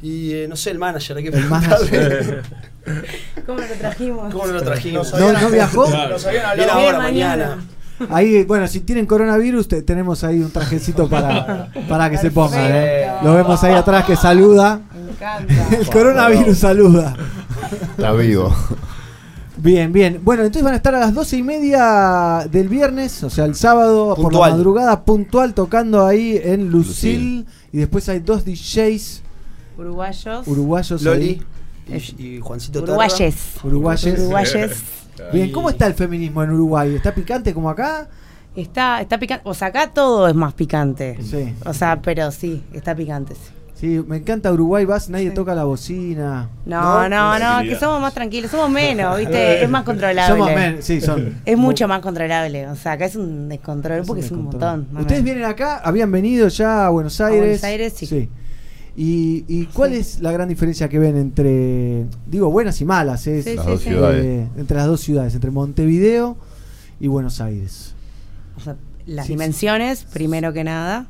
Y 0.00 0.32
eh, 0.32 0.46
no 0.48 0.56
sé, 0.56 0.70
el 0.70 0.78
manager, 0.78 1.16
hay 1.16 1.22
que 1.24 1.28
El 1.30 1.34
preguntarle. 1.34 2.42
¿Cómo 3.46 3.58
lo 3.60 3.66
trajimos? 3.78 4.32
¿Cómo 4.32 4.46
no 4.46 4.52
lo 4.52 4.62
trajimos? 4.62 5.12
¿No, 5.12 5.32
no 5.32 5.50
viajó? 5.50 5.88
Nos 5.90 6.24
habían 6.26 6.46
hablado 6.46 6.72
ahora 6.72 6.98
mañana. 6.98 7.46
mañana. 7.46 7.64
Ahí, 8.10 8.44
bueno, 8.44 8.66
si 8.68 8.80
tienen 8.80 9.06
coronavirus, 9.06 9.68
te- 9.68 9.82
tenemos 9.82 10.22
ahí 10.24 10.40
un 10.40 10.50
trajecito 10.50 11.08
para, 11.08 11.70
para 11.88 12.08
que 12.10 12.18
se 12.18 12.30
pongan. 12.30 12.60
¿eh? 12.64 13.08
Lo 13.22 13.34
vemos 13.34 13.62
ahí 13.64 13.74
atrás 13.74 14.04
que 14.04 14.16
saluda. 14.16 14.80
Me 14.94 15.10
encanta. 15.12 15.76
El 15.76 15.88
coronavirus 15.90 16.58
saluda. 16.58 17.16
Está 17.96 18.12
vivo. 18.12 18.54
Bien, 19.56 19.92
bien. 19.92 20.20
Bueno, 20.22 20.42
entonces 20.44 20.62
van 20.62 20.74
a 20.74 20.76
estar 20.76 20.94
a 20.94 21.00
las 21.00 21.12
doce 21.12 21.36
y 21.36 21.42
media 21.42 22.46
del 22.48 22.68
viernes, 22.68 23.24
o 23.24 23.30
sea, 23.30 23.44
el 23.44 23.56
sábado 23.56 24.14
por 24.14 24.32
la 24.32 24.50
madrugada, 24.50 25.04
puntual, 25.04 25.52
tocando 25.54 26.06
ahí 26.06 26.40
en 26.42 26.70
Lucil. 26.70 27.40
Lucil. 27.40 27.46
Y 27.72 27.78
después 27.78 28.08
hay 28.08 28.20
dos 28.20 28.44
DJs 28.44 29.22
Uruguayos. 29.76 30.46
uruguayos. 30.46 31.02
Loli 31.02 31.42
ahí. 31.90 32.02
y, 32.18 32.24
y 32.36 32.40
Juancito. 32.40 32.82
Uruguayes. 32.82 33.34
Uruguayes. 33.64 34.18
Uruguayes. 34.20 34.70
Bien, 35.32 35.52
¿cómo 35.52 35.70
está 35.70 35.86
el 35.86 35.94
feminismo 35.94 36.42
en 36.42 36.50
Uruguay? 36.50 36.94
¿Está 36.94 37.14
picante 37.14 37.52
como 37.54 37.70
acá? 37.70 38.08
Está, 38.56 39.00
está 39.00 39.18
picante. 39.18 39.42
O 39.48 39.54
sea, 39.54 39.68
acá 39.68 39.90
todo 39.90 40.26
es 40.28 40.34
más 40.34 40.52
picante. 40.54 41.18
Sí. 41.22 41.54
O 41.64 41.72
sea, 41.74 42.00
pero 42.02 42.30
sí, 42.30 42.64
está 42.72 42.94
picante. 42.94 43.34
sí. 43.34 43.40
Sí, 43.74 44.02
me 44.08 44.16
encanta 44.16 44.52
Uruguay, 44.52 44.84
vas, 44.84 45.08
nadie 45.08 45.30
toca 45.30 45.54
la 45.54 45.62
bocina. 45.62 46.48
No, 46.66 47.08
no, 47.08 47.08
no, 47.08 47.36
Tranquilidad. 47.36 47.72
que 47.74 47.78
somos 47.78 48.00
más 48.00 48.12
tranquilos, 48.12 48.50
somos 48.50 48.68
menos, 48.70 49.16
¿viste? 49.18 49.62
Es 49.62 49.70
más 49.70 49.84
controlable. 49.84 50.26
Somos 50.36 50.52
men- 50.52 50.82
sí, 50.82 51.00
son. 51.00 51.40
Es 51.44 51.56
mucho 51.56 51.86
más 51.86 52.00
controlable. 52.00 52.66
O 52.66 52.74
sea, 52.74 52.92
acá 52.92 53.04
es 53.04 53.14
un 53.14 53.48
descontrol 53.48 54.02
porque 54.04 54.22
es 54.22 54.32
un 54.32 54.46
montón. 54.46 54.88
Ustedes 54.98 55.08
menos. 55.22 55.24
vienen 55.24 55.44
acá, 55.44 55.76
habían 55.84 56.10
venido 56.10 56.48
ya 56.48 56.86
a 56.86 56.90
Buenos 56.90 57.20
Aires. 57.20 57.40
Buenos 57.40 57.62
Aires, 57.64 57.92
sí. 57.96 58.28
¿Y, 59.00 59.44
y 59.46 59.66
cuál 59.66 59.92
es 59.92 60.18
la 60.20 60.32
gran 60.32 60.48
diferencia 60.48 60.88
que 60.88 60.98
ven 60.98 61.16
entre, 61.16 62.06
digo, 62.26 62.50
buenas 62.50 62.80
y 62.80 62.84
malas? 62.84 63.28
Es, 63.28 63.44
Sí, 63.44 63.54
Las 63.54 63.64
sí, 63.64 63.70
dos 63.70 63.80
sí. 63.82 63.88
ciudades. 63.90 64.24
eh, 64.24 64.48
entre 64.56 64.76
las 64.76 64.86
dos 64.86 65.00
ciudades, 65.00 65.34
entre 65.34 65.52
Montevideo 65.52 66.36
y 66.98 67.06
Buenos 67.06 67.40
Aires. 67.40 67.94
O 68.56 68.60
sea, 68.60 68.74
las 69.06 69.26
Sí, 69.26 69.32
sí. 69.32 69.36
dimensiones, 69.36 70.02
primero 70.02 70.52
que 70.52 70.64
nada, 70.64 71.06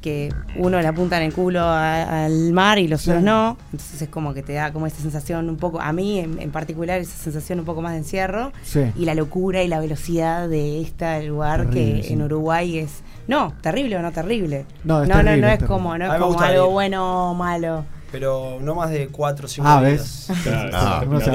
que 0.00 0.34
uno 0.58 0.80
le 0.80 0.88
apunta 0.88 1.16
en 1.18 1.22
el 1.22 1.32
culo 1.32 1.60
a- 1.60 2.24
al 2.24 2.52
mar 2.52 2.80
y 2.80 2.88
los 2.88 3.02
Sí. 3.02 3.10
otros 3.10 3.22
no. 3.22 3.56
Entonces 3.70 4.02
es 4.02 4.08
como 4.08 4.34
que 4.34 4.42
te 4.42 4.54
da 4.54 4.72
como 4.72 4.88
esa 4.88 5.00
sensación 5.00 5.48
un 5.48 5.58
poco, 5.58 5.80
a 5.80 5.92
mí 5.92 6.18
en, 6.18 6.40
en 6.42 6.50
particular, 6.50 7.00
esa 7.00 7.16
sensación 7.16 7.60
un 7.60 7.64
poco 7.64 7.82
más 7.82 7.92
de 7.92 7.98
encierro. 7.98 8.50
Sí. 8.64 8.80
Y 8.96 9.04
la 9.04 9.14
locura 9.14 9.62
y 9.62 9.68
la 9.68 9.78
velocidad 9.78 10.48
de 10.48 10.80
este 10.80 11.22
lugar 11.28 11.68
Terrible, 11.70 12.00
que 12.00 12.08
sí. 12.08 12.12
en 12.14 12.22
Uruguay 12.22 12.78
es... 12.78 12.90
No, 13.28 13.54
terrible 13.60 13.96
o 13.96 14.02
no 14.02 14.12
terrible. 14.12 14.66
No, 14.84 15.02
es 15.02 15.08
no, 15.08 15.16
terrible, 15.16 15.40
no, 15.40 15.48
es 15.48 15.62
como, 15.64 15.96
no 15.98 16.12
es 16.12 16.20
como 16.20 16.40
algo 16.40 16.66
ir. 16.66 16.70
bueno 16.72 17.30
o 17.30 17.34
malo. 17.34 17.84
Pero 18.10 18.58
no 18.60 18.74
más 18.74 18.90
de 18.90 19.08
4 19.08 19.46
o 19.46 19.48
5 19.48 19.66
Ah, 19.66 19.82
días. 19.82 20.26
¿ves? 20.28 20.38
Claro, 20.42 20.70
Ah, 20.74 21.02
no 21.08 21.18
pero, 21.18 21.32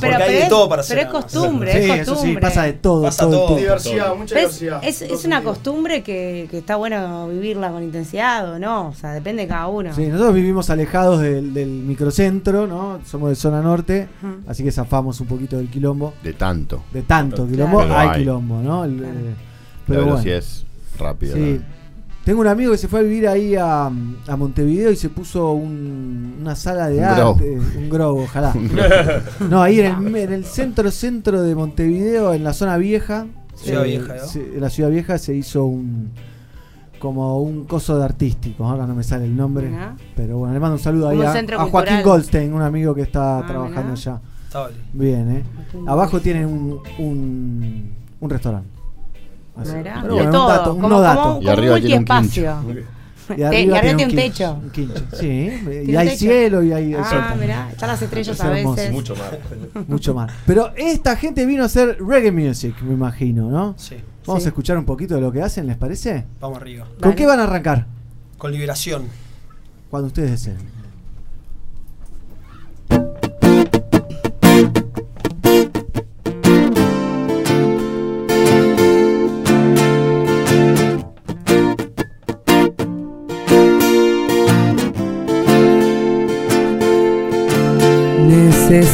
pero 0.00 0.18
de 0.18 0.42
es, 0.42 0.48
todo 0.48 0.68
para 0.68 0.82
pero 0.82 1.00
es 1.02 1.06
costumbre, 1.06 1.72
Sí, 1.72 1.78
es 1.92 1.98
eso 2.00 2.12
costumbre. 2.14 2.34
sí, 2.34 2.40
pasa 2.42 2.62
de 2.64 2.72
todo. 2.72 3.02
Pasa 3.04 3.30
todo. 3.30 3.56
Diversidad, 3.56 4.16
mucha 4.16 4.34
diversidad. 4.34 4.80
Es, 4.82 5.00
es 5.00 5.24
una 5.24 5.44
costumbre 5.44 6.02
que, 6.02 6.48
que 6.50 6.58
está 6.58 6.74
bueno 6.74 7.28
vivirla 7.28 7.70
con 7.70 7.84
intensidad 7.84 8.50
o 8.52 8.58
no. 8.58 8.88
O 8.88 8.94
sea, 8.94 9.12
depende 9.12 9.42
de 9.42 9.48
cada 9.48 9.68
uno. 9.68 9.94
Sí, 9.94 10.06
nosotros 10.08 10.34
vivimos 10.34 10.70
alejados 10.70 11.20
del, 11.20 11.54
del 11.54 11.68
microcentro, 11.68 12.66
¿no? 12.66 12.98
Somos 13.06 13.28
de 13.28 13.36
zona 13.36 13.62
norte, 13.62 14.08
así 14.48 14.64
que 14.64 14.72
zafamos 14.72 15.20
un 15.20 15.28
poquito 15.28 15.56
del 15.56 15.68
quilombo. 15.70 16.14
De 16.24 16.32
tanto. 16.32 16.82
De 16.92 17.02
tanto 17.02 17.46
quilombo, 17.46 17.78
Pero 17.82 17.96
hay 17.96 18.08
hay. 18.08 18.18
quilombo, 18.18 18.60
¿no? 18.60 18.84
El, 18.84 19.04
eh, 19.04 19.06
pero 19.86 20.00
bueno. 20.00 20.16
velocidad 20.16 20.38
es 20.38 20.66
rápida. 20.98 21.34
Sí. 21.34 21.60
Tengo 22.24 22.40
un 22.42 22.46
amigo 22.46 22.72
que 22.72 22.78
se 22.78 22.88
fue 22.88 23.00
a 23.00 23.02
vivir 23.02 23.26
ahí 23.26 23.54
a, 23.56 23.86
a 23.86 24.36
Montevideo 24.36 24.90
y 24.90 24.96
se 24.96 25.08
puso 25.08 25.52
un- 25.52 26.36
una 26.40 26.54
sala 26.56 26.88
de 26.88 26.98
Un 26.98 27.04
arte, 27.04 27.58
un 27.78 27.88
grobo, 27.88 28.24
ojalá. 28.24 28.52
No, 29.48 29.62
ahí 29.62 29.80
en 29.80 29.86
el, 30.08 30.16
en 30.16 30.32
el 30.34 30.44
centro 30.44 30.90
centro 30.90 31.42
de 31.42 31.54
Montevideo, 31.54 32.34
en 32.34 32.44
la 32.44 32.52
zona 32.52 32.76
vieja, 32.76 33.26
Ciudad 33.54 33.84
eh, 33.86 33.88
Vieja, 33.88 34.14
¿no? 34.16 34.26
se- 34.26 34.54
en 34.56 34.60
la 34.60 34.68
ciudad 34.68 34.90
vieja 34.90 35.16
se 35.18 35.34
hizo 35.34 35.64
un 35.64 36.10
como 36.98 37.40
un 37.40 37.64
coso 37.64 37.96
de 37.96 38.04
artístico, 38.04 38.64
ahora 38.66 38.84
no 38.86 38.94
me 38.94 39.04
sale 39.04 39.24
el 39.24 39.36
nombre, 39.36 39.68
Mirá. 39.68 39.96
pero 40.16 40.38
bueno, 40.38 40.52
le 40.52 40.58
mando 40.60 40.74
un 40.76 40.82
saludo 40.82 41.08
ahí 41.08 41.22
a, 41.22 41.32
Joaquín. 41.70 42.02
Goldstein, 42.02 42.52
un 42.52 42.60
amigo 42.62 42.92
que 42.94 43.02
está 43.02 43.38
Ah, 43.38 43.46
trabajando 43.46 43.94
mirá. 43.94 44.20
allá. 44.54 44.70
Bien, 44.92 45.30
eh. 45.30 45.42
Abajo 45.86 46.18
tienen 46.20 46.46
un, 46.46 46.80
un, 46.98 47.92
un 48.20 48.30
restaurante. 48.30 48.68
Así. 49.58 49.72
De 49.72 49.82
bueno, 50.08 50.30
todo, 50.30 50.42
un 50.42 50.48
dato, 50.48 50.74
un 50.74 50.80
como- 50.80 50.96
como- 50.96 51.38
Y 51.42 51.48
arriba 51.48 51.80
tiene 51.80 51.96
un 51.98 52.04
multiespacio. 52.04 52.62
Y 53.36 53.42
arriba 53.42 53.80
tiene 53.82 54.04
un 54.06 54.14
techo. 54.14 54.52
un 54.62 54.70
quincho, 54.70 54.94
Sí, 55.20 55.26
y 55.82 55.84
¿Tiene 55.84 55.98
hay 55.98 56.06
techo? 56.08 56.18
cielo 56.18 56.62
y 56.62 56.72
hay 56.72 56.94
Ah, 56.94 57.04
sol. 57.04 57.38
mirá, 57.40 57.68
están 57.70 57.88
las 57.90 58.00
estrellas 58.00 58.36
Es 58.36 58.40
a 58.44 58.48
veces. 58.48 58.90
Mucho 58.90 59.14
más. 59.16 59.86
Mucho 59.88 60.14
más. 60.14 60.32
Pero 60.46 60.72
esta 60.76 61.14
gente 61.16 61.44
vino 61.44 61.62
a 61.62 61.66
hacer 61.66 61.98
reggae 62.02 62.32
music, 62.32 62.74
me 62.82 62.94
imagino, 62.94 63.50
¿no? 63.50 63.74
Sí. 63.76 63.96
Vamos 64.26 64.42
Sí. 64.42 64.46
a 64.46 64.48
escuchar 64.50 64.78
un 64.78 64.84
poquito 64.86 65.14
de 65.14 65.20
lo 65.20 65.30
que 65.32 65.42
hacen, 65.42 65.66
¿les 65.66 65.76
parece? 65.76 66.24
Vamos 66.40 66.58
arriba. 66.58 66.86
¿Con 67.02 67.12
qué 67.14 67.26
van 67.26 67.40
a 67.40 67.44
arrancar? 67.44 67.86
Con 68.38 68.52
liberación. 68.52 69.04
Cuando 69.90 70.06
ustedes 70.08 70.30
deseen. 70.30 70.56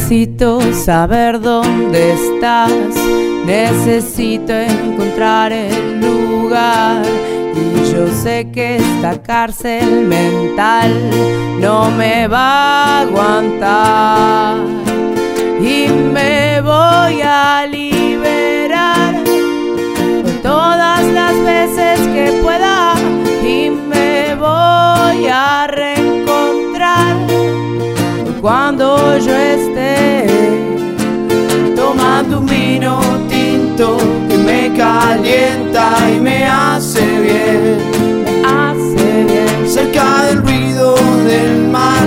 Necesito 0.07 0.61
saber 0.71 1.41
dónde 1.41 2.13
estás, 2.13 2.71
necesito 3.43 4.53
encontrar 4.53 5.51
el 5.51 5.99
lugar. 5.99 7.03
Y 7.55 7.91
yo 7.91 8.05
sé 8.09 8.51
que 8.53 8.75
esta 8.75 9.19
cárcel 9.23 10.05
mental 10.05 10.91
no 11.59 11.89
me 11.89 12.27
va 12.27 12.99
a 12.99 13.01
aguantar. 13.01 14.57
Y 15.59 15.87
me 15.87 16.61
voy 16.61 17.21
a 17.23 17.65
liberar 17.65 19.15
todas 20.43 21.03
las 21.13 21.33
veces 21.43 21.99
que 22.09 22.41
pueda. 22.43 22.93
Y 23.43 23.71
me 23.71 24.35
voy 24.35 25.27
a 25.29 25.65
cuando 28.45 29.17
yo 29.17 29.35
esté 29.35 30.27
tomando 31.75 32.41
un 32.41 32.45
vino 32.45 32.99
tinto 33.27 33.97
que 34.29 34.37
me 34.37 34.71
calienta 34.77 35.97
y 36.15 36.19
me 36.19 36.45
hace 36.45 37.03
bien, 37.21 37.79
hace 38.45 39.23
bien 39.23 39.67
cerca 39.67 40.25
del 40.25 40.43
ruido 40.43 40.93
del 41.25 41.69
mar 41.69 42.05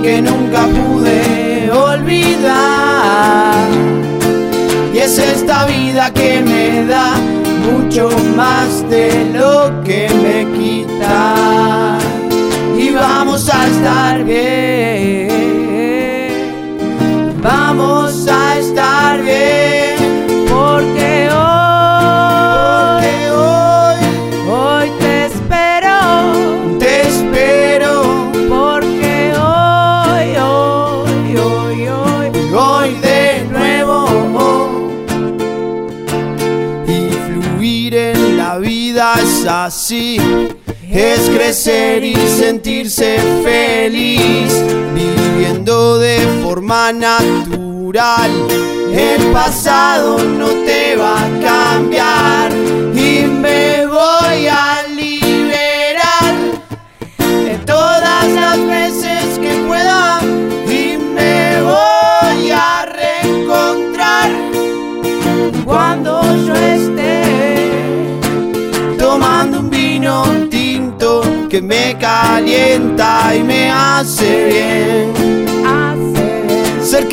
que 0.00 0.22
nunca 0.22 0.60
pude 0.68 1.72
olvidar. 1.72 3.66
Y 4.94 4.98
es 4.98 5.18
esta 5.18 5.66
vida 5.66 6.12
que 6.12 6.40
me 6.40 6.86
da 6.86 7.16
mucho 7.68 8.10
más 8.36 8.88
de 8.88 9.28
lo 9.34 9.82
que 9.82 10.08
me 10.22 10.46
quita. 10.56 11.98
Y 12.78 12.90
vamos 12.90 13.50
a 13.52 13.66
estar 13.66 14.22
bien. 14.22 14.93
Estar 19.14 19.22
bien. 19.22 19.96
Porque 20.48 21.28
hoy, 21.32 23.06
hoy, 23.30 23.98
hoy 24.50 24.90
te 24.98 25.26
espero. 25.26 25.98
Te 26.78 27.02
espero. 27.02 27.92
Porque 28.48 29.32
hoy, 29.36 30.36
hoy, 30.36 31.36
hoy, 31.36 31.86
hoy, 31.86 32.26
hoy 32.54 32.90
de 33.00 33.44
nuevo. 33.50 33.96
Y 36.86 37.10
fluir 37.26 37.94
en 37.94 38.36
la 38.36 38.58
vida 38.58 39.14
es 39.22 39.46
así. 39.46 40.18
Es 40.90 41.28
crecer 41.28 42.04
y 42.04 42.14
sentirse 42.14 43.18
feliz, 43.42 44.62
viviendo 44.94 45.98
de 45.98 46.20
forma 46.40 46.92
natural. 46.92 48.30
El 48.96 49.32
pasado 49.32 50.18
no 50.22 50.46
te 50.46 50.94
va 50.94 51.16
a 51.16 51.28
cambiar 51.40 52.52
y 52.94 53.26
me 53.26 53.86
voy 53.86 54.46
a 54.46 54.84
liberar 54.94 56.34
de 57.18 57.58
todas 57.66 58.28
las 58.28 58.64
veces 58.64 59.36
que 59.40 59.64
pueda 59.66 60.20
y 60.68 60.96
me 60.96 61.60
voy 61.62 62.52
a 62.52 62.86
reencontrar 62.86 64.30
cuando 65.64 66.22
yo 66.46 66.54
esté 66.54 67.24
tomando 68.96 69.58
un 69.58 69.70
vino 69.70 70.22
tinto 70.48 71.48
que 71.50 71.60
me 71.60 71.98
calienta 71.98 73.34
y 73.34 73.42
me 73.42 73.72
hace 73.72 74.44
bien. 74.44 75.23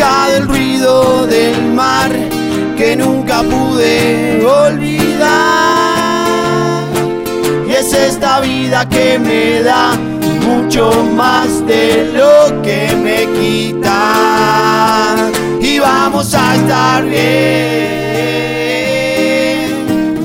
Del 0.02 0.48
ruido 0.48 1.28
del 1.28 1.74
mar 1.74 2.10
que 2.76 2.96
nunca 2.96 3.44
pude 3.44 4.44
olvidar. 4.44 5.30
Y 7.68 7.72
es 7.74 7.94
esta 7.94 8.40
vida 8.40 8.90
que 8.90 9.20
me 9.20 9.62
da 9.62 9.94
mucho 10.48 10.92
más 11.16 11.64
de 11.68 12.12
lo 12.16 12.64
que 12.64 12.96
me 12.96 13.28
quita. 13.40 15.16
Y 15.62 15.78
vamos 15.78 16.34
a 16.34 16.56
estar 16.56 17.06
bien. 17.06 17.22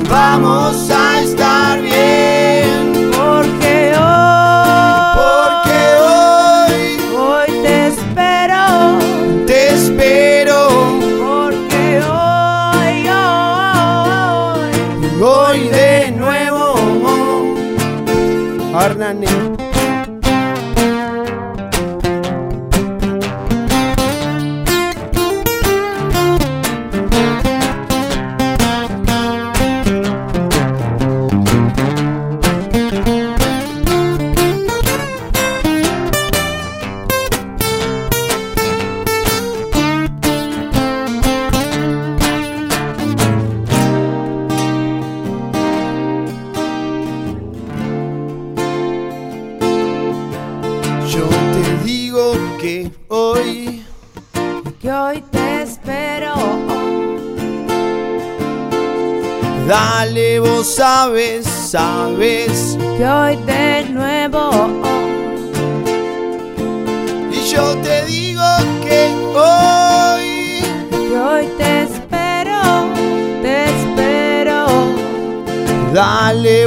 Vamos 0.09 0.86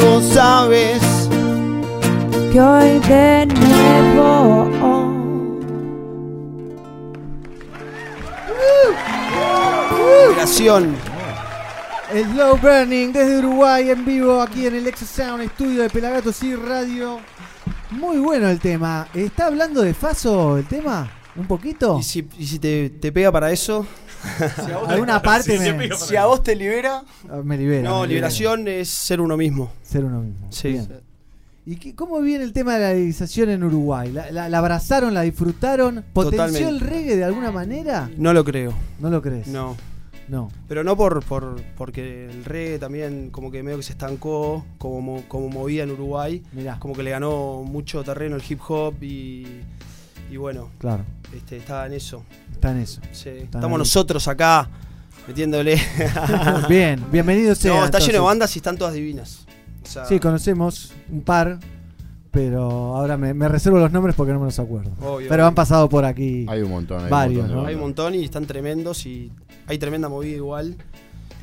vos 0.02 0.24
sabes. 0.34 1.02
Que 2.52 2.60
hoy 2.60 3.00
de 3.00 3.46
nuevo. 3.46 4.68
Liberación. 10.28 10.96
Slow 12.12 12.58
Burning 12.58 13.14
desde 13.14 13.38
Uruguay 13.38 13.92
en 13.92 14.04
vivo 14.04 14.42
aquí 14.42 14.66
en 14.66 14.76
el 14.76 14.88
Exo 14.88 15.06
Sound 15.06 15.44
Estudio 15.44 15.84
de 15.84 15.90
Pelagatos 15.90 16.42
y 16.44 16.56
Radio. 16.56 17.20
Muy 17.92 18.18
bueno 18.18 18.50
el 18.50 18.60
tema. 18.60 19.08
¿Está 19.14 19.46
hablando 19.46 19.82
de 19.82 19.94
Faso 19.94 20.58
el 20.58 20.66
tema? 20.66 21.10
¿Un 21.36 21.46
poquito? 21.48 22.00
Y 22.00 22.04
si, 22.04 22.28
y 22.38 22.46
si 22.46 22.60
te, 22.60 22.90
te 22.90 23.12
pega 23.12 23.32
para 23.32 23.52
eso. 23.52 23.86
Alguna 24.88 25.22
parte 25.22 25.58
me- 25.74 25.96
Si 25.96 26.16
a 26.16 26.26
vos 26.28 26.44
te 26.44 26.56
libera. 26.56 27.04
Ah, 27.30 27.42
Me 27.44 27.58
libera. 27.58 27.84
No, 27.84 28.02
me 28.02 28.08
libera. 28.08 28.28
liberación 28.30 28.68
es 28.68 28.90
ser 28.90 29.22
uno 29.22 29.38
mismo. 29.38 29.72
Ser 29.84 30.06
uno 30.06 30.22
mismo. 30.22 30.48
Sí. 30.52 30.70
Bien. 30.70 30.88
¿Y 31.66 31.76
qué- 31.76 31.94
cómo 31.96 32.20
viene 32.22 32.44
el 32.44 32.54
tema 32.54 32.76
de 32.76 32.80
la 32.80 32.90
legalización 32.94 33.50
en 33.50 33.64
Uruguay? 33.64 34.12
¿La, 34.12 34.32
la- 34.32 34.50
la 34.50 34.58
abrazaron, 34.58 35.14
la 35.14 35.22
disfrutaron? 35.22 36.04
¿Potenció 36.14 36.46
Totalmente. 36.48 36.70
el 36.70 36.80
reggae 36.80 37.16
de 37.16 37.24
alguna 37.24 37.52
manera? 37.52 38.10
No 38.18 38.34
lo 38.34 38.44
creo. 38.44 38.74
¿No 39.00 39.10
lo 39.10 39.22
crees? 39.22 39.48
No. 39.48 39.76
No. 40.28 40.52
Pero 40.68 40.84
no 40.84 40.96
por, 40.96 41.24
por 41.26 41.60
porque 41.76 42.28
el 42.30 42.46
reggae 42.46 42.78
también 42.80 43.30
como 43.32 43.50
que 43.52 43.64
medio 43.64 43.78
que 43.78 43.84
se 43.84 43.94
estancó 43.94 44.64
como, 44.78 45.02
mo- 45.02 45.24
como 45.28 45.50
movía 45.50 45.84
en 45.84 45.92
Uruguay. 45.92 46.44
Mirá. 46.54 46.78
Como 46.80 46.94
que 46.96 47.04
le 47.04 47.12
ganó 47.12 47.64
mucho 47.64 48.04
terreno 48.04 48.36
el 48.36 48.44
hip 48.48 48.60
hop 48.68 48.96
y, 49.04 49.48
y 50.32 50.38
bueno, 50.38 50.70
Claro. 50.80 51.04
este, 51.36 51.58
estaba 51.58 51.86
en 51.88 51.94
eso. 51.94 52.24
Está 52.60 52.72
en 52.72 52.80
eso. 52.80 53.00
Sí. 53.14 53.30
Estamos 53.30 53.72
ahí. 53.72 53.78
nosotros 53.78 54.28
acá 54.28 54.68
metiéndole. 55.26 55.80
Bien, 56.70 57.02
bienvenido 57.10 57.56
sea. 57.56 57.74
No, 57.74 57.86
está 57.86 58.00
lleno 58.00 58.12
de 58.12 58.20
bandas 58.20 58.54
y 58.54 58.60
están 58.60 58.78
todas 58.78 58.96
divinas. 58.96 59.46
O 59.82 59.88
sea, 59.88 60.04
Sí, 60.04 60.20
conocemos 60.20 60.92
un 61.10 61.22
par, 61.22 61.58
pero 62.32 62.98
ahora 62.98 63.16
me, 63.16 63.34
me 63.34 63.48
reservo 63.48 63.80
los 63.80 63.94
nombres 63.94 64.14
porque 64.14 64.34
no 64.34 64.40
me 64.40 64.48
los 64.48 64.60
acuerdo. 64.60 64.92
Obvio. 65.02 65.30
pero 65.30 65.46
han 65.46 65.56
pasado 65.56 65.88
por 65.88 66.04
aquí. 66.04 66.46
Hay 66.50 66.62
un 66.64 66.72
montón, 66.72 66.98
hay 66.98 67.04
un 67.06 67.10
varios, 67.10 67.38
montón 67.44 67.56
de 67.56 67.62
¿no? 67.62 67.68
Hay 67.70 67.76
un 67.76 67.82
montón 67.82 68.16
y 68.16 68.26
están 68.26 68.46
tremendos 68.46 69.06
y 69.06 69.32
hay 69.66 69.78
tremenda 69.78 70.10
movida 70.10 70.36
igual. 70.36 70.76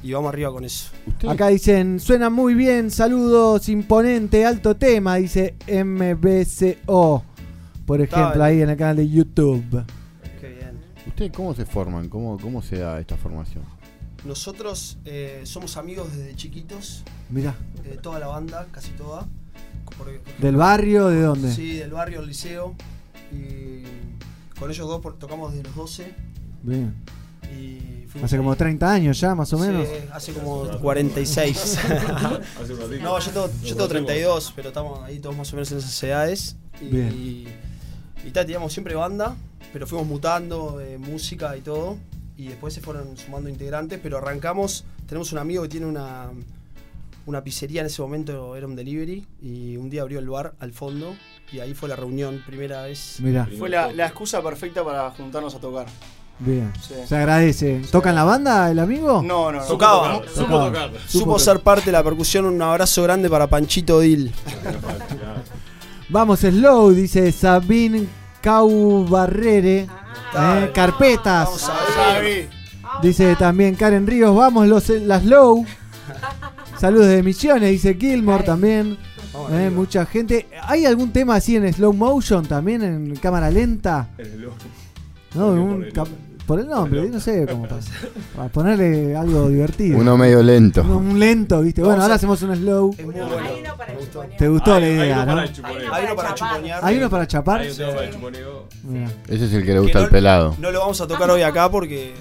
Y 0.02 0.12
vamos 0.12 0.28
arriba 0.28 0.52
con 0.52 0.66
eso. 0.66 0.90
Acá 1.26 1.48
dicen, 1.48 1.98
suena 1.98 2.28
muy 2.28 2.52
bien, 2.52 2.90
saludos, 2.90 3.70
imponente, 3.70 4.44
alto 4.44 4.76
tema, 4.76 5.16
dice 5.16 5.54
MBCO. 5.66 7.24
Por 7.86 8.02
ejemplo, 8.02 8.44
ahí 8.44 8.60
en 8.60 8.68
el 8.68 8.76
canal 8.76 8.96
de 8.96 9.08
YouTube. 9.08 9.82
¿Ustedes 11.16 11.32
cómo 11.32 11.54
se 11.54 11.64
forman? 11.64 12.10
¿Cómo, 12.10 12.36
cómo 12.38 12.60
se 12.60 12.76
da 12.76 13.00
esta 13.00 13.16
formación? 13.16 13.64
Nosotros 14.26 14.98
eh, 15.06 15.40
somos 15.44 15.78
amigos 15.78 16.14
desde 16.14 16.36
chiquitos. 16.36 17.04
Mirá. 17.30 17.54
eh, 17.86 17.98
toda 18.02 18.18
la 18.18 18.26
banda, 18.26 18.66
casi 18.70 18.90
toda. 18.90 19.26
Porque- 19.96 20.20
¿Del 20.38 20.56
barrio? 20.56 21.06
¿De 21.08 21.22
dónde? 21.22 21.50
Sí, 21.54 21.76
del 21.78 21.92
barrio, 21.92 22.18
del 22.20 22.28
liceo. 22.28 22.74
Y 23.32 23.84
con 24.58 24.70
ellos 24.70 24.86
dos 24.86 25.00
por- 25.00 25.18
tocamos 25.18 25.52
desde 25.54 25.64
los 25.64 25.74
12. 25.74 26.12
Bien. 26.62 26.94
Y 27.50 28.04
Hace 28.22 28.36
ahí. 28.36 28.40
como 28.42 28.54
30 28.54 28.92
años 28.92 29.18
ya, 29.18 29.34
más 29.34 29.50
o 29.54 29.56
Sí, 29.56 29.62
menos. 29.62 29.88
hace 30.12 30.34
como 30.34 30.68
46. 30.82 31.78
Hace 31.78 32.74
un 32.74 32.78
ratito. 32.80 33.02
no, 33.02 33.18
yo 33.20 33.30
tengo, 33.30 33.50
yo 33.64 33.74
tengo 33.74 33.88
32, 33.88 34.52
pero 34.54 34.68
estamos 34.68 35.02
ahí 35.02 35.18
todos 35.18 35.34
más 35.34 35.50
o 35.50 35.56
menos 35.56 35.72
en 35.72 35.78
esas 35.78 36.02
edades. 36.02 36.56
Y, 36.82 36.84
Bien. 36.88 37.08
y, 37.14 37.48
y 38.28 38.30
teníamos 38.32 38.70
siempre 38.74 38.94
banda, 38.94 39.34
pero 39.72 39.86
fuimos 39.86 40.06
mutando 40.06 40.78
de 40.78 40.98
música 40.98 41.56
y 41.56 41.60
todo. 41.60 41.98
Y 42.36 42.48
después 42.48 42.74
se 42.74 42.80
fueron 42.80 43.16
sumando 43.16 43.48
integrantes, 43.48 43.98
pero 44.02 44.18
arrancamos. 44.18 44.84
Tenemos 45.06 45.32
un 45.32 45.38
amigo 45.38 45.62
que 45.62 45.68
tiene 45.70 45.86
una, 45.86 46.30
una 47.24 47.42
pizzería 47.42 47.80
en 47.80 47.86
ese 47.86 48.02
momento, 48.02 48.56
era 48.56 48.66
un 48.66 48.76
delivery. 48.76 49.26
Y 49.40 49.76
un 49.76 49.88
día 49.88 50.02
abrió 50.02 50.18
el 50.18 50.28
bar 50.28 50.54
al 50.60 50.72
fondo. 50.72 51.16
Y 51.52 51.60
ahí 51.60 51.74
fue 51.74 51.88
la 51.88 51.96
reunión, 51.96 52.42
primera 52.46 52.82
vez. 52.82 53.16
Mirá. 53.20 53.48
Fue 53.58 53.68
la, 53.68 53.92
la 53.92 54.06
excusa 54.06 54.42
perfecta 54.42 54.84
para 54.84 55.10
juntarnos 55.12 55.54
a 55.54 55.58
tocar. 55.58 55.86
Bien. 56.38 56.70
Sí. 56.80 56.94
Se 57.06 57.16
agradece. 57.16 57.80
¿Toca 57.90 58.10
en 58.10 58.16
la 58.16 58.24
banda 58.24 58.70
el 58.70 58.78
amigo? 58.78 59.22
No, 59.22 59.50
no, 59.50 59.60
no. 59.60 59.66
Tocaba. 59.66 60.22
Supo 60.28 60.66
tocar. 60.66 60.90
Supo 60.90 61.08
Supo 61.08 61.38
ser 61.38 61.60
parte 61.60 61.86
de 61.86 61.92
la 61.92 62.04
percusión. 62.04 62.44
Un 62.44 62.60
abrazo 62.60 63.02
grande 63.02 63.30
para 63.30 63.46
Panchito 63.46 64.00
Dil. 64.00 64.30
Vamos, 66.10 66.40
Slow, 66.40 66.90
dice 66.90 67.32
Sabine 67.32 68.06
Caubarrere. 68.46 69.88
Ah, 70.32 70.60
Eh, 70.62 70.70
carpetas. 70.72 71.68
Dice 73.02 73.34
también 73.34 73.74
Karen 73.74 74.06
Ríos, 74.06 74.36
vamos 74.36 74.68
los, 74.68 74.88
las 74.88 75.24
Low. 75.24 75.66
Saludos 76.78 77.08
de 77.08 77.24
Misiones, 77.24 77.70
dice 77.72 77.94
Gilmore 77.94 78.44
también. 78.44 78.98
Eh, 79.50 79.70
mucha 79.74 80.06
gente. 80.06 80.46
¿Hay 80.62 80.86
algún 80.86 81.10
tema 81.12 81.34
así 81.34 81.56
en 81.56 81.72
slow 81.72 81.92
motion 81.92 82.46
también, 82.46 82.82
en 82.82 83.16
cámara 83.16 83.50
lenta? 83.50 84.10
No, 85.34 85.48
un 85.48 85.88
por 86.46 86.60
el 86.60 86.68
nombre, 86.68 87.08
no 87.10 87.18
sé 87.20 87.46
cómo 87.50 87.66
pasa. 87.68 87.90
Para 88.36 88.48
ponerle 88.48 89.16
algo 89.16 89.48
divertido. 89.48 89.98
Uno 89.98 90.16
medio 90.16 90.42
lento. 90.42 90.82
Uno- 90.82 90.98
Un 90.98 91.18
lento, 91.18 91.60
¿viste? 91.60 91.82
Bueno, 91.82 92.02
ahora 92.02 92.14
hacemos 92.14 92.40
un 92.42 92.54
slow. 92.56 92.94
Es 92.96 93.04
muy 93.04 93.14
bueno. 93.14 93.28
¿Te 94.38 94.48
gustó 94.48 94.74
Hay- 94.74 94.80
la 94.80 94.86
hay 94.86 94.92
idea, 94.94 95.22
uno 95.22 95.26
no? 95.26 95.34
para. 95.36 95.96
Hay 95.96 96.04
uno 96.04 96.16
para 96.16 96.34
chuponear. 96.34 96.80
¿Hay 96.84 96.96
uno 96.98 97.10
para 97.10 97.26
chapar? 97.26 97.60
Hay 97.60 97.70
un 97.70 97.76
tema 97.76 97.92
para 97.94 98.10
chuponeo. 98.10 98.64
Ese 99.28 99.44
es 99.46 99.52
el 99.52 99.60
que 99.62 99.68
le 99.68 99.74
Que 99.74 99.78
gusta 99.80 99.98
no- 99.98 100.04
al 100.04 100.10
pelado. 100.10 100.56
No 100.58 100.70
lo 100.70 100.80
vamos 100.80 101.00
a 101.00 101.06
tocar 101.06 101.30
hoy 101.30 101.42
acá 101.42 101.70
porque. 101.70 102.14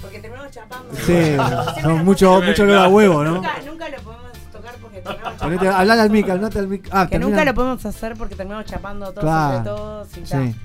Porque 0.00 0.18
terminamos 0.20 0.50
chapando. 0.52 0.88
Sí, 1.06 1.36
no, 1.82 1.96
mucho, 2.04 2.40
mucho 2.42 2.62
olor 2.64 2.76
a 2.78 2.88
huevo, 2.88 3.24
¿no? 3.24 3.34
Nunca, 3.36 3.54
nunca 3.66 3.88
lo 3.88 3.96
podemos 4.02 4.26
tocar 4.52 4.74
porque 4.80 5.00
terminamos 5.00 5.38
chapando. 5.40 5.70
hablale 5.76 6.02
al 6.02 6.10
mic, 6.10 6.28
al 6.28 6.68
mic. 6.68 6.88
Ah, 6.92 7.08
que 7.08 7.18
nunca 7.18 7.36
termina- 7.36 7.44
lo 7.44 7.54
podemos 7.54 7.86
hacer 7.86 8.14
porque 8.16 8.34
terminamos 8.36 8.66
chapando 8.66 9.06
todos 9.10 9.20
Claro. 9.24 9.56
entre 9.58 9.70
todos 9.72 10.08
y 10.18 10.26
Sí. 10.26 10.56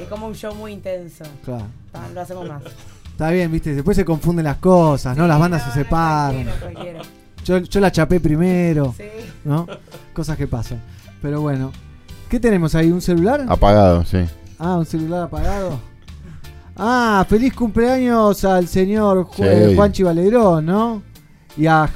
Es 0.00 0.08
como 0.08 0.26
un 0.26 0.34
show 0.34 0.54
muy 0.54 0.72
intenso. 0.72 1.24
Claro. 1.44 1.66
Ta, 1.92 2.08
Lo 2.14 2.20
hacemos 2.20 2.48
más. 2.48 2.62
Está 3.10 3.30
bien, 3.30 3.52
viste, 3.52 3.74
después 3.74 3.96
se 3.96 4.04
confunden 4.04 4.44
las 4.44 4.56
cosas, 4.56 5.16
¿no? 5.16 5.26
Las 5.26 5.38
bandas 5.38 5.62
se 5.64 5.72
separan. 5.72 6.44
Cualquiera, 6.44 6.60
cualquiera. 6.72 7.00
Yo, 7.44 7.58
yo 7.58 7.80
la 7.80 7.92
chapé 7.92 8.18
primero, 8.20 8.94
Sí. 8.96 9.04
¿no? 9.44 9.66
Cosas 10.14 10.36
que 10.36 10.46
pasan. 10.46 10.80
Pero 11.20 11.40
bueno, 11.42 11.70
¿qué 12.30 12.40
tenemos 12.40 12.74
ahí? 12.74 12.90
¿Un 12.90 13.02
celular? 13.02 13.44
Apagado, 13.48 14.04
sí. 14.04 14.18
Ah, 14.58 14.76
un 14.78 14.86
celular 14.86 15.24
apagado. 15.24 15.78
Ah, 16.76 17.24
feliz 17.28 17.52
cumpleaños 17.54 18.42
al 18.44 18.66
señor 18.68 19.26
Ju- 19.26 19.68
Sí. 19.68 19.76
Juanchi 19.76 20.02
Valerón, 20.02 20.64
¿no? 20.64 21.02
Y 21.56 21.66
a 21.66 21.90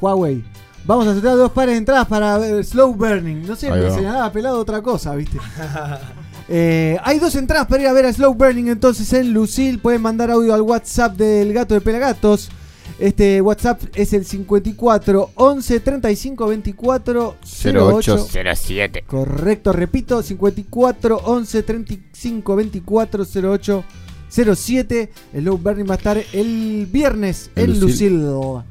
Huawei. 0.00 0.42
Vamos 0.86 1.06
a 1.06 1.12
sortear 1.12 1.36
dos 1.36 1.52
pares 1.52 1.74
de 1.74 1.78
entradas 1.78 2.06
para 2.06 2.38
ver 2.38 2.64
Slow 2.64 2.94
Burning. 2.94 3.46
No 3.46 3.54
sé, 3.54 3.70
me 3.70 3.90
señalaba 3.90 4.32
pelado 4.32 4.58
otra 4.58 4.80
cosa, 4.80 5.14
¿viste? 5.14 5.38
Eh, 6.52 6.98
hay 7.04 7.20
dos 7.20 7.36
entradas 7.36 7.68
para 7.68 7.82
ir 7.82 7.88
a 7.88 7.92
ver 7.92 8.06
a 8.06 8.12
Slow 8.12 8.34
Burning 8.34 8.66
entonces 8.66 9.12
en 9.12 9.32
Lucil. 9.32 9.78
Pueden 9.78 10.02
mandar 10.02 10.32
audio 10.32 10.52
al 10.52 10.62
WhatsApp 10.62 11.16
del 11.16 11.52
gato 11.52 11.74
de 11.74 11.80
Pelagatos. 11.80 12.50
Este 12.98 13.40
WhatsApp 13.40 13.80
es 13.94 14.12
el 14.12 14.24
54 14.24 15.30
11 15.36 15.80
35 15.80 16.48
24 16.48 17.36
08 17.64 18.28
0807. 18.28 19.04
Correcto, 19.06 19.72
repito, 19.72 20.20
54 20.24 21.18
11 21.24 21.62
35 21.62 22.56
24 22.56 23.24
08 23.44 23.84
07. 24.28 25.10
El 25.32 25.42
Slow 25.44 25.56
Burning 25.56 25.88
va 25.88 25.94
a 25.94 25.98
estar 25.98 26.20
el 26.32 26.88
viernes 26.90 27.52
En 27.54 27.70
en 27.70 27.80
Lucil. 27.80 28.24
Lucil. 28.24 28.62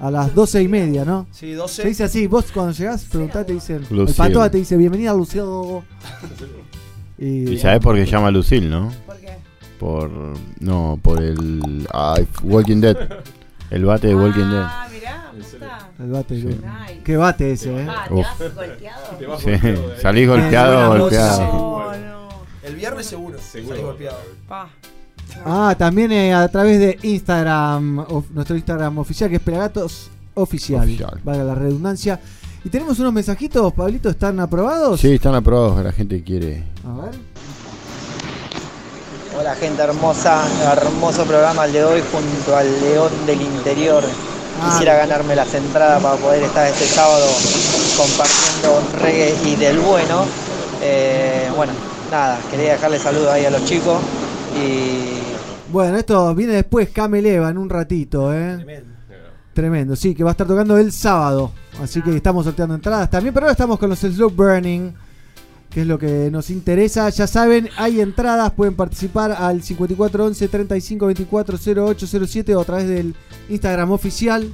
A 0.00 0.10
las 0.10 0.34
12 0.34 0.60
y 0.60 0.66
media, 0.66 1.04
¿no? 1.04 1.28
Sí, 1.30 1.52
12. 1.52 1.82
Se 1.82 1.88
dice 1.88 2.02
así, 2.02 2.26
vos 2.26 2.46
cuando 2.52 2.72
llegás, 2.72 3.04
preguntás, 3.04 3.46
te 3.46 3.52
dicen. 3.52 3.86
El 3.88 4.12
patoa 4.12 4.50
te 4.50 4.58
dice, 4.58 4.76
bienvenida 4.76 5.12
a 5.12 5.14
Lucil. 7.18 7.52
Y 7.52 7.58
sabés 7.58 7.80
por 7.80 7.94
qué 7.96 8.04
llama 8.06 8.30
Lucille, 8.30 8.68
¿no? 8.68 8.92
¿Por 9.06 9.16
qué? 9.18 9.36
Por. 9.78 10.10
No, 10.60 10.98
por 11.02 11.22
el. 11.22 11.86
Walking 12.42 12.80
Dead. 12.80 12.96
El 13.70 13.84
bate 13.84 14.08
de 14.08 14.14
Walking 14.14 14.50
Dead. 14.50 14.62
Ah, 14.64 14.86
mirá, 14.92 15.30
me 15.32 15.38
gusta. 15.40 15.88
El 15.98 16.10
bate, 16.10 16.40
Sí. 16.40 16.46
Nice. 16.46 17.00
Qué 17.04 17.16
bate 17.16 17.52
ese, 17.52 17.74
eh. 17.82 17.86
Ah, 17.88 18.04
¿te 18.08 18.14
Uf. 18.14 18.26
vas 18.26 18.54
golpeado? 18.54 19.16
Te 19.18 19.26
vas 19.26 19.40
Sí, 19.40 19.50
golpeado 19.50 19.92
ahí. 19.92 20.00
salís 20.00 20.28
golpeado, 20.28 20.98
golpeado. 20.98 21.40
No, 21.42 21.96
no. 21.98 22.28
El 22.62 22.76
viernes 22.76 23.06
seguro. 23.06 23.38
Seguro. 23.38 23.74
salí 23.76 23.82
golpeado. 23.86 24.18
Pa. 24.48 24.68
Ah, 25.46 25.74
también 25.78 26.12
eh, 26.12 26.34
a 26.34 26.46
través 26.48 26.78
de 26.78 26.98
Instagram, 27.02 28.00
of- 28.00 28.30
nuestro 28.32 28.54
Instagram 28.56 28.98
oficial 28.98 29.30
que 29.30 29.36
es 29.36 29.42
Pelagatos 29.42 30.10
Oficial, 30.34 30.82
Oficial. 30.82 31.20
valga 31.24 31.44
la 31.44 31.54
redundancia. 31.54 32.20
Y 32.64 32.68
tenemos 32.68 32.98
unos 33.00 33.12
mensajitos, 33.12 33.72
Pablito, 33.72 34.08
¿están 34.08 34.38
aprobados? 34.38 35.00
Sí, 35.00 35.14
están 35.14 35.34
aprobados, 35.34 35.82
la 35.82 35.92
gente 35.92 36.22
quiere. 36.22 36.62
A 36.86 37.02
ver. 37.02 37.14
Hola 39.38 39.54
gente 39.56 39.82
hermosa, 39.82 40.44
hermoso 40.72 41.24
programa 41.24 41.64
el 41.64 41.72
de 41.72 41.84
hoy 41.84 42.02
junto 42.12 42.56
al 42.56 42.80
León 42.80 43.10
del 43.26 43.40
Interior. 43.40 44.04
Quisiera 44.64 44.94
ganarme 44.96 45.34
las 45.34 45.52
entradas 45.54 46.00
para 46.00 46.16
poder 46.16 46.42
estar 46.44 46.66
este 46.68 46.84
sábado 46.84 47.26
compartiendo 47.96 48.82
reggae 49.00 49.34
y 49.44 49.56
del 49.56 49.80
bueno. 49.80 50.24
Eh, 50.82 51.50
bueno, 51.56 51.72
nada, 52.12 52.38
quería 52.50 52.72
dejarle 52.72 52.98
saludos 52.98 53.30
ahí 53.30 53.44
a 53.44 53.50
los 53.50 53.64
chicos 53.64 54.00
y 54.56 55.72
Bueno, 55.72 55.96
esto 55.96 56.32
viene 56.34 56.52
después 56.52 56.90
Cameleva 56.90 57.48
en 57.48 57.58
un 57.58 57.70
ratito, 57.70 58.32
¿eh? 58.32 58.56
Tremendo. 58.56 58.91
Sí, 59.96 60.14
que 60.14 60.24
va 60.24 60.30
a 60.30 60.32
estar 60.32 60.46
tocando 60.46 60.76
el 60.78 60.92
sábado. 60.92 61.52
Así 61.82 62.02
que 62.02 62.14
estamos 62.16 62.44
sorteando 62.44 62.74
entradas 62.74 63.10
también, 63.10 63.34
pero 63.34 63.46
ahora 63.46 63.52
estamos 63.52 63.78
con 63.78 63.90
los 63.90 64.00
Slow 64.00 64.30
Burning, 64.30 64.92
que 65.70 65.82
es 65.82 65.86
lo 65.86 65.98
que 65.98 66.30
nos 66.30 66.50
interesa. 66.50 67.08
Ya 67.10 67.26
saben, 67.26 67.68
hay 67.76 68.00
entradas, 68.00 68.52
pueden 68.52 68.74
participar 68.74 69.32
al 69.32 69.62
5411 69.62 70.48
3524 70.48 71.58
0807 71.86 72.56
o 72.56 72.60
a 72.60 72.64
través 72.64 72.88
del 72.88 73.14
Instagram 73.48 73.92
oficial. 73.92 74.52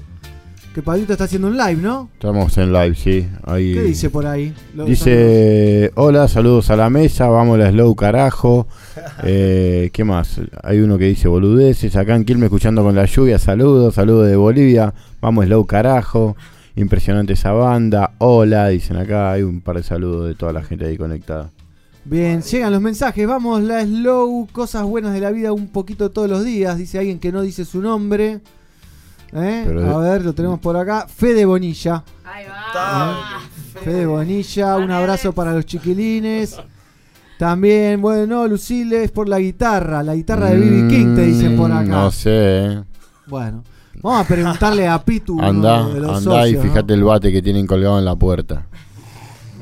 Que 0.75 0.83
Pablito 0.83 1.13
está 1.13 1.25
haciendo 1.25 1.49
un 1.49 1.57
live, 1.57 1.81
¿no? 1.81 2.11
Estamos 2.15 2.57
en 2.59 2.73
live, 2.73 2.95
sí. 2.95 3.27
Ahí 3.45 3.75
¿Qué 3.75 3.83
dice 3.83 4.11
por 4.11 4.27
ahí? 4.27 4.55
Dice, 4.87 5.91
hola, 5.95 6.29
saludos 6.29 6.71
a 6.71 6.77
la 6.77 6.91
mesa, 6.91 7.27
vamos 7.29 7.59
la 7.59 7.71
slow 7.71 7.95
carajo. 7.95 8.67
Eh, 9.25 9.91
¿Qué 9.93 10.05
más? 10.05 10.41
Hay 10.63 10.79
uno 10.79 10.97
que 10.97 11.07
dice 11.07 11.27
boludeces, 11.27 11.97
acá 11.97 12.15
en 12.15 12.25
Quilmes 12.25 12.47
escuchando 12.47 12.85
con 12.85 12.95
la 12.95 13.05
lluvia, 13.05 13.39
saludos, 13.39 13.95
saludos 13.95 14.29
de 14.29 14.37
Bolivia, 14.37 14.95
vamos 15.21 15.47
slow 15.47 15.67
carajo. 15.67 16.37
Impresionante 16.77 17.33
esa 17.33 17.51
banda, 17.51 18.13
hola, 18.19 18.69
dicen 18.69 18.97
acá, 18.97 19.33
hay 19.33 19.43
un 19.43 19.61
par 19.61 19.77
de 19.77 19.83
saludos 19.83 20.29
de 20.29 20.37
toda 20.37 20.53
la 20.53 20.63
gente 20.63 20.87
ahí 20.87 20.97
conectada. 20.97 21.51
Bien, 22.05 22.41
llegan 22.43 22.73
los 22.73 22.81
mensajes. 22.81 23.27
Vamos, 23.27 23.63
la 23.63 23.83
slow, 23.85 24.49
cosas 24.53 24.85
buenas 24.85 25.13
de 25.13 25.21
la 25.21 25.31
vida 25.31 25.53
un 25.53 25.69
poquito 25.69 26.11
todos 26.11 26.29
los 26.29 26.45
días. 26.45 26.79
Dice 26.79 26.99
alguien 26.99 27.19
que 27.19 27.33
no 27.33 27.43
dice 27.43 27.65
su 27.65 27.83
nombre. 27.83 28.41
¿Eh? 29.33 29.65
Pero 29.67 29.99
A 29.99 30.01
ver, 30.01 30.25
lo 30.25 30.33
tenemos 30.33 30.59
por 30.61 30.77
acá. 30.77 31.07
Fede 31.09 31.45
Bonilla. 31.45 32.03
¿Eh? 32.27 33.81
Fede 33.85 34.07
Bonilla, 34.07 34.77
un 34.77 34.91
abrazo 34.91 35.33
para 35.33 35.53
los 35.53 35.67
chiquilines. 35.67 36.59
También, 37.39 38.01
bueno, 38.03 38.49
Luciles 38.49 39.11
por 39.13 39.29
la 39.29 39.39
guitarra. 39.39 40.03
La 40.03 40.15
guitarra 40.15 40.51
de 40.51 40.59
B.B. 40.59 40.89
King 40.89 41.15
te 41.15 41.23
dicen 41.23 41.57
por 41.57 41.71
acá. 41.71 41.85
Mm, 41.85 41.91
No 41.91 42.11
sé. 42.11 42.83
Bueno, 43.29 43.63
vamos 44.03 44.25
a 44.25 44.29
preguntarle 44.29 44.89
a 44.89 44.99
Pitu. 45.05 45.35
uno 45.35 45.47
Anda, 45.47 45.87
de 45.89 46.01
los 46.01 46.27
anda 46.27 46.49
y 46.49 46.57
fíjate 46.57 46.95
el 46.95 47.05
bate 47.05 47.31
que 47.31 47.41
tienen 47.43 47.67
colgado 47.67 47.99
en 47.99 48.05
la 48.05 48.17
puerta. 48.17 48.67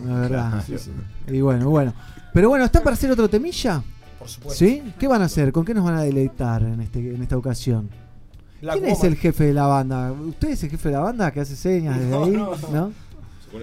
La 0.07 0.21
verdad, 0.21 0.63
sí, 0.65 0.77
sí. 0.79 0.93
Y 1.29 1.41
bueno, 1.41 1.69
bueno. 1.69 1.93
Pero 2.33 2.49
bueno, 2.49 2.65
¿están 2.65 2.83
para 2.83 2.95
hacer 2.95 3.11
otro 3.11 3.29
temilla? 3.29 3.83
Por 4.19 4.29
supuesto. 4.29 4.65
¿Sí? 4.65 4.83
¿Qué 4.99 5.09
van 5.09 5.21
a 5.23 5.25
hacer? 5.27 5.53
¿Con 5.53 5.65
qué 5.65 5.75
nos 5.75 5.85
van 5.85 5.95
a 5.97 6.03
deleitar 6.03 6.63
en, 6.63 6.81
este, 6.81 6.99
en 7.15 7.23
esta 7.23 7.37
ocasión? 7.37 7.91
Black 8.63 8.77
¿Quién 8.79 8.87
es 8.91 9.05
el 9.05 9.17
jefe 9.17 9.45
de 9.45 9.53
la 9.53 9.67
banda? 9.67 10.13
¿Usted 10.13 10.49
es 10.49 10.63
el 10.65 10.71
jefe 10.71 10.89
de 10.89 10.95
la 10.95 11.01
banda 11.01 11.31
que 11.31 11.41
hace 11.41 11.57
señas 11.57 11.99
desde 11.99 12.11
No, 12.11 12.25
ahí? 12.25 12.31
no. 12.33 12.51
¿No? 12.73 12.93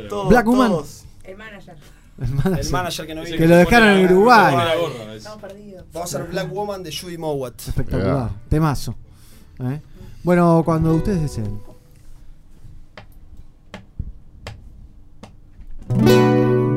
Todos, 0.10 0.30
Black 0.30 0.46
Woman. 0.46 0.72
todos. 0.72 1.06
El 1.24 1.38
manager. 1.38 1.76
El 2.22 2.30
manager. 2.32 2.66
El 2.66 2.72
manager 2.72 3.08
que 3.08 3.16
no 3.16 3.22
viene. 3.24 3.38
Que 3.38 3.48
lo 3.48 3.56
dejaron 3.56 3.90
en 3.90 4.06
Uruguay. 4.06 4.56
Vamos 5.94 5.96
a 5.96 6.04
hacer 6.04 6.24
Black 6.30 6.52
Woman 6.52 6.84
de 6.84 6.92
Judy 6.96 7.18
Mowat. 7.18 7.60
Espectacular. 7.68 8.30
Temazo. 8.50 8.96
¿Eh? 9.60 9.82
Bueno, 10.24 10.62
cuando 10.64 10.94
ustedes 10.96 11.22
deseen. 11.22 11.60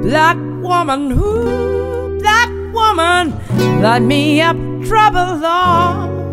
Black 0.03 0.37
woman, 0.63 1.11
who 1.11 2.19
black 2.21 2.51
woman, 2.73 3.33
let 3.81 4.01
me 4.03 4.41
up 4.43 4.57
trouble 4.87 5.45
on. 5.45 6.26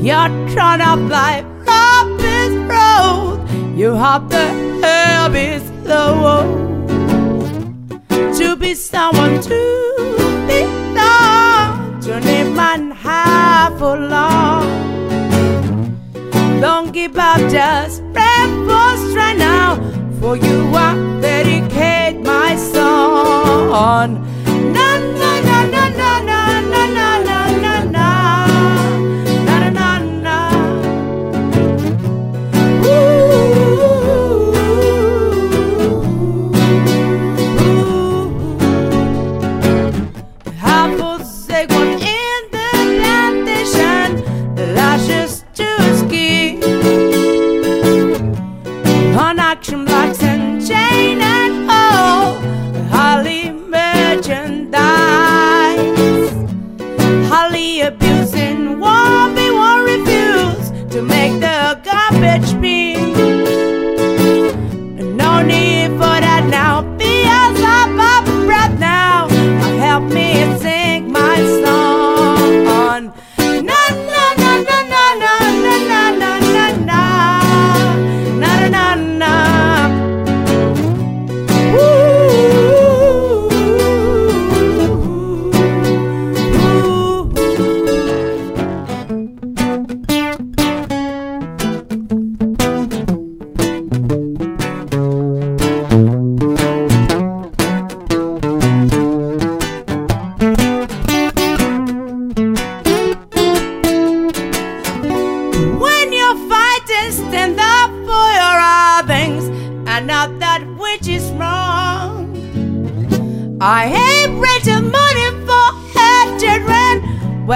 You're 0.00 0.30
trying 0.54 0.78
to 0.80 0.96
fly 1.08 1.44
up 1.66 2.06
this 2.18 2.52
road, 2.72 3.46
you 3.76 3.94
have 3.94 4.28
to 4.30 4.42
help 4.82 5.34
it 5.34 5.60
slow. 5.82 6.44
To 8.38 8.56
be 8.56 8.74
someone 8.74 9.40
to 9.42 9.60
be 10.48 10.62
loved, 10.94 12.02
to 12.04 12.20
need 12.20 12.54
man 12.54 12.92
half 12.92 13.78
for 13.78 13.96
long. 13.98 14.64
Don't 16.60 16.92
give 16.92 17.18
up, 17.18 17.40
just 17.50 18.02
pray 18.14 18.46
for 18.66 18.96
strength 19.10 19.38
now. 19.40 19.76
For 20.20 20.36
you 20.36 20.72
I 20.74 20.94
dedicate 21.20 22.20
my 22.24 22.56
song. 22.56 24.24
Na 24.72 24.98
na 25.20 25.40
na 25.40 25.58
na 25.66 25.88
na 25.98 26.27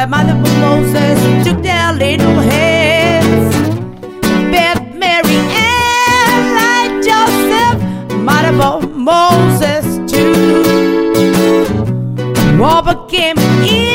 where 0.03 0.09
Mother 0.09 0.35
Moses 0.35 1.47
took 1.47 1.63
their 1.63 1.93
little 1.93 2.41
heads. 2.41 3.57
Beth 4.51 4.83
Mary 4.95 5.41
and 5.55 6.43
like 6.59 6.95
Joseph, 7.09 7.79
Mother 8.19 8.53
Moses 8.89 9.85
too. 10.11 10.33
Overcame 12.61 13.39
evil 13.65 13.92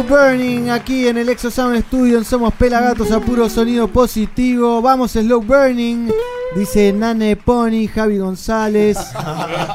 Slow 0.00 0.18
Burning 0.18 0.70
aquí 0.70 1.08
en 1.08 1.18
el 1.18 1.28
Exo 1.28 1.50
Sound 1.50 1.78
Studio 1.82 2.16
en 2.16 2.24
Somos 2.24 2.54
Pelagatos 2.54 3.10
a 3.10 3.20
puro 3.20 3.50
sonido 3.50 3.88
positivo. 3.88 4.80
Vamos, 4.80 5.12
Slow 5.12 5.42
Burning, 5.42 6.10
dice 6.56 6.90
Nane 6.92 7.36
Pony, 7.36 7.86
Javi 7.86 8.16
González, 8.16 8.96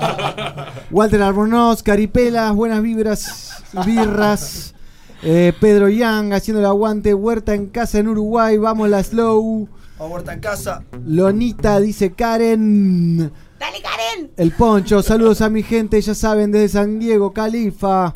Walter 0.91 1.21
Albornoz, 1.21 1.83
Caripelas, 1.83 2.55
buenas 2.55 2.81
vibras, 2.81 3.63
birras. 3.85 4.73
Eh, 5.21 5.53
Pedro 5.59 5.89
Young 5.89 6.33
haciendo 6.33 6.59
el 6.59 6.65
aguante, 6.65 7.13
Huerta 7.13 7.53
en 7.53 7.67
casa 7.67 7.99
en 7.99 8.07
Uruguay, 8.07 8.57
vamos 8.57 8.89
la 8.89 9.03
Slow. 9.03 9.69
A 9.99 10.05
Huerta 10.05 10.33
en 10.33 10.39
casa. 10.39 10.83
Lonita 11.05 11.79
dice 11.79 12.13
Karen. 12.13 13.31
Dale, 13.59 13.81
Karen. 13.81 14.31
El 14.37 14.51
Poncho, 14.53 15.03
saludos 15.03 15.41
a 15.41 15.49
mi 15.49 15.61
gente, 15.61 16.01
ya 16.01 16.15
saben, 16.15 16.51
desde 16.51 16.69
San 16.69 16.99
Diego, 16.99 17.31
Califa. 17.31 18.15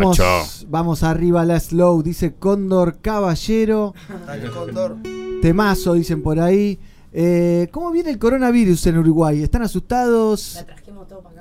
Vamos, 0.00 0.66
vamos 0.68 1.02
arriba 1.02 1.44
la 1.44 1.58
slow, 1.60 2.02
dice 2.02 2.34
Cóndor 2.34 2.98
Caballero. 3.00 3.94
Dale, 4.26 4.50
Cóndor. 4.50 4.96
Temazo, 5.40 5.94
dicen 5.94 6.22
por 6.22 6.38
ahí. 6.40 6.78
Eh, 7.14 7.68
¿Cómo 7.72 7.90
viene 7.90 8.10
el 8.10 8.18
coronavirus 8.18 8.86
en 8.86 8.98
Uruguay? 8.98 9.42
¿Están 9.42 9.62
asustados? 9.62 10.64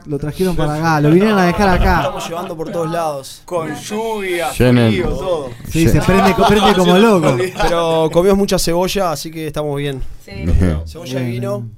Lo 0.06 0.18
trajeron 0.18 0.56
para 0.56 0.76
acá, 0.76 1.00
lo 1.00 1.12
vinieron 1.12 1.38
a 1.38 1.46
dejar 1.46 1.70
acá. 1.70 1.98
Estamos 2.02 2.28
llevando 2.28 2.58
por 2.58 2.72
todos 2.72 2.92
lados. 2.92 3.42
Con 3.46 3.74
lluvia, 3.76 4.52
Llenen. 4.52 4.90
frío, 4.92 5.10
todo. 5.10 5.50
Sí, 5.70 5.88
se 5.88 6.02
prende, 6.02 6.34
prende 6.48 6.74
como 6.76 6.98
loco. 6.98 7.38
Pero 7.62 8.10
comimos 8.12 8.38
mucha 8.38 8.58
cebolla, 8.60 9.12
así 9.12 9.30
que 9.32 9.48
estamos 9.48 9.78
bien. 9.78 10.02
Bien. 10.26 10.82
Cebolla 10.86 11.22
y 11.22 11.32
vino. 11.32 11.70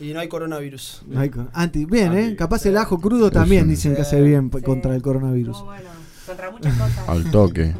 Y 0.00 0.12
no 0.12 0.20
hay 0.20 0.28
coronavirus. 0.28 1.02
No 1.06 1.20
hay 1.20 1.30
co- 1.30 1.46
Anti, 1.52 1.84
bien, 1.84 2.16
¿eh? 2.16 2.36
Capaz 2.36 2.66
el 2.66 2.76
ajo 2.76 2.98
crudo 3.00 3.30
también 3.30 3.68
dicen 3.68 3.94
que 3.96 4.02
hace 4.02 4.20
bien 4.20 4.50
p- 4.50 4.60
contra 4.62 4.94
el 4.94 5.00
coronavirus. 5.02 5.56
Contra 6.28 6.50
muchas 6.50 6.74
cosas. 6.76 7.08
Al 7.08 7.30
toque. 7.30 7.74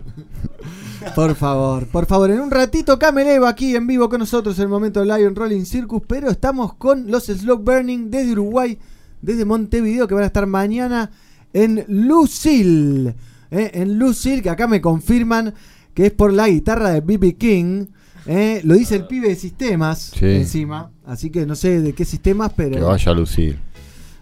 Por 1.15 1.35
favor, 1.37 1.87
por 1.87 2.07
favor, 2.07 2.31
en 2.31 2.41
un 2.41 2.51
ratito 2.51 2.99
Cameleva 2.99 3.49
aquí 3.51 3.77
en 3.77 3.87
vivo 3.87 4.09
con 4.09 4.19
nosotros 4.21 4.57
en 4.59 4.63
el 4.65 4.69
momento 4.69 5.05
Lion 5.05 5.37
Rolling 5.37 5.65
Circus, 5.65 6.03
pero 6.07 6.29
estamos 6.31 6.75
con 6.75 7.11
los 7.11 7.27
Slow 7.27 7.59
Burning 7.59 8.11
desde 8.11 8.33
Uruguay, 8.33 8.79
desde 9.23 9.45
Montevideo, 9.45 10.09
que 10.09 10.15
van 10.15 10.25
a 10.25 10.29
estar 10.29 10.47
mañana 10.47 11.11
en 11.53 11.85
Lucille. 11.89 13.15
¿eh? 13.51 13.71
En 13.75 13.99
Lucille, 13.99 14.43
que 14.43 14.51
acá 14.51 14.67
me 14.67 14.81
confirman 14.81 15.55
que 15.95 16.07
es 16.07 16.13
por 16.13 16.33
la 16.33 16.49
guitarra 16.49 16.91
de 16.91 17.01
B.B. 17.01 17.37
King. 17.37 17.87
¿eh? 18.27 18.61
Lo 18.65 18.75
dice 18.75 18.97
el 18.97 19.07
pibe 19.07 19.29
de 19.29 19.37
sistemas 19.37 20.13
Sí. 20.19 20.27
encima, 20.27 20.91
así 21.07 21.31
que 21.31 21.47
no 21.47 21.55
sé 21.55 21.81
de 21.81 21.93
qué 21.93 22.05
sistemas, 22.05 22.53
pero... 22.57 22.75
Que 22.77 22.81
vaya 22.83 23.13
a 23.13 23.15
lucir. 23.15 23.59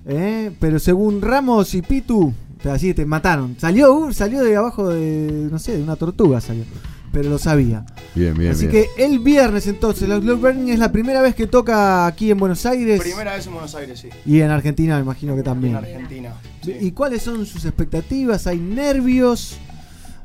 ¿Eh? 0.05 0.53
Pero 0.61 0.79
según 0.79 1.21
Ramos 1.23 1.75
y 1.75 1.83
Pitu, 1.83 2.33
así 2.71 2.95
te 2.95 3.07
mataron. 3.07 3.57
Salió, 3.59 3.93
uh, 3.95 4.13
salió 4.13 4.43
de 4.43 4.57
abajo 4.57 4.89
de, 4.89 5.49
no 5.51 5.59
sé, 5.59 5.77
de 5.77 5.83
una 5.83 5.97
tortuga 5.97 6.41
salió. 6.41 6.65
Pero 7.13 7.31
lo 7.31 7.39
sabía. 7.39 7.87
Bien, 8.15 8.37
bien, 8.37 8.53
así 8.53 8.67
bien. 8.67 8.87
que 8.97 9.05
el 9.05 9.21
viernes 9.21 9.67
entonces, 9.67 10.07
los 10.09 10.21
Globe 10.21 10.53
Burning 10.53 10.73
es 10.73 10.79
la 10.79 10.93
primera 10.93 11.23
vez 11.23 11.35
que 11.35 11.47
toca 11.47 12.07
aquí 12.07 12.31
en 12.31 12.39
Buenos 12.39 12.67
Aires. 12.67 13.01
Primera 13.01 13.35
vez 13.35 13.47
en 13.47 13.53
Buenos 13.55 13.75
Aires, 13.75 13.99
sí. 14.01 14.09
Y 14.27 14.41
en 14.41 14.51
Argentina 14.51 14.97
me 14.97 15.03
imagino 15.03 15.33
que 15.33 15.41
En 15.41 15.45
también. 15.45 15.77
Argentina. 15.77 16.35
¿Y 16.65 16.91
cuáles 16.93 17.23
son 17.23 17.47
sus 17.47 17.65
expectativas? 17.65 18.47
¿Hay 18.47 18.59
nervios? 18.59 19.57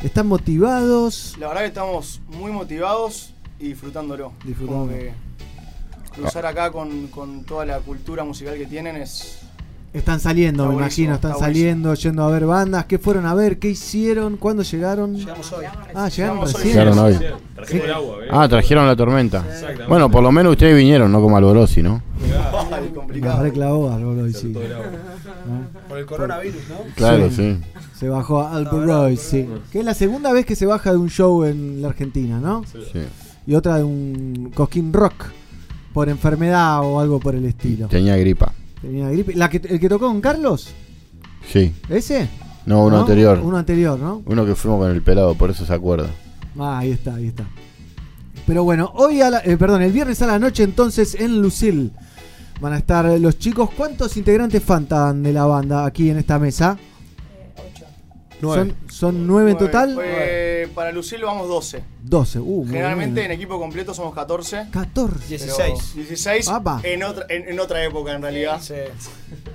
¿Están 0.03 0.27
motivados? 0.27 1.35
La 1.39 1.47
verdad 1.47 1.61
que 1.61 1.67
estamos 1.67 2.21
muy 2.27 2.51
motivados 2.51 3.33
y 3.59 3.67
disfrutándolo. 3.69 4.33
Que 4.43 5.13
cruzar 6.13 6.45
acá 6.45 6.71
con, 6.71 7.07
con 7.07 7.43
toda 7.45 7.65
la 7.65 7.79
cultura 7.79 8.23
musical 8.23 8.57
que 8.57 8.65
tienen 8.65 8.97
es. 8.97 9.40
Están 9.93 10.21
saliendo, 10.21 10.63
Está 10.63 10.73
me 10.73 10.79
imagino, 10.81 11.15
están 11.15 11.31
está 11.31 11.43
saliendo, 11.45 11.93
yendo 11.95 12.23
a 12.23 12.31
ver 12.31 12.45
bandas. 12.45 12.85
¿Qué 12.85 12.97
fueron 12.97 13.25
a 13.25 13.33
ver? 13.33 13.59
¿Qué 13.59 13.69
hicieron? 13.71 14.37
¿Cuándo 14.37 14.63
llegaron? 14.63 15.15
Llegamos 15.15 15.51
hoy. 15.51 15.65
Ah, 15.93 16.07
llegaron 16.07 16.09
Llegamos 16.37 16.47
hoy. 16.47 16.53
recién. 16.53 16.71
Llegaron 16.73 16.99
hoy. 16.99 17.17
Trajimos 17.55 17.83
el 17.85 17.91
agua, 17.91 18.15
¿eh? 18.23 18.27
Ah, 18.31 18.47
trajeron 18.47 18.87
la 18.87 18.95
tormenta. 18.95 19.43
Exactamente. 19.45 19.85
Bueno, 19.87 20.09
por 20.09 20.23
lo 20.23 20.31
menos 20.31 20.51
ustedes 20.53 20.77
vinieron, 20.77 21.11
no 21.11 21.19
como 21.21 21.35
Alborosi, 21.35 21.83
¿no? 21.83 22.01
Complicado. 22.95 23.43
reclavó 23.43 23.91
Alboroy, 23.91 24.31
sí. 24.33 24.55
Por 25.89 25.97
el 25.97 26.05
coronavirus, 26.05 26.61
¿no? 26.69 26.75
Claro, 26.95 27.29
Sí. 27.29 27.35
sí. 27.35 27.57
Se 27.99 28.07
bajó 28.07 28.41
a 28.41 28.55
Alboroy, 28.55 29.17
sí. 29.17 29.45
Que 29.73 29.79
es 29.79 29.85
la 29.85 29.93
segunda 29.93 30.31
vez 30.31 30.45
que 30.45 30.55
se 30.55 30.65
baja 30.65 30.91
de 30.91 30.97
un 30.97 31.09
show 31.09 31.43
en 31.43 31.81
la 31.81 31.89
Argentina, 31.89 32.39
¿no? 32.39 32.63
Sí. 32.65 33.01
Y 33.45 33.55
otra 33.55 33.77
de 33.77 33.83
un 33.83 34.51
Cosquín 34.55 34.93
Rock. 34.93 35.25
Por 35.93 36.07
enfermedad 36.07 36.79
o 36.85 37.01
algo 37.01 37.19
por 37.19 37.35
el 37.35 37.43
estilo. 37.45 37.87
Tenía 37.87 38.15
gripa. 38.15 38.53
Tenía 38.81 39.09
gripe. 39.09 39.35
¿La 39.35 39.49
que, 39.49 39.57
¿El 39.57 39.79
que 39.79 39.89
tocó 39.89 40.07
con 40.07 40.21
Carlos? 40.21 40.69
Sí. 41.47 41.73
¿Ese? 41.89 42.27
No, 42.65 42.85
uno 42.85 42.97
¿No? 42.97 43.01
anterior. 43.01 43.39
Uno 43.43 43.57
anterior, 43.57 43.99
¿no? 43.99 44.21
Uno 44.25 44.45
que 44.45 44.55
fuimos 44.55 44.79
con 44.79 44.91
el 44.91 45.01
pelado, 45.01 45.35
por 45.35 45.49
eso 45.49 45.65
se 45.65 45.73
acuerda. 45.73 46.09
Ah, 46.59 46.79
ahí 46.79 46.91
está, 46.91 47.15
ahí 47.15 47.27
está. 47.27 47.45
Pero 48.45 48.63
bueno, 48.63 48.91
hoy 48.95 49.21
a 49.21 49.29
la, 49.29 49.39
eh, 49.39 49.57
perdón, 49.57 49.81
el 49.81 49.91
viernes 49.91 50.21
a 50.21 50.27
la 50.27 50.39
noche 50.39 50.63
entonces 50.63 51.15
en 51.15 51.41
Lucille 51.41 51.91
van 52.59 52.73
a 52.73 52.77
estar 52.77 53.05
los 53.19 53.37
chicos. 53.39 53.69
¿Cuántos 53.75 54.17
integrantes 54.17 54.63
faltan 54.63 55.23
de 55.23 55.33
la 55.33 55.45
banda 55.45 55.85
aquí 55.85 56.09
en 56.09 56.17
esta 56.17 56.37
mesa? 56.39 56.77
Nueve. 58.41 58.73
Son, 58.87 58.89
son 58.89 59.27
nueve 59.27 59.51
en 59.51 59.57
total. 59.57 59.93
Fue- 59.95 60.69
para 60.75 60.91
Lucille 60.91 61.23
vamos 61.23 61.47
12. 61.47 61.83
12. 62.03 62.39
Uh, 62.39 62.43
muy 62.63 62.67
Generalmente 62.67 63.21
bien. 63.21 63.31
en 63.31 63.37
equipo 63.37 63.59
completo 63.59 63.93
somos 63.93 64.13
14. 64.13 64.67
14. 64.71 65.15
pero 65.15 65.27
16. 65.27 65.95
16 65.95 66.47
Apa. 66.49 66.79
en 66.83 67.03
otra, 67.03 67.25
en, 67.29 67.47
en 67.49 67.59
otra 67.59 67.83
época 67.83 68.13
en 68.13 68.21
realidad. 68.21 68.59
Sí. 68.61 68.73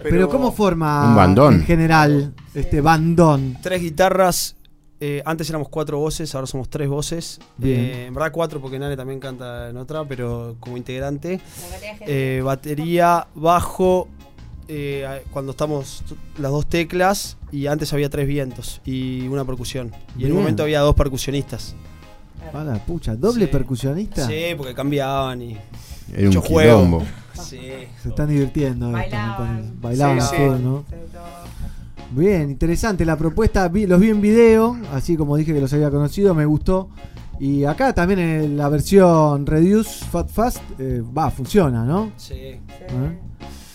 Pero, 0.03 0.29
¿cómo 0.29 0.53
forma 0.53 1.09
Un 1.09 1.17
bandón. 1.17 1.55
en 1.55 1.65
general 1.65 2.35
este 2.55 2.81
bandón? 2.81 3.59
Tres 3.63 3.81
guitarras. 3.83 4.57
eh, 5.01 5.23
antes 5.27 5.49
éramos 5.51 5.69
cuatro 5.69 5.99
voces, 5.99 6.35
ahora 6.35 6.47
somos 6.47 6.69
tres 6.71 6.89
voces. 6.89 7.39
Eh, 7.63 8.05
en 8.09 8.15
verdad 8.15 8.31
cuatro 8.33 8.61
porque 8.61 8.79
Nane 8.79 8.97
también 8.97 9.21
canta 9.21 9.69
en 9.71 9.77
otra, 9.77 10.05
pero 10.05 10.57
como 10.61 10.77
integrante. 10.77 11.39
Eh, 12.07 12.41
batería, 12.45 13.27
bajo, 13.35 14.09
eh, 14.69 15.23
cuando 15.33 15.53
estamos 15.53 16.03
las 16.39 16.51
dos 16.51 16.67
teclas 16.67 17.37
y 17.53 17.67
antes 17.67 17.93
había 17.93 18.11
tres 18.11 18.27
vientos 18.27 18.81
y 18.85 19.27
una 19.29 19.45
percusión. 19.45 19.93
Y 20.19 20.25
en 20.25 20.33
un 20.33 20.39
momento 20.39 20.63
había 20.63 20.81
dos 20.81 20.95
percusionistas. 20.95 21.75
A 22.53 22.63
la 22.65 22.75
pucha, 22.85 23.17
doble 23.17 23.47
Sí. 23.47 23.51
percusionista. 23.53 24.27
Sí, 24.27 24.55
porque 24.57 24.73
cambiaban 24.75 25.43
y 25.43 25.57
Era 26.15 26.27
mucho 26.27 26.41
un 26.41 26.47
juego. 26.47 27.03
Sí. 27.35 27.59
Se 28.03 28.09
están 28.09 28.29
divirtiendo. 28.29 28.93
Bailaban. 28.93 29.73
Bailaban 29.81 30.21
Sí, 30.23 30.37
¿no? 30.63 30.85
Bien, 32.13 32.51
interesante 32.51 33.05
la 33.05 33.17
propuesta. 33.17 33.69
Vi- 33.69 33.87
los 33.87 34.01
vi 34.01 34.11
en 34.11 34.21
video, 34.21 34.77
así 34.93 35.17
como 35.17 35.37
dije 35.37 35.53
que 35.53 35.61
los 35.61 35.73
había 35.73 35.91
conocido, 35.91 36.35
me 36.35 36.47
gustó. 36.47 36.89
Y 37.41 37.65
acá 37.65 37.93
también 37.93 38.21
en 38.21 38.57
la 38.57 38.69
versión 38.69 39.45
Reduce 39.45 40.05
Fat 40.07 40.31
Fast 40.31 40.59
eh, 40.79 41.03
va, 41.17 41.31
funciona, 41.31 41.85
¿no? 41.85 42.13
Sí. 42.17 42.35
¿Eh? 42.35 42.61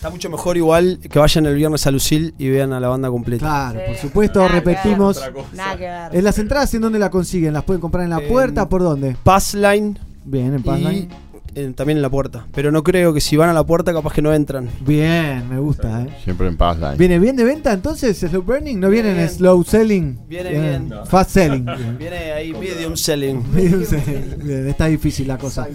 Está 0.02 0.10
mucho 0.10 0.30
mejor 0.30 0.56
igual 0.56 0.98
que 0.98 1.16
vayan 1.20 1.46
el 1.46 1.54
viernes 1.54 1.86
a 1.86 1.92
Lucille 1.92 2.34
y 2.36 2.48
vean 2.48 2.72
a 2.72 2.80
la 2.80 2.88
banda 2.88 3.08
completa. 3.08 3.46
Claro, 3.46 3.80
por 3.86 3.96
supuesto, 3.96 4.48
repetimos. 4.48 5.22
Nada 5.54 5.76
que 5.76 5.84
ver. 5.84 6.16
¿En 6.16 6.24
las 6.24 6.36
entradas 6.40 6.74
en 6.74 6.80
dónde 6.80 6.98
la 6.98 7.08
consiguen? 7.08 7.52
¿Las 7.52 7.62
pueden 7.62 7.80
comprar 7.80 8.02
en 8.02 8.10
la 8.10 8.18
En- 8.18 8.26
puerta? 8.28 8.68
¿Por 8.68 8.82
dónde? 8.82 9.16
Passline 9.22 9.96
Bien, 10.24 10.54
en 10.54 10.58
y 10.58 10.62
Passline. 10.64 11.08
en- 11.54 11.74
también 11.74 11.98
en 11.98 12.02
la 12.02 12.10
puerta. 12.10 12.48
Pero 12.52 12.72
no 12.72 12.82
creo 12.82 13.14
que 13.14 13.20
si 13.20 13.36
van 13.36 13.48
a 13.50 13.52
la 13.52 13.62
puerta 13.64 13.92
capaz 13.92 14.12
que 14.12 14.22
no 14.22 14.34
entran. 14.34 14.68
Bien, 14.84 15.48
me 15.48 15.60
gusta, 15.60 16.02
¿eh? 16.02 16.08
Siempre 16.24 16.48
en 16.48 16.56
paz. 16.56 16.78
Line. 16.80 16.96
¿Viene 16.96 17.20
bien 17.20 17.36
de 17.36 17.44
venta 17.44 17.72
entonces 17.72 18.18
Slow 18.18 18.42
Burning? 18.42 18.80
¿No 18.80 18.88
viene 18.88 19.10
en 19.22 19.28
slow 19.28 19.62
selling? 19.62 20.18
Viene 20.28 20.50
bien. 20.50 20.92
Fast 21.06 21.30
selling. 21.30 21.64
Viene 22.00 22.32
ahí 22.32 22.52
medium 22.52 22.96
selling. 22.96 23.40
Medium 23.54 23.84
selling. 23.84 24.34
Bien, 24.42 24.66
está 24.66 24.86
difícil 24.86 25.28
la 25.28 25.38
cosa. 25.38 25.68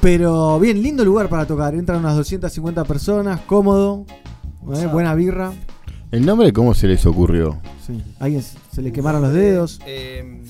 Pero 0.00 0.58
bien, 0.58 0.82
lindo 0.82 1.04
lugar 1.04 1.28
para 1.28 1.46
tocar. 1.46 1.74
Entran 1.74 1.98
unas 2.00 2.16
250 2.16 2.84
personas, 2.84 3.40
cómodo, 3.42 4.06
¿eh? 4.74 4.86
buena 4.90 5.14
birra. 5.14 5.52
¿El 6.10 6.24
nombre 6.24 6.52
cómo 6.52 6.74
se 6.74 6.86
les 6.88 7.04
ocurrió? 7.06 7.60
Sí. 7.86 8.02
Alguien 8.18 8.42
se- 8.42 8.82
le 8.82 8.92
quemaron 8.92 9.20
los 9.22 9.32
dedos. 9.32 9.78
Eh, 9.86 10.42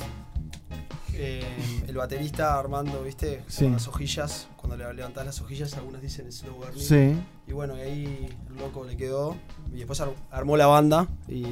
eh, 1.15 1.43
el 1.87 1.97
baterista 1.97 2.59
Armando, 2.59 3.03
¿viste? 3.03 3.43
Sí. 3.49 3.65
Con 3.65 3.73
las 3.75 3.89
hojillas, 3.89 4.49
cuando 4.57 4.77
le 4.77 4.95
levantás 4.95 5.27
las 5.27 5.41
hojillas, 5.41 5.75
algunas 5.77 6.01
dicen 6.01 6.31
slow 6.33 6.55
burning. 6.55 6.81
Sí. 6.81 7.17
Y 7.49 7.53
bueno, 7.53 7.77
y 7.77 7.81
ahí 7.81 8.29
el 8.49 8.57
loco 8.57 8.85
le 8.85 8.97
quedó. 8.97 9.37
Y 9.75 9.79
después 9.79 10.01
ar- 10.01 10.15
armó 10.31 10.57
la 10.57 10.67
banda 10.69 11.09
y, 11.29 11.45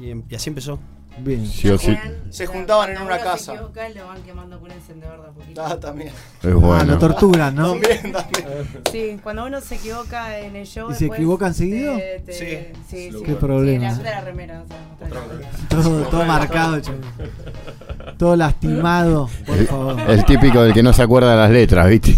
y, 0.00 0.10
em- 0.10 0.22
y 0.28 0.34
así 0.34 0.48
empezó. 0.48 0.78
Bien. 1.18 1.46
Sí 1.46 1.68
o 1.70 1.78
sí. 1.78 1.96
Se 2.30 2.46
juntaban 2.46 2.90
en 2.90 2.96
una 3.02 3.14
Uno 3.14 3.24
casa. 3.24 3.38
Se 3.38 3.52
equivoca, 3.52 3.88
lo 3.90 4.06
van 4.06 4.22
quemando 4.22 4.58
con 4.58 4.70
un 4.70 4.76
encendedor 4.76 5.22
de 5.22 5.28
a 5.28 5.30
poquito. 5.30 5.64
Ah, 5.64 5.78
también. 5.78 6.08
Es 6.08 6.14
Ah, 6.42 6.48
lo 6.48 6.60
bueno. 6.60 6.98
torturan, 6.98 7.54
¿no? 7.54 7.70
También, 7.72 8.12
también. 8.12 8.68
Sí, 8.90 9.20
cuando 9.22 9.46
uno 9.46 9.60
se 9.60 9.76
equivoca 9.76 10.38
en 10.40 10.56
el 10.56 10.66
show. 10.66 10.90
¿Y 10.90 10.94
se 10.94 11.06
equivocan 11.06 11.54
seguido? 11.54 11.96
te- 11.96 12.20
te- 12.26 12.32
Sí. 12.32 12.80
sí, 12.88 13.12
sí. 13.12 13.22
Qué 13.24 13.34
problema. 13.34 13.94
Sí, 13.94 14.02
la, 14.02 14.10
la 14.10 14.20
remera. 14.22 14.62
o 14.62 14.66
sea. 14.66 14.78
Todo, 15.68 16.02
todo 16.06 16.24
marcado, 16.24 16.80
che. 16.80 16.92
todo 18.18 18.34
lastimado, 18.36 19.28
por 19.46 19.56
El, 19.56 19.66
favor. 19.66 20.00
el 20.10 20.24
típico 20.24 20.62
del 20.62 20.72
que 20.74 20.82
no 20.82 20.92
se 20.92 21.02
acuerda 21.02 21.30
de 21.32 21.36
las 21.36 21.50
letras, 21.50 21.88
¿viste? 21.88 22.16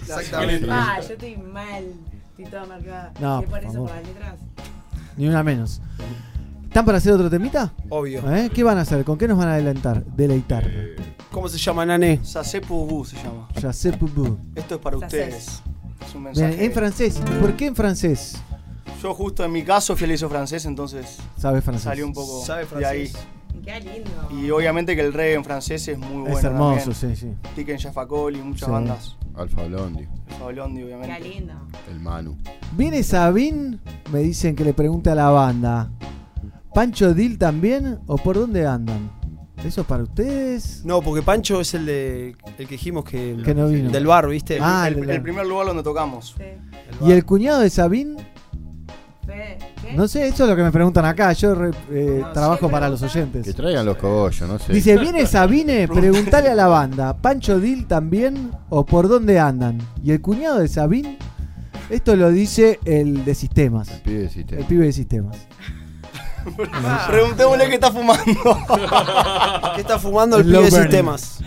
Exactamente. 0.00 0.66
Ah, 0.70 0.98
yo 1.06 1.12
estoy 1.14 1.36
mal. 1.36 1.84
Estoy 2.30 2.44
toda 2.46 2.64
marcada. 2.66 3.12
No, 3.20 3.40
¿Qué 3.40 3.46
por 3.48 3.58
eso 3.64 3.72
por 3.84 3.90
las 3.90 4.06
letras? 4.06 4.34
Ni 5.16 5.28
una 5.28 5.42
menos. 5.42 5.80
¿Están 6.68 6.84
para 6.84 6.98
hacer 6.98 7.12
otro 7.12 7.30
temita? 7.30 7.72
Obvio. 7.88 8.20
¿Eh? 8.34 8.50
¿Qué 8.52 8.62
van 8.62 8.78
a 8.78 8.82
hacer? 8.82 9.04
¿Con 9.04 9.16
qué 9.16 9.26
nos 9.26 9.38
van 9.38 9.48
a 9.48 9.54
adelantar? 9.54 10.04
Deleitar. 10.04 10.70
¿Cómo 11.30 11.48
se 11.48 11.58
llama, 11.58 11.86
Nane? 11.86 12.20
Sasepu 12.22 13.04
se 13.04 13.16
llama. 13.16 13.48
Pupú. 13.98 14.38
Esto 14.54 14.74
es 14.76 14.80
para 14.80 14.96
ustedes. 14.98 15.62
Es 16.06 16.14
un 16.14 16.24
Bien, 16.24 16.34
mensaje. 16.34 16.64
en 16.64 16.72
francés. 16.72 17.22
¿Por 17.40 17.56
qué 17.56 17.66
en 17.66 17.76
francés? 17.76 18.36
Yo 19.02 19.14
justo 19.14 19.44
en 19.44 19.52
mi 19.52 19.62
caso 19.62 19.96
fui 19.96 20.04
al 20.06 20.12
hizo 20.12 20.28
francés, 20.28 20.64
entonces 20.66 21.18
Sabe 21.36 21.60
francés. 21.62 21.84
salió 21.84 22.06
un 22.06 22.12
poco 22.12 22.44
Sabe 22.44 22.64
de 22.78 22.86
ahí. 22.86 23.06
francés. 23.08 23.26
Qué 23.64 23.80
lindo. 23.80 24.10
Y 24.46 24.50
obviamente 24.50 24.94
que 24.94 25.02
el 25.02 25.12
reggae 25.12 25.34
en 25.34 25.44
francés 25.44 25.88
es 25.88 25.98
muy 25.98 26.20
bueno. 26.22 26.38
Es 26.38 26.44
hermoso, 26.44 26.90
también. 26.92 27.16
sí, 27.16 27.26
sí. 27.26 27.34
Tiken 27.54 27.78
Jafakol 27.78 28.36
y 28.36 28.40
muchas 28.42 28.66
Sí. 28.66 28.70
bandas. 28.72 29.16
Alfa 29.34 29.64
Blondi, 29.64 30.04
El 30.28 30.34
Fablondi, 30.38 30.82
obviamente. 30.84 31.16
Qué 31.22 31.28
lindo. 31.28 31.54
el 31.90 32.00
Manu. 32.00 32.36
¿Viene 32.76 33.02
Sabín? 33.02 33.80
Me 34.12 34.20
dicen 34.20 34.54
que 34.56 34.64
le 34.64 34.72
pregunte 34.72 35.10
a 35.10 35.14
la 35.14 35.28
banda. 35.30 35.90
¿Pancho 36.76 37.14
Dil 37.14 37.38
también? 37.38 38.00
¿O 38.06 38.18
por 38.18 38.36
dónde 38.36 38.66
andan? 38.66 39.10
¿Eso 39.64 39.80
es 39.80 39.86
para 39.86 40.02
ustedes? 40.02 40.82
No, 40.84 41.00
porque 41.00 41.22
Pancho 41.22 41.58
es 41.58 41.72
el 41.72 41.86
de 41.86 42.36
el 42.58 42.66
que 42.66 42.74
dijimos 42.74 43.02
que, 43.02 43.34
Que 43.42 43.54
no 43.54 43.68
vino. 43.68 43.88
del 43.90 44.06
bar, 44.06 44.28
¿viste? 44.28 44.58
Ah, 44.60 44.86
el, 44.86 44.98
el- 44.98 45.08
el 45.08 45.22
primer 45.22 45.46
lugar 45.46 45.68
donde 45.68 45.82
tocamos. 45.82 46.36
¿Y 47.02 47.12
el 47.12 47.24
cuñado 47.24 47.60
de 47.60 47.70
Sabín? 47.70 48.18
No 49.94 50.06
sé, 50.06 50.28
eso 50.28 50.44
es 50.44 50.50
lo 50.50 50.54
que 50.54 50.62
me 50.62 50.70
preguntan 50.70 51.06
acá. 51.06 51.32
Yo 51.32 51.54
re- 51.54 51.70
eh, 51.90 52.22
trabajo 52.34 52.68
para 52.70 52.90
los 52.90 53.00
oyentes. 53.00 53.46
Que 53.46 53.54
traigan 53.54 53.86
los 53.86 53.96
cogollos, 53.96 54.46
no 54.46 54.58
sé. 54.58 54.74
Dice, 54.74 54.98
¿viene 54.98 55.24
Sabine? 55.24 55.88
Preguntale 55.92 56.50
a 56.50 56.54
la 56.54 56.66
banda. 56.66 57.16
¿Pancho 57.16 57.58
Dil 57.58 57.86
también? 57.86 58.50
¿O 58.68 58.84
por 58.84 59.08
dónde 59.08 59.38
andan? 59.38 59.78
¿Y 60.04 60.10
el 60.12 60.20
cuñado 60.20 60.58
de 60.58 60.68
Sabín? 60.68 61.16
Esto 61.88 62.16
lo 62.16 62.30
dice 62.30 62.80
el 62.84 63.24
de 63.24 63.34
sistemas. 63.34 63.90
El 63.90 64.00
pibe 64.02 64.18
de 64.24 64.28
sistemas. 64.28 64.60
El 64.60 64.66
pibe 64.68 64.84
de 64.84 64.92
sistemas. 64.92 65.36
Preguntémosle 67.08 67.68
qué 67.68 67.74
está 67.74 67.90
fumando. 67.90 68.24
¿Qué 69.74 69.80
está 69.80 69.98
fumando 69.98 70.36
el 70.38 70.42
El 70.42 70.46
pibe 70.46 70.64
de 70.64 70.70
burning. 70.70 70.82
sistemas? 70.82 71.40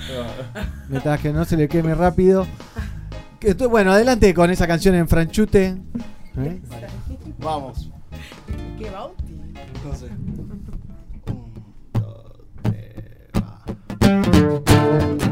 Mientras 0.88 1.20
que 1.22 1.32
no 1.32 1.46
se 1.46 1.58
le 1.58 1.68
queme 1.68 1.96
rápido. 1.96 2.48
Que 3.40 3.54
bueno, 3.54 3.94
adelante 3.94 4.34
con 4.34 4.50
esa 4.50 4.68
canción 4.68 4.96
en 4.96 5.08
franchute. 5.08 5.78
¿Eh? 6.38 6.62
Vamos. 7.40 7.90
¿Qué 8.78 8.90
bauti? 8.90 9.40
No 9.86 9.96
sé. 9.96 10.08
Este 14.02 15.29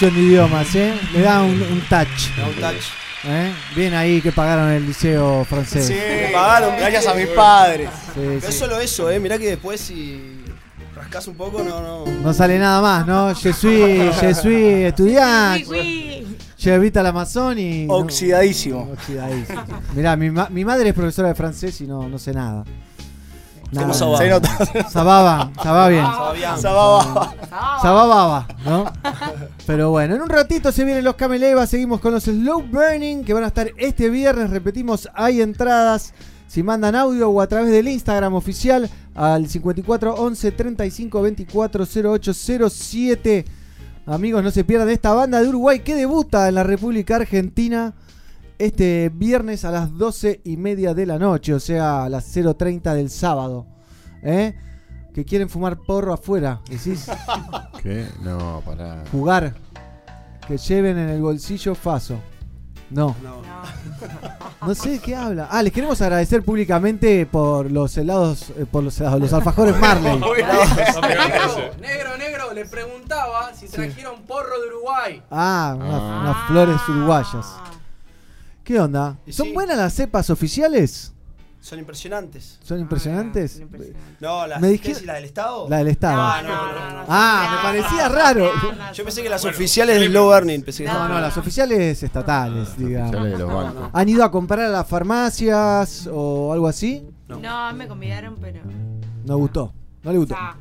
la 0.00 0.10
de 0.10 0.20
idiomas, 0.20 0.74
¿eh? 0.74 0.94
Le 1.12 1.20
da 1.22 1.42
un, 1.42 1.50
un 1.60 1.80
touch. 1.88 2.36
Da 2.36 2.46
un 2.46 2.54
touch. 2.54 2.84
¿Eh? 3.24 3.52
Bien 3.74 3.94
ahí 3.94 4.20
que 4.20 4.30
pagaron 4.30 4.70
el 4.70 4.86
liceo 4.86 5.44
francés. 5.44 5.86
Sí, 5.86 5.94
Me 5.94 6.30
pagaron, 6.32 6.76
gracias 6.78 7.06
a 7.06 7.14
mis 7.14 7.26
padres. 7.28 7.90
Sí, 8.14 8.20
Pero 8.20 8.40
sí. 8.40 8.46
es 8.48 8.58
solo 8.58 8.78
eso, 8.78 9.10
eh. 9.10 9.18
Mirá 9.18 9.38
que 9.38 9.48
después 9.48 9.80
si 9.80 10.44
rascas 10.94 11.26
un 11.26 11.34
poco, 11.34 11.62
no, 11.64 11.80
no. 11.82 12.04
No 12.22 12.32
sale 12.32 12.58
nada 12.58 12.80
más, 12.80 13.06
¿no? 13.06 13.34
Je 13.34 13.52
suis, 13.52 14.12
je 14.20 14.34
suis 14.34 14.84
estudiante. 14.86 16.24
Llevita 16.58 17.00
al 17.00 17.06
Amazon 17.06 17.58
y. 17.58 17.86
no- 17.86 17.94
Oxidadísimo. 17.94 18.88
Oxidadísimo. 18.92 19.64
Mirá, 19.94 20.16
mi, 20.16 20.30
ma- 20.30 20.48
mi 20.50 20.64
madre 20.64 20.88
es 20.90 20.94
profesora 20.94 21.28
de 21.28 21.34
francés 21.34 21.80
y 21.80 21.86
no, 21.86 22.08
no 22.08 22.18
sé 22.18 22.32
nada. 22.32 22.64
Se 23.70 24.28
nota. 24.30 24.48
Sababa, 24.88 25.50
sababa 25.62 25.88
bien. 25.88 26.04
Sababa. 26.58 27.34
Sababa. 27.82 28.46
Pero 29.68 29.90
bueno, 29.90 30.14
en 30.14 30.22
un 30.22 30.30
ratito 30.30 30.72
se 30.72 30.82
vienen 30.82 31.04
los 31.04 31.16
Cameleva, 31.16 31.66
seguimos 31.66 32.00
con 32.00 32.14
los 32.14 32.24
Slow 32.24 32.62
Burning 32.62 33.22
que 33.22 33.34
van 33.34 33.44
a 33.44 33.48
estar 33.48 33.70
este 33.76 34.08
viernes, 34.08 34.48
repetimos, 34.48 35.10
hay 35.12 35.42
entradas. 35.42 36.14
Si 36.46 36.62
mandan 36.62 36.94
audio 36.94 37.28
o 37.28 37.38
a 37.42 37.46
través 37.48 37.70
del 37.70 37.86
Instagram 37.86 38.32
oficial 38.32 38.88
al 39.14 39.46
54 39.46 40.14
11 40.14 40.52
35 40.52 41.20
24 41.20 41.84
08 41.84 42.32
07. 42.70 43.44
Amigos, 44.06 44.42
no 44.42 44.50
se 44.50 44.64
pierdan 44.64 44.88
esta 44.88 45.12
banda 45.12 45.42
de 45.42 45.50
Uruguay 45.50 45.80
que 45.80 45.94
debuta 45.94 46.48
en 46.48 46.54
la 46.54 46.62
República 46.62 47.16
Argentina 47.16 47.92
este 48.58 49.10
viernes 49.14 49.66
a 49.66 49.70
las 49.70 49.98
12 49.98 50.40
y 50.44 50.56
media 50.56 50.94
de 50.94 51.04
la 51.04 51.18
noche, 51.18 51.52
o 51.52 51.60
sea, 51.60 52.04
a 52.04 52.08
las 52.08 52.34
0.30 52.34 52.94
del 52.94 53.10
sábado. 53.10 53.66
¿eh? 54.22 54.54
Que 55.18 55.24
quieren 55.24 55.48
fumar 55.48 55.76
porro 55.78 56.12
afuera, 56.12 56.60
decís. 56.70 57.10
¿Qué? 57.82 58.06
No, 58.22 58.62
pará. 58.64 59.02
Jugar. 59.10 59.52
Que 60.46 60.56
lleven 60.56 60.96
en 60.96 61.08
el 61.08 61.20
bolsillo 61.20 61.74
Faso. 61.74 62.20
No. 62.88 63.16
No 64.64 64.74
sé 64.76 64.90
de 64.90 64.98
qué 65.00 65.16
habla. 65.16 65.48
Ah, 65.50 65.60
les 65.60 65.72
queremos 65.72 66.00
agradecer 66.00 66.44
públicamente 66.44 67.26
por 67.26 67.68
los 67.68 67.96
helados, 67.98 68.50
eh, 68.50 68.64
por 68.70 68.84
los 68.84 69.00
helados, 69.00 69.20
los 69.20 69.32
alfajores 69.32 69.76
Marley. 69.80 70.20
negro, 70.20 71.72
negro, 71.80 72.16
negro, 72.16 72.52
le 72.54 72.64
preguntaba 72.66 73.52
si 73.54 73.66
trajeron 73.66 74.22
porro 74.22 74.56
de 74.62 74.68
Uruguay. 74.68 75.22
Ah, 75.32 75.74
una- 75.76 76.20
unas 76.20 76.46
flores 76.46 76.80
uruguayas. 76.88 77.44
¿Qué 78.62 78.78
onda? 78.78 79.16
¿Son 79.30 79.46
sí. 79.46 79.52
buenas 79.52 79.76
las 79.78 79.94
cepas 79.94 80.30
oficiales? 80.30 81.12
Son 81.60 81.78
impresionantes. 81.78 82.58
¿Son 82.62 82.78
impresionantes? 82.78 83.60
No, 84.20 84.46
las, 84.46 84.60
Me 84.60 84.68
¿qué 84.68 84.72
dijeron- 84.72 84.92
decís, 84.94 85.06
la 85.06 85.14
del 85.14 85.24
Estado. 85.24 85.68
La 85.68 85.78
del 85.78 85.88
Estado. 85.88 86.22
Ah, 86.22 86.42
no, 86.42 86.48
no, 86.72 86.90
no. 87.00 87.04
Ah, 87.08 87.56
me 87.56 87.62
parecía 87.62 88.08
raro. 88.08 88.50
Yo 88.94 89.04
pensé 89.04 89.22
que 89.22 89.28
las 89.28 89.44
oficiales 89.44 90.00
del 90.00 90.12
Low 90.12 90.32
Burning. 90.32 90.60
Pensé 90.62 90.84
que 90.84 90.88
No, 90.90 91.08
no, 91.08 91.20
las 91.20 91.36
oficiales 91.36 92.02
estatales, 92.02 92.76
digamos. 92.78 93.10
oficiales 93.10 93.32
de 93.32 93.38
los 93.44 93.52
bancos. 93.52 93.90
¿Han 93.92 94.08
ido 94.08 94.24
a 94.24 94.30
comprar 94.30 94.60
a 94.60 94.68
las 94.68 94.86
farmacias 94.86 96.08
o 96.12 96.52
algo 96.52 96.68
así? 96.68 97.06
No, 97.26 97.72
me 97.74 97.86
convidaron, 97.88 98.36
pero. 98.40 98.60
No 99.24 99.36
gustó. 99.36 99.72
No 100.04 100.12
le 100.12 100.18
gustó. 100.18 100.36
Ah. 100.38 100.54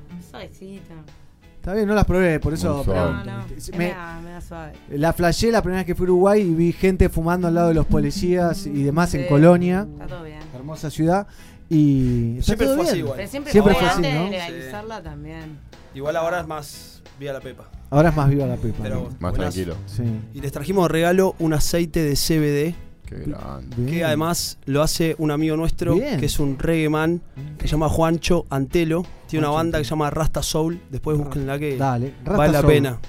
Está 1.68 1.76
bien, 1.76 1.86
no 1.90 1.96
las 1.96 2.06
probé, 2.06 2.40
por 2.40 2.54
eso. 2.54 2.82
Suave. 2.82 3.26
No, 3.26 3.40
no. 3.40 3.46
Me- 3.74 3.78
Me 3.78 3.90
da, 3.90 4.22
me 4.24 4.32
da 4.32 4.40
suave. 4.40 4.72
La 4.92 5.12
flashé 5.12 5.52
la 5.52 5.62
primera 5.62 5.82
vez 5.82 5.86
que 5.86 5.96
fui 5.96 6.06
a 6.06 6.12
Uruguay 6.12 6.40
y 6.40 6.54
vi 6.56 6.72
gente 6.72 7.10
fumando 7.10 7.50
al 7.50 7.56
lado 7.56 7.68
de 7.68 7.74
los 7.74 7.86
policías 7.86 8.66
y 8.68 8.84
demás 8.84 9.14
en 9.16 9.24
Sí, 9.24 9.28
Colonia. 9.28 9.86
Está 9.92 10.08
todo 10.08 10.24
bien. 10.24 10.40
Hermosa 10.56 10.90
ciudad. 10.90 11.28
Y. 11.70 12.38
Siempre 12.42 12.68
fue 12.74 12.84
así 12.88 13.00
igual. 13.00 13.16
Pero 13.18 13.30
siempre, 13.30 13.52
Siempre 13.52 13.74
fue 13.74 13.82
fue 13.82 13.90
así, 13.90 13.98
antes 13.98 14.14
de 14.14 14.20
¿no? 14.20 14.30
legalizarla 14.30 15.04
también. 15.04 15.58
Igual 15.94 16.16
ahora 16.16 16.40
es 16.40 16.48
más 16.48 17.04
vía 17.20 17.34
la 17.34 17.42
pepa. 17.42 17.70
Ahora 17.90 18.10
es 18.12 18.16
más 18.16 18.30
viva 18.30 18.46
la 18.46 18.56
pepa. 18.56 18.78
Pero 18.84 18.96
¿no? 18.96 19.04
Más 19.20 19.32
buenazo. 19.34 19.36
tranquilo. 19.36 19.76
Sí. 19.88 20.04
Y 20.36 20.40
les 20.40 20.54
trajimos 20.54 20.86
de 20.86 20.94
regalo 20.94 21.36
un 21.40 21.52
aceite 21.54 22.02
de 22.02 22.16
CBD. 22.16 22.76
Qué 23.08 23.16
grande. 23.26 23.76
Bien. 23.78 23.90
Que 23.90 24.04
además 24.04 24.60
lo 24.66 24.84
hace 24.84 25.16
un 25.18 25.32
amigo 25.32 25.56
nuestro, 25.56 25.96
Bien. 25.96 26.20
que 26.20 26.26
es 26.28 26.40
un 26.40 26.60
reggae 26.60 26.90
man, 26.90 27.22
que 27.58 27.68
se 27.68 27.72
llama 27.72 27.88
Juancho 27.90 28.46
Antelo. 28.50 29.06
Tiene 29.28 29.46
una 29.48 29.56
banda 29.56 29.78
que 29.80 29.86
se 29.86 29.90
llama 29.92 30.10
Rasta 30.10 30.44
Soul. 30.44 30.80
Después 30.92 31.18
búsquenla 31.18 31.58
que 31.58 31.78
Dale, 31.78 32.14
Rasta 32.26 32.38
vale 32.38 32.52
la 32.54 32.62
Soul. 32.62 32.72
pena. 32.72 33.00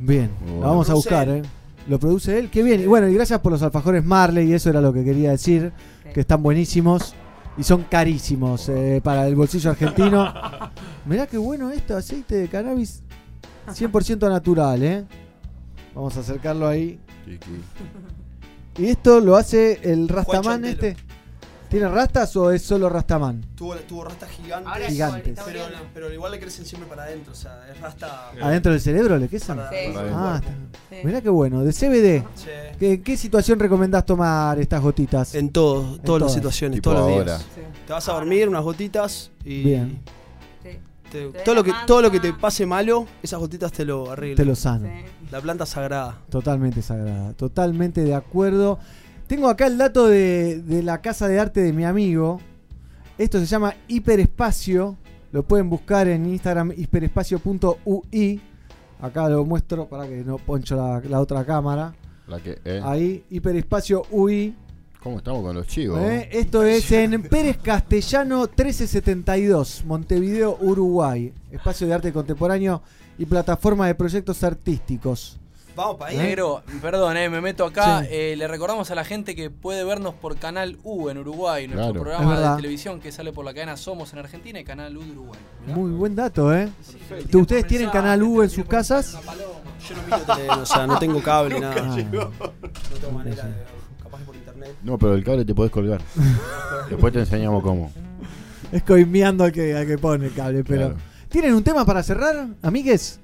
Bien, 0.00 0.30
la 0.60 0.66
vamos 0.66 0.90
a 0.90 0.94
buscar, 0.94 1.28
¿eh? 1.28 1.42
Lo 1.88 1.98
produce 2.00 2.38
él, 2.38 2.50
qué 2.50 2.62
bien. 2.64 2.80
Y 2.80 2.86
bueno, 2.86 3.08
y 3.08 3.14
gracias 3.14 3.38
por 3.40 3.52
los 3.52 3.62
alfajores 3.62 4.04
Marley, 4.04 4.50
y 4.50 4.52
eso 4.54 4.68
era 4.68 4.80
lo 4.80 4.92
que 4.92 5.04
quería 5.04 5.30
decir, 5.30 5.72
que 6.12 6.20
están 6.20 6.42
buenísimos 6.42 7.14
y 7.56 7.62
son 7.62 7.84
carísimos 7.84 8.68
eh, 8.68 9.00
para 9.02 9.26
el 9.28 9.36
bolsillo 9.36 9.70
argentino. 9.70 10.32
Mirá 11.06 11.26
qué 11.28 11.38
bueno 11.38 11.70
esto, 11.70 11.96
aceite 11.96 12.34
de 12.36 12.48
cannabis 12.48 13.02
100% 13.68 14.28
natural, 14.28 14.82
¿eh? 14.82 15.04
Vamos 15.94 16.16
a 16.16 16.20
acercarlo 16.20 16.66
ahí. 16.66 16.98
Y 18.78 18.86
esto 18.86 19.20
lo 19.20 19.36
hace 19.36 19.80
el 19.82 20.08
Rastaman 20.08 20.64
este. 20.64 20.96
¿Tiene 21.68 21.88
rastas 21.88 22.36
o 22.36 22.50
es 22.50 22.60
solo 22.60 22.90
Rastaman? 22.90 23.42
Tuvo, 23.54 23.74
tuvo 23.76 24.04
rastas 24.04 24.28
gigantes. 24.28 24.70
Ahora 24.70 24.88
Gigantes. 24.88 25.38
Pero, 25.42 25.60
pero 25.94 26.12
igual 26.12 26.32
le 26.32 26.38
crecen 26.38 26.66
siempre 26.66 26.86
para 26.86 27.04
adentro. 27.04 27.32
O 27.32 27.34
sea, 27.34 27.66
es 27.72 27.80
rasta. 27.80 28.30
¿Adentro 28.42 28.72
del 28.72 28.80
cerebro 28.82 29.16
le 29.16 29.26
quesan? 29.26 29.56
Para- 29.56 29.70
Sí. 29.70 29.76
Ah. 30.12 30.40
Mirá 31.02 31.22
qué 31.22 31.30
bueno, 31.30 31.64
de 31.64 31.72
CBD. 31.72 32.24
Sí. 32.34 32.50
¿Qué, 32.78 33.00
qué 33.00 33.16
situación 33.16 33.58
recomendás 33.58 34.04
tomar 34.04 34.58
estas 34.58 34.82
gotitas? 34.82 35.34
En 35.34 35.48
todo, 35.48 35.98
todas 36.00 36.20
las 36.20 36.34
situaciones, 36.34 36.76
Tipo 36.76 36.90
todos 36.90 37.08
los 37.08 37.18
ahora. 37.20 37.38
días. 37.38 37.46
Te 37.86 37.92
vas 37.94 38.06
a 38.06 38.12
dormir, 38.12 38.48
unas 38.50 38.62
gotitas 38.64 39.30
y. 39.42 39.62
Bien. 39.62 39.98
Te- 41.12 41.28
Te 41.28 41.38
todo, 41.44 41.54
lo 41.54 41.62
que, 41.62 41.72
todo 41.86 42.02
lo 42.02 42.10
que 42.10 42.18
te 42.20 42.32
pase 42.32 42.66
malo, 42.66 43.06
esas 43.22 43.38
gotitas 43.38 43.70
te 43.70 43.84
lo 43.84 44.10
arreglan. 44.10 44.36
Te 44.36 44.44
lo 44.44 44.54
sano. 44.56 44.88
La 45.30 45.40
planta 45.40 45.66
sagrada. 45.66 46.18
Totalmente 46.30 46.82
sagrada, 46.82 47.32
totalmente 47.34 48.02
de 48.02 48.14
acuerdo. 48.14 48.78
Tengo 49.26 49.48
acá 49.48 49.66
el 49.66 49.78
dato 49.78 50.06
de, 50.08 50.60
de 50.62 50.82
la 50.82 51.00
casa 51.00 51.28
de 51.28 51.38
arte 51.38 51.60
de 51.62 51.72
mi 51.72 51.84
amigo. 51.84 52.40
Esto 53.18 53.38
se 53.38 53.46
llama 53.46 53.74
Hiperespacio. 53.88 54.96
Lo 55.30 55.42
pueden 55.44 55.70
buscar 55.70 56.08
en 56.08 56.26
Instagram 56.26 56.72
hiperespacio.ui. 56.76 58.40
Acá 59.00 59.28
lo 59.28 59.44
muestro 59.44 59.88
para 59.88 60.06
que 60.06 60.22
no 60.24 60.38
poncho 60.38 60.76
la, 60.76 61.00
la 61.08 61.20
otra 61.20 61.44
cámara. 61.44 61.94
La 62.28 62.38
que, 62.40 62.58
eh. 62.64 62.80
Ahí, 62.84 63.24
Hiperespacio 63.30 64.02
UI. 64.10 64.54
¿Cómo 65.02 65.18
estamos 65.18 65.42
con 65.42 65.56
los 65.56 65.66
chivos? 65.66 66.00
¿eh? 66.00 66.28
Esto 66.30 66.62
es 66.62 66.90
en 66.92 67.22
Pérez 67.22 67.58
Castellano 67.60 68.42
1372, 68.42 69.84
Montevideo, 69.84 70.56
Uruguay. 70.60 71.32
Espacio 71.50 71.88
de 71.88 71.94
arte 71.94 72.12
contemporáneo 72.12 72.82
y 73.18 73.26
plataforma 73.26 73.88
de 73.88 73.96
proyectos 73.96 74.44
artísticos. 74.44 75.38
Vamos 75.74 75.96
para 75.96 76.10
ahí. 76.12 76.18
Negro, 76.18 76.62
perdón, 76.80 77.16
eh, 77.16 77.28
me 77.30 77.40
meto 77.40 77.64
acá. 77.64 78.02
Sí. 78.02 78.08
Eh, 78.10 78.34
le 78.36 78.46
recordamos 78.46 78.90
a 78.90 78.94
la 78.94 79.04
gente 79.04 79.34
que 79.34 79.50
puede 79.50 79.82
vernos 79.84 80.14
por 80.14 80.36
Canal 80.36 80.78
U 80.84 81.08
en 81.08 81.18
Uruguay, 81.18 81.66
nuestro 81.66 81.94
Claro. 81.94 82.00
Programa 82.02 82.50
de 82.50 82.56
televisión 82.56 83.00
que 83.00 83.10
sale 83.10 83.32
por 83.32 83.44
la 83.44 83.54
cadena 83.54 83.76
Somos 83.78 84.12
en 84.12 84.18
Argentina 84.20 84.60
y 84.60 84.64
Canal 84.64 84.96
U 84.96 85.02
de 85.02 85.10
Uruguay. 85.12 85.40
Muy 85.66 85.90
buen 85.92 86.14
dato, 86.14 86.54
¿eh? 86.54 86.68
¿Ustedes 87.32 87.66
tienen 87.66 87.90
Canal 87.90 88.22
U 88.22 88.42
en 88.42 88.50
sus 88.50 88.66
casas? 88.66 89.12
Yo 89.88 89.96
no 89.96 90.02
miro 90.04 90.18
tele, 90.36 90.48
o 90.50 90.66
sea, 90.66 90.86
no 90.86 90.98
tengo 90.98 91.20
cable, 91.22 91.58
nada. 91.60 91.74
Ah. 91.76 91.96
No 91.96 92.98
tengo 93.00 93.12
manera 93.12 93.44
de. 93.46 93.81
Internet. 94.64 94.76
No, 94.82 94.98
pero 94.98 95.14
el 95.14 95.24
cable 95.24 95.44
te 95.44 95.54
podés 95.54 95.70
colgar. 95.72 96.00
Después 96.90 97.12
te 97.12 97.20
enseñamos 97.20 97.62
cómo. 97.62 97.90
Es 98.70 98.82
coimeando 98.82 99.44
al 99.44 99.52
que, 99.52 99.74
al 99.74 99.86
que 99.86 99.98
pone 99.98 100.26
el 100.26 100.34
cable, 100.34 100.64
pero. 100.64 100.88
Claro. 100.90 100.96
¿Tienen 101.28 101.54
un 101.54 101.62
tema 101.64 101.84
para 101.84 102.02
cerrar, 102.02 102.48
amigues? 102.62 103.18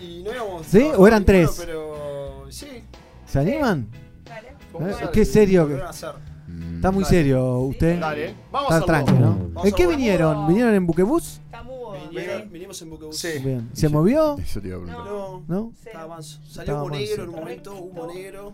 Y 0.00 0.22
no 0.22 0.32
íbamos. 0.34 0.66
¿Sí? 0.66 0.82
¿O 0.96 1.06
eran 1.06 1.24
tres? 1.24 1.50
Pero. 1.64 2.44
Sí. 2.50 2.66
¿Se 3.26 3.38
animan? 3.38 3.86
Vamos 4.72 5.00
Eh, 5.00 5.08
qué 5.12 5.24
serio 5.24 5.68
que- 5.68 5.80
hacer. 5.82 6.10
Está 6.76 6.90
muy 6.90 7.04
Dale. 7.04 7.16
serio 7.16 7.58
usted. 7.60 8.00
Dale, 8.00 8.34
vamos 8.50 8.72
Está 8.72 8.74
a 8.74 8.98
hacerlo. 8.98 9.04
tranqui, 9.06 9.12
¿no? 9.22 9.48
Vamos 9.54 9.64
¿En 9.66 9.72
a 9.72 9.76
qué 9.76 9.86
vinieron? 9.86 10.46
¿Vinieron 10.48 10.74
en 10.74 10.86
buquebús? 10.86 11.40
Vinieron- 12.10 12.50
vinimos 12.50 12.82
en 12.82 12.90
buquebús. 12.90 13.16
Sí. 13.16 13.38
Bien. 13.44 13.70
¿Se 13.72 13.88
movió? 13.88 14.36
Eso 14.38 14.60
te 14.60 14.68
iba 14.68 14.76
a 14.78 14.80
preguntar. 14.80 15.06
No, 15.12 15.42
¿No? 15.46 15.72
estaba 15.84 16.08
manso. 16.08 16.40
Salió 16.46 16.60
Estaba 16.72 16.82
humo 16.82 16.94
negro 16.96 17.22
en 17.22 17.28
un 17.30 17.34
momento, 17.36 17.74
humo 17.74 18.06
negro. 18.12 18.52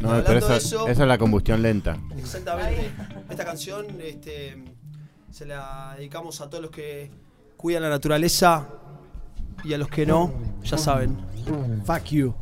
No, 0.00 0.10
Hablando 0.10 0.24
pero 0.26 0.38
eso- 0.56 0.88
esa 0.88 1.02
es 1.02 1.08
la 1.08 1.18
combustión 1.18 1.62
lenta. 1.62 1.96
Exactamente. 2.16 2.90
Esta 3.30 3.44
canción 3.44 3.86
este, 4.00 4.62
se 5.30 5.46
la 5.46 5.94
dedicamos 5.96 6.40
a 6.40 6.48
todos 6.50 6.62
los 6.62 6.70
que 6.70 7.10
cuidan 7.56 7.82
la 7.82 7.88
naturaleza 7.90 8.68
y 9.64 9.72
a 9.74 9.78
los 9.78 9.88
que 9.88 10.04
no, 10.06 10.32
ya 10.62 10.76
saben. 10.78 11.16
Fuck 11.84 12.04
you. 12.06 12.34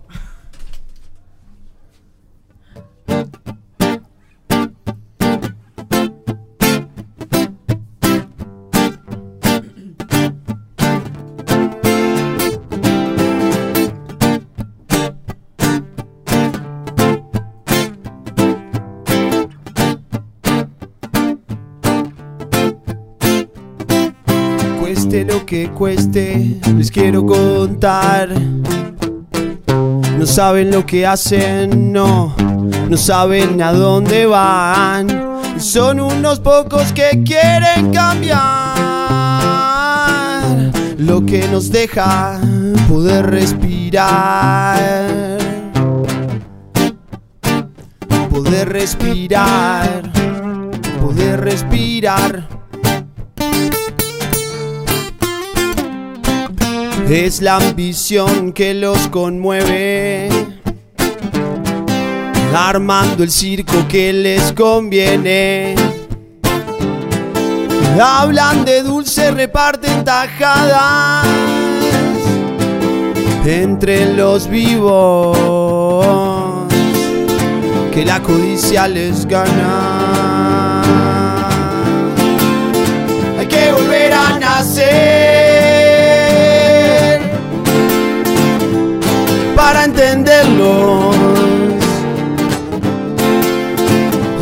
Que 25.55 25.71
cueste, 25.71 26.59
les 26.77 26.91
quiero 26.91 27.25
contar. 27.25 28.29
No 30.19 30.27
saben 30.27 30.73
lo 30.73 30.85
que 30.85 31.07
hacen, 31.07 31.93
no, 31.93 32.35
no 32.89 32.97
saben 32.97 33.63
a 33.63 33.73
dónde 33.73 34.27
van. 34.27 35.07
Son 35.59 36.01
unos 36.01 36.41
pocos 36.41 36.93
que 36.93 37.23
quieren 37.25 37.93
cambiar 37.93 38.75
lo 40.99 41.25
que 41.25 41.47
nos 41.47 41.71
deja 41.71 42.41
poder 42.89 43.31
respirar. 43.31 44.09
Poder 48.29 48.71
respirar, 48.71 50.03
poder 51.01 51.43
respirar. 51.43 52.64
Es 57.09 57.43
la 57.43 57.57
ambición 57.57 58.53
que 58.53 58.75
los 58.75 59.09
conmueve, 59.09 60.29
armando 62.55 63.23
el 63.23 63.31
circo 63.31 63.87
que 63.89 64.13
les 64.13 64.53
conviene. 64.53 65.75
Hablan 68.01 68.65
de 68.65 68.83
dulce, 68.83 69.31
reparten 69.31 70.05
tajadas 70.05 71.27
entre 73.47 74.15
los 74.15 74.49
vivos. 74.49 75.37
que 77.93 78.05
la 78.05 78.21
codicia 78.21 78.89
les 78.89 79.25
gana. 79.25 79.94
Para 89.65 89.85
entenderlos. 89.85 91.17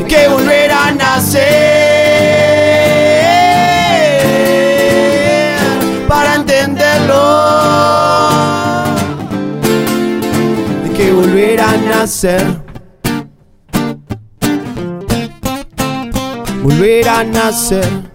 Que 0.08 0.28
volver 0.28 0.70
a 0.70 0.90
nacer 0.90 1.40
para 6.08 6.34
entenderlo. 6.34 7.22
Hay 10.82 10.90
que 10.96 11.12
volver 11.12 11.60
a 11.60 11.76
nacer. 11.76 12.44
Volver 16.62 17.08
a 17.08 17.24
nacer. 17.24 18.11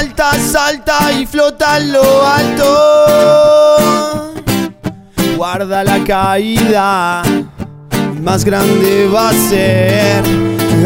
Salta, 0.00 0.32
salta 0.32 1.12
y 1.12 1.26
flota 1.26 1.76
en 1.76 1.92
lo 1.92 2.26
alto. 2.26 4.32
Guarda 5.36 5.84
la 5.84 6.02
caída, 6.04 7.20
más 8.22 8.42
grande 8.42 9.06
va 9.14 9.28
a 9.28 9.34
ser. 9.34 10.24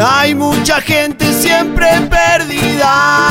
Hay 0.05 0.35
mucha 0.35 0.81
gente 0.81 1.33
siempre 1.33 1.87
perdida. 2.11 3.29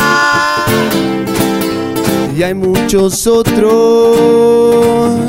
Y 2.34 2.44
hay 2.44 2.54
muchos 2.54 3.28
otros 3.28 5.20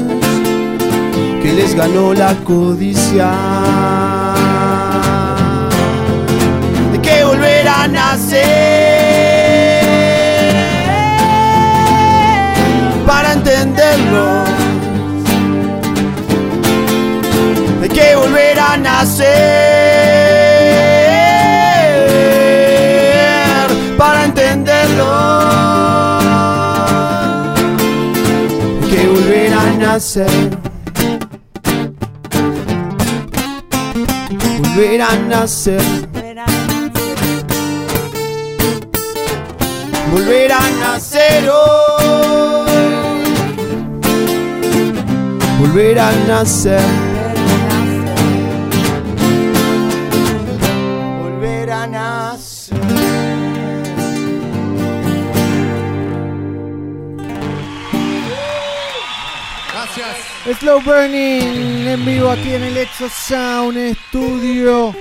que 1.43 1.52
les 1.52 1.74
ganó 1.74 2.14
la 2.14 2.32
codicia. 2.44 4.03
Entenderlo. 13.44 14.44
Hay 17.82 17.88
que 17.88 18.16
volver 18.16 18.58
a 18.58 18.76
nacer 18.78 19.26
para 23.98 24.24
entenderlo. 24.24 25.06
Hay 28.82 28.88
que 28.90 29.06
volver 29.08 29.52
a 29.52 29.64
nacer. 29.78 30.58
Volver 34.58 35.02
a 35.02 35.16
nacer. 35.16 35.82
Volver 40.10 40.52
a 40.52 40.60
nacer. 40.80 41.93
Volver 45.74 45.98
a 45.98 46.12
nacer. 46.28 46.80
Volver 51.20 51.68
a 51.68 51.86
nacer. 51.88 52.78
Gracias. 59.72 60.60
Slow 60.60 60.80
Burning 60.80 61.88
en 61.88 62.05
vivo 62.05 62.30
aquí 62.30 62.55
en 62.55 62.62
el 62.62 62.76
Exo 62.76 63.09
Sound 63.09 63.96
Studio. 64.06 64.94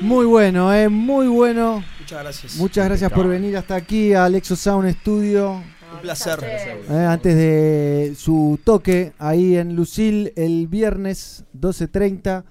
Muy 0.00 0.24
bueno, 0.24 0.72
eh, 0.72 0.88
muy 0.88 1.26
bueno. 1.26 1.84
Muchas 1.98 2.22
gracias. 2.22 2.56
Muchas 2.56 2.86
gracias 2.86 3.12
por 3.12 3.28
venir 3.28 3.54
hasta 3.54 3.74
aquí 3.74 4.14
al 4.14 4.34
Exo 4.34 4.56
Sound 4.56 4.90
Studio. 5.02 5.62
Un 5.94 6.00
placer. 6.00 6.38
Eh, 6.42 7.06
antes 7.08 7.36
de 7.36 8.14
su 8.16 8.58
toque 8.64 9.12
ahí 9.18 9.56
en 9.56 9.74
Lucil 9.76 10.32
el 10.36 10.66
viernes 10.68 11.44
12.30. 11.58 12.44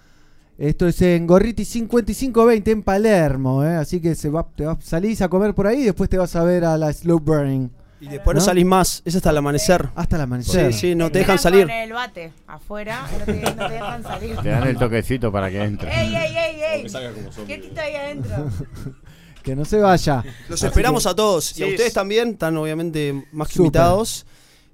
Esto 0.57 0.87
es 0.87 1.01
en 1.01 1.25
Gorriti 1.25 1.63
5520 1.63 2.71
en 2.71 2.83
Palermo. 2.83 3.63
eh, 3.63 3.75
así 3.75 4.01
que 4.01 4.13
se 4.15 4.29
va, 4.29 4.45
te 4.55 4.65
vas, 4.65 4.77
salís 4.83 5.21
a 5.21 5.29
comer 5.29 5.53
por 5.53 5.67
ahí 5.67 5.81
y 5.81 5.85
después 5.85 6.09
te 6.09 6.17
vas 6.17 6.35
a 6.35 6.43
ver 6.43 6.65
a 6.65 6.77
la 6.77 6.91
Slow 6.91 7.19
Burning. 7.19 7.69
Y 8.01 8.07
después 8.07 8.35
no, 8.35 8.41
salís 8.41 8.65
más, 8.65 9.01
es 9.03 9.15
hasta 9.15 9.29
el 9.29 9.37
amanecer. 9.37 9.89
Hasta 9.93 10.15
el 10.15 10.21
amanecer. 10.21 10.73
Sí, 10.73 10.79
sí, 10.79 10.95
no 10.95 11.07
te 11.07 11.13
Te 11.13 11.19
dejan 11.19 11.37
salir. 11.37 11.63
Con 11.63 11.71
el 11.71 11.91
bate 11.91 12.31
afuera, 12.47 13.05
no 13.19 13.25
te, 13.25 13.41
no 13.41 13.67
te 13.67 13.73
dejan 13.73 14.03
salir. 14.03 14.37
Te 14.37 14.49
dan 14.49 14.67
el 14.67 14.77
toquecito 14.77 15.31
para 15.31 15.49
que 15.49 15.61
entre. 15.61 15.91
¡Ey, 15.91 16.15
ey, 16.15 16.37
ey, 16.37 16.61
ey! 16.61 16.83
que 16.83 16.89
salga 16.89 17.11
como 17.11 17.31
zombie. 17.31 17.55
¿Qué 17.55 17.61
tito 17.61 17.81
ahí 17.81 17.95
adentro? 17.95 18.35
Que 19.43 19.55
no 19.55 19.65
se 19.65 19.77
vaya. 19.79 20.23
Los 20.49 20.59
Así 20.61 20.67
esperamos 20.67 21.03
que 21.03 21.09
a 21.09 21.15
todos. 21.15 21.51
y 21.51 21.55
Sí, 21.55 21.63
a 21.63 21.67
ustedes 21.67 21.87
es- 21.89 21.93
también, 21.93 22.29
están 22.31 22.55
obviamente 22.57 23.25
más 23.31 23.47
que 23.49 23.59
invitados. 23.59 24.25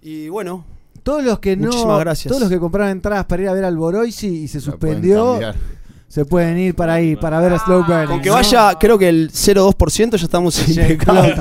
Y 0.01 0.29
bueno, 0.29 0.65
Todos 1.03 1.23
los 1.23 1.37
que 1.39 1.55
no. 1.55 1.67
Muchísimas 1.67 1.99
gracias. 1.99 2.29
Todos 2.29 2.41
los 2.41 2.49
que 2.49 2.59
compraron 2.59 2.91
entradas 2.91 3.25
para 3.25 3.43
ir 3.43 3.49
a 3.49 3.53
ver 3.53 3.63
al 3.65 3.77
Boroisi 3.77 4.27
y 4.43 4.47
se 4.47 4.59
suspendió. 4.59 5.39
Se 6.07 6.23
pueden 6.23 6.57
ir 6.57 6.75
para 6.75 6.93
ahí, 6.93 7.15
para 7.15 7.39
ver 7.41 7.53
a 7.53 7.59
Slow 7.59 7.83
Burning. 7.83 8.07
con 8.07 8.21
que 8.21 8.29
¿no? 8.29 8.35
vaya, 8.35 8.77
creo 8.79 8.97
que 8.97 9.09
el 9.09 9.31
0,2% 9.31 10.15
ya 10.17 10.23
estamos 10.25 10.53
Se 10.55 10.71
impecables. 10.71 11.39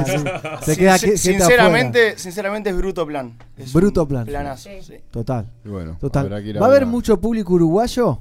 Se 0.63 0.77
queda 0.77 0.99
Sin- 0.99 1.17
sinceramente, 1.17 2.19
sinceramente 2.19 2.71
es 2.71 2.77
bruto 2.77 3.07
plan. 3.07 3.37
Es 3.57 3.73
Bruto 3.73 4.09
plan. 4.09 4.25
Planazo. 4.27 4.71
Sí, 4.83 4.95
Total. 5.11 5.47
Y 5.65 5.69
bueno, 5.69 5.97
Total. 6.01 6.25
habrá 6.27 6.43
que 6.43 6.49
ir 6.49 6.61
¿Va 6.61 6.67
a 6.67 6.69
haber 6.71 6.87
mucho 6.87 7.21
público 7.21 7.53
uruguayo? 7.55 8.19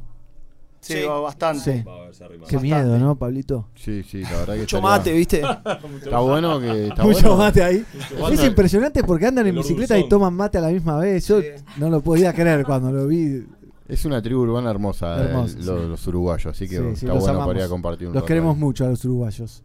Sí, 0.84 1.02
va 1.04 1.20
bastante. 1.22 1.78
Sí. 1.80 1.84
Va 1.84 1.94
a 2.08 2.26
arrima. 2.26 2.46
Qué 2.48 2.58
miedo, 2.60 3.00
¿no, 3.00 3.16
Pablito? 3.16 3.70
Sí, 3.76 4.04
sí, 4.04 4.22
la 4.24 4.32
verdad 4.32 4.54
que 4.56 4.60
Mucho 4.62 4.78
estaría- 4.78 4.98
mate, 4.98 5.14
¿viste? 5.14 5.42
Está 6.04 6.20
bueno 6.20 6.60
que. 6.60 6.88
Está 6.88 7.04
Mucho 7.04 7.20
bueno. 7.22 7.38
mate 7.38 7.64
ahí. 7.64 7.86
Mucho 8.20 8.34
Es 8.34 8.44
impresionante 8.44 9.04
porque 9.04 9.28
andan 9.28 9.48
en 9.48 9.56
El 9.56 9.62
bicicleta 9.62 9.96
y 9.98 10.02
Orbuzón. 10.02 10.10
toman 10.20 10.34
mate 10.34 10.58
a 10.58 10.62
la 10.62 10.68
misma 10.70 10.98
vez. 10.98 11.28
Yo 11.28 11.42
Sí. 11.42 11.48
no 11.78 11.90
lo 11.90 12.02
podía 12.02 12.34
creer 12.34 12.66
cuando 12.66 12.92
lo 12.92 13.08
vi. 13.08 13.46
Es 13.88 14.06
una 14.06 14.22
tribu 14.22 14.42
urbana 14.42 14.72
hermosa, 14.72 15.18
eh, 15.22 15.26
Hermosa, 15.28 15.58
lo- 15.60 15.82
sí. 15.82 15.88
los 15.90 16.08
uruguayos, 16.08 16.46
así 16.56 16.68
que 16.68 16.78
Sí, 16.78 16.84
sí, 16.84 16.92
está 16.94 17.08
los 17.08 17.20
bueno 17.20 17.30
amamos. 17.36 17.48
para 17.48 17.60
ir 17.60 17.66
a 17.66 17.70
compartir 17.70 18.08
un 18.08 18.14
Los 18.14 18.22
rato 18.22 18.28
queremos 18.28 18.56
ahí. 18.56 18.60
mucho 18.62 18.86
a 18.86 18.90
los 18.90 19.06
uruguayos. 19.06 19.64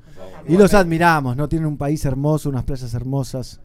Y 0.49 0.57
los 0.57 0.75
admiramos, 0.75 1.37
¿no? 1.37 1.49
Tienen 1.49 1.67
un 1.67 1.77
país 1.77 2.05
hermoso, 2.05 2.49
unas 2.49 2.65
playas 2.65 2.93
hermosas. 2.95 3.61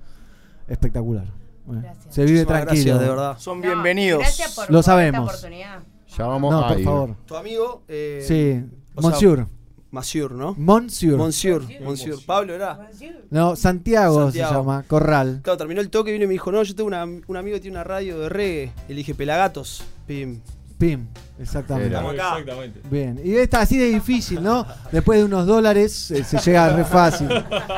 Espectacular. 0.67 1.25
Bueno, 1.65 1.81
Gracias. 1.81 2.13
se 2.13 2.21
vive 2.25 2.39
Muchísimas 2.45 2.63
tranquilo. 2.65 2.85
gracias, 2.95 2.99
de 2.99 3.09
verdad. 3.15 3.37
Son 3.39 3.57
No, 3.61 3.65
bienvenidos. 3.67 4.19
Gracias 4.19 4.55
por, 4.55 4.65
Lo 4.69 4.77
por 4.77 4.83
sabemos. 4.83 5.21
esta 5.33 5.47
oportunidad. 5.47 5.79
Ya 6.17 6.25
vamos 6.27 6.51
No, 6.51 6.59
a 6.65 6.67
por 6.69 6.79
ir. 6.79 6.85
favor. 6.85 7.15
Tu 7.25 7.35
amigo. 7.35 7.83
Eh, 7.87 8.23
Sí, 8.27 8.63
o 8.95 9.01
sea, 9.01 9.09
Monsieur. 9.11 9.47
Monsieur, 9.91 10.31
¿no? 10.31 10.55
Monsieur. 10.57 11.17
Monsieur. 11.17 11.61
Monsieur. 11.83 12.17
Pablo 12.25 12.53
era. 12.55 12.89
No, 13.29 13.55
Santiago, 13.55 14.23
Santiago. 14.23 14.49
se 14.51 14.57
llama, 14.57 14.83
Corral. 14.87 15.41
Claro, 15.43 15.57
terminó 15.57 15.81
el 15.81 15.89
toque 15.91 16.09
y 16.09 16.13
vino 16.13 16.25
y 16.25 16.27
me 16.27 16.33
dijo, 16.33 16.51
no, 16.51 16.63
yo 16.63 16.73
tengo 16.75 16.87
una- 16.87 17.03
un 17.03 17.37
amigo 17.37 17.55
que 17.55 17.61
tiene 17.61 17.77
una 17.77 17.83
radio 17.83 18.17
de 18.19 18.29
reggae. 18.29 18.71
Y 18.87 18.89
le 18.89 18.95
dije, 18.95 19.13
Pelagatos. 19.13 19.83
Pim. 20.07 20.39
Pim, 20.79 21.05
exactamente. 21.39 21.89
Estamos 21.95 22.13
acá. 22.15 22.29
Exactamente. 22.39 22.81
Bien, 22.89 23.21
y 23.23 23.35
está 23.35 23.61
así 23.61 23.77
de 23.77 23.85
difícil, 23.85 24.41
¿no? 24.41 24.65
Después 24.91 25.19
de 25.19 25.25
unos 25.25 25.45
dólares 25.45 26.09
eh, 26.11 26.23
se 26.23 26.39
llega 26.39 26.75
re 26.75 26.83
fácil. 26.85 27.29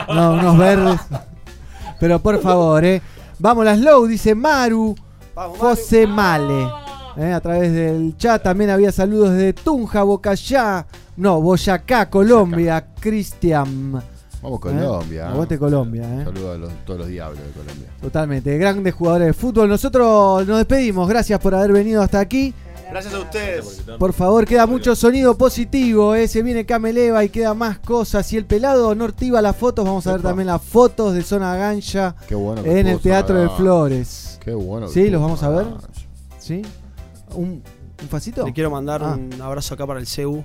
No, 0.08 0.34
unos 0.36 0.58
verdes. 0.58 1.00
Pero 2.00 2.20
por 2.22 2.42
favor, 2.42 2.84
¿eh? 2.86 3.02
Vamos, 3.40 3.66
la 3.66 3.76
slow, 3.76 4.08
dice 4.08 4.34
Maru 4.34 4.96
Vamos, 5.36 5.58
Maru. 5.58 5.70
José 5.70 6.08
Male. 6.08 6.68
¿Eh? 7.18 7.34
A 7.34 7.40
través 7.42 7.72
del 7.74 8.16
chat 8.18 8.42
también 8.44 8.70
había 8.70 8.92
saludos 8.92 9.32
de 9.34 9.54
Tunja, 9.54 10.04
Bocayá, 10.04 10.86
no, 11.18 11.42
Boyacá, 11.42 12.10
Colombia, 12.10 12.86
Cristian. 13.00 14.02
Vamos 14.42 14.60
Colombia. 14.60 15.24
¿eh? 15.26 15.28
Aguante 15.28 15.58
Colombia, 15.58 16.04
¿eh? 16.04 16.24
Saludos 16.26 16.56
a 16.56 16.58
los- 16.60 16.86
todos 16.86 17.00
los 17.00 17.08
diablos 17.08 17.40
de 17.44 17.52
Colombia. 17.52 17.88
Totalmente, 18.00 18.58
grandes 18.60 18.94
jugadores 18.94 19.28
de 19.28 19.34
fútbol. 19.34 19.68
Nosotros 19.70 20.46
nos 20.46 20.58
despedimos, 20.58 21.10
gracias 21.10 21.40
por 21.40 21.56
haber 21.56 21.72
venido 21.72 22.02
hasta 22.02 22.20
aquí. 22.20 22.54
Gracias 22.88 23.16
a 23.16 23.20
ustedes. 23.20 23.82
Por 23.98 24.14
favor, 24.14 24.46
queda 24.46 24.68
mucho 24.68 24.96
sonido 24.96 25.36
positivo, 25.36 26.14
eh. 26.14 26.28
se 26.28 26.44
viene 26.44 26.68
Cameleva 26.68 27.24
y 27.24 27.30
queda 27.30 27.56
más 27.56 27.80
cosas. 27.80 28.32
Y 28.32 28.38
el 28.38 28.46
pelado 28.46 28.94
no 28.94 29.06
activa 29.06 29.42
las 29.42 29.56
fotos, 29.56 29.84
vamos 29.84 30.06
a 30.06 30.12
ver 30.14 30.22
también 30.22 30.46
las 30.48 30.62
fotos 30.62 31.16
de 31.16 31.24
Zona 31.24 31.56
Gancha 31.56 32.16
Qué 32.28 32.36
bueno 32.36 32.62
que 32.62 32.80
en 32.80 32.86
el 32.86 33.00
Teatro 33.00 33.40
de 33.40 33.50
Flores. 33.50 34.38
Qué 34.46 34.54
bueno. 34.54 34.86
que 34.86 34.94
¿Sí? 34.94 35.10
¿Los 35.10 35.20
vamos 35.22 35.42
a 35.42 35.50
ver? 35.50 35.66
¿Sí? 36.38 36.62
¿Un, 37.36 37.64
un 38.02 38.10
facito? 38.10 38.46
Le 38.46 38.54
quiero 38.54 38.70
mandar 38.72 39.02
Ah. 39.04 39.14
un 39.16 39.42
abrazo 39.42 39.74
acá 39.76 39.86
para 39.86 40.00
el 40.00 40.08
CEU. 40.08 40.44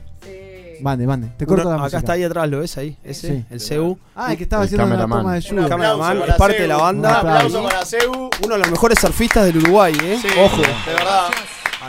Mande, 0.82 1.06
mande. 1.06 1.28
Te 1.36 1.44
corto 1.44 1.62
Uno- 1.62 1.70
la 1.72 1.76
acá 1.76 1.82
música. 1.84 1.98
está 1.98 2.12
ahí 2.14 2.22
atrás, 2.24 2.48
¿lo 2.48 2.60
ves 2.60 2.78
ahí? 2.78 2.96
Ese, 3.04 3.28
Sí. 3.28 3.44
el 3.50 3.60
CEU. 3.60 3.98
Ah, 4.16 4.30
el 4.32 4.38
que 4.38 4.44
estaba 4.44 4.62
El 4.62 4.66
haciendo 4.68 4.86
una 4.86 4.94
cameraman. 4.96 5.18
toma 5.18 5.32
de. 5.34 5.38
Acá- 5.38 5.48
aplauso 5.48 5.68
Cameraman, 5.98 6.30
es 6.30 6.34
parte 6.36 6.62
de 6.62 6.68
la 6.68 6.76
banda. 6.78 7.08
Un 7.10 7.16
aplauso 7.16 7.58
Un 7.62 7.68
para 7.68 7.84
Seu. 7.84 8.12
Uno 8.44 8.54
de 8.54 8.58
los 8.58 8.70
mejores 8.70 8.98
surfistas 8.98 9.44
del 9.44 9.58
Uruguay, 9.58 9.92
¿eh? 10.02 10.18
Sí, 10.22 10.28
Ojo. 10.42 10.56
De 10.62 10.94
verdad. 10.94 11.28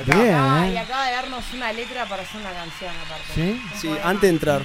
Bien, 0.05 0.33
Ah, 0.35 0.67
y 0.67 0.73
¿eh? 0.73 0.79
acaba 0.79 1.05
de 1.05 1.11
darnos 1.13 1.43
una 1.53 1.71
letra 1.73 2.05
para 2.09 2.23
hacer 2.23 2.41
una 2.41 2.51
canción 2.51 2.91
aparte. 3.05 3.23
¿Sí? 3.35 3.61
Sí, 3.79 3.89
antes 4.03 4.21
de 4.23 4.29
entrar. 4.29 4.61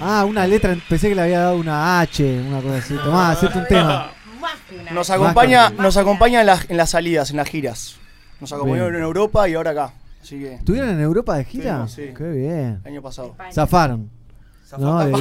Ah, 0.00 0.24
una 0.26 0.46
letra, 0.46 0.74
pensé 0.88 1.08
que 1.10 1.14
le 1.14 1.22
había 1.22 1.40
dado 1.40 1.56
una 1.56 2.00
H, 2.00 2.40
una 2.48 2.60
cosa 2.62 2.76
así. 2.78 2.94
Tomá, 2.94 3.30
hacete 3.32 3.58
un 3.58 3.66
tema. 3.66 4.12
Más 4.40 4.52
que 4.68 4.76
una 4.76 4.90
Nos 4.92 5.10
acompaña, 5.10 5.68
nos 5.70 5.96
acompaña 5.98 6.40
en, 6.40 6.46
las, 6.46 6.70
en 6.70 6.76
las 6.78 6.88
salidas, 6.90 7.30
en 7.30 7.36
las 7.36 7.48
giras. 7.48 7.96
Nos 8.40 8.52
acompañaron 8.52 8.94
en 8.96 9.02
Europa 9.02 9.48
y 9.48 9.54
ahora 9.54 9.70
acá. 9.70 9.92
Así 10.22 10.38
que. 10.38 10.54
¿Estuvieron 10.54 10.90
en 10.90 11.00
Europa 11.00 11.36
de 11.36 11.44
gira? 11.44 11.84
Estuvimos, 11.84 11.92
sí. 11.92 12.14
Qué 12.16 12.30
bien. 12.30 12.80
El 12.84 12.92
año 12.92 13.02
pasado. 13.02 13.34
Zafaron. 13.52 14.10
No, 14.78 15.04
de-. 15.04 15.12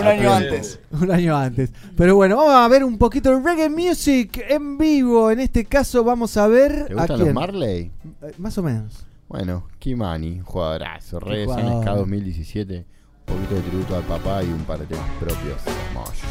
Un 0.00 0.06
año 0.06 0.32
antes. 0.32 0.80
Un 0.90 1.10
año 1.12 1.36
antes. 1.36 1.70
Pero 1.96 2.16
bueno, 2.16 2.36
vamos 2.36 2.54
a 2.54 2.66
ver 2.66 2.82
un 2.82 2.98
poquito 2.98 3.30
de 3.30 3.40
reggae 3.40 3.68
music 3.70 4.44
en 4.48 4.78
vivo. 4.78 5.30
En 5.30 5.38
este 5.40 5.64
caso 5.64 6.02
vamos 6.02 6.36
a 6.36 6.48
ver 6.48 6.86
¿Te 6.86 6.92
a 6.92 6.96
gustan 6.96 7.18
los 7.18 7.22
quién. 7.26 7.34
Marley? 7.34 7.90
Eh, 8.22 8.32
Más 8.38 8.58
o 8.58 8.62
menos. 8.64 9.06
Bueno, 9.28 9.68
Kimani, 9.78 10.40
jugadorazo. 10.40 11.20
Reyes 11.20 11.46
jugador. 11.46 11.84
NSK 11.84 11.88
2017. 11.98 12.84
Un 13.28 13.34
poquito 13.36 13.54
de 13.54 13.60
tributo 13.60 13.96
al 13.96 14.02
papá 14.02 14.42
y 14.42 14.48
un 14.48 14.64
par 14.64 14.80
de 14.80 14.86
temas 14.86 15.08
propios. 15.20 15.60
Hermoso. 15.86 16.26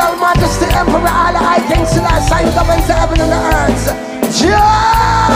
Imperial 0.00 0.16
Majesty 0.18 0.64
Emperor 0.64 1.12
all 1.12 1.32
the 1.32 1.38
high 1.38 1.60
and 1.60 2.06
our 2.06 2.20
sign 2.22 2.46
governs 2.54 2.86
heaven 2.86 3.20
and 3.20 3.30
the 3.30 3.40
earth. 3.52 3.84
Jah, 4.40 5.28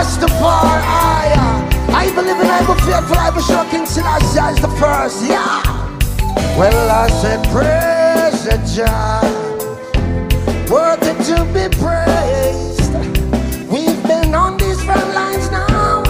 Rastafari. 0.00 0.82
I 1.92 2.10
believe 2.14 2.40
in 2.40 2.46
I 2.46 2.64
will 2.66 2.74
fearful, 2.76 3.18
I 3.18 3.30
will 3.30 3.42
show 3.42 3.64
King 3.70 3.84
Selassie 3.84 4.40
as 4.40 4.56
the 4.60 4.68
first. 4.80 5.28
Yeah. 5.28 5.62
Well, 6.56 6.90
I 6.90 7.08
said 7.20 7.44
praise 7.52 8.44
the 8.44 8.56
Jah, 8.74 9.20
worthy 10.70 11.12
to 11.28 11.44
be 11.52 11.68
praised. 11.76 12.92
We've 13.70 14.02
been 14.04 14.34
on 14.34 14.56
these 14.56 14.82
front 14.82 15.12
lines 15.12 15.50
now 15.50 16.02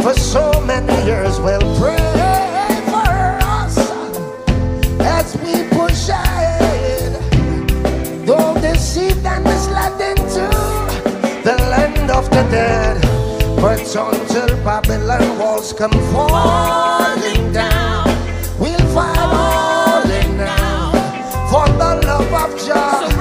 for 0.00 0.14
so 0.14 0.62
many 0.64 0.94
years. 1.04 1.38
Well, 1.40 1.60
pray 1.78 2.21
the 12.32 12.42
dead. 12.50 12.96
But 13.60 13.80
until 13.94 14.48
Babylon 14.64 15.38
walls 15.38 15.72
come 15.72 15.92
falling 16.12 17.52
down, 17.52 18.06
we'll 18.58 18.86
fight 18.94 19.16
falling 19.16 20.36
down 20.38 20.92
for 21.50 21.66
the 21.80 21.90
love 22.08 22.32
of 22.42 22.50
God. 22.66 23.12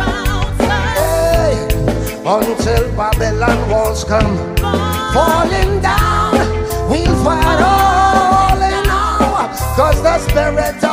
Hey, 0.97 1.53
until 2.25 2.83
Babylon 2.95 3.69
walls 3.69 4.03
come 4.03 4.35
falling 5.13 5.81
down, 5.81 6.33
we'll 6.89 7.15
fight 7.23 7.61
all 7.61 8.61
in. 8.61 8.85
Cause 9.75 10.01
the 10.01 10.17
spirit 10.27 10.90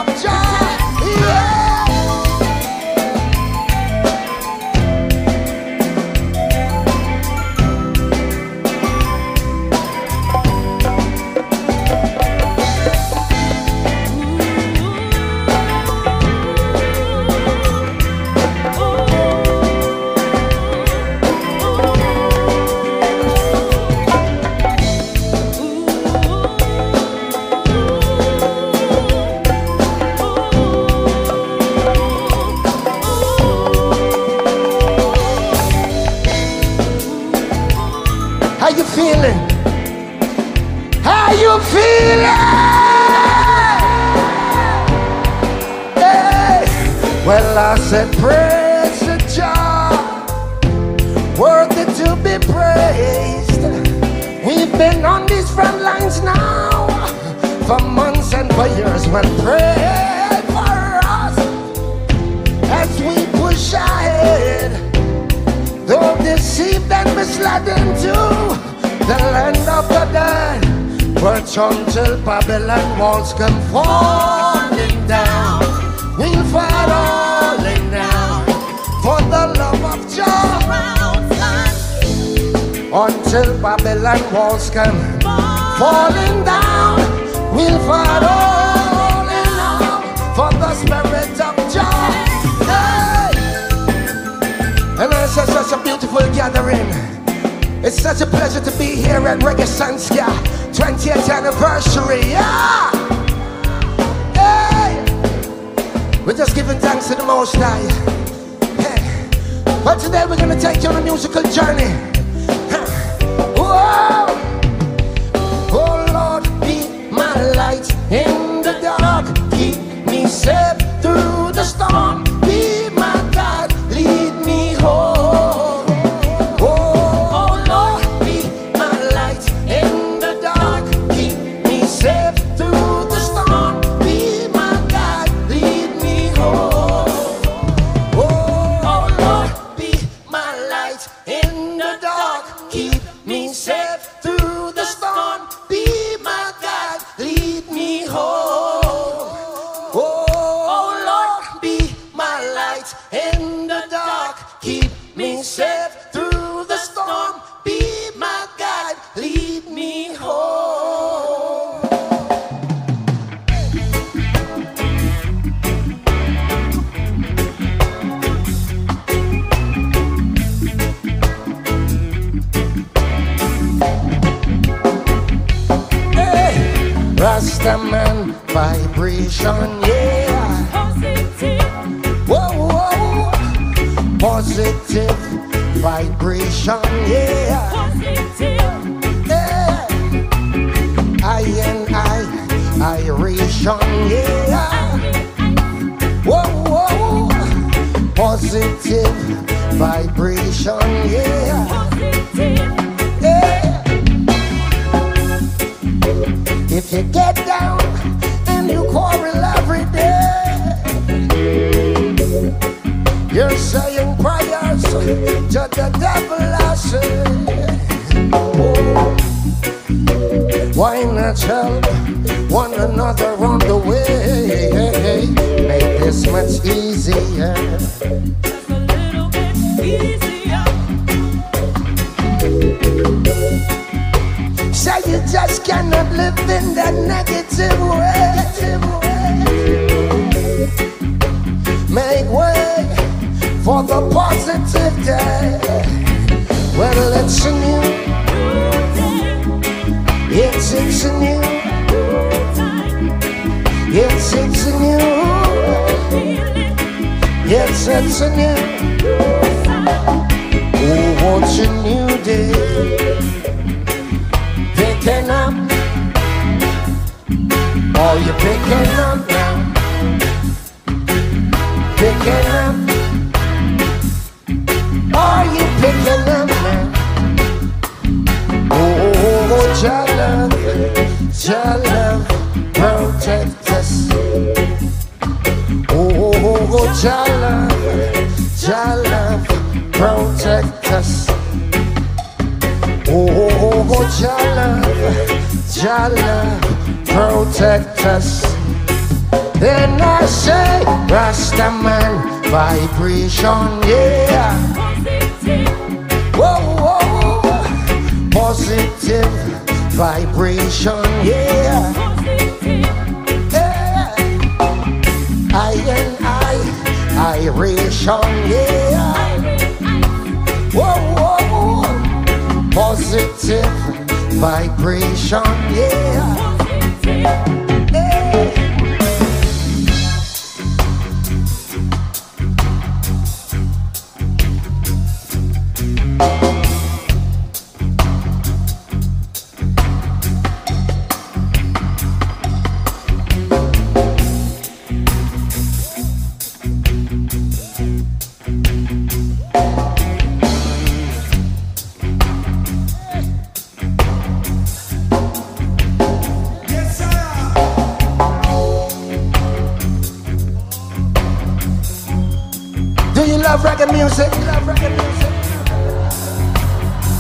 Do 363.69 363.85
you 363.85 364.01
love 364.47 364.65
reggae 364.65 364.91
music? 364.91 365.33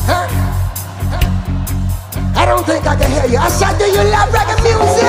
Huh? 0.08 0.26
I 2.34 2.44
don't 2.46 2.64
think 2.66 2.86
I 2.86 2.96
can 2.96 3.10
hear 3.10 3.26
you. 3.26 3.38
I 3.38 3.48
said, 3.48 3.78
do 3.78 3.84
you 3.84 4.02
love 4.10 4.30
reggae 4.30 4.56
music? 4.64 5.04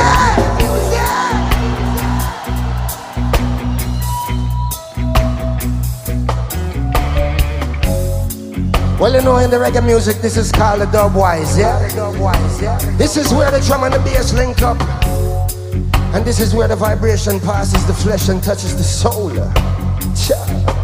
Well, 8.99 9.13
you 9.13 9.21
know, 9.21 9.37
in 9.37 9.49
the 9.49 9.57
reggae 9.57 9.83
music, 9.83 10.17
this 10.17 10.35
is 10.35 10.51
called 10.51 10.81
the 10.81 10.85
dubwise, 10.85 11.57
yeah? 11.57 11.79
This 12.97 13.15
is 13.17 13.33
where 13.33 13.49
the 13.49 13.61
drum 13.61 13.85
and 13.85 13.93
the 13.93 13.99
bass 13.99 14.33
link 14.33 14.61
up. 14.61 14.79
And 16.13 16.25
this 16.25 16.39
is 16.39 16.53
where 16.53 16.67
the 16.67 16.75
vibration 16.75 17.39
passes 17.39 17.85
the 17.87 17.93
flesh 17.93 18.27
and 18.29 18.43
touches 18.43 18.75
the 18.75 18.83
soul. 18.83 19.31
Cha. 20.15 20.78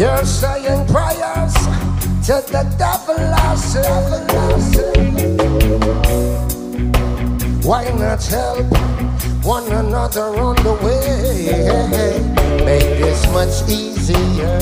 You're 0.00 0.24
saying 0.24 0.86
prayers 0.86 1.54
to 2.24 2.42
the 2.50 2.74
devil, 2.78 3.16
I 3.18 3.54
say. 3.56 4.29
Why 7.70 7.84
not 7.90 8.26
help 8.26 8.66
one 9.44 9.70
another 9.70 10.26
on 10.42 10.56
the 10.56 10.74
way? 10.82 12.18
Make 12.64 12.98
this 12.98 13.24
much 13.32 13.62
easier. 13.70 14.58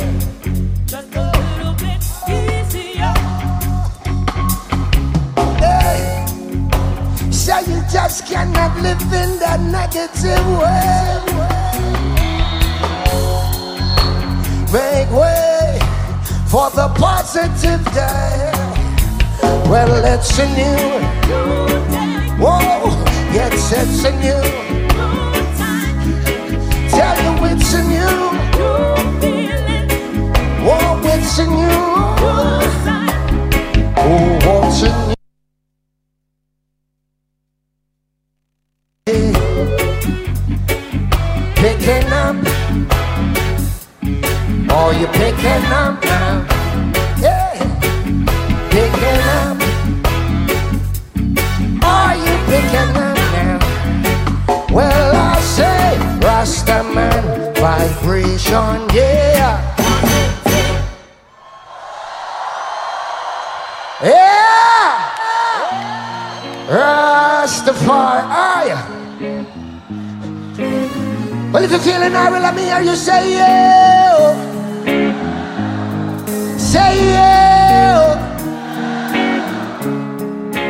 Just 0.84 1.16
a 1.16 1.32
little 1.32 1.72
bit 1.80 2.04
easier. 2.28 3.14
Hey, 5.56 6.26
say 7.30 7.62
you 7.70 7.80
just 7.90 8.26
cannot 8.26 8.76
live 8.82 9.00
in 9.00 9.38
that 9.40 9.60
negative 9.78 10.46
way. 10.60 11.16
Make 14.70 15.10
way 15.18 15.78
for 16.46 16.68
the 16.76 16.88
positive 17.00 17.82
day. 17.94 18.52
Well, 19.70 19.92
it's 20.04 20.38
a 20.38 20.46
new, 20.58 22.17
whoa, 22.38 23.04
yes, 23.32 23.72
it's 23.72 24.04
a 24.04 24.12
new. 24.12 24.42
Tell 26.90 27.16
you 27.22 27.32
it's 27.50 27.74
a 27.74 27.82
new, 27.82 28.16
whoa, 30.64 31.00
it's 31.04 31.38
a 31.38 31.46
new, 31.46 31.80
oh, 33.96 34.38
what's 34.44 34.82
a 34.82 35.08
new. 35.08 35.17
Are 72.78 72.84
you 72.84 72.94
say 72.94 73.32
yeah? 73.32 74.34
Say 76.56 77.10
yeah. 77.10 78.14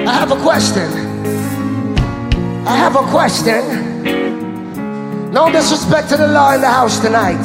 I 0.08 0.12
have 0.12 0.32
a 0.32 0.36
question. 0.36 0.90
I 2.66 2.76
have 2.76 2.96
a 2.96 3.04
question. 3.10 3.62
No 5.32 5.52
disrespect 5.52 6.08
to 6.08 6.16
the 6.16 6.28
law 6.28 6.54
in 6.54 6.62
the 6.62 6.68
house 6.70 6.98
tonight, 6.98 7.44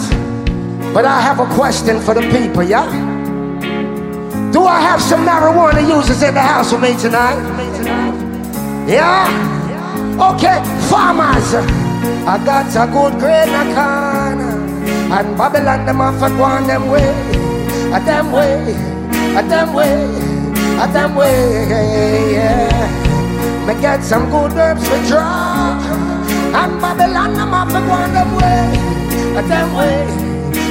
but 0.94 1.04
I 1.04 1.20
have 1.20 1.42
a 1.42 1.56
question 1.56 2.00
for 2.00 2.14
the 2.14 2.22
people, 2.32 2.64
yeah? 2.64 2.88
Do 4.54 4.64
I 4.64 4.80
have 4.80 5.02
some 5.02 5.26
marijuana 5.26 5.86
users 5.86 6.24
in 6.24 6.36
the 6.36 6.40
house 6.40 6.72
with 6.72 6.84
me 6.84 6.96
tonight? 7.02 7.36
Yeah? 8.88 9.28
Okay, 10.32 10.64
farmers. 10.88 11.54
I 12.26 12.38
got 12.46 12.74
a 12.74 12.90
good 12.90 13.20
grain 13.20 13.50
a 13.50 13.64
corner. 13.76 14.53
And 15.14 15.38
Babylon, 15.38 15.86
them 15.86 16.02
off 16.02 16.20
and 16.24 16.38
go 16.38 16.44
on 16.44 16.66
them 16.66 16.90
way. 16.90 17.08
A 17.94 18.00
them 18.00 18.32
way. 18.32 18.74
A 19.38 19.44
them 19.44 19.74
way. 19.76 20.10
A 20.82 20.88
them 20.92 21.16
way. 21.16 22.34
Yeah. 22.34 23.68
Me 23.68 23.80
get 23.80 24.04
some 24.04 24.32
good 24.32 24.54
herbs 24.54 24.82
for 24.88 24.98
draw. 25.06 25.78
And 26.60 26.82
Babylon, 26.82 27.36
them 27.36 27.54
off 27.54 27.72
and 27.76 27.86
go 27.86 27.94
on 27.94 28.12
them 28.12 28.36
way. 28.36 29.38
A 29.38 29.44
them 29.44 29.76
way. 29.76 30.02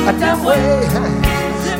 A 0.08 0.12
them 0.12 0.44
way. 0.44 0.88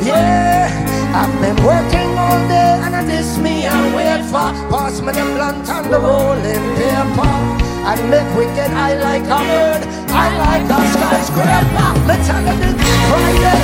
Yeah. 0.01 0.93
I've 1.13 1.41
been 1.41 1.65
working 1.65 2.17
all 2.17 2.47
day 2.47 2.79
and 2.81 2.95
I 2.95 3.03
this 3.03 3.37
me 3.39 3.65
and 3.65 3.93
wait 3.93 4.23
for 4.31 4.49
Pass 4.71 4.99
me 5.01 5.11
the 5.11 5.21
blunt 5.35 5.69
and 5.69 5.93
the 5.93 5.99
rolling 5.99 6.75
paper 6.75 7.62
Make 7.83 8.31
we 8.37 8.45
get 8.55 8.71
high 8.71 8.95
like 8.95 9.23
a 9.23 9.39
bird 9.43 9.81
I 10.09 10.27
like 10.37 10.69
a 10.71 10.79
skyscraper. 10.93 11.89
Me 12.07 12.15
tell 12.25 12.43
you 12.43 12.55
this 12.61 12.75
Friday 13.09 13.59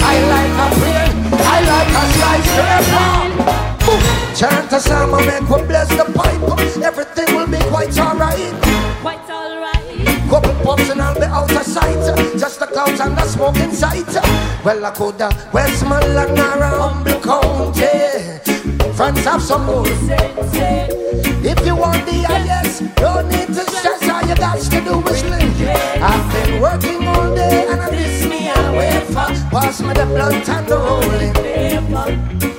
I 0.00 0.14
like 0.34 0.54
a 0.62 0.66
plane 0.76 1.16
I 1.44 1.58
like 1.72 1.92
a 1.96 2.04
skyscraper. 2.14 3.10
Chant 4.34 4.72
a 4.72 4.74
song 4.80 5.12
and 5.14 5.24
make 5.26 5.48
we 5.48 5.58
bless 5.66 5.88
the 5.88 6.04
pipe. 6.12 6.42
Everything 6.82 7.28
will 7.36 7.46
be 7.46 7.58
quite 7.70 7.98
alright. 7.98 8.54
Quite 9.00 9.30
alright. 9.30 10.28
Couple 10.28 10.54
puffs 10.64 10.90
and 10.90 11.00
I'll 11.00 11.14
be 11.14 11.24
out 11.24 11.50
of 11.50 11.62
sight. 11.62 12.02
Just 12.38 12.63
clouds 12.84 13.00
and 13.00 13.16
the 13.16 13.24
smoke 13.24 13.56
inside. 13.56 14.04
Well, 14.64 14.84
I 14.84 14.90
could 14.90 15.20
have 15.20 15.52
Westmoreland 15.52 16.38
or 16.38 16.62
Humble 16.62 17.20
County. 17.20 17.92
Friends 18.94 19.24
have 19.24 19.42
some 19.42 19.66
more. 19.66 19.86
If 21.46 21.66
you 21.66 21.76
want 21.76 22.04
the 22.06 22.24
highest, 22.26 22.94
don't 22.96 23.28
need 23.28 23.48
to 23.48 23.64
stress. 23.70 24.08
All 24.08 24.22
you 24.22 24.36
got 24.36 24.58
to 24.58 24.80
do 24.80 25.00
is 25.08 25.24
live. 25.24 25.60
I've 26.02 26.32
been 26.32 26.60
working 26.60 27.06
all 27.08 27.34
day 27.34 27.66
and 27.68 27.80
I 27.80 27.90
miss 27.90 28.26
me 28.26 28.48
and 28.48 28.76
wait 28.76 29.02
for. 29.08 29.30
Pass 29.50 29.80
me 29.80 29.92
the 29.92 30.06
blunt 30.06 30.48
and 30.48 30.66
the 30.66 30.76
rolling 30.76 31.36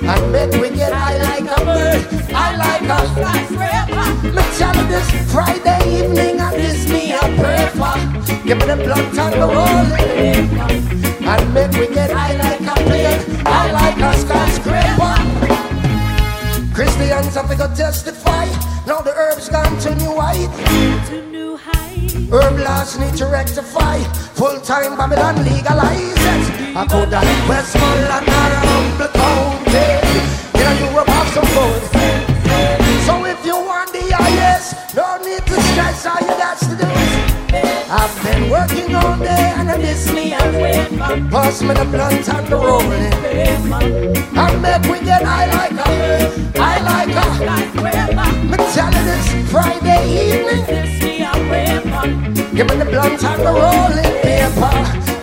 And 0.08 0.32
make 0.32 0.52
we 0.60 0.76
get 0.76 0.92
high 0.92 1.18
like 1.18 1.50
a 1.50 1.64
bird. 1.64 2.06
I 2.32 2.56
like 2.56 2.82
a 2.82 2.98
skyscraper. 3.12 4.06
Me 4.34 4.42
tell 4.58 4.78
this 4.86 5.32
Friday 5.32 6.04
evening 6.04 6.40
and 6.40 6.54
this 6.54 6.88
me 6.88 7.12
a. 7.12 7.15
Give 8.46 8.58
me 8.58 8.66
the 8.66 8.76
blunt 8.76 9.18
and 9.18 9.34
the 9.34 9.46
rolling 9.50 10.60
And 11.26 11.52
make 11.52 11.72
we 11.72 11.92
get 11.92 12.12
high 12.12 12.36
like 12.36 12.60
a 12.60 12.74
plane. 12.84 13.42
I 13.44 13.72
like 13.72 13.98
a 13.98 14.16
skyscraper. 14.22 15.16
Christians 16.72 17.34
have 17.34 17.50
to 17.50 17.68
testify. 17.74 18.46
Now 18.86 19.00
the 19.00 19.12
herbs 19.16 19.48
gone 19.48 19.76
to 19.80 19.94
new 19.96 20.14
height. 20.16 20.48
Herb 22.30 22.60
laws 22.60 22.96
need 23.00 23.16
to 23.16 23.26
rectify. 23.26 23.98
Full 24.38 24.60
time 24.60 24.96
Babylon 24.96 25.44
legalize 25.44 26.14
it. 26.14 26.76
I 26.76 26.86
could 26.86 27.12
have 27.12 27.48
Westmoreland 27.48 28.28
or 28.28 28.54
Humble 28.62 29.10
County. 29.18 29.88
In 30.54 30.92
Europe 30.92 31.08
have 31.08 31.28
some 31.34 31.46
food. 31.46 31.95
I've 37.88 38.24
been 38.24 38.50
working 38.50 38.96
all 38.96 39.16
day 39.16 39.52
and 39.56 39.70
I 39.70 39.76
miss 39.76 40.12
me 40.12 40.32
and 40.32 40.56
wait 40.56 40.98
Pass 41.30 41.62
me 41.62 41.68
the 41.68 41.84
blunt 41.84 42.28
and 42.28 42.46
the 42.48 42.56
rolling 42.56 43.12
And 44.36 44.60
make 44.60 44.82
we 44.90 44.98
get 45.04 45.22
high 45.22 45.46
like 45.46 45.70
a 45.70 46.46
I 46.58 46.80
like 46.82 47.14
a. 47.14 47.26
Me 48.50 48.56
tell 48.74 48.92
you 48.92 49.04
this 49.04 49.50
Friday 49.52 50.02
evening. 50.18 50.64
Give 52.56 52.68
me 52.68 52.76
the 52.76 52.86
blunt 52.86 53.22
and 53.22 53.42
the 53.42 53.52
rolling 53.52 54.14
paper. 54.20 54.74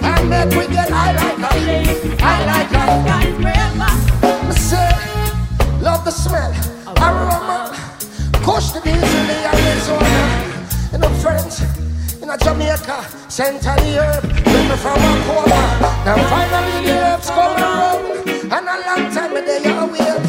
And 0.05 0.29
make 0.29 0.51
we 0.57 0.67
get 0.73 0.89
high 0.89 1.11
like 1.11 1.39
a 1.39 1.55
I 2.23 2.45
like 2.45 2.71
a. 2.71 4.47
Me 4.47 4.55
say 4.55 4.91
Love 5.81 6.05
the 6.05 6.11
smell 6.11 6.53
Aroma. 6.97 7.75
Kush 8.41 8.71
the 8.71 8.79
diesel 8.79 9.03
and 9.03 9.53
Arizona. 9.53 10.13
You 10.93 10.97
know 10.99 11.09
friends 11.19 11.61
in 12.23 12.29
a 12.29 12.37
Jamaica, 12.37 13.03
center 13.27 13.75
the 13.83 13.99
herb, 13.99 14.23
bring 14.23 14.67
me 14.69 14.75
from 14.79 14.95
a 14.95 15.11
coma. 15.27 15.59
Now 16.07 16.15
finally 16.31 16.87
the 16.87 16.95
herbs 16.95 17.29
come 17.29 17.55
around, 17.59 18.03
and 18.47 18.65
a 18.73 18.77
long 18.87 19.11
time 19.11 19.33
me 19.33 19.41
they 19.41 19.59
are 19.67 19.85
wait. 19.91 20.23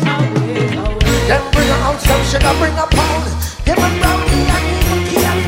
Then 1.30 1.42
bring 1.52 1.68
a 1.70 1.76
ounce 1.86 2.10
of 2.10 2.20
sugar, 2.26 2.54
bring 2.58 2.74
a 2.74 2.86
pound, 2.90 3.30
give 3.64 3.78
me 3.78 3.88
brownie 4.02 4.42
and 4.54 4.66
even 4.74 5.02
cake. 5.06 5.38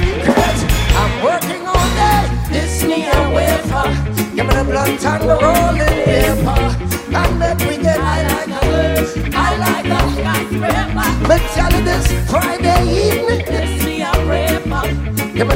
I'm 0.95 1.13
working 1.27 1.67
all 1.67 1.89
day, 1.99 2.31
this 2.55 2.85
me 2.85 3.11
a 3.11 3.19
wafer. 3.35 3.91
Give 4.37 4.47
me 4.47 4.55
the 4.55 4.65
blunt 4.71 5.05
and 5.05 5.23
the 5.27 5.37
rolling 5.43 5.99
paper, 6.07 6.63
and 7.11 7.39
make 7.41 7.59
we 7.67 7.83
get 7.83 7.99
high 7.99 8.23
like 8.23 8.55
a, 8.55 9.03
I 9.35 9.57
like 9.59 9.91
a. 9.91 10.07
Me 11.27 11.37
tell 11.55 11.73
you 11.73 11.83
this 11.83 12.07
Friday 12.31 12.83
evening, 12.87 13.45
this 13.47 13.85
me 13.85 14.03
a 14.03 14.13
wafer. 14.29 15.16
Me 15.37 15.45
a. 15.45 15.51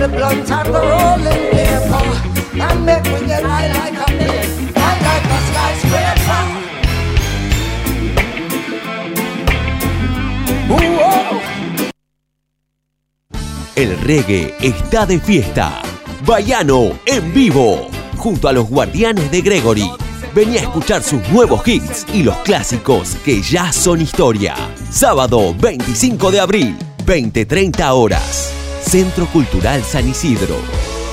El 13.74 13.98
reggae 14.02 14.54
está 14.60 15.06
de 15.06 15.18
fiesta. 15.18 15.80
Bayano 16.26 16.98
en 17.06 17.32
vivo, 17.32 17.88
junto 18.18 18.48
a 18.48 18.52
los 18.52 18.68
guardianes 18.68 19.30
de 19.30 19.40
Gregory. 19.40 19.90
Vení 20.34 20.58
a 20.58 20.62
escuchar 20.62 21.02
sus 21.02 21.26
nuevos 21.30 21.66
hits 21.66 22.04
y 22.12 22.22
los 22.22 22.36
clásicos 22.38 23.16
que 23.24 23.40
ya 23.40 23.72
son 23.72 24.02
historia. 24.02 24.54
Sábado 24.90 25.54
25 25.58 26.30
de 26.30 26.40
abril, 26.40 26.76
20-30 27.06 27.90
horas. 27.94 28.59
Centro 28.80 29.26
Cultural 29.26 29.82
San 29.84 30.08
Isidro. 30.08 30.56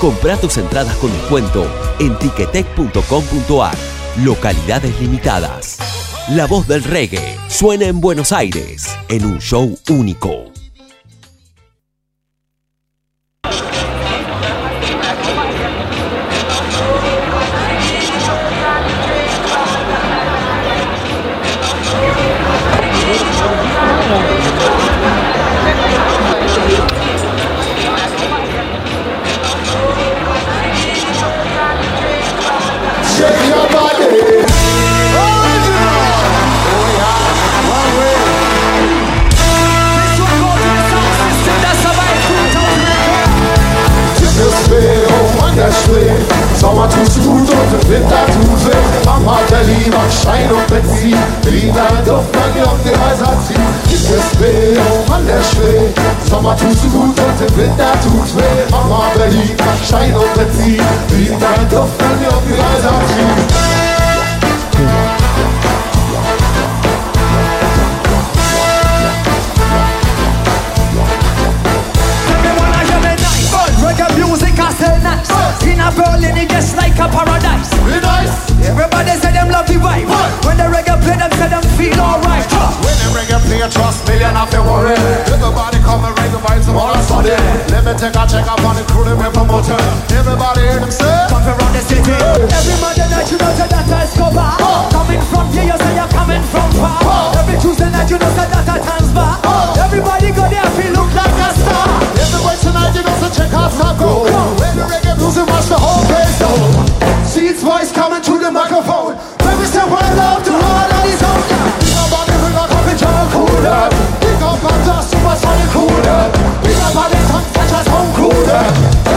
Compra 0.00 0.36
tus 0.36 0.56
entradas 0.56 0.96
con 0.96 1.12
descuento 1.12 1.66
en 1.98 2.18
tiquetec.com.ar. 2.18 3.76
Localidades 4.24 5.00
limitadas. 5.00 5.78
La 6.30 6.46
voz 6.46 6.66
del 6.66 6.84
reggae 6.84 7.36
suena 7.48 7.86
en 7.86 8.00
Buenos 8.00 8.32
Aires 8.32 8.96
en 9.08 9.24
un 9.24 9.38
show 9.38 9.78
único. 9.90 10.57
Schwefel, 45.88 46.16
Sommer 46.54 46.88
du 46.88 47.20
gut 47.20 47.48
und 47.48 47.82
im 47.82 47.88
Winter 47.88 48.26
tut 48.26 48.66
weh. 48.66 49.08
Am 49.08 49.30
harten 49.30 49.66
Lieber 49.66 50.04
Schein 50.10 50.50
und 50.50 50.66
Benzin, 50.66 51.16
Berliner 51.42 52.02
Duft 52.04 52.36
an 52.36 52.52
die 52.54 52.62
auf 52.62 52.78
die 52.84 52.90
Häuser 52.90 53.32
zieht. 53.46 53.56
Gibt 53.88 54.10
es 54.10 54.40
weh, 54.40 54.78
oh 54.78 55.08
Mann, 55.10 55.26
der 55.26 55.42
Schwefel, 55.42 55.92
Sommer 56.28 56.56
tut 56.56 56.92
gut 56.92 57.18
und 57.18 57.56
Winter 57.56 57.92
tut 58.02 58.36
weh. 58.36 58.74
Am 58.74 58.90
harten 58.96 59.30
Lieber 59.30 59.74
Schein 59.88 60.14
und 60.14 60.34
Benzin, 60.34 60.82
Berliner 61.08 61.64
Duft 61.70 62.02
an 62.02 62.18
die 62.20 62.26
auf 62.26 62.42
die 62.46 62.52
Häuser 62.52 63.00
zieht. 63.08 63.77
Berlin 75.98 76.36
it 76.38 76.48
gets 76.48 76.76
like 76.76 76.94
a 76.94 77.08
paradise. 77.10 77.72
Everybody 78.62 79.10
say 79.18 79.32
them 79.32 79.50
love 79.50 79.66
the 79.66 79.74
vibe. 79.74 80.06
When 80.46 80.56
the 80.56 80.70
reggae 80.70 80.94
play 81.02 81.16
them 81.16 81.32
say 81.32 81.48
them 81.48 81.62
feel 81.76 82.00
alright. 82.00 82.57
When 82.98 83.14
the 83.14 83.14
reggae 83.14 83.38
play, 83.46 83.62
trust 83.70 84.02
me, 84.10 84.18
you 84.18 84.30
not 84.34 84.50
worry. 84.50 84.98
Everybody 85.30 85.78
come 85.86 86.02
and 86.02 86.14
reggae 86.18 86.42
vibes 86.42 86.66
them 86.66 86.76
all 86.82 86.90
a 86.90 86.98
sudden. 86.98 87.38
Let 87.70 87.86
me 87.86 87.94
take 87.94 88.18
a 88.18 88.26
check 88.26 88.46
up 88.50 88.58
on 88.66 88.74
the 88.74 88.82
crew, 88.90 89.06
them 89.06 89.22
we 89.22 89.30
promoter. 89.30 89.78
Everybody 90.10 90.66
hear 90.66 90.82
them 90.82 90.90
say. 90.90 91.06
Come 91.30 91.46
around 91.46 91.72
the 91.78 91.82
city. 91.86 92.10
Every 92.10 92.74
Monday 92.82 93.06
night 93.06 93.30
you 93.30 93.38
know 93.38 93.54
say 93.54 93.70
that 93.70 93.86
I 93.86 94.02
Escobar. 94.02 94.58
Coming 94.90 95.22
from 95.30 95.46
here 95.54 95.70
you 95.70 95.78
say 95.78 95.94
you're 95.94 96.10
coming 96.10 96.42
from 96.50 96.68
far. 96.74 97.38
Every 97.38 97.54
Tuesday 97.62 97.86
night 97.86 98.10
you 98.10 98.18
know 98.18 98.30
say 98.34 98.50
that 98.50 98.66
I 98.66 98.76
Tanzbar. 98.82 99.46
Everybody 99.78 100.34
go 100.34 100.42
there 100.50 100.66
feel 100.74 100.90
look 100.98 101.10
like 101.14 101.38
a 101.38 101.48
star. 101.54 101.86
Everybody 102.18 102.58
tonight, 102.66 102.92
you 102.98 103.02
know, 103.06 103.14
so 103.22 103.28
check 103.30 103.54
out 103.54 103.70
Taco. 103.78 104.26
When 104.58 104.74
the 104.74 104.84
reggae 104.90 105.14
music, 105.22 105.46
watch 105.46 105.70
the 105.70 105.78
whole 105.78 106.02
place 106.10 106.34
go. 106.42 106.50
See 107.22 107.46
its 107.46 107.62
voice 107.62 107.94
coming 107.94 108.22
to 108.26 108.34
the 108.42 108.50
microphone. 108.50 109.14
Baby, 109.38 109.64
say 109.70 109.86
one 109.86 110.02
love 110.18 110.42
to 110.42 110.50
all 110.50 110.90
of 110.90 111.02
these 111.06 111.22
own 111.22 111.57
cooler. 113.58 113.90
이것마저 114.22 115.02
슈퍼소닉 115.02 115.72
cooler. 115.72 116.32
네가 116.62 116.94
말했던 116.94 117.42
사차성 117.52 118.12
cooler. 118.14 118.66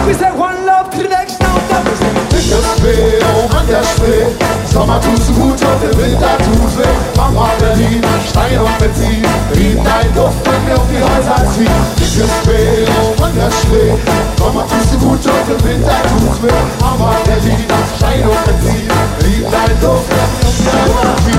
We 0.05 0.13
say 0.13 0.31
one 0.33 0.65
love 0.65 0.89
till 0.89 1.03
the 1.03 1.09
next 1.09 1.39
now 1.39 1.55
that 1.69 1.85
we 1.85 1.93
say 1.95 2.09
Industry, 2.41 3.21
oh 3.21 3.47
Industry 3.61 4.33
Sommertusen, 4.65 5.35
Huttorte, 5.35 5.89
Wintertuse 5.95 6.87
Marmelin, 7.15 8.01
Stein 8.27 8.59
und 8.59 8.77
Benzin 8.79 9.23
Riecht 9.55 9.85
dein 9.85 10.13
Duft, 10.15 10.41
wenn 10.43 10.67
wir 10.67 10.75
um 10.81 10.87
die 10.89 10.99
Häuser 10.99 11.37
ziehen 11.53 11.69
Industry, 12.01 12.87
oh 12.97 13.13
Industry 13.23 13.93
Sommertusen, 14.37 14.99
Huttorte, 15.01 15.55
Wintertuse 15.63 16.51
Marmelin, 16.81 17.67
Stein 17.95 18.23
und 18.25 18.43
Benzin 18.45 18.89
Riecht 19.21 19.53
dein 19.53 19.79
Duft, 19.79 20.09
wenn 20.09 20.29
wir 20.33 20.49
um 20.49 20.55
die 20.57 20.71
Häuser 20.91 21.15
ziehen 21.23 21.30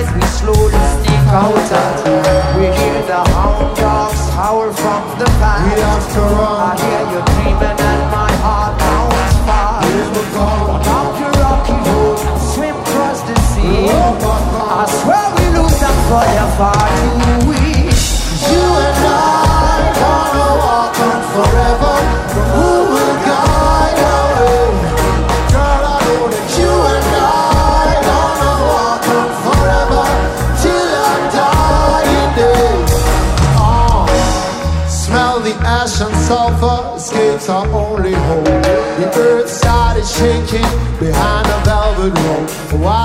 sunrise, 0.00 0.14
we 0.14 0.22
slowly 0.28 0.72
sneak 0.72 1.26
out. 1.28 1.54
We 2.56 2.64
hear 2.64 3.02
the 3.06 3.24
hound 3.30 3.76
dogs 3.76 4.30
howl 4.30 4.72
from 4.72 5.18
the 5.18 5.26
past. 5.38 5.74
We 5.74 5.80
have 5.80 6.12
to 6.14 6.20
run. 6.20 6.59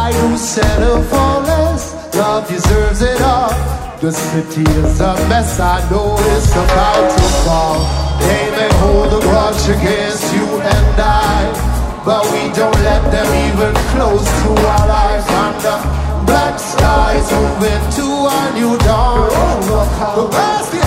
Why 0.06 0.12
you 0.12 0.38
settle 0.38 1.02
for 1.02 1.34
less? 1.50 2.14
Love 2.14 2.48
deserves 2.48 3.02
it 3.02 3.20
all. 3.22 3.50
The 3.98 4.12
city 4.12 4.62
is 4.62 5.02
a 5.02 5.16
mess, 5.30 5.60
I 5.60 5.82
know 5.90 6.14
it's 6.30 6.52
about 6.52 7.10
to 7.18 7.24
fall. 7.42 7.80
They 8.22 8.46
may 8.54 8.70
hold 8.86 9.18
a 9.18 9.22
grudge 9.26 9.66
against 9.66 10.32
you 10.32 10.46
and 10.62 11.02
I, 11.02 11.50
but 12.06 12.22
we 12.30 12.54
don't 12.54 12.80
let 12.86 13.02
them 13.10 13.30
even 13.50 13.74
close 13.98 14.30
to 14.44 14.50
our 14.74 14.88
lives. 14.88 15.28
Under 15.44 15.78
black 16.30 16.60
skies, 16.60 17.26
moving 17.34 17.86
to 17.98 18.06
a 18.30 18.42
new 18.54 18.78
dawn. 18.86 19.26
The 19.66 20.30
past 20.30 20.85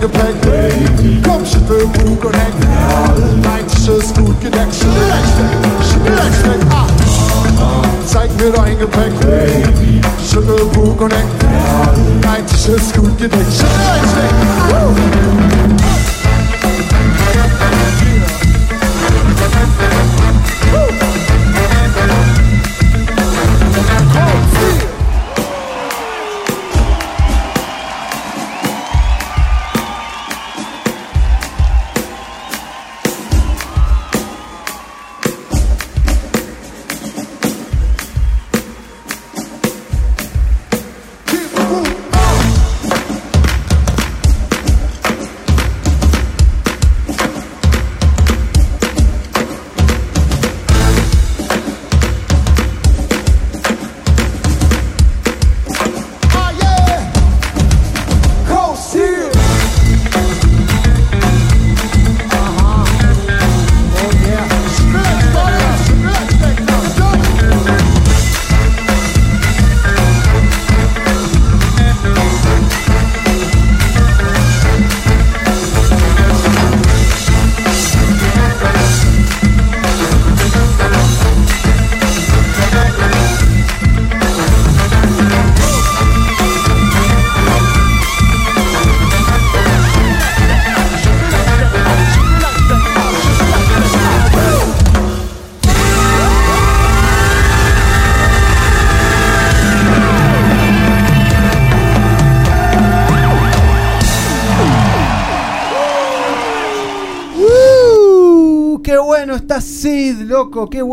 take 0.00 0.08
a 0.08 0.18
break. 0.18 0.39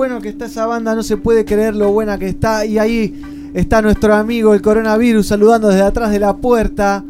Bueno 0.08 0.22
que 0.22 0.30
está 0.30 0.46
esa 0.46 0.66
banda! 0.66 0.96
No 0.96 1.04
se 1.04 1.18
puede 1.18 1.44
creer 1.44 1.76
lo 1.76 1.92
buena 1.92 2.18
que 2.18 2.30
está. 2.30 2.66
Y 2.66 2.78
ahí 2.78 3.14
está 3.54 3.82
nuestro 3.82 4.14
amigo 4.14 4.54
el 4.54 4.62
coronavirus 4.62 5.28
saludando 5.28 5.68
desde 5.68 5.82
atrás 5.82 6.12
de 6.12 6.20
la 6.20 6.38
puerta. 6.38 7.04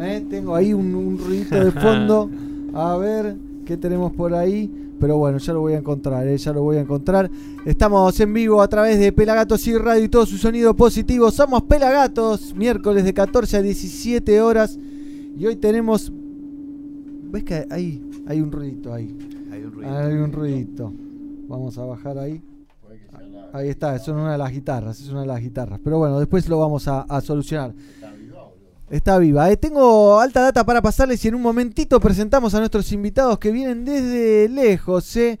¿Eh? 0.00 0.26
Tengo 0.28 0.56
ahí 0.56 0.72
un, 0.72 0.92
un 0.96 1.16
ruidito 1.16 1.64
de 1.64 1.70
fondo. 1.70 2.28
A 2.74 2.96
ver 2.96 3.36
qué 3.64 3.76
tenemos 3.76 4.12
por 4.12 4.34
ahí. 4.34 4.68
Pero 4.98 5.16
bueno, 5.16 5.38
ya 5.38 5.52
lo 5.52 5.60
voy 5.60 5.74
a 5.74 5.78
encontrar, 5.78 6.26
¿eh? 6.26 6.36
ya 6.36 6.52
lo 6.52 6.62
voy 6.62 6.76
a 6.76 6.80
encontrar. 6.80 7.30
Estamos 7.64 8.18
en 8.18 8.32
vivo 8.32 8.62
a 8.62 8.68
través 8.68 8.98
de 8.98 9.12
Pelagatos 9.12 9.66
y 9.66 9.76
Radio 9.76 10.04
y 10.04 10.08
todo 10.08 10.24
su 10.24 10.36
sonido 10.36 10.74
positivo. 10.74 11.30
Somos 11.30 11.62
Pelagatos, 11.62 12.54
miércoles 12.56 13.04
de 13.04 13.14
14 13.14 13.58
a 13.58 13.62
17 13.62 14.40
horas. 14.40 14.78
Y 15.38 15.46
hoy 15.46 15.56
tenemos. 15.56 16.12
¿Ves 17.30 17.44
que 17.44 17.66
hay, 17.70 18.02
hay 18.26 18.40
un 18.40 18.50
ruidito 18.50 18.92
ahí? 18.92 19.14
Hay 19.52 19.62
un 19.62 19.72
ruidito. 19.72 19.96
Hay 19.96 20.14
un 20.14 20.32
ruidito. 20.32 20.92
Vamos 21.48 21.78
a 21.78 21.84
bajar 21.84 22.18
ahí. 22.18 22.42
Ahí 23.52 23.68
está, 23.68 23.94
es 23.94 24.06
una 24.08 24.32
de 24.32 24.38
las 24.38 24.50
guitarras, 24.50 25.00
es 25.00 25.08
una 25.08 25.20
de 25.22 25.26
las 25.26 25.40
guitarras. 25.40 25.80
Pero 25.82 25.98
bueno, 25.98 26.18
después 26.18 26.48
lo 26.48 26.58
vamos 26.58 26.88
a, 26.88 27.02
a 27.02 27.20
solucionar. 27.20 27.72
Está 28.90 29.18
viva. 29.18 29.50
eh. 29.50 29.56
Tengo 29.56 30.18
alta 30.20 30.42
data 30.42 30.64
para 30.64 30.82
pasarles 30.82 31.24
y 31.24 31.28
en 31.28 31.36
un 31.36 31.42
momentito 31.42 31.98
presentamos 32.00 32.54
a 32.54 32.58
nuestros 32.58 32.90
invitados 32.92 33.38
que 33.38 33.50
vienen 33.50 33.84
desde 33.84 34.48
lejos. 34.48 35.16
¿eh? 35.16 35.38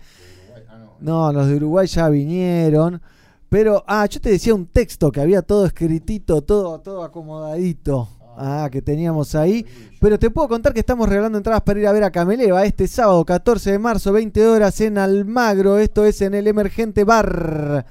No, 1.00 1.32
los 1.32 1.48
de 1.48 1.56
Uruguay 1.56 1.86
ya 1.86 2.08
vinieron. 2.08 3.00
Pero, 3.48 3.84
ah, 3.86 4.06
yo 4.06 4.20
te 4.20 4.30
decía 4.30 4.54
un 4.54 4.66
texto 4.66 5.12
que 5.12 5.20
había 5.20 5.42
todo 5.42 5.66
escritito, 5.66 6.42
todo, 6.42 6.80
todo 6.80 7.04
acomodadito. 7.04 8.08
Ah, 8.36 8.68
que 8.70 8.82
teníamos 8.82 9.34
ahí. 9.34 9.64
Pero 10.00 10.18
te 10.18 10.30
puedo 10.30 10.48
contar 10.48 10.72
que 10.72 10.80
estamos 10.80 11.08
regalando 11.08 11.38
entradas 11.38 11.62
para 11.62 11.80
ir 11.80 11.86
a 11.86 11.92
ver 11.92 12.04
a 12.04 12.10
Cameleva 12.10 12.64
este 12.64 12.88
sábado 12.88 13.24
14 13.24 13.72
de 13.72 13.78
marzo, 13.78 14.12
20 14.12 14.46
horas 14.46 14.80
en 14.80 14.98
Almagro. 14.98 15.78
Esto 15.78 16.04
es 16.04 16.20
en 16.22 16.34
el 16.34 16.46
Emergente 16.46 17.04
Bar. 17.04 17.86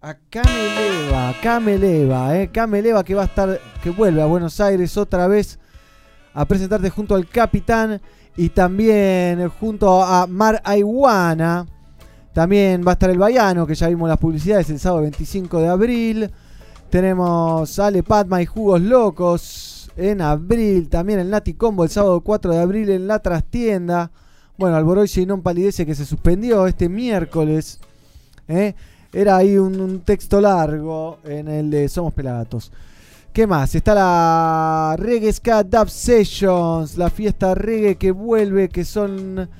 A 0.00 0.14
Cameleva, 0.28 1.34
Cameleva, 1.42 2.38
eh. 2.38 2.50
Cameleva 2.52 3.04
que 3.04 3.14
va 3.14 3.22
a 3.22 3.26
estar, 3.26 3.60
que 3.82 3.90
vuelve 3.90 4.20
a 4.20 4.26
Buenos 4.26 4.60
Aires 4.60 4.96
otra 4.96 5.26
vez 5.28 5.58
a 6.34 6.44
presentarte 6.44 6.90
junto 6.90 7.14
al 7.14 7.28
capitán 7.28 8.00
y 8.36 8.48
también 8.50 9.48
junto 9.48 10.02
a 10.02 10.26
Mar 10.26 10.60
Aiwana. 10.64 11.66
También 12.32 12.84
va 12.84 12.90
a 12.90 12.94
estar 12.94 13.10
el 13.10 13.18
Baiano, 13.18 13.66
que 13.66 13.76
ya 13.76 13.88
vimos 13.88 14.08
las 14.08 14.18
publicidades 14.18 14.68
el 14.68 14.80
sábado 14.80 15.02
25 15.02 15.60
de 15.60 15.68
abril. 15.68 16.30
Tenemos 16.94 17.76
Ale 17.80 18.04
Padma 18.04 18.40
y 18.40 18.46
Jugos 18.46 18.80
Locos 18.80 19.90
en 19.96 20.20
abril. 20.20 20.88
También 20.88 21.18
el 21.18 21.28
Nati 21.28 21.54
Combo 21.54 21.82
el 21.82 21.90
sábado 21.90 22.20
4 22.20 22.52
de 22.52 22.60
abril 22.60 22.88
en 22.88 23.08
la 23.08 23.18
trastienda. 23.18 24.12
Bueno, 24.56 24.76
Alboroise 24.76 25.20
y 25.20 25.26
Non 25.26 25.42
Palidece 25.42 25.84
que 25.84 25.96
se 25.96 26.06
suspendió 26.06 26.68
este 26.68 26.88
miércoles. 26.88 27.80
¿eh? 28.46 28.76
Era 29.12 29.38
ahí 29.38 29.58
un, 29.58 29.80
un 29.80 30.02
texto 30.02 30.40
largo 30.40 31.18
en 31.24 31.48
el 31.48 31.68
de 31.68 31.88
Somos 31.88 32.14
Pelagatos. 32.14 32.70
¿Qué 33.32 33.44
más? 33.48 33.74
Está 33.74 33.92
la 33.92 34.94
Reggae 34.96 35.32
Ska 35.32 35.64
Dub 35.64 35.90
Sessions, 35.90 36.96
la 36.96 37.10
fiesta 37.10 37.56
reggae 37.56 37.96
que 37.96 38.12
vuelve, 38.12 38.68
que 38.68 38.84
son... 38.84 39.50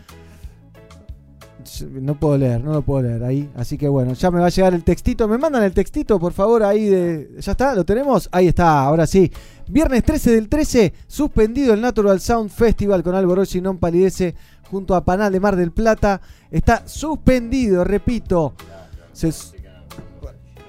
No 1.91 2.15
puedo 2.15 2.37
leer, 2.39 2.63
no 2.63 2.73
lo 2.73 2.83
puedo 2.83 3.03
leer 3.03 3.25
ahí. 3.25 3.51
Así 3.55 3.79
que 3.79 3.89
bueno, 3.89 4.13
ya 4.13 4.31
me 4.31 4.41
va 4.41 4.47
a 4.47 4.51
llegar 4.51 4.75
el 4.75 4.85
textito. 4.85 5.27
¿Me 5.29 5.39
mandan 5.39 5.63
el 5.63 5.73
textito, 5.73 6.19
por 6.19 6.33
favor, 6.33 6.63
ahí 6.63 6.87
de... 6.87 7.31
¿Ya 7.41 7.53
está? 7.53 7.75
¿Lo 7.75 7.85
tenemos? 7.85 8.29
Ahí 8.33 8.49
está, 8.49 8.83
ahora 8.83 9.07
sí. 9.07 9.31
Viernes 9.69 10.05
13 10.05 10.33
del 10.33 10.49
13, 10.49 10.93
suspendido 11.07 11.75
el 11.75 11.81
Natural 11.81 12.21
Sound 12.21 12.51
Festival 12.51 13.03
con 13.03 13.15
Alborosi 13.15 13.61
Non 13.61 13.79
Palidece 13.79 14.35
junto 14.71 14.95
a 14.95 15.05
Panal 15.05 15.33
de 15.33 15.41
Mar 15.41 15.57
del 15.57 15.73
Plata. 15.73 16.21
Está 16.51 16.87
suspendido, 16.87 17.85
repito. 17.85 18.55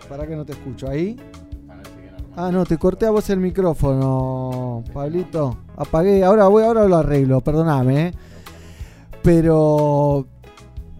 ¿Para 0.07 0.27
qué 0.27 0.35
no 0.35 0.45
te 0.45 0.53
escucho? 0.53 0.89
Ahí. 0.89 1.17
Ah, 2.37 2.51
no, 2.51 2.65
te 2.65 2.77
corté 2.77 3.05
a 3.05 3.11
vos 3.11 3.29
el 3.29 3.39
micrófono, 3.39 4.83
Pablito. 4.93 5.57
Apagué, 5.77 6.23
ahora 6.23 6.47
voy, 6.47 6.63
ahora 6.63 6.85
lo 6.85 6.97
arreglo, 6.97 7.39
perdóname. 7.41 8.07
¿eh? 8.07 8.13
Pero 9.23 10.27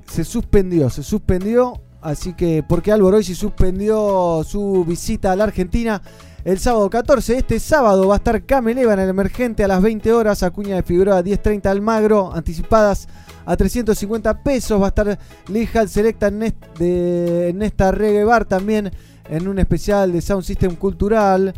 se 0.06 0.24
suspendió, 0.24 0.90
se 0.90 1.04
suspendió. 1.04 1.82
Así 2.02 2.34
que, 2.34 2.64
porque 2.68 2.92
Alboroisi 2.92 3.34
suspendió 3.34 4.44
su 4.48 4.86
visita 4.88 5.32
a 5.32 5.36
la 5.36 5.46
Argentina 5.46 6.02
el 6.44 6.60
sábado 6.60 6.88
14. 6.88 7.38
Este 7.38 7.60
sábado 7.60 8.08
va 8.08 8.14
a 8.14 8.18
estar 8.18 8.46
Cameleva 8.46 8.94
en 8.94 9.00
el 9.00 9.10
emergente 9.10 9.64
a 9.64 9.68
las 9.68 9.82
20 9.82 10.14
horas. 10.14 10.44
Acuña 10.44 10.76
de 10.76 10.84
Figueroa 10.84 11.24
10.30 11.24 11.66
Almagro, 11.66 12.32
anticipadas 12.32 13.08
a 13.46 13.58
350 13.58 14.44
pesos. 14.44 14.80
Va 14.80 14.86
a 14.86 14.90
estar 14.90 15.20
Lija 15.48 15.88
Selecta 15.88 16.30
de, 16.30 17.56
esta 17.60 17.92
reggae 17.92 18.24
bar 18.24 18.46
también 18.46 18.92
en 19.28 19.48
un 19.48 19.58
especial 19.58 20.12
de 20.12 20.22
Sound 20.22 20.44
System 20.44 20.76
Cultural 20.76 21.56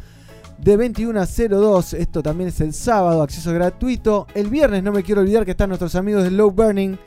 de 0.58 0.78
21 0.78 1.20
a 1.20 1.26
02. 1.26 1.94
Esto 1.94 2.24
también 2.24 2.48
es 2.48 2.62
el 2.62 2.74
sábado, 2.74 3.22
acceso 3.22 3.52
gratuito. 3.52 4.28
El 4.34 4.48
viernes 4.48 4.82
no 4.84 4.94
me 4.94 5.04
quiero 5.04 5.20
olvidar 5.20 5.44
que 5.44 5.52
están 5.52 5.68
nuestros 5.68 5.96
amigos 5.96 6.24
de 6.24 6.32
Low 6.32 6.52
Burning 6.52 6.98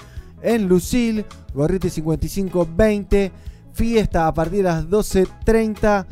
en 0.43 0.69
Lucille, 0.69 1.25
Gorriti 1.55 1.91
5520, 1.91 3.33
fiesta 3.73 4.27
a 4.27 4.35
partir 4.35 4.59
de 4.59 4.63
las 4.65 4.85
12.30. 4.87 6.07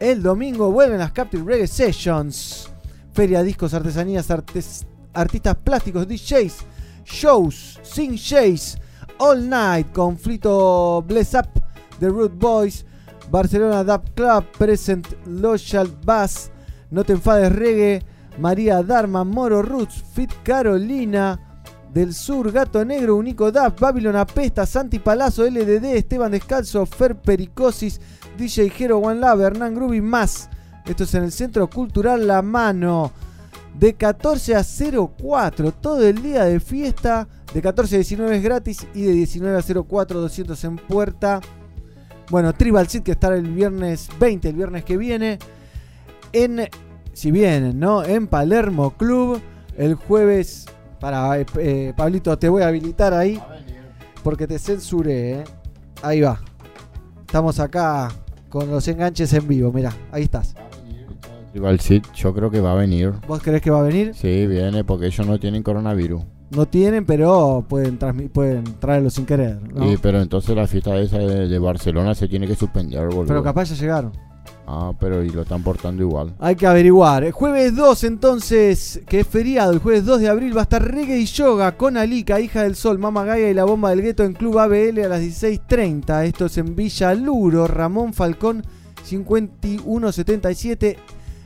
El 0.00 0.22
domingo 0.22 0.70
vuelven 0.70 0.98
las 0.98 1.12
Captive 1.12 1.44
Reggae 1.44 1.66
Sessions, 1.66 2.68
feria, 3.12 3.42
discos, 3.42 3.72
artesanías, 3.74 4.30
artes- 4.30 4.84
artistas 5.12 5.56
plásticos, 5.62 6.06
DJs, 6.08 6.54
shows, 7.04 7.78
sing 7.82 8.14
shays, 8.16 8.76
all 9.18 9.48
night, 9.48 9.92
conflicto 9.92 11.04
Bless 11.06 11.34
Up, 11.34 11.46
The 12.00 12.08
Root 12.08 12.32
Boys, 12.38 12.84
Barcelona 13.30 13.84
Dub 13.84 14.02
Club, 14.14 14.44
Present 14.58 15.06
Loyal 15.26 15.88
Bass, 16.04 16.50
No 16.90 17.04
Te 17.04 17.12
Enfades 17.12 17.52
Reggae, 17.52 18.02
María 18.38 18.82
Dharma, 18.82 19.22
Moro 19.24 19.62
Roots, 19.62 20.02
Fit 20.14 20.32
Carolina, 20.42 21.38
del 21.92 22.14
Sur, 22.14 22.50
Gato 22.52 22.84
Negro, 22.84 23.16
Unico 23.16 23.52
Dub, 23.52 23.78
Babylon 23.78 24.16
Apesta, 24.16 24.64
Santi 24.64 24.98
Palazzo, 24.98 25.44
LDD, 25.44 25.96
Esteban 25.96 26.32
Descalzo, 26.32 26.86
Fer 26.86 27.16
Pericosis, 27.16 28.00
DJ 28.38 28.72
Hero 28.78 28.98
One 28.98 29.20
Love, 29.20 29.42
Hernán 29.42 29.74
Grubi, 29.74 30.00
más. 30.00 30.48
Esto 30.86 31.04
es 31.04 31.14
en 31.14 31.24
el 31.24 31.32
Centro 31.32 31.68
Cultural 31.68 32.26
La 32.26 32.42
Mano. 32.42 33.12
De 33.78 33.94
14 33.94 34.54
a 34.56 34.62
04, 34.64 35.72
todo 35.72 36.06
el 36.06 36.22
día 36.22 36.44
de 36.44 36.60
fiesta. 36.60 37.28
De 37.52 37.60
14 37.60 37.96
a 37.96 37.98
19 37.98 38.36
es 38.36 38.42
gratis 38.42 38.86
y 38.94 39.02
de 39.02 39.12
19 39.12 39.58
a 39.58 39.82
04, 39.84 40.20
200 40.20 40.64
en 40.64 40.76
puerta. 40.76 41.40
Bueno, 42.30 42.54
Tribal 42.54 42.88
Seed 42.88 43.02
que 43.02 43.12
estará 43.12 43.36
el 43.36 43.48
viernes 43.48 44.08
20, 44.18 44.48
el 44.48 44.56
viernes 44.56 44.84
que 44.84 44.96
viene. 44.96 45.38
En, 46.32 46.68
si 47.12 47.30
vienen, 47.30 47.78
¿no? 47.78 48.02
En 48.02 48.26
Palermo 48.26 48.96
Club. 48.96 49.40
El 49.76 49.94
jueves. 49.94 50.66
Para, 51.02 51.36
eh, 51.40 51.46
eh, 51.58 51.92
Pablito, 51.96 52.38
te 52.38 52.48
voy 52.48 52.62
a 52.62 52.68
habilitar 52.68 53.12
ahí. 53.12 53.36
Porque 54.22 54.46
te 54.46 54.56
censuré, 54.56 55.32
¿eh? 55.32 55.44
Ahí 56.00 56.20
va. 56.20 56.40
Estamos 57.22 57.58
acá 57.58 58.08
con 58.48 58.70
los 58.70 58.86
enganches 58.86 59.32
en 59.32 59.48
vivo. 59.48 59.72
Mirá, 59.72 59.92
ahí 60.12 60.22
estás. 60.22 60.54
Tribal 61.50 61.80
Seed, 61.80 62.04
yo 62.14 62.32
creo 62.32 62.52
que 62.52 62.60
va 62.60 62.70
a 62.70 62.76
venir. 62.76 63.14
¿Vos 63.26 63.42
crees 63.42 63.60
que 63.60 63.72
va 63.72 63.80
a 63.80 63.82
venir? 63.82 64.14
Sí, 64.14 64.46
viene 64.46 64.84
porque 64.84 65.06
ellos 65.06 65.26
no 65.26 65.40
tienen 65.40 65.64
coronavirus. 65.64 66.22
No 66.50 66.66
tienen, 66.66 67.04
pero 67.04 67.66
pueden, 67.68 67.98
pueden 68.28 68.62
traerlo 68.78 69.10
sin 69.10 69.26
querer. 69.26 69.60
¿no? 69.74 69.88
Sí, 69.88 69.98
pero 70.00 70.22
entonces 70.22 70.54
la 70.54 70.68
fiesta 70.68 70.96
esa 71.00 71.18
de, 71.18 71.48
de 71.48 71.58
Barcelona 71.58 72.14
se 72.14 72.28
tiene 72.28 72.46
que 72.46 72.54
suspender, 72.54 73.08
boludo. 73.08 73.26
Pero 73.26 73.42
capaz 73.42 73.64
ya 73.70 73.74
llegaron. 73.74 74.12
Ah, 74.74 74.94
pero 74.98 75.22
y 75.22 75.28
lo 75.28 75.42
están 75.42 75.62
portando 75.62 76.02
igual. 76.02 76.34
Hay 76.38 76.56
que 76.56 76.66
averiguar. 76.66 77.24
El 77.24 77.32
jueves 77.32 77.76
2, 77.76 78.04
entonces, 78.04 79.02
que 79.06 79.20
es 79.20 79.26
feriado, 79.26 79.70
el 79.70 79.80
jueves 79.80 80.06
2 80.06 80.20
de 80.20 80.30
abril 80.30 80.56
va 80.56 80.60
a 80.60 80.62
estar 80.62 80.82
Reggae 80.82 81.18
y 81.18 81.26
Yoga 81.26 81.76
con 81.76 81.98
Alika, 81.98 82.40
hija 82.40 82.62
del 82.62 82.74
sol, 82.74 82.98
Mama 82.98 83.26
Gaia 83.26 83.50
y 83.50 83.54
la 83.54 83.64
bomba 83.64 83.90
del 83.90 84.00
gueto 84.00 84.24
en 84.24 84.32
Club 84.32 84.58
ABL 84.58 84.98
a 85.04 85.08
las 85.08 85.20
16.30. 85.20 86.24
Esto 86.24 86.46
es 86.46 86.56
en 86.56 86.74
Villa 86.74 87.12
Luro, 87.12 87.66
Ramón 87.66 88.14
Falcón 88.14 88.62
5177. 89.04 90.96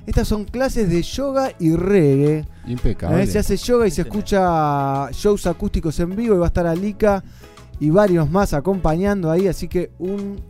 Estas 0.07 0.29
son 0.29 0.45
clases 0.45 0.89
de 0.89 1.03
yoga 1.03 1.51
y 1.59 1.75
reggae. 1.75 2.45
Impecable. 2.69 3.25
Eh, 3.25 3.27
Se 3.27 3.41
hace 3.41 3.57
yoga 3.57 3.89
y 3.89 3.91
se 3.91 4.03
escucha 4.03 5.11
shows 5.11 5.49
acústicos 5.49 5.99
en 5.99 6.15
vivo 6.15 6.37
y 6.37 6.39
va 6.39 6.47
a 6.47 6.49
estar 6.49 6.69
Alika 6.69 7.25
y 7.81 7.91
varios 7.91 8.31
más 8.31 8.55
acompañando 8.55 9.33
ahí, 9.33 9.49
así 9.49 9.67
que 9.67 9.91
un 9.99 10.41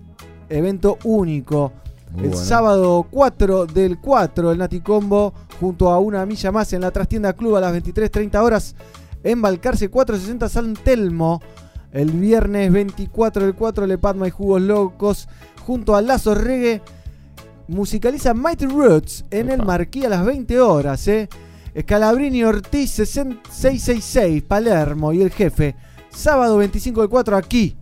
evento 0.50 0.98
único. 1.04 1.72
Muy 2.16 2.24
el 2.24 2.30
bueno. 2.30 2.44
sábado 2.46 3.06
4 3.10 3.66
del 3.66 3.98
4, 3.98 4.52
el 4.52 4.58
Nati 4.58 4.80
Combo, 4.80 5.34
junto 5.60 5.90
a 5.90 5.98
una 5.98 6.24
milla 6.24 6.50
más 6.50 6.72
en 6.72 6.80
la 6.80 6.90
trastienda 6.90 7.34
club 7.34 7.56
a 7.56 7.60
las 7.60 7.74
23.30 7.74 8.42
horas 8.42 8.74
en 9.22 9.42
Balcarce 9.42 9.90
460 9.90 10.48
San 10.48 10.74
Telmo. 10.74 11.42
El 11.92 12.10
viernes 12.10 12.72
24 12.72 13.44
del 13.44 13.54
4, 13.54 13.86
Le 13.86 13.98
Padma 13.98 14.28
y 14.28 14.30
Jugos 14.30 14.62
Locos, 14.62 15.28
junto 15.64 15.94
a 15.94 16.02
Lazo 16.02 16.34
Reggae, 16.34 16.82
musicaliza 17.68 18.34
Mighty 18.34 18.66
Roots 18.66 19.24
en 19.30 19.50
el 19.50 19.62
Marquí 19.62 20.04
a 20.04 20.08
las 20.08 20.24
20 20.24 20.60
horas. 20.60 21.06
¿eh? 21.08 21.28
Scalabrini 21.78 22.44
Ortiz 22.44 22.92
666, 22.92 24.42
Palermo 24.42 25.12
y 25.12 25.22
el 25.22 25.30
jefe. 25.30 25.76
Sábado 26.10 26.56
25 26.56 27.02
del 27.02 27.10
4 27.10 27.36
aquí, 27.36 27.76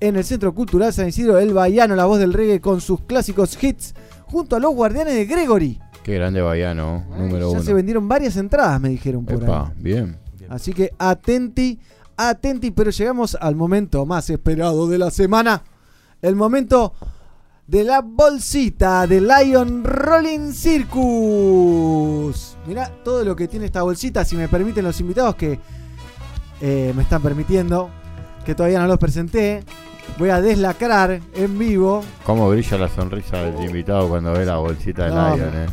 en 0.00 0.16
el 0.16 0.24
Centro 0.24 0.54
Cultural 0.54 0.92
San 0.92 1.08
Isidro, 1.08 1.38
el 1.38 1.52
Baiano, 1.52 1.94
la 1.96 2.04
voz 2.06 2.18
del 2.18 2.32
reggae 2.32 2.60
con 2.60 2.80
sus 2.80 3.00
clásicos 3.02 3.62
hits, 3.62 3.94
junto 4.26 4.56
a 4.56 4.60
los 4.60 4.74
guardianes 4.74 5.14
de 5.14 5.26
Gregory. 5.26 5.80
Qué 6.02 6.14
grande 6.14 6.40
Bayano, 6.40 7.04
número 7.16 7.50
Ya 7.52 7.58
uno. 7.58 7.62
se 7.62 7.74
vendieron 7.74 8.08
varias 8.08 8.36
entradas, 8.36 8.80
me 8.80 8.88
dijeron 8.88 9.24
por 9.24 9.42
Epa, 9.42 9.68
ahí. 9.68 9.74
bien. 9.82 10.16
Así 10.48 10.72
que 10.72 10.92
atenti, 10.98 11.78
atenti, 12.16 12.70
pero 12.70 12.90
llegamos 12.90 13.36
al 13.40 13.54
momento 13.56 14.06
más 14.06 14.30
esperado 14.30 14.86
de 14.88 14.96
la 14.98 15.10
semana. 15.10 15.62
El 16.22 16.34
momento 16.36 16.94
de 17.66 17.84
la 17.84 18.00
bolsita 18.00 19.06
de 19.06 19.20
Lion 19.20 19.84
Rolling 19.84 20.52
Circus. 21.38 22.56
Mirá 22.66 22.90
todo 23.04 23.24
lo 23.24 23.36
que 23.36 23.46
tiene 23.48 23.66
esta 23.66 23.82
bolsita, 23.82 24.24
si 24.24 24.36
me 24.36 24.48
permiten 24.48 24.84
los 24.84 24.98
invitados 25.00 25.34
que 25.34 25.58
eh, 26.60 26.92
me 26.96 27.02
están 27.02 27.22
permitiendo, 27.22 27.90
que 28.48 28.54
todavía 28.54 28.78
no 28.78 28.86
los 28.86 28.96
presenté. 28.96 29.62
Voy 30.16 30.30
a 30.30 30.40
deslacrar 30.40 31.20
en 31.34 31.58
vivo. 31.58 32.02
Cómo 32.24 32.48
brilla 32.48 32.78
la 32.78 32.88
sonrisa 32.88 33.42
del 33.42 33.62
invitado 33.62 34.08
cuando 34.08 34.32
ve 34.32 34.46
la 34.46 34.56
bolsita 34.56 35.04
de 35.04 35.10
No, 35.10 35.36
Lion, 35.36 35.50
eh. 35.54 35.66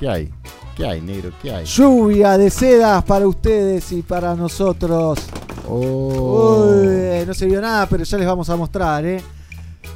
¿Qué 0.00 0.08
hay? 0.08 0.30
¿Qué 0.76 0.84
hay, 0.84 1.00
negro? 1.02 1.30
¿Qué 1.40 1.52
hay? 1.52 1.64
Lluvia 1.64 2.36
de 2.36 2.50
sedas 2.50 3.04
para 3.04 3.28
ustedes 3.28 3.92
y 3.92 4.02
para 4.02 4.34
nosotros. 4.34 5.20
Oh. 5.68 6.80
Uy, 6.82 7.24
no 7.24 7.32
se 7.32 7.46
vio 7.46 7.60
nada, 7.60 7.86
pero 7.86 8.02
ya 8.02 8.18
les 8.18 8.26
vamos 8.26 8.50
a 8.50 8.56
mostrar, 8.56 9.06
¿eh? 9.06 9.22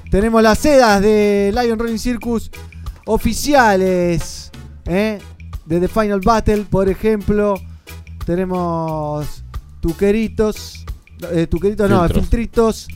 Tenemos 0.08 0.40
las 0.40 0.56
sedas 0.56 1.02
de 1.02 1.52
Lion 1.52 1.80
Rolling 1.80 1.98
Circus 1.98 2.48
oficiales, 3.06 4.52
¿eh? 4.84 5.18
de 5.66 5.80
The 5.80 5.88
Final 5.88 6.20
Battle, 6.20 6.64
por 6.70 6.88
ejemplo. 6.88 7.54
Tenemos 8.24 9.42
tuqueritos. 9.80 10.79
Eh, 11.32 11.46
tuqueritos 11.46 11.88
no, 11.90 12.00
Filtros. 12.04 12.22
filtritos. 12.22 12.88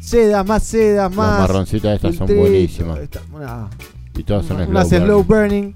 Sedas, 0.00 0.46
más 0.46 0.62
sedas, 0.62 1.10
Las 1.10 1.16
más. 1.16 1.40
marroncitas 1.40 1.96
estas 1.96 2.16
son 2.16 2.26
buenísimas. 2.26 2.98
esta- 2.98 3.20
una- 3.32 3.68
Y 4.16 4.22
todas 4.24 4.46
son 4.46 4.56
unas 4.56 4.88
slow 4.88 5.00
slow 5.04 5.24
burning. 5.24 5.72
burning. 5.72 5.74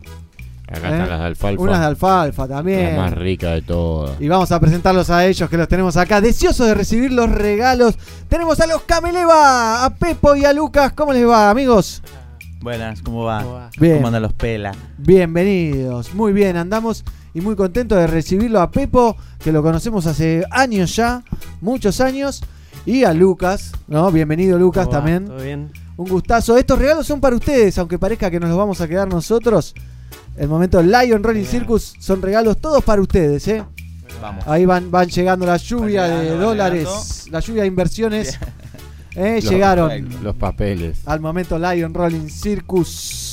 Acá 0.68 0.88
¿eh? 0.88 0.92
están 0.92 1.08
las 1.10 1.18
de 1.20 1.24
alfalfa. 1.26 1.62
Unas 1.62 1.80
de 1.80 1.86
alfalfa 1.86 2.48
también. 2.48 2.96
La 2.96 3.02
más 3.02 3.12
rica 3.12 3.50
de 3.50 3.62
todas. 3.62 4.18
Y 4.20 4.28
vamos 4.28 4.50
a 4.52 4.58
presentarlos 4.58 5.10
a 5.10 5.26
ellos 5.26 5.50
que 5.50 5.56
los 5.58 5.68
tenemos 5.68 5.96
acá, 5.98 6.20
deseosos 6.22 6.66
de 6.66 6.74
recibir 6.74 7.12
los 7.12 7.30
regalos. 7.30 7.94
Tenemos 8.28 8.58
a 8.60 8.66
los 8.66 8.82
Cameleva, 8.82 9.84
a 9.84 9.90
Pepo 9.94 10.34
y 10.34 10.44
a 10.46 10.52
Lucas. 10.54 10.92
¿Cómo 10.94 11.12
les 11.12 11.28
va, 11.28 11.50
amigos? 11.50 12.02
Buenas, 12.62 13.02
¿cómo 13.02 13.24
va? 13.24 13.70
Bien. 13.78 13.96
¿Cómo 13.96 14.06
andan 14.06 14.22
los 14.22 14.32
pela? 14.32 14.72
Bienvenidos. 14.96 16.14
Muy 16.14 16.32
bien, 16.32 16.56
andamos 16.56 17.04
y 17.34 17.40
muy 17.40 17.56
contentos 17.56 17.98
de 17.98 18.06
recibirlo 18.06 18.60
a 18.60 18.70
Pepo, 18.70 19.16
que 19.42 19.52
lo 19.52 19.62
conocemos 19.62 20.06
hace 20.06 20.44
años 20.50 20.94
ya, 20.96 21.22
muchos 21.60 22.00
años. 22.00 22.42
Y 22.84 23.04
a 23.04 23.12
Lucas, 23.14 23.72
¿no? 23.86 24.10
Bienvenido 24.10 24.58
Lucas 24.58 24.86
¿Cómo 24.86 24.92
va? 24.92 24.98
también. 24.98 25.26
¿Todo 25.26 25.42
bien? 25.42 25.70
Un 25.96 26.08
gustazo. 26.08 26.56
Estos 26.56 26.78
regalos 26.78 27.06
son 27.06 27.20
para 27.20 27.36
ustedes, 27.36 27.78
aunque 27.78 27.96
parezca 27.98 28.28
que 28.30 28.40
nos 28.40 28.48
los 28.48 28.58
vamos 28.58 28.80
a 28.80 28.88
quedar 28.88 29.06
nosotros. 29.08 29.72
El 30.36 30.48
momento 30.48 30.82
Lion 30.82 31.22
Rolling 31.22 31.44
Circus 31.44 31.94
son 32.00 32.20
regalos 32.22 32.58
todos 32.60 32.82
para 32.82 33.00
ustedes, 33.00 33.46
¿eh? 33.48 33.62
Vamos. 34.20 34.46
Ahí 34.48 34.66
van, 34.66 34.90
van 34.90 35.08
llegando 35.08 35.46
la 35.46 35.56
lluvia 35.58 36.04
de 36.08 36.36
dólares, 36.36 37.26
la 37.30 37.38
lluvia 37.40 37.62
de 37.62 37.68
inversiones. 37.68 38.38
Eh, 39.14 39.40
Los- 39.42 39.50
llegaron 39.52 40.08
Los 40.22 40.34
papeles. 40.36 41.00
al 41.06 41.20
momento 41.20 41.58
Lion 41.58 41.92
Rolling 41.94 42.28
Circus. 42.30 43.31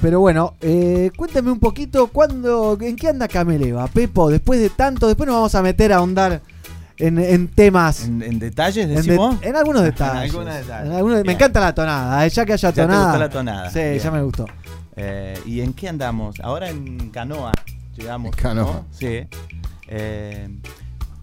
Pero 0.00 0.20
bueno, 0.20 0.54
eh, 0.60 1.10
cuéntame 1.16 1.50
un 1.50 1.58
poquito 1.58 2.06
cuándo, 2.08 2.78
en 2.80 2.94
qué 2.94 3.08
anda 3.08 3.26
Cameleva, 3.26 3.86
Pepo, 3.88 4.30
después 4.30 4.60
de 4.60 4.70
tanto, 4.70 5.08
después 5.08 5.26
nos 5.26 5.34
vamos 5.36 5.54
a 5.56 5.62
meter 5.62 5.92
a 5.92 5.96
ahondar 5.96 6.40
en, 6.98 7.18
en 7.18 7.48
temas. 7.48 8.04
¿En, 8.04 8.22
en 8.22 8.38
detalles 8.38 8.84
En, 8.84 8.90
de- 8.90 8.94
decimos? 8.96 9.36
en 9.42 9.56
algunos 9.56 9.82
detalles. 9.90 10.30
En 10.32 10.36
algunos 10.38 10.54
detalles. 10.54 10.86
En 10.90 10.96
algunos- 10.96 11.16
me 11.18 11.22
Bien. 11.24 11.34
encanta 11.36 11.60
la 11.60 11.74
tonada, 11.74 12.24
eh, 12.26 12.30
ya 12.30 12.46
que 12.46 12.52
haya 12.52 12.68
¿Ya 12.68 12.72
te 12.74 12.82
tonada. 12.82 13.04
gustó 13.06 13.18
la 13.18 13.28
tonada? 13.30 13.70
Sí, 13.70 13.78
Bien. 13.80 13.98
ya 13.98 14.10
me 14.12 14.22
gustó. 14.22 14.46
Eh, 14.94 15.38
¿Y 15.46 15.60
en 15.62 15.72
qué 15.74 15.88
andamos? 15.88 16.38
Ahora 16.40 16.70
en 16.70 17.10
canoa, 17.10 17.52
llegamos. 17.96 18.36
Canoa. 18.36 18.64
¿no? 18.72 18.84
Sí. 18.92 19.26
Eh, 19.88 20.48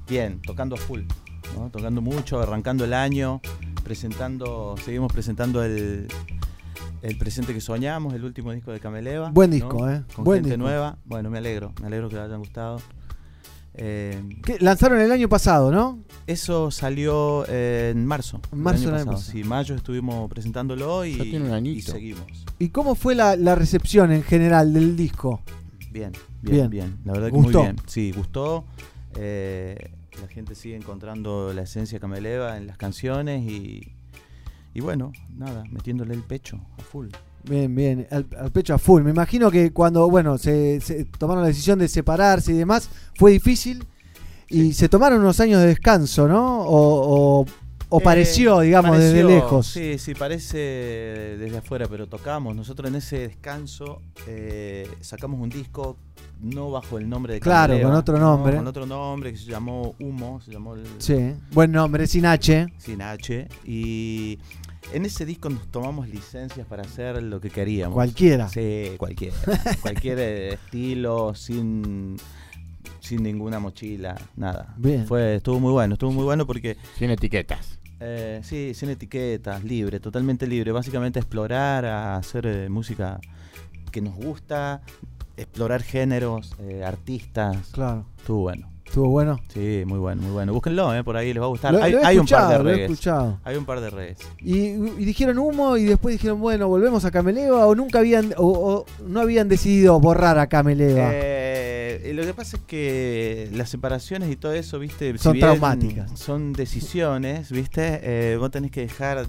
bien, 0.07 0.41
tocando 0.41 0.75
a 0.75 0.77
full, 0.77 1.01
¿no? 1.57 1.69
tocando 1.69 2.01
mucho, 2.01 2.41
arrancando 2.41 2.83
el 2.83 2.93
año, 2.93 3.39
presentando, 3.85 4.75
seguimos 4.83 5.11
presentando 5.13 5.63
el, 5.63 6.07
el 7.07 7.17
presente 7.17 7.53
que 7.53 7.61
soñamos, 7.61 8.13
el 8.13 8.23
último 8.23 8.51
disco 8.51 8.71
de 8.71 8.79
Cameleva. 8.79 9.29
Buen 9.31 9.49
¿no? 9.51 9.55
disco, 9.55 9.89
¿eh? 9.89 10.03
Con 10.15 10.25
Buen 10.25 10.37
gente 10.43 10.49
disco. 10.57 10.63
nueva. 10.63 10.97
Bueno, 11.05 11.29
me 11.29 11.37
alegro, 11.37 11.71
me 11.81 11.87
alegro 11.87 12.09
que 12.09 12.15
les 12.15 12.25
hayan 12.25 12.39
gustado. 12.39 12.81
Eh, 13.77 14.21
¿Qué? 14.43 14.57
Lanzaron 14.59 14.99
el 15.01 15.11
año 15.11 15.27
pasado, 15.27 15.69
¿no? 15.71 15.99
eso 16.27 16.71
salió 16.71 17.45
eh, 17.47 17.91
en 17.93 18.05
marzo. 18.05 18.39
En 18.51 18.59
marzo 18.61 18.85
del 18.85 18.95
año 18.95 19.05
pasado. 19.05 19.31
Sí, 19.31 19.43
mayo 19.43 19.75
estuvimos 19.75 20.29
presentándolo 20.29 21.05
y, 21.05 21.17
Ya 21.17 21.23
tiene 21.23 21.45
un 21.45 21.51
y 21.51 21.53
añito. 21.53 21.91
seguimos. 21.91 22.23
¿Y 22.57 22.69
cómo 22.69 22.95
fue 22.95 23.13
la, 23.15 23.35
la 23.35 23.53
recepción 23.53 24.11
en 24.11 24.23
general 24.23 24.73
del 24.73 24.95
disco? 24.95 25.41
Bien, 25.91 26.11
Bien. 26.41 26.55
bien, 26.57 26.69
bien. 26.69 26.97
La 27.05 27.13
verdad 27.13 27.27
que 27.27 27.33
¿Gustó? 27.35 27.59
muy 27.59 27.67
bien. 27.67 27.81
Sí, 27.85 28.11
gustó. 28.15 28.65
Eh, 29.17 29.91
la 30.21 30.27
gente 30.29 30.55
sigue 30.55 30.75
encontrando 30.77 31.53
la 31.53 31.63
esencia 31.63 31.99
Cameleva 31.99 32.57
en 32.57 32.65
las 32.67 32.77
canciones 32.77 33.43
y, 33.43 33.91
y 34.75 34.81
bueno, 34.81 35.11
nada, 35.35 35.63
metiéndole 35.71 36.13
el 36.13 36.21
pecho 36.21 36.59
a 36.77 36.81
full. 36.83 37.07
Bien, 37.49 37.73
bien, 37.75 38.07
al, 38.11 38.25
al 38.39 38.51
pecho 38.51 38.73
a 38.75 38.77
full. 38.77 39.01
Me 39.03 39.09
imagino 39.11 39.49
que 39.49 39.71
cuando, 39.71 40.07
bueno, 40.09 40.37
se, 40.37 40.79
se 40.81 41.05
tomaron 41.05 41.41
la 41.43 41.47
decisión 41.47 41.79
de 41.79 41.87
separarse 41.87 42.51
y 42.53 42.57
demás, 42.57 42.89
fue 43.15 43.31
difícil. 43.31 43.83
Y 44.49 44.73
se 44.73 44.89
tomaron 44.89 45.21
unos 45.21 45.39
años 45.39 45.59
de 45.61 45.67
descanso, 45.67 46.27
¿no? 46.27 46.61
O, 46.61 47.41
o- 47.41 47.45
o 47.89 47.99
Eh, 47.99 48.03
pareció, 48.03 48.59
digamos, 48.61 48.97
desde 48.97 49.23
lejos. 49.23 49.67
Sí, 49.67 49.97
sí, 49.99 50.15
parece 50.15 50.57
desde 50.57 51.57
afuera, 51.59 51.87
pero 51.87 52.07
tocamos. 52.07 52.55
Nosotros 52.55 52.89
en 52.89 52.95
ese 52.95 53.19
descanso 53.27 54.01
eh, 54.27 54.89
sacamos 55.01 55.39
un 55.39 55.49
disco 55.49 55.95
no 56.41 56.71
bajo 56.71 56.97
el 56.97 57.07
nombre 57.07 57.35
de 57.35 57.39
Claro, 57.39 57.79
con 57.81 57.93
otro 57.93 58.17
¿no? 58.19 58.25
nombre. 58.37 58.57
con 58.57 58.67
otro 58.67 58.85
nombre 58.87 59.31
que 59.31 59.37
se 59.37 59.45
llamó 59.51 59.93
Humo, 59.99 60.41
se 60.41 60.51
llamó 60.51 60.73
el, 60.75 60.83
Sí, 60.97 61.33
buen 61.51 61.71
nombre, 61.71 62.07
sin 62.07 62.25
H. 62.25 62.67
sin 62.79 63.01
H. 63.03 63.47
Y 63.65 64.39
en 64.93 65.05
ese 65.05 65.25
disco 65.25 65.49
nos 65.49 65.67
tomamos 65.67 66.07
licencias 66.07 66.65
para 66.67 66.83
hacer 66.83 67.21
lo 67.21 67.39
que 67.41 67.49
queríamos. 67.49 67.93
Cualquiera. 67.93 68.49
Sí, 68.49 68.91
cualquiera. 68.97 69.35
cualquier 69.81 70.19
estilo, 70.19 71.33
sin, 71.35 72.17
sin 72.99 73.23
ninguna 73.23 73.59
mochila, 73.59 74.15
nada. 74.35 74.73
Bien. 74.77 75.05
Fue, 75.05 75.35
estuvo 75.35 75.59
muy 75.59 75.71
bueno, 75.71 75.93
estuvo 75.93 76.11
muy 76.11 76.23
bueno 76.23 76.45
porque... 76.45 76.77
Sin 76.97 77.09
etiquetas. 77.09 77.79
Eh, 77.99 78.41
sí, 78.43 78.73
sin 78.73 78.89
etiquetas, 78.89 79.63
libre, 79.63 79.99
totalmente 79.99 80.47
libre. 80.47 80.71
Básicamente 80.71 81.19
explorar, 81.19 81.85
a 81.85 82.17
hacer 82.17 82.45
eh, 82.45 82.69
música 82.69 83.19
que 83.91 84.01
nos 84.01 84.15
gusta, 84.15 84.81
explorar 85.37 85.81
géneros, 85.81 86.55
eh, 86.59 86.83
artistas. 86.83 87.69
Claro. 87.71 88.05
Estuvo 88.17 88.41
bueno. 88.41 88.74
¿Estuvo 88.85 89.09
bueno? 89.09 89.39
Sí, 89.49 89.83
muy 89.85 89.99
bueno, 89.99 90.21
muy 90.21 90.31
bueno. 90.31 90.53
Búsquenlo, 90.53 90.93
eh, 90.95 91.03
por 91.03 91.17
ahí 91.17 91.33
les 91.33 91.41
va 91.41 91.47
a 91.47 91.49
gustar. 91.49 91.73
Lo- 91.73 91.83
hay, 91.83 91.91
lo 91.91 91.99
he 91.99 92.05
hay 92.05 92.17
un 92.19 92.25
par 92.27 92.47
de 92.57 92.63
lo 92.63 92.69
he 92.69 92.83
escuchado. 92.83 93.39
Hay 93.43 93.55
un 93.57 93.65
par 93.65 93.81
de 93.81 93.89
regues. 93.89 94.17
Y, 94.39 94.53
y 94.67 95.05
dijeron 95.05 95.37
humo 95.39 95.75
y 95.75 95.83
después 95.85 96.13
dijeron, 96.13 96.39
bueno, 96.39 96.67
volvemos 96.67 97.03
a 97.03 97.11
Cameleva 97.11 97.65
o 97.65 97.75
nunca 97.75 97.99
habían, 97.99 98.33
o, 98.37 98.45
o 98.47 98.85
no 99.07 99.19
habían 99.19 99.49
decidido 99.49 99.99
borrar 99.99 100.37
a 100.39 100.47
Cameleva. 100.47 101.09
Eh, 101.11 102.11
lo 102.15 102.23
que 102.23 102.33
pasa 102.33 102.55
es 102.57 102.63
que 102.63 103.49
las 103.53 103.69
separaciones 103.69 104.31
y 104.31 104.35
todo 104.37 104.53
eso, 104.53 104.79
viste, 104.79 105.11
si 105.13 105.17
Son 105.17 105.33
bien 105.33 105.45
traumáticas. 105.45 106.17
Son 106.17 106.53
decisiones, 106.53 107.51
viste, 107.51 107.99
Eh, 108.03 108.37
vos 108.37 108.51
tenés 108.51 108.71
que 108.71 108.81
dejar 108.81 109.27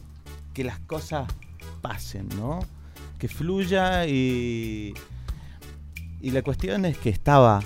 que 0.54 0.62
las 0.62 0.78
cosas 0.80 1.26
pasen, 1.80 2.28
¿no? 2.36 2.60
Que 3.18 3.26
fluya 3.28 4.06
y 4.06 4.94
y 6.20 6.30
la 6.30 6.42
cuestión 6.42 6.84
es 6.84 6.96
que 6.98 7.08
estaba 7.10 7.62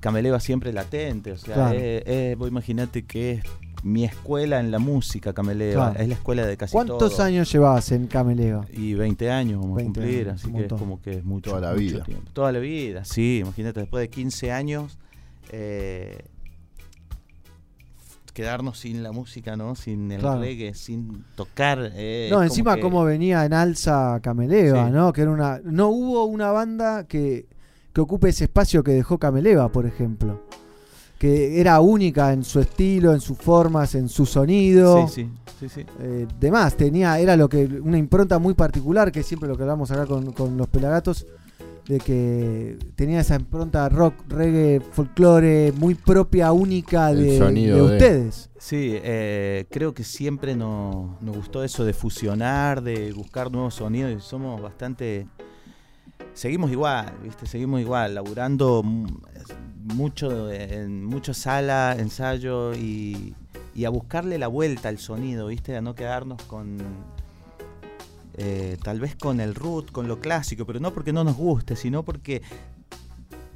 Cameleva 0.00 0.40
siempre 0.40 0.72
latente, 0.72 1.32
o 1.32 1.36
sea, 1.36 1.54
Claro. 1.54 1.78
eh, 1.78 2.02
eh, 2.06 2.36
vos 2.38 2.48
imaginate 2.48 3.04
que 3.04 3.32
es 3.32 3.42
mi 3.82 4.04
escuela 4.04 4.58
en 4.60 4.70
la 4.70 4.78
música, 4.78 5.32
Cameleva, 5.32 5.90
Claro. 5.90 6.00
es 6.02 6.08
la 6.08 6.14
escuela 6.14 6.46
de 6.46 6.56
casi 6.56 6.72
¿Cuántos 6.72 7.14
todo. 7.16 7.22
años 7.24 7.50
llevabas 7.52 7.90
en 7.92 8.06
Cameleva? 8.06 8.66
Y 8.72 8.94
20 8.94 9.30
años 9.30 9.60
vamos 9.60 9.76
20 9.76 10.00
a 10.00 10.02
cumplir, 10.02 10.28
años, 10.28 10.42
así 10.42 10.52
que 10.52 10.64
es 10.64 10.72
como 10.72 11.00
que 11.00 11.10
es 11.18 11.24
mucho. 11.24 11.50
Toda 11.50 11.60
la 11.62 11.68
mucho 11.70 11.80
vida. 11.80 12.04
tiempo. 12.04 12.30
Toda 12.32 12.52
la 12.52 12.58
vida, 12.58 13.04
sí, 13.04 13.38
imagínate, 13.42 13.80
después 13.80 14.00
de 14.02 14.10
15 14.10 14.50
años, 14.52 14.98
eh, 15.50 16.24
quedarnos 18.34 18.78
sin 18.78 19.02
la 19.02 19.10
música, 19.10 19.56
¿no? 19.56 19.74
Sin 19.74 20.12
el 20.12 20.20
Claro. 20.20 20.40
reggae, 20.40 20.72
sin 20.74 21.24
tocar. 21.34 21.90
eh, 21.94 22.28
No, 22.30 22.42
encima 22.42 22.76
que- 22.76 22.82
cómo 22.82 23.04
venía 23.04 23.44
en 23.44 23.52
alza 23.52 24.20
Cameleva, 24.22 24.86
Sí. 24.86 24.92
¿no? 24.92 25.12
Que 25.12 25.22
era 25.22 25.30
una. 25.32 25.60
No 25.64 25.88
hubo 25.88 26.24
una 26.26 26.52
banda 26.52 27.04
que, 27.08 27.46
que 27.98 28.02
ocupe 28.02 28.28
ese 28.28 28.44
espacio 28.44 28.84
que 28.84 28.92
dejó 28.92 29.18
Cameleva, 29.18 29.70
por 29.72 29.86
ejemplo. 29.86 30.40
Que 31.18 31.60
era 31.60 31.80
única 31.80 32.32
en 32.32 32.44
su 32.44 32.60
estilo, 32.60 33.12
en 33.12 33.20
sus 33.20 33.36
formas, 33.36 33.96
en 33.96 34.08
su 34.08 34.24
sonido. 34.24 35.08
Sí, 35.08 35.24
sí, 35.24 35.30
sí, 35.58 35.68
sí. 35.68 35.86
Eh, 36.00 36.26
demás, 36.38 36.76
tenía, 36.76 37.18
era 37.18 37.36
lo 37.36 37.48
que, 37.48 37.64
una 37.66 37.98
impronta 37.98 38.38
muy 38.38 38.54
particular, 38.54 39.10
que 39.10 39.24
siempre 39.24 39.48
lo 39.48 39.56
que 39.56 39.62
hablamos 39.64 39.90
acá 39.90 40.06
con, 40.06 40.32
con 40.32 40.56
los 40.56 40.68
pelagatos, 40.68 41.26
de 41.88 41.98
que 41.98 42.78
tenía 42.94 43.18
esa 43.20 43.34
impronta 43.34 43.88
rock, 43.88 44.14
reggae, 44.28 44.80
folclore, 44.92 45.72
muy 45.72 45.96
propia, 45.96 46.52
única 46.52 47.10
El 47.10 47.24
de, 47.24 47.38
sonido 47.38 47.76
de 47.78 47.82
de- 47.82 47.92
ustedes. 47.96 48.50
Sí, 48.58 48.92
eh, 49.02 49.66
creo 49.70 49.94
que 49.94 50.04
siempre 50.04 50.54
nos, 50.54 51.20
nos 51.20 51.34
gustó 51.36 51.64
eso 51.64 51.84
de 51.84 51.94
fusionar, 51.94 52.80
de 52.80 53.12
buscar 53.12 53.50
nuevos 53.50 53.74
sonidos 53.74 54.12
y 54.16 54.20
somos 54.20 54.62
bastante... 54.62 55.26
Seguimos 56.38 56.70
igual, 56.70 57.12
¿viste? 57.24 57.46
Seguimos 57.46 57.80
igual, 57.80 58.14
laburando 58.14 58.84
mu- 58.84 59.08
mucho 59.94 60.52
en 60.52 61.04
mucha 61.04 61.34
sala, 61.34 61.96
ensayo 61.98 62.74
y, 62.74 63.34
y 63.74 63.84
a 63.86 63.90
buscarle 63.90 64.38
la 64.38 64.46
vuelta 64.46 64.88
al 64.88 64.98
sonido, 64.98 65.48
¿viste? 65.48 65.76
A 65.76 65.80
no 65.80 65.96
quedarnos 65.96 66.40
con... 66.44 66.78
eh, 68.34 68.76
tal 68.84 69.00
vez 69.00 69.16
con 69.16 69.40
el 69.40 69.56
root, 69.56 69.90
con 69.90 70.06
lo 70.06 70.20
clásico, 70.20 70.64
pero 70.64 70.78
no 70.78 70.92
porque 70.94 71.12
no 71.12 71.24
nos 71.24 71.36
guste, 71.36 71.74
sino 71.74 72.04
porque 72.04 72.40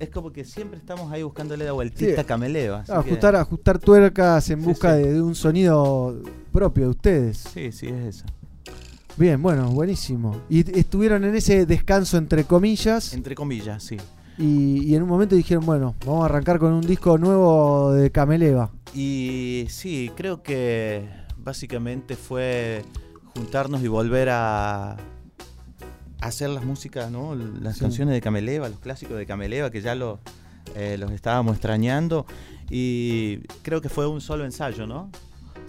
es 0.01 0.11
como 0.11 0.33
que 0.33 0.44
siempre 0.44 0.77
estamos 0.77 1.12
ahí 1.12 1.23
buscándole 1.23 1.65
la 1.65 1.70
vueltita 1.73 2.23
Sí. 2.23 2.27
Cameleva. 2.27 2.83
que- 2.83 2.91
ajustar, 2.93 3.36
ajustar 3.36 3.78
tuercas 3.78 4.51
en 4.51 4.59
Sí, 4.59 4.67
busca 4.67 4.97
sí. 4.97 5.02
De, 5.05 5.12
de 5.12 5.23
un 5.23 5.36
sonido 5.36 6.20
propio 6.51 6.86
de 6.86 6.91
ustedes. 6.91 7.39
Sí, 7.39 7.70
sí, 7.70 7.86
es 7.86 8.17
eso. 8.17 8.25
Bien, 9.16 9.41
bueno, 9.42 9.68
buenísimo. 9.70 10.41
Y 10.49 10.60
estuvieron 10.78 11.24
en 11.24 11.34
ese 11.34 11.66
descanso 11.66 12.16
entre 12.16 12.44
comillas. 12.44 13.12
Entre 13.12 13.34
comillas, 13.34 13.82
sí. 13.82 13.97
Y, 14.39 14.84
y 14.84 14.94
en 14.94 15.02
un 15.02 15.08
momento 15.08 15.36
dijeron, 15.36 15.66
bueno, 15.66 15.94
vamos 16.07 16.23
a 16.23 16.26
arrancar 16.26 16.58
con 16.58 16.73
un 16.73 16.81
disco 16.81 17.18
nuevo 17.18 17.92
de 17.92 18.10
Cameleva. 18.10 18.70
Y 18.94 19.66
sí, 19.68 20.10
creo 20.16 20.42
que 20.42 21.07
básicamente 21.36 22.16
fue 22.16 22.82
juntarnos 23.34 23.82
y 23.82 23.89
volver 23.89 24.28
a 24.31 24.97
hacer 26.20 26.49
las 26.50 26.65
músicas, 26.65 27.10
¿no? 27.10 27.34
Las 27.34 27.74
Sí. 27.74 27.81
canciones 27.81 28.15
de 28.15 28.20
Cameleva, 28.20 28.68
los 28.68 28.78
clásicos 28.78 29.16
de 29.18 29.26
Cameleva, 29.26 29.70
que 29.70 29.82
ya 29.82 29.94
los, 29.94 30.20
eh, 30.74 30.97
los 30.99 31.10
estábamos 31.12 31.55
extrañando. 31.57 32.24
Y 32.70 33.39
creo 33.62 33.82
que 33.82 33.91
fue 33.91 34.07
un 34.07 34.20
solo 34.23 34.44
ensayo, 34.47 34.86
¿no? 34.86 35.10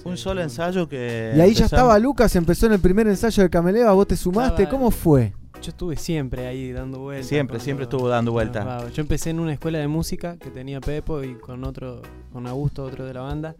Un 0.05 0.17
solo 0.17 0.41
ensayo 0.41 0.87
que. 0.87 1.33
Y 1.35 1.39
ahí 1.41 1.53
ya 1.53 1.65
estaba 1.65 1.97
Lucas, 1.99 2.35
empezó 2.35 2.65
en 2.65 2.73
el 2.73 2.79
primer 2.79 3.07
ensayo 3.07 3.43
de 3.43 3.49
Cameleva, 3.49 3.93
vos 3.93 4.07
te 4.07 4.15
sumaste, 4.17 4.63
Estaba- 4.63 4.69
¿cómo 4.77 4.91
fue? 4.91 5.33
Yo 5.61 5.69
estuve 5.69 5.95
siempre 5.95 6.45
ahí 6.45 6.73
dando 6.73 6.99
vueltas. 6.99 7.27
Siempre, 7.27 7.53
cuando- 7.53 7.63
siempre 7.63 7.83
estuvo 7.83 8.09
dando 8.09 8.33
vueltas. 8.33 8.65
Ah, 8.67 8.85
Yo 8.93 9.01
empecé 9.01 9.29
en 9.29 9.39
una 9.39 9.53
escuela 9.53 9.79
de 9.79 9.87
música 9.87 10.35
que 10.37 10.49
tenía 10.49 10.81
Pepo 10.81 11.23
y 11.23 11.35
con 11.35 11.63
otro, 11.63 12.01
con 12.33 12.45
Augusto, 12.47 12.83
otro 12.83 13.05
de 13.05 13.13
la 13.13 13.21
banda. 13.21 13.55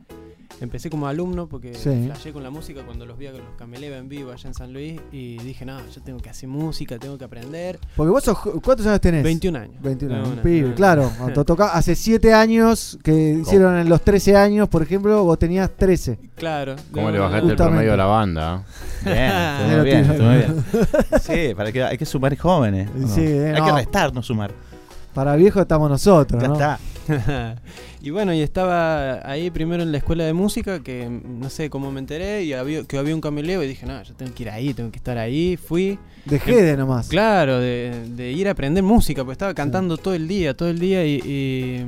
Empecé 0.62 0.90
como 0.90 1.08
alumno 1.08 1.48
porque 1.48 1.74
Sí. 1.74 2.04
flashé 2.06 2.32
con 2.32 2.42
la 2.44 2.50
música 2.50 2.84
cuando 2.86 3.06
los 3.06 3.18
vi 3.18 3.28
a 3.28 3.32
los 3.32 3.42
Cameleva 3.58 3.98
en 3.98 4.08
vivo 4.08 4.32
allá 4.32 4.48
en 4.48 4.54
San 4.54 4.72
Luis 4.72 5.02
y 5.12 5.38
dije, 5.40 5.66
no, 5.66 5.78
yo 5.94 6.02
tengo 6.02 6.20
que 6.20 6.30
hacer 6.30 6.48
música, 6.48 6.98
tengo 7.00 7.18
que 7.18 7.26
aprender. 7.26 7.80
Porque 7.96 8.12
vos 8.12 8.24
sos, 8.24 8.38
¿cuántos 8.64 8.86
años 8.86 9.02
tenés? 9.02 9.24
21 9.24 9.58
años. 9.60 9.82
21 9.82 10.14
años, 10.16 10.24
De 10.26 10.30
un 10.30 10.34
una, 10.36 10.44
pibe, 10.44 10.56
de 10.60 10.66
una. 10.68 10.76
claro. 10.76 11.12
Cuando 11.18 11.44
toca, 11.44 11.74
hace 11.74 11.96
7 11.96 12.34
años 12.34 12.98
que 13.04 13.40
hicieron 13.42 13.78
en 13.78 13.90
los 13.90 14.02
13 14.02 14.38
años, 14.38 14.70
por 14.70 14.82
ejemplo, 14.84 15.24
vos 15.24 15.38
tenías 15.40 15.70
13. 15.76 16.18
Claro. 16.36 16.76
¿Cómo 16.94 17.12
le 17.12 17.18
No, 17.18 17.24
bajaste 17.26 17.50
el 17.50 17.56
promedio 17.58 17.94
a 17.94 17.98
la 17.98 18.06
banda? 18.06 18.64
Bien, 19.04 19.84
bien, 19.84 20.18
bien. 20.18 20.66
Sí, 21.22 21.54
para 21.56 21.72
que 21.74 21.84
hay 21.84 21.98
que 21.98 22.06
sumar 22.06 22.38
jóvenes. 22.38 22.90
¿o 22.96 23.00
no? 23.00 23.08
Sí, 23.10 23.22
eh, 23.22 23.52
hay 23.54 23.60
no. 23.60 23.66
que 23.66 23.72
restar, 23.74 24.14
no 24.14 24.22
sumar. 24.24 24.52
Para 25.14 25.36
viejo 25.36 25.60
estamos 25.60 25.90
nosotros, 25.90 26.42
Ya 26.42 26.48
¿no? 26.48 26.54
está. 26.54 26.80
y 28.02 28.10
bueno, 28.10 28.34
y 28.34 28.42
estaba 28.42 29.28
ahí 29.30 29.50
primero 29.52 29.84
en 29.84 29.92
la 29.92 29.98
escuela 29.98 30.24
de 30.24 30.34
música, 30.34 30.82
que 30.82 31.08
no 31.10 31.50
sé 31.50 31.70
cómo 31.70 31.92
me 31.92 32.00
enteré, 32.00 32.44
y 32.44 32.54
había, 32.54 32.84
que 32.84 32.98
había 32.98 33.16
un 33.16 33.22
cameleo 33.22 33.64
y 33.64 33.68
dije, 33.68 33.86
no, 33.86 34.02
yo 34.04 34.14
tengo 34.16 34.34
que 34.34 34.44
ir 34.44 34.50
ahí, 34.50 34.74
tengo 34.74 34.92
que 34.92 34.98
estar 34.98 35.18
ahí. 35.18 35.58
Fui. 35.58 35.98
De 36.26 36.40
Gede 36.40 36.78
nomás. 36.78 37.08
Claro, 37.10 37.60
de, 37.60 38.06
de 38.10 38.32
ir 38.32 38.48
a 38.48 38.52
aprender 38.52 38.84
música, 38.84 39.24
porque 39.24 39.34
estaba 39.34 39.54
cantando 39.54 39.98
todo 39.98 40.14
el 40.14 40.28
día, 40.28 40.56
todo 40.56 40.70
el 40.70 40.80
día 40.80 41.06
y, 41.06 41.16
y, 41.16 41.86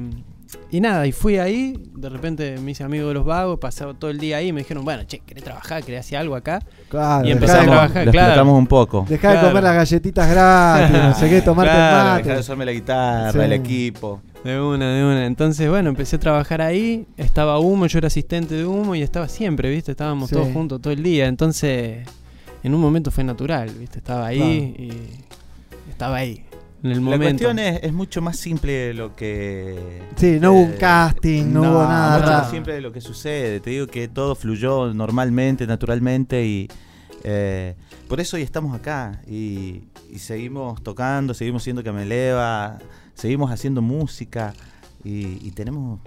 y 0.78 0.82
nada, 0.82 1.08
y 1.08 1.12
fui 1.14 1.38
ahí, 1.38 1.82
de 1.96 2.10
repente 2.10 2.58
me 2.60 2.72
hice 2.72 2.84
amigo 2.84 3.08
de 3.08 3.14
los 3.14 3.26
vagos, 3.26 3.60
pasaba 3.60 3.94
todo 3.94 4.12
el 4.12 4.20
día 4.20 4.38
ahí, 4.38 4.52
me 4.52 4.60
dijeron, 4.62 4.84
bueno, 4.84 5.04
che, 5.04 5.20
¿querés 5.20 5.44
trabajar? 5.44 5.84
¿Querés 5.84 6.02
hacer 6.02 6.18
algo 6.18 6.36
acá? 6.36 6.60
Claro, 6.90 7.26
y 7.28 7.34
de- 7.34 7.46
a 7.46 7.64
trabajar, 7.64 8.06
Lo 8.06 8.12
claro. 8.12 8.28
explotamos 8.28 8.60
un 8.60 8.68
poco. 8.68 9.06
Dejá 9.08 9.34
de 9.42 9.48
comer 9.48 9.64
las 9.64 9.76
galletitas 9.76 10.30
gratis, 10.30 10.98
no 10.98 11.16
sé 11.16 11.30
qué, 11.30 11.42
tomarte 11.42 11.72
Claro, 11.74 12.10
el 12.10 12.22
mate. 12.24 12.34
de 12.34 12.40
usarme 12.40 12.66
la 12.66 12.72
guitarra, 12.74 13.32
Sí. 13.32 13.40
el 13.40 13.54
equipo. 13.54 14.22
De 14.46 14.62
una, 14.62 14.94
de 14.94 15.04
una. 15.04 15.26
Entonces, 15.26 15.68
bueno, 15.70 15.90
empecé 15.90 16.18
a 16.18 16.20
trabajar 16.20 16.62
ahí. 16.62 17.08
Estaba 17.18 17.60
Humo, 17.60 17.88
yo 17.88 17.98
era 17.98 18.08
asistente 18.08 18.54
de 18.56 18.66
Humo 18.66 18.94
y 18.96 19.02
estaba 19.02 19.28
siempre, 19.28 19.70
¿viste? 19.72 19.92
Estábamos 19.92 20.30
Sí. 20.30 20.36
todos 20.36 20.50
juntos 20.54 20.80
todo 20.82 20.94
el 20.94 21.02
día. 21.02 21.26
Entonces, 21.28 22.08
en 22.64 22.74
un 22.76 22.80
momento 22.80 23.10
fue 23.10 23.24
natural, 23.24 23.72
¿viste? 23.72 23.98
Estaba 23.98 24.28
ahí 24.28 24.76
y 24.78 25.90
estaba 25.90 26.18
ahí, 26.18 26.46
en 26.84 26.92
el 26.92 27.04
La 27.04 27.18
cuestión 27.18 27.58
es, 27.58 27.80
es 27.82 27.92
mucho 27.92 28.22
más 28.22 28.38
simple 28.38 28.72
de 28.72 28.94
lo 28.94 29.16
que. 29.16 30.04
Sí, 30.16 30.38
no 30.40 30.52
hubo 30.54 30.62
un 30.62 30.74
casting, 30.74 31.52
no 31.52 31.62
hubo 31.62 31.84
nada 31.84 32.20
mucho 32.20 32.32
más 32.32 32.52
simple 32.52 32.74
de 32.74 32.82
lo 32.82 32.92
que 32.92 33.02
sucede. 33.02 33.60
Te 33.62 33.72
digo 33.72 33.88
que 33.88 34.08
todo 34.08 34.36
fluyó 34.36 34.94
normalmente, 34.94 35.66
naturalmente 35.66 36.46
y. 36.46 36.68
eh, 37.24 37.74
por 38.08 38.20
eso 38.20 38.36
hoy 38.38 38.44
estamos 38.44 38.76
acá 38.78 39.20
y, 39.28 39.86
y 40.12 40.20
seguimos 40.20 40.84
tocando, 40.84 41.34
seguimos 41.34 41.64
siendo 41.64 41.82
que 41.82 41.92
me 41.92 42.04
eleva, 42.04 42.78
seguimos 43.16 43.50
haciendo 43.52 43.82
música 43.82 44.54
y, 45.04 45.46
y 45.48 45.52
tenemos 45.52 46.00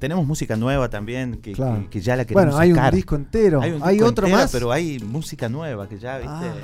tenemos 0.00 0.26
música 0.26 0.56
nueva 0.56 0.88
también 0.90 1.36
que, 1.40 1.52
Claro. 1.52 1.82
que- 1.82 1.88
que 1.90 2.00
ya 2.00 2.16
la 2.16 2.24
queremos 2.24 2.46
Bueno, 2.56 2.58
hay 2.58 2.72
un 2.72 2.90
disco 2.96 3.14
entero. 3.14 3.60
Hay, 3.62 3.70
un 3.72 3.82
¿Hay 3.84 3.94
disco 3.96 4.08
otro 4.08 4.26
entero, 4.26 4.42
más? 4.42 4.50
pero 4.50 4.72
hay 4.72 4.98
música 4.98 5.48
nueva 5.48 5.88
que 5.88 5.98
ya, 5.98 6.16
viste. 6.18 6.32
Ah. 6.32 6.54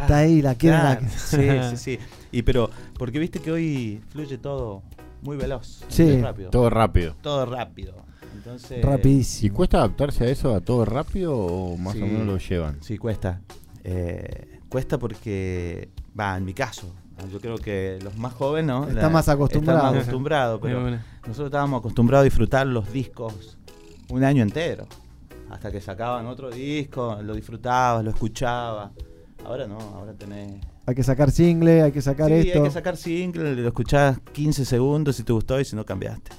Está 0.00 0.18
ahí, 0.18 0.42
la 0.42 0.54
quieren. 0.54 0.80
la- 0.82 1.00
Sí, 1.08 1.36
sí, 1.70 1.76
sí. 1.76 1.98
Y 2.32 2.42
pero, 2.42 2.70
porque 2.98 3.18
viste 3.18 3.40
que 3.40 3.52
hoy 3.52 4.00
fluye 4.08 4.38
todo 4.38 4.82
muy 5.22 5.36
veloz. 5.36 5.84
Sí. 5.88 6.02
muy 6.04 6.22
rápido. 6.22 6.50
Todo 6.50 6.70
rápido. 6.70 7.14
Todo 7.22 7.46
rápido. 7.46 7.94
Entonces, 8.34 8.84
Rapidísimo. 8.84 9.46
¿Y 9.52 9.56
cuesta 9.56 9.76
adaptarse 9.78 10.24
a 10.24 10.28
eso, 10.30 10.54
a 10.56 10.60
todo 10.62 10.84
rápido 10.84 11.36
o 11.36 11.76
más 11.76 11.94
Sí. 11.94 12.02
o 12.02 12.06
menos 12.06 12.26
lo 12.26 12.38
llevan? 12.38 12.82
Sí, 12.82 12.98
cuesta. 12.98 13.40
Eh, 13.84 14.58
cuesta 14.68 14.98
porque, 14.98 15.90
va, 16.18 16.36
en 16.38 16.44
mi 16.44 16.54
caso, 16.54 16.92
yo 17.30 17.40
creo 17.40 17.56
que 17.58 17.98
los 18.02 18.16
más 18.16 18.32
jóvenes, 18.34 18.66
¿no? 18.66 18.88
Está 18.88 19.08
más 19.10 19.28
acostumbrado. 19.28 19.78
Están 19.80 19.94
más 19.94 20.02
acostumbrados, 20.02 20.60
pero 20.62 20.80
nosotros 20.90 21.46
estábamos 21.46 21.80
acostumbrados 21.80 22.22
a 22.22 22.24
disfrutar 22.24 22.66
los 22.66 22.92
discos 22.92 23.58
un 24.08 24.24
año 24.24 24.42
entero. 24.42 24.86
Hasta 25.50 25.70
que 25.70 25.80
sacaban 25.80 26.26
otro 26.26 26.50
disco, 26.50 27.18
lo 27.22 27.34
disfrutabas, 27.34 28.02
lo 28.04 28.10
escuchabas. 28.10 28.90
Ahora 29.44 29.66
no, 29.66 29.78
ahora 29.78 30.14
tenés 30.14 30.60
Hay 30.86 30.94
que 30.94 31.02
sacar 31.02 31.30
single, 31.30 31.82
hay 31.82 31.92
que 31.92 32.00
sacar 32.00 32.28
Sí, 32.28 32.34
esto. 32.48 32.58
hay 32.60 32.64
que 32.64 32.70
sacar 32.70 32.96
single, 32.96 33.54
lo 33.56 33.68
escuchás 33.68 34.18
15 34.32 34.64
segundos 34.64 35.16
si 35.16 35.24
te 35.24 35.32
gustó 35.32 35.60
y 35.60 35.64
si 35.64 35.76
no 35.76 35.84
cambiaste. 35.84 36.30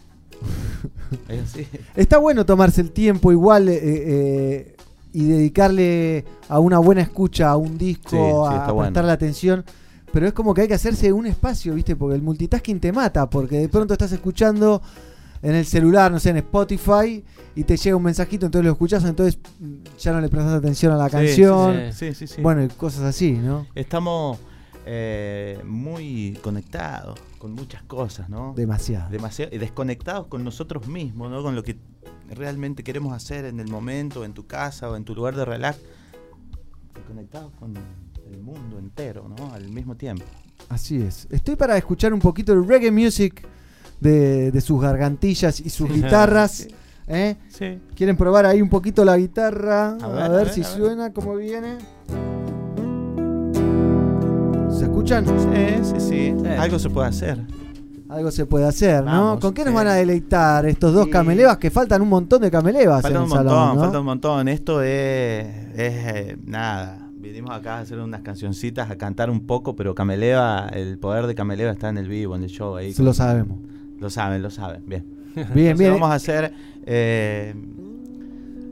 es 1.30 1.42
así. 1.44 1.68
Está 1.96 2.18
bueno 2.18 2.46
tomarse 2.46 2.82
el 2.82 2.92
tiempo 2.92 3.32
igual 3.32 3.70
eh, 3.70 3.80
eh, 3.82 4.76
y 5.12 5.26
dedicarle 5.26 6.26
a 6.50 6.60
una 6.60 6.80
buena 6.80 7.02
escucha 7.02 7.50
a 7.50 7.58
un 7.58 7.78
disco, 7.78 8.10
Sí, 8.10 8.16
sí, 8.18 8.56
a 8.56 8.58
está 8.62 8.72
bueno. 8.72 8.88
prestarle 8.90 9.12
atención. 9.12 9.64
Pero 10.14 10.28
es 10.28 10.34
como 10.34 10.54
que 10.54 10.62
hay 10.62 10.68
que 10.68 10.76
hacerse 10.76 11.12
un 11.12 11.26
espacio, 11.26 11.74
¿viste? 11.74 11.96
Porque 11.96 12.16
el 12.16 12.22
multitasking 12.22 12.80
te 12.80 12.92
mata, 12.94 13.28
porque 13.30 13.58
de 13.58 13.68
pronto 13.68 13.94
estás 13.96 14.12
escuchando 14.12 14.80
en 15.42 15.56
el 15.56 15.66
celular, 15.66 16.12
no 16.12 16.20
sé, 16.20 16.30
en 16.30 16.38
Spotify, 16.38 17.24
y 17.56 17.64
te 17.64 17.76
llega 17.76 17.96
un 17.98 18.04
mensajito, 18.04 18.46
entonces 18.46 18.66
lo 18.66 18.72
escuchás, 18.74 19.04
entonces 19.06 19.40
mm, 19.60 19.74
ya 20.00 20.14
no 20.14 20.22
le 20.22 20.30
prestas 20.30 20.54
atención 20.54 20.94
a 20.94 20.98
la 20.98 21.08
Sí, 21.10 21.12
canción. 21.12 21.92
sí, 21.92 22.14
sí. 22.14 22.42
Bueno, 22.42 22.64
y 22.64 22.68
cosas 22.70 23.02
así, 23.02 23.32
¿no? 23.32 23.66
Estamos 23.74 24.38
eh, 24.86 25.60
muy 25.66 26.38
conectados 26.44 27.20
con 27.40 27.54
muchas 27.54 27.82
cosas, 27.84 28.30
¿no? 28.30 28.54
Demasiado. 28.56 29.10
Demasiado. 29.10 29.54
Y 29.54 29.58
desconectados 29.58 30.28
con 30.28 30.44
nosotros 30.44 30.88
mismos, 30.88 31.32
¿no? 31.32 31.42
Con 31.42 31.56
lo 31.56 31.64
que 31.64 31.78
realmente 32.30 32.84
queremos 32.84 33.14
hacer 33.14 33.46
en 33.46 33.60
el 33.60 33.68
momento, 33.68 34.24
en 34.24 34.34
tu 34.34 34.46
casa 34.46 34.90
o 34.92 34.96
en 34.96 35.04
tu 35.06 35.16
lugar 35.16 35.36
de 35.36 35.44
relax. 35.44 35.80
Conectados 37.08 37.52
con 37.60 37.74
el 38.32 38.40
mundo 38.42 38.78
entero, 38.80 39.28
¿no? 39.28 39.54
Al 39.54 39.70
mismo 39.70 39.96
tiempo. 39.96 40.24
Así 40.70 41.02
es. 41.02 41.28
Estoy 41.30 41.56
para 41.56 41.78
escuchar 41.78 42.14
un 42.14 42.20
poquito 42.20 42.54
el 42.54 42.68
reggae 42.68 42.92
music 42.92 43.46
de, 44.00 44.52
de 44.52 44.62
sus 44.62 44.82
gargantillas 44.82 45.60
y 45.60 45.70
sus 45.70 45.90
guitarras. 45.92 46.68
¿eh? 47.08 47.36
Sí. 47.50 47.80
¿Quieren 47.96 48.16
probar 48.18 48.46
ahí 48.46 48.62
un 48.62 48.70
poquito 48.70 49.04
la 49.04 49.18
guitarra? 49.18 49.90
A 49.90 50.06
A 50.06 50.08
ver, 50.08 50.16
ver, 50.16 50.24
a 50.24 50.30
ver, 50.30 50.50
si 50.50 50.62
a 50.62 50.68
ver. 50.70 50.78
suena, 50.78 51.14
cómo 51.14 51.36
viene. 51.36 51.78
¿Se 54.72 54.84
escuchan? 54.86 55.26
Sí, 55.26 55.84
sí, 55.84 56.00
sí. 56.00 56.48
Algo 56.58 56.80
se 56.80 56.90
puede 56.90 57.08
hacer. 57.08 57.40
Algo 58.10 58.32
se 58.32 58.46
puede 58.46 58.66
hacer, 58.68 59.04
¿no? 59.04 59.12
Vamos, 59.12 59.40
¿Con 59.40 59.54
qué 59.54 59.66
nos 59.66 59.74
van 59.74 59.88
a 59.88 59.94
deleitar 59.94 60.66
estos 60.66 60.94
dos 60.94 61.06
Sí. 61.06 61.12
camelevas? 61.12 61.58
Que 61.58 61.72
faltan 61.72 62.02
un 62.02 62.10
montón 62.10 62.42
de 62.42 62.52
camelevas 62.52 63.02
Falta 63.02 63.18
en 63.18 63.24
un 63.24 63.30
el 63.32 63.36
montón, 63.38 63.48
salón, 63.58 63.76
¿no? 63.76 63.82
falta 63.82 64.00
un 64.00 64.06
montón. 64.06 64.48
Esto 64.48 64.82
es, 64.84 65.46
es, 65.76 65.78
eh, 65.78 66.38
nada. 66.46 67.03
Vinimos 67.24 67.52
acá 67.52 67.78
a 67.78 67.80
hacer 67.80 68.00
unas 68.00 68.22
cancioncitas, 68.22 68.92
a 68.92 68.98
cantar 68.98 69.30
un 69.30 69.48
poco, 69.48 69.78
pero 69.78 69.96
Cameleva, 69.96 70.68
el 70.74 71.00
poder 71.00 71.26
de 71.26 71.34
Cameleva 71.34 71.72
está 71.72 71.88
en 71.88 71.98
el 71.98 72.10
vivo, 72.10 72.36
en 72.36 72.44
el 72.44 72.50
show 72.50 72.76
ahí. 72.76 72.92
Se 72.92 73.02
lo 73.02 73.14
sabemos. 73.14 73.60
Lo 74.02 74.10
saben, 74.10 74.42
lo 74.42 74.50
saben. 74.50 74.84
Bien. 74.86 75.06
Bien, 75.34 75.48
Entonces 75.48 75.78
bien. 75.80 75.94
Vamos 75.94 76.10
a 76.10 76.16
hacer 76.16 76.54
eh, 76.86 77.56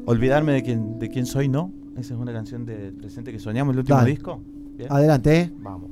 Olvidarme 0.06 0.52
de 0.52 0.64
quién, 0.64 1.00
de 1.00 1.10
quién 1.10 1.26
soy, 1.26 1.48
no. 1.48 1.72
Esa 1.98 2.14
es 2.14 2.20
una 2.20 2.34
canción 2.34 2.66
de 2.66 2.92
Presente 2.92 3.32
que 3.32 3.40
soñamos, 3.40 3.74
el 3.74 3.80
último 3.80 3.98
Dale. 3.98 4.12
disco. 4.12 4.42
Bien. 4.78 4.92
Adelante, 4.92 5.40
¿eh? 5.40 5.52
Vamos. 5.60 5.90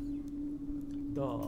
Dos, 1.14 1.48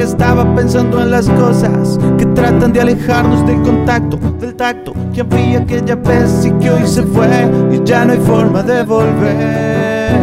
que 0.00 0.06
estaba 0.06 0.54
pensando 0.54 0.98
en 0.98 1.10
las 1.10 1.28
cosas 1.28 1.98
que 2.16 2.24
tratan 2.24 2.72
de 2.72 2.80
alejarnos 2.80 3.46
del 3.46 3.60
contacto, 3.60 4.18
del 4.40 4.54
tacto, 4.54 4.94
que 5.12 5.22
fui 5.22 5.54
aquella 5.54 5.94
vez 5.94 6.46
y 6.46 6.52
que 6.52 6.70
hoy 6.70 6.86
se 6.86 7.02
fue 7.02 7.28
y 7.70 7.84
ya 7.84 8.06
no 8.06 8.14
hay 8.14 8.18
forma 8.20 8.62
de 8.62 8.82
volver. 8.82 10.16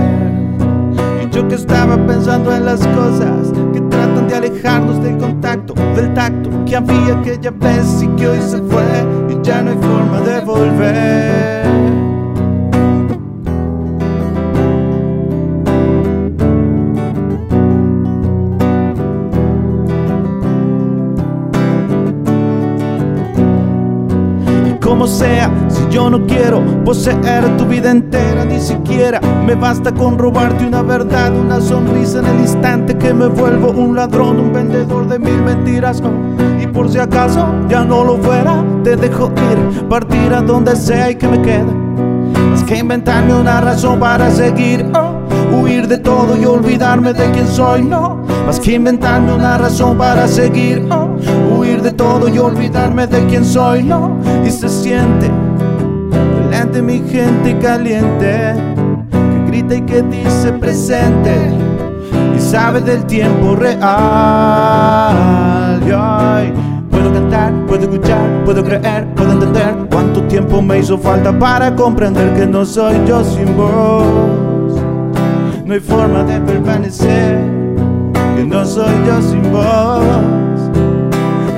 Y 1.21 1.29
yo 1.29 1.47
que 1.47 1.53
estaba 1.53 1.95
pensando 2.07 2.55
en 2.55 2.65
las 2.65 2.79
cosas 2.87 3.53
que 3.71 3.79
tratan 3.81 4.27
de 4.27 4.35
alejarnos 4.37 4.99
del 5.03 5.15
contacto, 5.19 5.75
del 5.95 6.11
tacto, 6.15 6.49
que 6.65 6.75
había 6.75 7.19
aquella 7.19 7.51
vez 7.51 8.01
y 8.01 8.07
que 8.15 8.29
hoy 8.29 8.41
se 8.41 8.57
fue 8.57 8.83
y 9.29 9.37
ya 9.43 9.61
no 9.61 9.69
hay 9.69 9.77
forma 9.77 10.21
de 10.21 10.39
volver. 10.41 12.06
Como 24.87 25.05
sea. 25.05 25.51
Si 25.67 25.85
yo 25.89 26.09
no 26.09 26.25
quiero 26.25 26.63
poseer 26.85 27.57
tu 27.57 27.65
vida 27.65 27.91
entera, 27.91 28.45
ni 28.45 28.57
siquiera 28.57 29.19
me 29.45 29.53
basta 29.53 29.93
con 29.93 30.17
robarte 30.17 30.65
una 30.65 30.81
verdad, 30.81 31.35
una 31.37 31.59
sonrisa 31.59 32.19
en 32.19 32.25
el 32.27 32.39
instante 32.39 32.97
que 32.97 33.13
me 33.13 33.27
vuelvo 33.27 33.71
un 33.71 33.97
ladrón, 33.97 34.39
un 34.39 34.53
vendedor 34.53 35.09
de 35.09 35.19
mil 35.19 35.41
mentiras. 35.41 36.01
Y 36.61 36.67
por 36.67 36.89
si 36.89 36.99
acaso 36.99 37.45
ya 37.67 37.83
no 37.83 38.05
lo 38.05 38.17
fuera, 38.17 38.63
te 38.85 38.95
dejo 38.95 39.29
ir, 39.51 39.87
partir 39.89 40.33
a 40.33 40.41
donde 40.41 40.73
sea 40.77 41.11
y 41.11 41.15
que 41.15 41.27
me 41.27 41.41
quede. 41.41 41.73
Más 42.51 42.63
que 42.63 42.77
inventarme 42.77 43.33
una 43.33 43.59
razón 43.59 43.99
para 43.99 44.31
seguir, 44.31 44.85
huir 45.51 45.87
de 45.87 45.97
todo 45.97 46.35
y 46.37 46.45
olvidarme 46.45 47.13
de 47.13 47.31
quién 47.31 47.47
soy, 47.47 47.83
no. 47.83 48.23
Más 48.45 48.59
que 48.59 48.73
inventarme 48.73 49.33
una 49.33 49.57
razón 49.57 49.97
para 49.97 50.27
seguir, 50.27 50.87
oh, 50.91 51.09
huir 51.57 51.81
de 51.81 51.91
todo 51.91 52.29
y 52.29 52.37
olvidarme 52.37 53.07
de 53.07 53.25
quién 53.25 53.43
soy, 53.45 53.83
no. 53.83 54.17
Y 54.45 54.51
se 54.51 54.69
siente 54.69 55.29
delante 56.49 56.81
mi 56.81 56.99
gente 57.07 57.57
caliente, 57.59 58.55
que 59.11 59.45
grita 59.47 59.75
y 59.75 59.81
que 59.81 60.01
dice 60.01 60.53
presente, 60.53 61.35
y 62.35 62.39
sabe 62.39 62.81
del 62.81 63.05
tiempo 63.05 63.55
real. 63.55 63.77
Y 65.85 65.91
Puedo 66.89 67.13
cantar, 67.13 67.53
puedo 67.67 67.83
escuchar, 67.83 68.43
puedo 68.43 68.63
creer, 68.63 69.07
puedo 69.15 69.33
entender 69.33 69.75
cuánto 69.91 70.23
tiempo 70.23 70.61
me 70.61 70.79
hizo 70.79 70.97
falta 70.97 71.37
para 71.37 71.75
comprender 71.75 72.33
que 72.33 72.47
no 72.47 72.65
soy 72.65 72.95
yo 73.05 73.23
sin 73.23 73.55
vos. 73.55 74.46
No 75.67 75.73
hay 75.73 75.81
forma 75.81 76.23
de 76.23 76.39
permanecer, 76.39 77.39
que 78.37 78.45
no 78.45 78.63
soy 78.63 78.93
yo 79.05 79.21
sin 79.21 79.51
vos. 79.51 80.01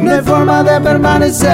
No 0.02 0.12
hay 0.12 0.22
forma 0.22 0.64
de 0.64 0.82
permanecer. 0.82 1.50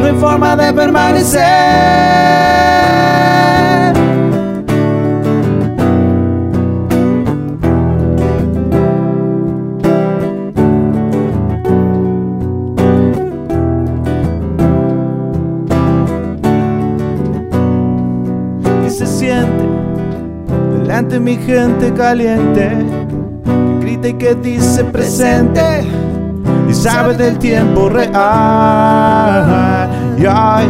No 0.00 0.04
hay 0.04 0.14
forma 0.14 0.56
de 0.56 0.72
permanecer. 0.72 1.38
Delante 20.98 21.20
mi 21.20 21.36
gente 21.36 21.92
caliente 21.94 22.70
que 23.44 23.78
grita 23.80 24.08
y 24.08 24.14
que 24.14 24.34
dice 24.34 24.82
presente 24.82 25.84
y 26.68 26.74
sabe 26.74 27.14
del 27.14 27.38
tiempo 27.38 27.88
real. 27.88 28.12
Y 30.18 30.26
ay, 30.28 30.66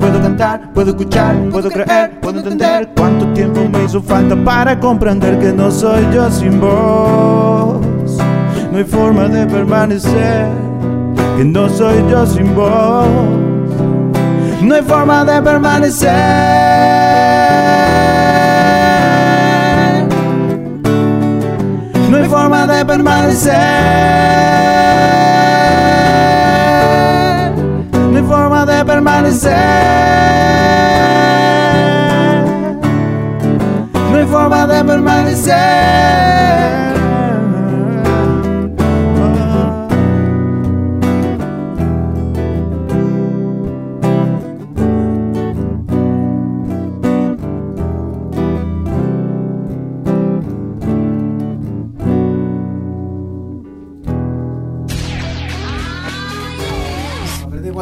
puedo 0.00 0.22
cantar, 0.22 0.72
puedo 0.72 0.92
escuchar, 0.92 1.36
puedo 1.50 1.68
creer, 1.68 2.18
puedo 2.20 2.38
entender 2.38 2.88
cuánto 2.96 3.26
tiempo 3.34 3.60
me 3.70 3.84
hizo 3.84 4.00
falta 4.00 4.34
para 4.36 4.80
comprender 4.80 5.38
que 5.38 5.52
no 5.52 5.70
soy 5.70 6.02
yo 6.14 6.30
sin 6.30 6.58
vos. 6.58 7.78
No 8.72 8.78
hay 8.78 8.84
forma 8.84 9.28
de 9.28 9.44
permanecer, 9.44 10.46
que 11.36 11.44
no 11.44 11.68
soy 11.68 12.02
yo 12.10 12.24
sin 12.24 12.54
vos. 12.54 13.06
No 14.62 14.74
hay 14.74 14.82
forma 14.82 15.26
de 15.26 15.42
permanecer. 15.42 16.67
Hay 22.28 22.34
forma 22.34 22.66
de 22.66 22.84
permanecer. 22.84 23.54
Hay 28.14 28.22
forma 28.22 28.66
de 28.66 28.84
permanecer. 28.84 29.54
Hay 34.12 34.26
forma 34.26 34.66
de 34.66 34.84
permanecer. 34.84 35.56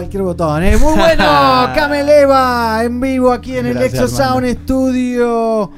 Cualquier 0.06 0.22
botón, 0.22 0.62
¿eh? 0.62 0.76
Muy 0.76 0.94
bueno, 0.94 1.24
Cameleva 1.74 2.84
en 2.84 3.00
vivo 3.00 3.32
aquí 3.32 3.56
en 3.56 3.66
el 3.66 3.74
Gracias, 3.74 3.94
Exo 4.04 4.16
Sound 4.16 4.44
hermano. 4.46 4.60
Studio. 4.64 5.70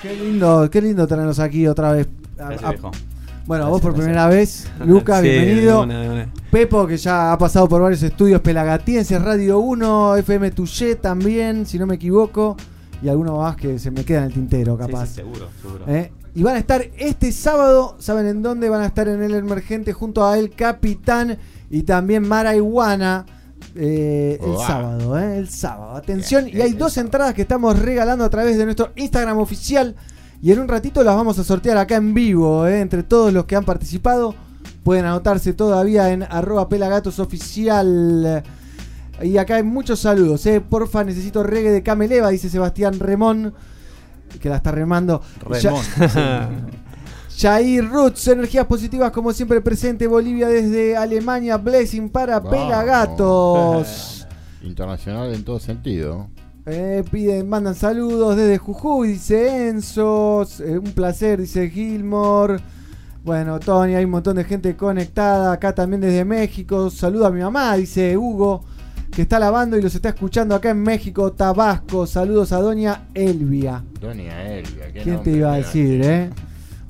Qué 0.00 0.16
lindo, 0.16 0.70
qué 0.70 0.80
lindo 0.80 1.06
tenerlos 1.06 1.38
aquí 1.38 1.66
otra 1.66 1.92
vez. 1.92 2.08
A- 2.38 2.44
Gracias, 2.44 2.64
a- 2.64 2.70
viejo. 2.70 2.90
bueno, 3.44 3.68
vos 3.68 3.82
por 3.82 3.92
primera 3.94 4.28
vez, 4.28 4.66
Lucas, 4.86 5.20
Sí, 5.20 5.28
bienvenido. 5.28 5.86
Pepo, 6.50 6.86
que 6.86 6.96
ya 6.96 7.32
ha 7.32 7.36
pasado 7.38 7.68
por 7.68 7.82
varios 7.82 8.02
estudios 8.02 8.40
pelagatienses, 8.40 9.20
Radio 9.20 9.58
1, 9.58 10.16
FM 10.16 10.50
Tuyé 10.52 10.94
también, 10.96 11.66
si 11.66 11.78
no 11.78 11.86
me 11.86 11.96
equivoco, 11.96 12.56
y 13.02 13.08
alguno 13.10 13.36
más 13.38 13.56
que 13.56 13.78
se 13.78 13.90
me 13.90 14.04
queda 14.06 14.20
en 14.20 14.24
el 14.24 14.32
tintero, 14.32 14.78
Sí, 14.80 14.86
capaz. 14.86 15.06
sí, 15.08 15.14
seguro, 15.16 15.48
seguro. 15.60 15.84
¿Eh? 15.86 16.10
Y 16.38 16.44
van 16.44 16.54
a 16.54 16.60
estar 16.60 16.86
este 16.96 17.32
sábado, 17.32 17.96
¿saben 17.98 18.28
en 18.28 18.42
dónde? 18.44 18.68
Van 18.68 18.80
a 18.82 18.86
estar 18.86 19.08
en 19.08 19.20
el 19.24 19.34
Emergente 19.34 19.92
junto 19.92 20.24
a 20.24 20.38
El 20.38 20.50
Capitán 20.50 21.36
y 21.68 21.82
también 21.82 22.28
Maraiguana. 22.28 23.26
eh, 23.74 24.38
el 24.40 24.50
Wow. 24.52 24.60
sábado, 24.64 25.18
¿eh? 25.18 25.36
El 25.38 25.48
sábado. 25.48 25.96
Atención, 25.96 26.46
y 26.48 26.60
hay 26.60 26.74
dos 26.74 26.96
entradas 26.96 27.34
que 27.34 27.42
estamos 27.42 27.76
regalando 27.76 28.24
a 28.24 28.30
través 28.30 28.56
de 28.56 28.64
nuestro 28.64 28.92
Instagram 28.94 29.38
oficial. 29.38 29.96
Y 30.40 30.52
en 30.52 30.60
un 30.60 30.68
ratito 30.68 31.02
las 31.02 31.16
vamos 31.16 31.40
a 31.40 31.44
sortear 31.44 31.76
acá 31.76 31.96
en 31.96 32.14
vivo, 32.14 32.68
¿eh? 32.68 32.80
entre 32.82 33.02
todos 33.02 33.32
los 33.32 33.44
que 33.46 33.56
han 33.56 33.64
participado. 33.64 34.36
Pueden 34.84 35.06
anotarse 35.06 35.54
todavía 35.54 36.12
en 36.12 36.22
arroba 36.22 36.68
pelagatosoficial. 36.68 38.44
Y 39.22 39.38
acá 39.38 39.56
hay 39.56 39.64
muchos 39.64 39.98
saludos, 39.98 40.46
¿eh? 40.46 40.60
Porfa, 40.60 41.02
necesito 41.02 41.42
reggae 41.42 41.72
de 41.72 41.82
Cameleva, 41.82 42.28
dice 42.30 42.48
Sebastián 42.48 43.00
Remón, 43.00 43.54
que 44.40 44.48
la 44.48 44.56
está 44.56 44.70
remando. 44.72 45.20
Remón. 45.40 45.82
Ya- 45.98 46.50
Jair 47.40 47.88
Roots, 47.88 48.26
energías 48.26 48.66
positivas 48.66 49.12
como 49.12 49.32
siempre 49.32 49.60
presente. 49.60 50.08
Bolivia 50.08 50.48
desde 50.48 50.96
Alemania, 50.96 51.56
Blessing 51.56 52.08
para 52.08 52.40
Vamos. 52.40 52.50
Pelagatos. 52.50 54.26
Internacional 54.62 55.32
en 55.32 55.44
todo 55.44 55.60
sentido. 55.60 56.28
Eh, 56.66 57.04
piden, 57.10 57.48
mandan 57.48 57.74
saludos 57.76 58.36
desde 58.36 58.58
Jujuy, 58.58 59.12
dice 59.12 59.68
Enzo. 59.68 60.44
eh, 60.60 60.78
un 60.78 60.90
placer, 60.92 61.40
dice 61.40 61.70
Gilmore. 61.70 62.56
Bueno, 63.24 63.60
Tony, 63.60 63.94
hay 63.94 64.04
un 64.04 64.10
montón 64.10 64.36
de 64.36 64.44
gente 64.44 64.76
conectada. 64.76 65.52
Acá 65.52 65.72
también 65.74 66.00
desde 66.00 66.24
México. 66.24 66.90
Saludo 66.90 67.26
a 67.26 67.30
mi 67.30 67.40
mamá, 67.40 67.76
dice 67.76 68.16
Hugo, 68.16 68.64
que 69.12 69.22
está 69.22 69.38
lavando 69.38 69.76
y 69.76 69.82
los 69.82 69.94
está 69.94 70.10
escuchando 70.10 70.54
acá 70.54 70.70
en 70.70 70.82
México, 70.82 71.32
Tabasco. 71.32 72.06
Saludos 72.06 72.52
a 72.52 72.60
Doña 72.60 73.08
Elvia. 73.14 73.82
Doña 74.00 74.52
Elvia, 74.52 74.92
qué 74.92 75.02
¿Quién 75.02 75.22
te 75.22 75.30
iba 75.32 75.52
a 75.52 75.56
decir, 75.56 76.02
eh? 76.04 76.30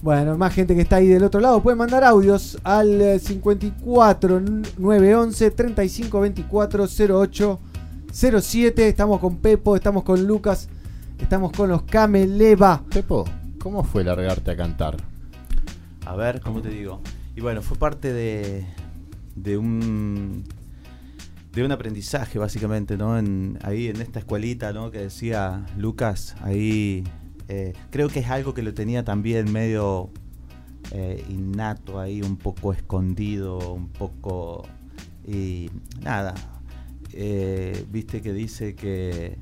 Bueno, 0.01 0.39
más 0.39 0.55
gente 0.55 0.75
que 0.77 0.83
está 0.83 0.97
ahí 0.97 1.09
del 1.09 1.25
otro 1.25 1.41
lado. 1.41 1.63
Pueden 1.63 1.79
mandar 1.79 2.05
audios 2.05 2.59
al 2.63 3.01
eh, 3.01 3.19
54 3.19 4.41
911 4.79 5.51
35 5.51 6.21
24 6.21 6.87
08 7.09 7.61
07. 8.13 8.89
Estamos 8.89 9.21
con 9.21 9.39
Pepo, 9.39 9.75
estamos 9.75 10.05
con 10.05 10.25
Lucas, 10.25 10.69
estamos 11.19 11.51
con 11.53 11.71
los 11.71 11.83
Cameleva. 11.83 12.83
Pepo, 12.91 13.25
¿cómo 13.59 13.83
fue 13.83 14.05
largarte 14.05 14.53
a 14.53 14.57
cantar? 14.57 14.97
A 16.07 16.15
ver, 16.15 16.41
¿cómo 16.41 16.63
te 16.63 16.69
digo? 16.69 17.01
Y 17.35 17.41
bueno, 17.41 17.61
fue 17.61 17.77
parte 17.77 18.13
de, 18.13 18.67
de 19.35 19.59
un 19.59 20.45
de 21.61 21.67
un 21.67 21.73
aprendizaje 21.73 22.39
básicamente, 22.39 22.97
¿no? 22.97 23.19
En, 23.19 23.59
ahí 23.63 23.89
en 23.89 24.01
esta 24.01 24.19
escuelita, 24.21 24.73
¿no? 24.73 24.91
Que 24.91 24.99
decía 25.01 25.67
Lucas, 25.77 26.35
ahí 26.43 27.05
eh, 27.49 27.73
creo 27.91 28.09
que 28.09 28.21
es 28.21 28.29
algo 28.29 28.55
que 28.55 28.63
lo 28.63 28.75
tenía 28.75 29.05
también 29.05 29.51
medio 29.53 30.11
eh, 30.93 31.25
innato 31.29 32.01
ahí, 32.01 32.23
un 32.23 32.37
poco 32.37 32.73
escondido, 32.73 33.75
un 33.75 33.89
poco 33.89 34.67
y 35.27 35.71
nada. 36.03 36.35
eh, 37.13 37.85
Viste 37.91 38.23
que 38.23 38.33
dice 38.33 38.75
que 38.75 39.39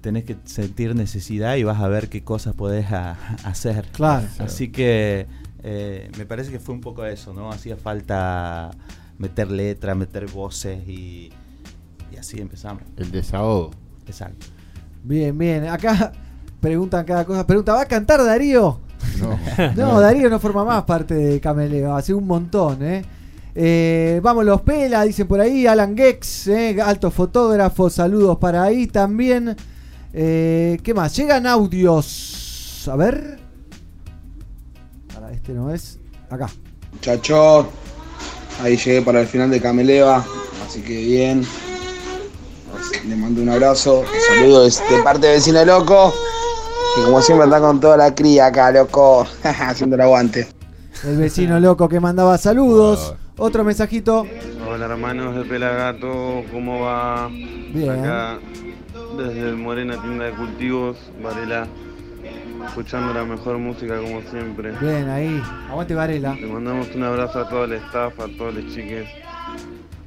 tenés 0.00 0.24
que 0.24 0.36
sentir 0.44 0.94
necesidad 0.94 1.56
y 1.56 1.62
vas 1.64 1.80
a 1.80 1.88
ver 1.88 2.08
qué 2.08 2.22
cosas 2.22 2.54
podés 2.54 2.90
a- 2.92 3.12
hacer. 3.44 3.86
Claro. 3.92 4.26
Así 4.38 4.68
que 4.70 5.26
me 6.16 6.24
parece 6.26 6.50
que 6.50 6.58
fue 6.58 6.74
un 6.74 6.80
poco 6.80 7.04
eso, 7.04 7.34
¿no? 7.34 7.50
Hacía 7.50 7.76
falta 7.76 8.70
meter 9.18 9.50
letra, 9.50 9.94
meter 9.94 10.26
voces 10.26 10.88
y, 10.88 11.30
y 12.12 12.16
así 12.16 12.40
empezamos. 12.40 12.82
El 12.96 13.10
desahogo. 13.10 13.70
Exacto. 14.06 14.46
Bien, 15.02 15.36
bien. 15.36 15.66
Acá 15.68 16.12
preguntan 16.60 17.04
cada 17.04 17.24
cosa. 17.24 17.46
Pregunta, 17.46 17.74
¿va 17.74 17.82
a 17.82 17.86
cantar 17.86 18.24
Darío? 18.24 18.80
No, 19.76 20.00
Darío 20.00 20.28
no 20.28 20.38
forma 20.38 20.64
más 20.64 20.84
parte 20.84 21.14
de 21.14 21.40
Cameleo, 21.40 21.94
hace 21.94 22.12
un 22.12 22.26
montón, 22.26 22.82
¿eh? 22.82 23.02
Eh, 23.54 24.20
vamos 24.22 24.44
los 24.44 24.60
Pela, 24.62 25.02
dicen 25.04 25.26
por 25.26 25.40
ahí, 25.40 25.66
Alan 25.66 25.96
Gex, 25.96 26.48
eh, 26.48 26.76
alto 26.80 27.10
fotógrafo, 27.10 27.90
saludos 27.90 28.38
para 28.38 28.62
ahí 28.62 28.86
también. 28.86 29.56
Eh, 30.12 30.78
¿Qué 30.82 30.94
más? 30.94 31.16
Llegan 31.16 31.46
audios. 31.46 32.88
A 32.88 32.96
ver. 32.96 33.38
Para 35.12 35.32
este 35.32 35.52
no 35.52 35.72
es. 35.72 35.98
Acá. 36.30 36.48
Muchachos, 36.92 37.66
ahí 38.62 38.76
llegué 38.76 39.02
para 39.02 39.20
el 39.20 39.26
final 39.26 39.50
de 39.50 39.60
Cameleva, 39.60 40.24
así 40.66 40.80
que 40.80 41.04
bien. 41.04 41.44
Le 43.06 43.16
mando 43.16 43.42
un 43.42 43.48
abrazo, 43.48 44.00
un 44.00 44.36
saludo 44.36 44.64
de 44.64 45.02
parte 45.02 45.26
de 45.26 45.32
vecino 45.34 45.64
loco, 45.64 46.12
que 46.94 47.02
como 47.02 47.20
siempre 47.20 47.46
está 47.46 47.60
con 47.60 47.80
toda 47.80 47.96
la 47.96 48.14
cría 48.14 48.46
acá, 48.46 48.70
loco, 48.70 49.26
haciendo 49.42 49.96
el 49.96 50.02
aguante. 50.02 50.48
El 51.04 51.16
vecino 51.16 51.58
loco 51.60 51.88
que 51.88 52.00
mandaba 52.00 52.36
saludos. 52.38 53.14
Otro 53.38 53.64
mensajito. 53.64 54.26
Hola 54.68 54.84
hermanos 54.84 55.34
de 55.34 55.44
Pelagato, 55.44 56.42
¿cómo 56.52 56.82
va? 56.82 57.28
Bien. 57.72 57.90
Acá 57.90 58.38
desde 59.16 59.48
el 59.48 59.56
Morena 59.56 60.00
Tienda 60.00 60.26
de 60.26 60.32
Cultivos, 60.32 60.96
Varela, 61.22 61.66
escuchando 62.66 63.12
la 63.12 63.24
mejor 63.24 63.58
música 63.58 63.98
como 63.98 64.20
siempre. 64.30 64.72
Bien, 64.80 65.08
ahí. 65.08 65.42
Aguante 65.68 65.94
Varela. 65.94 66.34
Le 66.34 66.46
mandamos 66.46 66.88
un 66.94 67.02
abrazo 67.02 67.40
a 67.40 67.48
todo 67.48 67.64
el 67.64 67.72
staff, 67.74 68.18
a 68.20 68.26
todos 68.36 68.54
los 68.54 68.66
chiques. 68.74 69.08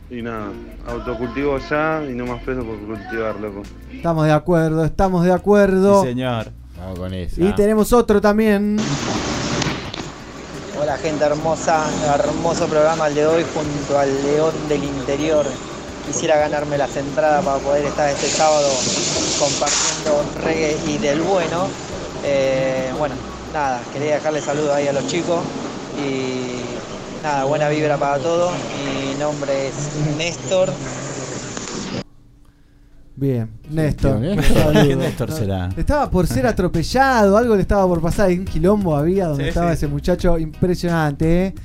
Y 0.09 0.21
nada, 0.21 0.51
autocultivo 0.87 1.57
ya 1.57 2.03
y 2.07 2.13
no 2.13 2.25
más 2.25 2.43
peso 2.43 2.63
por 2.63 2.77
cultivar, 2.79 3.39
loco. 3.39 3.63
Estamos 3.91 4.25
de 4.25 4.31
acuerdo, 4.31 4.85
estamos 4.85 5.25
de 5.25 5.31
acuerdo. 5.31 6.01
Sí, 6.01 6.09
señor. 6.09 6.51
Vamos 6.77 6.99
con 6.99 7.13
eso. 7.13 7.43
Y 7.43 7.53
tenemos 7.53 7.93
otro 7.93 8.19
también. 8.19 8.77
Hola 10.79 10.97
gente 10.97 11.23
hermosa, 11.23 11.85
hermoso 12.13 12.67
programa 12.67 13.07
el 13.07 13.15
de 13.15 13.25
hoy 13.25 13.45
junto 13.53 13.97
al 13.97 14.09
León 14.23 14.53
del 14.67 14.83
Interior. 14.83 15.45
Quisiera 16.05 16.37
ganarme 16.37 16.77
las 16.77 16.95
entradas 16.97 17.45
para 17.45 17.57
poder 17.59 17.85
estar 17.85 18.09
este 18.09 18.27
sábado 18.27 18.67
compartiendo 19.39 20.25
reggae 20.43 20.77
y 20.87 20.97
del 20.97 21.21
bueno. 21.21 21.67
Eh, 22.25 22.91
bueno, 22.97 23.15
nada, 23.53 23.81
quería 23.93 24.15
dejarle 24.15 24.41
saludos 24.41 24.71
ahí 24.71 24.87
a 24.87 24.93
los 24.93 25.07
chicos 25.07 25.39
y 25.97 26.62
nada, 27.23 27.45
buena 27.45 27.69
vibra 27.69 27.97
para 27.97 28.17
todos. 28.19 28.51
Mi 28.85 29.19
nombre 29.19 29.67
es 29.69 30.15
Néstor. 30.17 30.69
Bien, 33.15 33.49
Néstor. 33.69 34.21
¿Qué 34.21 34.95
Néstor 34.97 35.31
será? 35.31 35.69
Estaba 35.77 36.09
por 36.09 36.27
ser 36.27 36.47
atropellado, 36.47 37.37
algo 37.37 37.55
le 37.55 37.61
estaba 37.61 37.87
por 37.87 38.01
pasar. 38.01 38.29
Hay 38.29 38.39
un 38.39 38.45
quilombo 38.45 38.95
había 38.95 39.27
donde 39.27 39.43
Sí, 39.43 39.49
estaba 39.49 39.69
sí. 39.69 39.73
ese 39.73 39.87
muchacho 39.87 40.37
impresionante. 40.37 41.47
¿eh? 41.47 41.55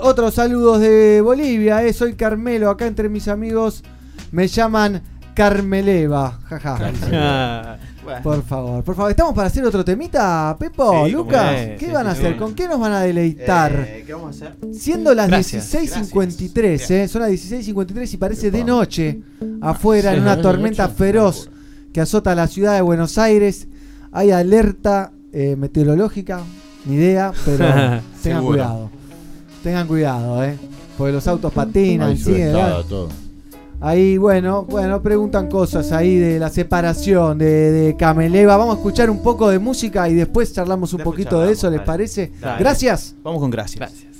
Otros 0.00 0.34
saludos 0.34 0.80
de 0.80 1.20
Bolivia. 1.22 1.82
¿eh? 1.84 1.92
Soy 1.92 2.14
Carmelo, 2.14 2.70
acá 2.70 2.86
entre 2.86 3.08
mis 3.08 3.26
amigos 3.28 3.82
me 4.30 4.46
llaman 4.48 5.02
Carmeleva. 5.34 6.38
Jaja. 6.48 7.78
bueno. 8.02 8.22
Por 8.22 8.42
favor, 8.42 8.84
por 8.84 8.94
favor. 8.94 9.10
¿Estamos 9.10 9.34
para 9.34 9.48
hacer 9.48 9.64
otro 9.64 9.84
temita, 9.84 10.56
Pepo? 10.58 11.06
Sí, 11.06 11.12
Lucas, 11.12 11.54
es, 11.54 11.78
¿qué 11.78 11.86
sí, 11.86 11.92
van 11.92 12.06
a 12.06 12.14
sí, 12.14 12.20
hacer? 12.20 12.36
¿Con 12.36 12.54
qué 12.54 12.68
nos 12.68 12.78
van 12.80 12.92
a 12.92 13.00
deleitar? 13.00 13.72
Eh, 13.88 14.04
¿Qué 14.06 14.12
vamos 14.14 14.42
a 14.42 14.46
hacer? 14.46 14.56
Siendo 14.74 15.14
las 15.14 15.28
Gracias, 15.28 15.72
16.53, 15.74 16.90
¿eh? 16.90 17.08
son 17.08 17.22
las 17.22 17.30
16.53 17.30 18.14
y 18.14 18.16
parece 18.16 18.50
de 18.50 18.64
noche 18.64 19.20
afuera 19.60 20.14
en 20.14 20.22
una 20.22 20.40
tormenta 20.40 20.88
feroz 20.88 21.50
que 21.92 22.00
azota 22.00 22.34
la 22.34 22.46
ciudad 22.48 22.74
de 22.74 22.82
Buenos 22.82 23.18
Aires. 23.18 23.68
Hay 24.10 24.30
alerta 24.30 25.12
eh, 25.32 25.56
meteorológica, 25.56 26.42
ni 26.84 26.96
idea, 26.96 27.32
pero 27.44 27.64
tengan 28.22 28.44
cuidado. 28.44 28.90
Tengan 29.62 29.86
cuidado, 29.86 30.44
¿eh? 30.44 30.58
porque 30.96 31.12
los 31.12 31.26
autos 31.26 31.52
patinan, 31.52 32.16
siguen. 32.16 32.56
¿eh? 32.56 32.84
todo. 32.88 33.08
Ahí, 33.84 34.16
bueno, 34.16 34.64
bueno, 34.64 35.02
preguntan 35.02 35.48
cosas 35.48 35.90
ahí 35.90 36.16
de 36.16 36.38
la 36.38 36.50
separación 36.50 37.36
de, 37.36 37.72
de 37.72 37.96
Cameleva. 37.96 38.56
Vamos 38.56 38.76
a 38.76 38.78
escuchar 38.78 39.10
un 39.10 39.20
poco 39.20 39.50
de 39.50 39.58
música 39.58 40.08
y 40.08 40.14
después 40.14 40.52
charlamos 40.52 40.92
un 40.92 40.98
Después 40.98 41.14
poquito 41.16 41.40
de 41.40 41.52
eso, 41.52 41.68
¿les 41.68 41.80
parece? 41.80 42.30
dale. 42.40 42.60
Gracias. 42.60 43.16
Vamos 43.24 43.40
con 43.40 43.50
gracias. 43.50 43.78
Gracias. 43.80 44.12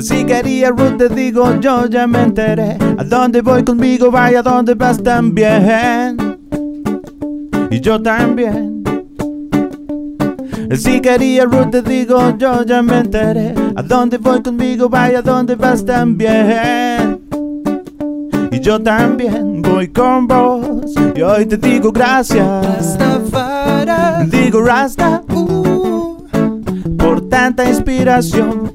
Si 0.00 0.24
quería 0.26 0.70
Ruth 0.70 0.98
te 0.98 1.08
digo 1.08 1.58
yo 1.58 1.86
ya 1.86 2.06
me 2.06 2.22
enteré 2.22 2.76
A 2.98 3.04
dónde 3.04 3.40
voy 3.40 3.64
conmigo 3.64 4.10
vaya 4.10 4.40
a 4.40 4.42
dónde 4.42 4.74
vas 4.74 5.02
también 5.02 6.25
Y 7.76 7.80
yo 7.80 8.00
también. 8.00 8.82
Si 10.74 10.98
quería 11.02 11.44
Ruth 11.44 11.72
te 11.72 11.82
digo 11.82 12.34
yo 12.38 12.64
ya 12.64 12.80
me 12.80 13.00
enteré. 13.00 13.54
A 13.74 13.82
dónde 13.82 14.16
voy 14.16 14.40
conmigo 14.42 14.88
vaya 14.88 15.18
a 15.18 15.22
dónde 15.22 15.56
vas 15.56 15.84
también 15.84 17.20
Y 18.50 18.60
yo 18.60 18.82
también 18.82 19.60
voy 19.60 19.88
con 19.88 20.26
vos. 20.26 20.94
Y 21.14 21.20
hoy 21.20 21.44
te 21.44 21.58
digo 21.58 21.92
gracias. 21.92 22.96
Digo 24.30 24.62
Rasta. 24.62 25.22
Uh, 25.28 26.24
Por 26.96 27.28
tanta 27.28 27.68
inspiración 27.68 28.72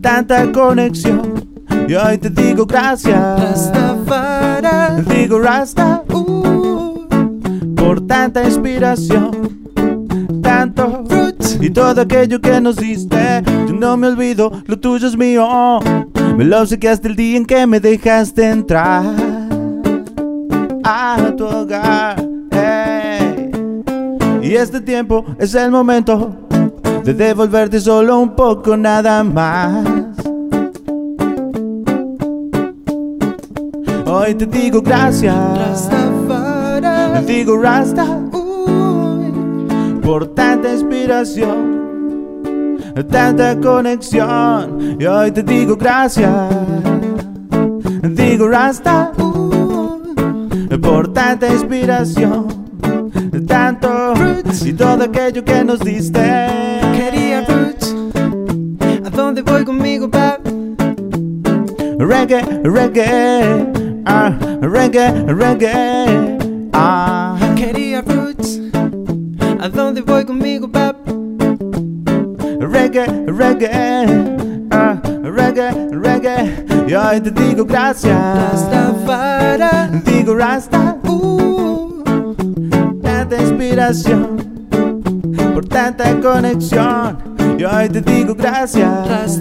tanta 0.00 0.52
conexión. 0.52 1.48
Y 1.88 1.94
hoy 1.94 2.16
te 2.18 2.30
digo 2.30 2.64
gracias. 2.64 3.72
Digo 5.08 5.40
Rasta. 5.40 6.04
Uh, 6.12 6.61
por 7.82 8.06
tanta 8.06 8.44
inspiración. 8.44 9.60
Tanto 10.40 11.04
y 11.60 11.70
todo 11.70 12.00
aquello 12.00 12.40
que 12.40 12.60
nos 12.60 12.76
diste. 12.76 13.42
Yo 13.66 13.74
no 13.74 13.96
me 13.96 14.08
olvido, 14.08 14.52
lo 14.66 14.78
tuyo 14.78 15.08
es 15.08 15.16
mío. 15.16 15.80
Me 16.36 16.44
lo 16.44 16.64
sé 16.66 16.78
que 16.78 16.88
hasta 16.88 17.08
el 17.08 17.16
día 17.16 17.36
en 17.36 17.44
que 17.44 17.66
me 17.66 17.80
dejaste 17.80 18.48
entrar 18.48 19.04
a 20.84 21.32
tu 21.36 21.44
hogar. 21.44 22.24
ey. 22.52 23.50
Y 24.42 24.54
este 24.54 24.80
tiempo 24.80 25.24
es 25.38 25.54
el 25.54 25.70
momento 25.70 26.36
de 27.04 27.14
devolverte 27.14 27.80
solo 27.80 28.18
un 28.18 28.34
poco 28.34 28.76
nada 28.76 29.24
más. 29.24 29.84
Hoy 34.06 34.34
te 34.34 34.46
digo 34.46 34.82
gracias, 34.82 35.88
digo 37.20 37.56
Rasta, 37.56 38.04
por 40.02 40.26
tanta 40.34 40.72
inspiración, 40.72 42.78
tanta 43.10 43.58
conexión. 43.60 44.96
Y 45.00 45.04
hoy 45.04 45.30
te 45.30 45.42
digo 45.42 45.76
gracias, 45.76 46.30
digo 48.02 48.48
Rasta, 48.48 49.12
por 50.80 51.12
tanta 51.12 51.48
inspiración, 51.48 52.46
tanto 53.46 54.14
y 54.64 54.72
todo 54.72 55.04
aquello 55.04 55.44
que 55.44 55.64
nos 55.64 55.80
diste. 55.80 56.20
Quería 56.94 57.44
roots. 57.46 57.94
¿A 59.04 59.10
dónde 59.10 59.42
voy 59.42 59.64
conmigo, 59.64 60.10
pap? 60.10 60.40
Reggae, 61.98 62.42
reggae, 62.64 63.66
ah, 64.06 64.36
reggae, 64.60 65.24
reggae, 65.26 66.31
ah. 66.72 67.36
Quería 67.56 68.02
roots. 68.02 68.60
¿A 69.60 69.68
dónde 69.68 70.00
voy 70.02 70.24
conmigo, 70.24 70.70
pap? 70.70 70.96
Reggae, 72.60 73.06
reggae, 73.26 74.36
ah, 74.70 75.00
reggae, 75.22 75.88
reggae. 75.90 76.64
Y 76.88 76.94
hoy 76.94 77.20
te 77.20 77.30
digo 77.30 77.64
gracias. 77.64 78.68
Digo 80.04 80.34
Rasta, 80.36 80.98
uh, 81.04 82.34
tanta 83.02 83.36
inspiración, 83.40 84.68
por 85.54 85.64
tanta 85.66 86.20
conexión. 86.20 87.18
Y 87.58 87.64
hoy 87.64 87.88
te 87.88 88.00
digo 88.00 88.34
gracias. 88.34 89.40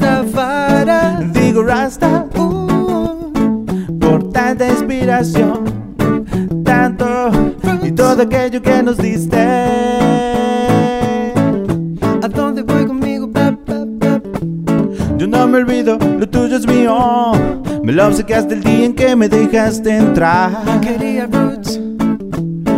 Digo 1.33 1.63
Rasta, 1.63 2.25
uh, 2.35 3.63
por 3.99 4.31
tanta 4.31 4.67
inspiración, 4.67 5.60
y 7.83 7.91
todo 7.91 8.21
aquello 8.21 8.61
que 8.61 8.83
nos 8.83 8.97
diste. 8.97 9.37
¿A 12.21 12.27
dónde 12.27 12.61
voy 12.61 12.85
conmigo, 12.85 13.31
pap? 13.31 13.57
Yo 15.17 15.27
no 15.27 15.47
me 15.47 15.59
olvido, 15.59 15.97
lo 16.19 16.27
tuyo 16.27 16.57
es 16.57 16.67
mío. 16.67 17.31
Me 17.83 17.93
lo 17.93 18.03
hasta 18.03 18.53
el 18.53 18.63
día 18.63 18.85
en 18.85 18.93
que 18.93 19.15
me 19.15 19.27
dejaste 19.27 19.95
entrar. 19.95 20.51
Quería 20.81 21.27
roots. 21.27 21.79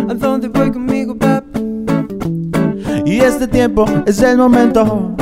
¿A 0.09 0.13
dónde 0.13 0.47
voy 0.47 0.71
conmigo, 0.71 1.17
pap? 1.17 1.43
Y 3.05 3.19
este 3.19 3.47
tiempo 3.47 3.85
es 4.05 4.21
el 4.21 4.37
momento 4.37 5.15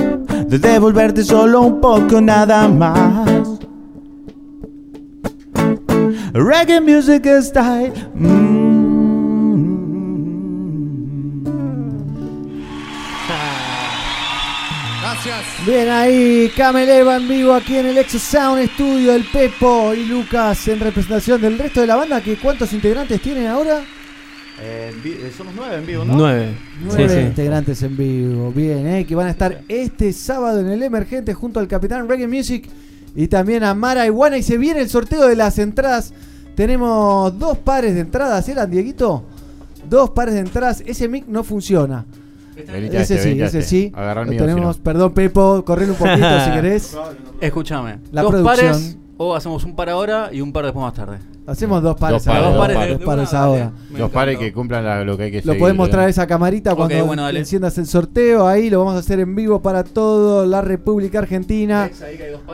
de 0.47 0.59
devolverte 0.59 1.23
solo 1.23 1.61
un 1.61 1.81
poco 1.81 2.21
nada 2.21 2.67
más. 2.67 3.59
Reggae 6.33 6.79
music 6.79 7.27
style. 7.41 7.93
mm. 8.15 8.50
Bien 15.65 15.89
ahí, 15.89 16.51
Cameleva 16.57 17.17
en 17.17 17.27
vivo 17.27 17.53
aquí 17.53 17.77
en 17.77 17.85
el 17.85 17.97
Exo 17.99 18.17
Sound 18.17 18.67
Studio, 18.73 19.13
el 19.13 19.23
Pepo 19.25 19.93
y 19.93 20.05
Lucas 20.05 20.67
en 20.67 20.79
representación 20.79 21.39
del 21.39 21.59
resto 21.59 21.81
de 21.81 21.87
la 21.87 21.95
banda. 21.97 22.19
Que 22.21 22.35
¿Cuántos 22.35 22.73
integrantes 22.73 23.21
tienen 23.21 23.45
ahora? 23.45 23.81
Eh, 24.59 24.91
eh, 25.05 25.31
somos 25.35 25.53
nueve 25.55 25.75
en 25.75 25.85
vivo, 25.85 26.03
¿no? 26.03 26.15
Nueve. 26.15 26.55
Nueve 26.83 27.07
Sí, 27.09 27.15
sí. 27.15 27.21
integrantes 27.21 27.83
en 27.83 27.95
vivo. 27.95 28.51
Bien, 28.51 28.87
eh, 28.87 29.05
que 29.05 29.13
van 29.13 29.27
a 29.27 29.31
estar 29.31 29.61
este 29.67 30.11
sábado 30.13 30.59
en 30.61 30.67
el 30.67 30.81
Emergente 30.81 31.33
junto 31.35 31.59
al 31.59 31.67
Capitán 31.67 32.09
Reggae 32.09 32.27
Music 32.27 32.67
y 33.15 33.27
también 33.27 33.63
a 33.63 33.75
Mara 33.75 34.07
Iguana. 34.07 34.39
Y 34.39 34.43
se 34.43 34.57
viene 34.57 34.81
el 34.81 34.89
sorteo 34.89 35.27
de 35.27 35.35
las 35.35 35.59
entradas. 35.59 36.11
Tenemos 36.55 37.37
dos 37.37 37.59
pares 37.59 37.93
de 37.93 38.01
entradas, 38.01 38.49
¿eran, 38.49 38.69
Dieguito? 38.71 39.25
Dos 39.87 40.09
pares 40.09 40.33
de 40.33 40.39
entradas. 40.39 40.81
Ese 40.87 41.07
mic 41.07 41.27
no 41.27 41.43
funciona. 41.43 42.03
Venite 42.69 43.01
Ese 43.01 43.15
este, 43.15 43.33
sí, 43.33 43.41
ese 43.41 43.59
este. 43.59 43.61
sí. 43.63 43.91
Lo 43.95 44.25
tenemos, 44.25 44.77
perdón, 44.79 45.13
Pepo, 45.13 45.63
correrle 45.65 45.93
un 45.93 45.97
poquito 45.97 46.39
si 46.45 46.51
querés. 46.53 46.97
Escúchame. 47.39 47.99
La 48.11 48.21
dos 48.23 48.31
producción. 48.31 48.71
pares 48.71 48.97
o 49.17 49.35
hacemos 49.35 49.63
un 49.65 49.75
par 49.75 49.89
ahora 49.89 50.29
y 50.31 50.41
un 50.41 50.51
par 50.51 50.63
después 50.65 50.83
más 50.83 50.93
tarde. 50.93 51.19
Hacemos 51.47 51.81
dos 51.83 51.95
pares 51.99 52.23
Dos 52.23 52.33
pares, 52.33 52.43
ahora. 52.43 52.49
dos 52.55 52.59
pares 52.59 52.77
pares. 52.77 52.89
de- 52.91 52.97
Dos 52.97 53.05
pares 53.15 53.33
ahora. 53.33 53.71
Dos 53.97 54.11
pares 54.11 54.37
que 54.37 54.53
cumplan 54.53 54.85
la- 54.85 55.03
lo 55.03 55.17
que 55.17 55.23
hay 55.23 55.31
que 55.31 55.37
Lo 55.37 55.43
seguir. 55.43 55.59
podemos 55.59 55.89
traer 55.89 56.09
esa 56.09 56.25
camarita 56.27 56.75
cuando 56.75 57.05
bueno, 57.05 57.23
dale. 57.23 57.39
enciendas 57.39 57.77
el 57.77 57.87
sorteo. 57.87 58.47
Ahí 58.47 58.69
lo 58.69 58.79
vamos 58.79 58.95
a 58.95 58.99
hacer 58.99 59.19
en 59.19 59.35
vivo 59.35 59.61
para 59.61 59.83
toda 59.83 60.45
la 60.45 60.61
República 60.61 61.19
Argentina. 61.19 61.89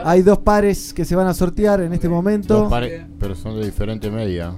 Hay 0.04 0.22
dos 0.22 0.38
pares 0.38 0.92
que 0.94 1.04
se 1.04 1.14
van 1.16 1.26
a 1.26 1.34
sortear 1.34 1.80
en 1.82 1.92
este 1.92 2.08
momento. 2.08 2.54
Dos 2.60 2.70
pares, 2.70 3.02
pero 3.20 3.34
son 3.34 3.58
de 3.60 3.64
diferente 3.66 4.10
media. 4.10 4.52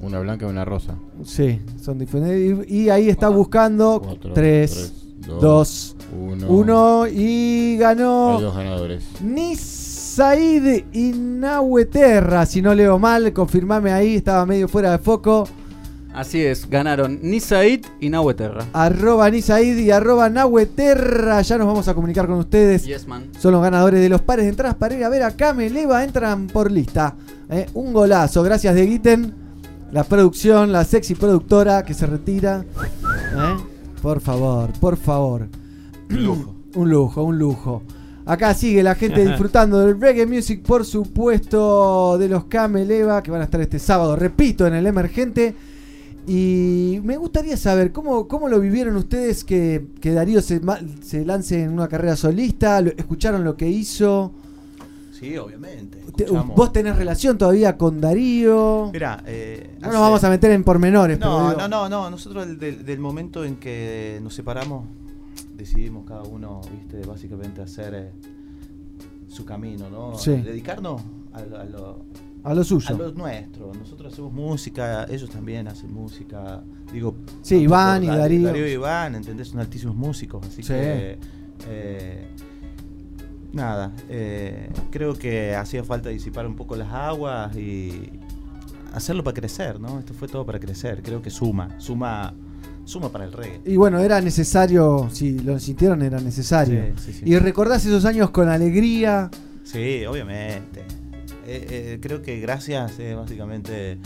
Una 0.00 0.20
blanca 0.20 0.46
y 0.46 0.48
una 0.48 0.64
rosa. 0.64 0.96
Sí, 1.24 1.60
son 1.80 1.98
diferentes. 1.98 2.70
Y, 2.70 2.88
ahí 2.90 3.08
está 3.08 3.28
buscando 3.28 4.00
Cuatro, 4.04 4.32
3, 4.32 4.70
tres, 4.70 4.92
2, 5.26 5.40
dos, 5.40 5.96
1 6.16 6.48
uno. 6.48 7.06
y 7.06 7.76
ganó 7.78 8.36
Hay 8.36 8.42
dos 8.42 8.56
ganadores. 8.56 9.04
Nisaid 9.20 10.84
Inahueterra. 10.92 12.46
Si 12.46 12.62
no 12.62 12.74
leo 12.74 12.98
mal, 12.98 13.32
confirmame 13.32 13.92
ahí, 13.92 14.16
estaba 14.16 14.46
medio 14.46 14.68
fuera 14.68 14.92
de 14.92 14.98
foco. 14.98 15.48
Así 16.18 16.44
es, 16.44 16.68
ganaron 16.68 17.20
Nisaid 17.22 17.84
y 18.00 18.08
Nahueterra. 18.08 18.66
Arroba 18.72 19.30
Nisaid 19.30 19.78
y 19.78 19.90
arroba 19.90 20.28
Nahueterra. 20.28 21.42
Ya 21.42 21.58
nos 21.58 21.66
vamos 21.66 21.86
a 21.86 21.94
comunicar 21.94 22.26
con 22.26 22.38
ustedes. 22.38 22.84
Yes, 22.84 23.06
man. 23.06 23.28
Son 23.38 23.52
los 23.52 23.62
ganadores 23.62 24.00
de 24.00 24.08
los 24.08 24.22
pares 24.22 24.44
de 24.44 24.50
entradas 24.50 24.74
para 24.74 24.96
ir 24.96 25.04
a 25.04 25.08
ver 25.10 25.22
a 25.22 25.36
Cameleva. 25.36 26.02
Entran 26.02 26.48
por 26.48 26.72
lista. 26.72 27.14
Eh, 27.50 27.66
un 27.74 27.92
golazo. 27.92 28.42
Gracias 28.42 28.74
de 28.74 28.86
Guiten. 28.86 29.47
La 29.92 30.04
producción, 30.04 30.70
la 30.72 30.84
sexy 30.84 31.14
productora 31.14 31.84
que 31.84 31.94
se 31.94 32.06
retira. 32.06 32.64
Eh, 33.36 33.56
Por 34.02 34.20
favor, 34.20 34.70
por 34.80 34.96
favor. 34.96 35.48
Un 36.10 36.24
lujo. 36.24 36.54
un 36.74 36.90
lujo, 36.90 37.22
un 37.22 37.38
lujo. 37.38 37.82
Acá 38.26 38.52
sigue 38.52 38.82
la 38.82 38.94
gente 38.94 39.24
disfrutando 39.26 39.78
del 39.80 39.98
reggae 39.98 40.26
music, 40.26 40.62
por 40.62 40.84
supuesto, 40.84 42.18
de 42.18 42.28
los 42.28 42.44
Cameleva 42.44 43.22
que 43.22 43.30
van 43.30 43.40
a 43.40 43.44
estar 43.44 43.60
este 43.62 43.78
sábado, 43.78 44.16
repito, 44.16 44.66
en 44.66 44.74
el 44.74 44.86
Emergente. 44.86 45.54
Y 46.26 47.00
me 47.04 47.16
gustaría 47.16 47.56
saber 47.56 47.90
cómo, 47.90 48.28
cómo 48.28 48.50
lo 48.50 48.60
vivieron 48.60 48.96
ustedes 48.96 49.44
que, 49.44 49.86
que 50.02 50.12
Darío 50.12 50.42
se, 50.42 50.60
se 51.00 51.24
lance 51.24 51.62
en 51.62 51.70
una 51.72 51.88
carrera 51.88 52.16
solista, 52.16 52.82
lo- 52.82 52.90
escucharon 52.90 53.44
lo 53.44 53.56
que 53.56 53.70
hizo. 53.70 54.32
Sí, 55.18 55.36
obviamente. 55.36 55.98
Escuchamos. 56.00 56.56
vos 56.56 56.72
tenés 56.72 56.96
relación 56.96 57.36
todavía 57.38 57.76
con 57.76 58.00
Darío. 58.00 58.90
Mira, 58.92 59.22
eh, 59.26 59.70
no 59.80 59.86
hace- 59.88 59.92
nos 59.94 60.00
vamos 60.02 60.24
a 60.24 60.30
meter 60.30 60.50
en 60.52 60.62
pormenores, 60.64 61.18
No, 61.18 61.54
no, 61.56 61.66
no, 61.68 61.88
no. 61.88 62.10
Nosotros 62.10 62.46
del, 62.46 62.58
del- 62.58 62.84
del 62.84 62.98
momento 63.00 63.44
en 63.44 63.56
que 63.56 64.20
nos 64.22 64.34
separamos, 64.34 64.84
decidimos 65.56 66.06
cada 66.06 66.22
uno, 66.22 66.60
viste, 66.70 67.04
básicamente 67.06 67.60
hacer 67.62 67.94
eh, 67.94 68.12
su 69.28 69.44
camino, 69.44 69.90
¿no? 69.90 70.16
Sí. 70.16 70.32
Dedicarnos 70.36 71.02
a, 71.32 71.40
lo- 71.42 71.58
a 71.58 71.64
lo, 71.64 72.04
A 72.44 72.54
lo 72.54 72.62
suyo. 72.64 72.86
A 72.88 72.92
lo 72.98 73.12
nuestro. 73.12 73.72
Nosotros 73.74 74.12
hacemos 74.12 74.32
música, 74.32 75.04
ellos 75.10 75.28
también 75.30 75.66
hacen 75.66 75.92
música. 75.92 76.62
Digo, 76.92 77.16
Sí, 77.42 77.56
Iván 77.56 78.04
y 78.04 78.06
Darío- 78.06 78.18
Darío. 78.20 78.46
Darío 78.46 78.68
y 78.68 78.72
Iván, 78.72 79.16
¿entendés? 79.16 79.48
Son 79.48 79.58
altísimos 79.58 79.96
músicos, 79.96 80.46
así 80.46 80.62
Sí. 80.62 80.68
que. 80.72 81.18
eh, 81.68 82.28
nada, 83.52 83.92
eh, 84.08 84.70
creo 84.90 85.14
que 85.14 85.54
hacía 85.54 85.84
falta 85.84 86.08
disipar 86.08 86.46
un 86.46 86.56
poco 86.56 86.76
las 86.76 86.92
aguas 86.92 87.56
y 87.56 88.10
hacerlo 88.92 89.24
para 89.24 89.34
crecer, 89.34 89.80
¿no? 89.80 89.98
Esto 89.98 90.14
fue 90.14 90.28
todo 90.28 90.44
para 90.44 90.58
crecer. 90.58 91.02
Creo 91.02 91.22
que 91.22 91.30
suma, 91.30 91.68
suma, 91.78 92.34
suma 92.84 93.10
para 93.10 93.24
el 93.24 93.32
reggae. 93.32 93.60
Y 93.64 93.76
bueno, 93.76 93.98
era 93.98 94.20
necesario, 94.20 95.08
si 95.12 95.38
lo 95.38 95.58
sintieron, 95.58 96.02
era 96.02 96.20
necesario. 96.20 96.82
Sí, 96.96 97.12
sí, 97.12 97.20
sí. 97.20 97.22
Y 97.26 97.38
recordás 97.38 97.84
esos 97.84 98.04
años 98.04 98.30
con 98.30 98.48
alegría. 98.48 99.30
Sí, 99.64 100.04
obviamente. 100.06 100.80
Eh, 101.46 101.66
eh, 101.70 101.98
creo 102.00 102.20
que 102.20 102.40
gracias, 102.40 102.98
eh, 102.98 103.14
básicamente, 103.14 103.98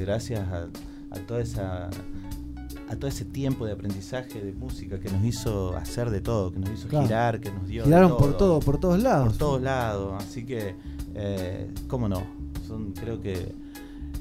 gracias 0.00 0.46
a, 0.48 0.68
a 1.10 1.18
toda 1.26 1.42
esa 1.42 1.90
a 2.90 2.96
todo 2.96 3.06
ese 3.06 3.24
tiempo 3.24 3.64
de 3.66 3.72
aprendizaje 3.72 4.40
de 4.40 4.52
música 4.52 4.98
que 4.98 5.08
nos 5.10 5.24
hizo 5.24 5.76
hacer 5.76 6.10
de 6.10 6.20
todo, 6.20 6.50
que 6.52 6.58
nos 6.58 6.70
hizo 6.70 6.88
Claro. 6.88 7.06
girar, 7.06 7.40
que 7.40 7.50
nos 7.52 7.66
dio 7.68 7.82
de 7.82 7.86
Giraron 7.88 8.16
por 8.16 8.36
todo, 8.36 8.58
por 8.60 8.78
todos 8.80 9.00
lados. 9.00 9.28
por 9.28 9.36
todos 9.38 9.62
lados. 9.62 10.22
Así 10.22 10.44
que, 10.44 10.74
eh, 11.14 11.70
cómo 11.86 12.08
no, 12.08 12.22
son 12.66 12.92
creo 12.92 13.20
que 13.20 13.52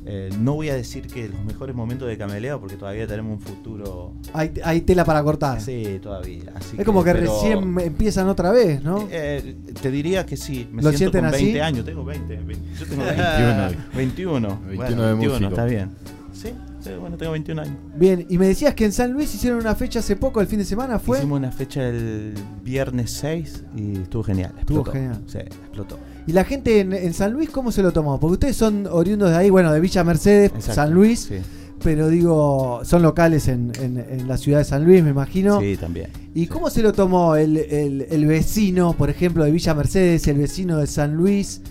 eh, 0.06 0.30
no 0.39 0.53
voy 0.53 0.69
a 0.69 0.75
decir 0.75 1.07
que 1.07 1.27
los 1.30 1.43
mejores 1.43 1.75
momentos 1.75 2.07
de 2.07 2.17
Cameleo 2.17 2.59
porque 2.59 2.75
todavía 2.77 3.06
tenemos 3.06 3.33
un 3.33 3.41
futuro. 3.41 4.14
Hay, 4.33 4.51
hay 4.64 4.81
tela 4.81 5.03
para 5.03 5.22
cortar. 5.23 5.59
Sí, 5.59 5.99
todavía. 6.01 6.53
Así 6.56 6.77
es 6.80 6.85
como 6.85 7.03
que 7.03 7.11
pero- 7.14 7.25
recién 7.33 7.77
empiezan 7.80 8.27
otra 8.30 8.51
vez, 8.51 8.81
¿no? 8.83 9.07
Eh, 9.11 9.57
te 9.81 9.91
diría 9.91 10.25
que 10.25 10.38
sí. 10.38 10.67
Me 10.72 10.81
¿Lo 10.83 10.89
siento 10.91 10.98
sienten 11.17 11.25
con 11.25 11.33
así? 11.33 11.43
20 11.45 11.61
años. 11.61 11.85
Tengo 11.85 12.06
20. 12.06 12.35
20 12.38 12.65
yo 12.80 12.85
tengo 12.88 13.03
20. 13.03 13.22
21. 13.23 13.69
21. 13.95 14.59
21 14.65 14.75
Bueno, 14.77 15.01
de 15.01 15.07
21, 15.14 15.33
músico. 15.33 15.49
está 15.49 15.65
bien. 15.65 15.89
Sí, 16.31 16.49
bueno, 16.97 17.17
tengo 17.17 17.31
21 17.33 17.61
años. 17.61 17.75
Bien, 17.95 18.25
y 18.29 18.37
me 18.37 18.47
decías 18.47 18.73
que 18.73 18.85
en 18.85 18.91
San 18.91 19.11
Luis 19.11 19.33
hicieron 19.35 19.59
una 19.59 19.75
fecha 19.75 19.99
hace 19.99 20.15
poco, 20.15 20.41
el 20.41 20.47
fin 20.47 20.59
de 20.59 20.65
semana, 20.65 20.99
¿fue? 20.99 21.17
Hicimos 21.19 21.37
una 21.39 21.51
fecha 21.51 21.87
el 21.87 22.33
viernes 22.63 23.11
6 23.11 23.63
y 23.75 23.97
estuvo 23.99 24.23
genial. 24.23 24.53
Estuvo 24.59 24.79
explotó. 24.79 24.91
genial. 24.99 25.21
Sí, 25.27 25.37
explotó. 25.39 25.99
¿Y 26.27 26.31
la 26.33 26.43
gente 26.45 26.79
en, 26.79 26.93
en 26.93 27.13
San 27.13 27.33
Luis 27.33 27.49
cómo 27.49 27.71
se 27.71 27.81
lo 27.83 27.91
tomó? 27.91 28.19
Porque 28.19 28.33
ustedes 28.33 28.55
son 28.55 28.87
oriundos 28.89 29.29
de 29.31 29.35
ahí, 29.37 29.49
bueno, 29.49 29.71
de 29.73 29.79
Villa 29.79 30.03
Mercedes, 30.03 30.51
Exacto, 30.53 30.73
San 30.75 30.91
Luis, 30.93 31.19
sí. 31.21 31.37
pero 31.83 32.07
digo, 32.09 32.81
son 32.83 33.01
locales 33.01 33.47
en, 33.47 33.71
en- 33.81 33.97
en 33.97 34.27
la 34.27 34.37
ciudad 34.37 34.59
de 34.59 34.65
San 34.65 34.85
Luis, 34.85 35.03
me 35.03 35.09
imagino. 35.09 35.59
Sí, 35.59 35.75
también. 35.77 36.07
¿Y 36.35 36.45
cómo 36.47 36.69
se 36.69 36.81
lo 36.83 36.93
tomó 36.93 37.35
el, 37.35 37.57
el- 37.57 38.05
el 38.09 38.25
vecino, 38.27 38.93
por 38.93 39.09
ejemplo, 39.09 39.43
de 39.43 39.51
Villa 39.51 39.73
Mercedes, 39.73 40.27
el 40.27 40.37
vecino 40.37 40.77
de 40.77 40.87
San 40.87 41.15
Luis? 41.15 41.61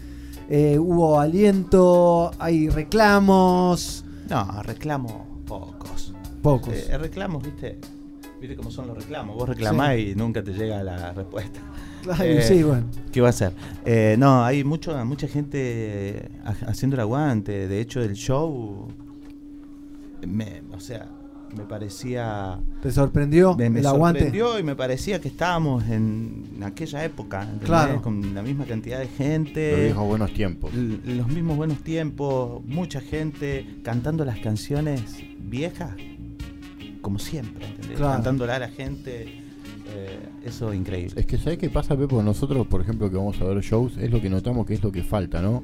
Eh, 0.50 0.78
¿Hubo 0.78 1.20
aliento? 1.20 2.30
¿Hay 2.38 2.68
reclamos? 2.70 4.04
No, 4.28 4.62
reclamos 4.62 5.12
pocos. 5.46 6.14
Pocos. 6.42 6.74
Eh, 6.74 6.98
reclamos, 6.98 7.42
viste. 7.42 7.78
Viste 8.40 8.56
cómo 8.56 8.70
son 8.70 8.86
los 8.88 8.96
reclamos. 8.98 9.36
Vos 9.36 9.48
reclamás 9.48 9.96
Sí. 9.96 10.10
y 10.10 10.14
nunca 10.14 10.42
te 10.44 10.52
llega 10.52 10.82
la 10.84 11.12
respuesta. 11.12 11.60
Ay, 12.18 12.40
sí, 12.42 12.62
bueno. 12.62 12.86
¿Qué 13.10 13.20
va 13.20 13.30
a 13.30 13.32
ser? 13.32 13.52
Eh, 13.84 14.14
no, 14.18 14.44
hay 14.44 14.62
mucho, 14.62 15.04
mucha 15.04 15.26
gente 15.26 16.30
ha- 16.44 16.68
haciendo 16.70 16.94
el 16.96 17.00
aguante. 17.00 17.66
De 17.66 17.80
hecho, 17.80 18.00
el 18.00 18.12
show. 18.14 18.86
Me, 20.26 20.62
o 20.72 20.80
sea, 20.80 21.08
me 21.58 21.64
parecía. 21.64 22.58
¿Te 22.82 22.90
sorprendió 22.92 23.54
me, 23.56 23.68
me 23.70 23.80
el 23.80 23.86
aguante? 23.86 24.20
sorprendió 24.20 24.58
y 24.58 24.62
me 24.62 24.76
parecía 24.76 25.20
que 25.20 25.28
estábamos 25.28 25.84
en 25.88 26.44
aquella 26.62 27.04
época. 27.04 27.42
¿entendés? 27.42 27.66
Claro. 27.66 28.02
Con 28.02 28.34
la 28.34 28.42
misma 28.42 28.64
cantidad 28.64 28.98
de 29.00 29.08
gente. 29.08 29.72
Los 29.72 29.80
viejos 29.80 30.06
buenos 30.06 30.32
tiempos. 30.32 30.74
Los 30.74 31.28
mismos 31.28 31.56
buenos 31.56 31.78
tiempos. 31.78 32.64
Mucha 32.64 33.00
gente 33.00 33.66
cantando 33.82 34.24
las 34.24 34.38
canciones 34.38 35.02
viejas. 35.38 35.90
Como 37.00 37.18
siempre, 37.18 37.66
¿entendés? 37.66 37.96
Claro. 37.98 38.14
Cantándola 38.14 38.56
a 38.56 38.58
la 38.60 38.68
gente. 38.68 39.22
eh, 39.94 40.18
eso 40.44 40.72
es 40.72 40.78
increíble. 40.78 41.14
Es 41.20 41.26
que 41.26 41.38
¿sabes 41.38 41.58
qué 41.58 41.70
pasa, 41.70 41.96
Pepo? 41.96 42.22
Nosotros, 42.22 42.66
por 42.66 42.80
ejemplo, 42.80 43.10
que 43.10 43.16
vamos 43.16 43.40
a 43.40 43.44
ver 43.44 43.60
shows, 43.62 43.96
es 43.98 44.10
lo 44.10 44.20
que 44.20 44.28
notamos 44.30 44.66
que 44.66 44.74
es 44.74 44.82
lo 44.82 44.92
que 44.92 45.02
falta, 45.02 45.40
¿no? 45.42 45.62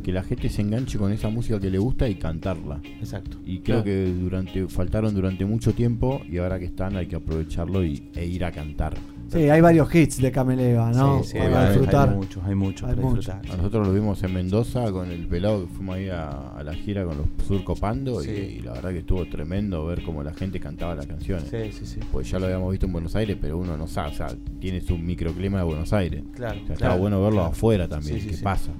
Que 0.00 0.12
la 0.12 0.22
gente 0.22 0.48
se 0.48 0.62
enganche 0.62 0.98
con 0.98 1.12
esa 1.12 1.28
música 1.28 1.58
que 1.60 1.70
le 1.70 1.78
gusta 1.78 2.08
y 2.08 2.14
cantarla. 2.16 2.80
Exacto. 3.00 3.38
Y 3.44 3.58
creo 3.60 3.82
Claro. 3.82 3.84
que 3.84 4.04
durante 4.12 4.68
faltaron 4.68 5.14
durante 5.14 5.44
mucho 5.44 5.72
tiempo 5.72 6.20
y 6.30 6.38
ahora 6.38 6.58
que 6.58 6.66
están 6.66 6.96
hay 6.96 7.06
que 7.06 7.16
aprovecharlo 7.16 7.84
y, 7.84 8.02
e 8.14 8.26
ir 8.26 8.44
a 8.44 8.52
cantar. 8.52 8.94
Sí, 9.28 9.40
hay 9.50 9.60
varios 9.60 9.94
hits 9.94 10.22
de 10.22 10.32
Cameleva, 10.32 10.90
¿no? 10.90 11.22
Sí, 11.22 11.32
sí, 11.32 11.38
Para 11.38 11.60
hay- 11.60 11.66
hay 11.66 11.72
disfrutar. 11.74 12.14
muchos, 12.16 12.42
hay 12.44 12.54
muchos 12.54 12.88
Hay 12.88 12.94
para 12.96 13.06
muchos. 13.08 13.26
disfrutar. 13.26 13.52
A 13.52 13.56
nosotros 13.58 13.86
lo 13.86 13.92
vimos 13.92 14.22
en 14.22 14.32
Mendoza 14.32 14.90
con 14.90 15.10
el 15.10 15.26
pelado 15.26 15.66
que 15.66 15.74
fuimos 15.74 15.96
ahí 15.96 16.08
a, 16.08 16.30
a 16.56 16.62
la 16.62 16.72
gira 16.72 17.04
con 17.04 17.18
los 17.18 17.26
Surco 17.46 17.74
Pando 17.76 18.20
Sí. 18.22 18.30
y, 18.30 18.32
y 18.58 18.60
la 18.62 18.72
verdad 18.72 18.90
que 18.90 18.98
estuvo 19.00 19.26
tremendo 19.26 19.84
ver 19.84 20.02
cómo 20.02 20.22
la 20.22 20.32
gente 20.32 20.58
cantaba 20.60 20.94
las 20.94 21.06
canciones. 21.06 21.44
Sí, 21.50 21.72
sí, 21.72 21.84
sí. 21.84 22.00
Pues 22.10 22.30
ya 22.30 22.38
lo 22.38 22.46
habíamos 22.46 22.70
visto 22.70 22.86
en 22.86 22.92
Buenos 22.92 23.14
Aires, 23.16 23.36
pero 23.38 23.58
uno 23.58 23.76
no 23.76 23.86
sabe, 23.86 24.12
o 24.12 24.14
sea, 24.14 24.28
tiene 24.60 24.80
su 24.80 24.96
microclima 24.96 25.58
de 25.58 25.64
Buenos 25.64 25.92
Aires. 25.92 26.22
Claro, 26.34 26.54
O 26.54 26.58
sea, 26.58 26.64
claro, 26.64 26.72
estaba 26.74 26.96
bueno 26.96 27.20
verlo 27.22 27.40
claro. 27.40 27.52
afuera 27.52 27.86
también, 27.86 28.14
Sí, 28.14 28.20
sí, 28.22 28.28
qué 28.30 28.36
sí. 28.36 28.42
pasa. 28.42 28.72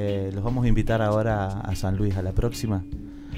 Eh, 0.00 0.30
los 0.32 0.44
vamos 0.44 0.64
a 0.64 0.68
invitar 0.68 1.02
ahora 1.02 1.60
a 1.60 1.74
San 1.74 1.96
Luis, 1.96 2.16
a 2.16 2.22
la 2.22 2.30
próxima. 2.32 2.84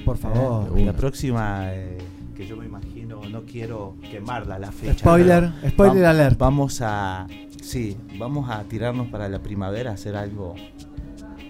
Por 0.05 0.19
favor. 0.19 0.79
Eh, 0.79 0.85
la 0.85 0.93
próxima, 0.93 1.73
eh, 1.73 1.97
que 2.37 2.47
yo 2.47 2.57
me 2.59 2.67
imagino, 2.67 3.21
no 3.31 3.43
quiero 3.43 3.97
quemarla 4.11 4.59
la 4.59 4.71
fecha. 4.71 4.99
Spoiler, 4.99 5.53
pero 5.61 5.73
spoiler 5.73 6.05
alert. 6.05 6.39
Vamos 6.39 6.81
a, 6.83 7.27
sí, 7.63 7.97
vamos 8.19 8.51
a 8.51 8.63
tirarnos 8.65 9.09
para 9.09 9.29
la 9.31 9.41
primavera, 9.43 9.93
a 9.93 9.95
hacer 9.95 10.17
algo. 10.17 10.55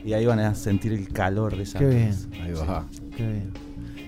Y 0.04 0.12
ahí 0.12 0.26
van 0.26 0.38
a 0.38 0.54
sentir 0.54 0.92
el 0.92 1.08
calor 1.08 1.56
de 1.56 1.64
esa. 1.64 1.80
Qué 1.80 1.86
bien. 1.86 2.14
Ahí 2.42 2.52
va. 2.52 2.86
Qué 3.16 3.26
bien. 3.26 3.50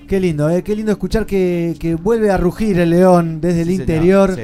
Qué 0.07 0.21
lindo, 0.21 0.49
eh, 0.51 0.63
qué 0.63 0.77
lindo 0.77 0.93
escuchar 0.93 1.27
que, 1.27 1.75
que 1.81 1.97
vuelve 1.97 2.31
a 2.31 2.37
rugir 2.37 2.79
el 2.79 2.91
león 2.91 3.41
desde 3.41 3.63
el 3.63 3.69
Sí, 3.69 3.77
señor, 3.79 3.89
interior. 3.91 4.35
sí. 4.37 4.43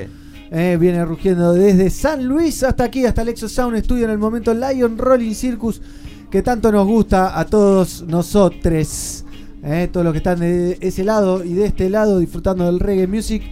Eh, 0.51 0.79
viene 0.81 1.05
rugiendo 1.05 1.53
desde 1.53 1.91
San 1.91 2.25
Luis 2.25 2.63
hasta 2.63 2.85
aquí, 2.85 3.05
hasta 3.05 3.21
el 3.21 3.29
Exo 3.29 3.49
Sound 3.51 3.77
Studio 3.85 4.07
en 4.07 4.13
el 4.13 4.19
momento 4.19 4.55
Lion 4.55 4.97
Rolling 4.97 5.35
Circus, 5.35 5.83
que 6.31 6.43
tanto 6.43 6.71
nos 6.73 6.87
gusta 6.87 7.39
a 7.39 7.45
todos 7.47 8.03
nosotros, 8.03 9.25
eh, 9.63 9.89
todos 9.91 10.05
los 10.05 10.13
que 10.13 10.19
están 10.19 10.41
de 10.41 10.77
ese 10.81 11.05
lado 11.05 11.45
y 11.45 11.55
de 11.55 11.67
este 11.67 11.89
lado 11.91 12.19
disfrutando 12.19 12.67
del 12.67 12.81
reggae 12.81 13.07
music. 13.07 13.43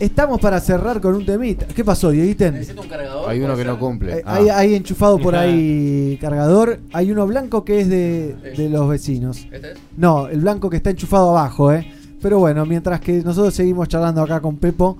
Estamos 0.00 0.40
para 0.40 0.58
cerrar 0.58 1.00
con 1.00 1.14
un 1.14 1.24
temita. 1.24 1.66
¿Qué 1.66 1.84
pasó, 1.84 2.10
Dieguiten? 2.10 2.54
Necesito 2.54 2.82
un 2.82 2.88
cargador. 2.88 3.30
Hay 3.30 3.38
uno 3.38 3.52
¿puede 3.52 3.62
que 3.64 3.70
no 3.70 3.78
cumple. 3.78 4.18
Eh, 4.18 4.22
Ah. 4.26 4.34
hay, 4.36 4.48
hay 4.48 4.74
enchufado 4.74 5.18
por 5.18 5.36
ahí 5.36 6.18
cargador. 6.20 6.80
Hay 6.92 7.12
uno 7.12 7.24
blanco 7.26 7.64
que 7.64 7.80
es 7.82 7.88
de, 7.88 8.34
de 8.56 8.68
los 8.68 8.88
vecinos. 8.88 9.46
¿Este 9.52 9.72
es? 9.72 9.78
No, 9.96 10.26
el 10.26 10.40
blanco 10.40 10.68
que 10.70 10.78
está 10.78 10.90
enchufado 10.90 11.30
abajo, 11.30 11.72
¿eh? 11.72 11.86
Pero 12.20 12.40
bueno, 12.40 12.66
mientras 12.66 13.00
que 13.00 13.22
nosotros 13.22 13.54
seguimos 13.54 13.86
charlando 13.86 14.22
acá 14.22 14.40
con 14.40 14.56
Pepo. 14.56 14.98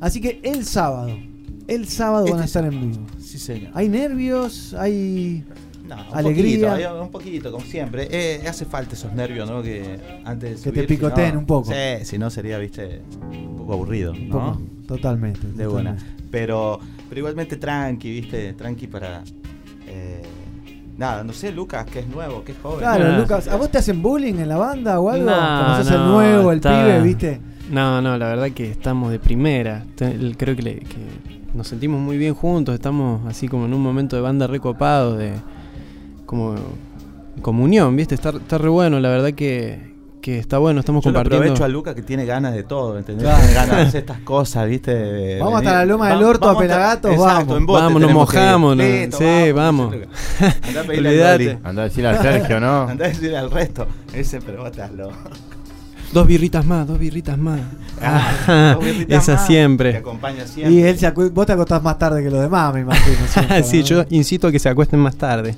Así 0.00 0.22
que 0.22 0.40
el 0.42 0.64
sábado, 0.64 1.10
el 1.68 1.86
sábado 1.88 2.24
van 2.30 2.40
a 2.40 2.44
Este 2.44 2.58
estar 2.58 2.64
en 2.64 2.80
vivo. 2.80 3.06
Sí, 3.22 3.38
señor. 3.38 3.72
¿Hay 3.74 3.90
nervios? 3.90 4.72
¿Hay 4.78 5.44
No, 5.96 6.10
un 6.12 6.16
alegría? 6.18 6.70
Poquito, 6.70 7.02
un 7.02 7.10
poquito, 7.10 7.52
como 7.52 7.64
siempre. 7.64 8.08
Eh, 8.10 8.42
hace 8.48 8.64
falta 8.64 8.94
esos 8.94 9.12
nervios, 9.12 9.48
¿no? 9.50 9.62
Que 9.62 9.98
antes 10.24 10.50
de 10.50 10.56
Que 10.56 10.70
te 10.70 10.80
subir, 10.80 10.80
si 10.82 10.86
picoteen 10.96 11.34
no- 11.34 11.40
un 11.40 11.46
poco. 11.46 11.70
Sí, 11.72 12.04
si 12.04 12.18
no 12.18 12.30
sería, 12.30 12.58
viste, 12.58 13.02
un 13.30 13.56
poco 13.58 13.72
aburrido, 13.74 14.12
¿no? 14.14 14.28
poco, 14.30 14.62
totalmente. 14.86 15.40
De 15.54 15.66
buena. 15.66 15.92
totalmente. 15.94 16.24
Pero, 16.30 16.78
pero 17.08 17.18
igualmente 17.18 17.56
tranqui, 17.56 18.10
viste, 18.20 18.52
tranqui 18.54 18.86
para. 18.86 19.22
eh, 19.88 20.22
nada, 20.96 21.24
no 21.24 21.32
sé, 21.32 21.50
Lucas, 21.50 21.84
que 21.86 22.00
es 22.00 22.06
nuevo, 22.08 22.44
que 22.44 22.52
es 22.52 22.58
joven. 22.62 22.78
Claro, 22.80 23.06
Ah. 23.08 23.18
Lucas, 23.18 23.48
¿a 23.48 23.56
vos 23.56 23.70
te 23.70 23.78
hacen 23.78 24.00
bullying 24.02 24.34
en 24.34 24.48
la 24.48 24.56
banda 24.58 25.00
o 25.00 25.10
algo? 25.10 25.28
No, 25.28 25.36
Como 25.36 25.76
sos 25.78 25.90
el 25.90 25.98
nuevo, 26.06 26.52
el 26.52 26.56
está- 26.58 26.84
pibe, 26.84 27.02
¿viste? 27.02 27.40
No, 27.70 28.00
no, 28.02 28.16
la 28.18 28.26
verdad 28.28 28.50
que 28.52 28.70
estamos 28.70 29.10
de 29.10 29.18
primera. 29.18 29.84
Creo 29.96 30.54
que, 30.56 30.62
le- 30.62 30.78
que 30.80 30.96
nos 31.54 31.66
sentimos 31.68 32.00
muy 32.00 32.16
bien 32.18 32.34
juntos. 32.34 32.74
Estamos 32.74 33.26
así 33.26 33.48
como 33.48 33.66
en 33.66 33.74
un 33.74 33.80
momento 33.82 34.14
de 34.16 34.22
banda 34.22 34.46
recopados, 34.46 35.18
de 35.18 35.32
como 36.30 36.54
comunión, 37.42 37.96
¿viste? 37.96 38.14
Está, 38.14 38.30
está 38.30 38.56
re 38.58 38.68
bueno, 38.68 39.00
la 39.00 39.08
verdad 39.08 39.32
que, 39.32 39.90
que 40.20 40.38
está 40.38 40.58
bueno. 40.58 40.78
Estamos 40.78 41.02
Yo 41.02 41.08
compartiendo. 41.08 41.42
aprovecho 41.44 41.64
a 41.64 41.68
Lucas 41.68 41.94
que 41.96 42.02
tiene 42.02 42.24
ganas 42.24 42.54
de 42.54 42.62
todo, 42.62 42.96
¿entendés? 42.98 43.24
Claro. 43.24 43.38
Tiene 43.40 43.54
ganas 43.54 43.76
de 43.76 43.82
hacer 43.82 44.00
estas 44.02 44.20
cosas, 44.20 44.68
¿viste? 44.68 44.94
De 44.94 45.38
Vamos 45.40 45.54
venir. 45.54 45.68
hasta 45.68 45.78
la 45.80 45.84
Loma 45.86 46.08
del 46.10 46.22
Orto 46.22 46.44
a 46.44 46.52
vamos 46.52 46.62
hasta- 46.62 46.74
Pelagatos, 46.74 47.10
Exacto, 47.12 47.34
vamos. 47.40 47.56
en 47.56 47.66
bote 47.66 47.82
Vamos, 47.82 48.02
nos 48.02 48.12
mojamos, 48.12 48.76
¿no? 48.76 48.82
Listo, 48.84 49.18
Sí, 49.18 49.52
vamos. 49.52 49.92
Lucas. 49.94 50.08
Andá 50.68 50.80
a 50.80 50.84
pedirle. 50.84 51.16
Dolly. 51.18 51.58
Andá 51.64 51.82
a 51.82 51.84
decirle 51.86 52.08
al 52.10 52.22
Sergio, 52.22 52.60
¿no? 52.60 52.82
Andá 52.82 53.04
a 53.06 53.08
decirle 53.08 53.36
al 53.38 53.50
resto. 53.50 53.86
Ese, 54.14 54.40
pero 54.40 54.58
vos 54.58 54.70
estás 54.70 54.92
loco. 54.92 55.14
Dos 56.12 56.26
birritas 56.26 56.64
más, 56.66 56.86
dos 56.86 56.98
birritas 56.98 57.38
más. 57.38 57.60
Ah, 58.02 58.72
dos 58.76 58.84
birritas 58.86 59.22
Esa 59.24 59.32
más, 59.34 59.46
Te 59.46 59.52
siempre. 59.52 59.96
acompaña 59.98 60.46
siempre. 60.46 60.74
Y 60.74 60.82
él 60.82 60.98
se 60.98 61.06
acu- 61.12 61.30
vos 61.30 61.44
te 61.44 61.52
acostás 61.52 61.82
más 61.82 61.98
tarde 61.98 62.22
que 62.22 62.30
los 62.30 62.40
demás, 62.40 62.72
me 62.72 62.80
imagino. 62.80 63.16
siempre, 63.28 63.62
sí, 63.62 63.80
¿no? 63.80 63.84
yo 63.84 64.04
incito 64.08 64.46
a 64.48 64.52
que 64.52 64.58
se 64.58 64.70
acuesten 64.70 64.98
más 65.00 65.16
tarde. 65.16 65.54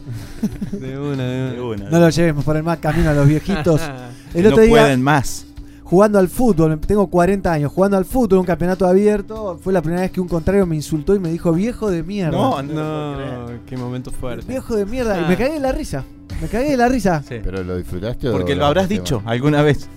De 0.73 0.99
una, 0.99 1.23
de 1.25 1.43
una. 1.45 1.53
De 1.53 1.61
una. 1.61 1.91
No 1.91 2.01
lo 2.01 2.09
llevemos 2.11 2.45
por 2.45 2.57
el 2.57 2.65
mal 2.65 2.81
camino 2.81 3.11
a 3.11 3.15
los 3.15 3.29
viejitos. 3.29 3.81
El 4.35 4.43
Que 4.43 4.49
otro 4.49 4.57
no 4.57 4.63
día, 4.65 4.81
pueden 4.83 5.03
más. 5.03 5.47
jugando 5.85 6.19
al 6.19 6.29
fútbol, 6.29 6.81
tengo 6.81 7.07
40 7.07 7.53
años, 7.53 7.71
jugando 7.71 7.97
al 7.97 8.05
fútbol, 8.05 8.41
un 8.41 8.45
campeonato 8.45 8.89
abierto, 8.89 9.57
fue 9.63 9.73
la 9.73 9.81
primera 9.81 10.03
vez 10.03 10.11
que 10.11 10.21
un 10.21 10.27
contrario 10.27 10.67
me 10.67 10.75
insultó 10.75 11.15
y 11.15 11.21
me 11.21 11.31
dijo 11.31 11.53
viejo 11.53 11.93
de 11.93 12.03
mierda. 12.03 12.33
No, 12.37 12.61
no, 12.61 13.17
qué 13.67 13.77
momento 13.77 14.11
fuerte. 14.11 14.45
Viejo 14.49 14.75
de 14.75 14.85
mierda. 14.85 15.21
Y 15.21 15.29
me 15.29 15.37
cagué 15.37 15.53
de 15.53 15.61
la 15.61 15.71
risa. 15.71 16.03
Me 16.41 16.49
cagué 16.49 16.71
de 16.71 16.77
la 16.77 16.89
risa. 16.89 17.23
Sí. 17.23 17.37
¿Pero 17.45 17.63
lo 17.63 17.77
disfrutaste 17.77 18.29
o 18.31 18.33
Porque 18.33 18.57
lo 18.57 18.67
habrás 18.67 18.89
dicho 18.89 19.23
alguna 19.27 19.63
vez. 19.63 19.89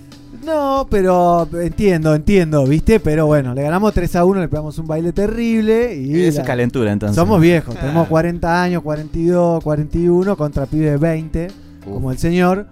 No, 0.44 0.86
pero 0.90 1.48
entiendo, 1.60 2.14
entiendo, 2.14 2.64
¿viste? 2.66 3.00
Pero 3.00 3.26
bueno, 3.26 3.54
le 3.54 3.62
ganamos 3.62 3.92
3 3.94 4.16
a 4.16 4.24
1, 4.24 4.40
le 4.40 4.48
pegamos 4.48 4.78
un 4.78 4.86
baile 4.86 5.12
terrible 5.12 5.96
y... 5.96 6.22
Esa 6.24 6.40
la- 6.40 6.46
calentura 6.46 6.92
entonces. 6.92 7.16
Somos 7.16 7.40
viejos, 7.40 7.74
Ah. 7.76 7.80
tenemos 7.80 8.08
40 8.08 8.62
años, 8.62 8.82
42, 8.82 9.62
41 9.64 10.36
contra 10.36 10.66
pibe 10.66 10.90
de 10.90 10.96
20, 10.96 11.48
como 11.84 12.10
el 12.12 12.18
señor, 12.18 12.66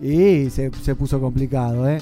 y 0.00 0.50
se, 0.50 0.70
se 0.82 0.94
puso 0.94 1.20
complicado, 1.20 1.88
¿eh? 1.88 2.00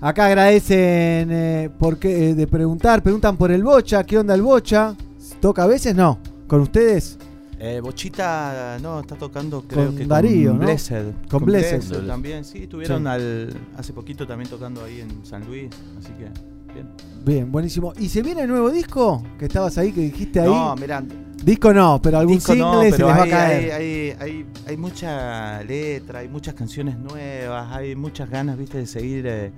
Acá 0.00 0.26
agradecen 0.26 1.28
eh, 1.32 1.70
por 1.78 1.98
qué, 1.98 2.30
eh, 2.30 2.34
de 2.34 2.46
preguntar, 2.46 3.02
preguntan 3.02 3.36
por 3.36 3.50
el 3.50 3.64
Bocha, 3.64 4.04
¿qué 4.04 4.18
onda 4.18 4.34
el 4.34 4.42
Bocha? 4.42 4.94
¿Toca 5.40 5.64
a 5.64 5.66
veces? 5.66 5.94
No. 5.94 6.18
¿Con 6.46 6.60
ustedes? 6.60 7.18
Eh, 7.60 7.80
Bochita, 7.80 8.78
no, 8.80 9.00
está 9.00 9.16
tocando 9.16 9.62
creo 9.62 9.86
Con 9.86 9.96
que 9.96 10.06
Darío, 10.06 10.50
con 10.50 10.60
¿no? 10.60 10.64
Blessed. 10.66 11.06
Con 11.28 11.44
Blessed. 11.44 12.06
también, 12.06 12.44
sí, 12.44 12.62
estuvieron 12.62 13.02
Sí. 13.02 13.08
Al, 13.08 13.56
hace 13.76 13.92
poquito 13.92 14.26
también 14.26 14.48
tocando 14.48 14.84
ahí 14.84 15.00
en 15.00 15.24
San 15.26 15.44
Luis, 15.44 15.68
así 15.98 16.12
que 16.12 16.30
bien. 16.72 16.88
Bien, 17.24 17.50
buenísimo. 17.50 17.92
¿Y 17.98 18.08
se 18.08 18.22
viene 18.22 18.42
el 18.42 18.48
nuevo 18.48 18.70
disco? 18.70 19.24
Que 19.38 19.46
estabas 19.46 19.76
ahí, 19.78 19.92
que 19.92 20.02
dijiste 20.02 20.40
ahí. 20.40 20.48
No, 20.48 20.76
mirá, 20.76 21.02
Disco 21.44 21.72
no, 21.72 22.00
pero 22.02 22.18
algún 22.18 22.36
disco 22.36 22.52
single 22.52 22.70
no, 22.70 22.80
se 22.80 22.84
les 22.86 22.94
pero 22.96 23.06
va 23.06 23.14
a 23.14 23.22
hay, 23.22 23.30
caer. 23.30 23.72
hay, 23.72 23.86
hay, 23.86 24.16
hay, 24.20 24.46
hay 24.66 24.76
mucha 24.76 25.62
letra, 25.62 26.18
hay 26.20 26.28
muchas 26.28 26.54
canciones 26.54 26.98
nuevas, 26.98 27.72
hay 27.72 27.94
muchas 27.94 28.28
ganas, 28.28 28.58
viste, 28.58 28.78
de 28.78 28.86
seguir, 28.86 29.26
eh, 29.26 29.52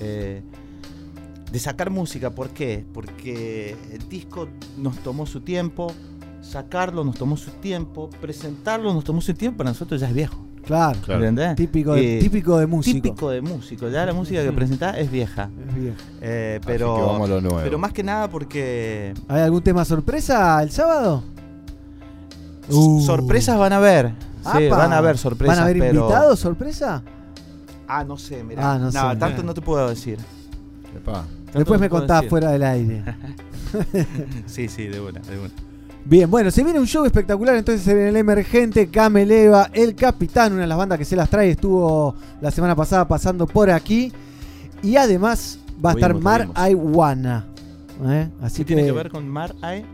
eh, 0.00 0.42
de 1.50 1.58
sacar 1.58 1.90
música. 1.90 2.30
¿Por 2.30 2.50
qué? 2.50 2.84
Porque 2.92 3.76
el 3.92 4.08
disco 4.08 4.48
nos 4.78 4.96
tomó 4.98 5.26
su 5.26 5.40
tiempo, 5.40 5.92
sacarlo 6.48 7.04
nos 7.04 7.16
tomó 7.16 7.36
su 7.36 7.50
tiempo, 7.52 8.08
presentarlo 8.20 8.92
nos 8.94 9.04
tomó 9.04 9.20
su 9.20 9.34
tiempo, 9.34 9.58
para 9.58 9.70
nosotros 9.70 10.00
ya 10.00 10.08
es 10.08 10.14
viejo. 10.14 10.44
Claro, 10.64 10.98
¿Entendés? 11.08 11.56
Típico 11.56 11.92
de, 11.92 12.16
Eh, 12.18 12.20
típico 12.20 12.56
de 12.58 12.66
músico. 12.66 13.02
Típico 13.02 13.28
de 13.30 13.42
músico. 13.42 13.88
Ya 13.90 14.06
la 14.06 14.14
música 14.14 14.42
que 14.42 14.50
presentás 14.52 14.96
es 14.96 15.10
vieja. 15.10 15.50
Es 15.68 15.74
vieja. 15.74 15.96
Eh, 16.22 16.58
Así 16.58 16.66
pero, 16.66 16.94
que 16.96 17.02
vamos 17.02 17.28
a 17.30 17.34
lo 17.34 17.40
nuevo. 17.42 17.60
pero 17.62 17.78
más 17.78 17.92
que 17.92 18.02
nada 18.02 18.30
porque 18.30 19.12
¿Hay 19.28 19.42
algún 19.42 19.60
tema 19.62 19.84
sorpresa 19.84 20.62
el 20.62 20.70
sábado? 20.70 21.22
Uh. 22.70 23.02
sorpresas 23.04 23.58
van 23.58 23.74
a 23.74 23.78
ver. 23.78 24.12
Sí, 24.56 24.68
van 24.68 24.92
a 24.94 24.98
haber 24.98 25.18
sorpresas. 25.18 25.56
¿Van 25.56 25.62
a 25.62 25.68
haber 25.68 25.78
pero- 25.80 26.00
invitados 26.00 26.40
sorpresa? 26.40 27.02
Ah, 27.86 28.02
no 28.04 28.16
sé, 28.16 28.42
mira. 28.42 28.72
Ah, 28.72 28.78
no 28.78 28.90
sé. 28.90 28.98
tanto 29.18 29.42
no 29.42 29.52
te 29.52 29.60
puedo 29.60 29.86
decir. 29.88 30.18
Después 31.52 31.78
no 31.78 31.78
me 31.78 31.90
contás 31.90 32.20
decir. 32.20 32.30
fuera 32.30 32.50
del 32.52 32.62
aire. 32.62 33.04
sí, 34.46 34.68
sí, 34.68 34.86
de 34.86 34.98
una, 35.00 35.20
de 35.20 35.38
una. 35.38 35.50
Bien, 36.06 36.30
bueno, 36.30 36.50
se 36.50 36.62
viene 36.62 36.78
un 36.78 36.86
show 36.86 37.06
espectacular 37.06 37.56
entonces 37.56 37.88
en 37.88 37.98
el 37.98 38.16
Emergente, 38.16 38.88
Cameleva, 38.88 39.70
El 39.72 39.94
Capitán, 39.94 40.52
una 40.52 40.62
de 40.62 40.68
las 40.68 40.76
bandas 40.76 40.98
que 40.98 41.06
se 41.06 41.16
las 41.16 41.30
trae, 41.30 41.50
estuvo 41.50 42.14
la 42.42 42.50
semana 42.50 42.76
pasada 42.76 43.08
pasando 43.08 43.46
por 43.46 43.70
aquí. 43.70 44.12
Y 44.82 44.96
además 44.96 45.58
va 45.82 45.92
a 45.92 45.94
estar 45.94 46.14
Mar. 46.14 46.48
Aiwana. 46.54 47.46
¿eh? 48.04 48.28
Así 48.42 48.58
¿Qué 48.58 48.64
que, 48.66 48.74
tiene 48.74 48.88
que 48.88 48.92
ver 48.92 49.08
con 49.08 49.26
Mar 49.26 49.54
Ae? 49.62 49.86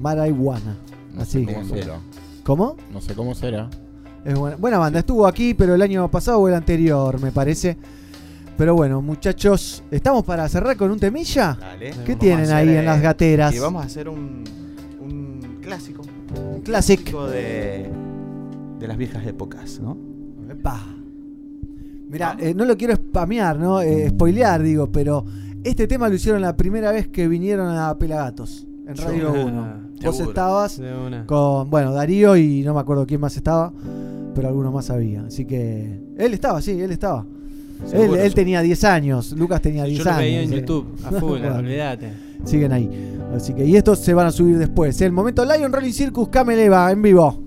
Mar 0.00 0.18
Aiwana. 0.18 0.78
No 1.14 1.22
Así. 1.22 1.44
sé 1.44 1.52
cómo 1.52 1.68
será. 1.68 1.98
¿Cómo? 2.42 2.76
No 2.90 3.00
sé 3.02 3.14
cómo 3.14 3.34
será. 3.34 3.68
Es 4.24 4.34
buena, 4.34 4.56
buena 4.56 4.78
banda, 4.78 5.00
estuvo 5.00 5.26
aquí, 5.26 5.52
pero 5.52 5.74
el 5.74 5.82
año 5.82 6.10
pasado 6.10 6.38
o 6.38 6.48
el 6.48 6.54
anterior, 6.54 7.20
me 7.20 7.32
parece. 7.32 7.76
Pero 8.56 8.74
bueno, 8.74 9.00
muchachos, 9.02 9.82
¿estamos 9.90 10.24
para 10.24 10.48
cerrar 10.48 10.76
con 10.76 10.90
un 10.90 10.98
temilla? 11.00 11.56
Dale. 11.58 11.90
¿Qué 11.90 11.96
Vamos 12.12 12.18
tienen 12.18 12.44
hacer, 12.44 12.54
ahí 12.56 12.68
en 12.68 12.76
eh, 12.76 12.82
las 12.84 13.00
gateras? 13.00 13.54
Y 13.54 13.58
vamos 13.58 13.82
a 13.82 13.86
hacer 13.86 14.08
un, 14.08 14.44
un 15.00 15.58
clásico. 15.62 16.02
Un 16.02 16.60
clásico. 16.60 17.02
clásico 17.02 17.26
de, 17.28 17.90
de 18.78 18.88
las 18.88 18.96
viejas 18.96 19.26
épocas, 19.26 19.80
¿no? 19.80 19.96
Epa. 20.50 20.80
Mira, 22.08 22.36
eh, 22.38 22.52
no 22.54 22.64
lo 22.66 22.76
quiero 22.76 22.94
spamear, 22.94 23.58
¿no? 23.58 23.80
Eh, 23.80 24.10
spoilear, 24.10 24.62
digo, 24.62 24.92
pero 24.92 25.24
este 25.64 25.86
tema 25.86 26.08
lo 26.08 26.14
hicieron 26.14 26.42
la 26.42 26.56
primera 26.56 26.92
vez 26.92 27.08
que 27.08 27.26
vinieron 27.26 27.74
a 27.74 27.96
Pelagatos, 27.98 28.66
en 28.86 28.96
Radio 28.96 29.28
Ah. 29.34 29.44
1. 29.46 29.76
vos 30.04 30.16
Seguro. 30.16 30.30
estabas 30.30 30.80
con, 31.26 31.70
bueno, 31.70 31.92
Darío 31.92 32.36
y 32.36 32.62
no 32.64 32.74
me 32.74 32.80
acuerdo 32.80 33.06
quién 33.06 33.20
más 33.20 33.34
estaba, 33.36 33.72
pero 34.34 34.46
alguno 34.48 34.70
más 34.70 34.90
había. 34.90 35.22
Así 35.24 35.46
que 35.46 36.00
él 36.18 36.34
estaba, 36.34 36.60
sí, 36.60 36.78
él 36.80 36.90
estaba. 36.92 37.26
Él, 37.92 38.14
él 38.14 38.34
tenía 38.34 38.60
10 38.62 38.84
años, 38.84 39.32
Lucas 39.32 39.60
tenía 39.60 39.84
10 39.84 39.98
Yo 39.98 40.04
lo 40.04 40.10
años. 40.10 40.20
veía 40.22 40.42
en 40.42 40.48
sí. 40.48 40.54
YouTube, 40.56 40.86
a 41.04 41.10
full, 41.10 41.20
Bueno, 41.40 41.56
olvídate. 41.56 42.12
Siguen 42.44 42.72
ahí. 42.72 42.88
Así 43.36 43.54
que, 43.54 43.64
y 43.64 43.76
estos 43.76 43.98
se 44.00 44.14
van 44.14 44.26
a 44.26 44.30
subir 44.30 44.58
después. 44.58 45.00
El 45.00 45.12
momento 45.12 45.44
Lion 45.44 45.72
Rolling 45.72 45.92
Circus 45.92 46.28
Cameleva 46.28 46.90
en 46.90 47.02
vivo. 47.02 47.38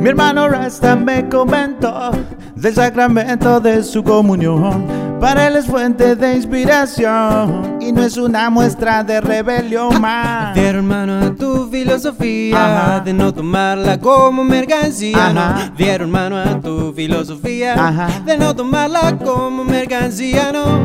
Mi 0.00 0.10
hermano 0.10 0.48
Rasta 0.48 0.96
me 0.96 1.28
comentó 1.28 2.10
del 2.56 2.74
sacramento 2.74 3.60
de 3.60 3.82
su 3.82 4.02
comunión. 4.02 4.84
Para 5.24 5.46
él 5.46 5.56
es 5.56 5.64
fuente 5.64 6.16
de 6.16 6.34
inspiración 6.34 7.78
y 7.80 7.92
no 7.92 8.02
es 8.02 8.18
una 8.18 8.50
muestra 8.50 9.02
de 9.02 9.22
rebelión 9.22 9.98
más. 9.98 10.52
Fiero 10.52 10.80
hermano 10.80 11.18
a 11.18 11.34
tu 11.34 11.66
filosofía 11.70 12.62
Ajá. 12.62 13.00
de 13.00 13.14
no 13.14 13.32
tomarla 13.32 13.98
como 13.98 14.44
mercancía. 14.44 15.28
Ajá. 15.28 15.32
No, 15.32 15.76
fiero 15.76 16.04
hermano 16.04 16.36
a 16.36 16.60
tu 16.60 16.92
filosofía 16.92 17.72
Ajá. 17.72 18.20
de 18.26 18.36
no 18.36 18.54
tomarla 18.54 19.16
como 19.16 19.64
mercancía. 19.64 20.52
No, 20.52 20.84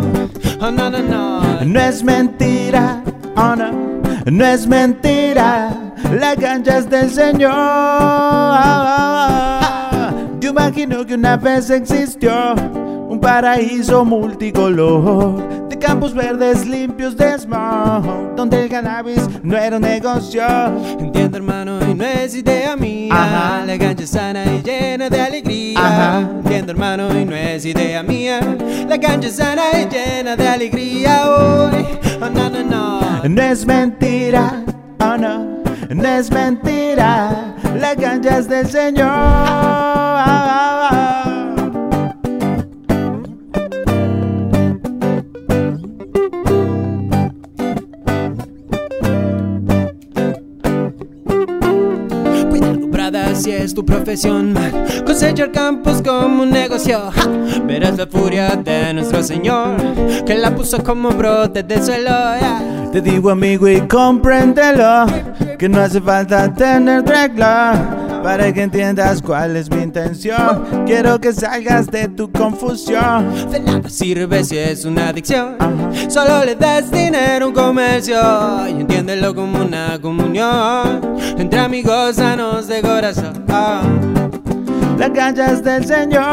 oh, 0.62 0.72
no, 0.72 0.90
no, 0.90 1.00
no. 1.00 1.66
No 1.66 1.80
es 1.82 2.02
mentira, 2.02 3.04
oh 3.36 3.58
no, 3.58 3.72
no 4.24 4.46
es 4.46 4.66
mentira. 4.66 5.94
La 6.18 6.38
cancha 6.38 6.78
es 6.78 6.90
del 6.90 7.10
Señor. 7.10 7.52
Yo 10.40 10.52
imagino 10.52 11.06
que 11.06 11.16
una 11.16 11.36
vez 11.36 11.70
existió 11.70 12.56
un 13.20 13.22
paraíso 13.22 14.06
multicolor 14.06 15.68
de 15.68 15.78
campos 15.78 16.14
verdes 16.14 16.66
limpios 16.66 17.18
de 17.18 17.38
smog, 17.38 18.34
donde 18.38 18.64
el 18.64 18.70
cannabis 18.70 19.28
no 19.44 19.58
era 19.58 19.76
un 19.76 19.82
negocio. 19.82 20.42
Entiendo 20.98 21.36
hermano 21.36 21.80
y 21.86 21.94
no 21.94 22.06
es 22.06 22.34
idea 22.34 22.78
mía 22.78 23.14
Ajá. 23.14 23.66
La 23.66 23.78
cancha 23.78 24.04
es 24.04 24.12
sana 24.12 24.46
y 24.46 24.62
llena 24.62 25.10
de 25.10 25.20
alegría 25.20 25.80
Ajá. 25.80 26.20
Entiendo 26.20 26.72
hermano 26.72 27.20
y 27.20 27.26
no 27.26 27.36
es 27.36 27.66
idea 27.66 28.02
mía 28.04 28.40
La 28.88 28.98
cancha 28.98 29.28
es 29.28 29.36
sana 29.36 29.64
y 29.74 29.86
llena 29.94 30.38
de 30.38 30.48
alegría 30.48 31.30
Hoy, 31.30 31.86
oh, 32.22 32.30
no, 32.30 32.50
no, 32.50 32.64
no 32.64 33.24
No 33.28 33.42
es 33.42 33.66
mentira, 33.66 34.64
oh 35.00 35.18
no, 35.18 35.62
no 35.90 36.08
es 36.08 36.32
mentira. 36.32 37.56
La 37.80 37.96
cancha 37.96 38.38
es 38.38 38.48
del 38.48 38.68
Señor. 38.68 39.10
Tu 53.80 53.86
profesión, 53.86 54.52
man. 54.52 54.72
Cosechar 55.06 55.52
campos 55.52 56.02
como 56.02 56.44
un 56.44 56.50
negocio. 56.50 57.00
Verás 57.66 57.98
la 57.98 58.08
furia 58.08 58.58
de 58.58 58.94
nuestro 58.94 59.24
Señor, 59.24 59.78
que 60.26 60.36
la 60.36 60.54
puso 60.54 60.84
como 60.84 61.12
brote 61.12 61.64
del 61.64 61.82
suelo. 61.82 62.12
Te 62.92 63.02
digo 63.02 63.30
amigo 63.30 63.68
y 63.68 63.82
compréndelo 63.82 65.06
Que 65.60 65.70
no 65.70 65.80
hace 65.80 66.02
falta 66.02 66.52
tener 66.52 67.06
regla 67.06 67.99
Para 68.24 68.54
que 68.54 68.62
entiendas 68.64 69.22
cuál 69.22 69.56
es 69.56 69.70
mi 69.70 69.82
intención. 69.82 70.84
Quiero 70.86 71.20
que 71.20 71.34
salgas 71.34 71.88
de 71.88 72.08
tu 72.08 72.32
confusión. 72.32 73.52
De 73.52 73.60
nada 73.60 73.90
sirve 73.90 74.44
si 74.44 74.58
es 74.58 74.86
una 74.86 75.10
adicción. 75.10 75.58
Solo 76.10 76.46
le 76.46 76.56
das 76.56 76.92
dinero 76.92 77.46
a 77.46 77.48
un 77.48 77.54
comercio 77.54 78.18
y 78.68 78.82
entiéndelo 78.82 79.34
como 79.34 79.64
una 79.64 80.00
comunión. 80.02 81.02
Entre 81.38 81.60
amigos 81.60 82.18
sanos 82.18 82.68
de 82.68 82.82
corazón. 82.82 83.46
La 84.98 85.12
cancha 85.14 85.54
es 85.54 85.64
del 85.64 85.86
Señor. 85.86 86.24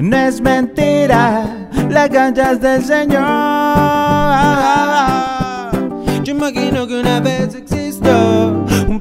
No 0.00 0.16
es 0.16 0.40
mentira. 0.40 1.68
La 1.88 2.08
cancha 2.08 2.52
es 2.52 2.60
del 2.60 2.84
Señor. 2.84 3.22
Yo 6.24 6.32
imagino 6.32 6.86
que 6.88 7.00
una 7.00 7.20
vez 7.20 7.54
existió 7.54 8.55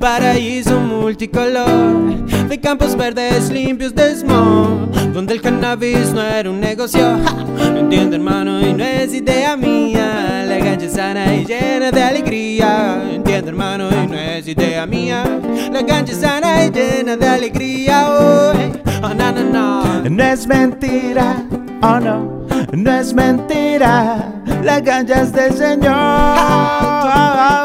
paraíso 0.06 0.80
multicolor 0.80 2.48
de 2.48 2.60
campos 2.60 2.96
verdes 2.96 3.50
limpios 3.50 3.96
de 3.96 4.16
smog, 4.16 4.92
donde 5.12 5.34
el 5.34 5.42
cannabis 5.42 6.14
no 6.14 6.22
era 6.22 6.48
un 6.48 6.60
negocio. 6.60 7.02
¡Ja! 7.26 7.72
Lo 7.72 7.80
entiendo, 7.80 8.16
hermano, 8.16 8.62
y 8.62 8.72
no 8.72 8.84
es 8.84 9.16
idea 9.16 9.58
mía. 9.58 10.46
La 10.48 10.58
es 10.58 10.94
sana 10.94 11.34
y 11.34 11.44
llena 11.44 11.90
de 11.90 12.04
alegría. 12.04 13.02
Entiendo, 13.16 13.50
hermano, 13.50 13.90
y 13.90 14.08
no 14.08 14.16
es 14.16 14.48
idea 14.48 14.86
mía. 14.86 15.24
La 15.72 15.80
es 15.80 16.18
sana 16.18 16.66
y 16.66 16.70
llena 16.70 17.18
de 17.18 17.28
alegría. 17.28 18.08
Hoy, 18.08 18.74
oh, 19.02 19.12
no, 19.12 19.32
no, 19.32 19.44
no. 19.44 20.08
No 20.08 20.24
es 20.24 20.46
mentira, 20.46 21.44
oh 21.82 22.00
no, 22.00 22.46
no 22.74 22.94
es 22.94 23.12
mentira. 23.12 24.32
La 24.64 24.84
cancha 24.84 25.24
es 25.24 25.32
del 25.32 25.52
Señor. 25.52 26.76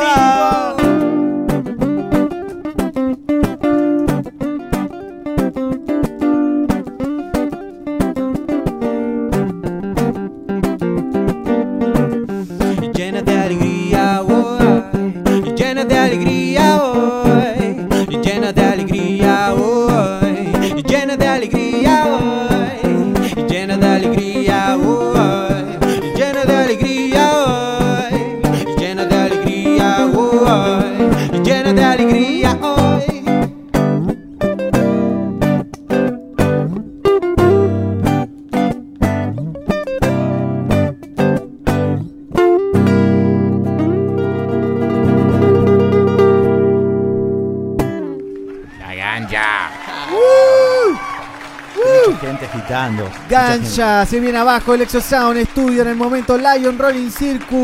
y 0.03 0.50
se 54.11 54.19
viene 54.19 54.39
abajo 54.39 54.75
el 54.75 54.81
Exosound 54.81 55.41
Studio 55.51 55.83
en 55.83 55.89
el 55.89 55.97
momento 55.97 56.37
Lion 56.37 56.77
Rolling 56.77 57.11
Circus, 57.11 57.57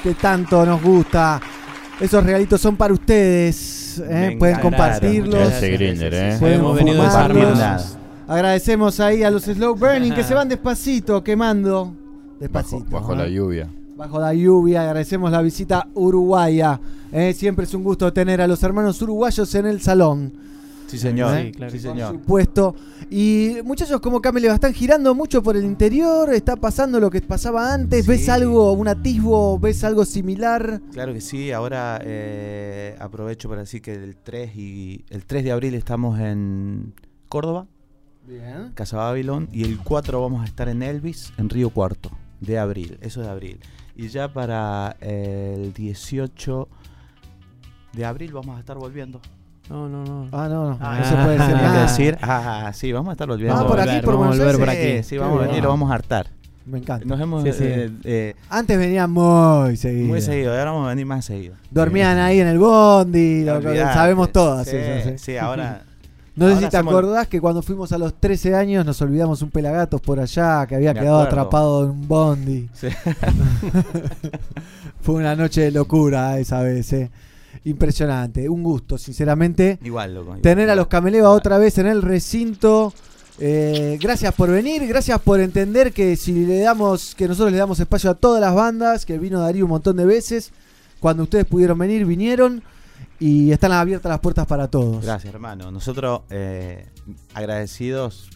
que 0.00 0.14
tanto 0.14 0.64
nos 0.64 0.80
gusta. 0.80 1.40
Esos 1.98 2.22
regalitos 2.22 2.60
son 2.60 2.76
para 2.76 2.94
ustedes. 2.94 4.00
¿eh? 4.08 4.36
Pueden 4.38 4.60
compartirlos. 4.60 5.34
Gracias, 5.34 5.72
Grinder, 5.72 6.14
¿eh? 6.14 6.36
Pueden 6.38 6.60
Hemos 6.60 6.76
venido. 6.76 7.02
Agradecemos 8.28 9.00
ahí 9.00 9.24
a 9.24 9.32
los 9.32 9.42
Slow 9.42 9.74
Burning 9.74 10.12
que 10.12 10.22
se 10.22 10.32
van 10.32 10.48
despacito, 10.48 11.24
quemando. 11.24 11.92
Despacito. 12.38 12.84
Bajo, 12.84 13.08
bajo 13.08 13.14
¿eh? 13.14 13.16
la 13.16 13.28
lluvia. 13.28 13.68
Bajo 13.96 14.20
la 14.20 14.32
lluvia, 14.32 14.82
agradecemos 14.82 15.32
la 15.32 15.42
visita 15.42 15.88
uruguaya. 15.94 16.80
¿eh? 17.10 17.34
Siempre 17.36 17.64
es 17.64 17.74
un 17.74 17.82
gusto 17.82 18.12
tener 18.12 18.40
a 18.40 18.46
los 18.46 18.62
hermanos 18.62 19.02
uruguayos 19.02 19.52
en 19.56 19.66
el 19.66 19.80
salón. 19.80 20.32
Sí, 20.86 20.98
señor. 20.98 21.36
¿Eh? 21.36 21.46
Sí, 21.46 21.52
claro. 21.52 21.72
Sí, 21.72 21.78
Por 21.78 21.92
señor. 21.92 22.12
supuesto. 22.12 22.74
Y 23.10 23.56
muchachos 23.64 24.00
como 24.00 24.20
Cameleva 24.20 24.54
están 24.54 24.72
girando 24.72 25.14
mucho 25.14 25.42
por 25.42 25.56
el 25.56 25.64
interior, 25.64 26.32
está 26.32 26.56
pasando 26.56 27.00
lo 27.00 27.10
que 27.10 27.20
pasaba 27.22 27.72
antes, 27.72 28.06
¿ves 28.06 28.28
algo, 28.28 28.72
un 28.72 28.88
atisbo, 28.88 29.58
ves 29.58 29.84
algo 29.84 30.04
similar? 30.04 30.80
Claro 30.92 31.12
que 31.12 31.20
sí, 31.20 31.52
ahora 31.52 32.00
eh, 32.02 32.96
aprovecho 32.98 33.48
para 33.48 33.62
decir 33.62 33.82
que 33.82 33.94
el 33.94 34.16
3, 34.16 34.56
y, 34.56 35.04
el 35.10 35.24
3 35.24 35.44
de 35.44 35.52
abril 35.52 35.74
estamos 35.74 36.18
en 36.18 36.94
Córdoba, 37.28 37.66
Bien. 38.26 38.72
Casa 38.74 38.96
Babylon, 38.96 39.48
y 39.52 39.64
el 39.64 39.78
4 39.78 40.20
vamos 40.20 40.42
a 40.42 40.46
estar 40.46 40.68
en 40.68 40.82
Elvis, 40.82 41.32
en 41.36 41.50
Río 41.50 41.70
Cuarto, 41.70 42.10
de 42.40 42.58
abril, 42.58 42.98
eso 43.00 43.20
es 43.20 43.26
de 43.26 43.32
abril. 43.32 43.60
Y 43.96 44.08
ya 44.08 44.32
para 44.32 44.96
el 45.00 45.72
18 45.72 46.68
de 47.92 48.04
abril 48.04 48.32
vamos 48.32 48.56
a 48.56 48.60
estar 48.60 48.76
volviendo. 48.76 49.20
No, 49.70 49.88
no, 49.88 50.04
no. 50.04 50.28
Ah, 50.32 50.48
no, 50.48 50.70
no, 50.70 50.78
Ah, 50.80 50.98
no 50.98 51.04
se 51.08 51.14
puede 51.14 51.38
decir 51.38 51.54
nada. 51.62 51.82
decir, 51.82 52.18
ah, 52.22 52.70
sí, 52.74 52.92
vamos 52.92 53.10
a 53.10 53.12
estar 53.12 53.28
volviendo. 53.28 53.56
Ah, 53.56 53.66
por 53.66 53.80
aquí, 53.80 54.00
por 54.04 54.14
Vamos 54.18 54.36
a 54.36 54.38
volver 54.38 54.58
por 54.58 54.70
aquí. 54.70 55.02
Sí, 55.02 55.16
vamos 55.18 55.42
a 55.42 55.46
venir, 55.46 55.62
lo 55.62 55.68
vamos 55.70 55.90
a 55.90 55.94
hartar. 55.94 56.26
Me 56.66 56.78
encanta. 56.78 57.04
Nos 57.06 57.20
hemos. 57.20 57.42
Sí, 57.44 57.52
sí. 57.52 57.64
eh, 57.66 57.90
eh, 58.04 58.34
Antes 58.48 58.78
venían 58.78 59.10
muy 59.10 59.76
seguido. 59.76 60.08
muy 60.08 60.20
seguido, 60.22 60.50
ahora 60.52 60.70
vamos 60.72 60.86
a 60.86 60.88
venir 60.90 61.06
más 61.06 61.24
seguido. 61.24 61.54
Dormían 61.70 62.18
ahí 62.18 62.40
en 62.40 62.48
el 62.48 62.58
bondi, 62.58 63.44
lo 63.44 63.60
que 63.60 63.78
sabemos 63.80 64.32
todas. 64.32 64.68
Sí, 65.16 65.36
ahora- 65.36 65.82
No 66.36 66.48
sé 66.48 66.56
si 66.56 66.64
te 66.68 66.78
somos- 66.78 66.92
acordás 66.92 67.28
que 67.28 67.40
cuando 67.40 67.62
fuimos 67.62 67.92
a 67.92 67.98
los 67.98 68.14
13 68.18 68.56
años 68.56 68.84
nos 68.84 69.00
olvidamos 69.00 69.40
un 69.42 69.50
pelagatos 69.50 70.00
por 70.00 70.18
allá 70.18 70.66
que 70.66 70.74
había 70.74 70.92
Me 70.92 70.98
quedado 70.98 71.20
acuerdo. 71.20 71.40
atrapado 71.40 71.84
en 71.84 71.90
un 71.90 72.08
bondi. 72.08 72.68
Sí. 72.72 72.88
Fue 75.00 75.14
una 75.16 75.36
noche 75.36 75.60
de 75.60 75.70
locura 75.70 76.38
esa 76.38 76.60
vez, 76.62 76.92
eh. 76.92 77.10
Impresionante, 77.64 78.48
un 78.48 78.62
gusto, 78.62 78.98
sinceramente. 78.98 79.78
Igual, 79.82 80.14
loco, 80.14 80.24
igual. 80.26 80.40
Tener 80.40 80.68
a 80.70 80.74
los 80.74 80.88
Cameleva 80.88 81.30
otra 81.30 81.58
vez 81.58 81.78
en 81.78 81.86
el 81.86 82.02
recinto. 82.02 82.92
Eh, 83.38 83.98
gracias 84.00 84.32
por 84.34 84.50
venir, 84.50 84.86
gracias 84.86 85.20
por 85.20 85.40
entender 85.40 85.92
que 85.92 86.16
si 86.16 86.46
le 86.46 86.60
damos, 86.60 87.14
que 87.14 87.26
nosotros 87.26 87.50
le 87.50 87.58
damos 87.58 87.80
espacio 87.80 88.10
a 88.10 88.14
todas 88.14 88.40
las 88.40 88.54
bandas, 88.54 89.04
que 89.04 89.18
vino 89.18 89.40
Darío 89.40 89.64
un 89.64 89.70
montón 89.70 89.96
de 89.96 90.04
veces. 90.04 90.52
Cuando 91.00 91.24
ustedes 91.24 91.44
pudieron 91.44 91.78
venir, 91.78 92.06
vinieron. 92.06 92.62
Y 93.20 93.52
están 93.52 93.72
abiertas 93.72 94.10
las 94.10 94.20
puertas 94.20 94.46
para 94.46 94.68
todos. 94.68 95.04
Gracias, 95.04 95.32
hermano. 95.32 95.70
Nosotros 95.70 96.22
eh, 96.30 96.88
agradecidos, 97.32 98.28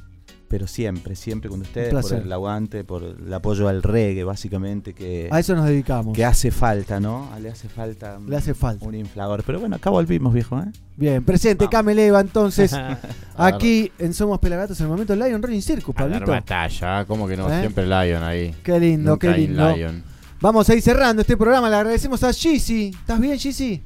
pero 0.49 0.67
siempre, 0.67 1.15
siempre 1.15 1.51
con 1.51 1.60
ustedes 1.60 1.93
por 1.93 2.12
el 2.15 2.33
aguante, 2.33 2.83
por 2.85 3.02
el 3.02 3.33
apoyo 3.35 3.68
al 3.68 3.83
reggae, 3.83 4.25
básicamente, 4.25 4.94
que, 4.94 5.28
A 5.31 5.39
eso 5.41 5.55
nos 5.55 5.67
dedicamos. 5.67 6.15
que 6.17 6.25
hace 6.25 6.51
falta, 6.51 6.99
¿no? 7.01 7.28
Le 7.41 7.51
hace 7.51 7.68
falta, 7.68 8.18
Le 8.27 8.36
hace 8.36 8.55
falta. 8.55 8.86
un 8.86 8.94
inflador. 8.94 9.43
Pero 9.44 9.60
bueno, 9.60 9.77
acá 9.77 9.91
volvimos, 9.91 10.33
viejo, 10.33 10.59
¿eh? 10.59 10.73
Bien, 10.97 11.23
presente 11.25 11.68
Cameleva 11.68 12.20
entonces. 12.20 12.75
aquí 13.36 13.93
en 13.99 14.15
Somos 14.15 14.39
Pelagatos 14.39 14.81
en 14.81 14.86
el 14.86 14.91
momento 14.91 15.15
Lion 15.15 15.43
Running 15.43 15.62
Circus, 15.62 15.94
Pablito. 15.94 16.31
batalla, 16.31 17.05
como 17.05 17.28
que 17.28 17.36
no, 17.36 17.52
¿Eh? 17.52 17.60
siempre 17.60 17.85
Lion 17.86 18.23
ahí. 18.23 18.55
Qué 18.62 18.81
lindo, 18.81 19.12
Nunca 19.12 19.35
qué 19.35 19.41
in 19.43 19.49
lindo. 19.51 19.77
Lion. 19.77 20.02
Vamos 20.41 20.68
a 20.70 20.75
ir 20.75 20.83
cerrando 20.83 21.20
este 21.23 21.36
programa. 21.36 21.68
Le 21.68 21.77
agradecemos 21.77 22.23
a 22.23 22.33
Gizzy. 22.33 22.91
¿Estás 22.91 23.20
bien, 23.20 23.36
Gizzy? 23.39 23.83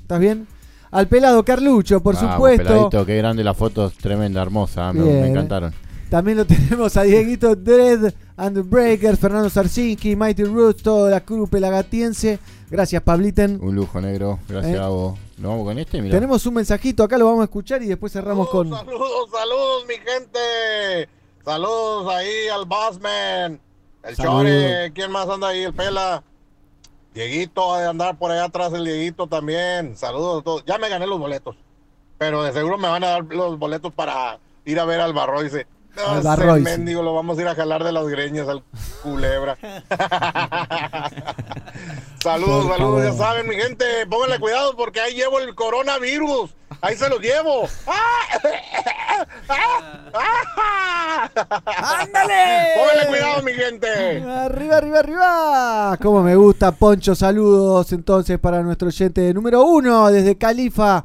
¿Estás 0.00 0.18
bien? 0.20 0.46
Al 0.92 1.08
pelado 1.08 1.44
Carlucho, 1.44 2.00
por 2.00 2.14
Vamos, 2.14 2.32
supuesto. 2.34 2.64
Peladito, 2.64 3.04
qué 3.04 3.16
grande 3.18 3.42
las 3.44 3.56
fotos, 3.56 3.92
tremenda, 3.94 4.40
hermosa, 4.40 4.92
me, 4.92 5.02
Bien. 5.02 5.20
me 5.22 5.28
encantaron. 5.30 5.74
También 6.10 6.38
lo 6.38 6.46
tenemos 6.46 6.96
a 6.96 7.02
Dieguito 7.02 7.56
Dread, 7.56 8.14
and 8.36 8.56
the 8.56 8.62
Breaker, 8.62 9.16
Fernando 9.16 9.50
Sarsinki, 9.50 10.14
Mighty 10.14 10.44
Roots, 10.44 10.82
toda 10.82 11.10
la 11.10 11.20
crew 11.20 11.48
pelagatiense. 11.48 12.38
Gracias, 12.70 13.02
Pabliten. 13.02 13.58
Un 13.60 13.74
lujo, 13.74 14.00
negro. 14.00 14.38
Gracias 14.48 14.76
¿Eh? 14.76 14.78
a 14.78 14.88
vos. 14.88 15.18
Nos 15.38 15.50
vamos 15.50 15.66
con 15.66 15.78
este, 15.78 16.00
mira. 16.00 16.14
Tenemos 16.14 16.46
un 16.46 16.54
mensajito, 16.54 17.02
acá 17.02 17.18
lo 17.18 17.26
vamos 17.26 17.40
a 17.40 17.44
escuchar 17.44 17.82
y 17.82 17.86
después 17.86 18.12
cerramos 18.12 18.48
con. 18.48 18.70
Saludos, 18.70 19.30
saludos, 19.30 19.84
mi 19.88 19.94
gente. 19.94 21.08
Saludos 21.44 22.14
ahí 22.14 22.48
al 22.52 22.64
Bossman. 22.64 23.60
El. 24.02 24.16
Chore. 24.16 24.92
¿Quién 24.94 25.10
más 25.10 25.28
anda 25.28 25.48
ahí? 25.48 25.64
El 25.64 25.74
Pela. 25.74 26.22
Dieguito, 27.14 27.74
ha 27.74 27.80
de 27.80 27.88
andar 27.88 28.18
por 28.18 28.30
allá 28.30 28.44
atrás 28.44 28.72
el 28.72 28.84
Dieguito 28.84 29.26
también. 29.26 29.96
Saludos 29.96 30.40
a 30.40 30.44
todos. 30.44 30.64
Ya 30.66 30.78
me 30.78 30.88
gané 30.88 31.06
los 31.06 31.18
boletos. 31.18 31.56
Pero 32.18 32.42
de 32.42 32.52
seguro 32.52 32.78
me 32.78 32.88
van 32.88 33.04
a 33.04 33.08
dar 33.08 33.24
los 33.24 33.58
boletos 33.58 33.92
para 33.92 34.38
ir 34.64 34.78
a 34.78 34.84
ver 34.84 35.00
al 35.00 35.12
Barroise. 35.12 35.66
No, 35.96 36.06
Al 36.08 36.18
ese 36.18 36.28
Barroise. 36.28 36.62
mendigo 36.76 37.02
lo 37.02 37.14
vamos 37.14 37.38
a 37.38 37.42
ir 37.42 37.48
a 37.48 37.54
jalar 37.54 37.82
de 37.82 37.90
las 37.92 38.06
greñas 38.06 38.46
al 38.48 38.62
culebra. 39.02 39.56
saludos, 42.22 42.66
Por 42.66 42.76
saludos, 42.76 43.04
ya 43.04 43.12
saben, 43.14 43.48
mi 43.48 43.54
gente. 43.56 43.84
Pónganle 44.08 44.38
cuidado 44.38 44.76
porque 44.76 45.00
ahí 45.00 45.14
llevo 45.14 45.38
el 45.40 45.54
coronavirus. 45.54 46.54
Ahí 46.82 46.96
se 46.96 47.08
los 47.08 47.20
llevo. 47.20 47.66
¡Ándale! 51.76 52.66
Pónganle 52.76 53.06
cuidado, 53.08 53.42
mi 53.42 53.52
gente. 53.52 54.22
Arriba, 54.22 54.76
arriba, 54.76 54.98
arriba. 54.98 55.96
Como 56.02 56.22
me 56.22 56.36
gusta, 56.36 56.72
Poncho. 56.72 57.14
Saludos 57.14 57.92
entonces 57.92 58.38
para 58.38 58.62
nuestro 58.62 58.88
oyente 58.88 59.32
número 59.32 59.64
uno 59.64 60.10
desde 60.10 60.36
Califa 60.36 61.04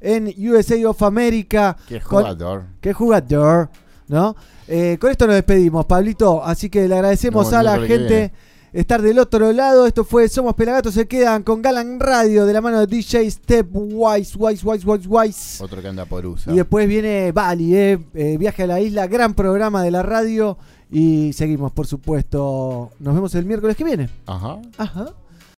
en 0.00 0.32
USA 0.50 0.88
of 0.88 1.02
America. 1.02 1.76
Qué 1.88 2.00
Con- 2.00 2.22
jugador. 2.22 2.64
Qué 2.80 2.92
jugador, 2.92 3.68
¿no? 4.12 4.36
Eh, 4.68 4.98
con 5.00 5.10
esto 5.10 5.26
nos 5.26 5.34
despedimos, 5.34 5.86
Pablito. 5.86 6.44
Así 6.44 6.68
que 6.68 6.86
le 6.86 6.94
agradecemos 6.94 7.50
a 7.52 7.62
la 7.62 7.78
gente 7.80 8.30
estar 8.72 9.00
del 9.00 9.18
otro 9.18 9.50
lado. 9.52 9.86
Esto 9.86 10.04
fue 10.04 10.28
Somos 10.28 10.54
Pelagatos. 10.54 10.94
Se 10.94 11.08
quedan 11.08 11.42
con 11.42 11.62
Galan 11.62 11.98
Radio 11.98 12.44
de 12.44 12.52
la 12.52 12.60
mano 12.60 12.78
de 12.80 12.86
DJ 12.86 13.28
Stepwise, 13.30 14.36
Wise, 14.36 14.66
Wise, 14.66 14.86
Wise, 14.86 15.08
Wise. 15.08 15.64
Otro 15.64 15.80
que 15.80 15.88
anda 15.88 16.04
por 16.04 16.26
USA. 16.26 16.52
Y 16.52 16.56
después 16.56 16.86
viene 16.86 17.32
Bali, 17.32 17.74
eh, 17.74 17.98
eh, 18.14 18.36
Viaje 18.38 18.64
a 18.64 18.66
la 18.66 18.80
Isla, 18.80 19.06
gran 19.06 19.32
programa 19.32 19.82
de 19.82 19.90
la 19.90 20.02
radio. 20.02 20.58
Y 20.90 21.32
seguimos, 21.32 21.72
por 21.72 21.86
supuesto. 21.86 22.90
Nos 23.00 23.14
vemos 23.14 23.34
el 23.34 23.46
miércoles 23.46 23.76
que 23.76 23.84
viene. 23.84 24.10
Ajá. 24.26 24.58
Ajá. 24.76 25.06